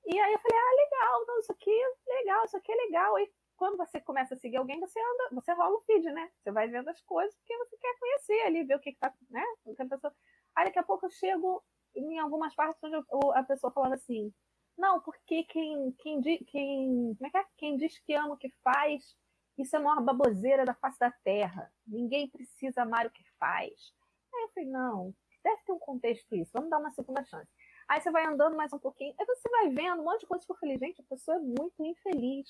E 0.07 0.19
aí 0.21 0.33
eu 0.33 0.39
falei, 0.39 0.59
ah, 0.59 0.75
legal, 0.85 1.27
não, 1.27 1.39
isso 1.39 1.53
aqui 1.53 1.71
é 1.71 2.15
legal, 2.15 2.45
isso 2.45 2.57
aqui 2.57 2.73
é 2.73 2.77
legal. 2.77 3.19
E 3.19 3.33
quando 3.57 3.77
você 3.77 4.01
começa 4.01 4.35
a 4.35 4.39
seguir 4.39 4.57
alguém, 4.57 4.81
você 4.81 4.99
anda, 5.01 5.29
você 5.33 5.53
rola 5.53 5.77
o 5.77 5.83
feed, 5.83 6.05
né? 6.13 6.31
Você 6.43 6.51
vai 6.51 6.69
vendo 6.69 6.89
as 6.89 7.01
coisas 7.03 7.35
porque 7.37 7.57
você 7.59 7.77
quer 7.79 7.99
conhecer 7.99 8.41
ali, 8.43 8.65
ver 8.65 8.77
o 8.77 8.81
que, 8.81 8.93
que 8.93 8.99
tá, 8.99 9.13
né? 9.31 9.43
O 9.65 9.75
que 9.75 9.83
a 9.83 9.87
pessoa 9.87 10.15
Aí 10.57 10.67
daqui 10.67 10.79
a 10.79 10.85
pouco 10.85 11.07
eu 11.07 11.11
chego 11.11 11.63
em 11.97 12.19
algumas 12.19 12.55
partes 12.55 12.83
onde 12.83 12.97
a 13.35 13.43
pessoa 13.43 13.73
falando 13.73 13.95
assim, 13.95 14.33
não, 14.77 15.01
porque 15.01 15.45
quem, 15.45 15.93
quem, 15.99 16.21
quem, 16.21 17.15
como 17.15 17.27
é 17.27 17.31
que 17.31 17.37
é? 17.39 17.45
quem 17.57 17.77
diz 17.77 17.99
que 18.01 18.15
ama 18.15 18.35
o 18.35 18.37
que 18.37 18.51
faz, 18.63 19.17
isso 19.59 19.77
é 19.77 19.79
a 19.79 19.83
maior 19.83 20.03
baboseira 20.03 20.65
da 20.65 20.75
face 20.75 20.99
da 20.99 21.11
terra. 21.23 21.73
Ninguém 21.87 22.29
precisa 22.29 22.83
amar 22.83 23.07
o 23.07 23.11
que 23.11 23.23
faz. 23.39 23.93
Aí 24.35 24.43
eu 24.43 24.49
falei, 24.49 24.69
não, 24.69 25.15
deve 25.43 25.63
ter 25.65 25.73
um 25.73 25.79
contexto 25.79 26.35
isso, 26.35 26.51
vamos 26.53 26.71
dar 26.71 26.79
uma 26.79 26.91
segunda 26.91 27.25
chance. 27.25 27.51
Aí 27.89 28.01
você 28.01 28.11
vai 28.11 28.25
andando 28.25 28.57
mais 28.57 28.73
um 28.73 28.79
pouquinho, 28.79 29.15
aí 29.19 29.27
você 29.27 29.49
vai 29.49 29.69
vendo 29.69 30.01
um 30.01 30.05
monte 30.05 30.21
de 30.21 30.27
coisas 30.27 30.47
que 30.47 30.53
eu 30.53 30.57
falei, 30.57 30.79
gente, 30.79 31.01
a 31.01 31.05
pessoa 31.05 31.37
é 31.37 31.41
muito 31.41 31.85
infeliz. 31.85 32.49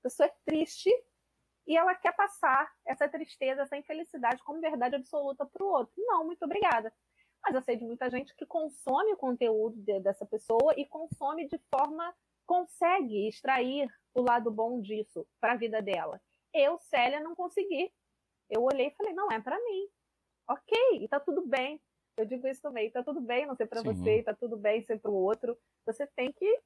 A 0.00 0.02
pessoa 0.04 0.26
é 0.26 0.34
triste 0.44 0.90
e 1.66 1.76
ela 1.76 1.94
quer 1.94 2.14
passar 2.16 2.72
essa 2.86 3.08
tristeza, 3.08 3.62
essa 3.62 3.76
infelicidade 3.76 4.42
como 4.42 4.60
verdade 4.60 4.96
absoluta 4.96 5.44
para 5.46 5.62
o 5.64 5.68
outro. 5.68 5.92
Não, 5.98 6.24
muito 6.24 6.44
obrigada. 6.44 6.92
Mas 7.42 7.54
eu 7.54 7.62
sei 7.62 7.76
de 7.76 7.84
muita 7.84 8.10
gente 8.10 8.34
que 8.34 8.46
consome 8.46 9.12
o 9.12 9.16
conteúdo 9.16 9.76
de, 9.76 10.00
dessa 10.00 10.26
pessoa 10.26 10.74
e 10.76 10.86
consome 10.86 11.46
de 11.46 11.58
forma. 11.70 12.14
consegue 12.46 13.28
extrair 13.28 13.88
o 14.14 14.22
lado 14.22 14.50
bom 14.50 14.80
disso 14.80 15.26
para 15.40 15.52
a 15.52 15.56
vida 15.56 15.82
dela. 15.82 16.20
Eu, 16.52 16.78
Célia, 16.78 17.20
não 17.20 17.34
consegui. 17.34 17.92
Eu 18.48 18.62
olhei 18.62 18.88
e 18.88 18.94
falei, 18.96 19.12
não 19.12 19.30
é 19.30 19.40
para 19.40 19.62
mim. 19.62 19.88
Ok, 20.48 20.78
e 21.02 21.06
tá 21.06 21.20
tudo 21.20 21.46
bem. 21.46 21.80
Eu 22.18 22.26
digo 22.26 22.48
isso 22.48 22.60
também, 22.60 22.90
tá 22.90 23.00
tudo 23.00 23.20
bem 23.20 23.46
não 23.46 23.54
ser 23.54 23.66
para 23.66 23.80
você, 23.80 24.24
tá 24.24 24.34
tudo 24.34 24.56
bem 24.56 24.82
ser 24.82 24.98
para 24.98 25.10
o 25.10 25.14
outro. 25.14 25.56
Você 25.86 26.04
tem 26.08 26.32
que 26.32 26.60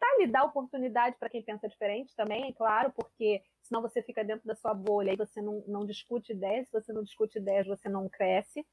tá 0.00 0.06
ali 0.16 0.26
dar 0.26 0.44
oportunidade 0.44 1.16
para 1.18 1.28
quem 1.28 1.42
pensa 1.42 1.68
diferente 1.68 2.16
também, 2.16 2.48
é 2.48 2.52
claro, 2.52 2.90
porque 2.90 3.40
senão 3.60 3.82
você 3.82 4.02
fica 4.02 4.24
dentro 4.24 4.46
da 4.46 4.54
sua 4.56 4.74
bolha 4.74 5.12
e 5.12 5.16
você 5.16 5.40
não, 5.42 5.62
não 5.68 5.86
discute 5.86 6.32
ideias, 6.32 6.66
se 6.66 6.72
você 6.72 6.92
não 6.92 7.04
discute 7.04 7.38
ideias, 7.38 7.66
você 7.66 7.88
não 7.88 8.08
cresce, 8.08 8.66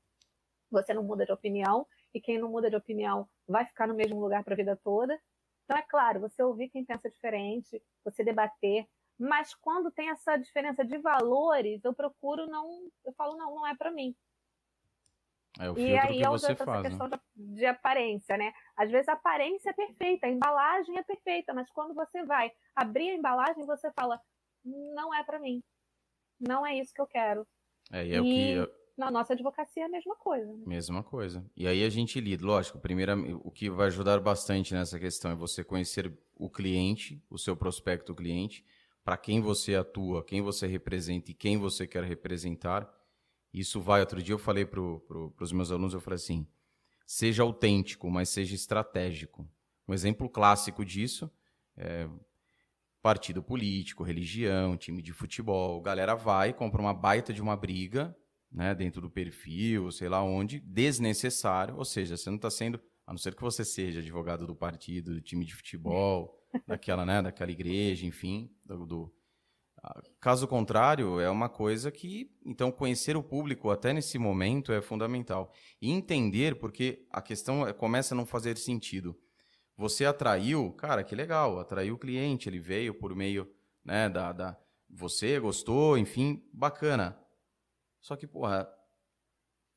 você 0.71 0.91
não 0.93 1.03
muda 1.03 1.25
de 1.25 1.31
opinião, 1.31 1.85
e 2.13 2.21
quem 2.21 2.39
não 2.39 2.49
muda 2.49 2.69
de 2.69 2.75
opinião 2.77 3.27
vai 3.47 3.65
ficar 3.65 3.87
no 3.87 3.93
mesmo 3.93 4.19
lugar 4.19 4.43
para 4.43 4.53
a 4.53 4.57
vida 4.57 4.75
toda. 4.77 5.19
Então, 5.65 5.77
é 5.77 5.83
claro, 5.83 6.21
você 6.21 6.41
ouvir 6.41 6.69
quem 6.69 6.83
pensa 6.83 7.09
diferente, 7.11 7.79
você 8.03 8.23
debater, 8.23 8.87
mas 9.19 9.53
quando 9.53 9.91
tem 9.91 10.09
essa 10.09 10.37
diferença 10.37 10.83
de 10.83 10.97
valores, 10.97 11.83
eu 11.83 11.93
procuro 11.93 12.47
não, 12.47 12.89
eu 13.05 13.13
falo, 13.13 13.37
não, 13.37 13.53
não 13.53 13.67
é 13.67 13.75
para 13.75 13.91
mim. 13.91 14.15
É 15.59 15.69
o 15.69 15.75
filtro 15.75 15.93
e 15.93 15.97
aí 15.97 16.17
que 16.21 16.27
você 16.27 16.53
essa 16.53 16.65
faz, 16.65 16.87
questão 16.87 17.07
né? 17.09 17.19
de, 17.35 17.55
de, 17.55 17.65
aparência, 17.65 18.37
né? 18.37 18.53
Às 18.77 18.89
vezes 18.89 19.09
a 19.09 19.13
aparência 19.13 19.69
é 19.71 19.73
perfeita, 19.73 20.25
a 20.25 20.29
embalagem 20.29 20.97
é 20.97 21.03
perfeita, 21.03 21.53
mas 21.53 21.69
quando 21.71 21.93
você 21.93 22.23
vai 22.23 22.49
abrir 22.75 23.09
a 23.09 23.15
embalagem, 23.15 23.65
você 23.65 23.91
fala, 23.91 24.19
não 24.63 25.13
é 25.13 25.21
para 25.23 25.37
mim. 25.37 25.61
Não 26.39 26.65
é 26.65 26.77
isso 26.77 26.93
que 26.93 27.01
eu 27.01 27.07
quero. 27.07 27.45
É, 27.91 28.05
e 28.05 28.13
é 28.13 28.15
e... 28.15 28.19
o 28.19 28.23
que 28.65 28.79
na 28.99 29.09
nossa 29.09 29.33
advocacia 29.33 29.83
é 29.83 29.85
a 29.85 29.89
mesma 29.89 30.15
coisa. 30.15 30.45
Né? 30.45 30.63
Mesma 30.67 31.01
coisa. 31.01 31.43
E 31.55 31.65
aí 31.65 31.83
a 31.83 31.89
gente 31.89 32.19
lida, 32.19 32.45
lógico, 32.45 32.77
primeiro, 32.79 33.41
o 33.43 33.49
que 33.49 33.69
vai 33.69 33.87
ajudar 33.87 34.19
bastante 34.19 34.73
nessa 34.73 34.99
questão 34.99 35.31
é 35.31 35.35
você 35.35 35.63
conhecer 35.63 36.13
o 36.35 36.49
cliente, 36.49 37.23
o 37.29 37.37
seu 37.37 37.55
prospecto 37.55 38.13
cliente, 38.13 38.65
para 39.03 39.17
quem 39.17 39.41
você 39.41 39.75
atua, 39.75 40.23
quem 40.23 40.41
você 40.41 40.67
representa 40.67 41.31
e 41.31 41.33
quem 41.33 41.57
você 41.57 41.87
quer 41.87 42.03
representar. 42.03 42.93
Isso 43.53 43.81
vai, 43.81 43.99
outro 43.99 44.21
dia 44.21 44.33
eu 44.33 44.39
falei 44.39 44.65
para 44.65 44.79
pro, 44.79 45.33
os 45.39 45.51
meus 45.51 45.71
alunos, 45.71 45.93
eu 45.93 46.01
falei 46.01 46.15
assim, 46.15 46.47
seja 47.05 47.43
autêntico, 47.43 48.09
mas 48.09 48.29
seja 48.29 48.53
estratégico. 48.53 49.49
Um 49.87 49.93
exemplo 49.93 50.29
clássico 50.29 50.85
disso 50.85 51.31
é 51.75 52.07
partido 53.01 53.41
político, 53.41 54.03
religião, 54.03 54.77
time 54.77 55.01
de 55.01 55.13
futebol. 55.13 55.81
Galera 55.81 56.15
vai, 56.15 56.53
compra 56.53 56.81
uma 56.81 56.93
baita 56.93 57.33
de 57.33 57.41
uma 57.41 57.55
briga, 57.55 58.15
né, 58.51 58.75
dentro 58.75 59.01
do 59.01 59.09
perfil, 59.09 59.91
sei 59.91 60.09
lá 60.09 60.23
onde, 60.23 60.59
desnecessário, 60.59 61.75
ou 61.77 61.85
seja, 61.85 62.17
você 62.17 62.29
não 62.29 62.37
está 62.37 62.49
sendo, 62.49 62.79
a 63.05 63.11
não 63.11 63.17
ser 63.17 63.35
que 63.35 63.41
você 63.41 63.63
seja 63.63 63.99
advogado 63.99 64.45
do 64.45 64.55
partido, 64.55 65.13
do 65.13 65.21
time 65.21 65.45
de 65.45 65.55
futebol, 65.55 66.35
daquela, 66.67 67.05
né, 67.05 67.21
daquela 67.21 67.51
igreja, 67.51 68.05
enfim, 68.05 68.51
do, 68.65 68.85
do, 68.85 69.13
Caso 70.19 70.47
contrário, 70.47 71.19
é 71.19 71.29
uma 71.29 71.49
coisa 71.49 71.91
que, 71.91 72.31
então, 72.45 72.71
conhecer 72.71 73.17
o 73.17 73.23
público 73.23 73.71
até 73.71 73.91
nesse 73.91 74.19
momento 74.19 74.71
é 74.71 74.81
fundamental. 74.81 75.51
E 75.81 75.91
entender, 75.91 76.59
porque 76.59 77.07
a 77.09 77.21
questão 77.21 77.67
é, 77.67 77.73
começa 77.73 78.13
a 78.13 78.17
não 78.17 78.25
fazer 78.25 78.57
sentido. 78.57 79.19
Você 79.75 80.05
atraiu, 80.05 80.71
cara, 80.73 81.03
que 81.03 81.15
legal, 81.15 81.59
atraiu 81.59 81.95
o 81.95 81.97
cliente, 81.97 82.49
ele 82.49 82.59
veio 82.59 82.93
por 82.93 83.15
meio 83.15 83.49
né, 83.83 84.09
da, 84.09 84.31
da. 84.31 84.57
Você 84.89 85.39
gostou, 85.39 85.97
enfim, 85.97 86.43
bacana. 86.53 87.17
Só 87.99 88.15
que, 88.15 88.27
porra, 88.27 88.69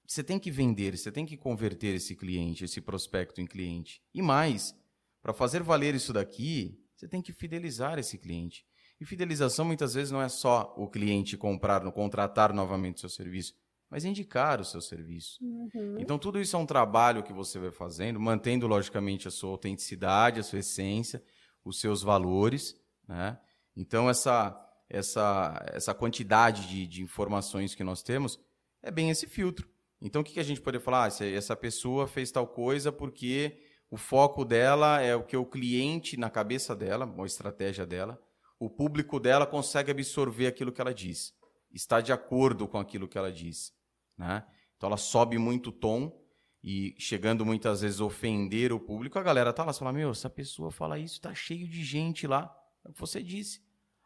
você 0.07 0.23
tem 0.23 0.39
que 0.39 0.51
vender, 0.51 0.97
você 0.97 1.11
tem 1.11 1.25
que 1.25 1.37
converter 1.37 1.95
esse 1.95 2.15
cliente, 2.15 2.65
esse 2.65 2.81
prospecto 2.81 3.41
em 3.41 3.47
cliente. 3.47 4.03
E 4.13 4.21
mais, 4.21 4.75
para 5.23 5.33
fazer 5.33 5.63
valer 5.63 5.95
isso 5.95 6.13
daqui, 6.13 6.79
você 6.95 7.09
tem 7.09 7.23
que 7.23 7.33
fidelizar 7.33 7.99
esse 7.99 8.19
cliente. 8.19 8.67
E 9.03 9.05
fidelização 9.05 9.65
muitas 9.65 9.95
vezes 9.95 10.13
não 10.13 10.23
é 10.23 10.29
só 10.29 10.73
o 10.77 10.89
cliente 10.89 11.37
comprar, 11.37 11.81
contratar 11.91 12.53
novamente 12.53 12.99
o 12.99 13.01
seu 13.01 13.09
serviço, 13.09 13.53
mas 13.91 14.05
indicar 14.05 14.61
o 14.61 14.65
seu 14.65 14.81
serviço. 14.81 15.39
Uhum. 15.43 15.97
Então 15.99 16.19
tudo 16.19 16.41
isso 16.41 16.55
é 16.55 16.59
um 16.59 16.65
trabalho 16.65 17.25
que 17.25 17.33
você 17.33 17.59
vai 17.59 17.73
fazendo, 17.73 18.21
mantendo 18.21 18.69
logicamente 18.69 19.27
a 19.27 19.31
sua 19.33 19.51
autenticidade, 19.51 20.39
a 20.39 20.45
sua 20.45 20.61
essência, 20.61 21.21
os 21.65 21.81
seus 21.81 22.01
valores, 22.01 22.77
né? 23.09 23.39
Então 23.77 24.09
essa 24.09 24.57
essa, 24.89 25.65
essa 25.73 25.95
quantidade 25.95 26.69
de, 26.69 26.87
de 26.87 27.03
informações 27.03 27.75
que 27.75 27.83
nós 27.83 28.03
temos, 28.03 28.39
é 28.83 28.91
bem 28.91 29.09
esse 29.09 29.27
filtro. 29.27 29.67
Então, 30.01 30.21
o 30.21 30.25
que, 30.25 30.35
que 30.35 30.41
a 30.41 30.45
gente 30.45 30.61
pode 30.61 30.79
falar? 30.79 31.11
Ah, 31.11 31.25
essa 31.25 31.57
pessoa 31.57 32.07
fez 32.07 32.31
tal 32.31 32.47
coisa 32.47 32.93
porque 32.93 33.59
o 33.91 33.97
foco 33.97 34.45
dela 34.45 35.01
é 35.01 35.17
o 35.17 35.25
que 35.25 35.37
o 35.37 35.47
cliente, 35.47 36.19
na 36.19 36.29
cabeça 36.29 36.77
dela, 36.77 37.13
a 37.19 37.25
estratégia 37.25 37.87
dela, 37.87 38.21
o 38.65 38.71
público 38.71 39.19
dela 39.19 39.47
consegue 39.47 39.91
absorver 39.91 40.47
aquilo 40.47 40.73
que 40.73 40.81
ela 40.81 40.95
diz, 40.95 41.35
está 41.71 42.01
de 42.01 42.13
acordo 42.13 42.69
com 42.69 42.79
aquilo 42.79 43.09
que 43.09 43.19
ela 43.19 43.33
diz. 43.33 43.73
Né? 44.17 44.45
Então, 44.77 44.89
ela 44.89 44.97
sobe 44.97 45.39
muito 45.39 45.71
o 45.71 45.73
tom 45.73 46.21
e 46.63 46.95
chegando 46.99 47.45
muitas 47.45 47.81
vezes 47.81 48.01
a 48.01 48.05
ofender 48.05 48.73
o 48.73 48.79
público, 48.79 49.19
a 49.19 49.23
galera 49.23 49.53
tá 49.53 49.65
lá 49.65 49.73
e 49.73 49.75
fala: 49.75 49.93
Meu, 49.93 50.11
essa 50.11 50.31
pessoa 50.31 50.71
fala 50.71 50.99
isso, 50.99 51.21
tá 51.21 51.35
cheio 51.35 51.67
de 51.67 51.83
gente 51.85 52.27
lá. 52.27 52.55
É 52.85 52.91
o 52.91 52.93
que 52.93 53.01
você 53.01 53.23
disse 53.23 53.61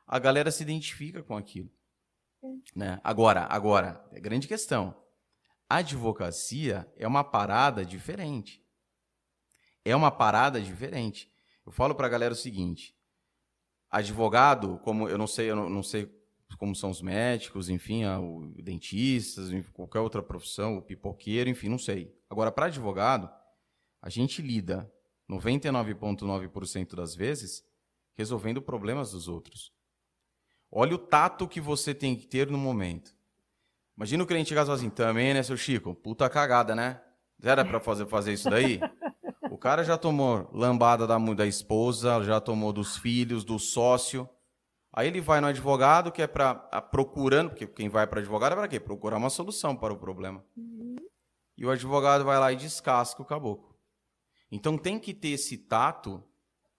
a 0.06 0.18
galera 0.18 0.50
se 0.50 0.62
identifica 0.62 1.22
com 1.22 1.36
aquilo. 1.36 1.70
Né? 2.74 3.00
Agora, 3.02 3.46
agora, 3.50 4.04
é 4.12 4.20
grande 4.20 4.46
questão. 4.46 4.94
A 5.68 5.78
advocacia 5.78 6.90
é 6.96 7.08
uma 7.08 7.24
parada 7.24 7.84
diferente. 7.84 8.64
É 9.84 9.96
uma 9.96 10.12
parada 10.12 10.60
diferente. 10.60 11.32
Eu 11.64 11.72
falo 11.72 11.94
para 11.94 12.06
a 12.06 12.10
galera 12.10 12.34
o 12.34 12.36
seguinte: 12.36 12.95
advogado, 13.96 14.78
como 14.84 15.08
eu 15.08 15.16
não 15.16 15.26
sei, 15.26 15.50
eu 15.50 15.56
não, 15.56 15.68
não 15.68 15.82
sei 15.82 16.10
como 16.58 16.74
são 16.74 16.90
os 16.90 17.02
médicos, 17.02 17.68
enfim, 17.68 18.04
o 18.04 18.52
dentistas, 18.62 19.50
qualquer 19.72 20.00
outra 20.00 20.22
profissão, 20.22 20.76
o 20.76 20.82
pipoqueiro, 20.82 21.50
enfim, 21.50 21.68
não 21.68 21.78
sei. 21.78 22.14
Agora, 22.30 22.52
para 22.52 22.66
advogado, 22.66 23.30
a 24.00 24.08
gente 24.08 24.40
lida 24.42 24.90
99,9% 25.28 26.94
das 26.94 27.14
vezes 27.14 27.64
resolvendo 28.14 28.62
problemas 28.62 29.12
dos 29.12 29.28
outros. 29.28 29.72
Olha 30.70 30.94
o 30.94 30.98
tato 30.98 31.48
que 31.48 31.60
você 31.60 31.94
tem 31.94 32.16
que 32.16 32.26
ter 32.26 32.48
no 32.48 32.58
momento. 32.58 33.14
Imagina 33.96 34.22
o 34.22 34.26
cliente 34.26 34.50
chegar 34.50 34.70
assim, 34.70 34.90
também, 34.90 35.32
né, 35.32 35.42
seu 35.42 35.56
Chico? 35.56 35.94
Puta 35.94 36.28
cagada, 36.28 36.74
né? 36.74 37.00
Era 37.42 37.64
para 37.64 37.80
fazer, 37.80 38.06
fazer 38.06 38.32
isso 38.32 38.48
daí? 38.48 38.80
O 39.66 39.68
cara 39.68 39.82
já 39.82 39.98
tomou 39.98 40.48
lambada 40.52 41.08
da, 41.08 41.18
da 41.18 41.44
esposa, 41.44 42.22
já 42.22 42.40
tomou 42.40 42.72
dos 42.72 42.96
filhos, 42.98 43.44
do 43.44 43.58
sócio. 43.58 44.28
Aí 44.92 45.08
ele 45.08 45.20
vai 45.20 45.40
no 45.40 45.48
advogado, 45.48 46.12
que 46.12 46.22
é 46.22 46.26
para 46.28 46.54
procurando, 46.82 47.50
porque 47.50 47.66
quem 47.66 47.88
vai 47.88 48.06
para 48.06 48.20
advogado 48.20 48.52
é 48.52 48.54
para 48.54 48.68
quê? 48.68 48.78
Procurar 48.78 49.16
uma 49.16 49.28
solução 49.28 49.74
para 49.74 49.92
o 49.92 49.98
problema. 49.98 50.46
Uhum. 50.56 50.94
E 51.58 51.66
o 51.66 51.70
advogado 51.70 52.24
vai 52.24 52.38
lá 52.38 52.52
e 52.52 52.56
descasca 52.56 53.20
o 53.20 53.24
caboclo. 53.24 53.76
Então 54.52 54.78
tem 54.78 55.00
que 55.00 55.12
ter 55.12 55.30
esse 55.30 55.58
tato, 55.58 56.22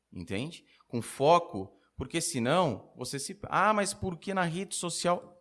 entende? 0.10 0.64
Com 0.88 1.02
foco 1.02 1.78
porque 1.98 2.22
senão 2.22 2.94
você 2.96 3.20
se. 3.20 3.38
Ah, 3.50 3.74
mas 3.74 3.94
por 3.94 4.18
que 4.18 4.34
na 4.34 4.44
rede 4.44 4.76
social? 4.76 5.38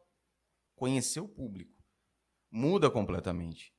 Conhecer 0.74 1.20
o 1.20 1.28
público. 1.28 1.80
Muda 2.50 2.90
completamente. 2.90 3.72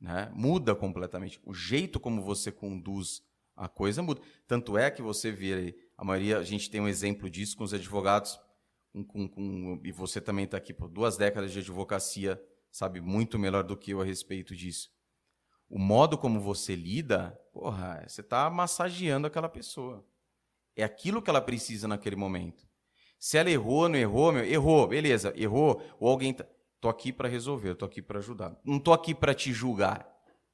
Né? 0.00 0.30
Muda 0.34 0.74
completamente. 0.74 1.40
O 1.44 1.52
jeito 1.52 1.98
como 1.98 2.22
você 2.22 2.52
conduz 2.52 3.22
a 3.58 3.68
coisa 3.68 4.02
muda. 4.02 4.20
Tanto 4.46 4.78
é 4.78 4.90
que 4.90 5.02
você 5.02 5.32
vê 5.32 5.76
a 5.96 6.04
maioria, 6.04 6.38
a 6.38 6.44
gente 6.44 6.70
tem 6.70 6.80
um 6.80 6.88
exemplo 6.88 7.28
disso 7.28 7.56
com 7.56 7.64
os 7.64 7.74
advogados, 7.74 8.38
com, 8.92 9.04
com, 9.04 9.28
com, 9.28 9.80
e 9.84 9.90
você 9.90 10.20
também 10.20 10.44
está 10.44 10.56
aqui 10.56 10.72
por 10.72 10.88
duas 10.88 11.16
décadas 11.16 11.52
de 11.52 11.58
advocacia, 11.58 12.40
sabe 12.70 13.00
muito 13.00 13.38
melhor 13.38 13.64
do 13.64 13.76
que 13.76 13.90
eu 13.90 14.00
a 14.00 14.04
respeito 14.04 14.54
disso. 14.54 14.90
O 15.68 15.78
modo 15.78 16.16
como 16.16 16.40
você 16.40 16.74
lida, 16.74 17.38
porra, 17.52 18.02
você 18.06 18.20
está 18.20 18.48
massageando 18.48 19.26
aquela 19.26 19.48
pessoa. 19.48 20.06
É 20.74 20.84
aquilo 20.84 21.20
que 21.20 21.28
ela 21.28 21.40
precisa 21.40 21.88
naquele 21.88 22.16
momento. 22.16 22.66
Se 23.18 23.36
ela 23.36 23.50
errou, 23.50 23.88
não 23.88 23.98
errou, 23.98 24.32
meu, 24.32 24.44
errou, 24.44 24.86
beleza, 24.86 25.32
errou, 25.36 25.82
ou 25.98 26.08
alguém 26.08 26.32
tá, 26.32 26.46
tô 26.80 26.88
aqui 26.88 27.12
para 27.12 27.28
resolver, 27.28 27.74
tô 27.74 27.84
aqui 27.84 28.00
para 28.00 28.18
ajudar. 28.18 28.58
Não 28.64 28.78
tô 28.78 28.92
aqui 28.92 29.14
para 29.14 29.34
te 29.34 29.52
julgar 29.52 30.08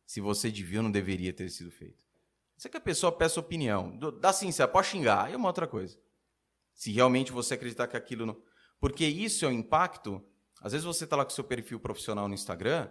se 0.06 0.20
você 0.20 0.50
devia 0.50 0.78
ou 0.78 0.84
não 0.84 0.90
deveria 0.90 1.32
ter 1.32 1.48
sido 1.50 1.70
feito. 1.70 2.04
Se 2.56 2.68
é 2.68 2.70
que 2.70 2.76
a 2.76 2.80
pessoa 2.80 3.10
peça 3.10 3.40
opinião, 3.40 3.98
dá 4.20 4.32
você 4.32 4.66
pode 4.66 4.86
xingar, 4.86 5.32
é 5.32 5.36
uma 5.36 5.48
outra 5.48 5.66
coisa. 5.66 5.98
Se 6.72 6.92
realmente 6.92 7.32
você 7.32 7.54
acreditar 7.54 7.86
que 7.86 7.96
aquilo 7.96 8.26
não. 8.26 8.40
Porque 8.80 9.06
isso 9.06 9.44
é 9.44 9.48
o 9.48 9.52
impacto. 9.52 10.22
Às 10.60 10.72
vezes 10.72 10.84
você 10.84 11.04
está 11.04 11.16
lá 11.16 11.24
com 11.24 11.30
seu 11.30 11.44
perfil 11.44 11.78
profissional 11.80 12.28
no 12.28 12.34
Instagram 12.34 12.90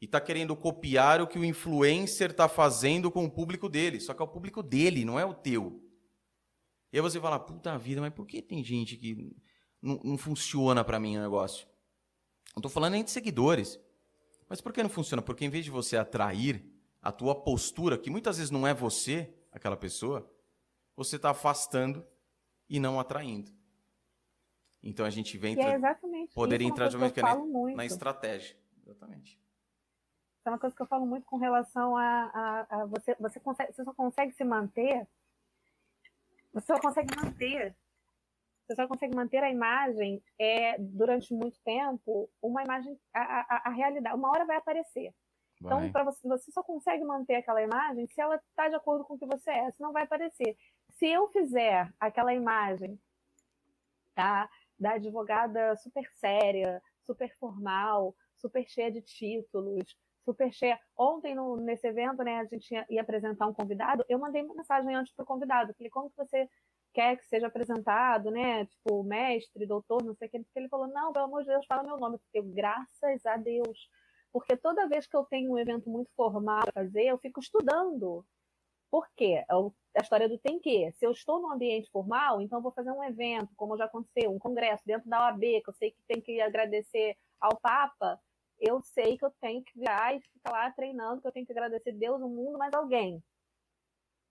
e 0.00 0.04
está 0.04 0.20
querendo 0.20 0.56
copiar 0.56 1.20
o 1.20 1.26
que 1.26 1.38
o 1.38 1.44
influencer 1.44 2.30
está 2.30 2.48
fazendo 2.48 3.10
com 3.10 3.24
o 3.24 3.30
público 3.30 3.68
dele. 3.68 4.00
Só 4.00 4.12
que 4.14 4.22
é 4.22 4.24
o 4.24 4.28
público 4.28 4.62
dele, 4.62 5.04
não 5.04 5.18
é 5.18 5.24
o 5.24 5.34
teu. 5.34 5.82
E 6.92 6.98
aí 6.98 7.00
você 7.00 7.20
fala, 7.20 7.38
puta 7.38 7.78
vida, 7.78 8.00
mas 8.00 8.12
por 8.12 8.26
que 8.26 8.42
tem 8.42 8.62
gente 8.62 8.96
que 8.96 9.34
não, 9.80 10.00
não 10.04 10.18
funciona 10.18 10.84
para 10.84 11.00
mim 11.00 11.16
o 11.16 11.22
negócio? 11.22 11.66
Não 12.54 12.60
estou 12.60 12.70
falando 12.70 12.92
nem 12.92 13.04
de 13.04 13.10
seguidores. 13.10 13.80
Mas 14.48 14.60
por 14.60 14.72
que 14.72 14.82
não 14.82 14.90
funciona? 14.90 15.22
Porque 15.22 15.44
em 15.44 15.50
vez 15.50 15.64
de 15.64 15.70
você 15.70 15.96
atrair 15.96 16.64
a 17.00 17.10
tua 17.10 17.34
postura, 17.34 17.98
que 17.98 18.10
muitas 18.10 18.36
vezes 18.36 18.50
não 18.50 18.66
é 18.66 18.74
você, 18.74 19.34
aquela 19.50 19.76
pessoa, 19.76 20.30
você 20.94 21.16
está 21.16 21.30
afastando 21.30 22.06
e 22.68 22.78
não 22.78 23.00
atraindo. 23.00 23.50
Então 24.82 25.06
a 25.06 25.10
gente 25.10 25.38
vem 25.38 25.58
é 25.60 25.74
exatamente 25.74 26.34
poderia 26.34 26.66
isso, 26.66 26.74
entrar 26.74 26.88
de 26.88 26.96
uma 26.96 27.36
muito. 27.36 27.76
na 27.76 27.84
estratégia. 27.84 28.56
Exatamente. 28.82 29.32
Isso 29.32 30.48
é 30.48 30.50
uma 30.50 30.58
coisa 30.58 30.74
que 30.74 30.82
eu 30.82 30.86
falo 30.86 31.06
muito 31.06 31.24
com 31.24 31.36
relação 31.36 31.96
a, 31.96 32.02
a, 32.02 32.82
a 32.82 32.86
você, 32.86 33.14
você, 33.18 33.38
consegue, 33.38 33.72
você 33.72 33.84
só 33.84 33.94
consegue 33.94 34.32
se 34.32 34.42
manter, 34.42 35.06
você 36.52 36.66
só 36.66 36.80
consegue 36.80 37.14
manter, 37.16 37.76
você 38.72 38.76
só 38.76 38.88
consegue 38.88 39.14
manter 39.14 39.42
a 39.42 39.50
imagem 39.50 40.22
é, 40.38 40.78
durante 40.78 41.34
muito 41.34 41.58
tempo, 41.62 42.28
uma 42.40 42.62
imagem, 42.62 42.98
a, 43.14 43.20
a, 43.20 43.62
a 43.66 43.70
realidade, 43.70 44.16
uma 44.16 44.30
hora 44.30 44.46
vai 44.46 44.56
aparecer. 44.56 45.14
Então, 45.60 45.78
vai. 45.78 45.88
Então, 45.88 46.04
você, 46.04 46.26
você 46.26 46.50
só 46.50 46.62
consegue 46.62 47.04
manter 47.04 47.36
aquela 47.36 47.62
imagem 47.62 48.06
se 48.08 48.20
ela 48.20 48.36
está 48.36 48.68
de 48.68 48.74
acordo 48.74 49.04
com 49.04 49.14
o 49.14 49.18
que 49.18 49.26
você 49.26 49.50
é, 49.50 49.70
senão 49.72 49.92
vai 49.92 50.04
aparecer. 50.04 50.56
Se 50.90 51.06
eu 51.06 51.28
fizer 51.28 51.92
aquela 52.00 52.34
imagem 52.34 52.98
tá, 54.14 54.48
da 54.78 54.92
advogada 54.92 55.76
super 55.76 56.08
séria, 56.14 56.82
super 57.04 57.34
formal, 57.38 58.14
super 58.36 58.66
cheia 58.68 58.90
de 58.90 59.02
títulos, 59.02 59.96
super 60.24 60.52
cheia. 60.52 60.78
Ontem, 60.96 61.34
no, 61.34 61.56
nesse 61.56 61.86
evento, 61.86 62.22
né, 62.22 62.40
a 62.40 62.44
gente 62.44 62.70
ia, 62.72 62.86
ia, 62.88 63.02
apresentar 63.02 63.46
um 63.46 63.54
convidado, 63.54 64.04
eu 64.08 64.18
mandei 64.18 64.42
uma 64.42 64.54
mensagem 64.54 64.94
antes 64.94 65.12
para 65.14 65.24
o 65.24 65.26
convidado, 65.26 65.74
falei, 65.74 65.90
como 65.90 66.10
que 66.10 66.16
você 66.16 66.48
quer 66.92 67.16
que 67.16 67.26
seja 67.26 67.46
apresentado, 67.46 68.30
né, 68.30 68.66
tipo, 68.66 69.02
mestre, 69.02 69.66
doutor, 69.66 70.02
não 70.04 70.14
sei 70.14 70.28
o 70.28 70.30
que, 70.30 70.44
ele 70.54 70.68
falou, 70.68 70.86
não, 70.88 71.12
pelo 71.12 71.26
amor 71.26 71.42
de 71.42 71.48
Deus, 71.48 71.66
fala 71.66 71.82
meu 71.82 71.98
nome, 71.98 72.18
eu, 72.34 72.42
graças 72.44 73.24
a 73.26 73.36
Deus, 73.36 73.88
porque 74.32 74.56
toda 74.56 74.88
vez 74.88 75.06
que 75.06 75.16
eu 75.16 75.24
tenho 75.24 75.52
um 75.52 75.58
evento 75.58 75.88
muito 75.90 76.10
formal 76.16 76.62
a 76.68 76.72
fazer, 76.72 77.04
eu 77.04 77.18
fico 77.18 77.40
estudando. 77.40 78.24
Por 78.90 79.08
quê? 79.16 79.44
É 79.48 79.54
a 79.96 80.02
história 80.02 80.28
do 80.28 80.38
tem 80.38 80.58
que. 80.58 80.92
Se 80.92 81.06
eu 81.06 81.12
estou 81.12 81.40
num 81.40 81.52
ambiente 81.52 81.90
formal, 81.90 82.40
então 82.40 82.58
eu 82.58 82.62
vou 82.62 82.72
fazer 82.72 82.90
um 82.92 83.04
evento, 83.04 83.50
como 83.56 83.76
já 83.76 83.86
aconteceu, 83.86 84.30
um 84.30 84.38
congresso 84.38 84.82
dentro 84.86 85.08
da 85.08 85.26
OAB, 85.26 85.40
que 85.40 85.68
eu 85.68 85.74
sei 85.74 85.90
que 85.90 86.02
tem 86.06 86.20
que 86.20 86.40
agradecer 86.40 87.16
ao 87.40 87.56
Papa, 87.58 88.20
eu 88.58 88.80
sei 88.82 89.18
que 89.18 89.24
eu 89.24 89.30
tenho 89.40 89.62
que 89.64 89.78
virar 89.78 90.14
e 90.14 90.20
ficar 90.20 90.52
lá 90.52 90.70
treinando, 90.70 91.20
que 91.20 91.26
eu 91.26 91.32
tenho 91.32 91.46
que 91.46 91.52
agradecer 91.52 91.92
Deus, 91.92 92.20
o 92.22 92.28
mundo, 92.28 92.58
mais 92.58 92.72
alguém. 92.74 93.22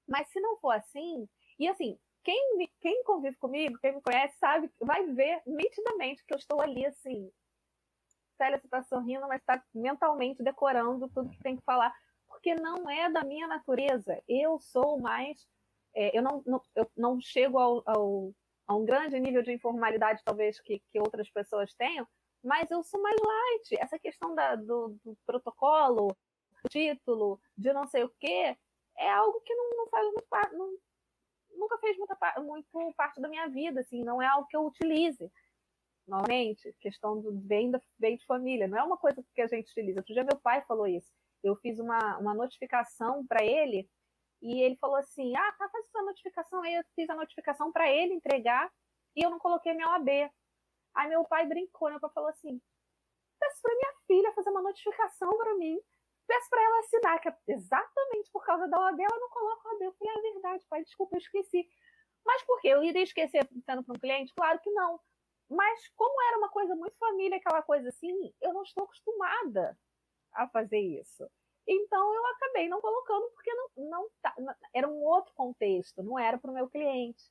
Mas 0.07 0.29
se 0.29 0.39
não 0.39 0.57
for 0.57 0.71
assim, 0.71 1.27
e 1.59 1.67
assim, 1.67 1.97
quem, 2.23 2.69
quem 2.79 3.03
convive 3.03 3.35
comigo, 3.37 3.77
quem 3.79 3.95
me 3.95 4.01
conhece, 4.01 4.37
sabe, 4.37 4.71
vai 4.79 5.05
ver 5.07 5.41
nitidamente 5.45 6.23
que 6.25 6.33
eu 6.33 6.37
estou 6.37 6.61
ali 6.61 6.85
assim. 6.85 7.31
Célia, 8.37 8.59
você 8.59 8.65
está 8.65 8.81
sorrindo, 8.83 9.27
mas 9.27 9.39
está 9.39 9.63
mentalmente 9.73 10.43
decorando 10.43 11.09
tudo 11.09 11.29
que 11.29 11.43
tem 11.43 11.55
que 11.55 11.63
falar, 11.63 11.93
porque 12.27 12.55
não 12.55 12.89
é 12.89 13.09
da 13.09 13.23
minha 13.23 13.47
natureza. 13.47 14.21
Eu 14.27 14.59
sou 14.59 14.99
mais. 14.99 15.47
É, 15.93 16.17
eu, 16.17 16.23
não, 16.23 16.41
não, 16.45 16.61
eu 16.75 16.89
não 16.95 17.21
chego 17.21 17.59
ao, 17.59 17.83
ao, 17.85 18.33
a 18.67 18.75
um 18.75 18.85
grande 18.85 19.19
nível 19.19 19.43
de 19.43 19.51
informalidade, 19.51 20.23
talvez, 20.23 20.59
que, 20.59 20.81
que 20.91 20.99
outras 20.99 21.29
pessoas 21.29 21.73
tenham, 21.73 22.07
mas 22.43 22.71
eu 22.71 22.83
sou 22.83 23.01
mais 23.01 23.15
light. 23.19 23.75
Essa 23.79 23.99
questão 23.99 24.33
da, 24.33 24.55
do, 24.55 24.97
do, 25.03 25.17
protocolo, 25.25 26.15
título, 26.69 27.39
de 27.57 27.73
não 27.73 27.85
sei 27.85 28.03
o 28.03 28.13
quê, 28.19 28.57
é 28.97 29.11
algo 29.11 29.39
que 29.41 29.53
não, 29.53 29.69
não 29.77 29.87
faz 29.87 30.05
muito 30.07 30.27
parte, 30.29 30.55
nunca 31.55 31.77
fez 31.79 31.97
muita, 31.97 32.17
muito 32.39 32.95
parte 32.95 33.21
da 33.21 33.27
minha 33.27 33.47
vida, 33.47 33.79
assim, 33.81 34.03
não 34.03 34.21
é 34.21 34.27
algo 34.27 34.47
que 34.47 34.55
eu 34.55 34.65
utilize. 34.65 35.31
Novamente, 36.07 36.73
questão 36.79 37.21
do 37.21 37.31
bem, 37.31 37.71
da, 37.71 37.79
bem 37.99 38.17
de 38.17 38.25
família, 38.25 38.67
não 38.67 38.77
é 38.77 38.83
uma 38.83 38.97
coisa 38.97 39.23
que 39.33 39.41
a 39.41 39.47
gente 39.47 39.69
utiliza. 39.71 39.99
Outro 39.99 40.13
dia 40.13 40.23
meu 40.23 40.37
pai 40.39 40.63
falou 40.65 40.87
isso. 40.87 41.11
Eu 41.43 41.55
fiz 41.57 41.79
uma, 41.79 42.17
uma 42.17 42.33
notificação 42.33 43.25
para 43.25 43.43
ele 43.43 43.89
e 44.41 44.61
ele 44.61 44.75
falou 44.77 44.95
assim: 44.97 45.35
Ah, 45.35 45.51
tá, 45.57 45.69
faz 45.69 45.85
essa 45.85 46.01
notificação 46.01 46.61
aí. 46.63 46.75
Eu 46.75 46.83
fiz 46.95 47.09
a 47.09 47.15
notificação 47.15 47.71
para 47.71 47.89
ele 47.89 48.13
entregar 48.13 48.71
e 49.15 49.23
eu 49.23 49.29
não 49.29 49.39
coloquei 49.39 49.73
minha 49.73 49.89
OAB. 49.89 50.09
Aí 50.95 51.09
meu 51.09 51.23
pai 51.25 51.45
brincou, 51.47 51.89
meu 51.89 51.99
pai 51.99 52.09
falou 52.13 52.29
assim: 52.29 52.61
peço 53.39 53.61
para 53.61 53.75
minha 53.75 53.93
filha 54.07 54.33
fazer 54.33 54.49
uma 54.49 54.61
notificação 54.61 55.29
para 55.37 55.55
mim, 55.55 55.79
peço 56.31 56.49
para 56.49 56.63
ela 56.63 56.79
assinar, 56.79 57.19
que 57.19 57.27
é 57.27 57.35
exatamente 57.49 58.31
por 58.31 58.45
causa 58.45 58.67
da 58.67 58.79
OAB 58.79 58.99
ela 59.01 59.19
não 59.19 59.29
coloca 59.29 59.69
OAB. 59.69 59.81
Eu 59.81 59.93
falei: 59.93 60.13
é 60.13 60.33
verdade, 60.33 60.65
pai, 60.69 60.83
desculpa, 60.83 61.15
eu 61.15 61.19
esqueci. 61.19 61.67
Mas 62.25 62.43
por 62.43 62.61
quê? 62.61 62.69
Eu 62.69 62.83
iria 62.83 63.03
esquecer 63.03 63.47
sendo 63.65 63.83
para 63.83 63.95
um 63.95 63.99
cliente? 63.99 64.33
Claro 64.33 64.59
que 64.59 64.69
não. 64.71 64.99
Mas 65.49 65.89
como 65.97 66.21
era 66.29 66.37
uma 66.37 66.49
coisa 66.49 66.75
muito 66.75 66.97
família, 66.97 67.37
aquela 67.37 67.61
coisa 67.61 67.89
assim, 67.89 68.33
eu 68.41 68.53
não 68.53 68.63
estou 68.63 68.85
acostumada 68.85 69.77
a 70.33 70.47
fazer 70.47 70.79
isso. 70.79 71.29
Então 71.67 72.13
eu 72.13 72.25
acabei 72.27 72.69
não 72.69 72.79
colocando 72.79 73.29
porque 73.31 73.53
não, 73.53 73.69
não 73.89 74.09
tá, 74.21 74.33
era 74.73 74.87
um 74.87 75.03
outro 75.03 75.33
contexto, 75.33 76.01
não 76.01 76.17
era 76.17 76.37
para 76.37 76.51
o 76.51 76.53
meu 76.53 76.69
cliente. 76.69 77.23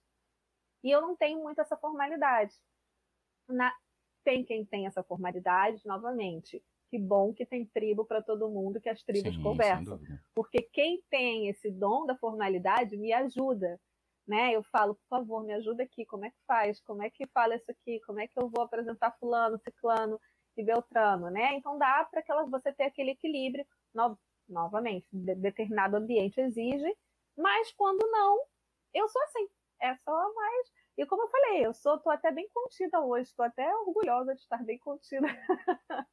E 0.84 0.90
eu 0.90 1.00
não 1.00 1.16
tenho 1.16 1.42
muito 1.42 1.60
essa 1.60 1.76
formalidade 1.76 2.54
na... 3.48 3.74
tem 4.24 4.44
quem 4.44 4.64
tem 4.64 4.86
essa 4.86 5.02
formalidade, 5.02 5.86
novamente. 5.86 6.62
Que 6.90 6.98
bom 6.98 7.32
que 7.32 7.46
tem 7.46 7.64
tribo 7.66 8.04
para 8.04 8.20
todo 8.20 8.50
mundo, 8.50 8.80
que 8.80 8.88
as 8.88 9.02
tribos 9.02 9.34
Sim, 9.34 9.42
conversam. 9.42 10.00
Porque 10.34 10.62
quem 10.72 11.00
tem 11.08 11.48
esse 11.48 11.70
dom 11.70 12.04
da 12.04 12.16
formalidade 12.16 12.96
me 12.96 13.12
ajuda. 13.12 13.80
Né? 14.26 14.52
Eu 14.54 14.62
falo, 14.64 14.94
por 14.94 15.06
favor, 15.08 15.44
me 15.44 15.54
ajuda 15.54 15.82
aqui, 15.82 16.04
como 16.04 16.24
é 16.24 16.30
que 16.30 16.36
faz? 16.46 16.80
Como 16.82 17.02
é 17.02 17.10
que 17.10 17.26
fala 17.28 17.54
isso 17.54 17.70
aqui? 17.70 18.00
Como 18.06 18.20
é 18.20 18.26
que 18.26 18.38
eu 18.38 18.48
vou 18.48 18.64
apresentar 18.64 19.16
fulano, 19.18 19.58
ciclano 19.58 20.20
e 20.56 20.64
beltrano, 20.64 21.30
né? 21.30 21.54
Então 21.54 21.78
dá 21.78 22.04
para 22.04 22.22
que 22.22 22.32
você 22.48 22.72
ter 22.72 22.84
aquele 22.84 23.12
equilíbrio, 23.12 23.64
no, 23.94 24.16
novamente, 24.48 25.06
de, 25.12 25.34
determinado 25.34 25.96
ambiente 25.96 26.40
exige, 26.40 26.96
mas 27.36 27.72
quando 27.72 28.06
não, 28.10 28.40
eu 28.94 29.08
sou 29.08 29.22
assim. 29.22 29.48
É 29.82 29.96
só 29.96 30.34
mais 30.34 30.70
e 31.00 31.06
como 31.06 31.22
eu 31.22 31.28
falei, 31.28 31.66
eu 31.66 31.72
sou, 31.72 31.98
tô 31.98 32.10
até 32.10 32.30
bem 32.30 32.46
contida 32.52 33.00
hoje, 33.00 33.30
estou 33.30 33.46
até 33.46 33.74
orgulhosa 33.74 34.34
de 34.34 34.40
estar 34.42 34.62
bem 34.62 34.78
contida. 34.78 35.26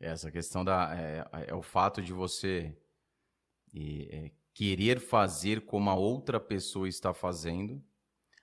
Essa 0.00 0.30
questão 0.30 0.64
da 0.64 0.96
é, 0.96 1.48
é 1.48 1.54
o 1.54 1.60
fato 1.60 2.00
de 2.00 2.12
você 2.12 2.74
é, 3.74 4.30
querer 4.54 4.98
fazer 4.98 5.66
como 5.66 5.90
a 5.90 5.94
outra 5.94 6.40
pessoa 6.40 6.88
está 6.88 7.12
fazendo, 7.12 7.84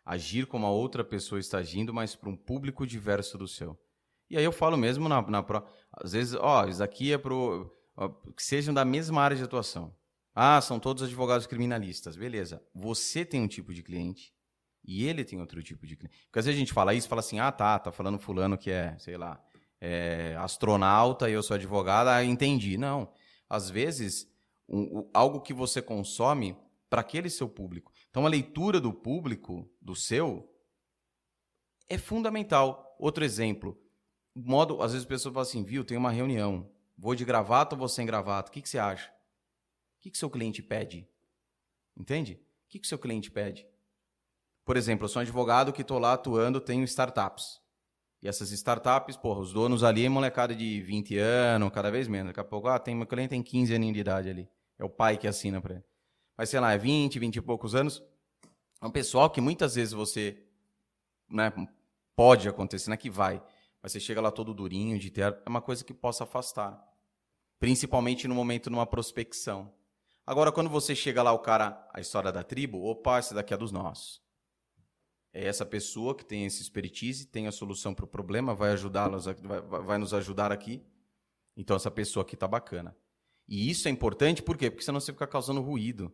agir 0.05 0.45
como 0.45 0.67
a 0.67 0.69
outra 0.69 1.03
pessoa 1.03 1.39
está 1.39 1.57
agindo, 1.57 1.91
mas 1.93 2.15
para 2.15 2.29
um 2.29 2.37
público 2.37 2.85
diverso 2.85 3.37
do 3.37 3.47
seu. 3.47 3.77
E 4.29 4.37
aí 4.37 4.43
eu 4.43 4.51
falo 4.51 4.77
mesmo 4.77 5.09
na, 5.09 5.21
na 5.23 5.43
às 5.93 6.11
vezes, 6.11 6.35
ó, 6.39 6.65
isso 6.67 6.83
aqui 6.83 7.11
é 7.11 7.17
pro 7.17 7.75
ó, 7.95 8.07
que 8.07 8.43
sejam 8.43 8.73
da 8.73 8.85
mesma 8.85 9.21
área 9.21 9.35
de 9.35 9.43
atuação. 9.43 9.95
Ah, 10.35 10.61
são 10.61 10.79
todos 10.79 11.01
advogados 11.01 11.47
criminalistas, 11.47 12.15
beleza? 12.15 12.63
Você 12.75 13.25
tem 13.25 13.41
um 13.41 13.47
tipo 13.47 13.73
de 13.73 13.81
cliente, 13.81 14.31
e 14.87 15.05
ele 15.05 15.25
tem 15.25 15.39
outro 15.39 15.61
tipo 15.61 15.85
de 15.85 15.97
cliente. 15.97 16.17
Porque 16.25 16.39
às 16.39 16.45
vezes 16.45 16.57
a 16.57 16.59
gente 16.59 16.73
fala 16.73 16.93
isso 16.93 17.09
fala 17.09 17.19
assim, 17.19 17.39
ah, 17.39 17.51
tá, 17.51 17.77
tá 17.77 17.91
falando 17.91 18.17
fulano 18.17 18.57
que 18.57 18.71
é, 18.71 18.97
sei 18.97 19.17
lá, 19.17 19.43
é 19.79 20.35
astronauta 20.39 21.29
e 21.29 21.33
eu 21.33 21.43
sou 21.43 21.55
advogada, 21.55 22.15
ah, 22.15 22.23
entendi. 22.23 22.77
Não. 22.77 23.11
Às 23.49 23.69
vezes, 23.69 24.31
um, 24.67 24.99
um, 24.99 25.09
algo 25.13 25.41
que 25.41 25.53
você 25.53 25.81
consome 25.81 26.57
para 26.89 27.01
aquele 27.01 27.29
seu 27.29 27.47
público. 27.47 27.91
Então, 28.09 28.25
a 28.25 28.29
leitura 28.29 28.79
do 28.79 28.93
público, 28.93 29.69
do 29.81 29.95
seu, 29.95 30.49
é 31.89 31.97
fundamental. 31.97 32.95
Outro 32.99 33.23
exemplo, 33.23 33.79
modo, 34.35 34.81
às 34.81 34.91
vezes 34.93 35.05
a 35.05 35.09
pessoa 35.09 35.33
fala 35.33 35.43
assim, 35.43 35.63
viu, 35.63 35.83
tem 35.83 35.97
uma 35.97 36.11
reunião, 36.11 36.69
vou 36.97 37.15
de 37.15 37.25
gravata 37.25 37.75
ou 37.75 37.79
vou 37.79 37.87
sem 37.87 38.05
gravata? 38.05 38.49
O 38.49 38.53
que, 38.53 38.61
que 38.61 38.69
você 38.69 38.79
acha? 38.79 39.09
O 39.09 40.01
que, 40.01 40.11
que 40.11 40.17
seu 40.17 40.29
cliente 40.29 40.61
pede? 40.61 41.07
Entende? 41.95 42.33
O 42.65 42.69
que, 42.69 42.79
que 42.79 42.87
seu 42.87 42.99
cliente 42.99 43.31
pede? 43.31 43.67
Por 44.65 44.75
exemplo, 44.75 45.05
eu 45.05 45.09
sou 45.09 45.21
um 45.21 45.23
advogado 45.23 45.71
que 45.71 45.81
estou 45.81 45.97
lá 45.97 46.13
atuando, 46.13 46.59
tenho 46.59 46.83
startups. 46.83 47.61
E 48.21 48.27
essas 48.27 48.51
startups, 48.51 49.15
porra, 49.15 49.39
os 49.39 49.53
donos 49.53 49.83
ali 49.83 50.05
é 50.05 50.09
molecada 50.09 50.55
de 50.55 50.81
20 50.81 51.17
anos, 51.17 51.69
cada 51.71 51.91
vez 51.91 52.07
menos. 52.07 52.29
Daqui 52.29 52.39
a 52.39 52.43
pouco, 52.43 52.67
ah, 52.67 52.79
tem, 52.79 52.95
meu 52.95 53.05
cliente 53.05 53.29
tem 53.29 53.43
15 53.43 53.75
aninhos 53.75 53.93
de 53.93 53.99
idade 54.01 54.29
ali. 54.29 54.49
É 54.79 54.83
o 54.83 54.89
pai 54.89 55.17
que 55.17 55.27
assina 55.27 55.61
para 55.61 55.75
ele. 55.75 55.83
Mas, 56.35 56.49
sei 56.49 56.59
lá, 56.59 56.73
é 56.73 56.77
20, 56.77 57.19
20 57.19 57.35
e 57.35 57.41
poucos 57.41 57.75
anos. 57.75 58.03
É 58.81 58.85
um 58.85 58.91
pessoal 58.91 59.29
que 59.29 59.39
muitas 59.39 59.75
vezes 59.75 59.93
você, 59.93 60.37
né, 61.29 61.51
pode 62.15 62.47
acontecer, 62.47 62.89
não 62.89 62.95
é 62.95 62.97
que 62.97 63.09
vai. 63.09 63.41
Mas 63.81 63.91
você 63.91 63.99
chega 63.99 64.19
lá 64.19 64.31
todo 64.31 64.53
durinho, 64.53 64.97
de 64.99 65.11
ter, 65.11 65.21
é 65.21 65.49
uma 65.49 65.61
coisa 65.61 65.83
que 65.83 65.93
possa 65.93 66.23
afastar. 66.23 66.83
Principalmente 67.59 68.27
no 68.27 68.35
momento 68.35 68.69
numa 68.69 68.85
prospecção. 68.85 69.73
Agora, 70.25 70.51
quando 70.51 70.69
você 70.69 70.95
chega 70.95 71.23
lá, 71.23 71.31
o 71.31 71.39
cara, 71.39 71.87
a 71.93 71.99
história 71.99 72.31
da 72.31 72.43
tribo, 72.43 72.83
opa, 72.83 73.19
esse 73.19 73.33
daqui 73.33 73.53
é 73.53 73.57
dos 73.57 73.71
nossos 73.71 74.26
essa 75.45 75.65
pessoa 75.65 76.15
que 76.15 76.25
tem 76.25 76.45
esse 76.45 76.61
expertise, 76.61 77.27
tem 77.27 77.47
a 77.47 77.51
solução 77.51 77.93
para 77.93 78.05
o 78.05 78.07
problema, 78.07 78.55
vai 78.55 78.71
ajudá-los, 78.71 79.25
vai, 79.25 79.61
vai 79.61 79.97
nos 79.97 80.13
ajudar 80.13 80.51
aqui. 80.51 80.83
Então 81.55 81.75
essa 81.75 81.91
pessoa 81.91 82.23
aqui 82.23 82.35
está 82.35 82.47
bacana. 82.47 82.95
E 83.47 83.69
isso 83.69 83.87
é 83.87 83.91
importante 83.91 84.41
por 84.41 84.57
quê? 84.57 84.69
Porque 84.69 84.83
senão 84.83 84.99
você 84.99 85.13
fica 85.13 85.27
causando 85.27 85.61
ruído. 85.61 86.11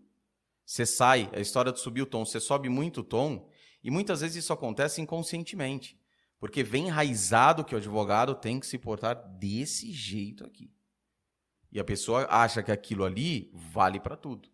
Você 0.66 0.86
sai, 0.86 1.30
a 1.34 1.40
história 1.40 1.72
de 1.72 1.80
subir 1.80 2.02
o 2.02 2.06
tom, 2.06 2.26
você 2.26 2.40
sobe 2.40 2.70
muito 2.70 3.02
o 3.02 3.04
tom, 3.04 3.50
e 3.84 3.92
muitas 3.92 4.22
vezes 4.22 4.44
isso 4.44 4.54
acontece 4.54 5.02
inconscientemente. 5.02 6.00
Porque 6.40 6.64
vem 6.64 6.88
enraizado 6.88 7.64
que 7.64 7.74
o 7.74 7.78
advogado 7.78 8.36
tem 8.36 8.60
que 8.60 8.68
se 8.68 8.78
portar 8.78 9.16
desse 9.38 9.92
jeito 9.92 10.46
aqui. 10.46 10.72
E 11.72 11.80
a 11.80 11.84
pessoa 11.84 12.28
acha 12.30 12.62
que 12.62 12.72
aquilo 12.72 13.04
ali 13.04 13.50
vale 13.54 14.00
para 14.00 14.16
tudo. 14.16 14.50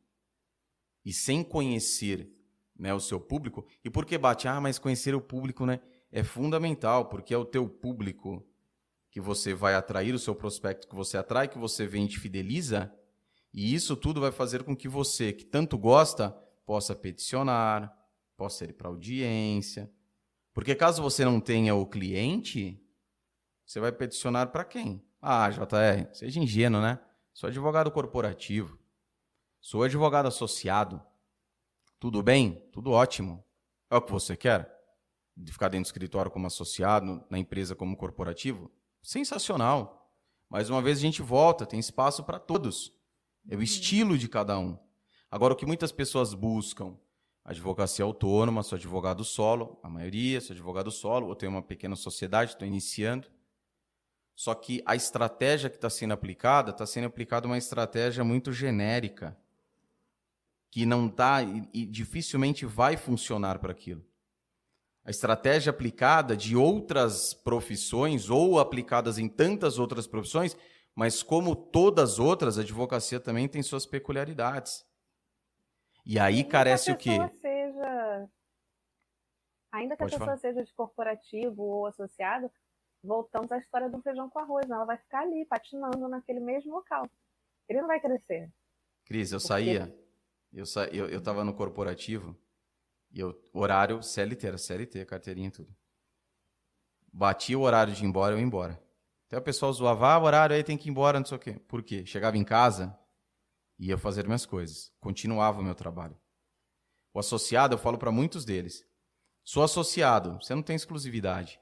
E 1.03 1.11
sem 1.11 1.43
conhecer 1.43 2.31
né, 2.79 2.93
o 2.93 2.99
seu 2.99 3.19
público. 3.19 3.65
E 3.83 3.89
por 3.89 4.05
que 4.05 4.17
bate? 4.17 4.47
Ah, 4.47 4.59
mas 4.59 4.79
conhecer 4.79 5.13
o 5.13 5.21
público, 5.21 5.65
né? 5.65 5.79
é 6.11 6.23
fundamental, 6.23 7.05
porque 7.05 7.33
é 7.33 7.37
o 7.37 7.45
teu 7.45 7.67
público 7.67 8.45
que 9.11 9.21
você 9.21 9.53
vai 9.53 9.75
atrair, 9.75 10.13
o 10.13 10.19
seu 10.19 10.35
prospecto 10.35 10.87
que 10.87 10.95
você 10.95 11.17
atrai, 11.17 11.47
que 11.47 11.57
você 11.57 11.85
vende 11.85 12.17
e 12.17 12.19
fideliza, 12.19 12.93
e 13.53 13.73
isso 13.73 13.95
tudo 13.95 14.21
vai 14.21 14.31
fazer 14.31 14.63
com 14.63 14.75
que 14.75 14.87
você, 14.87 15.33
que 15.33 15.45
tanto 15.45 15.77
gosta, 15.77 16.29
possa 16.65 16.95
peticionar, 16.95 17.95
possa 18.37 18.65
ir 18.65 18.73
para 18.73 18.87
audiência. 18.87 19.91
Porque 20.53 20.75
caso 20.75 21.01
você 21.01 21.25
não 21.25 21.39
tenha 21.39 21.73
o 21.73 21.85
cliente, 21.85 22.79
você 23.65 23.79
vai 23.79 23.91
peticionar 23.91 24.51
para 24.51 24.63
quem? 24.63 25.03
Ah, 25.21 25.49
JR, 25.49 26.13
seja 26.13 26.39
ingênuo, 26.39 26.81
né? 26.81 26.99
Sou 27.33 27.47
advogado 27.47 27.91
corporativo. 27.91 28.77
Sou 29.59 29.83
advogado 29.83 30.27
associado. 30.27 31.01
Tudo 31.99 32.23
bem? 32.23 32.63
Tudo 32.71 32.91
ótimo. 32.91 33.43
É 33.91 33.97
o 33.97 34.01
que 34.01 34.09
você 34.09 34.37
quer? 34.37 34.73
De 35.35 35.51
ficar 35.51 35.67
dentro 35.67 35.83
do 35.83 35.87
escritório 35.87 36.31
como 36.31 36.47
associado, 36.47 37.25
na 37.29 37.37
empresa 37.37 37.75
como 37.75 37.97
corporativo? 37.97 38.71
Sensacional. 39.01 40.09
Mais 40.49 40.69
uma 40.69 40.81
vez 40.81 40.99
a 40.99 41.01
gente 41.01 41.21
volta, 41.21 41.65
tem 41.65 41.77
espaço 41.77 42.23
para 42.23 42.39
todos. 42.39 42.93
É 43.49 43.55
o 43.55 43.61
estilo 43.61 44.17
de 44.17 44.29
cada 44.29 44.57
um. 44.57 44.79
Agora, 45.29 45.53
o 45.53 45.57
que 45.57 45.65
muitas 45.65 45.91
pessoas 45.91 46.33
buscam, 46.33 46.97
advocacia 47.43 48.05
autônoma, 48.05 48.63
sou 48.63 48.77
advogado 48.77 49.25
solo, 49.25 49.77
a 49.83 49.89
maioria, 49.89 50.39
sou 50.39 50.53
advogado 50.53 50.91
solo, 50.91 51.27
ou 51.27 51.35
tenho 51.35 51.51
uma 51.51 51.61
pequena 51.61 51.97
sociedade, 51.97 52.51
estou 52.51 52.67
iniciando. 52.67 53.27
Só 54.35 54.55
que 54.55 54.81
a 54.85 54.95
estratégia 54.95 55.69
que 55.69 55.75
está 55.75 55.89
sendo 55.89 56.13
aplicada, 56.13 56.71
está 56.71 56.85
sendo 56.85 57.07
aplicada 57.07 57.45
uma 57.45 57.57
estratégia 57.57 58.23
muito 58.23 58.53
genérica, 58.53 59.37
que 60.71 60.85
não 60.85 61.07
está 61.07 61.41
e, 61.41 61.67
e 61.73 61.85
dificilmente 61.85 62.65
vai 62.65 62.97
funcionar 62.97 63.59
para 63.59 63.71
aquilo. 63.71 64.05
A 65.03 65.09
estratégia 65.09 65.71
aplicada 65.71 66.35
de 66.37 66.55
outras 66.55 67.33
profissões 67.33 68.29
ou 68.29 68.59
aplicadas 68.59 69.17
em 69.17 69.27
tantas 69.27 69.79
outras 69.79 70.05
profissões 70.05 70.55
mas 70.99 71.23
como 71.23 71.55
todas 71.55 72.11
as 72.11 72.19
outras, 72.19 72.57
a 72.57 72.61
advocacia 72.61 73.21
também 73.21 73.47
tem 73.47 73.63
suas 73.63 73.85
peculiaridades. 73.85 74.85
E 76.05 76.19
aí 76.19 76.43
carece 76.43 76.91
o 76.91 76.97
quê? 76.97 77.11
Seja... 77.39 78.29
Ainda 79.71 79.95
que 79.95 79.99
Pode 79.99 80.15
a 80.15 80.19
pessoa 80.19 80.25
falar. 80.25 80.37
seja 80.39 80.61
de 80.61 80.73
corporativo 80.73 81.63
ou 81.63 81.85
associado, 81.85 82.51
voltamos 83.01 83.49
à 83.49 83.59
história 83.59 83.87
do 83.89 84.01
feijão 84.01 84.29
com 84.29 84.39
arroz. 84.39 84.67
Né? 84.67 84.75
Ela 84.75 84.83
vai 84.83 84.97
ficar 84.97 85.21
ali, 85.21 85.45
patinando 85.45 86.05
naquele 86.09 86.41
mesmo 86.41 86.73
local. 86.73 87.07
Ele 87.69 87.79
não 87.79 87.87
vai 87.87 88.01
crescer. 88.01 88.51
Cris, 89.05 89.31
eu 89.31 89.37
Porque... 89.37 89.47
saía, 89.47 89.95
eu, 90.51 90.65
sa... 90.65 90.85
eu, 90.87 91.07
eu 91.07 91.21
tava 91.21 91.43
no 91.43 91.53
corporativo, 91.53 92.37
e 93.11 93.19
eu, 93.19 93.39
horário 93.53 94.01
CLT, 94.03 94.47
era 94.47 94.57
CLT, 94.57 95.05
carteirinha 95.05 95.47
e 95.47 95.51
tudo. 95.51 95.75
Batia 97.11 97.57
o 97.57 97.61
horário 97.61 97.93
de 97.93 98.03
ir 98.03 98.07
embora, 98.07 98.33
eu 98.33 98.39
ia 98.39 98.43
embora. 98.43 98.81
Até 99.27 99.37
o 99.37 99.41
pessoal 99.41 99.71
zoava, 99.73 100.13
ah, 100.13 100.19
horário 100.19 100.55
aí 100.55 100.63
tem 100.63 100.77
que 100.77 100.89
ir 100.89 100.91
embora, 100.91 101.19
não 101.19 101.25
sei 101.25 101.37
o 101.37 101.39
quê. 101.39 101.53
Por 101.67 101.83
quê? 101.83 102.05
Chegava 102.05 102.37
em 102.37 102.43
casa, 102.43 102.97
ia 103.77 103.97
fazer 103.97 104.25
minhas 104.25 104.45
coisas, 104.45 104.91
continuava 104.99 105.59
o 105.59 105.63
meu 105.63 105.75
trabalho. 105.75 106.17
O 107.13 107.19
associado, 107.19 107.75
eu 107.75 107.79
falo 107.79 107.97
para 107.97 108.11
muitos 108.11 108.45
deles, 108.45 108.85
sou 109.43 109.63
associado, 109.63 110.39
você 110.41 110.53
não 110.53 110.61
tem 110.61 110.75
exclusividade. 110.75 111.59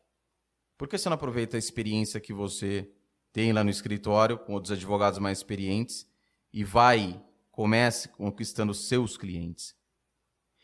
Por 0.78 0.88
que 0.88 0.98
você 0.98 1.10
não 1.10 1.16
aproveita 1.16 1.58
a 1.58 1.60
experiência 1.60 2.20
que 2.20 2.34
você 2.34 2.92
tem 3.32 3.52
lá 3.52 3.64
no 3.64 3.70
escritório, 3.70 4.38
com 4.38 4.54
outros 4.54 4.72
advogados 4.72 5.20
mais 5.20 5.40
experientes, 5.40 6.08
e 6.52 6.64
vai, 6.64 7.24
comece 7.58 8.10
conquistando 8.10 8.72
seus 8.72 9.18
clientes? 9.18 9.76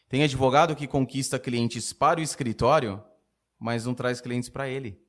Tem 0.08 0.22
advogado 0.22 0.76
que 0.76 0.88
conquista 0.88 1.40
clientes 1.40 1.92
para 1.92 2.20
o 2.20 2.24
escritório, 2.24 3.04
mas 3.58 3.88
não 3.88 3.96
traz 3.96 4.22
clientes 4.22 4.48
para 4.48 4.70
ele. 4.70 5.02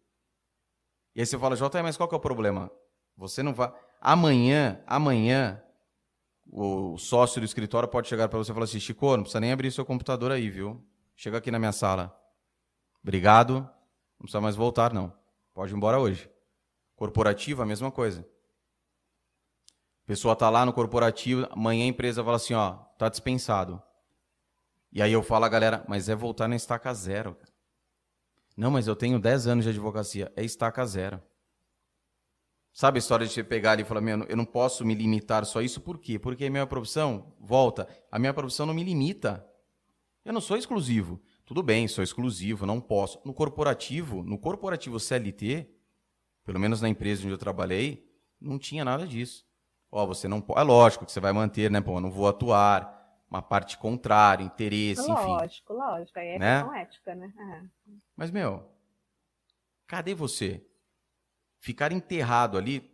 E 1.15 1.21
aí 1.21 1.27
você 1.27 1.39
fala, 1.39 1.55
Jota, 1.55 1.83
mas 1.83 1.99
qual 1.99 2.09
que 2.09 2.15
é 2.15 2.17
o 2.17 2.21
problema? 2.21 2.71
Você 3.19 3.43
não 3.43 3.53
vai. 3.53 3.71
Amanhã, 4.01 4.83
amanhã, 4.87 5.63
o 6.51 6.97
sócio 6.97 7.39
do 7.39 7.45
escritório 7.45 7.87
pode 7.87 8.09
chegar 8.09 8.31
para 8.31 8.39
você 8.39 8.51
e 8.51 8.55
falar 8.55 8.65
assim: 8.65 8.81
Chico, 8.81 9.15
não 9.15 9.23
precisa 9.23 9.41
nem 9.41 9.53
abrir 9.53 9.71
seu 9.71 9.85
computador 9.85 10.33
aí, 10.33 10.49
viu? 10.49 10.83
Chega 11.15 11.37
aqui 11.37 11.51
na 11.51 11.59
minha 11.59 11.73
sala. 11.73 12.19
Obrigado. 13.03 13.57
Não 14.19 14.21
precisa 14.21 14.41
mais 14.41 14.57
voltar, 14.57 14.91
não. 14.91 15.13
Pode 15.53 15.75
ir 15.75 15.77
embora 15.77 16.01
hoje. 16.01 16.31
Corporativo, 16.97 17.61
a 17.61 17.67
mesma 17.67 17.91
coisa. 17.91 18.27
Pessoa 20.07 20.37
tá 20.37 20.51
lá 20.51 20.67
no 20.67 20.73
corporativo, 20.73 21.47
amanhã 21.51 21.85
a 21.85 21.89
empresa 21.89 22.23
fala 22.23 22.37
assim, 22.37 22.55
ó, 22.55 22.73
tá 22.99 23.09
dispensado. 23.09 23.83
E 24.93 25.01
aí 25.03 25.13
eu 25.13 25.23
falo 25.23 25.45
a 25.45 25.49
galera, 25.49 25.85
mas 25.89 26.09
é 26.09 26.15
voltar 26.15 26.47
na 26.47 26.57
estaca 26.57 26.93
zero. 26.93 27.37
Não, 28.57 28.71
mas 28.71 28.87
eu 28.87 28.95
tenho 28.95 29.19
10 29.19 29.49
anos 29.49 29.65
de 29.65 29.71
advocacia. 29.71 30.33
É 30.37 30.45
estaca 30.45 30.87
zero. 30.87 31.21
Sabe 32.73 32.99
a 32.99 33.01
história 33.01 33.27
de 33.27 33.33
você 33.33 33.43
pegar 33.43 33.73
ali 33.73 33.83
e 33.83 33.85
falar, 33.85 34.01
meu, 34.01 34.25
eu 34.25 34.37
não 34.37 34.45
posso 34.45 34.85
me 34.85 34.95
limitar 34.95 35.45
só 35.45 35.63
isso, 35.63 35.81
por 35.81 35.99
quê? 35.99 36.19
Porque 36.19 36.45
a 36.45 36.51
minha 36.51 36.67
profissão, 36.67 37.33
volta, 37.41 37.89
a 38.11 38.19
minha 38.19 38.35
profissão 38.35 38.67
não 38.67 38.75
me 38.75 38.85
limita. 38.85 39.45
Eu 40.25 40.33
não 40.33 40.41
sou 40.41 40.57
exclusivo. 40.57 41.21
Tudo 41.45 41.63
bem, 41.63 41.87
sou 41.87 42.03
exclusivo, 42.03 42.67
não 42.67 42.81
posso. 42.81 43.21
No 43.25 43.35
corporativo, 43.35 44.23
no 44.23 44.39
corporativo 44.39 44.99
CLT, 44.99 45.69
pelo 46.45 46.59
menos 46.59 46.81
na 46.81 46.89
empresa 46.89 47.23
onde 47.23 47.33
eu 47.33 47.39
trabalhei, 47.39 48.11
não 48.41 48.59
tinha 48.59 48.85
nada 48.85 49.07
disso. 49.07 49.44
Ó, 49.97 50.05
você 50.05 50.27
não 50.27 50.41
pode. 50.41 50.59
É 50.59 50.65
lógico 50.65 51.07
que 51.07 51.13
você 51.13 51.21
vai 51.21 51.33
manter, 51.33 51.71
né? 51.71 51.81
Pô, 51.81 51.99
eu 51.99 52.01
não 52.01 52.11
vou 52.11 52.27
atuar 52.27 53.23
uma 53.31 53.41
parte 53.41 53.79
contrária, 53.79 54.43
interesse, 54.43 55.01
lógico, 55.01 55.21
enfim. 55.21 55.31
Lógico, 55.31 55.73
lógico. 55.73 56.19
Aí 56.19 56.29
é 56.31 56.39
né? 56.39 56.57
questão 56.57 56.75
ética, 56.75 57.15
né? 57.15 57.33
É. 57.39 57.93
Mas, 58.17 58.33
meu, 58.33 58.69
cadê 59.87 60.13
você? 60.13 60.67
Ficar 61.61 61.93
enterrado 61.93 62.59
ali, 62.59 62.93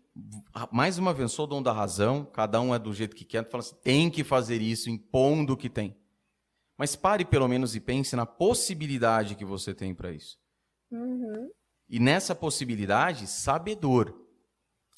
mais 0.70 0.98
uma 0.98 1.14
vez, 1.14 1.32
sou 1.32 1.46
o 1.46 1.48
dono 1.48 1.64
da 1.64 1.72
razão, 1.72 2.22
cada 2.22 2.60
um 2.60 2.74
é 2.74 2.78
do 2.78 2.92
jeito 2.92 3.16
que 3.16 3.24
quer, 3.24 3.48
fala 3.48 3.62
assim, 3.62 3.76
tem 3.82 4.10
que 4.10 4.22
fazer 4.22 4.60
isso, 4.60 4.90
impondo 4.90 5.54
o 5.54 5.56
que 5.56 5.70
tem. 5.70 5.96
Mas 6.76 6.94
pare 6.96 7.24
pelo 7.24 7.48
menos 7.48 7.74
e 7.74 7.80
pense 7.80 8.14
na 8.14 8.26
possibilidade 8.26 9.36
que 9.36 9.44
você 9.44 9.74
tem 9.74 9.94
para 9.94 10.12
isso. 10.12 10.38
Uhum. 10.90 11.50
E 11.88 11.98
nessa 11.98 12.34
possibilidade, 12.34 13.26
sabedor 13.26 14.14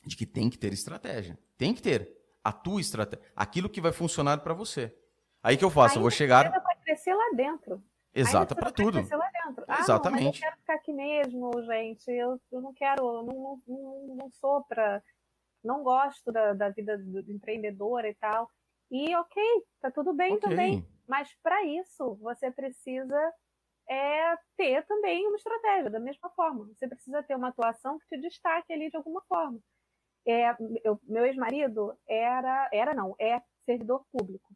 de 0.04 0.16
que 0.16 0.26
tem 0.26 0.50
que 0.50 0.58
ter 0.58 0.72
estratégia. 0.72 1.38
Tem 1.62 1.72
que 1.72 1.80
ter 1.80 2.12
a 2.42 2.50
tua 2.50 2.80
estratégia, 2.80 3.24
aquilo 3.36 3.70
que 3.70 3.80
vai 3.80 3.92
funcionar 3.92 4.38
para 4.38 4.52
você. 4.52 4.92
Aí 5.40 5.56
que 5.56 5.64
eu 5.64 5.70
faço, 5.70 5.96
eu 5.96 6.02
vou 6.02 6.10
chegar. 6.10 6.50
Vai 6.50 6.76
crescer 6.80 7.14
lá 7.14 7.30
dentro. 7.36 7.80
Exato, 8.12 8.56
para 8.56 8.72
tudo. 8.72 8.98
Crescer 8.98 9.14
lá 9.14 9.30
dentro. 9.30 9.64
Ah, 9.68 9.78
Exatamente. 9.78 10.24
Não, 10.24 10.48
eu 10.48 10.50
quero 10.50 10.56
ficar 10.56 10.74
aqui 10.74 10.92
mesmo, 10.92 11.62
gente. 11.62 12.10
Eu, 12.10 12.40
eu 12.50 12.60
não 12.60 12.74
quero, 12.74 13.04
eu 13.04 13.22
não, 13.22 13.62
não, 13.64 14.16
não 14.16 14.30
sou 14.32 14.64
para. 14.64 15.00
Não 15.62 15.84
gosto 15.84 16.32
da, 16.32 16.52
da 16.52 16.68
vida 16.70 16.98
do, 16.98 17.22
do 17.22 17.30
empreendedor 17.30 18.04
e 18.06 18.14
tal. 18.16 18.50
E 18.90 19.14
ok, 19.14 19.40
tá 19.80 19.88
tudo 19.92 20.12
bem 20.12 20.34
okay. 20.34 20.50
também. 20.50 20.88
Mas 21.06 21.32
para 21.44 21.62
isso, 21.62 22.16
você 22.16 22.50
precisa 22.50 23.32
é, 23.88 24.36
ter 24.56 24.84
também 24.86 25.28
uma 25.28 25.36
estratégia, 25.36 25.90
da 25.90 26.00
mesma 26.00 26.28
forma. 26.30 26.64
Você 26.74 26.88
precisa 26.88 27.22
ter 27.22 27.36
uma 27.36 27.50
atuação 27.50 28.00
que 28.00 28.08
te 28.08 28.20
destaque 28.20 28.72
ali 28.72 28.90
de 28.90 28.96
alguma 28.96 29.22
forma. 29.28 29.60
É, 30.26 30.50
eu, 30.84 31.00
meu 31.04 31.26
ex-marido 31.26 31.96
era, 32.08 32.68
era 32.72 32.94
não, 32.94 33.14
é 33.18 33.42
servidor 33.64 34.04
público. 34.12 34.54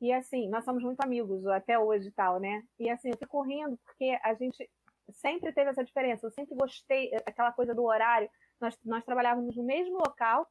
E 0.00 0.12
assim, 0.12 0.48
nós 0.48 0.64
somos 0.64 0.82
muito 0.82 1.00
amigos 1.02 1.46
até 1.46 1.78
hoje 1.78 2.08
e 2.08 2.12
tal, 2.12 2.38
né? 2.38 2.62
E 2.78 2.88
assim, 2.90 3.10
eu 3.10 3.16
fico 3.16 3.42
rindo 3.42 3.78
porque 3.78 4.18
a 4.22 4.34
gente 4.34 4.70
sempre 5.12 5.52
teve 5.52 5.70
essa 5.70 5.84
diferença. 5.84 6.26
Eu 6.26 6.30
sempre 6.30 6.54
gostei, 6.54 7.12
eh, 7.12 7.22
aquela 7.26 7.52
coisa 7.52 7.74
do 7.74 7.84
horário. 7.84 8.28
Nós, 8.60 8.78
nós 8.84 9.04
trabalhávamos 9.04 9.56
no 9.56 9.64
mesmo 9.64 9.96
local 9.98 10.46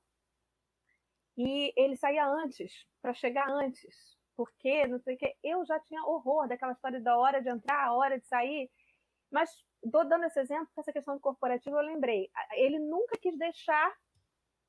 e 1.37 1.73
ele 1.75 1.95
saía 1.95 2.27
antes, 2.27 2.71
para 3.01 3.13
chegar 3.13 3.49
antes. 3.49 4.15
Porque, 4.35 4.85
não 4.87 4.99
sei 4.99 5.15
o 5.15 5.17
que, 5.17 5.35
eu 5.43 5.65
já 5.65 5.79
tinha 5.79 6.03
horror 6.03 6.47
daquela 6.47 6.73
história 6.73 6.99
da 6.99 7.17
hora 7.17 7.41
de 7.41 7.49
entrar, 7.49 7.85
a 7.85 7.93
hora 7.93 8.19
de 8.19 8.27
sair. 8.27 8.69
Mas, 9.31 9.49
dando 9.83 10.25
esse 10.25 10.39
exemplo, 10.39 10.67
essa 10.77 10.91
questão 10.91 11.15
do 11.15 11.21
corporativo, 11.21 11.77
eu 11.77 11.83
lembrei. 11.83 12.29
Ele 12.53 12.79
nunca 12.79 13.17
quis 13.17 13.37
deixar 13.37 13.93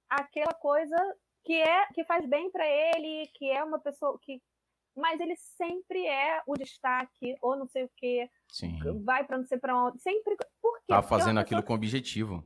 aquela 0.08 0.54
coisa 0.54 0.96
que 1.44 1.54
é 1.54 1.86
que 1.94 2.04
faz 2.04 2.26
bem 2.26 2.50
para 2.50 2.66
ele, 2.66 3.28
que 3.34 3.50
é 3.50 3.62
uma 3.62 3.78
pessoa 3.78 4.18
que 4.20 4.42
mas 4.96 5.20
ele 5.20 5.36
sempre 5.36 6.06
é 6.06 6.42
o 6.46 6.54
destaque, 6.54 7.36
ou 7.42 7.54
não 7.54 7.66
sei 7.66 7.84
o 7.84 7.90
quê, 7.96 8.30
Sim. 8.48 8.78
vai 9.04 9.24
para 9.24 9.36
não 9.36 9.44
sei 9.44 9.58
para 9.58 9.76
onde, 9.76 10.00
sempre. 10.00 10.34
Por 10.60 10.78
quê? 10.78 10.86
Tá 10.88 11.02
fazendo 11.02 11.38
aquilo 11.38 11.62
com 11.62 11.74
objetivo. 11.74 12.42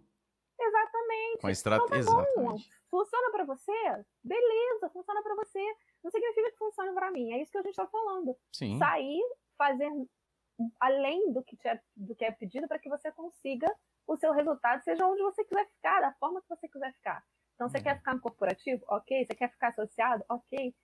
Exatamente. 0.61 1.41
Com 1.41 1.47
a 1.47 1.53
estratégia. 1.53 2.01
Então, 2.03 2.17
tá 2.17 2.29
Exatamente. 2.29 2.71
Funciona 2.91 3.31
para 3.31 3.45
você? 3.45 4.05
Beleza, 4.23 4.91
funciona 4.93 5.23
para 5.23 5.37
você. 5.37 5.65
Não 6.03 6.11
significa 6.11 6.51
que 6.51 6.59
funcione 6.59 6.93
para 6.93 7.11
mim. 7.13 7.33
É 7.33 7.41
isso 7.41 7.53
que 7.53 7.59
a 7.59 7.63
gente 7.63 7.71
está 7.71 7.87
falando. 7.87 8.37
Sim. 8.53 8.79
Sair, 8.79 9.23
fazer 9.57 9.89
além 10.81 11.33
do 11.33 11.43
que, 11.43 11.57
é, 11.67 11.81
do 11.97 12.15
que 12.15 12.25
é 12.25 12.33
pedido 12.33 12.67
para 12.67 12.79
que 12.79 12.89
você 12.89 13.13
consiga 13.13 13.73
o 14.07 14.17
seu 14.17 14.33
resultado, 14.33 14.83
seja 14.83 15.07
onde 15.07 15.23
você 15.23 15.45
quiser 15.45 15.67
ficar, 15.69 16.01
da 16.01 16.13
forma 16.15 16.43
que 16.43 16.49
você 16.49 16.69
quiser 16.69 16.93
ficar. 16.95 17.25
Então, 17.61 17.69
você 17.69 17.77
uhum. 17.77 17.85
quer 17.85 17.99
ficar 17.99 18.15
no 18.15 18.23
corporativo? 18.23 18.83
Ok. 18.89 19.27
Você 19.27 19.35
quer 19.35 19.51
ficar 19.51 19.69
associado? 19.69 20.25
Ok. 20.31 20.75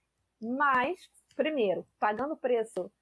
Mas 0.43 1.01
primeiro, 1.35 1.87
pagando 1.99 2.35
o 2.35 2.37
preço 2.37 2.93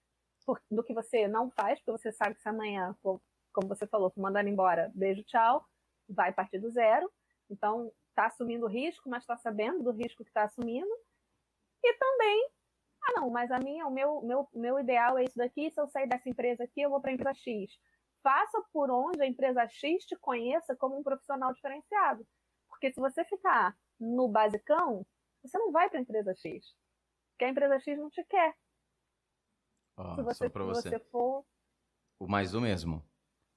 do 0.71 0.85
que 0.85 0.95
você 0.95 1.27
não 1.27 1.51
faz, 1.51 1.81
porque 1.81 1.91
você 1.91 2.13
sabe 2.13 2.37
que 2.37 2.41
se 2.41 2.49
amanhã 2.49 2.95
for 3.03 3.21
como 3.53 3.67
você 3.69 3.85
falou, 3.87 4.13
mandando 4.17 4.49
embora, 4.49 4.93
beijo, 4.95 5.25
tchau, 5.25 5.65
vai 6.09 6.33
partir 6.33 6.61
do 6.61 6.71
zero. 6.71 7.11
Então, 7.51 7.91
está 8.11 8.27
assumindo 8.27 8.67
risco, 8.69 9.09
mas 9.09 9.25
está 9.25 9.37
sabendo 9.37 9.83
do 9.83 9.91
risco 9.91 10.23
que 10.23 10.31
está 10.31 10.45
assumindo. 10.45 10.91
E 11.83 11.95
também, 11.95 12.51
ah, 13.03 13.21
não, 13.21 13.31
mas 13.31 13.51
a 13.51 13.59
minha, 13.59 13.87
o 13.89 13.91
meu, 13.91 14.23
meu, 14.23 14.49
meu 14.53 14.79
ideal 14.79 15.19
é 15.19 15.25
isso 15.25 15.37
daqui. 15.37 15.69
Se 15.71 15.81
eu 15.81 15.89
sair 15.89 16.09
dessa 16.09 16.29
empresa 16.29 16.63
aqui, 16.63 16.81
eu 16.81 16.91
vou 16.91 17.01
para 17.01 17.11
a 17.11 17.15
empresa 17.15 17.35
X. 17.35 17.73
Faça 18.23 18.63
por 18.73 18.89
onde 18.91 19.21
a 19.21 19.27
empresa 19.27 19.67
X 19.69 20.05
te 20.05 20.17
conheça 20.17 20.77
como 20.77 20.97
um 20.97 21.03
profissional 21.03 21.53
diferenciado. 21.53 22.25
Porque 22.75 22.93
se 22.93 23.01
você 23.01 23.25
ficar 23.25 23.77
no 23.99 24.29
basicão, 24.29 25.07
você 25.43 25.57
não 25.59 25.71
vai 25.71 25.89
para 25.89 25.99
a 25.99 26.03
empresa 26.03 26.35
X. 26.35 26.75
Porque 27.33 27.45
a 27.45 27.49
empresa 27.49 27.79
X 27.81 27.99
não 27.99 28.11
te 28.11 28.23
quer. 28.25 28.55
Oh, 29.97 30.15
se 30.17 30.23
você, 30.23 30.49
se 30.49 30.59
você 30.59 30.99
for. 31.11 31.45
O 32.19 32.27
mais 32.27 32.51
do 32.51 32.61
mesmo. 32.61 33.03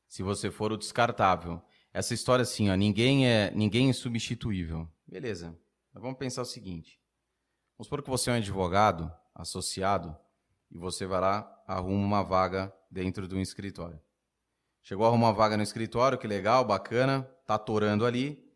Se 0.07 0.23
você 0.23 0.51
for 0.51 0.71
o 0.71 0.77
descartável. 0.77 1.61
Essa 1.91 2.13
história 2.13 2.43
assim, 2.43 2.69
ó, 2.69 2.75
ninguém 2.75 3.27
é, 3.27 3.51
ninguém 3.51 3.89
é 3.89 3.93
substituível. 3.93 4.87
Beleza. 5.05 5.57
Mas 5.91 6.01
vamos 6.01 6.19
pensar 6.19 6.43
o 6.43 6.45
seguinte. 6.45 7.01
Vamos 7.77 7.87
supor 7.87 8.03
que 8.03 8.09
você 8.09 8.29
é 8.29 8.33
um 8.33 8.37
advogado 8.37 9.11
associado 9.33 10.15
e 10.69 10.77
você 10.77 11.05
vai 11.05 11.21
lá, 11.21 11.63
arruma 11.67 12.05
uma 12.05 12.23
vaga 12.23 12.73
dentro 12.89 13.27
de 13.27 13.35
um 13.35 13.41
escritório. 13.41 13.99
Chegou 14.81 15.05
a 15.05 15.09
arrumar 15.09 15.27
uma 15.27 15.33
vaga 15.33 15.57
no 15.57 15.63
escritório, 15.63 16.17
que 16.17 16.27
legal, 16.27 16.63
bacana, 16.63 17.23
tá 17.45 17.55
atorando 17.55 18.05
ali. 18.05 18.46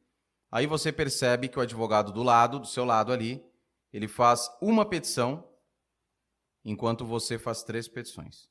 Aí 0.52 0.68
você 0.68 0.92
percebe 0.92 1.48
que 1.48 1.58
o 1.58 1.62
advogado 1.62 2.12
do 2.12 2.22
lado, 2.22 2.60
do 2.60 2.68
seu 2.68 2.84
lado 2.84 3.14
ali, 3.14 3.44
ele 3.94 4.08
faz 4.08 4.50
uma 4.62 4.86
petição, 4.86 5.48
enquanto 6.64 7.06
você 7.06 7.40
faz 7.40 7.64
três 7.64 7.88
petições. 7.88 8.50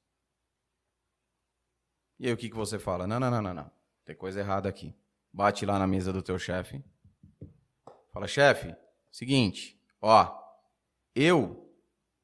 E 2.18 2.26
aí 2.26 2.32
o 2.32 2.36
que, 2.36 2.48
que 2.48 2.56
você 2.56 2.78
fala? 2.78 3.06
Não, 3.06 3.20
não, 3.20 3.30
não, 3.30 3.42
não, 3.42 3.54
não. 3.54 3.70
Tem 4.04 4.16
coisa 4.16 4.40
errada 4.40 4.68
aqui. 4.68 4.94
Bate 5.32 5.64
lá 5.64 5.78
na 5.78 5.86
mesa 5.86 6.12
do 6.12 6.22
teu 6.22 6.38
chefe. 6.38 6.82
Fala, 8.12 8.26
chefe, 8.26 8.74
seguinte, 9.12 9.80
ó, 10.00 10.36
eu 11.14 11.72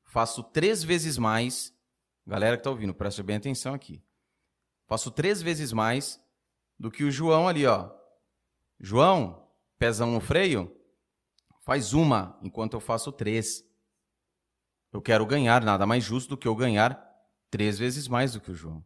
faço 0.05 0.42
três 0.42 0.82
vezes 0.82 1.16
mais. 1.16 1.72
Galera 2.26 2.56
que 2.56 2.64
tá 2.64 2.70
ouvindo, 2.70 2.92
preste 2.92 3.22
bem 3.22 3.36
atenção 3.36 3.72
aqui. 3.72 4.02
Faço 4.86 5.10
três 5.10 5.40
vezes 5.40 5.72
mais 5.72 6.20
do 6.78 6.90
que 6.90 7.05
o 7.05 7.10
João 7.10 7.46
ali, 7.46 7.66
ó. 7.66 7.90
João, 8.80 9.45
pezão 9.78 10.10
no 10.12 10.20
freio, 10.20 10.74
faz 11.60 11.92
uma, 11.92 12.38
enquanto 12.42 12.74
eu 12.74 12.80
faço 12.80 13.12
três. 13.12 13.64
Eu 14.92 15.02
quero 15.02 15.26
ganhar, 15.26 15.62
nada 15.62 15.86
mais 15.86 16.05
justo 16.05 16.30
do 16.30 16.36
que 16.36 16.48
eu 16.48 16.55
ganhar 16.55 17.02
três 17.50 17.78
vezes 17.78 18.08
mais 18.08 18.32
do 18.32 18.40
que 18.40 18.50
o 18.50 18.55
João. 18.55 18.84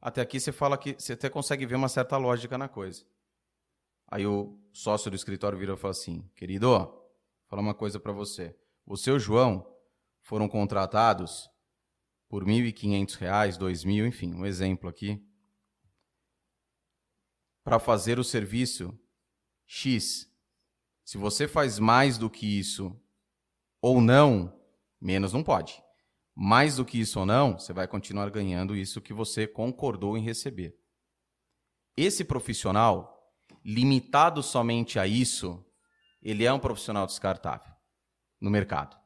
Até 0.00 0.20
aqui 0.20 0.40
você 0.40 0.50
fala 0.50 0.78
que 0.78 0.94
você 0.94 1.12
até 1.12 1.28
consegue 1.28 1.66
ver 1.66 1.74
uma 1.74 1.88
certa 1.88 2.16
lógica 2.16 2.56
na 2.56 2.68
coisa. 2.68 3.04
Aí 4.08 4.26
o 4.26 4.58
sócio 4.72 5.10
do 5.10 5.16
escritório 5.16 5.58
vira 5.58 5.74
e 5.74 5.76
fala 5.76 5.92
assim: 5.92 6.28
querido, 6.34 6.68
vou 6.68 7.12
falar 7.48 7.62
uma 7.62 7.74
coisa 7.74 8.00
para 8.00 8.12
você. 8.12 8.56
Você 8.86 9.10
e 9.10 9.12
o 9.12 9.18
João 9.18 9.66
foram 10.22 10.48
contratados 10.48 11.50
por 12.28 12.44
R$ 12.44 12.52
1.500, 12.72 13.18
R$ 13.18 13.28
2.000, 13.58 14.06
enfim, 14.06 14.34
um 14.34 14.46
exemplo 14.46 14.88
aqui, 14.88 15.22
para 17.70 17.78
fazer 17.78 18.18
o 18.18 18.24
serviço 18.24 18.98
X. 19.64 20.28
Se 21.04 21.16
você 21.16 21.46
faz 21.46 21.78
mais 21.78 22.18
do 22.18 22.28
que 22.28 22.58
isso 22.58 23.00
ou 23.80 24.00
não, 24.00 24.60
menos 25.00 25.32
não 25.32 25.44
pode. 25.44 25.80
Mais 26.34 26.78
do 26.78 26.84
que 26.84 26.98
isso 26.98 27.20
ou 27.20 27.24
não, 27.24 27.56
você 27.56 27.72
vai 27.72 27.86
continuar 27.86 28.28
ganhando 28.28 28.74
isso 28.74 29.00
que 29.00 29.12
você 29.12 29.46
concordou 29.46 30.18
em 30.18 30.20
receber. 30.20 30.76
Esse 31.96 32.24
profissional, 32.24 33.32
limitado 33.64 34.42
somente 34.42 34.98
a 34.98 35.06
isso, 35.06 35.64
ele 36.20 36.44
é 36.44 36.52
um 36.52 36.58
profissional 36.58 37.06
descartável 37.06 37.72
no 38.40 38.50
mercado. 38.50 38.96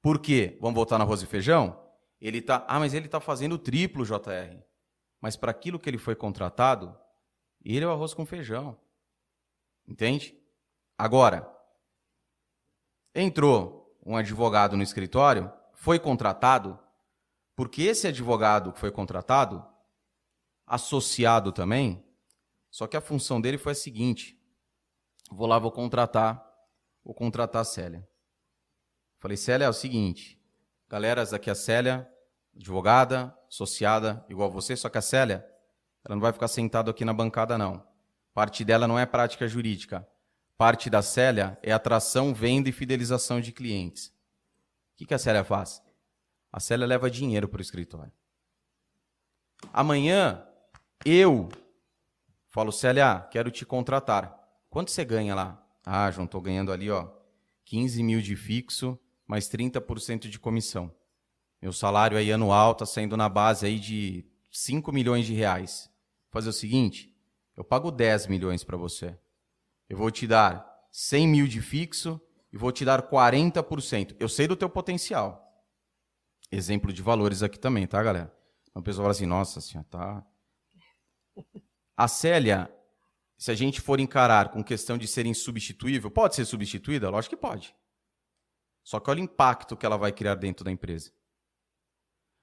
Por 0.00 0.20
quê? 0.20 0.56
Vamos 0.60 0.76
voltar 0.76 0.96
no 0.96 1.02
arroz 1.02 1.22
e 1.22 1.26
feijão? 1.26 1.76
Ele 2.20 2.40
tá, 2.40 2.64
ah, 2.68 2.78
mas 2.78 2.94
ele 2.94 3.06
está 3.06 3.18
fazendo 3.18 3.58
triplo 3.58 4.06
JR. 4.06 4.62
Mas 5.20 5.34
para 5.34 5.50
aquilo 5.50 5.80
que 5.80 5.90
ele 5.90 5.98
foi 5.98 6.14
contratado, 6.14 6.96
ele 7.74 7.84
é 7.84 7.88
o 7.88 7.92
arroz 7.92 8.14
com 8.14 8.26
feijão. 8.26 8.78
Entende? 9.88 10.38
Agora, 10.96 11.50
entrou 13.14 13.98
um 14.04 14.16
advogado 14.16 14.76
no 14.76 14.82
escritório 14.82 15.52
foi 15.72 15.98
contratado, 15.98 16.78
porque 17.54 17.82
esse 17.82 18.06
advogado 18.06 18.72
que 18.72 18.78
foi 18.78 18.90
contratado, 18.90 19.66
associado 20.66 21.52
também, 21.52 22.04
só 22.70 22.86
que 22.86 22.96
a 22.96 23.00
função 23.00 23.40
dele 23.40 23.58
foi 23.58 23.72
a 23.72 23.74
seguinte: 23.74 24.40
vou 25.30 25.46
lá, 25.46 25.58
vou 25.58 25.70
contratar, 25.70 26.44
vou 27.04 27.14
contratar 27.14 27.62
a 27.62 27.64
Célia. 27.64 28.08
Falei, 29.18 29.36
Célia, 29.36 29.64
é 29.64 29.68
o 29.68 29.72
seguinte, 29.72 30.40
galera, 30.88 31.22
aqui 31.22 31.48
é 31.48 31.52
a 31.52 31.56
Célia, 31.56 32.08
advogada, 32.54 33.36
associada, 33.48 34.24
igual 34.28 34.50
você, 34.50 34.76
só 34.76 34.88
que 34.88 34.98
a 34.98 35.02
Célia, 35.02 35.46
ela 36.06 36.14
não 36.14 36.22
vai 36.22 36.32
ficar 36.32 36.46
sentada 36.46 36.90
aqui 36.90 37.04
na 37.04 37.12
bancada, 37.12 37.58
não. 37.58 37.84
Parte 38.32 38.64
dela 38.64 38.86
não 38.86 38.96
é 38.96 39.04
prática 39.04 39.48
jurídica. 39.48 40.06
Parte 40.56 40.88
da 40.88 41.02
Célia 41.02 41.58
é 41.62 41.72
atração, 41.72 42.32
venda 42.32 42.68
e 42.68 42.72
fidelização 42.72 43.40
de 43.40 43.50
clientes. 43.50 44.06
O 44.06 44.98
que, 44.98 45.06
que 45.06 45.14
a 45.14 45.18
Célia 45.18 45.42
faz? 45.42 45.82
A 46.52 46.60
Célia 46.60 46.86
leva 46.86 47.10
dinheiro 47.10 47.48
para 47.48 47.58
o 47.58 47.62
escritório. 47.62 48.12
Amanhã, 49.72 50.46
eu 51.04 51.48
falo, 52.50 52.70
Célia, 52.70 53.26
quero 53.32 53.50
te 53.50 53.66
contratar. 53.66 54.32
Quanto 54.70 54.92
você 54.92 55.04
ganha 55.04 55.34
lá? 55.34 55.60
Ah, 55.84 56.10
João, 56.12 56.26
estou 56.26 56.40
ganhando 56.40 56.70
ali, 56.70 56.88
ó, 56.88 57.10
15 57.64 58.02
mil 58.02 58.20
de 58.20 58.36
fixo, 58.36 58.98
mais 59.26 59.48
30% 59.48 60.28
de 60.28 60.38
comissão. 60.38 60.94
Meu 61.60 61.72
salário 61.72 62.16
aí 62.16 62.32
anual 62.32 62.72
está 62.72 62.86
saindo 62.86 63.16
na 63.16 63.28
base 63.28 63.66
aí 63.66 63.80
de 63.80 64.24
5 64.52 64.92
milhões 64.92 65.26
de 65.26 65.34
reais. 65.34 65.90
Fazer 66.30 66.48
o 66.48 66.52
seguinte, 66.52 67.14
eu 67.56 67.64
pago 67.64 67.90
10 67.90 68.26
milhões 68.26 68.62
para 68.62 68.76
você. 68.76 69.18
Eu 69.88 69.96
vou 69.96 70.10
te 70.10 70.26
dar 70.26 70.66
100 70.90 71.28
mil 71.28 71.46
de 71.46 71.60
fixo 71.60 72.20
e 72.52 72.56
vou 72.56 72.72
te 72.72 72.84
dar 72.84 73.02
40%. 73.08 74.16
Eu 74.18 74.28
sei 74.28 74.46
do 74.46 74.56
teu 74.56 74.68
potencial. 74.68 75.42
Exemplo 76.50 76.92
de 76.92 77.02
valores 77.02 77.42
aqui 77.42 77.58
também, 77.58 77.86
tá, 77.86 78.02
galera? 78.02 78.34
Então 78.70 78.80
a 78.80 78.82
pessoa 78.82 79.04
fala 79.04 79.12
assim, 79.12 79.26
nossa 79.26 79.60
senhora, 79.60 79.88
tá... 79.90 80.26
A 81.96 82.08
Célia, 82.08 82.70
se 83.38 83.50
a 83.50 83.54
gente 83.54 83.80
for 83.80 84.00
encarar 84.00 84.50
com 84.50 84.62
questão 84.62 84.98
de 84.98 85.06
ser 85.06 85.24
insubstituível, 85.24 86.10
pode 86.10 86.34
ser 86.34 86.44
substituída? 86.44 87.08
Lógico 87.08 87.34
que 87.34 87.40
pode. 87.40 87.74
Só 88.84 89.00
que 89.00 89.10
olha 89.10 89.20
o 89.20 89.24
impacto 89.24 89.76
que 89.76 89.86
ela 89.86 89.96
vai 89.96 90.12
criar 90.12 90.34
dentro 90.34 90.64
da 90.64 90.70
empresa. 90.70 91.10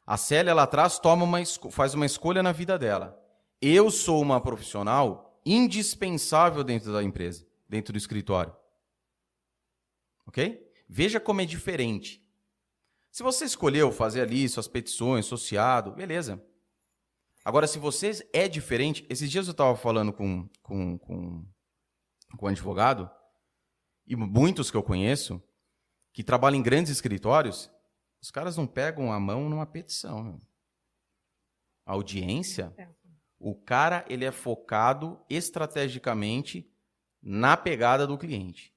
A 0.06 0.18
Célia 0.18 0.54
lá 0.54 0.64
atrás 0.64 1.00
toma 1.00 1.24
uma, 1.24 1.40
faz 1.72 1.94
uma 1.94 2.06
escolha 2.06 2.44
na 2.44 2.52
vida 2.52 2.78
dela. 2.78 3.23
Eu 3.66 3.90
sou 3.90 4.22
uma 4.22 4.42
profissional 4.42 5.40
indispensável 5.46 6.66
dentro 6.66 6.92
da 6.92 7.02
empresa, 7.02 7.48
dentro 7.66 7.94
do 7.94 7.98
escritório. 7.98 8.54
Ok? 10.28 10.70
Veja 10.90 11.18
como 11.18 11.40
é 11.40 11.46
diferente. 11.46 12.22
Se 13.10 13.24
você 13.24 13.46
escolheu 13.46 13.90
fazer 13.90 14.20
ali 14.20 14.50
suas 14.50 14.68
petições, 14.68 15.26
associado, 15.26 15.94
beleza. 15.94 16.46
Agora, 17.46 17.66
se 17.66 17.80
você 17.80 18.28
é 18.34 18.50
diferente, 18.50 19.06
esses 19.10 19.32
dias 19.32 19.48
eu 19.48 19.52
estava 19.52 19.78
falando 19.78 20.12
com, 20.12 20.46
com, 20.62 20.98
com, 20.98 21.48
com 22.38 22.46
um 22.46 22.50
advogado, 22.50 23.10
e 24.06 24.14
muitos 24.14 24.70
que 24.70 24.76
eu 24.76 24.84
conheço, 24.84 25.42
que 26.12 26.22
trabalham 26.22 26.60
em 26.60 26.64
grandes 26.64 26.92
escritórios, 26.92 27.72
os 28.22 28.30
caras 28.30 28.58
não 28.58 28.68
pegam 28.68 29.10
a 29.10 29.22
mão 29.22 29.50
numa 29.50 29.66
petição. 29.66 30.42
A 31.86 31.94
audiência, 31.94 32.74
é. 32.78 32.90
O 33.44 33.54
cara 33.54 34.06
ele 34.08 34.24
é 34.24 34.32
focado 34.32 35.20
estrategicamente 35.30 36.72
na 37.22 37.58
pegada 37.58 38.08
do 38.08 38.18
cliente. 38.18 38.74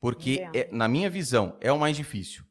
Porque, 0.00 0.48
é, 0.54 0.72
na 0.72 0.88
minha 0.88 1.10
visão, 1.10 1.54
é 1.60 1.70
o 1.70 1.78
mais 1.78 1.94
difícil. 1.94 2.44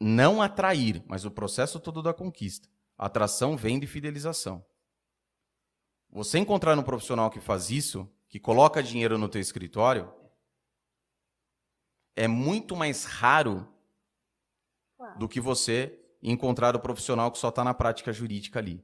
Não 0.00 0.42
atrair, 0.42 1.00
mas 1.06 1.24
o 1.24 1.30
processo 1.30 1.78
todo 1.78 2.02
da 2.02 2.12
conquista. 2.12 2.68
Atração, 2.98 3.56
venda 3.56 3.84
e 3.84 3.88
fidelização. 3.88 4.66
Você 6.10 6.38
encontrar 6.38 6.76
um 6.76 6.82
profissional 6.82 7.30
que 7.30 7.40
faz 7.40 7.70
isso, 7.70 8.10
que 8.28 8.40
coloca 8.40 8.82
dinheiro 8.82 9.16
no 9.16 9.28
teu 9.28 9.40
escritório, 9.40 10.12
é 12.16 12.26
muito 12.26 12.74
mais 12.74 13.04
raro 13.04 13.68
do 15.18 15.28
que 15.28 15.40
você 15.40 16.00
encontrar 16.20 16.74
o 16.74 16.80
profissional 16.80 17.30
que 17.30 17.38
só 17.38 17.50
está 17.50 17.62
na 17.62 17.74
prática 17.74 18.12
jurídica 18.12 18.58
ali. 18.58 18.82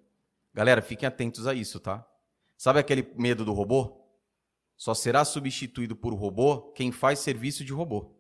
Galera, 0.55 0.83
fiquem 0.83 1.07
atentos 1.07 1.47
a 1.47 1.55
isso, 1.55 1.81
tá? 1.81 2.07
Sabe 2.57 2.79
aquele 2.79 3.03
medo 3.15 3.45
do 3.45 3.53
robô? 3.53 4.03
Só 4.77 4.95
será 4.95 5.25
substituído 5.25 5.97
por 5.97 6.13
robô 6.15 6.73
quem 6.73 6.93
faz 6.93 7.21
serviço 7.21 7.65
de 7.65 7.73
robô. 7.73 8.15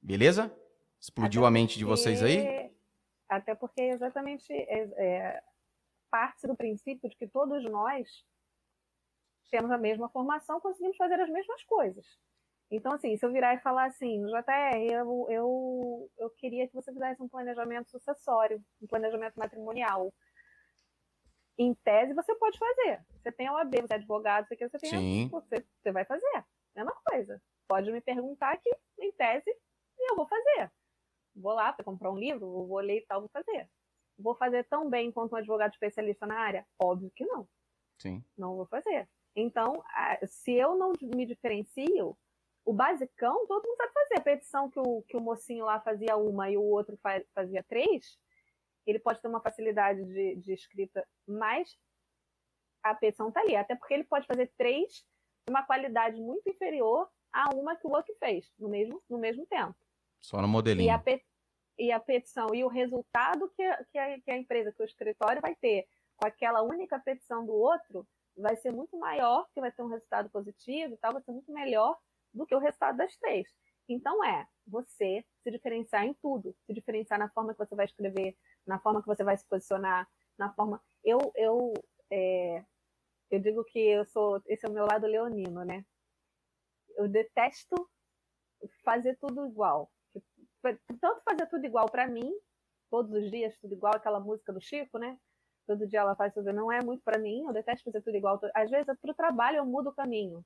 Beleza? 0.00 0.54
Explodiu 1.00 1.44
a 1.44 1.50
mente 1.50 1.78
de 1.78 1.84
vocês 1.84 2.22
aí? 2.22 2.70
Até 3.28 3.54
porque 3.54 3.80
exatamente 3.80 4.52
é, 4.52 4.82
é, 4.96 5.42
parte 6.10 6.46
do 6.46 6.54
princípio 6.54 7.08
de 7.08 7.16
que 7.16 7.26
todos 7.26 7.64
nós 7.64 8.08
temos 9.50 9.70
a 9.70 9.78
mesma 9.78 10.08
formação, 10.08 10.60
conseguimos 10.60 10.96
fazer 10.96 11.20
as 11.20 11.30
mesmas 11.30 11.62
coisas. 11.64 12.06
Então, 12.70 12.92
assim, 12.92 13.16
se 13.16 13.24
eu 13.24 13.32
virar 13.32 13.54
e 13.54 13.60
falar 13.60 13.86
assim, 13.86 14.24
JR, 14.26 14.92
eu, 14.92 15.26
eu, 15.30 16.10
eu 16.18 16.30
queria 16.30 16.66
que 16.66 16.74
você 16.74 16.92
fizesse 16.92 17.22
um 17.22 17.28
planejamento 17.28 17.90
sucessório, 17.90 18.62
um 18.82 18.86
planejamento 18.86 19.34
matrimonial. 19.36 20.12
Em 21.56 21.74
tese, 21.74 22.14
você 22.14 22.34
pode 22.34 22.58
fazer. 22.58 23.04
Você 23.22 23.30
tem 23.30 23.46
a 23.46 23.54
OAB, 23.54 23.74
você 23.82 23.92
é 23.92 23.96
advogado, 23.96 24.48
você, 24.48 24.56
quer, 24.56 24.68
você, 24.68 24.78
tem 24.78 24.90
Sim. 24.90 25.26
A, 25.26 25.28
você, 25.28 25.64
você 25.80 25.92
vai 25.92 26.04
fazer. 26.04 26.44
Mesma 26.74 26.92
coisa. 27.04 27.40
Pode 27.68 27.90
me 27.92 28.00
perguntar 28.00 28.56
que, 28.56 28.70
em 28.98 29.12
tese, 29.12 29.50
eu 29.98 30.16
vou 30.16 30.26
fazer. 30.26 30.70
Vou 31.34 31.52
lá 31.52 31.72
para 31.72 31.84
comprar 31.84 32.10
um 32.10 32.18
livro, 32.18 32.66
vou 32.66 32.80
ler 32.80 32.98
e 32.98 33.06
tal, 33.06 33.20
vou 33.20 33.30
fazer. 33.30 33.68
Vou 34.18 34.34
fazer 34.34 34.64
tão 34.64 34.88
bem 34.88 35.10
quanto 35.10 35.32
um 35.32 35.38
advogado 35.38 35.72
especialista 35.72 36.26
na 36.26 36.38
área? 36.38 36.66
Óbvio 36.78 37.10
que 37.14 37.24
não. 37.24 37.48
Sim. 37.98 38.24
Não 38.36 38.56
vou 38.56 38.66
fazer. 38.66 39.08
Então, 39.34 39.82
se 40.26 40.52
eu 40.52 40.76
não 40.76 40.92
me 41.02 41.26
diferencio, 41.26 42.16
o 42.64 42.72
basicão 42.72 43.46
todo 43.46 43.66
mundo 43.66 43.76
sabe 43.76 43.92
fazer. 43.92 44.14
A 44.18 44.22
petição 44.22 44.70
que 44.70 44.78
o, 44.78 45.02
que 45.02 45.16
o 45.16 45.20
mocinho 45.20 45.64
lá 45.64 45.80
fazia 45.80 46.16
uma 46.16 46.50
e 46.50 46.56
o 46.56 46.62
outro 46.62 46.98
fazia 47.34 47.62
três, 47.64 48.18
ele 48.86 48.98
pode 48.98 49.20
ter 49.20 49.28
uma 49.28 49.40
facilidade 49.40 50.04
de, 50.04 50.36
de 50.36 50.52
escrita, 50.52 51.06
mas 51.26 51.76
a 52.82 52.94
petição 52.94 53.28
está 53.28 53.40
ali. 53.40 53.56
Até 53.56 53.74
porque 53.74 53.94
ele 53.94 54.04
pode 54.04 54.26
fazer 54.26 54.52
três 54.56 55.04
de 55.46 55.50
uma 55.50 55.62
qualidade 55.62 56.20
muito 56.20 56.48
inferior 56.48 57.08
a 57.32 57.50
uma 57.54 57.76
que 57.76 57.86
o 57.86 57.90
outro 57.90 58.14
fez, 58.18 58.52
no 58.58 58.68
mesmo, 58.68 59.02
no 59.08 59.18
mesmo 59.18 59.46
tempo. 59.46 59.74
Só 60.20 60.40
no 60.40 60.48
modelinho. 60.48 60.86
E 60.86 60.90
a, 60.90 60.98
pe 60.98 61.22
e 61.78 61.90
a 61.90 61.98
petição 61.98 62.54
e 62.54 62.62
o 62.62 62.68
resultado 62.68 63.50
que 63.56 63.62
a, 63.62 63.84
que, 63.84 63.98
a, 63.98 64.20
que 64.20 64.30
a 64.30 64.38
empresa, 64.38 64.72
que 64.72 64.82
o 64.82 64.84
escritório 64.84 65.42
vai 65.42 65.54
ter 65.56 65.86
com 66.16 66.26
aquela 66.26 66.62
única 66.62 66.98
petição 67.00 67.44
do 67.44 67.52
outro, 67.52 68.06
vai 68.36 68.56
ser 68.56 68.72
muito 68.72 68.96
maior, 68.96 69.46
que 69.52 69.60
vai 69.60 69.72
ter 69.72 69.82
um 69.82 69.88
resultado 69.88 70.30
positivo 70.30 70.94
e 70.94 70.96
tal, 70.96 71.12
vai 71.12 71.22
ser 71.22 71.32
muito 71.32 71.52
melhor 71.52 71.98
do 72.32 72.46
que 72.46 72.54
o 72.54 72.58
resultado 72.58 72.96
das 72.96 73.16
três. 73.16 73.48
Então 73.88 74.24
é 74.24 74.46
você 74.66 75.24
se 75.42 75.50
diferenciar 75.50 76.04
em 76.04 76.14
tudo, 76.14 76.54
se 76.66 76.72
diferenciar 76.72 77.18
na 77.18 77.28
forma 77.28 77.52
que 77.52 77.58
você 77.58 77.74
vai 77.74 77.84
escrever, 77.84 78.36
na 78.66 78.78
forma 78.78 79.00
que 79.00 79.08
você 79.08 79.24
vai 79.24 79.36
se 79.36 79.44
posicionar, 79.46 80.08
na 80.38 80.52
forma. 80.52 80.80
Eu 81.02 81.18
eu 81.36 81.74
é... 82.10 82.64
eu 83.30 83.40
digo 83.40 83.64
que 83.64 83.78
eu 83.78 84.04
sou 84.06 84.42
esse 84.46 84.66
é 84.66 84.68
o 84.68 84.72
meu 84.72 84.86
lado 84.86 85.06
leonino, 85.06 85.64
né? 85.64 85.84
Eu 86.96 87.08
detesto 87.08 87.88
fazer 88.84 89.16
tudo 89.18 89.46
igual. 89.46 89.90
Tanto 91.00 91.22
fazer 91.24 91.46
tudo 91.48 91.66
igual 91.66 91.90
para 91.90 92.06
mim, 92.06 92.32
todos 92.90 93.12
os 93.12 93.30
dias 93.30 93.56
tudo 93.58 93.74
igual, 93.74 93.94
aquela 93.94 94.20
música 94.20 94.52
do 94.52 94.60
Chico, 94.60 94.98
né? 94.98 95.18
todo 95.66 95.86
dia 95.86 96.00
ela 96.00 96.14
faz 96.14 96.32
tudo, 96.32 96.52
não 96.52 96.70
é 96.70 96.82
muito 96.82 97.02
para 97.02 97.18
mim, 97.18 97.44
eu 97.46 97.52
detesto 97.52 97.84
fazer 97.84 98.02
tudo 98.02 98.16
igual. 98.16 98.40
Às 98.54 98.70
vezes, 98.70 98.86
para 98.86 99.10
o 99.10 99.14
trabalho, 99.14 99.58
eu 99.58 99.66
mudo 99.66 99.90
o 99.90 99.94
caminho. 99.94 100.44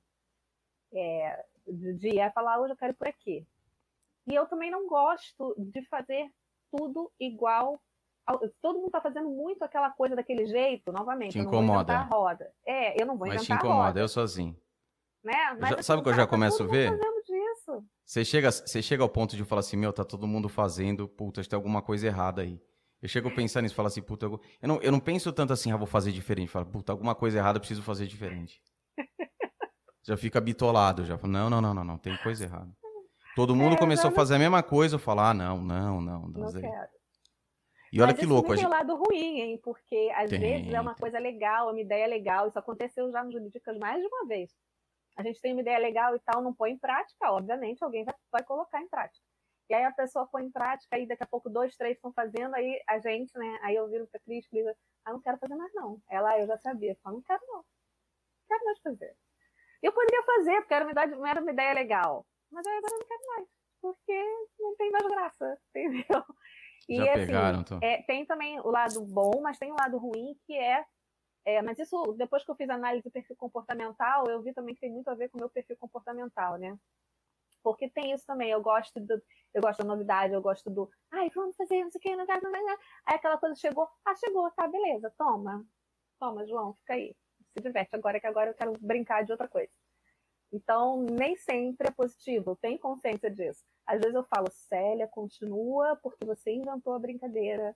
É, 0.93 1.45
de 1.67 1.93
dia 1.93 2.25
é 2.25 2.31
falar, 2.31 2.59
hoje 2.59 2.73
eu 2.73 2.77
quero 2.77 2.93
ir 2.93 2.95
por 2.95 3.07
aqui. 3.07 3.45
E 4.27 4.35
eu 4.35 4.47
também 4.47 4.71
não 4.71 4.87
gosto 4.87 5.55
de 5.57 5.85
fazer 5.85 6.31
tudo 6.71 7.11
igual. 7.19 7.81
Todo 8.61 8.75
mundo 8.75 8.87
está 8.87 9.01
fazendo 9.01 9.29
muito 9.29 9.63
aquela 9.63 9.89
coisa 9.89 10.15
daquele 10.15 10.45
jeito, 10.45 10.91
novamente. 10.91 11.33
Te 11.33 11.39
incomoda. 11.39 11.97
a 11.97 12.03
roda. 12.03 12.51
É, 12.65 13.01
eu 13.01 13.05
não 13.05 13.17
vou 13.17 13.27
Mas 13.27 13.43
te 13.43 13.51
incomoda, 13.51 13.99
eu 13.99 14.07
sozinho. 14.07 14.55
Né? 15.23 15.33
Mas, 15.59 15.69
já, 15.71 15.83
sabe 15.83 16.01
o 16.01 16.03
que 16.03 16.09
eu 16.09 16.13
já 16.13 16.27
começo 16.27 16.63
a 16.63 16.67
ver? 16.67 16.97
Disso. 17.25 17.83
Você 18.05 18.25
chega, 18.25 18.51
você 18.51 18.81
chega 18.81 19.03
ao 19.03 19.09
ponto 19.09 19.35
de 19.35 19.43
falar 19.43 19.59
assim, 19.59 19.77
meu, 19.77 19.93
tá 19.93 20.03
todo 20.03 20.27
mundo 20.27 20.49
fazendo, 20.49 21.07
puta, 21.07 21.43
tem 21.43 21.57
alguma 21.57 21.81
coisa 21.81 22.07
errada 22.07 22.41
aí. 22.41 22.59
Eu 23.01 23.07
chego 23.07 23.29
a 23.29 23.31
pensar 23.31 23.61
nisso, 23.61 23.75
falo 23.75 23.87
assim, 23.87 24.01
puta, 24.01 24.25
eu, 24.25 24.41
eu, 24.61 24.67
não, 24.67 24.81
eu 24.81 24.91
não 24.91 24.99
penso 24.99 25.31
tanto 25.31 25.53
assim, 25.53 25.71
ah, 25.71 25.77
vou 25.77 25.87
fazer 25.87 26.11
diferente. 26.11 26.49
Falo, 26.49 26.65
puta, 26.65 26.91
alguma 26.91 27.15
coisa 27.15 27.37
errada, 27.37 27.57
eu 27.57 27.61
preciso 27.61 27.81
fazer 27.81 28.07
diferente. 28.07 28.61
já 30.03 30.17
fica 30.17 30.41
bitolado, 30.41 31.05
já. 31.05 31.17
Não, 31.23 31.49
não, 31.49 31.61
não, 31.61 31.73
não, 31.73 31.83
não, 31.83 31.97
tem 31.97 32.17
coisa 32.17 32.45
errada. 32.45 32.69
Todo 33.35 33.55
mundo 33.55 33.75
é, 33.75 33.77
começou 33.77 34.09
a 34.09 34.13
fazer 34.13 34.35
a 34.35 34.39
mesma 34.39 34.61
coisa, 34.61 34.95
eu 34.95 34.99
falo, 34.99 35.21
ah, 35.21 35.33
não, 35.33 35.61
não, 35.61 36.01
não. 36.01 36.27
Não, 36.27 36.41
não 36.41 36.51
quero. 36.51 36.98
E 37.91 38.01
olha 38.01 38.11
Mas 38.11 38.19
que 38.19 38.25
louco. 38.25 38.49
Tem 38.49 38.57
gente... 38.57 38.69
lado 38.69 38.95
ruim, 38.95 39.41
hein? 39.41 39.59
Porque 39.63 40.11
às 40.15 40.29
tem, 40.29 40.39
vezes 40.39 40.73
é 40.73 40.79
uma 40.79 40.93
tem. 40.93 41.01
coisa 41.01 41.19
legal, 41.19 41.69
uma 41.69 41.81
ideia 41.81 42.07
legal. 42.07 42.47
Isso 42.47 42.59
aconteceu 42.59 43.11
já 43.11 43.23
no 43.23 43.31
Jurídicas 43.31 43.77
mais 43.77 43.99
de 43.99 44.07
uma 44.07 44.27
vez. 44.27 44.55
A 45.17 45.23
gente 45.23 45.41
tem 45.41 45.53
uma 45.53 45.61
ideia 45.61 45.79
legal 45.79 46.15
e 46.15 46.19
tal, 46.19 46.41
não 46.41 46.53
põe 46.53 46.71
em 46.71 46.77
prática, 46.77 47.31
obviamente 47.31 47.83
alguém 47.83 48.05
vai, 48.05 48.15
vai 48.31 48.43
colocar 48.43 48.81
em 48.81 48.87
prática. 48.87 49.25
E 49.69 49.73
aí 49.73 49.83
a 49.83 49.91
pessoa 49.91 50.25
põe 50.25 50.45
em 50.45 50.51
prática, 50.51 50.95
aí 50.95 51.05
daqui 51.05 51.23
a 51.23 51.27
pouco 51.27 51.49
dois, 51.49 51.75
três 51.75 51.95
estão 51.95 52.11
fazendo, 52.11 52.55
aí 52.55 52.81
a 52.87 52.99
gente, 52.99 53.37
né? 53.37 53.59
Aí 53.61 53.75
eu 53.75 53.87
viro 53.87 54.07
pra 54.07 54.19
Cris 54.21 54.45
e 54.45 54.55
digo, 54.55 54.69
ah, 55.05 55.13
não 55.13 55.21
quero 55.21 55.37
fazer 55.37 55.55
mais 55.55 55.71
não. 55.73 56.01
Ela, 56.09 56.39
eu 56.39 56.47
já 56.47 56.57
sabia. 56.57 56.91
Eu 56.91 56.95
falo, 57.03 57.17
não 57.17 57.23
quero 57.23 57.41
não. 57.47 57.57
Não 57.57 58.47
quero 58.47 58.65
mais 58.65 58.79
fazer. 58.79 59.15
Eu 59.83 59.91
poderia 59.93 60.23
fazer, 60.23 60.61
porque 60.61 60.73
era 60.73 60.85
uma, 60.85 60.91
ideia, 60.91 61.29
era 61.29 61.41
uma 61.41 61.51
ideia 61.51 61.73
legal. 61.73 62.25
Mas 62.51 62.65
aí 62.65 62.77
agora 62.77 62.93
eu 62.93 62.99
não 62.99 63.07
quero 63.07 63.27
mais. 63.27 63.47
Porque 63.81 64.23
não 64.59 64.75
tem 64.75 64.91
mais 64.91 65.07
graça, 65.07 65.61
entendeu? 65.69 66.25
E 66.89 66.95
já 66.95 67.03
assim, 67.03 67.25
pegaram, 67.25 67.63
é, 67.81 68.01
tem 68.01 68.25
também 68.25 68.59
o 68.59 68.69
lado 68.69 69.01
bom, 69.05 69.39
mas 69.41 69.59
tem 69.59 69.71
o 69.71 69.75
lado 69.75 69.97
ruim, 69.97 70.35
que 70.45 70.53
é, 70.53 70.83
é, 71.45 71.61
Mas 71.61 71.79
isso, 71.79 72.13
depois 72.13 72.43
que 72.43 72.51
eu 72.51 72.55
fiz 72.55 72.69
análise 72.69 73.03
do 73.03 73.11
perfil 73.11 73.35
comportamental, 73.35 74.25
eu 74.27 74.41
vi 74.41 74.53
também 74.53 74.75
que 74.75 74.81
tem 74.81 74.91
muito 74.91 75.07
a 75.09 75.15
ver 75.15 75.29
com 75.29 75.37
o 75.37 75.41
meu 75.41 75.49
perfil 75.49 75.77
comportamental, 75.77 76.57
né? 76.57 76.77
Porque 77.63 77.89
tem 77.89 78.11
isso 78.11 78.25
também, 78.25 78.51
eu 78.51 78.61
gosto 78.61 78.99
do, 78.99 79.21
eu 79.53 79.61
gosto 79.61 79.79
da 79.79 79.85
novidade, 79.85 80.33
eu 80.33 80.41
gosto 80.41 80.69
do, 80.69 80.89
ai, 81.11 81.29
vamos 81.33 81.55
fazer 81.55 81.83
não 81.83 81.91
sei 81.91 81.99
o 81.99 82.01
que, 82.01 82.15
não 82.15 82.25
quero, 82.25 82.41
não, 82.43 82.51
não. 82.51 82.77
Aí 83.05 83.15
aquela 83.15 83.37
coisa 83.37 83.55
chegou, 83.55 83.87
ah, 84.05 84.15
chegou, 84.15 84.49
tá, 84.51 84.67
beleza, 84.67 85.13
toma. 85.17 85.65
Toma, 86.19 86.45
João, 86.45 86.73
fica 86.75 86.93
aí. 86.93 87.15
Se 87.53 87.63
diverte 87.63 87.95
agora, 87.95 88.19
que 88.19 88.27
agora 88.27 88.51
eu 88.51 88.53
quero 88.53 88.73
brincar 88.79 89.23
de 89.23 89.31
outra 89.31 89.47
coisa. 89.47 89.71
Então, 90.51 91.01
nem 91.01 91.35
sempre 91.35 91.87
é 91.87 91.91
positivo, 91.91 92.55
tem 92.55 92.77
consciência 92.77 93.29
disso. 93.29 93.63
Às 93.89 93.99
vezes 93.99 94.15
eu 94.15 94.23
falo, 94.23 94.47
Célia, 94.51 95.07
continua 95.07 95.95
porque 95.97 96.23
você 96.25 96.51
inventou 96.51 96.93
a 96.93 96.99
brincadeira. 96.99 97.75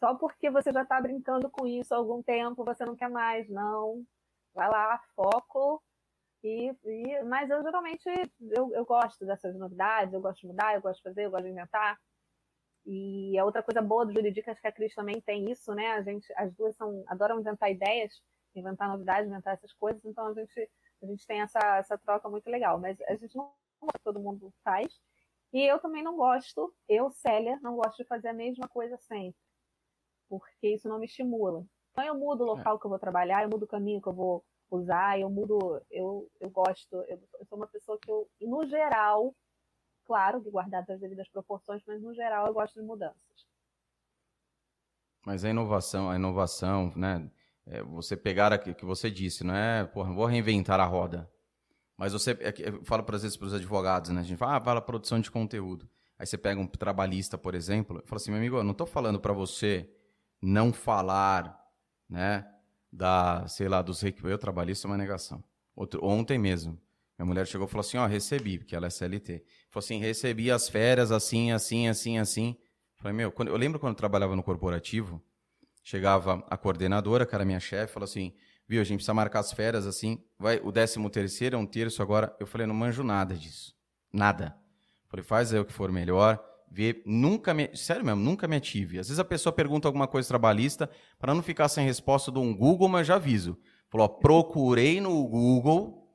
Só 0.00 0.14
porque 0.16 0.50
você 0.50 0.72
já 0.72 0.82
está 0.82 1.00
brincando 1.00 1.48
com 1.50 1.66
isso 1.66 1.94
há 1.94 1.96
algum 1.98 2.22
tempo, 2.22 2.64
você 2.64 2.84
não 2.84 2.96
quer 2.96 3.08
mais. 3.08 3.48
Não. 3.48 4.04
Vai 4.54 4.68
lá, 4.68 4.98
foco, 5.14 5.82
e, 6.42 6.72
e, 6.84 7.22
mas 7.24 7.50
eu 7.50 7.62
geralmente 7.62 8.08
eu, 8.56 8.72
eu 8.74 8.84
gosto 8.84 9.26
dessas 9.26 9.56
novidades, 9.56 10.14
eu 10.14 10.20
gosto 10.20 10.40
de 10.40 10.46
mudar, 10.48 10.74
eu 10.74 10.80
gosto 10.82 10.98
de 10.98 11.02
fazer, 11.02 11.24
eu 11.24 11.30
gosto 11.30 11.44
de 11.44 11.50
inventar. 11.50 11.98
E 12.86 13.38
a 13.38 13.44
outra 13.44 13.62
coisa 13.62 13.82
boa 13.82 14.06
do 14.06 14.12
Juridicas 14.12 14.56
é 14.58 14.60
que 14.60 14.66
a 14.68 14.72
Cris 14.72 14.94
também 14.94 15.20
tem 15.20 15.50
isso, 15.50 15.74
né? 15.74 15.92
A 15.92 16.02
gente, 16.02 16.32
as 16.36 16.52
duas 16.54 16.76
são, 16.76 17.04
adoram 17.08 17.40
inventar 17.40 17.70
ideias, 17.70 18.22
inventar 18.54 18.88
novidades, 18.88 19.28
inventar 19.28 19.54
essas 19.54 19.72
coisas, 19.74 20.04
então 20.04 20.26
a 20.26 20.34
gente, 20.34 20.70
a 21.02 21.06
gente 21.06 21.26
tem 21.26 21.40
essa, 21.40 21.58
essa 21.78 21.98
troca 21.98 22.28
muito 22.28 22.48
legal. 22.48 22.78
Mas 22.78 23.00
a 23.02 23.14
gente 23.16 23.36
não 23.36 23.52
todo 24.02 24.20
mundo 24.20 24.52
faz. 24.64 24.88
E 25.56 25.62
eu 25.62 25.78
também 25.78 26.02
não 26.02 26.14
gosto, 26.14 26.70
eu, 26.86 27.10
Célia, 27.10 27.58
não 27.62 27.76
gosto 27.76 27.96
de 27.96 28.04
fazer 28.04 28.28
a 28.28 28.34
mesma 28.34 28.68
coisa 28.68 28.98
sempre. 28.98 29.40
Porque 30.28 30.74
isso 30.74 30.86
não 30.86 30.98
me 30.98 31.06
estimula. 31.06 31.64
Então 31.92 32.04
eu 32.04 32.14
mudo 32.14 32.42
o 32.42 32.46
local 32.46 32.76
é. 32.76 32.78
que 32.78 32.84
eu 32.84 32.90
vou 32.90 32.98
trabalhar, 32.98 33.42
eu 33.42 33.48
mudo 33.48 33.62
o 33.62 33.66
caminho 33.66 34.02
que 34.02 34.06
eu 34.06 34.12
vou 34.12 34.44
usar, 34.70 35.18
eu 35.18 35.30
mudo, 35.30 35.80
eu, 35.90 36.30
eu 36.40 36.50
gosto, 36.50 36.96
eu, 37.08 37.18
eu 37.40 37.46
sou 37.46 37.56
uma 37.56 37.66
pessoa 37.66 37.98
que 37.98 38.10
eu, 38.10 38.28
no 38.42 38.66
geral, 38.66 39.34
claro 40.04 40.42
que 40.42 40.50
guardadas 40.50 40.90
as 40.90 41.00
devidas 41.00 41.26
proporções, 41.30 41.82
mas 41.86 42.02
no 42.02 42.14
geral 42.14 42.48
eu 42.48 42.52
gosto 42.52 42.74
de 42.78 42.82
mudanças. 42.82 43.46
Mas 45.24 45.42
a 45.42 45.48
inovação, 45.48 46.10
a 46.10 46.16
inovação, 46.16 46.92
né? 46.94 47.30
É 47.64 47.82
você 47.82 48.14
pegar 48.14 48.52
o 48.52 48.74
que 48.74 48.84
você 48.84 49.10
disse, 49.10 49.42
não 49.42 49.56
é, 49.56 49.86
porra, 49.86 50.12
vou 50.12 50.26
reinventar 50.26 50.78
a 50.80 50.84
roda. 50.84 51.34
Mas 51.96 52.12
você, 52.12 52.32
é 52.32 52.54
eu 52.58 52.84
falo 52.84 53.02
para 53.02 53.16
vezes 53.22 53.36
para 53.36 53.46
os 53.46 53.54
advogados, 53.54 54.10
né? 54.10 54.20
A 54.20 54.24
gente 54.24 54.38
fala, 54.38 54.56
ah, 54.56 54.60
fala 54.60 54.80
produção 54.80 55.20
de 55.20 55.30
conteúdo. 55.30 55.88
Aí 56.18 56.26
você 56.26 56.36
pega 56.36 56.60
um 56.60 56.66
trabalhista, 56.66 57.38
por 57.38 57.54
exemplo, 57.54 58.02
e 58.04 58.08
fala 58.08 58.20
assim, 58.20 58.30
meu 58.30 58.38
amigo, 58.38 58.56
eu 58.56 58.64
não 58.64 58.72
estou 58.72 58.86
falando 58.86 59.20
para 59.20 59.32
você 59.32 59.90
não 60.42 60.72
falar, 60.72 61.58
né? 62.08 62.46
da, 62.96 63.46
sei 63.46 63.68
lá, 63.68 63.82
dos 63.82 64.02
eu 64.02 64.38
trabalhista 64.38 64.86
é 64.86 64.90
uma 64.90 64.96
negação. 64.96 65.44
Outro, 65.74 66.04
ontem 66.04 66.38
mesmo, 66.38 66.80
minha 67.18 67.26
mulher 67.26 67.46
chegou 67.46 67.66
e 67.66 67.70
falou 67.70 67.80
assim, 67.80 67.98
ó, 67.98 68.04
oh, 68.04 68.08
recebi, 68.08 68.58
porque 68.58 68.74
ela 68.74 68.86
é 68.86 68.90
CLT. 68.90 69.44
Falou 69.70 69.84
assim, 69.84 69.98
recebi 69.98 70.50
as 70.50 70.68
férias 70.68 71.12
assim, 71.12 71.52
assim, 71.52 71.88
assim, 71.88 72.18
assim. 72.18 72.56
Falei, 72.96 73.16
meu, 73.16 73.30
quando, 73.30 73.48
eu 73.48 73.56
lembro 73.56 73.78
quando 73.78 73.92
eu 73.92 73.96
trabalhava 73.96 74.34
no 74.34 74.42
corporativo, 74.42 75.22
chegava 75.86 76.44
a 76.50 76.56
coordenadora, 76.56 77.24
que 77.24 77.32
era 77.32 77.44
minha 77.44 77.60
chefe, 77.60 77.92
falou 77.92 78.06
assim, 78.06 78.34
viu, 78.66 78.80
a 78.80 78.84
gente 78.84 78.96
precisa 78.96 79.14
marcar 79.14 79.38
as 79.38 79.52
férias 79.52 79.86
assim, 79.86 80.20
vai, 80.36 80.60
o 80.64 80.72
décimo 80.72 81.08
terceiro 81.08 81.54
é 81.54 81.58
um 81.58 81.64
terço 81.64 82.02
agora. 82.02 82.34
Eu 82.40 82.46
falei, 82.46 82.66
não 82.66 82.74
manjo 82.74 83.04
nada 83.04 83.36
disso. 83.36 83.72
Nada. 84.12 84.58
Falei, 85.08 85.24
faz 85.24 85.54
aí 85.54 85.60
o 85.60 85.64
que 85.64 85.72
for 85.72 85.92
melhor 85.92 86.44
ver, 86.68 87.04
nunca 87.06 87.54
me, 87.54 87.70
sério 87.76 88.04
mesmo, 88.04 88.20
nunca 88.20 88.48
me 88.48 88.56
ative. 88.56 88.98
Às 88.98 89.06
vezes 89.06 89.20
a 89.20 89.24
pessoa 89.24 89.52
pergunta 89.52 89.86
alguma 89.86 90.08
coisa 90.08 90.26
trabalhista, 90.26 90.90
para 91.20 91.32
não 91.32 91.40
ficar 91.40 91.68
sem 91.68 91.86
resposta 91.86 92.32
de 92.32 92.40
um 92.40 92.52
Google, 92.52 92.88
mas 92.88 93.06
já 93.06 93.14
aviso. 93.14 93.56
Falou, 93.88 94.06
ó, 94.06 94.08
procurei 94.08 95.00
no 95.00 95.24
Google, 95.28 96.12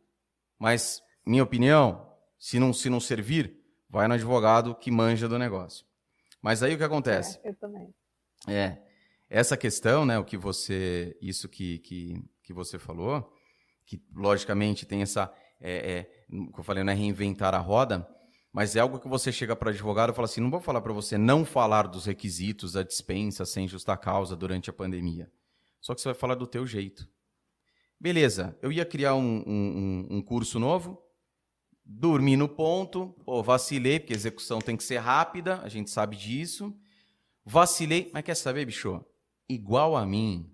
mas 0.59 1.01
minha 1.25 1.43
opinião, 1.43 2.11
se 2.37 2.59
não 2.59 2.73
se 2.73 2.89
não 2.89 2.99
servir, 2.99 3.57
vai 3.89 4.05
no 4.05 4.15
advogado 4.15 4.75
que 4.75 4.91
manja 4.91 5.29
do 5.29 5.39
negócio. 5.39 5.85
Mas 6.41 6.61
aí 6.61 6.75
o 6.75 6.77
que 6.77 6.83
acontece? 6.83 7.39
É, 7.41 7.49
eu 7.51 7.55
também. 7.55 7.95
É, 8.49 8.90
essa 9.33 9.55
questão, 9.55 10.05
né, 10.05 10.19
o 10.19 10.25
que 10.25 10.35
você, 10.35 11.17
isso 11.21 11.47
que, 11.47 11.79
que, 11.79 12.21
que 12.43 12.51
você 12.51 12.77
falou, 12.77 13.33
que 13.85 14.03
logicamente 14.13 14.85
tem 14.85 15.01
essa, 15.01 15.33
é, 15.61 15.91
é, 15.91 16.03
que 16.51 16.59
eu 16.59 16.63
falei, 16.65 16.83
não 16.83 16.91
é 16.91 16.95
reinventar 16.95 17.55
a 17.55 17.57
roda, 17.57 18.05
mas 18.51 18.75
é 18.75 18.81
algo 18.81 18.99
que 18.99 19.07
você 19.07 19.31
chega 19.31 19.55
para 19.55 19.69
advogado 19.69 20.11
e 20.11 20.13
fala 20.13 20.25
assim: 20.25 20.41
não 20.41 20.51
vou 20.51 20.59
falar 20.59 20.81
para 20.81 20.91
você 20.91 21.17
não 21.17 21.45
falar 21.45 21.87
dos 21.87 22.05
requisitos 22.05 22.73
da 22.73 22.83
dispensa 22.83 23.45
sem 23.45 23.69
justa 23.69 23.95
causa 23.95 24.35
durante 24.35 24.69
a 24.69 24.73
pandemia. 24.73 25.31
Só 25.79 25.95
que 25.95 26.01
você 26.01 26.09
vai 26.09 26.15
falar 26.15 26.35
do 26.35 26.45
teu 26.45 26.67
jeito. 26.67 27.07
Beleza, 27.97 28.57
eu 28.61 28.69
ia 28.69 28.83
criar 28.83 29.15
um, 29.15 29.43
um, 29.47 30.07
um 30.17 30.21
curso 30.21 30.59
novo, 30.59 31.01
dormi 31.85 32.35
no 32.35 32.49
ponto, 32.49 33.15
pô, 33.23 33.41
vacilei, 33.41 33.97
porque 33.97 34.11
a 34.11 34.17
execução 34.17 34.59
tem 34.59 34.75
que 34.75 34.83
ser 34.83 34.97
rápida, 34.97 35.61
a 35.61 35.69
gente 35.69 35.89
sabe 35.89 36.17
disso. 36.17 36.75
Vacilei, 37.45 38.11
mas 38.13 38.23
quer 38.23 38.35
saber, 38.35 38.65
bicho? 38.65 39.01
Igual 39.51 39.97
a 39.97 40.05
mim, 40.05 40.49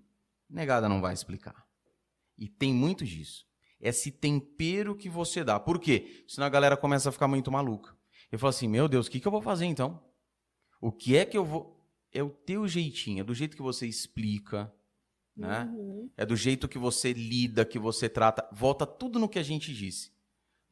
negada 0.50 0.88
não 0.88 1.00
vai 1.00 1.14
explicar. 1.14 1.64
E 2.36 2.48
tem 2.48 2.72
muito 2.74 3.04
disso 3.04 3.46
esse 3.80 4.10
tempero 4.10 4.96
que 4.96 5.08
você 5.08 5.44
dá. 5.44 5.60
Por 5.60 5.78
quê? 5.78 6.24
Senão 6.26 6.48
a 6.48 6.50
galera 6.50 6.76
começa 6.76 7.08
a 7.08 7.12
ficar 7.12 7.28
muito 7.28 7.50
maluca. 7.50 7.96
Eu 8.30 8.38
falo 8.40 8.50
assim, 8.50 8.66
meu 8.66 8.88
Deus, 8.88 9.06
o 9.06 9.10
que, 9.10 9.20
que 9.20 9.28
eu 9.28 9.32
vou 9.32 9.40
fazer 9.40 9.66
então? 9.66 10.02
O 10.80 10.90
que 10.90 11.16
é 11.16 11.24
que 11.24 11.38
eu 11.38 11.44
vou... 11.44 11.78
É 12.12 12.22
o 12.22 12.30
teu 12.30 12.66
jeitinho, 12.66 13.20
é 13.20 13.24
do 13.24 13.34
jeito 13.34 13.54
que 13.54 13.62
você 13.62 13.86
explica, 13.86 14.72
né? 15.36 15.64
Uhum. 15.64 16.10
É 16.16 16.26
do 16.26 16.34
jeito 16.34 16.66
que 16.66 16.78
você 16.78 17.12
lida, 17.12 17.64
que 17.64 17.78
você 17.78 18.08
trata. 18.08 18.48
Volta 18.50 18.86
tudo 18.86 19.18
no 19.18 19.28
que 19.28 19.38
a 19.38 19.42
gente 19.42 19.72
disse. 19.72 20.10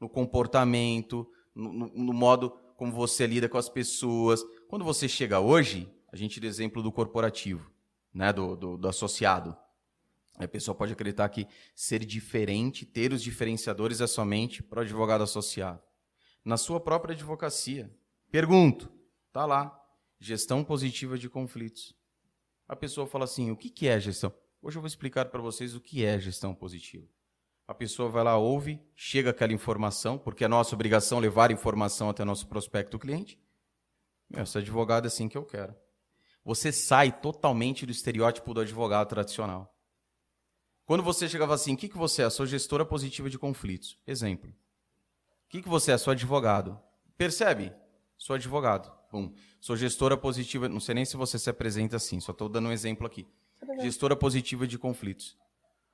No 0.00 0.08
comportamento, 0.08 1.30
no, 1.54 1.72
no, 1.72 1.86
no 1.88 2.12
modo 2.12 2.50
como 2.76 2.90
você 2.90 3.26
lida 3.26 3.48
com 3.48 3.58
as 3.58 3.68
pessoas. 3.68 4.42
Quando 4.66 4.84
você 4.84 5.06
chega 5.06 5.38
hoje, 5.38 5.88
a 6.10 6.16
gente 6.16 6.40
dá 6.40 6.46
exemplo 6.46 6.82
do 6.82 6.90
corporativo, 6.90 7.70
né? 8.16 8.32
do, 8.32 8.56
do, 8.56 8.76
do 8.78 8.88
associado. 8.88 9.56
A 10.38 10.48
pessoa 10.48 10.74
pode 10.74 10.92
acreditar 10.92 11.28
que 11.28 11.46
ser 11.74 12.04
diferente, 12.04 12.84
ter 12.84 13.12
os 13.12 13.22
diferenciadores 13.22 14.00
é 14.00 14.06
somente 14.06 14.62
para 14.62 14.80
o 14.80 14.82
advogado 14.82 15.22
associado. 15.22 15.80
Na 16.44 16.56
sua 16.56 16.80
própria 16.80 17.14
advocacia. 17.14 17.90
Pergunto, 18.30 18.92
tá 19.32 19.46
lá, 19.46 19.78
gestão 20.18 20.62
positiva 20.64 21.18
de 21.18 21.28
conflitos. 21.28 21.94
A 22.68 22.76
pessoa 22.76 23.06
fala 23.06 23.24
assim: 23.24 23.50
o 23.50 23.56
que 23.56 23.88
é 23.88 23.98
gestão? 23.98 24.32
Hoje 24.60 24.76
eu 24.76 24.82
vou 24.82 24.88
explicar 24.88 25.26
para 25.26 25.40
vocês 25.40 25.74
o 25.74 25.80
que 25.80 26.04
é 26.04 26.18
gestão 26.18 26.54
positiva. 26.54 27.06
A 27.68 27.74
pessoa 27.74 28.08
vai 28.08 28.22
lá, 28.22 28.36
ouve, 28.36 28.80
chega 28.94 29.30
aquela 29.30 29.52
informação, 29.52 30.18
porque 30.18 30.44
é 30.44 30.48
nossa 30.48 30.74
obrigação 30.74 31.18
levar 31.18 31.50
informação 31.50 32.08
até 32.08 32.24
nosso 32.24 32.46
prospecto 32.46 32.98
cliente. 32.98 33.38
Meu, 34.28 34.42
esse 34.42 34.58
advogado 34.58 35.04
é 35.04 35.08
assim 35.08 35.28
que 35.28 35.36
eu 35.36 35.44
quero. 35.44 35.74
Você 36.46 36.70
sai 36.70 37.10
totalmente 37.10 37.84
do 37.84 37.90
estereótipo 37.90 38.54
do 38.54 38.60
advogado 38.60 39.08
tradicional. 39.08 39.76
Quando 40.84 41.02
você 41.02 41.28
chegava 41.28 41.52
assim, 41.52 41.74
o 41.74 41.76
que, 41.76 41.88
que 41.88 41.98
você 41.98 42.22
é? 42.22 42.30
Sou 42.30 42.46
gestora 42.46 42.86
positiva 42.86 43.28
de 43.28 43.36
conflitos. 43.36 43.98
Exemplo. 44.06 44.48
O 44.48 45.48
que, 45.48 45.60
que 45.60 45.68
você 45.68 45.90
é? 45.90 45.98
Sou 45.98 46.12
advogado. 46.12 46.80
Percebe? 47.18 47.72
Sou 48.16 48.36
advogado. 48.36 48.96
Bom, 49.10 49.34
sou 49.60 49.76
gestora 49.76 50.16
positiva. 50.16 50.68
Não 50.68 50.78
sei 50.78 50.94
nem 50.94 51.04
se 51.04 51.16
você 51.16 51.36
se 51.36 51.50
apresenta 51.50 51.96
assim, 51.96 52.20
só 52.20 52.30
estou 52.30 52.48
dando 52.48 52.68
um 52.68 52.72
exemplo 52.72 53.04
aqui. 53.04 53.26
Gestora 53.80 54.14
positiva 54.14 54.68
de 54.68 54.78
conflitos. 54.78 55.36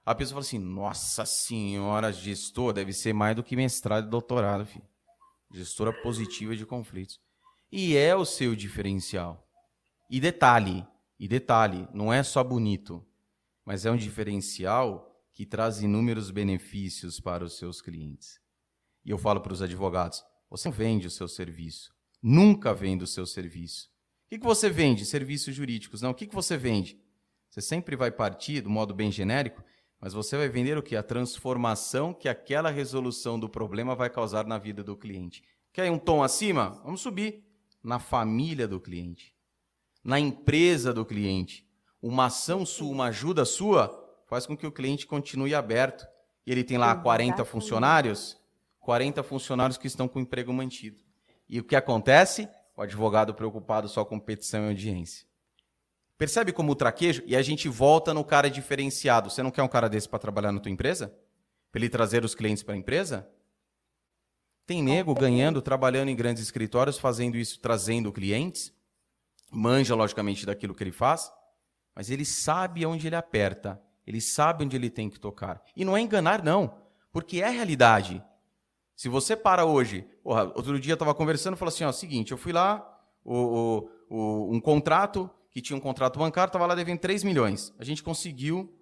A 0.05 0.15
pessoa 0.15 0.35
fala 0.35 0.45
assim: 0.45 0.59
Nossa 0.59 1.25
senhora, 1.25 2.13
gestor 2.13 2.75
deve 2.75 2.93
ser 2.93 3.15
mais 3.15 3.35
do 3.35 3.43
que 3.43 3.57
mestrado 3.57 4.07
e 4.07 4.11
doutorado, 4.11 4.67
filho. 4.67 4.85
Gestora 5.51 5.95
positiva 6.03 6.55
de 6.55 6.67
conflitos. 6.67 7.19
E 7.71 7.97
é 7.97 8.15
o 8.15 8.27
seu 8.27 8.55
diferencial. 8.55 9.49
E 10.13 10.21
detalhe, 10.21 10.87
e 11.19 11.27
detalhe, 11.27 11.89
não 11.93 12.13
é 12.13 12.23
só 12.23 12.45
bonito 12.45 13.05
mas 13.65 13.87
é 13.87 13.91
um 13.91 13.97
diferencial 13.97 15.09
que 15.33 15.47
traz 15.47 15.83
inúmeros 15.83 16.31
benefícios 16.31 17.21
para 17.21 17.45
os 17.45 17.57
seus 17.57 17.81
clientes. 17.81 18.41
E 19.05 19.11
eu 19.11 19.19
falo 19.19 19.41
para 19.41 19.53
os 19.53 19.63
advogados: 19.63 20.23
você 20.51 20.69
não 20.69 20.75
vende 20.75 21.07
o 21.07 21.11
seu 21.11 21.29
serviço, 21.29 21.95
nunca 22.23 22.75
vende 22.75 23.05
o 23.05 23.07
seu 23.07 23.27
serviço. 23.27 23.91
O 24.27 24.39
que, 24.39 24.39
você 24.39 24.71
vende? 24.71 25.05
Serviços 25.05 25.55
jurídicos. 25.55 26.01
Não, 26.01 26.11
o 26.11 26.15
que, 26.15 26.27
você 26.27 26.57
vende? 26.57 26.99
Você 27.51 27.61
sempre 27.61 27.95
vai 27.95 28.11
partir 28.11 28.63
do 28.63 28.71
modo 28.71 28.95
bem 28.95 29.13
genérico, 29.13 29.63
mas 30.01 30.15
você 30.15 30.39
vai 30.39 30.49
vender 30.49 30.79
o 30.79 30.83
que? 30.83 30.97
A 30.97 31.03
transformação 31.03 32.15
que 32.15 32.31
aquela 32.31 32.71
resolução 32.71 33.39
do 33.39 33.47
problema 33.47 33.95
vai 33.95 34.09
causar 34.09 34.47
na 34.47 34.57
vida 34.57 34.83
do 34.83 34.97
cliente. 34.97 35.43
Quer 35.71 35.91
um 35.91 35.99
tom 35.99 36.23
acima? 36.23 36.81
Vamos 36.83 37.03
subir. 37.03 37.45
Na 37.83 37.99
família 37.99 38.67
do 38.67 38.81
cliente, 38.81 39.35
na 40.03 40.19
empresa 40.19 40.93
do 40.93 41.05
cliente, 41.05 41.67
uma 42.01 42.27
ação 42.27 42.67
sua, 42.67 42.91
uma 42.91 43.07
ajuda 43.07 43.45
sua, 43.45 43.99
faz 44.27 44.47
com 44.47 44.57
que 44.57 44.67
o 44.67 44.73
cliente 44.73 45.07
continue 45.07 45.55
aberto. 45.55 46.07
E 46.45 46.51
ele 46.51 46.65
tem 46.65 46.77
lá 46.77 46.95
40 46.97 47.45
funcionários, 47.45 48.37
40 48.81 49.23
funcionários 49.23 49.79
que 49.79 49.87
estão 49.87 50.09
com 50.09 50.19
o 50.19 50.23
emprego 50.23 50.53
mantido. 50.53 51.01
E 51.49 51.61
o 51.61 51.65
que 51.65 51.77
acontece? 51.77 52.49
O 52.77 52.83
advogado 52.83 53.35
preocupado 53.35 53.89
só 53.89 54.05
com 54.05 54.19
petição 54.19 54.65
e 54.65 54.69
audiência. 54.69 55.27
Percebe 56.19 56.53
como 56.53 56.73
o 56.73 56.75
traquejo? 56.75 57.23
E 57.27 57.37
a 57.37 57.43
gente 57.43 57.69
volta 57.69 58.15
no 58.15 58.25
cara 58.25 58.49
diferenciado. 58.49 59.31
Você 59.31 59.43
não 59.43 59.51
quer 59.51 59.63
um 59.63 59.69
cara 59.69 59.89
desse 59.89 60.09
para 60.09 60.19
trabalhar 60.19 60.53
na 60.53 60.61
tua 60.61 60.71
empresa? 60.71 61.15
Para 61.71 61.81
ele 61.81 61.89
trazer 61.89 62.25
os 62.25 62.35
clientes 62.35 62.63
para 62.63 62.75
a 62.75 62.79
empresa? 62.79 63.29
Tem 64.67 64.83
nego 64.83 65.15
ganhando, 65.15 65.61
trabalhando 65.61 66.09
em 66.09 66.17
grandes 66.17 66.43
escritórios, 66.43 66.99
fazendo 66.99 67.37
isso, 67.37 67.61
trazendo 67.61 68.13
clientes. 68.13 68.73
Manja, 69.53 69.95
logicamente, 69.95 70.47
daquilo 70.47 70.75
que 70.75 70.83
ele 70.83 70.93
faz 70.93 71.31
mas 71.95 72.11
ele 72.11 72.25
sabe 72.25 72.85
onde 72.87 73.07
ele 73.07 73.17
aperta, 73.17 73.81
ele 74.07 74.21
sabe 74.21 74.65
onde 74.65 74.77
ele 74.77 74.91
tem 74.91 75.11
que 75.11 75.21
tocar. 75.21 75.63
E 75.77 75.85
não 75.85 75.97
é 75.97 76.01
enganar, 76.01 76.43
não, 76.43 76.79
porque 77.13 77.41
é 77.41 77.49
realidade. 77.49 78.23
Se 78.97 79.09
você 79.09 79.37
para 79.37 79.65
hoje, 79.65 80.07
porra, 80.23 80.45
outro 80.55 80.79
dia 80.81 80.93
eu 80.93 80.95
estava 80.95 81.15
conversando 81.15 81.55
e 81.55 81.59
falou 81.59 81.73
assim: 81.73 81.85
ó, 81.85 81.93
seguinte, 81.93 82.33
eu 82.33 82.39
fui 82.39 82.53
lá, 82.53 82.87
o, 83.25 83.89
o, 84.09 84.17
o, 84.17 84.55
um 84.55 84.61
contrato, 84.61 85.31
que 85.51 85.61
tinha 85.61 85.77
um 85.77 85.81
contrato 85.81 86.19
bancário, 86.19 86.49
estava 86.49 86.67
lá 86.67 86.75
devendo 86.75 87.01
3 87.01 87.25
milhões. 87.25 87.75
A 87.79 87.85
gente 87.85 88.03
conseguiu 88.03 88.73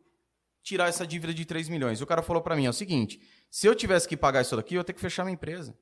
tirar 0.63 0.89
essa 0.89 1.07
dívida 1.07 1.35
de 1.35 1.45
3 1.45 1.69
milhões. 1.69 2.01
O 2.01 2.07
cara 2.07 2.23
falou 2.23 2.43
para 2.43 2.55
mim: 2.55 2.67
é 2.67 2.71
o 2.71 2.75
seguinte, 2.75 3.21
se 3.51 3.67
eu 3.67 3.75
tivesse 3.75 4.07
que 4.07 4.17
pagar 4.17 4.43
isso 4.43 4.57
daqui, 4.57 4.75
eu 4.75 4.81
ia 4.81 4.85
ter 4.85 4.93
que 4.93 5.01
fechar 5.01 5.25
minha 5.25 5.35
empresa. 5.35 5.77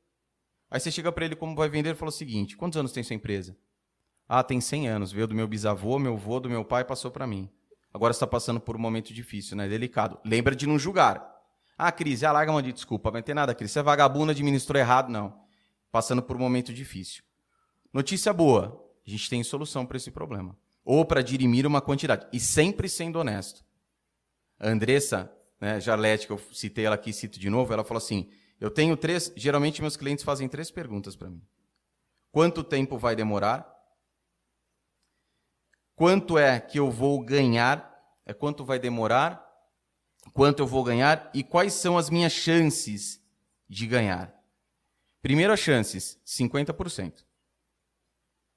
Aí 0.70 0.80
você 0.80 0.90
chega 0.90 1.10
para 1.10 1.24
ele 1.24 1.34
como 1.34 1.54
vai 1.54 1.68
vender 1.68 1.90
e 1.90 1.94
fala 1.94 2.10
o 2.10 2.12
seguinte: 2.12 2.56
quantos 2.56 2.78
anos 2.78 2.92
tem 2.92 3.02
sua 3.02 3.16
empresa? 3.16 3.56
Ah, 4.28 4.42
tem 4.42 4.60
100 4.60 4.88
anos, 4.88 5.10
veio 5.10 5.26
do 5.26 5.34
meu 5.34 5.48
bisavô, 5.48 5.98
meu 5.98 6.12
avô, 6.12 6.38
do 6.38 6.50
meu 6.50 6.64
pai, 6.64 6.84
passou 6.84 7.10
para 7.10 7.26
mim. 7.26 7.48
Agora 7.92 8.10
está 8.10 8.26
passando 8.26 8.60
por 8.60 8.76
um 8.76 8.78
momento 8.78 9.14
difícil, 9.14 9.56
né? 9.56 9.66
Delicado. 9.66 10.20
Lembra 10.24 10.54
de 10.54 10.66
não 10.66 10.78
julgar. 10.78 11.26
Ah, 11.76 11.90
Cris, 11.90 12.20
já 12.20 12.30
larga 12.30 12.52
uma 12.52 12.62
de 12.62 12.72
desculpa, 12.72 13.10
vai 13.10 13.22
ter 13.22 13.32
nada, 13.32 13.54
Cris. 13.54 13.70
Você 13.70 13.78
é 13.78 13.82
vagabunda, 13.82 14.32
administrou 14.32 14.78
errado, 14.78 15.08
não. 15.08 15.40
Passando 15.90 16.22
por 16.22 16.36
um 16.36 16.40
momento 16.40 16.74
difícil. 16.74 17.22
Notícia 17.92 18.32
boa, 18.32 18.84
a 19.06 19.10
gente 19.10 19.30
tem 19.30 19.42
solução 19.42 19.86
para 19.86 19.96
esse 19.96 20.10
problema. 20.10 20.54
Ou 20.84 21.04
para 21.04 21.22
dirimir 21.22 21.66
uma 21.66 21.80
quantidade. 21.80 22.26
E 22.30 22.38
sempre 22.38 22.88
sendo 22.88 23.18
honesto. 23.18 23.64
A 24.60 24.68
Andressa, 24.68 25.32
né, 25.58 25.80
Jarlete, 25.80 26.26
que 26.26 26.32
eu 26.32 26.40
citei 26.52 26.84
ela 26.84 26.96
aqui, 26.96 27.12
cito 27.12 27.38
de 27.38 27.48
novo, 27.48 27.72
ela 27.72 27.84
falou 27.84 27.98
assim: 27.98 28.28
eu 28.60 28.70
tenho 28.70 28.96
três. 28.96 29.32
Geralmente 29.36 29.80
meus 29.80 29.96
clientes 29.96 30.24
fazem 30.24 30.48
três 30.48 30.70
perguntas 30.70 31.16
para 31.16 31.30
mim. 31.30 31.40
Quanto 32.30 32.62
tempo 32.62 32.98
vai 32.98 33.16
demorar? 33.16 33.77
Quanto 35.98 36.38
é 36.38 36.60
que 36.60 36.78
eu 36.78 36.92
vou 36.92 37.20
ganhar, 37.20 37.92
é 38.24 38.32
quanto 38.32 38.64
vai 38.64 38.78
demorar, 38.78 39.44
quanto 40.32 40.60
eu 40.60 40.66
vou 40.66 40.84
ganhar 40.84 41.28
e 41.34 41.42
quais 41.42 41.72
são 41.72 41.98
as 41.98 42.08
minhas 42.08 42.32
chances 42.32 43.20
de 43.68 43.84
ganhar. 43.84 44.32
Primeiro, 45.20 45.52
as 45.52 45.58
chances, 45.58 46.16
50%. 46.24 47.26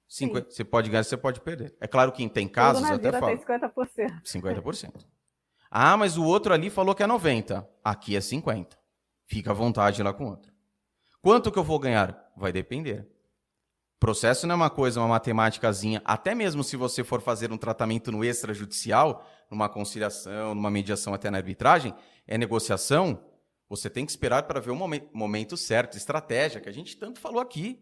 50, 0.07 0.51
você 0.51 0.63
pode 0.63 0.91
ganhar, 0.91 1.03
você 1.03 1.17
pode 1.17 1.41
perder. 1.41 1.75
É 1.81 1.87
claro 1.87 2.11
que 2.11 2.29
tem 2.29 2.47
casos 2.47 2.83
até 2.83 3.11
fala. 3.11 3.35
50%. 3.35 4.21
50%. 4.23 5.05
Ah, 5.71 5.97
mas 5.97 6.17
o 6.17 6.23
outro 6.23 6.53
ali 6.53 6.69
falou 6.69 6.93
que 6.93 7.01
é 7.01 7.07
90. 7.07 7.67
Aqui 7.83 8.15
é 8.15 8.21
50. 8.21 8.77
Fica 9.25 9.49
à 9.49 9.53
vontade 9.53 10.03
lá 10.03 10.13
com 10.13 10.25
o 10.25 10.29
outro. 10.29 10.53
Quanto 11.23 11.51
que 11.51 11.57
eu 11.57 11.63
vou 11.63 11.79
ganhar? 11.79 12.31
Vai 12.37 12.51
depender. 12.51 13.10
Processo 14.01 14.47
não 14.47 14.53
é 14.53 14.55
uma 14.55 14.69
coisa, 14.71 14.99
uma 14.99 15.09
matemáticazinha. 15.09 16.01
Até 16.03 16.33
mesmo 16.33 16.63
se 16.63 16.75
você 16.75 17.03
for 17.03 17.21
fazer 17.21 17.51
um 17.51 17.57
tratamento 17.57 18.11
no 18.11 18.25
extrajudicial, 18.25 19.23
numa 19.47 19.69
conciliação, 19.69 20.55
numa 20.55 20.71
mediação 20.71 21.13
até 21.13 21.29
na 21.29 21.37
arbitragem, 21.37 21.93
é 22.25 22.35
negociação, 22.35 23.23
você 23.69 23.91
tem 23.91 24.03
que 24.03 24.11
esperar 24.11 24.41
para 24.47 24.59
ver 24.59 24.71
o 24.71 24.75
momento, 25.13 25.55
certo, 25.55 25.97
estratégia, 25.97 26.59
que 26.59 26.67
a 26.67 26.71
gente 26.71 26.97
tanto 26.97 27.19
falou 27.19 27.39
aqui. 27.39 27.79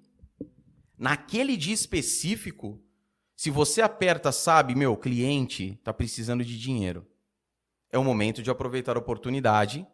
Naquele 0.97 1.55
dia 1.55 1.73
específico, 1.73 2.83
se 3.33 3.49
você 3.49 3.81
aperta, 3.81 4.29
sabe, 4.33 4.75
meu, 4.75 4.97
cliente 4.97 5.77
está 5.79 5.93
precisando 5.93 6.43
de 6.43 6.59
dinheiro. 6.59 7.07
É 7.89 7.97
o 7.97 8.03
momento 8.03 8.43
de 8.43 8.51
aproveitar 8.51 8.97
a 8.97 8.99
oportunidade 8.99 9.87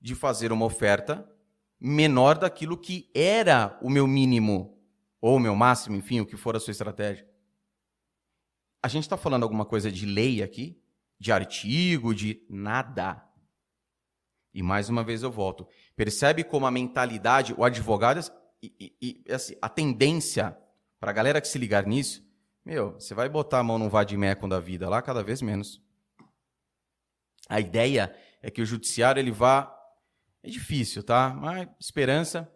de 0.00 0.14
fazer 0.14 0.52
uma 0.52 0.66
oferta 0.66 1.28
menor 1.80 2.38
daquilo 2.38 2.78
que 2.78 3.10
era 3.12 3.76
o 3.82 3.90
meu 3.90 4.06
mínimo 4.06 4.73
ou 5.26 5.40
meu 5.40 5.56
máximo, 5.56 5.96
enfim, 5.96 6.20
o 6.20 6.26
que 6.26 6.36
for 6.36 6.54
a 6.54 6.60
sua 6.60 6.72
estratégia. 6.72 7.26
a 8.82 8.88
gente 8.88 9.04
está 9.04 9.16
falando 9.16 9.42
alguma 9.42 9.64
coisa 9.64 9.90
de 9.90 10.04
lei 10.04 10.42
aqui? 10.42 10.78
De 11.18 11.32
artigo, 11.32 12.14
de 12.14 12.44
nada. 12.46 13.26
E 14.52 14.62
mais 14.62 14.90
uma 14.90 15.02
vez 15.02 15.22
eu 15.22 15.32
volto. 15.32 15.66
Percebe 15.96 16.44
como 16.44 16.66
a 16.66 16.70
mentalidade, 16.70 17.54
o 17.56 17.64
advogado, 17.64 18.20
e, 18.62 18.94
e, 19.00 19.24
e 19.26 19.32
assim, 19.32 19.56
a 19.62 19.68
tendência 19.70 20.54
para 21.00 21.10
a 21.10 21.14
galera 21.14 21.40
que 21.40 21.48
se 21.48 21.56
ligar 21.56 21.86
nisso, 21.86 22.22
meu, 22.62 22.92
você 22.92 23.14
vai 23.14 23.26
botar 23.26 23.60
a 23.60 23.64
mão 23.64 23.78
no 23.78 23.88
vadimecum 23.88 24.46
da 24.46 24.60
vida 24.60 24.90
lá 24.90 25.00
cada 25.00 25.22
vez 25.22 25.40
menos. 25.40 25.82
A 27.48 27.58
ideia 27.60 28.14
é 28.42 28.50
que 28.50 28.60
o 28.60 28.66
judiciário 28.66 29.20
ele 29.20 29.30
vá. 29.30 29.74
É 30.42 30.50
difícil, 30.50 31.02
tá? 31.02 31.30
Mas 31.30 31.66
esperança 31.80 32.53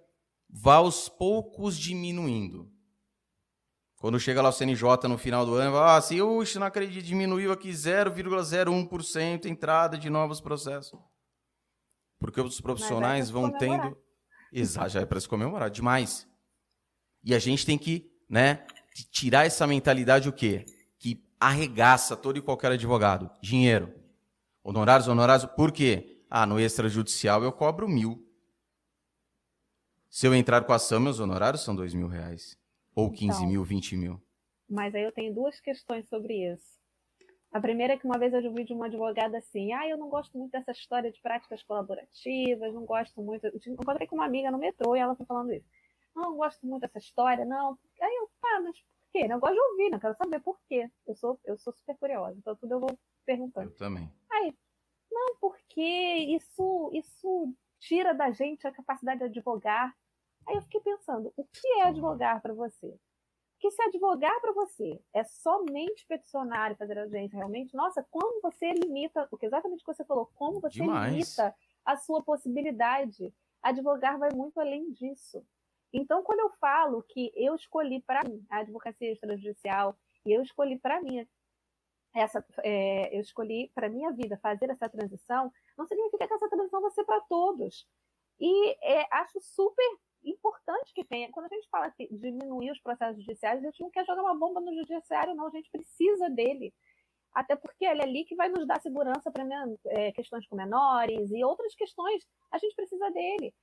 vá 0.48 0.76
aos 0.76 1.08
poucos 1.08 1.78
diminuindo. 1.78 2.70
Quando 3.98 4.20
chega 4.20 4.40
lá 4.40 4.48
o 4.48 4.52
CNJ 4.52 5.08
no 5.08 5.18
final 5.18 5.44
do 5.44 5.54
ano, 5.54 5.72
fala, 5.72 5.96
ah, 5.96 6.00
se 6.00 6.20
assim, 6.20 6.58
não 6.58 6.66
acredito, 6.66 7.04
diminuiu 7.04 7.50
aqui 7.50 7.70
0,01% 7.70 9.46
entrada 9.46 9.98
de 9.98 10.08
novos 10.08 10.40
processos. 10.40 10.98
Porque 12.18 12.40
os 12.40 12.60
profissionais 12.60 13.28
é 13.28 13.32
vão 13.32 13.50
tendo. 13.50 13.96
Exato, 14.52 14.90
já 14.90 15.00
é 15.00 15.06
para 15.06 15.20
se 15.20 15.28
comemorar, 15.28 15.68
demais. 15.68 16.28
E 17.24 17.34
a 17.34 17.38
gente 17.40 17.66
tem 17.66 17.76
que, 17.76 18.08
né, 18.30 18.64
tirar 19.10 19.46
essa 19.46 19.66
mentalidade 19.66 20.28
o 20.28 20.32
quê? 20.32 20.64
Que 20.98 21.24
arregaça 21.40 22.16
todo 22.16 22.38
e 22.38 22.42
qualquer 22.42 22.72
advogado. 22.72 23.28
Dinheiro. 23.42 23.92
Honorários, 24.62 25.08
honorários. 25.08 25.50
Por 25.56 25.72
quê? 25.72 26.22
Ah, 26.30 26.46
no 26.46 26.60
extrajudicial 26.60 27.42
eu 27.42 27.52
cobro 27.52 27.88
mil. 27.88 28.27
Se 30.10 30.26
eu 30.26 30.34
entrar 30.34 30.64
com 30.64 30.72
a 30.72 30.76
ação, 30.76 30.98
meus 30.98 31.20
honorários 31.20 31.62
são 31.62 31.76
dois 31.76 31.92
mil 31.92 32.08
reais. 32.08 32.58
Ou 32.94 33.10
15 33.10 33.26
então, 33.26 33.46
mil, 33.46 33.64
20 33.64 33.96
mil? 33.96 34.20
Mas 34.68 34.94
aí 34.94 35.02
eu 35.02 35.12
tenho 35.12 35.34
duas 35.34 35.60
questões 35.60 36.08
sobre 36.08 36.52
isso. 36.52 36.78
A 37.52 37.60
primeira 37.60 37.94
é 37.94 37.96
que 37.96 38.04
uma 38.04 38.18
vez 38.18 38.32
eu 38.32 38.44
ouvi 38.44 38.64
de 38.64 38.72
uma 38.72 38.86
advogada 38.86 39.38
assim: 39.38 39.72
ah, 39.72 39.88
eu 39.88 39.96
não 39.96 40.08
gosto 40.08 40.36
muito 40.36 40.52
dessa 40.52 40.72
história 40.72 41.10
de 41.10 41.20
práticas 41.20 41.62
colaborativas, 41.62 42.74
não 42.74 42.84
gosto 42.84 43.22
muito. 43.22 43.46
Eu 43.46 43.60
encontrei 43.66 44.06
com 44.06 44.16
uma 44.16 44.26
amiga 44.26 44.50
no 44.50 44.58
metrô 44.58 44.96
e 44.96 44.98
ela 44.98 45.14
foi 45.14 45.24
falando 45.26 45.52
isso. 45.52 45.66
Não, 46.14 46.30
não 46.30 46.36
gosto 46.36 46.66
muito 46.66 46.82
dessa 46.82 46.98
história, 46.98 47.44
não. 47.44 47.78
Aí 48.00 48.16
eu, 48.16 48.28
tá, 48.40 48.60
mas 48.62 48.78
por 48.78 49.12
quê? 49.12 49.26
Eu 49.30 49.38
gosto 49.38 49.54
de 49.54 49.60
ouvir, 49.60 49.90
não 49.90 49.98
quero 49.98 50.16
saber 50.16 50.40
por 50.40 50.58
quê. 50.68 50.90
Eu 51.06 51.14
sou, 51.14 51.40
eu 51.44 51.58
sou 51.58 51.72
super 51.72 51.96
curiosa, 51.96 52.36
então 52.36 52.56
tudo 52.56 52.72
eu 52.72 52.80
vou 52.80 52.98
perguntando. 53.24 53.70
Eu 53.70 53.76
também. 53.76 54.10
Aí, 54.30 54.54
não, 55.10 55.36
porque 55.40 55.80
isso, 55.80 56.90
isso 56.92 57.54
tira 57.78 58.12
da 58.14 58.30
gente 58.30 58.66
a 58.66 58.72
capacidade 58.72 59.20
de 59.20 59.24
advogar 59.26 59.94
Aí 60.48 60.56
eu 60.56 60.62
fiquei 60.62 60.80
pensando, 60.80 61.32
o 61.36 61.44
que 61.44 61.68
é 61.80 61.88
advogar 61.88 62.40
para 62.40 62.54
você? 62.54 62.98
Que 63.60 63.70
se 63.70 63.82
advogar 63.82 64.40
para 64.40 64.52
você 64.52 64.98
é 65.12 65.22
somente 65.24 66.06
peticionar 66.06 66.72
e 66.72 66.76
fazer 66.76 66.98
audiência 66.98 67.36
realmente, 67.36 67.76
nossa, 67.76 68.06
como 68.10 68.40
você 68.40 68.72
limita, 68.72 69.28
o 69.30 69.36
que 69.36 69.44
exatamente 69.44 69.84
que 69.84 69.92
você 69.92 70.04
falou, 70.04 70.30
como 70.34 70.60
você 70.60 70.80
Demais. 70.80 71.12
limita 71.12 71.54
a 71.84 71.96
sua 71.96 72.22
possibilidade. 72.22 73.34
Advogar 73.62 74.18
vai 74.18 74.30
muito 74.32 74.58
além 74.58 74.90
disso. 74.92 75.44
Então, 75.92 76.22
quando 76.22 76.40
eu 76.40 76.50
falo 76.58 77.02
que 77.02 77.30
eu 77.34 77.54
escolhi 77.54 78.00
para 78.02 78.22
mim 78.24 78.42
a 78.48 78.58
advocacia 78.58 79.12
extrajudicial 79.12 79.98
e 80.24 80.32
eu 80.32 80.42
escolhi 80.42 80.78
para 80.78 81.02
mim 81.02 81.26
essa, 82.14 82.44
é, 82.62 83.14
eu 83.14 83.20
escolhi 83.20 83.70
para 83.74 83.88
minha 83.88 84.12
vida 84.12 84.38
fazer 84.38 84.70
essa 84.70 84.88
transição, 84.88 85.52
não 85.78 85.86
significa 85.86 86.26
que 86.26 86.34
essa 86.34 86.48
transição 86.48 86.82
vai 86.82 86.90
ser 86.90 87.04
para 87.04 87.20
todos. 87.22 87.88
E 88.40 88.76
é, 88.82 89.06
acho 89.12 89.40
super 89.40 89.86
importante 90.24 90.92
que 90.92 91.04
tenha. 91.04 91.30
Quando 91.30 91.46
a 91.46 91.54
gente 91.54 91.68
fala 91.70 91.88
de 91.88 92.08
diminuir 92.10 92.72
os 92.72 92.80
processos 92.80 93.22
judiciais, 93.22 93.60
a 93.60 93.62
gente 93.62 93.80
não 93.80 93.90
quer 93.90 94.04
jogar 94.04 94.22
uma 94.22 94.36
bomba 94.36 94.60
no 94.60 94.74
judiciário, 94.74 95.34
não. 95.34 95.46
A 95.46 95.50
gente 95.50 95.70
precisa 95.70 96.28
dele. 96.28 96.74
Até 97.32 97.54
porque 97.54 97.84
ele 97.84 98.00
é 98.00 98.04
ali 98.04 98.24
que 98.24 98.34
vai 98.34 98.48
nos 98.48 98.66
dar 98.66 98.80
segurança 98.80 99.30
para 99.30 99.44
é, 99.86 100.12
questões 100.12 100.46
com 100.48 100.56
menores 100.56 101.30
e 101.30 101.44
outras 101.44 101.74
questões. 101.74 102.26
A 102.50 102.58
gente 102.58 102.74
precisa 102.74 103.10
dele. 103.10 103.54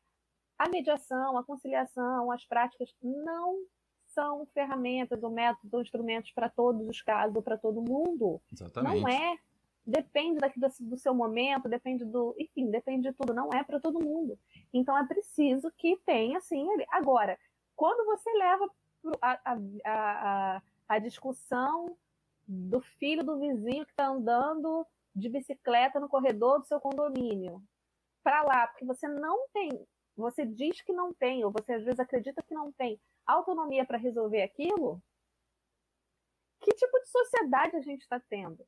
A 0.58 0.70
mediação, 0.70 1.38
a 1.38 1.44
conciliação, 1.44 2.32
as 2.32 2.46
práticas 2.46 2.96
não 3.02 3.58
são 4.06 4.46
ferramentas 4.54 5.22
ou 5.22 5.30
métodos 5.30 5.74
ou 5.74 5.82
instrumentos 5.82 6.32
para 6.32 6.50
todos 6.50 6.88
os 6.88 7.02
casos 7.02 7.36
ou 7.36 7.44
para 7.44 7.58
todo 7.58 7.82
mundo. 7.82 8.42
Exatamente. 8.52 9.02
Não 9.02 9.10
é 9.10 9.38
depende 9.86 10.40
daqui 10.40 10.60
do, 10.60 10.98
seu 10.98 11.14
momento, 11.14 11.70
depende 11.70 12.04
do. 12.04 12.36
Enfim, 12.40 12.72
depende 12.72 13.10
de 13.10 13.16
tudo, 13.16 13.34
não 13.34 13.50
é 13.54 13.64
para 13.64 13.80
todo 13.80 14.04
mundo. 14.04 14.38
Então 14.74 14.98
é 14.98 15.06
preciso 15.06 15.72
que 15.78 15.98
tenha 16.06 16.38
assim. 16.38 16.68
Agora, 16.90 17.38
quando 17.76 18.06
você 18.06 18.30
leva 18.34 18.70
a, 19.22 19.52
a, 19.54 19.58
a, 19.86 20.62
a 20.88 21.00
discussão 21.00 21.96
do 22.48 22.82
filho 22.82 23.24
do 23.24 23.40
vizinho 23.40 23.86
que 23.86 23.92
está 23.92 24.08
andando 24.08 24.86
de 25.16 25.30
bicicleta 25.30 26.00
no 26.00 26.10
corredor 26.10 26.60
do 26.60 26.68
seu 26.68 26.80
condomínio 26.80 27.62
para 28.24 28.44
lá, 28.44 28.68
porque 28.68 28.86
você 28.86 29.08
não 29.08 29.48
tem, 29.50 29.70
você 30.16 30.46
diz 30.46 30.82
que 30.82 30.92
não 30.92 31.14
tem, 31.14 31.46
ou 31.46 31.52
você 31.52 31.74
às 31.74 31.84
vezes 31.84 32.00
acredita 32.00 32.42
que 32.44 32.54
não 32.54 32.72
tem 32.72 33.00
autonomia 33.26 33.86
para 33.86 33.98
resolver 33.98 34.42
aquilo, 34.42 35.02
que 36.60 36.72
tipo 36.74 37.00
de 37.00 37.10
sociedade 37.10 37.76
a 37.76 37.82
gente 37.82 38.02
está 38.02 38.20
tendo? 38.20 38.66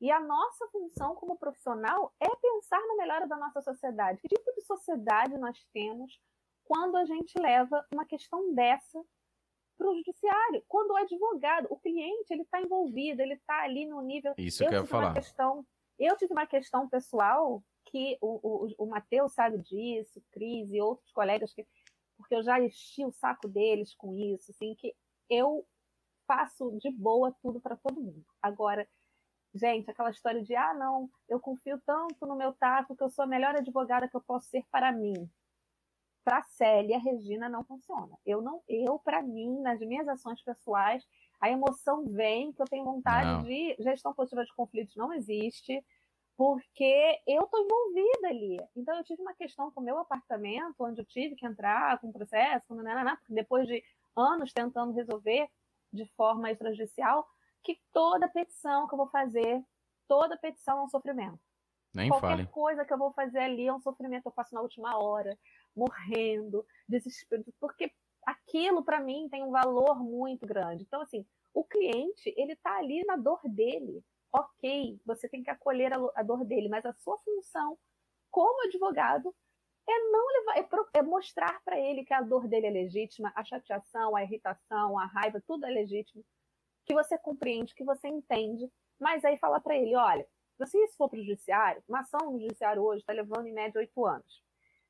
E 0.00 0.10
a 0.10 0.20
nossa 0.20 0.66
função 0.68 1.14
como 1.16 1.36
profissional 1.36 2.12
é 2.20 2.28
pensar 2.36 2.80
na 2.86 2.96
melhora 2.96 3.26
da 3.26 3.36
nossa 3.36 3.60
sociedade. 3.60 4.20
Que 4.20 4.28
tipo 4.28 4.52
de 4.54 4.62
sociedade 4.62 5.36
nós 5.38 5.58
temos 5.72 6.20
quando 6.64 6.96
a 6.96 7.04
gente 7.04 7.38
leva 7.38 7.84
uma 7.92 8.04
questão 8.04 8.54
dessa 8.54 9.02
para 9.76 9.90
o 9.90 9.96
judiciário? 9.96 10.62
Quando 10.68 10.90
o 10.90 10.96
advogado, 10.96 11.66
o 11.70 11.78
cliente, 11.78 12.32
ele 12.32 12.42
está 12.42 12.60
envolvido, 12.60 13.22
ele 13.22 13.34
está 13.34 13.62
ali 13.62 13.86
no 13.86 14.00
nível. 14.00 14.34
Isso 14.38 14.62
eu 14.62 14.68
que 14.68 14.74
eu 14.76 14.80
ia 14.82 14.86
falar. 14.86 15.14
Questão, 15.14 15.66
eu 15.98 16.16
tive 16.16 16.32
uma 16.32 16.46
questão 16.46 16.88
pessoal 16.88 17.62
que 17.86 18.16
o, 18.20 18.66
o, 18.66 18.84
o 18.84 18.86
Matheus 18.86 19.32
sabe 19.32 19.58
disso, 19.58 20.22
Cris 20.30 20.70
e 20.72 20.80
outros 20.80 21.10
colegas, 21.10 21.52
que, 21.52 21.66
porque 22.16 22.34
eu 22.34 22.42
já 22.42 22.60
enchi 22.60 23.04
o 23.04 23.10
saco 23.10 23.48
deles 23.48 23.94
com 23.94 24.14
isso, 24.14 24.50
assim, 24.50 24.74
que 24.74 24.94
eu 25.28 25.66
faço 26.26 26.70
de 26.78 26.90
boa 26.90 27.34
tudo 27.42 27.60
para 27.60 27.76
todo 27.76 28.00
mundo. 28.00 28.24
Agora, 28.42 28.86
Gente, 29.58 29.90
aquela 29.90 30.10
história 30.10 30.40
de, 30.40 30.54
ah, 30.54 30.72
não, 30.74 31.10
eu 31.28 31.40
confio 31.40 31.80
tanto 31.84 32.24
no 32.24 32.36
meu 32.36 32.52
taco 32.52 32.94
que 32.94 33.02
eu 33.02 33.10
sou 33.10 33.24
a 33.24 33.26
melhor 33.26 33.56
advogada 33.56 34.08
que 34.08 34.16
eu 34.16 34.20
posso 34.20 34.46
ser 34.48 34.64
para 34.70 34.92
mim. 34.92 35.28
Para 36.24 36.44
Célia, 36.44 36.98
Regina 36.98 37.48
não 37.48 37.64
funciona. 37.64 38.16
Eu 38.24 38.40
não, 38.40 38.62
eu 38.68 39.00
para 39.00 39.20
mim, 39.20 39.60
nas 39.60 39.80
minhas 39.80 40.06
ações 40.06 40.40
pessoais, 40.42 41.04
a 41.40 41.50
emoção 41.50 42.04
vem 42.04 42.52
que 42.52 42.62
eu 42.62 42.66
tenho 42.66 42.84
vontade 42.84 43.26
não. 43.26 43.42
de 43.42 43.74
gestão 43.80 44.14
positiva 44.14 44.44
de 44.44 44.54
conflitos 44.54 44.94
não 44.94 45.12
existe, 45.12 45.84
porque 46.36 47.20
eu 47.26 47.42
estou 47.42 47.60
envolvida 47.60 48.28
ali. 48.28 48.60
Então 48.76 48.96
eu 48.96 49.02
tive 49.02 49.20
uma 49.20 49.34
questão 49.34 49.72
com 49.72 49.80
o 49.80 49.84
meu 49.84 49.98
apartamento, 49.98 50.76
onde 50.78 51.00
eu 51.00 51.04
tive 51.04 51.34
que 51.34 51.46
entrar 51.46 51.98
com 51.98 52.12
processo, 52.12 52.66
depois 53.28 53.66
de 53.66 53.82
anos 54.16 54.52
tentando 54.52 54.92
resolver 54.92 55.48
de 55.92 56.06
forma 56.14 56.50
extrajudicial, 56.50 57.26
que 57.68 57.78
toda 57.92 58.26
petição 58.26 58.88
que 58.88 58.94
eu 58.94 58.96
vou 58.96 59.10
fazer, 59.10 59.62
toda 60.08 60.38
petição 60.38 60.78
é 60.78 60.82
um 60.84 60.88
sofrimento. 60.88 61.38
Nem 61.92 62.08
Qualquer 62.08 62.28
fale. 62.28 62.46
coisa 62.46 62.82
que 62.82 62.92
eu 62.94 62.96
vou 62.96 63.12
fazer 63.12 63.40
ali 63.40 63.66
é 63.66 63.74
um 63.74 63.80
sofrimento, 63.80 64.24
eu 64.24 64.32
faço 64.32 64.54
na 64.54 64.62
última 64.62 64.96
hora, 64.96 65.38
morrendo, 65.76 66.64
desesperado, 66.88 67.52
porque 67.60 67.92
aquilo 68.24 68.82
para 68.82 69.00
mim 69.00 69.28
tem 69.30 69.42
um 69.42 69.50
valor 69.50 70.02
muito 70.02 70.46
grande. 70.46 70.84
Então, 70.84 71.02
assim, 71.02 71.26
o 71.52 71.62
cliente, 71.62 72.32
ele 72.38 72.56
tá 72.56 72.78
ali 72.78 73.04
na 73.04 73.16
dor 73.16 73.40
dele. 73.44 74.02
Ok, 74.32 74.98
você 75.04 75.28
tem 75.28 75.42
que 75.42 75.50
acolher 75.50 75.92
a, 75.92 76.22
dor 76.22 76.46
dele, 76.46 76.70
mas 76.70 76.86
a 76.86 76.94
sua 76.94 77.18
função 77.18 77.78
como 78.30 78.66
advogado 78.66 79.34
é 79.86 80.10
não 80.10 80.26
levar, 80.26 80.58
é, 80.58 80.98
é 80.98 81.02
mostrar 81.02 81.62
para 81.64 81.78
ele 81.78 82.04
que 82.04 82.14
a 82.14 82.22
dor 82.22 82.48
dele 82.48 82.66
é 82.66 82.70
legítima, 82.70 83.30
a 83.34 83.44
chateação, 83.44 84.16
a 84.16 84.22
irritação, 84.22 84.98
a 84.98 85.04
raiva, 85.04 85.42
tudo 85.46 85.66
é 85.66 85.70
legítimo 85.70 86.24
que 86.88 86.94
você 86.94 87.18
compreende, 87.18 87.74
que 87.74 87.84
você 87.84 88.08
entende, 88.08 88.72
mas 88.98 89.22
aí 89.22 89.36
fala 89.36 89.60
para 89.60 89.76
ele, 89.76 89.94
olha, 89.94 90.26
se 90.66 90.82
isso 90.82 90.96
for 90.96 91.08
para 91.08 91.18
o 91.18 91.22
judiciário, 91.22 91.82
uma 91.86 92.00
ação 92.00 92.32
no 92.32 92.40
judiciário 92.40 92.82
hoje 92.82 93.02
está 93.02 93.12
levando 93.12 93.46
em 93.46 93.52
média 93.52 93.78
oito 93.78 94.06
anos. 94.06 94.42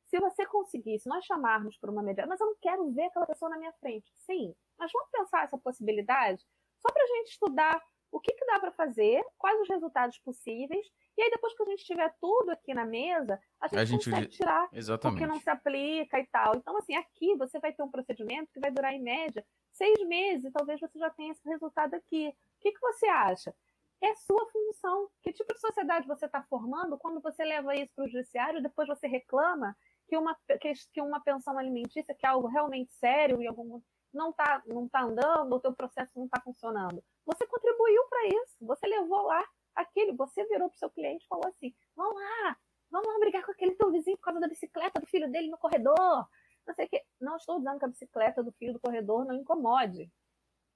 Se 0.07 0.18
você 0.18 0.47
conseguir, 0.47 0.99
se 1.01 1.09
nós 1.09 1.25
chamarmos 1.27 1.77
por 1.77 1.91
uma 1.91 2.02
mediação, 2.02 2.28
mas 2.28 2.41
eu 2.41 2.47
não 2.47 2.57
quero 2.62 2.91
ver 2.93 3.07
aquela 3.07 3.27
pessoa 3.27 3.51
na 3.51 3.59
minha 3.59 3.73
frente. 3.75 4.10
Sim, 4.17 4.55
mas 4.78 4.91
vamos 4.93 5.10
pensar 5.10 5.44
essa 5.44 5.59
possibilidade 5.59 6.47
só 6.81 6.91
para 6.91 7.02
a 7.02 7.07
gente 7.07 7.33
estudar 7.33 7.83
o 8.10 8.20
que, 8.20 8.33
que 8.33 8.47
dá 8.47 8.59
para 8.60 8.73
fazer, 8.73 9.23
quais 9.36 9.60
os 9.60 9.68
resultados 9.68 10.18
possíveis, 10.20 10.86
e 11.19 11.23
aí 11.23 11.31
depois 11.31 11.53
que 11.53 11.63
a 11.65 11.67
gente 11.67 11.85
tiver 11.85 12.15
tudo 12.21 12.51
aqui 12.51 12.73
na 12.73 12.87
mesa, 12.87 13.41
a 13.61 13.67
gente, 13.67 13.79
a 13.81 13.85
gente 13.85 14.05
consegue 14.09 14.29
tirar 14.29 14.69
Exatamente. 14.73 15.17
o 15.17 15.21
que 15.21 15.27
não 15.27 15.41
se 15.41 15.51
aplica 15.51 16.21
e 16.21 16.27
tal. 16.29 16.55
Então, 16.55 16.77
assim, 16.77 16.95
aqui 16.95 17.35
você 17.35 17.59
vai 17.59 17.73
ter 17.73 17.83
um 17.83 17.91
procedimento 17.91 18.53
que 18.53 18.61
vai 18.61 18.71
durar 18.71 18.95
em 18.95 19.03
média 19.03 19.45
seis 19.73 19.99
meses, 20.07 20.45
e 20.45 20.53
talvez 20.53 20.79
você 20.81 20.97
já 20.97 21.11
tenha 21.11 21.33
esse 21.33 21.49
resultado 21.49 21.95
aqui. 21.95 22.29
O 22.29 22.61
que, 22.61 22.71
que 22.71 22.81
você 22.81 23.07
acha? 23.09 23.53
É 24.01 24.15
sua 24.15 24.49
função. 24.49 25.09
Que 25.21 25.33
tipo 25.33 25.53
de 25.53 25.59
sociedade 25.59 26.07
você 26.07 26.27
está 26.27 26.41
formando 26.45 26.97
quando 26.97 27.21
você 27.21 27.45
leva 27.45 27.75
isso 27.75 27.93
para 27.97 28.05
o 28.05 28.09
judiciário 28.09 28.61
e 28.61 28.63
depois 28.63 28.87
você 28.87 29.09
reclama 29.09 29.77
que 30.07 30.17
uma, 30.17 30.37
que, 30.61 30.73
que 30.93 31.01
uma 31.01 31.21
pensão 31.21 31.59
alimentícia, 31.59 32.15
que 32.15 32.27
é 32.27 32.29
algo 32.29 32.47
realmente 32.47 32.93
sério 32.93 33.43
e 33.43 33.49
algum 33.49 33.83
não 34.15 34.31
está 34.31 34.63
não 34.67 34.89
tá 34.89 35.03
andando, 35.03 35.53
o 35.53 35.61
teu 35.61 35.73
processo 35.73 36.13
não 36.15 36.27
está 36.27 36.41
funcionando. 36.41 37.03
Você 37.27 37.45
contribuiu 37.45 38.05
para 38.09 38.27
isso, 38.29 38.57
você 38.61 38.87
levou 38.87 39.23
lá 39.23 39.45
aquele, 39.79 40.13
você 40.13 40.45
virou 40.47 40.69
para 40.69 40.77
o 40.77 40.79
seu 40.79 40.91
cliente 40.91 41.25
e 41.25 41.29
falou 41.29 41.47
assim: 41.47 41.75
vamos 41.95 42.15
lá, 42.15 42.57
vamos 42.91 43.09
lá 43.09 43.19
brigar 43.21 43.45
com 43.45 43.53
aquele 43.53 43.75
teu 43.75 43.91
vizinho 43.91 44.17
por 44.17 44.25
causa 44.25 44.41
da 44.41 44.49
bicicleta 44.49 45.01
do 45.01 45.07
filho 45.07 45.31
dele 45.31 45.49
no 45.49 45.59
corredor. 45.59 46.29
Não 46.67 46.75
sei 46.75 46.87
o 46.87 46.89
que. 46.89 47.05
Não 47.21 47.37
estou 47.37 47.59
dizendo 47.59 47.79
que 47.79 47.85
a 47.85 47.89
bicicleta 47.89 48.43
do 48.43 48.53
filho 48.53 48.75
do 48.75 48.81
corredor 48.81 49.25
não 49.25 49.35
incomode, 49.35 50.13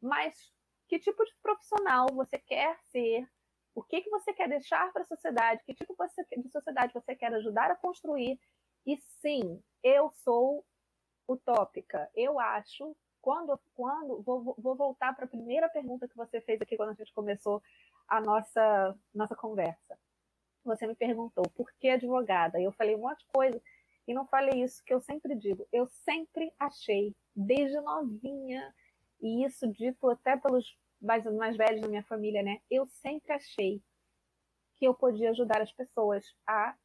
mas 0.01 0.53
que 0.89 0.99
tipo 0.99 1.25
de 1.25 1.35
profissional 1.43 2.07
você 2.13 2.39
quer 2.39 2.79
ser? 2.91 3.29
O 3.75 3.83
que, 3.83 4.03
que 4.03 4.11
você 4.11 4.35
quer 4.35 4.49
deixar 4.49 4.93
para 4.93 5.03
a 5.03 5.07
sociedade? 5.07 5.63
Que 5.65 5.75
tipo 5.75 5.95
de 6.37 6.51
sociedade 6.51 6.93
você 6.93 7.17
quer 7.17 7.33
ajudar 7.35 7.71
a 7.71 7.77
construir? 7.77 8.39
E 8.85 8.99
sim, 9.21 9.63
eu 9.83 10.11
sou 10.11 10.65
utópica. 11.27 12.11
Eu 12.15 12.39
acho 12.39 12.95
quando, 13.23 13.59
quando 13.73 14.21
vou, 14.23 14.55
vou 14.59 14.77
voltar 14.77 15.15
para 15.15 15.25
a 15.25 15.29
primeira 15.29 15.69
pergunta 15.69 16.09
que 16.09 16.17
você 16.17 16.41
fez 16.41 16.61
aqui 16.61 16.77
quando 16.77 16.91
a 16.91 16.95
gente 16.95 17.15
começou 17.15 17.63
a 18.13 18.21
nossa, 18.21 18.95
nossa 19.15 19.35
conversa. 19.35 19.99
Você 20.65 20.87
me 20.87 20.95
perguntou 20.95 21.49
por 21.55 21.73
que 21.81 21.89
advogada? 21.89 22.61
Eu 22.61 22.71
falei 22.73 22.95
um 22.95 23.01
monte 23.01 23.21
de 23.21 23.27
coisa 23.33 23.59
e 24.07 24.13
não 24.13 24.27
falei 24.27 24.63
isso 24.63 24.85
que 24.85 24.93
eu 24.93 25.01
sempre 25.01 25.35
digo. 25.35 25.67
Eu 25.73 25.87
sempre 25.87 26.53
achei, 26.59 27.17
desde 27.35 27.81
novinha, 27.81 28.75
e 29.19 29.47
isso 29.47 29.67
dito 29.67 30.11
até 30.11 30.37
pelos 30.37 30.77
mais, 31.01 31.25
mais 31.25 31.57
velhos 31.57 31.81
da 31.81 31.89
minha 31.89 32.03
família, 32.03 32.43
né? 32.43 32.61
Eu 32.71 32.87
sempre 32.87 33.33
achei 33.33 33.83
que 34.77 34.85
eu 34.85 34.93
podia 34.93 35.31
ajudar 35.31 35.63
as 35.63 35.73
pessoas 35.73 36.23
a 36.47 36.77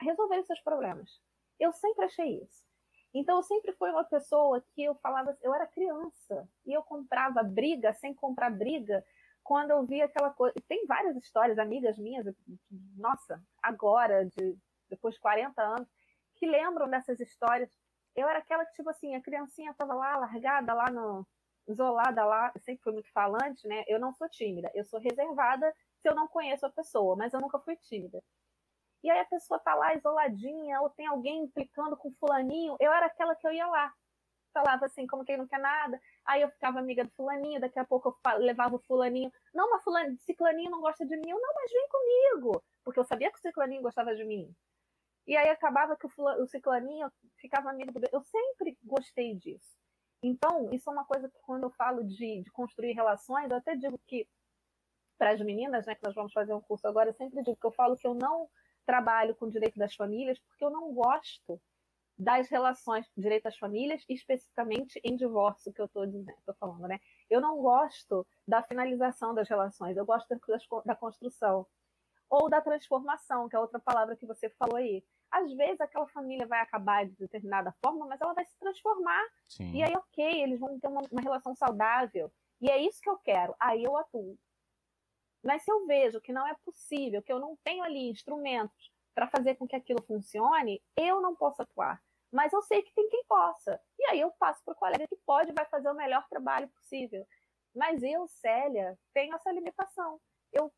resolver 0.00 0.42
seus 0.44 0.60
problemas. 0.60 1.20
Eu 1.60 1.70
sempre 1.74 2.06
achei 2.06 2.40
isso. 2.42 2.64
Então, 3.12 3.36
eu 3.36 3.42
sempre 3.42 3.72
fui 3.74 3.90
uma 3.90 4.04
pessoa 4.04 4.64
que 4.74 4.82
eu 4.84 4.94
falava, 4.96 5.36
eu 5.42 5.54
era 5.54 5.66
criança 5.66 6.48
e 6.64 6.72
eu 6.72 6.82
comprava 6.82 7.42
briga 7.42 7.92
sem 7.92 8.14
comprar 8.14 8.48
briga 8.48 9.04
quando 9.44 9.70
eu 9.70 9.84
via 9.84 10.06
aquela 10.06 10.30
coisa. 10.30 10.54
Tem 10.68 10.86
várias 10.86 11.16
histórias, 11.16 11.58
amigas 11.58 11.98
minhas, 11.98 12.26
nossa, 12.96 13.42
agora, 13.62 14.24
de, 14.26 14.58
depois 14.88 15.14
de 15.14 15.20
40 15.20 15.62
anos, 15.62 15.88
que 16.36 16.46
lembram 16.46 16.88
dessas 16.88 17.20
histórias. 17.20 17.70
Eu 18.16 18.28
era 18.28 18.38
aquela 18.40 18.64
que, 18.64 18.74
tipo 18.74 18.90
assim, 18.90 19.14
a 19.14 19.22
criancinha 19.22 19.70
estava 19.72 19.94
lá, 19.94 20.16
largada 20.16 20.74
lá 20.74 20.90
no. 20.90 21.26
isolada 21.68 22.24
lá, 22.24 22.52
sempre 22.60 22.82
fui 22.82 22.92
muito 22.92 23.12
falante, 23.12 23.66
né? 23.68 23.84
Eu 23.86 24.00
não 24.00 24.12
sou 24.14 24.28
tímida, 24.28 24.70
eu 24.74 24.84
sou 24.84 25.00
reservada 25.00 25.72
se 26.00 26.08
eu 26.08 26.14
não 26.14 26.28
conheço 26.28 26.66
a 26.66 26.70
pessoa, 26.70 27.16
mas 27.16 27.32
eu 27.32 27.40
nunca 27.40 27.58
fui 27.60 27.76
tímida 27.76 28.22
e 29.04 29.10
aí 29.10 29.20
a 29.20 29.24
pessoa 29.26 29.60
tá 29.60 29.74
lá 29.74 29.94
isoladinha, 29.94 30.80
ou 30.80 30.88
tem 30.88 31.06
alguém 31.06 31.44
implicando 31.44 31.94
com 31.94 32.10
fulaninho, 32.14 32.74
eu 32.80 32.90
era 32.90 33.04
aquela 33.04 33.36
que 33.36 33.46
eu 33.46 33.52
ia 33.52 33.66
lá. 33.66 33.92
Falava 34.54 34.86
assim, 34.86 35.04
como 35.04 35.24
quem 35.24 35.36
não 35.36 35.48
quer 35.48 35.58
nada. 35.58 36.00
Aí 36.24 36.40
eu 36.40 36.48
ficava 36.48 36.78
amiga 36.78 37.02
do 37.04 37.10
fulaninho, 37.10 37.60
daqui 37.60 37.78
a 37.78 37.84
pouco 37.84 38.08
eu 38.08 38.38
levava 38.38 38.76
o 38.76 38.78
fulaninho. 38.78 39.30
Não, 39.52 39.68
mas 39.68 39.82
fulaninho, 39.82 40.16
ciclaninho 40.20 40.70
não 40.70 40.80
gosta 40.80 41.04
de 41.04 41.16
mim. 41.16 41.28
Eu, 41.28 41.40
não, 41.40 41.54
mas 41.54 41.72
vem 41.72 41.88
comigo. 41.88 42.64
Porque 42.84 43.00
eu 43.00 43.04
sabia 43.04 43.32
que 43.32 43.38
o 43.38 43.42
ciclaninho 43.42 43.82
gostava 43.82 44.14
de 44.14 44.24
mim. 44.24 44.54
E 45.26 45.36
aí 45.36 45.48
acabava 45.50 45.96
que 45.96 46.06
o, 46.06 46.10
o 46.40 46.46
ciclaninho 46.46 47.10
ficava 47.36 47.70
amigo 47.70 47.98
do... 47.98 48.08
Eu 48.12 48.22
sempre 48.22 48.78
gostei 48.84 49.34
disso. 49.34 49.76
Então, 50.22 50.70
isso 50.72 50.88
é 50.88 50.92
uma 50.92 51.04
coisa 51.04 51.28
que 51.28 51.38
quando 51.42 51.64
eu 51.64 51.70
falo 51.70 52.04
de, 52.04 52.42
de 52.42 52.50
construir 52.52 52.92
relações, 52.92 53.50
eu 53.50 53.56
até 53.56 53.74
digo 53.74 53.98
que 54.06 54.28
para 55.18 55.32
as 55.32 55.40
meninas, 55.40 55.84
né, 55.86 55.96
que 55.96 56.04
nós 56.04 56.14
vamos 56.14 56.32
fazer 56.32 56.54
um 56.54 56.60
curso 56.60 56.86
agora, 56.86 57.10
eu 57.10 57.14
sempre 57.14 57.42
digo 57.42 57.56
que 57.56 57.66
eu 57.66 57.72
falo 57.72 57.96
que 57.96 58.06
eu 58.06 58.14
não 58.14 58.48
trabalho 58.86 59.34
com 59.34 59.48
direito 59.48 59.78
das 59.78 59.94
famílias 59.94 60.38
porque 60.38 60.64
eu 60.64 60.70
não 60.70 60.92
gosto 60.92 61.60
das 62.16 62.48
relações 62.48 63.06
direito 63.16 63.44
das 63.44 63.58
famílias, 63.58 64.04
especificamente 64.08 65.00
em 65.02 65.16
divórcio, 65.16 65.72
que 65.72 65.80
eu 65.80 65.86
estou 65.86 66.54
falando, 66.58 66.86
né? 66.86 67.00
Eu 67.28 67.40
não 67.40 67.60
gosto 67.60 68.26
da 68.46 68.62
finalização 68.62 69.34
das 69.34 69.48
relações, 69.48 69.96
eu 69.96 70.06
gosto 70.06 70.28
da, 70.28 70.38
da 70.84 70.94
construção. 70.94 71.66
Ou 72.30 72.48
da 72.48 72.60
transformação, 72.60 73.48
que 73.48 73.56
é 73.56 73.58
outra 73.58 73.78
palavra 73.78 74.16
que 74.16 74.26
você 74.26 74.48
falou 74.50 74.76
aí. 74.76 75.04
Às 75.30 75.52
vezes 75.52 75.80
aquela 75.80 76.06
família 76.08 76.46
vai 76.46 76.60
acabar 76.60 77.06
de 77.06 77.14
determinada 77.16 77.74
forma, 77.84 78.06
mas 78.06 78.20
ela 78.20 78.32
vai 78.32 78.44
se 78.44 78.58
transformar. 78.58 79.22
Sim. 79.48 79.72
E 79.72 79.82
aí, 79.82 79.92
ok, 79.94 80.42
eles 80.42 80.58
vão 80.58 80.78
ter 80.78 80.88
uma, 80.88 81.02
uma 81.10 81.20
relação 81.20 81.54
saudável. 81.54 82.32
E 82.60 82.70
é 82.70 82.78
isso 82.78 83.00
que 83.00 83.10
eu 83.10 83.18
quero. 83.18 83.54
Aí 83.60 83.82
eu 83.82 83.96
atuo. 83.96 84.38
Mas 85.44 85.62
se 85.62 85.70
eu 85.70 85.86
vejo 85.86 86.20
que 86.20 86.32
não 86.32 86.46
é 86.46 86.54
possível, 86.64 87.22
que 87.22 87.32
eu 87.32 87.38
não 87.38 87.56
tenho 87.62 87.82
ali 87.82 88.08
instrumentos 88.08 88.93
para 89.14 89.28
fazer 89.28 89.54
com 89.56 89.66
que 89.66 89.76
aquilo 89.76 90.02
funcione, 90.02 90.82
eu 90.96 91.20
não 91.20 91.34
posso 91.34 91.62
atuar. 91.62 92.02
Mas 92.32 92.52
eu 92.52 92.60
sei 92.62 92.82
que 92.82 92.92
tem 92.94 93.08
quem 93.08 93.24
possa. 93.26 93.80
E 93.98 94.04
aí 94.06 94.20
eu 94.20 94.32
passo 94.32 94.62
para 94.64 94.72
o 94.72 94.76
colega 94.76 95.06
que 95.06 95.16
pode 95.24 95.52
vai 95.52 95.64
fazer 95.66 95.88
o 95.88 95.94
melhor 95.94 96.26
trabalho 96.28 96.68
possível. 96.68 97.24
Mas 97.74 98.02
eu, 98.02 98.26
Célia, 98.26 98.98
tenho 99.12 99.34
essa 99.34 99.52
limitação. 99.52 100.20
Eu 100.52 100.72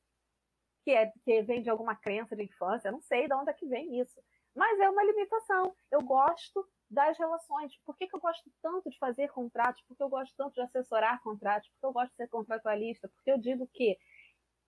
que, 0.85 0.93
é, 0.93 1.13
que 1.25 1.43
vem 1.43 1.63
de 1.63 1.71
alguma 1.71 1.97
crença 1.97 2.37
de 2.37 2.45
infância, 2.45 2.93
não 2.93 3.01
sei 3.01 3.27
de 3.27 3.35
onde 3.35 3.51
é 3.51 3.55
que 3.55 3.67
vem 3.67 3.99
isso. 4.01 4.21
Mas 4.55 4.79
é 4.79 4.89
uma 4.89 5.03
limitação. 5.03 5.75
Eu 5.91 6.01
gosto 6.03 6.67
das 6.89 7.19
relações. 7.19 7.73
Por 7.85 7.97
que, 7.97 8.07
que 8.07 8.15
eu 8.15 8.21
gosto 8.21 8.51
tanto 8.63 8.89
de 8.89 8.99
fazer 8.99 9.29
contratos? 9.29 9.83
Porque 9.89 10.03
eu 10.03 10.09
gosto 10.09 10.35
tanto 10.37 10.55
de 10.55 10.61
assessorar 10.61 11.21
contratos? 11.23 11.69
Porque 11.71 11.87
eu 11.87 11.93
gosto 11.93 12.11
de 12.11 12.17
ser 12.17 12.29
contratualista? 12.29 13.09
Porque 13.09 13.31
eu 13.31 13.39
digo 13.39 13.69
que 13.73 13.99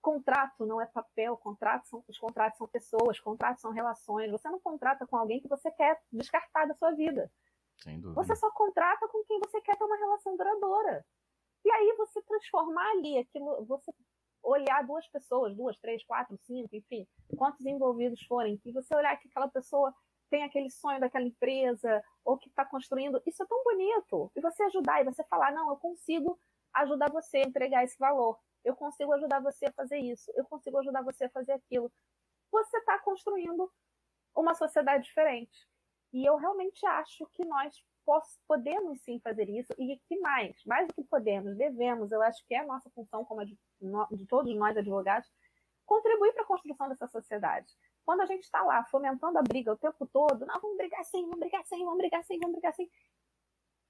Contrato 0.01 0.65
não 0.65 0.79
é 0.79 0.85
papel, 0.85 1.35
contrato 1.37 1.87
são, 1.87 2.03
os 2.07 2.17
contratos 2.17 2.57
são 2.57 2.67
pessoas, 2.67 3.19
contratos 3.19 3.61
são 3.61 3.71
relações. 3.71 4.31
Você 4.31 4.49
não 4.49 4.59
contrata 4.59 5.05
com 5.05 5.17
alguém 5.17 5.41
que 5.41 5.47
você 5.47 5.69
quer 5.71 5.99
descartar 6.11 6.65
da 6.65 6.73
sua 6.75 6.91
vida. 6.91 7.29
Sem 7.83 7.99
dúvida. 7.99 8.21
Você 8.21 8.35
só 8.35 8.49
contrata 8.51 9.07
com 9.07 9.23
quem 9.25 9.39
você 9.39 9.61
quer 9.61 9.77
ter 9.77 9.83
uma 9.83 9.97
relação 9.97 10.35
duradoura. 10.37 11.05
E 11.65 11.71
aí 11.71 11.93
você 11.97 12.21
transformar 12.21 12.89
ali 12.91 13.17
aquilo, 13.17 13.65
você 13.65 13.93
olhar 14.41 14.85
duas 14.85 15.05
pessoas, 15.09 15.55
duas, 15.55 15.77
três, 15.79 16.03
quatro, 16.05 16.37
cinco, 16.45 16.73
enfim, 16.73 17.05
quantos 17.37 17.65
envolvidos 17.65 18.21
forem, 18.25 18.57
que 18.57 18.71
você 18.71 18.95
olhar 18.95 19.17
que 19.17 19.27
aquela 19.27 19.49
pessoa 19.49 19.93
tem 20.29 20.43
aquele 20.43 20.69
sonho 20.69 20.99
daquela 20.99 21.25
empresa 21.25 22.01
ou 22.23 22.37
que 22.37 22.49
está 22.49 22.65
construindo, 22.65 23.21
isso 23.25 23.43
é 23.43 23.45
tão 23.45 23.61
bonito. 23.63 24.31
E 24.35 24.41
você 24.41 24.63
ajudar 24.63 25.01
e 25.01 25.05
você 25.05 25.23
falar, 25.25 25.51
não, 25.51 25.69
eu 25.69 25.77
consigo 25.77 26.39
ajudar 26.73 27.11
você 27.11 27.39
a 27.39 27.47
entregar 27.47 27.83
esse 27.83 27.97
valor 27.97 28.37
eu 28.63 28.75
consigo 28.75 29.13
ajudar 29.13 29.39
você 29.39 29.65
a 29.65 29.71
fazer 29.71 29.97
isso, 29.97 30.31
eu 30.35 30.45
consigo 30.45 30.77
ajudar 30.79 31.01
você 31.01 31.25
a 31.25 31.29
fazer 31.29 31.53
aquilo. 31.53 31.91
Você 32.51 32.77
está 32.77 32.99
construindo 32.99 33.71
uma 34.35 34.53
sociedade 34.53 35.03
diferente. 35.03 35.67
E 36.11 36.25
eu 36.25 36.35
realmente 36.37 36.85
acho 36.85 37.25
que 37.33 37.45
nós 37.45 37.83
podemos 38.47 38.99
sim 39.01 39.19
fazer 39.19 39.47
isso, 39.47 39.71
e 39.77 39.97
que 40.07 40.19
mais, 40.19 40.63
mais 40.65 40.87
do 40.87 40.93
que 40.95 41.03
podemos, 41.03 41.55
devemos, 41.55 42.11
eu 42.11 42.21
acho 42.23 42.43
que 42.47 42.55
é 42.55 42.59
a 42.59 42.65
nossa 42.65 42.89
função, 42.89 43.23
como 43.23 43.45
de, 43.45 43.55
de 44.11 44.25
todos 44.25 44.55
nós 44.55 44.75
advogados, 44.75 45.29
contribuir 45.85 46.33
para 46.33 46.41
a 46.43 46.47
construção 46.47 46.89
dessa 46.89 47.07
sociedade. 47.07 47.71
Quando 48.03 48.21
a 48.21 48.25
gente 48.25 48.43
está 48.43 48.63
lá 48.63 48.83
fomentando 48.85 49.37
a 49.37 49.43
briga 49.43 49.73
o 49.73 49.77
tempo 49.77 50.07
todo, 50.07 50.45
não, 50.45 50.59
vamos 50.59 50.77
brigar 50.77 51.05
sim, 51.05 51.21
vamos 51.21 51.39
brigar 51.39 51.63
sim, 51.65 51.83
vamos 51.85 51.97
brigar 51.97 52.23
sim, 52.23 52.39
vamos 52.39 52.53
brigar 52.53 52.73
sim. 52.73 52.89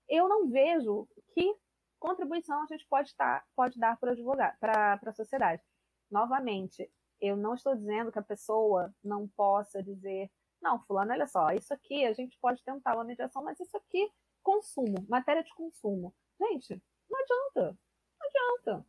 Eu 0.09 0.27
não 0.27 0.49
vejo 0.49 1.07
que 1.33 1.55
contribuição 1.99 2.63
a 2.63 2.65
gente 2.65 2.87
pode, 2.87 3.09
estar, 3.09 3.45
pode 3.55 3.77
dar 3.79 3.97
para 3.97 4.11
advogar, 4.11 4.57
para 4.59 4.99
a 5.05 5.13
sociedade. 5.13 5.61
Novamente, 6.09 6.89
eu 7.21 7.35
não 7.35 7.53
estou 7.53 7.75
dizendo 7.75 8.11
que 8.11 8.19
a 8.19 8.23
pessoa 8.23 8.93
não 9.03 9.27
possa 9.27 9.83
dizer, 9.83 10.31
não, 10.61 10.79
fulano, 10.85 11.11
olha 11.11 11.27
só, 11.27 11.51
isso 11.51 11.73
aqui 11.73 12.05
a 12.05 12.13
gente 12.13 12.37
pode 12.39 12.63
tentar 12.63 12.95
uma 12.95 13.03
mediação, 13.03 13.43
mas 13.43 13.59
isso 13.59 13.75
aqui, 13.77 14.11
consumo, 14.41 15.05
matéria 15.07 15.43
de 15.43 15.53
consumo. 15.53 16.13
Gente, 16.39 16.81
não 17.09 17.19
adianta, 17.19 17.77
não 18.19 18.27
adianta. 18.27 18.85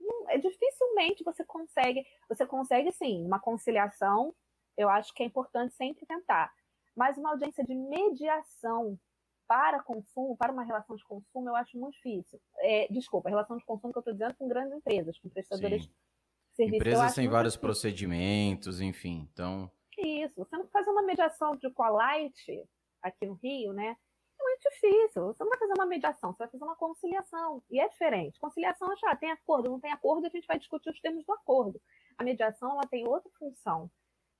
Não, 0.00 0.30
é, 0.30 0.38
dificilmente 0.38 1.24
você 1.24 1.44
consegue, 1.44 2.04
você 2.28 2.46
consegue 2.46 2.92
sim, 2.92 3.24
uma 3.24 3.40
conciliação, 3.40 4.34
eu 4.76 4.88
acho 4.88 5.12
que 5.14 5.22
é 5.22 5.26
importante 5.26 5.74
sempre 5.74 6.06
tentar. 6.06 6.52
Mas 6.94 7.18
uma 7.18 7.30
audiência 7.30 7.64
de 7.64 7.74
mediação 7.74 8.98
para 9.46 9.82
consumo, 9.82 10.36
para 10.36 10.52
uma 10.52 10.64
relação 10.64 10.96
de 10.96 11.04
consumo, 11.04 11.48
eu 11.48 11.56
acho 11.56 11.78
muito 11.78 11.94
difícil. 11.94 12.40
É, 12.58 12.88
desculpa, 12.90 13.28
a 13.28 13.30
relação 13.30 13.56
de 13.56 13.64
consumo 13.64 13.92
que 13.92 13.98
eu 13.98 14.00
estou 14.00 14.12
dizendo 14.12 14.34
com 14.34 14.48
grandes 14.48 14.72
empresas, 14.72 15.18
com 15.18 15.28
prestadores 15.28 15.84
Sim. 15.84 15.88
de 15.88 16.56
serviços. 16.56 16.80
Empresas 16.80 17.14
têm 17.14 17.28
vários 17.28 17.54
difícil. 17.54 17.68
procedimentos, 17.68 18.80
enfim, 18.80 19.28
então... 19.32 19.70
Isso, 19.98 20.34
você 20.36 20.56
não 20.58 20.66
faz 20.68 20.86
uma 20.86 21.02
mediação 21.02 21.56
de 21.56 21.70
Qualite 21.70 22.68
aqui 23.02 23.24
no 23.26 23.34
Rio, 23.34 23.72
né? 23.72 23.96
É 24.38 24.42
muito 24.42 24.62
difícil. 24.70 25.24
Você 25.24 25.42
não 25.42 25.48
vai 25.48 25.58
fazer 25.58 25.72
uma 25.72 25.86
mediação, 25.86 26.32
você 26.32 26.38
vai 26.38 26.48
fazer 26.48 26.64
uma 26.64 26.76
conciliação. 26.76 27.62
E 27.70 27.80
é 27.80 27.88
diferente. 27.88 28.38
Conciliação 28.38 28.94
já 28.98 29.16
tem 29.16 29.30
acordo, 29.30 29.70
não 29.70 29.80
tem 29.80 29.90
acordo, 29.90 30.26
a 30.26 30.28
gente 30.28 30.46
vai 30.46 30.58
discutir 30.58 30.90
os 30.90 31.00
termos 31.00 31.24
do 31.24 31.32
acordo. 31.32 31.80
A 32.18 32.24
mediação 32.24 32.72
ela 32.72 32.86
tem 32.86 33.08
outra 33.08 33.30
função. 33.38 33.90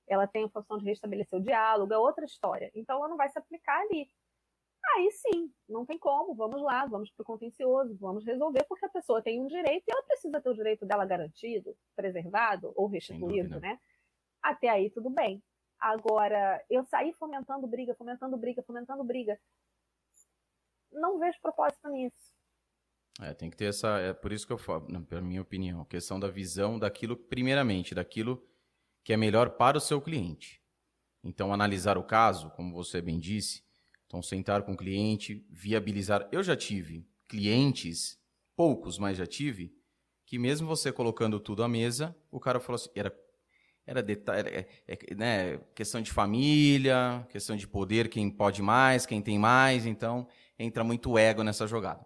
Ela 0.07 0.27
tem 0.27 0.45
a 0.45 0.49
função 0.49 0.77
de 0.77 0.85
restabelecer 0.85 1.37
o 1.39 1.43
diálogo, 1.43 1.91
é 1.91 1.97
outra 1.97 2.23
história. 2.25 2.71
Então 2.75 2.97
ela 2.97 3.09
não 3.09 3.17
vai 3.17 3.29
se 3.29 3.39
aplicar 3.39 3.81
ali. 3.81 4.07
Aí 4.95 5.11
sim, 5.11 5.51
não 5.67 5.85
tem 5.85 5.97
como, 5.97 6.33
vamos 6.33 6.61
lá, 6.61 6.85
vamos 6.85 7.11
para 7.11 7.21
o 7.21 7.25
contencioso, 7.25 7.95
vamos 7.99 8.25
resolver, 8.25 8.63
porque 8.63 8.85
a 8.85 8.89
pessoa 8.89 9.21
tem 9.21 9.41
um 9.41 9.47
direito 9.47 9.83
e 9.87 9.91
ela 9.91 10.03
precisa 10.03 10.41
ter 10.41 10.49
o 10.49 10.53
direito 10.53 10.85
dela 10.85 11.05
garantido, 11.05 11.75
preservado 11.95 12.71
ou 12.75 12.87
restituído, 12.87 13.59
né? 13.59 13.79
Até 14.41 14.69
aí 14.69 14.89
tudo 14.89 15.09
bem. 15.09 15.43
Agora, 15.79 16.63
eu 16.69 16.83
saí 16.85 17.13
fomentando 17.13 17.67
briga, 17.67 17.93
fomentando 17.95 18.37
briga, 18.37 18.63
fomentando 18.63 19.03
briga. 19.03 19.39
não 20.91 21.19
vejo 21.19 21.39
propósito 21.41 21.87
nisso. 21.89 22.33
É, 23.21 23.33
tem 23.33 23.49
que 23.49 23.57
ter 23.57 23.65
essa. 23.65 23.99
É 23.99 24.13
por 24.13 24.31
isso 24.31 24.45
que 24.45 24.53
eu 24.53 24.57
falo, 24.57 24.87
na 24.87 25.21
minha 25.21 25.41
opinião, 25.41 25.83
questão 25.85 26.19
da 26.19 26.29
visão 26.29 26.79
daquilo, 26.79 27.17
primeiramente, 27.17 27.93
daquilo 27.93 28.47
que 29.03 29.11
é 29.11 29.17
melhor 29.17 29.51
para 29.51 29.77
o 29.77 29.81
seu 29.81 30.01
cliente. 30.01 30.61
Então, 31.23 31.51
analisar 31.51 31.97
o 31.97 32.03
caso, 32.03 32.51
como 32.51 32.73
você 32.73 33.01
bem 33.01 33.19
disse, 33.19 33.66
então 34.07 34.21
sentar 34.21 34.63
com 34.63 34.73
o 34.73 34.77
cliente, 34.77 35.45
viabilizar. 35.51 36.27
Eu 36.31 36.41
já 36.41 36.55
tive 36.55 37.05
clientes, 37.27 38.17
poucos, 38.55 38.97
mas 38.97 39.17
já 39.17 39.27
tive, 39.27 39.75
que 40.25 40.39
mesmo 40.39 40.65
você 40.65 40.91
colocando 40.91 41.39
tudo 41.39 41.63
à 41.63 41.67
mesa, 41.67 42.15
o 42.31 42.39
cara 42.39 42.59
falou 42.59 42.75
assim, 42.75 42.89
era 42.95 43.13
era 43.85 44.03
detalhe, 44.03 44.49
é, 44.49 44.67
é, 44.85 45.15
né, 45.15 45.57
questão 45.73 46.01
de 46.01 46.11
família, 46.11 47.25
questão 47.29 47.55
de 47.55 47.65
poder, 47.65 48.09
quem 48.09 48.29
pode 48.29 48.61
mais, 48.61 49.05
quem 49.05 49.21
tem 49.21 49.39
mais, 49.39 49.85
então 49.85 50.27
entra 50.59 50.83
muito 50.83 51.17
ego 51.17 51.41
nessa 51.41 51.65
jogada. 51.65 52.05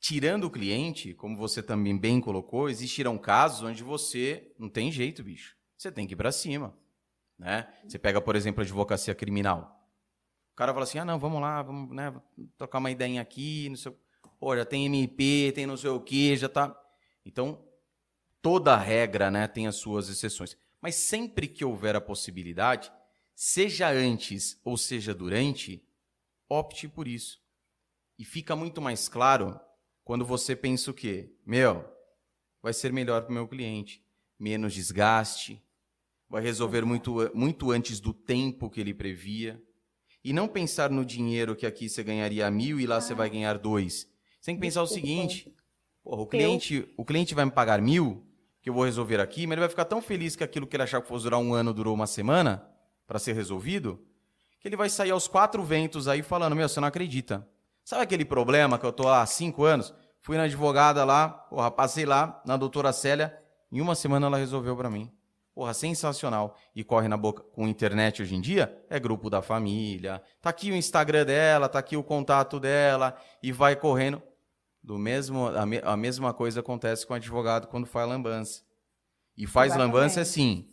Tirando 0.00 0.44
o 0.44 0.50
cliente, 0.50 1.12
como 1.12 1.36
você 1.36 1.62
também 1.62 1.98
bem 1.98 2.22
colocou, 2.22 2.70
existirão 2.70 3.18
casos 3.18 3.62
onde 3.62 3.82
você 3.82 4.50
não 4.58 4.70
tem 4.70 4.90
jeito, 4.90 5.22
bicho. 5.22 5.54
Você 5.76 5.92
tem 5.92 6.06
que 6.06 6.14
ir 6.14 6.16
para 6.16 6.32
cima, 6.32 6.74
né? 7.38 7.68
Você 7.86 7.98
pega, 7.98 8.20
por 8.20 8.34
exemplo, 8.34 8.62
a 8.62 8.64
advocacia 8.64 9.14
criminal. 9.14 9.75
O 10.56 10.56
cara 10.56 10.72
fala 10.72 10.84
assim: 10.84 10.98
"Ah, 10.98 11.04
não, 11.04 11.18
vamos 11.18 11.40
lá, 11.40 11.62
vamos, 11.62 11.94
né, 11.94 12.14
trocar 12.56 12.78
uma 12.78 12.90
ideia 12.90 13.20
aqui, 13.20 13.68
não 13.68 13.76
sei, 13.76 13.92
pô, 14.40 14.56
já 14.56 14.64
tem 14.64 14.86
MP, 14.86 15.52
tem 15.54 15.66
não 15.66 15.76
sei 15.76 15.90
o 15.90 16.00
quê, 16.00 16.34
já 16.34 16.48
tá 16.48 16.74
então, 17.26 17.60
toda 18.40 18.76
regra 18.76 19.32
né, 19.32 19.48
tem 19.48 19.66
as 19.66 19.74
suas 19.74 20.08
exceções. 20.08 20.56
Mas 20.80 20.94
sempre 20.94 21.48
que 21.48 21.64
houver 21.64 21.96
a 21.96 22.00
possibilidade, 22.00 22.92
seja 23.34 23.90
antes 23.90 24.60
ou 24.64 24.76
seja 24.76 25.12
durante, 25.12 25.84
opte 26.48 26.86
por 26.86 27.08
isso. 27.08 27.42
E 28.16 28.24
fica 28.24 28.54
muito 28.54 28.80
mais 28.80 29.08
claro 29.08 29.60
quando 30.04 30.24
você 30.24 30.54
pensa 30.54 30.92
o 30.92 30.94
quê? 30.94 31.34
Meu, 31.44 31.84
vai 32.62 32.72
ser 32.72 32.92
melhor 32.92 33.22
para 33.22 33.30
o 33.30 33.34
meu 33.34 33.48
cliente. 33.48 34.04
Menos 34.38 34.72
desgaste, 34.72 35.60
vai 36.28 36.42
resolver 36.42 36.84
muito, 36.84 37.30
muito 37.34 37.72
antes 37.72 37.98
do 37.98 38.14
tempo 38.14 38.70
que 38.70 38.80
ele 38.80 38.94
previa. 38.94 39.60
E 40.26 40.32
não 40.32 40.48
pensar 40.48 40.90
no 40.90 41.04
dinheiro 41.04 41.54
que 41.54 41.64
aqui 41.64 41.88
você 41.88 42.02
ganharia 42.02 42.50
mil 42.50 42.80
e 42.80 42.86
lá 42.86 43.00
você 43.00 43.14
vai 43.14 43.30
ganhar 43.30 43.56
dois. 43.58 44.08
Você 44.40 44.46
tem 44.46 44.56
que 44.56 44.60
pensar 44.60 44.82
o 44.82 44.86
seguinte: 44.88 45.54
Porra, 46.02 46.20
o 46.20 46.26
cliente, 46.26 46.92
o 46.96 47.04
cliente 47.04 47.32
vai 47.32 47.44
me 47.44 47.52
pagar 47.52 47.80
mil, 47.80 48.26
que 48.60 48.68
eu 48.68 48.74
vou 48.74 48.84
resolver 48.84 49.20
aqui, 49.20 49.46
mas 49.46 49.52
ele 49.52 49.60
vai 49.60 49.68
ficar 49.68 49.84
tão 49.84 50.02
feliz 50.02 50.34
que 50.34 50.42
aquilo 50.42 50.66
que 50.66 50.74
ele 50.74 50.82
achava 50.82 51.00
que 51.04 51.08
fosse 51.08 51.22
durar 51.22 51.38
um 51.38 51.54
ano 51.54 51.72
durou 51.72 51.94
uma 51.94 52.08
semana 52.08 52.68
para 53.06 53.20
ser 53.20 53.34
resolvido, 53.34 54.04
que 54.58 54.66
ele 54.66 54.74
vai 54.74 54.90
sair 54.90 55.12
aos 55.12 55.28
quatro 55.28 55.62
ventos 55.62 56.08
aí 56.08 56.24
falando: 56.24 56.56
Meu, 56.56 56.68
você 56.68 56.80
não 56.80 56.88
acredita. 56.88 57.48
Sabe 57.84 58.02
aquele 58.02 58.24
problema 58.24 58.80
que 58.80 58.84
eu 58.84 58.92
tô 58.92 59.08
há 59.08 59.24
cinco 59.26 59.62
anos? 59.62 59.94
Fui 60.22 60.36
na 60.36 60.42
advogada 60.42 61.04
lá, 61.04 61.28
porra, 61.28 61.70
passei 61.70 62.04
lá 62.04 62.42
na 62.44 62.56
doutora 62.56 62.92
Célia, 62.92 63.32
em 63.70 63.80
uma 63.80 63.94
semana 63.94 64.26
ela 64.26 64.38
resolveu 64.38 64.76
para 64.76 64.90
mim. 64.90 65.08
Porra, 65.56 65.72
sensacional. 65.72 66.54
E 66.74 66.84
corre 66.84 67.08
na 67.08 67.16
boca 67.16 67.42
com 67.42 67.66
internet 67.66 68.20
hoje 68.20 68.34
em 68.34 68.42
dia, 68.42 68.78
é 68.90 69.00
grupo 69.00 69.30
da 69.30 69.40
família. 69.40 70.22
Tá 70.42 70.50
aqui 70.50 70.70
o 70.70 70.76
Instagram 70.76 71.24
dela, 71.24 71.66
tá 71.66 71.78
aqui 71.78 71.96
o 71.96 72.04
contato 72.04 72.60
dela, 72.60 73.18
e 73.42 73.52
vai 73.52 73.74
correndo. 73.74 74.22
Do 74.82 74.98
mesmo, 74.98 75.46
a, 75.46 75.64
me, 75.64 75.78
a 75.82 75.96
mesma 75.96 76.34
coisa 76.34 76.60
acontece 76.60 77.06
com 77.06 77.14
o 77.14 77.16
advogado 77.16 77.68
quando 77.68 77.86
faz 77.86 78.06
lambança. 78.06 78.64
E 79.34 79.46
faz 79.46 79.72
Exatamente. 79.72 79.94
lambança 79.94 80.20
assim. 80.20 80.68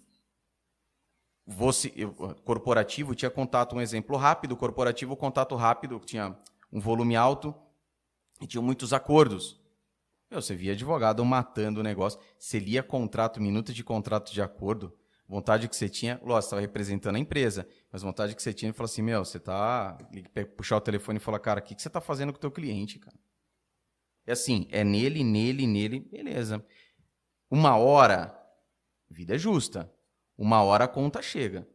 Você, 1.47 1.93
eu, 1.95 2.13
corporativo 2.43 3.15
tinha 3.15 3.31
contato, 3.31 3.77
um 3.77 3.81
exemplo 3.81 4.17
rápido, 4.17 4.57
corporativo, 4.57 5.15
contato 5.15 5.55
rápido, 5.55 5.97
tinha 6.05 6.37
um 6.69 6.81
volume 6.81 7.15
alto 7.15 7.55
e 8.41 8.45
tinha 8.45 8.61
muitos 8.61 8.91
acordos. 8.91 9.62
Meu, 10.33 10.41
você 10.41 10.55
via 10.55 10.71
advogado 10.71 11.23
matando 11.23 11.79
o 11.79 11.83
negócio. 11.83 12.19
Você 12.39 12.57
lia 12.57 12.81
contrato, 12.81 13.39
minutos 13.39 13.75
de 13.75 13.83
contrato 13.83 14.33
de 14.33 14.41
acordo, 14.41 14.91
vontade 15.27 15.69
que 15.69 15.75
você 15.75 15.87
tinha, 15.87 16.15
lógico, 16.23 16.41
você 16.41 16.47
estava 16.47 16.61
representando 16.61 17.17
a 17.17 17.19
empresa, 17.19 17.67
mas 17.91 18.01
vontade 18.01 18.35
que 18.35 18.41
você 18.41 18.51
tinha, 18.51 18.73
falar 18.73 18.85
assim, 18.85 19.03
meu, 19.03 19.23
você 19.23 19.39
tá. 19.39 19.95
Puxar 20.57 20.77
o 20.77 20.81
telefone 20.81 21.17
e 21.17 21.21
falar, 21.21 21.37
cara, 21.37 21.59
o 21.59 21.63
que, 21.63 21.75
que 21.75 21.81
você 21.83 21.87
está 21.87 22.01
fazendo 22.01 22.33
com 22.33 22.37
o 22.37 22.41
teu 22.41 22.49
cliente, 22.49 22.97
cara? 22.97 23.15
É 24.25 24.31
assim, 24.31 24.67
é 24.71 24.83
nele, 24.83 25.23
nele, 25.23 25.67
nele, 25.67 25.99
beleza. 25.99 26.65
Uma 27.47 27.77
hora, 27.77 28.35
vida 29.11 29.35
é 29.35 29.37
justa. 29.37 29.93
Uma 30.35 30.63
hora 30.63 30.85
a 30.85 30.87
conta 30.87 31.21
chega. 31.21 31.67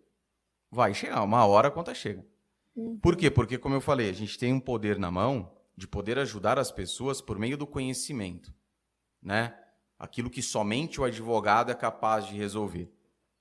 Vai 0.68 0.94
chegar, 0.94 1.22
uma 1.22 1.46
hora 1.46 1.68
a 1.68 1.70
conta 1.70 1.94
chega. 1.94 2.26
Uhum. 2.74 2.98
Por 2.98 3.14
quê? 3.14 3.30
Porque, 3.30 3.56
como 3.56 3.76
eu 3.76 3.80
falei, 3.80 4.10
a 4.10 4.12
gente 4.12 4.36
tem 4.36 4.52
um 4.52 4.58
poder 4.58 4.98
na 4.98 5.12
mão 5.12 5.56
de 5.78 5.86
poder 5.86 6.18
ajudar 6.18 6.58
as 6.58 6.72
pessoas 6.72 7.20
por 7.20 7.38
meio 7.38 7.56
do 7.56 7.64
conhecimento, 7.64 8.52
né? 9.22 9.56
Aquilo 9.96 10.28
que 10.28 10.42
somente 10.42 11.00
o 11.00 11.04
advogado 11.04 11.70
é 11.70 11.74
capaz 11.74 12.26
de 12.26 12.36
resolver, 12.36 12.92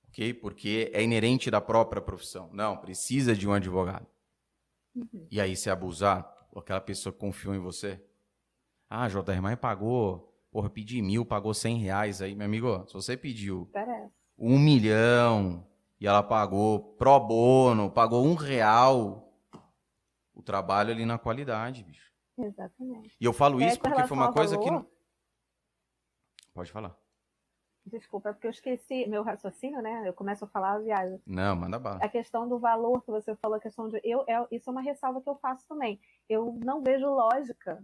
ok? 0.06 0.32
Porque 0.34 0.88
é 0.94 1.02
inerente 1.02 1.50
da 1.50 1.60
própria 1.60 2.00
profissão. 2.00 2.48
Não, 2.52 2.76
precisa 2.76 3.34
de 3.34 3.48
um 3.48 3.52
advogado. 3.52 4.06
Uhum. 4.94 5.26
E 5.28 5.40
aí, 5.40 5.56
se 5.56 5.68
abusar, 5.68 6.32
aquela 6.54 6.80
pessoa 6.80 7.12
que 7.12 7.18
confiou 7.18 7.56
em 7.56 7.58
você, 7.58 8.00
ah, 8.88 9.08
JR 9.08 9.42
Maia 9.42 9.56
pagou, 9.56 10.32
porra, 10.52 10.70
pedi 10.70 11.02
mil, 11.02 11.26
pagou 11.26 11.52
cem 11.52 11.78
reais 11.78 12.22
aí. 12.22 12.36
Meu 12.36 12.46
amigo, 12.46 12.86
se 12.86 12.94
você 12.94 13.16
pediu 13.16 13.68
Parece. 13.72 14.12
um 14.38 14.58
milhão 14.60 15.66
e 16.00 16.06
ela 16.06 16.22
pagou 16.22 16.94
pro 16.94 17.18
bono, 17.18 17.90
pagou 17.90 18.24
um 18.24 18.34
real, 18.34 19.28
o 20.32 20.40
trabalho 20.40 20.92
ali 20.92 21.04
na 21.04 21.18
qualidade, 21.18 21.82
bicho. 21.82 22.07
Exatamente. 22.38 23.16
E 23.20 23.24
eu 23.24 23.32
falo 23.32 23.60
isso 23.60 23.80
porque 23.80 24.06
foi 24.06 24.16
uma 24.16 24.32
coisa 24.32 24.56
valor, 24.56 24.84
que. 24.84 24.88
Pode 26.54 26.72
falar. 26.72 26.96
Desculpa, 27.84 28.28
é 28.28 28.32
porque 28.32 28.46
eu 28.46 28.50
esqueci 28.50 29.06
meu 29.06 29.22
raciocínio, 29.22 29.80
né? 29.80 30.06
Eu 30.06 30.12
começo 30.12 30.44
a 30.44 30.48
falar 30.48 30.74
a 30.74 30.78
viagem. 30.78 31.20
Não, 31.26 31.56
manda 31.56 31.78
bala. 31.78 31.98
A 32.02 32.08
questão 32.08 32.48
do 32.48 32.58
valor 32.58 33.02
que 33.02 33.10
você 33.10 33.34
falou, 33.36 33.56
a 33.56 33.60
questão 33.60 33.88
de. 33.88 34.00
Eu, 34.04 34.24
é, 34.28 34.46
isso 34.50 34.68
é 34.68 34.72
uma 34.72 34.82
ressalva 34.82 35.20
que 35.22 35.28
eu 35.28 35.36
faço 35.36 35.66
também. 35.66 36.00
Eu 36.28 36.58
não 36.64 36.82
vejo 36.82 37.06
lógica 37.06 37.82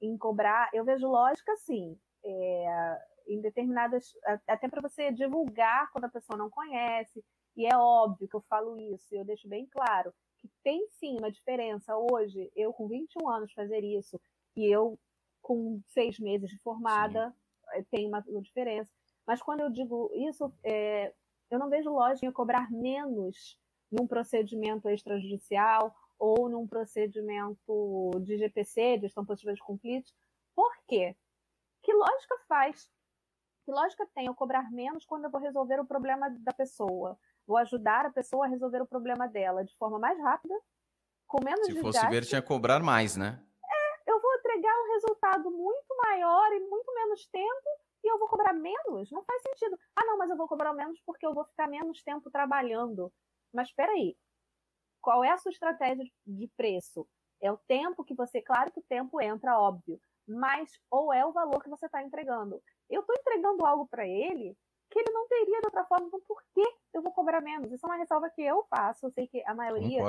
em 0.00 0.16
cobrar, 0.16 0.70
eu 0.72 0.84
vejo 0.84 1.06
lógica 1.06 1.56
sim, 1.56 1.98
é, 2.24 2.98
em 3.26 3.40
determinadas, 3.40 4.14
até 4.46 4.68
para 4.68 4.82
você 4.82 5.10
divulgar 5.10 5.90
quando 5.92 6.04
a 6.04 6.10
pessoa 6.10 6.36
não 6.36 6.50
conhece, 6.50 7.24
e 7.56 7.66
é 7.66 7.76
óbvio 7.76 8.28
que 8.28 8.36
eu 8.36 8.44
falo 8.48 8.78
isso, 8.78 9.14
eu 9.14 9.24
deixo 9.24 9.48
bem 9.48 9.66
claro, 9.66 10.12
que 10.48 10.54
tem 10.62 10.86
sim 10.90 11.16
uma 11.18 11.30
diferença 11.30 11.96
hoje, 11.96 12.50
eu 12.54 12.72
com 12.72 12.86
21 12.86 13.28
anos 13.28 13.52
fazer 13.52 13.82
isso, 13.82 14.20
e 14.56 14.66
eu 14.66 14.98
com 15.40 15.80
seis 15.88 16.18
meses 16.18 16.50
de 16.50 16.58
formada, 16.58 17.30
sim. 17.30 17.78
Eh, 17.78 17.84
tem 17.90 18.06
uma, 18.06 18.22
uma, 18.26 18.42
diferença. 18.42 18.90
Mas 19.26 19.42
quando 19.42 19.60
eu 19.60 19.70
digo 19.70 20.10
isso, 20.14 20.52
é, 20.62 21.14
eu 21.50 21.58
não 21.58 21.68
vejo 21.68 21.90
lógica 21.90 22.26
em 22.26 22.32
cobrar 22.32 22.70
menos 22.70 23.58
num 23.90 24.06
procedimento 24.06 24.88
extrajudicial 24.88 25.94
ou 26.18 26.48
num 26.48 26.66
procedimento 26.66 28.10
de 28.20 28.38
GPC, 28.38 29.00
gestão 29.00 29.24
positiva 29.24 29.54
de 29.54 29.60
conflitos. 29.60 30.14
Por 30.54 30.72
quê? 30.86 31.16
Que 31.82 31.92
lógica 31.92 32.36
faz? 32.48 32.90
Que 33.64 33.72
lógica 33.72 34.06
tem 34.14 34.26
eu 34.26 34.34
cobrar 34.34 34.70
menos 34.70 35.04
quando 35.04 35.24
eu 35.24 35.30
vou 35.30 35.40
resolver 35.40 35.80
o 35.80 35.86
problema 35.86 36.30
da 36.30 36.52
pessoa? 36.52 37.18
Vou 37.46 37.56
ajudar 37.58 38.06
a 38.06 38.10
pessoa 38.10 38.46
a 38.46 38.48
resolver 38.48 38.80
o 38.80 38.86
problema 38.86 39.28
dela 39.28 39.64
de 39.64 39.76
forma 39.76 39.98
mais 39.98 40.18
rápida, 40.18 40.54
com 41.26 41.44
menos 41.44 41.66
Se 41.66 41.80
fosse 41.80 42.06
ver, 42.08 42.24
tinha 42.24 42.40
que 42.40 42.48
cobrar 42.48 42.82
mais, 42.82 43.16
né? 43.16 43.42
É, 43.64 44.10
eu 44.10 44.20
vou 44.20 44.34
entregar 44.34 44.72
um 44.72 44.92
resultado 44.94 45.50
muito 45.50 45.96
maior 46.02 46.52
e 46.52 46.60
muito 46.60 46.94
menos 46.94 47.26
tempo 47.26 47.68
e 48.02 48.12
eu 48.12 48.18
vou 48.18 48.28
cobrar 48.28 48.52
menos? 48.52 49.10
Não 49.10 49.24
faz 49.24 49.42
sentido. 49.42 49.78
Ah, 49.96 50.04
não, 50.04 50.18
mas 50.18 50.30
eu 50.30 50.36
vou 50.36 50.46
cobrar 50.46 50.72
menos 50.72 51.00
porque 51.04 51.26
eu 51.26 51.34
vou 51.34 51.44
ficar 51.44 51.68
menos 51.68 52.02
tempo 52.02 52.30
trabalhando. 52.30 53.12
Mas 53.52 53.68
espera 53.68 53.92
aí, 53.92 54.16
qual 55.00 55.24
é 55.24 55.30
a 55.30 55.38
sua 55.38 55.50
estratégia 55.50 56.04
de 56.26 56.48
preço? 56.56 57.06
É 57.40 57.50
o 57.50 57.58
tempo 57.68 58.04
que 58.04 58.14
você, 58.14 58.40
claro 58.40 58.70
que 58.72 58.80
o 58.80 58.84
tempo 58.88 59.20
entra, 59.20 59.58
óbvio, 59.58 60.00
mas 60.26 60.70
ou 60.90 61.12
é 61.12 61.24
o 61.26 61.32
valor 61.32 61.62
que 61.62 61.68
você 61.68 61.86
está 61.86 62.02
entregando. 62.02 62.62
Eu 62.88 63.00
estou 63.00 63.14
entregando 63.18 63.66
algo 63.66 63.86
para 63.86 64.06
ele 64.06 64.56
que 64.94 65.00
ele 65.00 65.10
não 65.10 65.26
teria 65.26 65.60
de 65.60 65.66
outra 65.66 65.84
forma, 65.84 66.06
então 66.06 66.20
por 66.20 66.40
que 66.54 66.64
eu 66.92 67.02
vou 67.02 67.10
cobrar 67.10 67.40
menos? 67.40 67.72
Isso 67.72 67.84
é 67.84 67.88
uma 67.88 67.96
ressalva 67.96 68.30
que 68.30 68.40
eu 68.40 68.64
faço, 68.70 69.06
eu 69.06 69.10
sei 69.10 69.26
que 69.26 69.42
a 69.44 69.52
maioria 69.52 70.00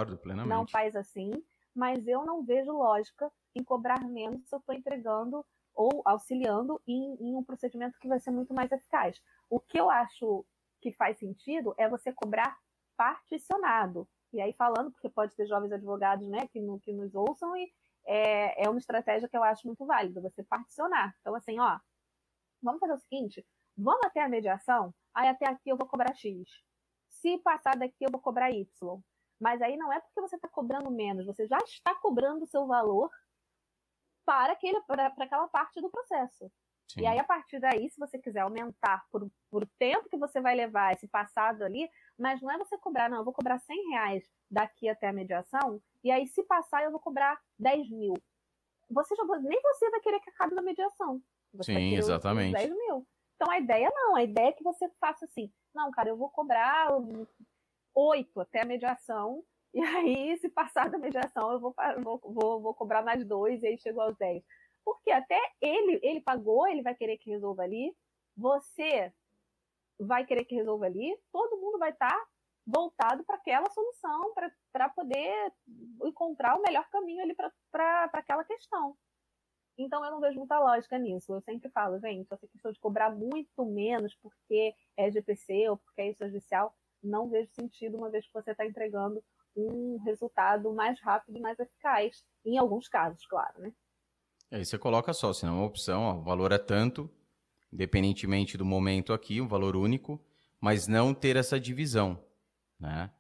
não 0.46 0.68
faz 0.68 0.96
assim, 0.96 1.32
mas 1.74 2.08
eu 2.08 2.24
não 2.24 2.44
vejo 2.46 2.72
lógica 2.72 3.32
em 3.56 3.64
cobrar 3.64 4.00
menos 4.08 4.48
se 4.48 4.54
eu 4.54 4.60
estou 4.60 4.76
entregando 4.76 5.44
ou 5.74 6.04
auxiliando 6.06 6.80
em, 6.88 7.16
em 7.20 7.36
um 7.36 7.44
procedimento 7.44 7.98
que 8.00 8.08
vai 8.08 8.20
ser 8.20 8.30
muito 8.30 8.54
mais 8.54 8.72
eficaz. 8.72 9.20
O 9.50 9.60
que 9.60 9.80
eu 9.80 9.90
acho 9.90 10.46
que 10.80 10.92
faz 10.92 11.18
sentido 11.18 11.74
é 11.80 11.90
você 11.90 12.14
cobrar 12.14 12.56
particionado. 12.96 14.08
E 14.32 14.40
aí 14.40 14.54
falando, 14.54 14.92
porque 14.92 15.10
pode 15.10 15.36
ter 15.36 15.48
jovens 15.48 15.72
advogados 15.72 16.28
né, 16.30 16.48
que, 16.48 16.62
no, 16.62 16.80
que 16.80 16.94
nos 16.94 17.16
ouçam, 17.16 17.58
e 17.58 17.74
é, 18.06 18.66
é 18.66 18.70
uma 18.70 18.78
estratégia 18.78 19.28
que 19.28 19.36
eu 19.36 19.44
acho 19.44 19.66
muito 19.66 19.84
válida, 19.84 20.22
você 20.22 20.44
particionar. 20.44 21.16
Então, 21.22 21.34
assim, 21.34 21.60
ó, 21.60 21.80
vamos 22.62 22.80
fazer 22.80 22.94
o 22.94 23.00
seguinte, 23.00 23.46
vamos 23.78 24.06
até 24.06 24.22
a 24.22 24.30
mediação, 24.30 24.94
aí 25.14 25.28
até 25.28 25.48
aqui 25.48 25.70
eu 25.70 25.78
vou 25.78 25.88
cobrar 25.88 26.14
X. 26.14 26.50
Se 27.10 27.38
passar 27.40 27.76
daqui, 27.76 28.04
eu 28.04 28.12
vou 28.12 28.22
cobrar 28.22 28.52
Y. 28.52 28.66
Mas 29.40 29.62
aí 29.62 29.76
não 29.76 29.92
é 29.92 30.00
porque 30.00 30.22
você 30.22 30.36
está 30.36 30.48
cobrando 30.48 30.90
menos, 30.90 31.26
você 31.26 31.46
já 31.48 31.58
está 31.58 31.94
cobrando 31.96 32.44
o 32.44 32.48
seu 32.48 32.66
valor 32.66 33.10
para, 34.26 34.54
aquele, 34.54 34.82
para, 34.82 35.10
para 35.10 35.26
aquela 35.26 35.48
parte 35.48 35.82
do 35.82 35.90
processo. 35.90 36.52
Sim. 36.88 37.02
E 37.02 37.06
aí, 37.06 37.18
a 37.18 37.24
partir 37.24 37.60
daí, 37.60 37.90
se 37.90 38.00
você 38.00 38.18
quiser 38.20 38.42
aumentar 38.42 39.04
por, 39.12 39.30
por 39.50 39.68
tempo 39.80 40.08
que 40.08 40.18
você 40.18 40.40
vai 40.40 40.56
levar 40.56 40.94
esse 40.94 41.08
passado 41.08 41.64
ali, 41.64 41.90
mas 42.18 42.42
não 42.42 42.52
é 42.52 42.58
você 42.58 42.78
cobrar, 42.78 43.10
não, 43.10 43.18
eu 43.18 43.24
vou 43.24 43.34
cobrar 43.34 43.60
100 43.60 43.90
reais 43.90 44.24
daqui 44.50 44.88
até 44.88 45.08
a 45.08 45.14
mediação, 45.14 45.82
e 46.04 46.12
aí, 46.12 46.28
se 46.28 46.44
passar, 46.44 46.84
eu 46.84 46.92
vou 46.92 47.00
cobrar 47.00 47.40
10 47.58 47.90
mil. 47.90 48.14
Você 48.90 49.16
já, 49.16 49.24
nem 49.40 49.60
você 49.62 49.90
vai 49.90 50.00
querer 50.00 50.20
que 50.20 50.30
acabe 50.30 50.54
na 50.54 50.62
mediação. 50.62 51.20
Você 51.54 51.74
Sim, 51.74 51.96
exatamente. 51.96 52.54
10 52.54 52.70
mil. 52.70 53.08
Então, 53.36 53.52
a 53.52 53.60
ideia 53.60 53.92
não, 53.94 54.16
a 54.16 54.24
ideia 54.24 54.50
é 54.50 54.54
que 54.54 54.64
você 54.64 54.90
faça 55.00 55.26
assim, 55.26 55.52
não, 55.74 55.92
cara, 55.92 56.10
eu 56.10 56.18
vou 56.18 56.30
cobrar 56.30 56.90
8 57.94 58.40
até 58.40 58.62
a 58.62 58.66
mediação, 58.66 59.44
e 59.74 59.82
aí, 59.82 60.38
se 60.38 60.50
passar 60.50 60.90
da 60.90 60.98
mediação, 60.98 61.52
eu 61.52 61.60
vou, 61.60 61.76
vou, 62.02 62.20
vou, 62.24 62.62
vou 62.62 62.74
cobrar 62.74 63.02
mais 63.02 63.26
dois, 63.26 63.62
e 63.62 63.68
aí 63.68 63.78
chegou 63.78 64.04
aos 64.04 64.18
10. 64.18 64.42
Porque 64.86 65.12
até 65.12 65.40
ele, 65.60 66.00
ele 66.02 66.22
pagou, 66.22 66.68
ele 66.68 66.82
vai 66.82 66.96
querer 66.96 67.18
que 67.18 67.30
resolva 67.30 67.64
ali, 67.64 67.94
você 68.38 69.12
vai 70.00 70.26
querer 70.26 70.46
que 70.46 70.56
resolva 70.56 70.86
ali, 70.86 71.18
todo 71.32 71.60
mundo 71.60 71.78
vai 71.78 71.92
estar 71.92 72.10
tá 72.10 72.28
voltado 72.66 73.24
para 73.24 73.36
aquela 73.36 73.70
solução, 73.72 74.34
para 74.72 74.90
poder 74.90 75.54
encontrar 76.04 76.58
o 76.58 76.62
melhor 76.62 76.88
caminho 76.90 77.22
ali 77.22 77.36
para 77.72 78.10
aquela 78.14 78.44
questão. 78.44 78.96
Então 79.78 80.04
eu 80.04 80.12
não 80.12 80.20
vejo 80.20 80.38
muita 80.38 80.60
lógica 80.60 80.98
nisso. 80.98 81.34
Eu 81.34 81.42
sempre 81.42 81.70
falo, 81.70 82.00
gente, 82.00 82.28
essa 82.32 82.48
questão 82.48 82.72
de 82.72 82.80
cobrar 82.80 83.10
muito 83.10 83.66
menos 83.66 84.16
porque 84.22 84.74
é 84.98 85.12
GPC 85.12 85.70
ou 85.70 85.78
porque 85.78 86.02
é 86.02 86.10
extrajudicial, 86.10 86.74
não 87.04 87.30
vejo 87.30 87.50
sentido, 87.52 87.98
uma 87.98 88.10
vez 88.10 88.26
que 88.26 88.34
você 88.34 88.52
está 88.52 88.66
entregando 88.66 89.24
um 89.56 89.98
resultado 90.04 90.74
mais 90.74 91.00
rápido 91.02 91.38
e 91.38 91.42
mais 91.42 91.60
eficaz. 91.60 92.24
Em 92.46 92.58
alguns 92.58 92.88
casos, 92.88 93.26
claro, 93.26 93.62
né? 93.62 93.74
Aí 94.52 94.64
você 94.64 94.78
coloca 94.78 95.14
só, 95.14 95.34
se 95.34 95.46
não 95.46 95.54
é 95.54 95.58
uma 95.58 95.66
opção, 95.66 96.04
ó, 96.04 96.14
o 96.16 96.24
valor 96.24 96.52
é 96.52 96.58
tanto, 96.58 97.10
independentemente 97.72 98.58
do 98.58 98.66
momento 98.66 99.12
aqui, 99.12 99.42
um 99.42 99.48
valor 99.48 99.76
único, 99.76 100.24
mas 100.62 100.88
não 100.88 101.14
ter 101.14 101.36
essa 101.36 101.60
divisão, 101.60 102.24
né? 102.80 103.12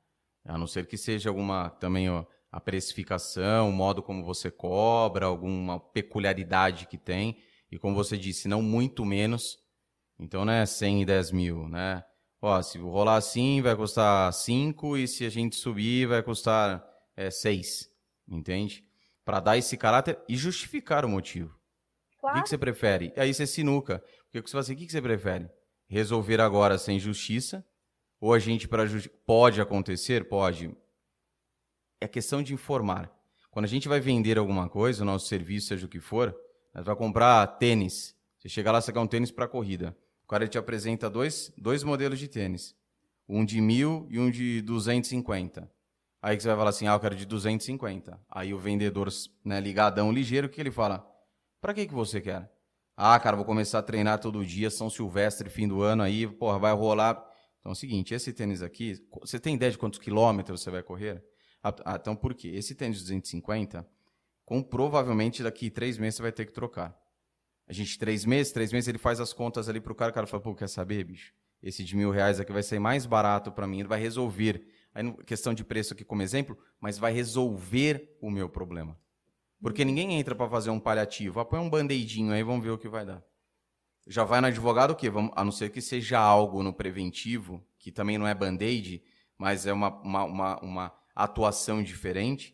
A 0.43 0.57
não 0.57 0.67
ser 0.67 0.85
que 0.87 0.97
seja 0.97 1.29
alguma 1.29 1.69
também 1.69 2.09
ó, 2.09 2.23
a 2.51 2.59
precificação, 2.59 3.69
o 3.69 3.73
modo 3.73 4.01
como 4.01 4.23
você 4.23 4.49
cobra, 4.49 5.25
alguma 5.25 5.79
peculiaridade 5.79 6.87
que 6.87 6.97
tem, 6.97 7.37
e 7.71 7.77
como 7.77 7.95
você 7.95 8.17
disse, 8.17 8.47
não 8.47 8.61
muito 8.61 9.03
menos, 9.03 9.59
então 10.19 10.45
não 10.45 10.53
é 10.53 10.65
100 10.65 11.01
e 11.01 11.05
10 11.05 11.31
mil, 11.31 11.67
né? 11.67 12.03
Ó, 12.41 12.61
se 12.61 12.77
rolar 12.77 13.17
assim 13.17 13.61
vai 13.61 13.75
custar 13.75 14.31
5 14.31 14.97
e 14.97 15.07
se 15.07 15.25
a 15.25 15.29
gente 15.29 15.55
subir 15.55 16.07
vai 16.07 16.21
custar 16.21 16.85
é, 17.17 17.29
6, 17.29 17.89
entende? 18.27 18.85
para 19.25 19.39
dar 19.39 19.57
esse 19.57 19.75
caráter 19.75 20.19
e 20.29 20.37
justificar 20.37 21.03
o 21.03 21.09
motivo. 21.09 21.59
Claro. 22.19 22.37
O 22.37 22.39
que, 22.39 22.43
que 22.43 22.49
você 22.49 22.57
prefere? 22.57 23.11
Aí 23.17 23.33
você 23.33 23.47
sinuca. 23.47 24.01
Porque 24.31 24.47
você 24.47 24.51
fala 24.51 24.61
assim, 24.61 24.73
o 24.73 24.77
que, 24.77 24.85
que 24.85 24.91
você 24.91 25.01
prefere? 25.01 25.49
Resolver 25.87 26.39
agora 26.39 26.77
sem 26.77 26.99
justiça? 26.99 27.65
Ou 28.21 28.33
a 28.33 28.39
gente 28.39 28.67
para 28.67 28.85
justi... 28.85 29.09
pode 29.25 29.59
acontecer? 29.59 30.29
Pode. 30.29 30.75
É 32.05 32.07
questão 32.07 32.43
de 32.43 32.53
informar. 32.53 33.11
Quando 33.49 33.65
a 33.65 33.67
gente 33.67 33.87
vai 33.87 33.99
vender 33.99 34.37
alguma 34.37 34.69
coisa, 34.69 35.01
o 35.01 35.05
nosso 35.05 35.25
serviço, 35.25 35.69
seja 35.69 35.87
o 35.87 35.89
que 35.89 35.99
for, 35.99 36.37
nós 36.71 36.85
vai 36.85 36.95
comprar 36.95 37.47
tênis. 37.57 38.15
Você 38.37 38.47
chega 38.47 38.71
lá, 38.71 38.79
você 38.79 38.93
quer 38.93 38.99
um 38.99 39.07
tênis 39.07 39.31
para 39.31 39.47
corrida. 39.47 39.97
O 40.23 40.27
cara 40.27 40.47
te 40.47 40.55
apresenta 40.55 41.09
dois, 41.09 41.51
dois 41.57 41.83
modelos 41.83 42.19
de 42.19 42.27
tênis. 42.27 42.75
Um 43.27 43.43
de 43.43 43.59
mil 43.59 44.05
e 44.11 44.19
um 44.19 44.29
de 44.29 44.61
250. 44.61 45.67
Aí 46.21 46.39
você 46.39 46.47
vai 46.47 46.55
falar 46.55 46.69
assim, 46.69 46.85
ah, 46.85 46.93
eu 46.93 46.99
quero 46.99 47.15
de 47.15 47.25
250. 47.25 48.21
Aí 48.29 48.53
o 48.53 48.59
vendedor, 48.59 49.09
né, 49.43 49.59
ligadão, 49.59 50.11
ligeiro, 50.11 50.45
o 50.45 50.49
que 50.51 50.61
ele 50.61 50.69
fala? 50.69 51.03
Para 51.59 51.73
que 51.73 51.87
que 51.87 51.93
você 51.95 52.21
quer? 52.21 52.51
Ah, 52.95 53.19
cara, 53.19 53.35
vou 53.35 53.45
começar 53.45 53.79
a 53.79 53.81
treinar 53.83 54.19
todo 54.19 54.45
dia, 54.45 54.69
São 54.69 54.91
Silvestre, 54.91 55.49
fim 55.49 55.67
do 55.67 55.81
ano 55.81 56.03
aí, 56.03 56.27
porra, 56.27 56.59
vai 56.59 56.73
rolar. 56.75 57.13
Então 57.61 57.71
é 57.71 57.73
o 57.73 57.75
seguinte, 57.75 58.13
esse 58.13 58.31
tênis 58.31 58.61
aqui, 58.61 59.03
você 59.21 59.39
tem 59.39 59.55
ideia 59.55 59.71
de 59.71 59.77
quantos 59.79 59.97
quilômetros 59.97 60.61
você 60.61 60.69
vai 60.69 60.83
correr? 60.83 61.25
Ah, 61.65 61.75
ah 61.83 61.97
então 61.99 62.15
por 62.15 62.35
quê? 62.35 62.49
Esse 62.49 62.75
tênis 62.75 62.97
de 62.97 63.03
250, 63.05 63.87
com 64.45 64.61
provavelmente 64.61 65.41
daqui 65.41 65.71
três 65.71 65.97
meses 65.97 66.17
você 66.17 66.21
vai 66.21 66.31
ter 66.31 66.45
que 66.45 66.53
trocar. 66.53 66.95
A 67.67 67.73
gente, 67.73 67.97
três 67.97 68.23
meses, 68.23 68.53
três 68.53 68.71
meses, 68.71 68.87
ele 68.87 68.99
faz 68.99 69.19
as 69.19 69.33
contas 69.33 69.67
ali 69.67 69.81
pro 69.81 69.95
cara, 69.95 70.11
o 70.11 70.13
cara 70.13 70.27
fala, 70.27 70.43
pô, 70.43 70.53
quer 70.53 70.69
saber, 70.69 71.03
bicho? 71.03 71.33
Esse 71.63 71.83
de 71.83 71.95
mil 71.95 72.11
reais 72.11 72.39
aqui 72.39 72.53
vai 72.53 72.61
ser 72.61 72.77
mais 72.77 73.07
barato 73.07 73.51
para 73.51 73.65
mim, 73.65 73.79
ele 73.79 73.87
vai 73.87 73.99
resolver 73.99 74.67
aí 74.93 75.11
questão 75.23 75.55
de 75.55 75.63
preço 75.63 75.93
aqui 75.93 76.05
como 76.05 76.21
exemplo, 76.21 76.55
mas 76.79 76.99
vai 76.99 77.11
resolver 77.11 78.15
o 78.21 78.29
meu 78.29 78.47
problema. 78.47 78.95
Porque 79.59 79.81
uhum. 79.81 79.87
ninguém 79.87 80.19
entra 80.19 80.35
para 80.35 80.47
fazer 80.47 80.69
um 80.69 80.79
paliativo. 80.79 81.39
Ah, 81.39 81.45
põe 81.45 81.59
um 81.59 81.69
band-aidinho 81.69 82.31
aí, 82.31 82.43
vamos 82.43 82.63
ver 82.63 82.69
o 82.69 82.77
que 82.77 82.87
vai 82.87 83.03
dar. 83.03 83.23
Já 84.05 84.23
vai 84.23 84.39
no 84.39 84.47
advogado 84.47 84.91
o 84.91 84.95
quê? 84.95 85.09
Vamos, 85.09 85.31
a 85.35 85.43
não 85.43 85.51
ser 85.51 85.71
que 85.71 85.81
seja 85.81 86.19
algo 86.19 86.61
no 86.61 86.71
preventivo, 86.71 87.65
que 87.79 87.91
também 87.91 88.19
não 88.19 88.27
é 88.27 88.35
band-aid, 88.35 89.03
mas 89.35 89.65
é 89.65 89.73
uma, 89.73 89.89
uma, 90.01 90.23
uma, 90.23 90.59
uma, 90.59 90.93
atuação 91.15 91.81
diferente. 91.81 92.53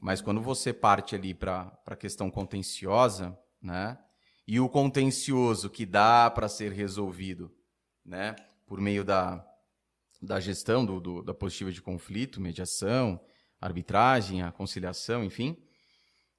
Mas 0.00 0.20
quando 0.20 0.40
você 0.40 0.72
parte 0.72 1.14
ali 1.14 1.34
para 1.34 1.78
a 1.86 1.96
questão 1.96 2.30
contenciosa, 2.30 3.38
né? 3.60 3.98
E 4.46 4.60
o 4.60 4.68
contencioso 4.68 5.70
que 5.70 5.86
dá 5.86 6.30
para 6.30 6.48
ser 6.48 6.72
resolvido, 6.72 7.54
né? 8.04 8.34
Por 8.66 8.80
meio 8.80 9.04
da, 9.04 9.46
da 10.20 10.40
gestão 10.40 10.84
do, 10.84 11.00
do, 11.00 11.22
da 11.22 11.32
positiva 11.32 11.70
de 11.70 11.80
conflito, 11.80 12.40
mediação, 12.40 13.20
arbitragem, 13.60 14.42
a 14.42 14.50
conciliação, 14.50 15.24
enfim. 15.24 15.56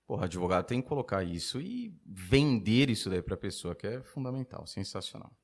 Porra, 0.05 0.25
advogado 0.25 0.67
tem 0.67 0.81
que 0.81 0.87
colocar 0.87 1.23
isso 1.23 1.59
e 1.59 1.95
vender 2.05 2.89
isso 2.89 3.09
daí 3.09 3.21
para 3.21 3.33
a 3.33 3.37
pessoa, 3.37 3.75
que 3.75 3.87
é 3.87 4.03
fundamental, 4.03 4.67
sensacional. 4.67 5.35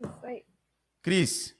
Isso 0.00 0.26
aí. 0.26 0.44
Cris. 1.00 1.56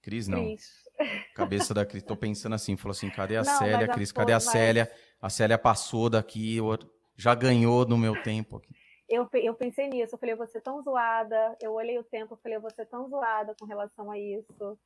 Cris, 0.00 0.28
não. 0.28 0.44
Cris. 0.44 0.87
Cabeça 1.34 1.72
da 1.72 1.86
Cris. 1.86 2.02
Tô 2.02 2.16
pensando 2.16 2.54
assim, 2.54 2.76
falou 2.76 2.92
assim, 2.92 3.10
cadê 3.10 3.36
a 3.36 3.42
não, 3.42 3.58
Célia, 3.58 3.88
Cris? 3.88 4.12
Cadê 4.12 4.32
a 4.32 4.40
Célia? 4.40 4.90
A 5.20 5.30
Célia 5.30 5.58
passou 5.58 6.10
daqui, 6.10 6.58
já 7.16 7.34
ganhou 7.34 7.86
no 7.86 7.96
meu 7.96 8.22
tempo 8.22 8.56
aqui. 8.56 8.74
Eu, 9.08 9.26
eu 9.34 9.54
pensei 9.54 9.88
nisso, 9.88 10.14
eu 10.14 10.18
falei, 10.18 10.34
você 10.34 10.60
tão 10.60 10.82
zoada. 10.82 11.56
Eu 11.62 11.72
olhei 11.72 11.98
o 11.98 12.04
tempo, 12.04 12.34
eu 12.34 12.38
falei, 12.38 12.58
você 12.58 12.84
tão 12.84 13.08
zoada 13.08 13.54
com 13.58 13.64
relação 13.64 14.10
a 14.10 14.18
isso. 14.18 14.78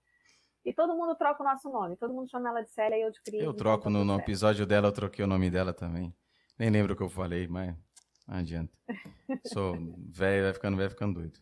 E 0.65 0.73
todo 0.73 0.95
mundo 0.95 1.17
troca 1.17 1.43
o 1.43 1.47
nosso 1.47 1.69
nome. 1.69 1.97
Todo 1.97 2.15
mundo 2.15 2.31
chama 2.31 2.51
ela 2.51 2.63
de 2.63 2.71
Célia 2.71 2.97
e 2.97 3.03
eu 3.03 3.11
de 3.11 3.21
Cris. 3.23 3.43
Eu 3.43 3.53
troco 3.53 3.91
no, 3.91 4.05
no 4.05 4.17
episódio 4.17 4.65
dela, 4.65 4.89
eu 4.89 4.93
troquei 4.93 5.25
o 5.25 5.29
nome 5.29 5.51
dela 5.51 5.73
também. 5.73 6.15
Nem 6.57 6.71
lembro 6.71 6.93
o 6.93 6.97
que 6.97 7.03
eu 7.03 7.09
falei, 7.09 7.49
mas 7.49 7.75
não 8.29 8.37
adianta. 8.37 8.73
Sou 9.53 9.77
velho, 10.09 10.45
vai 10.45 10.55
ficando 10.55 10.77
velho, 10.77 10.91
ficando 10.91 11.15
doido. 11.21 11.41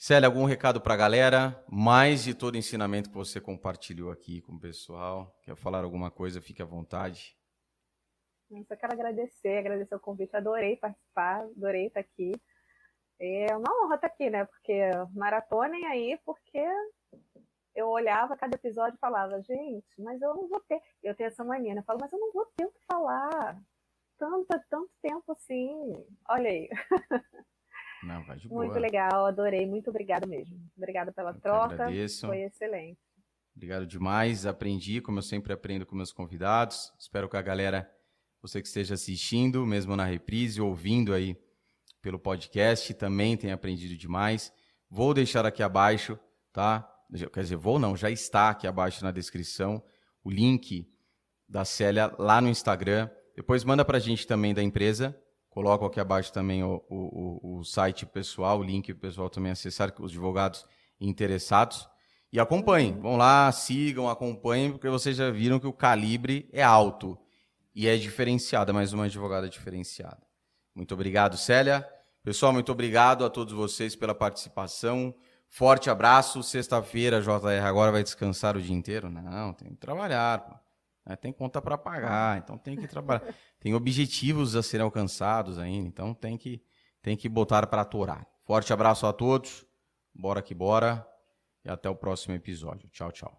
Célia, 0.00 0.28
algum 0.28 0.44
recado 0.44 0.80
para 0.80 0.94
a 0.94 0.96
galera? 0.96 1.60
Mais 1.68 2.22
de 2.22 2.32
todo 2.32 2.54
o 2.54 2.56
ensinamento 2.56 3.10
que 3.10 3.16
você 3.16 3.40
compartilhou 3.40 4.12
aqui 4.12 4.40
com 4.40 4.52
o 4.52 4.60
pessoal. 4.60 5.36
Quer 5.42 5.56
falar 5.56 5.82
alguma 5.82 6.08
coisa? 6.08 6.40
Fique 6.40 6.62
à 6.62 6.64
vontade. 6.64 7.36
Eu 8.48 8.64
só 8.64 8.76
quero 8.76 8.92
agradecer, 8.92 9.58
agradecer 9.58 9.96
o 9.96 10.00
convite. 10.00 10.36
Adorei 10.36 10.76
participar, 10.76 11.40
adorei 11.40 11.88
estar 11.88 11.98
aqui. 11.98 12.30
É 13.18 13.56
uma 13.56 13.68
honra 13.82 13.96
estar 13.96 14.06
aqui, 14.06 14.30
né? 14.30 14.44
Porque 14.44 14.80
maratonem 15.12 15.84
aí, 15.86 16.16
porque 16.24 16.64
eu 17.74 17.88
olhava 17.88 18.36
cada 18.36 18.54
episódio 18.54 18.94
e 18.94 19.00
falava, 19.00 19.42
gente, 19.42 20.00
mas 20.00 20.22
eu 20.22 20.32
não 20.32 20.46
vou 20.46 20.60
ter. 20.60 20.80
Eu 21.02 21.16
tenho 21.16 21.26
essa 21.26 21.42
mania, 21.42 21.74
né? 21.74 21.80
Eu 21.80 21.84
falo, 21.84 21.98
mas 22.00 22.12
eu 22.12 22.20
não 22.20 22.32
vou 22.32 22.46
ter 22.56 22.66
o 22.66 22.70
que 22.70 22.84
falar. 22.86 23.60
Tanto, 24.16 24.46
tanto 24.70 24.90
tempo 25.02 25.32
assim. 25.32 25.92
Olha 26.28 26.50
aí. 26.50 26.68
Não, 28.02 28.24
vai 28.24 28.36
de 28.36 28.48
boa. 28.48 28.64
Muito 28.64 28.78
legal, 28.78 29.26
adorei. 29.26 29.66
Muito 29.66 29.90
obrigada 29.90 30.26
mesmo. 30.26 30.56
Obrigada 30.76 31.12
pela 31.12 31.30
eu 31.30 31.40
troca. 31.40 31.74
Agradeço. 31.74 32.26
Foi 32.26 32.42
excelente. 32.42 32.98
Obrigado 33.54 33.86
demais. 33.86 34.46
Aprendi, 34.46 35.00
como 35.00 35.18
eu 35.18 35.22
sempre 35.22 35.52
aprendo 35.52 35.84
com 35.84 35.96
meus 35.96 36.12
convidados. 36.12 36.92
Espero 36.98 37.28
que 37.28 37.36
a 37.36 37.42
galera, 37.42 37.90
você 38.40 38.60
que 38.62 38.68
esteja 38.68 38.94
assistindo, 38.94 39.66
mesmo 39.66 39.96
na 39.96 40.04
reprise, 40.04 40.60
ouvindo 40.60 41.12
aí 41.12 41.36
pelo 42.00 42.18
podcast, 42.18 42.94
também 42.94 43.36
tenha 43.36 43.54
aprendido 43.54 43.96
demais. 43.96 44.52
Vou 44.88 45.12
deixar 45.12 45.44
aqui 45.44 45.62
abaixo, 45.62 46.18
tá? 46.52 46.88
quer 47.32 47.40
dizer, 47.40 47.56
vou 47.56 47.78
não, 47.78 47.96
já 47.96 48.10
está 48.10 48.50
aqui 48.50 48.66
abaixo 48.66 49.02
na 49.02 49.10
descrição 49.10 49.82
o 50.22 50.30
link 50.30 50.86
da 51.48 51.64
Célia 51.64 52.14
lá 52.18 52.40
no 52.40 52.48
Instagram. 52.48 53.10
Depois 53.34 53.64
manda 53.64 53.84
para 53.84 53.96
a 53.96 54.00
gente 54.00 54.26
também 54.26 54.52
da 54.52 54.62
empresa. 54.62 55.18
Coloco 55.58 55.86
aqui 55.86 55.98
abaixo 55.98 56.32
também 56.32 56.62
o, 56.62 56.80
o, 56.88 57.58
o 57.58 57.64
site 57.64 58.06
pessoal, 58.06 58.60
o 58.60 58.62
link 58.62 58.94
pessoal 58.94 59.28
também 59.28 59.50
acessar, 59.50 59.92
os 59.98 60.12
advogados 60.12 60.64
interessados. 61.00 61.88
E 62.32 62.38
acompanhem, 62.38 62.96
vão 63.00 63.16
lá, 63.16 63.50
sigam, 63.50 64.08
acompanhem, 64.08 64.70
porque 64.70 64.88
vocês 64.88 65.16
já 65.16 65.32
viram 65.32 65.58
que 65.58 65.66
o 65.66 65.72
calibre 65.72 66.48
é 66.52 66.62
alto 66.62 67.18
e 67.74 67.88
é 67.88 67.96
diferenciada, 67.96 68.72
mais 68.72 68.92
uma 68.92 69.06
advogada 69.06 69.48
diferenciada. 69.48 70.22
Muito 70.76 70.94
obrigado, 70.94 71.36
Célia. 71.36 71.84
Pessoal, 72.22 72.52
muito 72.52 72.70
obrigado 72.70 73.24
a 73.24 73.28
todos 73.28 73.52
vocês 73.52 73.96
pela 73.96 74.14
participação. 74.14 75.12
Forte 75.48 75.90
abraço. 75.90 76.40
Sexta-feira, 76.40 77.20
JR 77.20 77.64
agora 77.64 77.90
vai 77.90 78.04
descansar 78.04 78.56
o 78.56 78.62
dia 78.62 78.76
inteiro? 78.76 79.10
Não, 79.10 79.52
tem 79.54 79.70
que 79.70 79.76
trabalhar. 79.76 80.38
Pô. 80.38 80.54
né? 81.04 81.16
tem 81.16 81.32
conta 81.32 81.60
para 81.60 81.76
pagar, 81.76 82.38
então 82.38 82.56
tem 82.56 82.76
que 82.76 82.86
trabalhar. 82.86 83.24
tem 83.60 83.74
objetivos 83.74 84.54
a 84.54 84.62
serem 84.62 84.84
alcançados 84.84 85.58
ainda, 85.58 85.88
então 85.88 86.14
tem 86.14 86.36
que, 86.36 86.62
tem 87.02 87.16
que 87.16 87.28
botar 87.28 87.66
para 87.66 87.82
atorar. 87.82 88.26
Forte 88.44 88.72
abraço 88.72 89.06
a 89.06 89.12
todos, 89.12 89.66
bora 90.14 90.40
que 90.40 90.54
bora, 90.54 91.06
e 91.64 91.68
até 91.68 91.88
o 91.90 91.94
próximo 91.96 92.34
episódio. 92.34 92.88
Tchau, 92.90 93.10
tchau. 93.10 93.36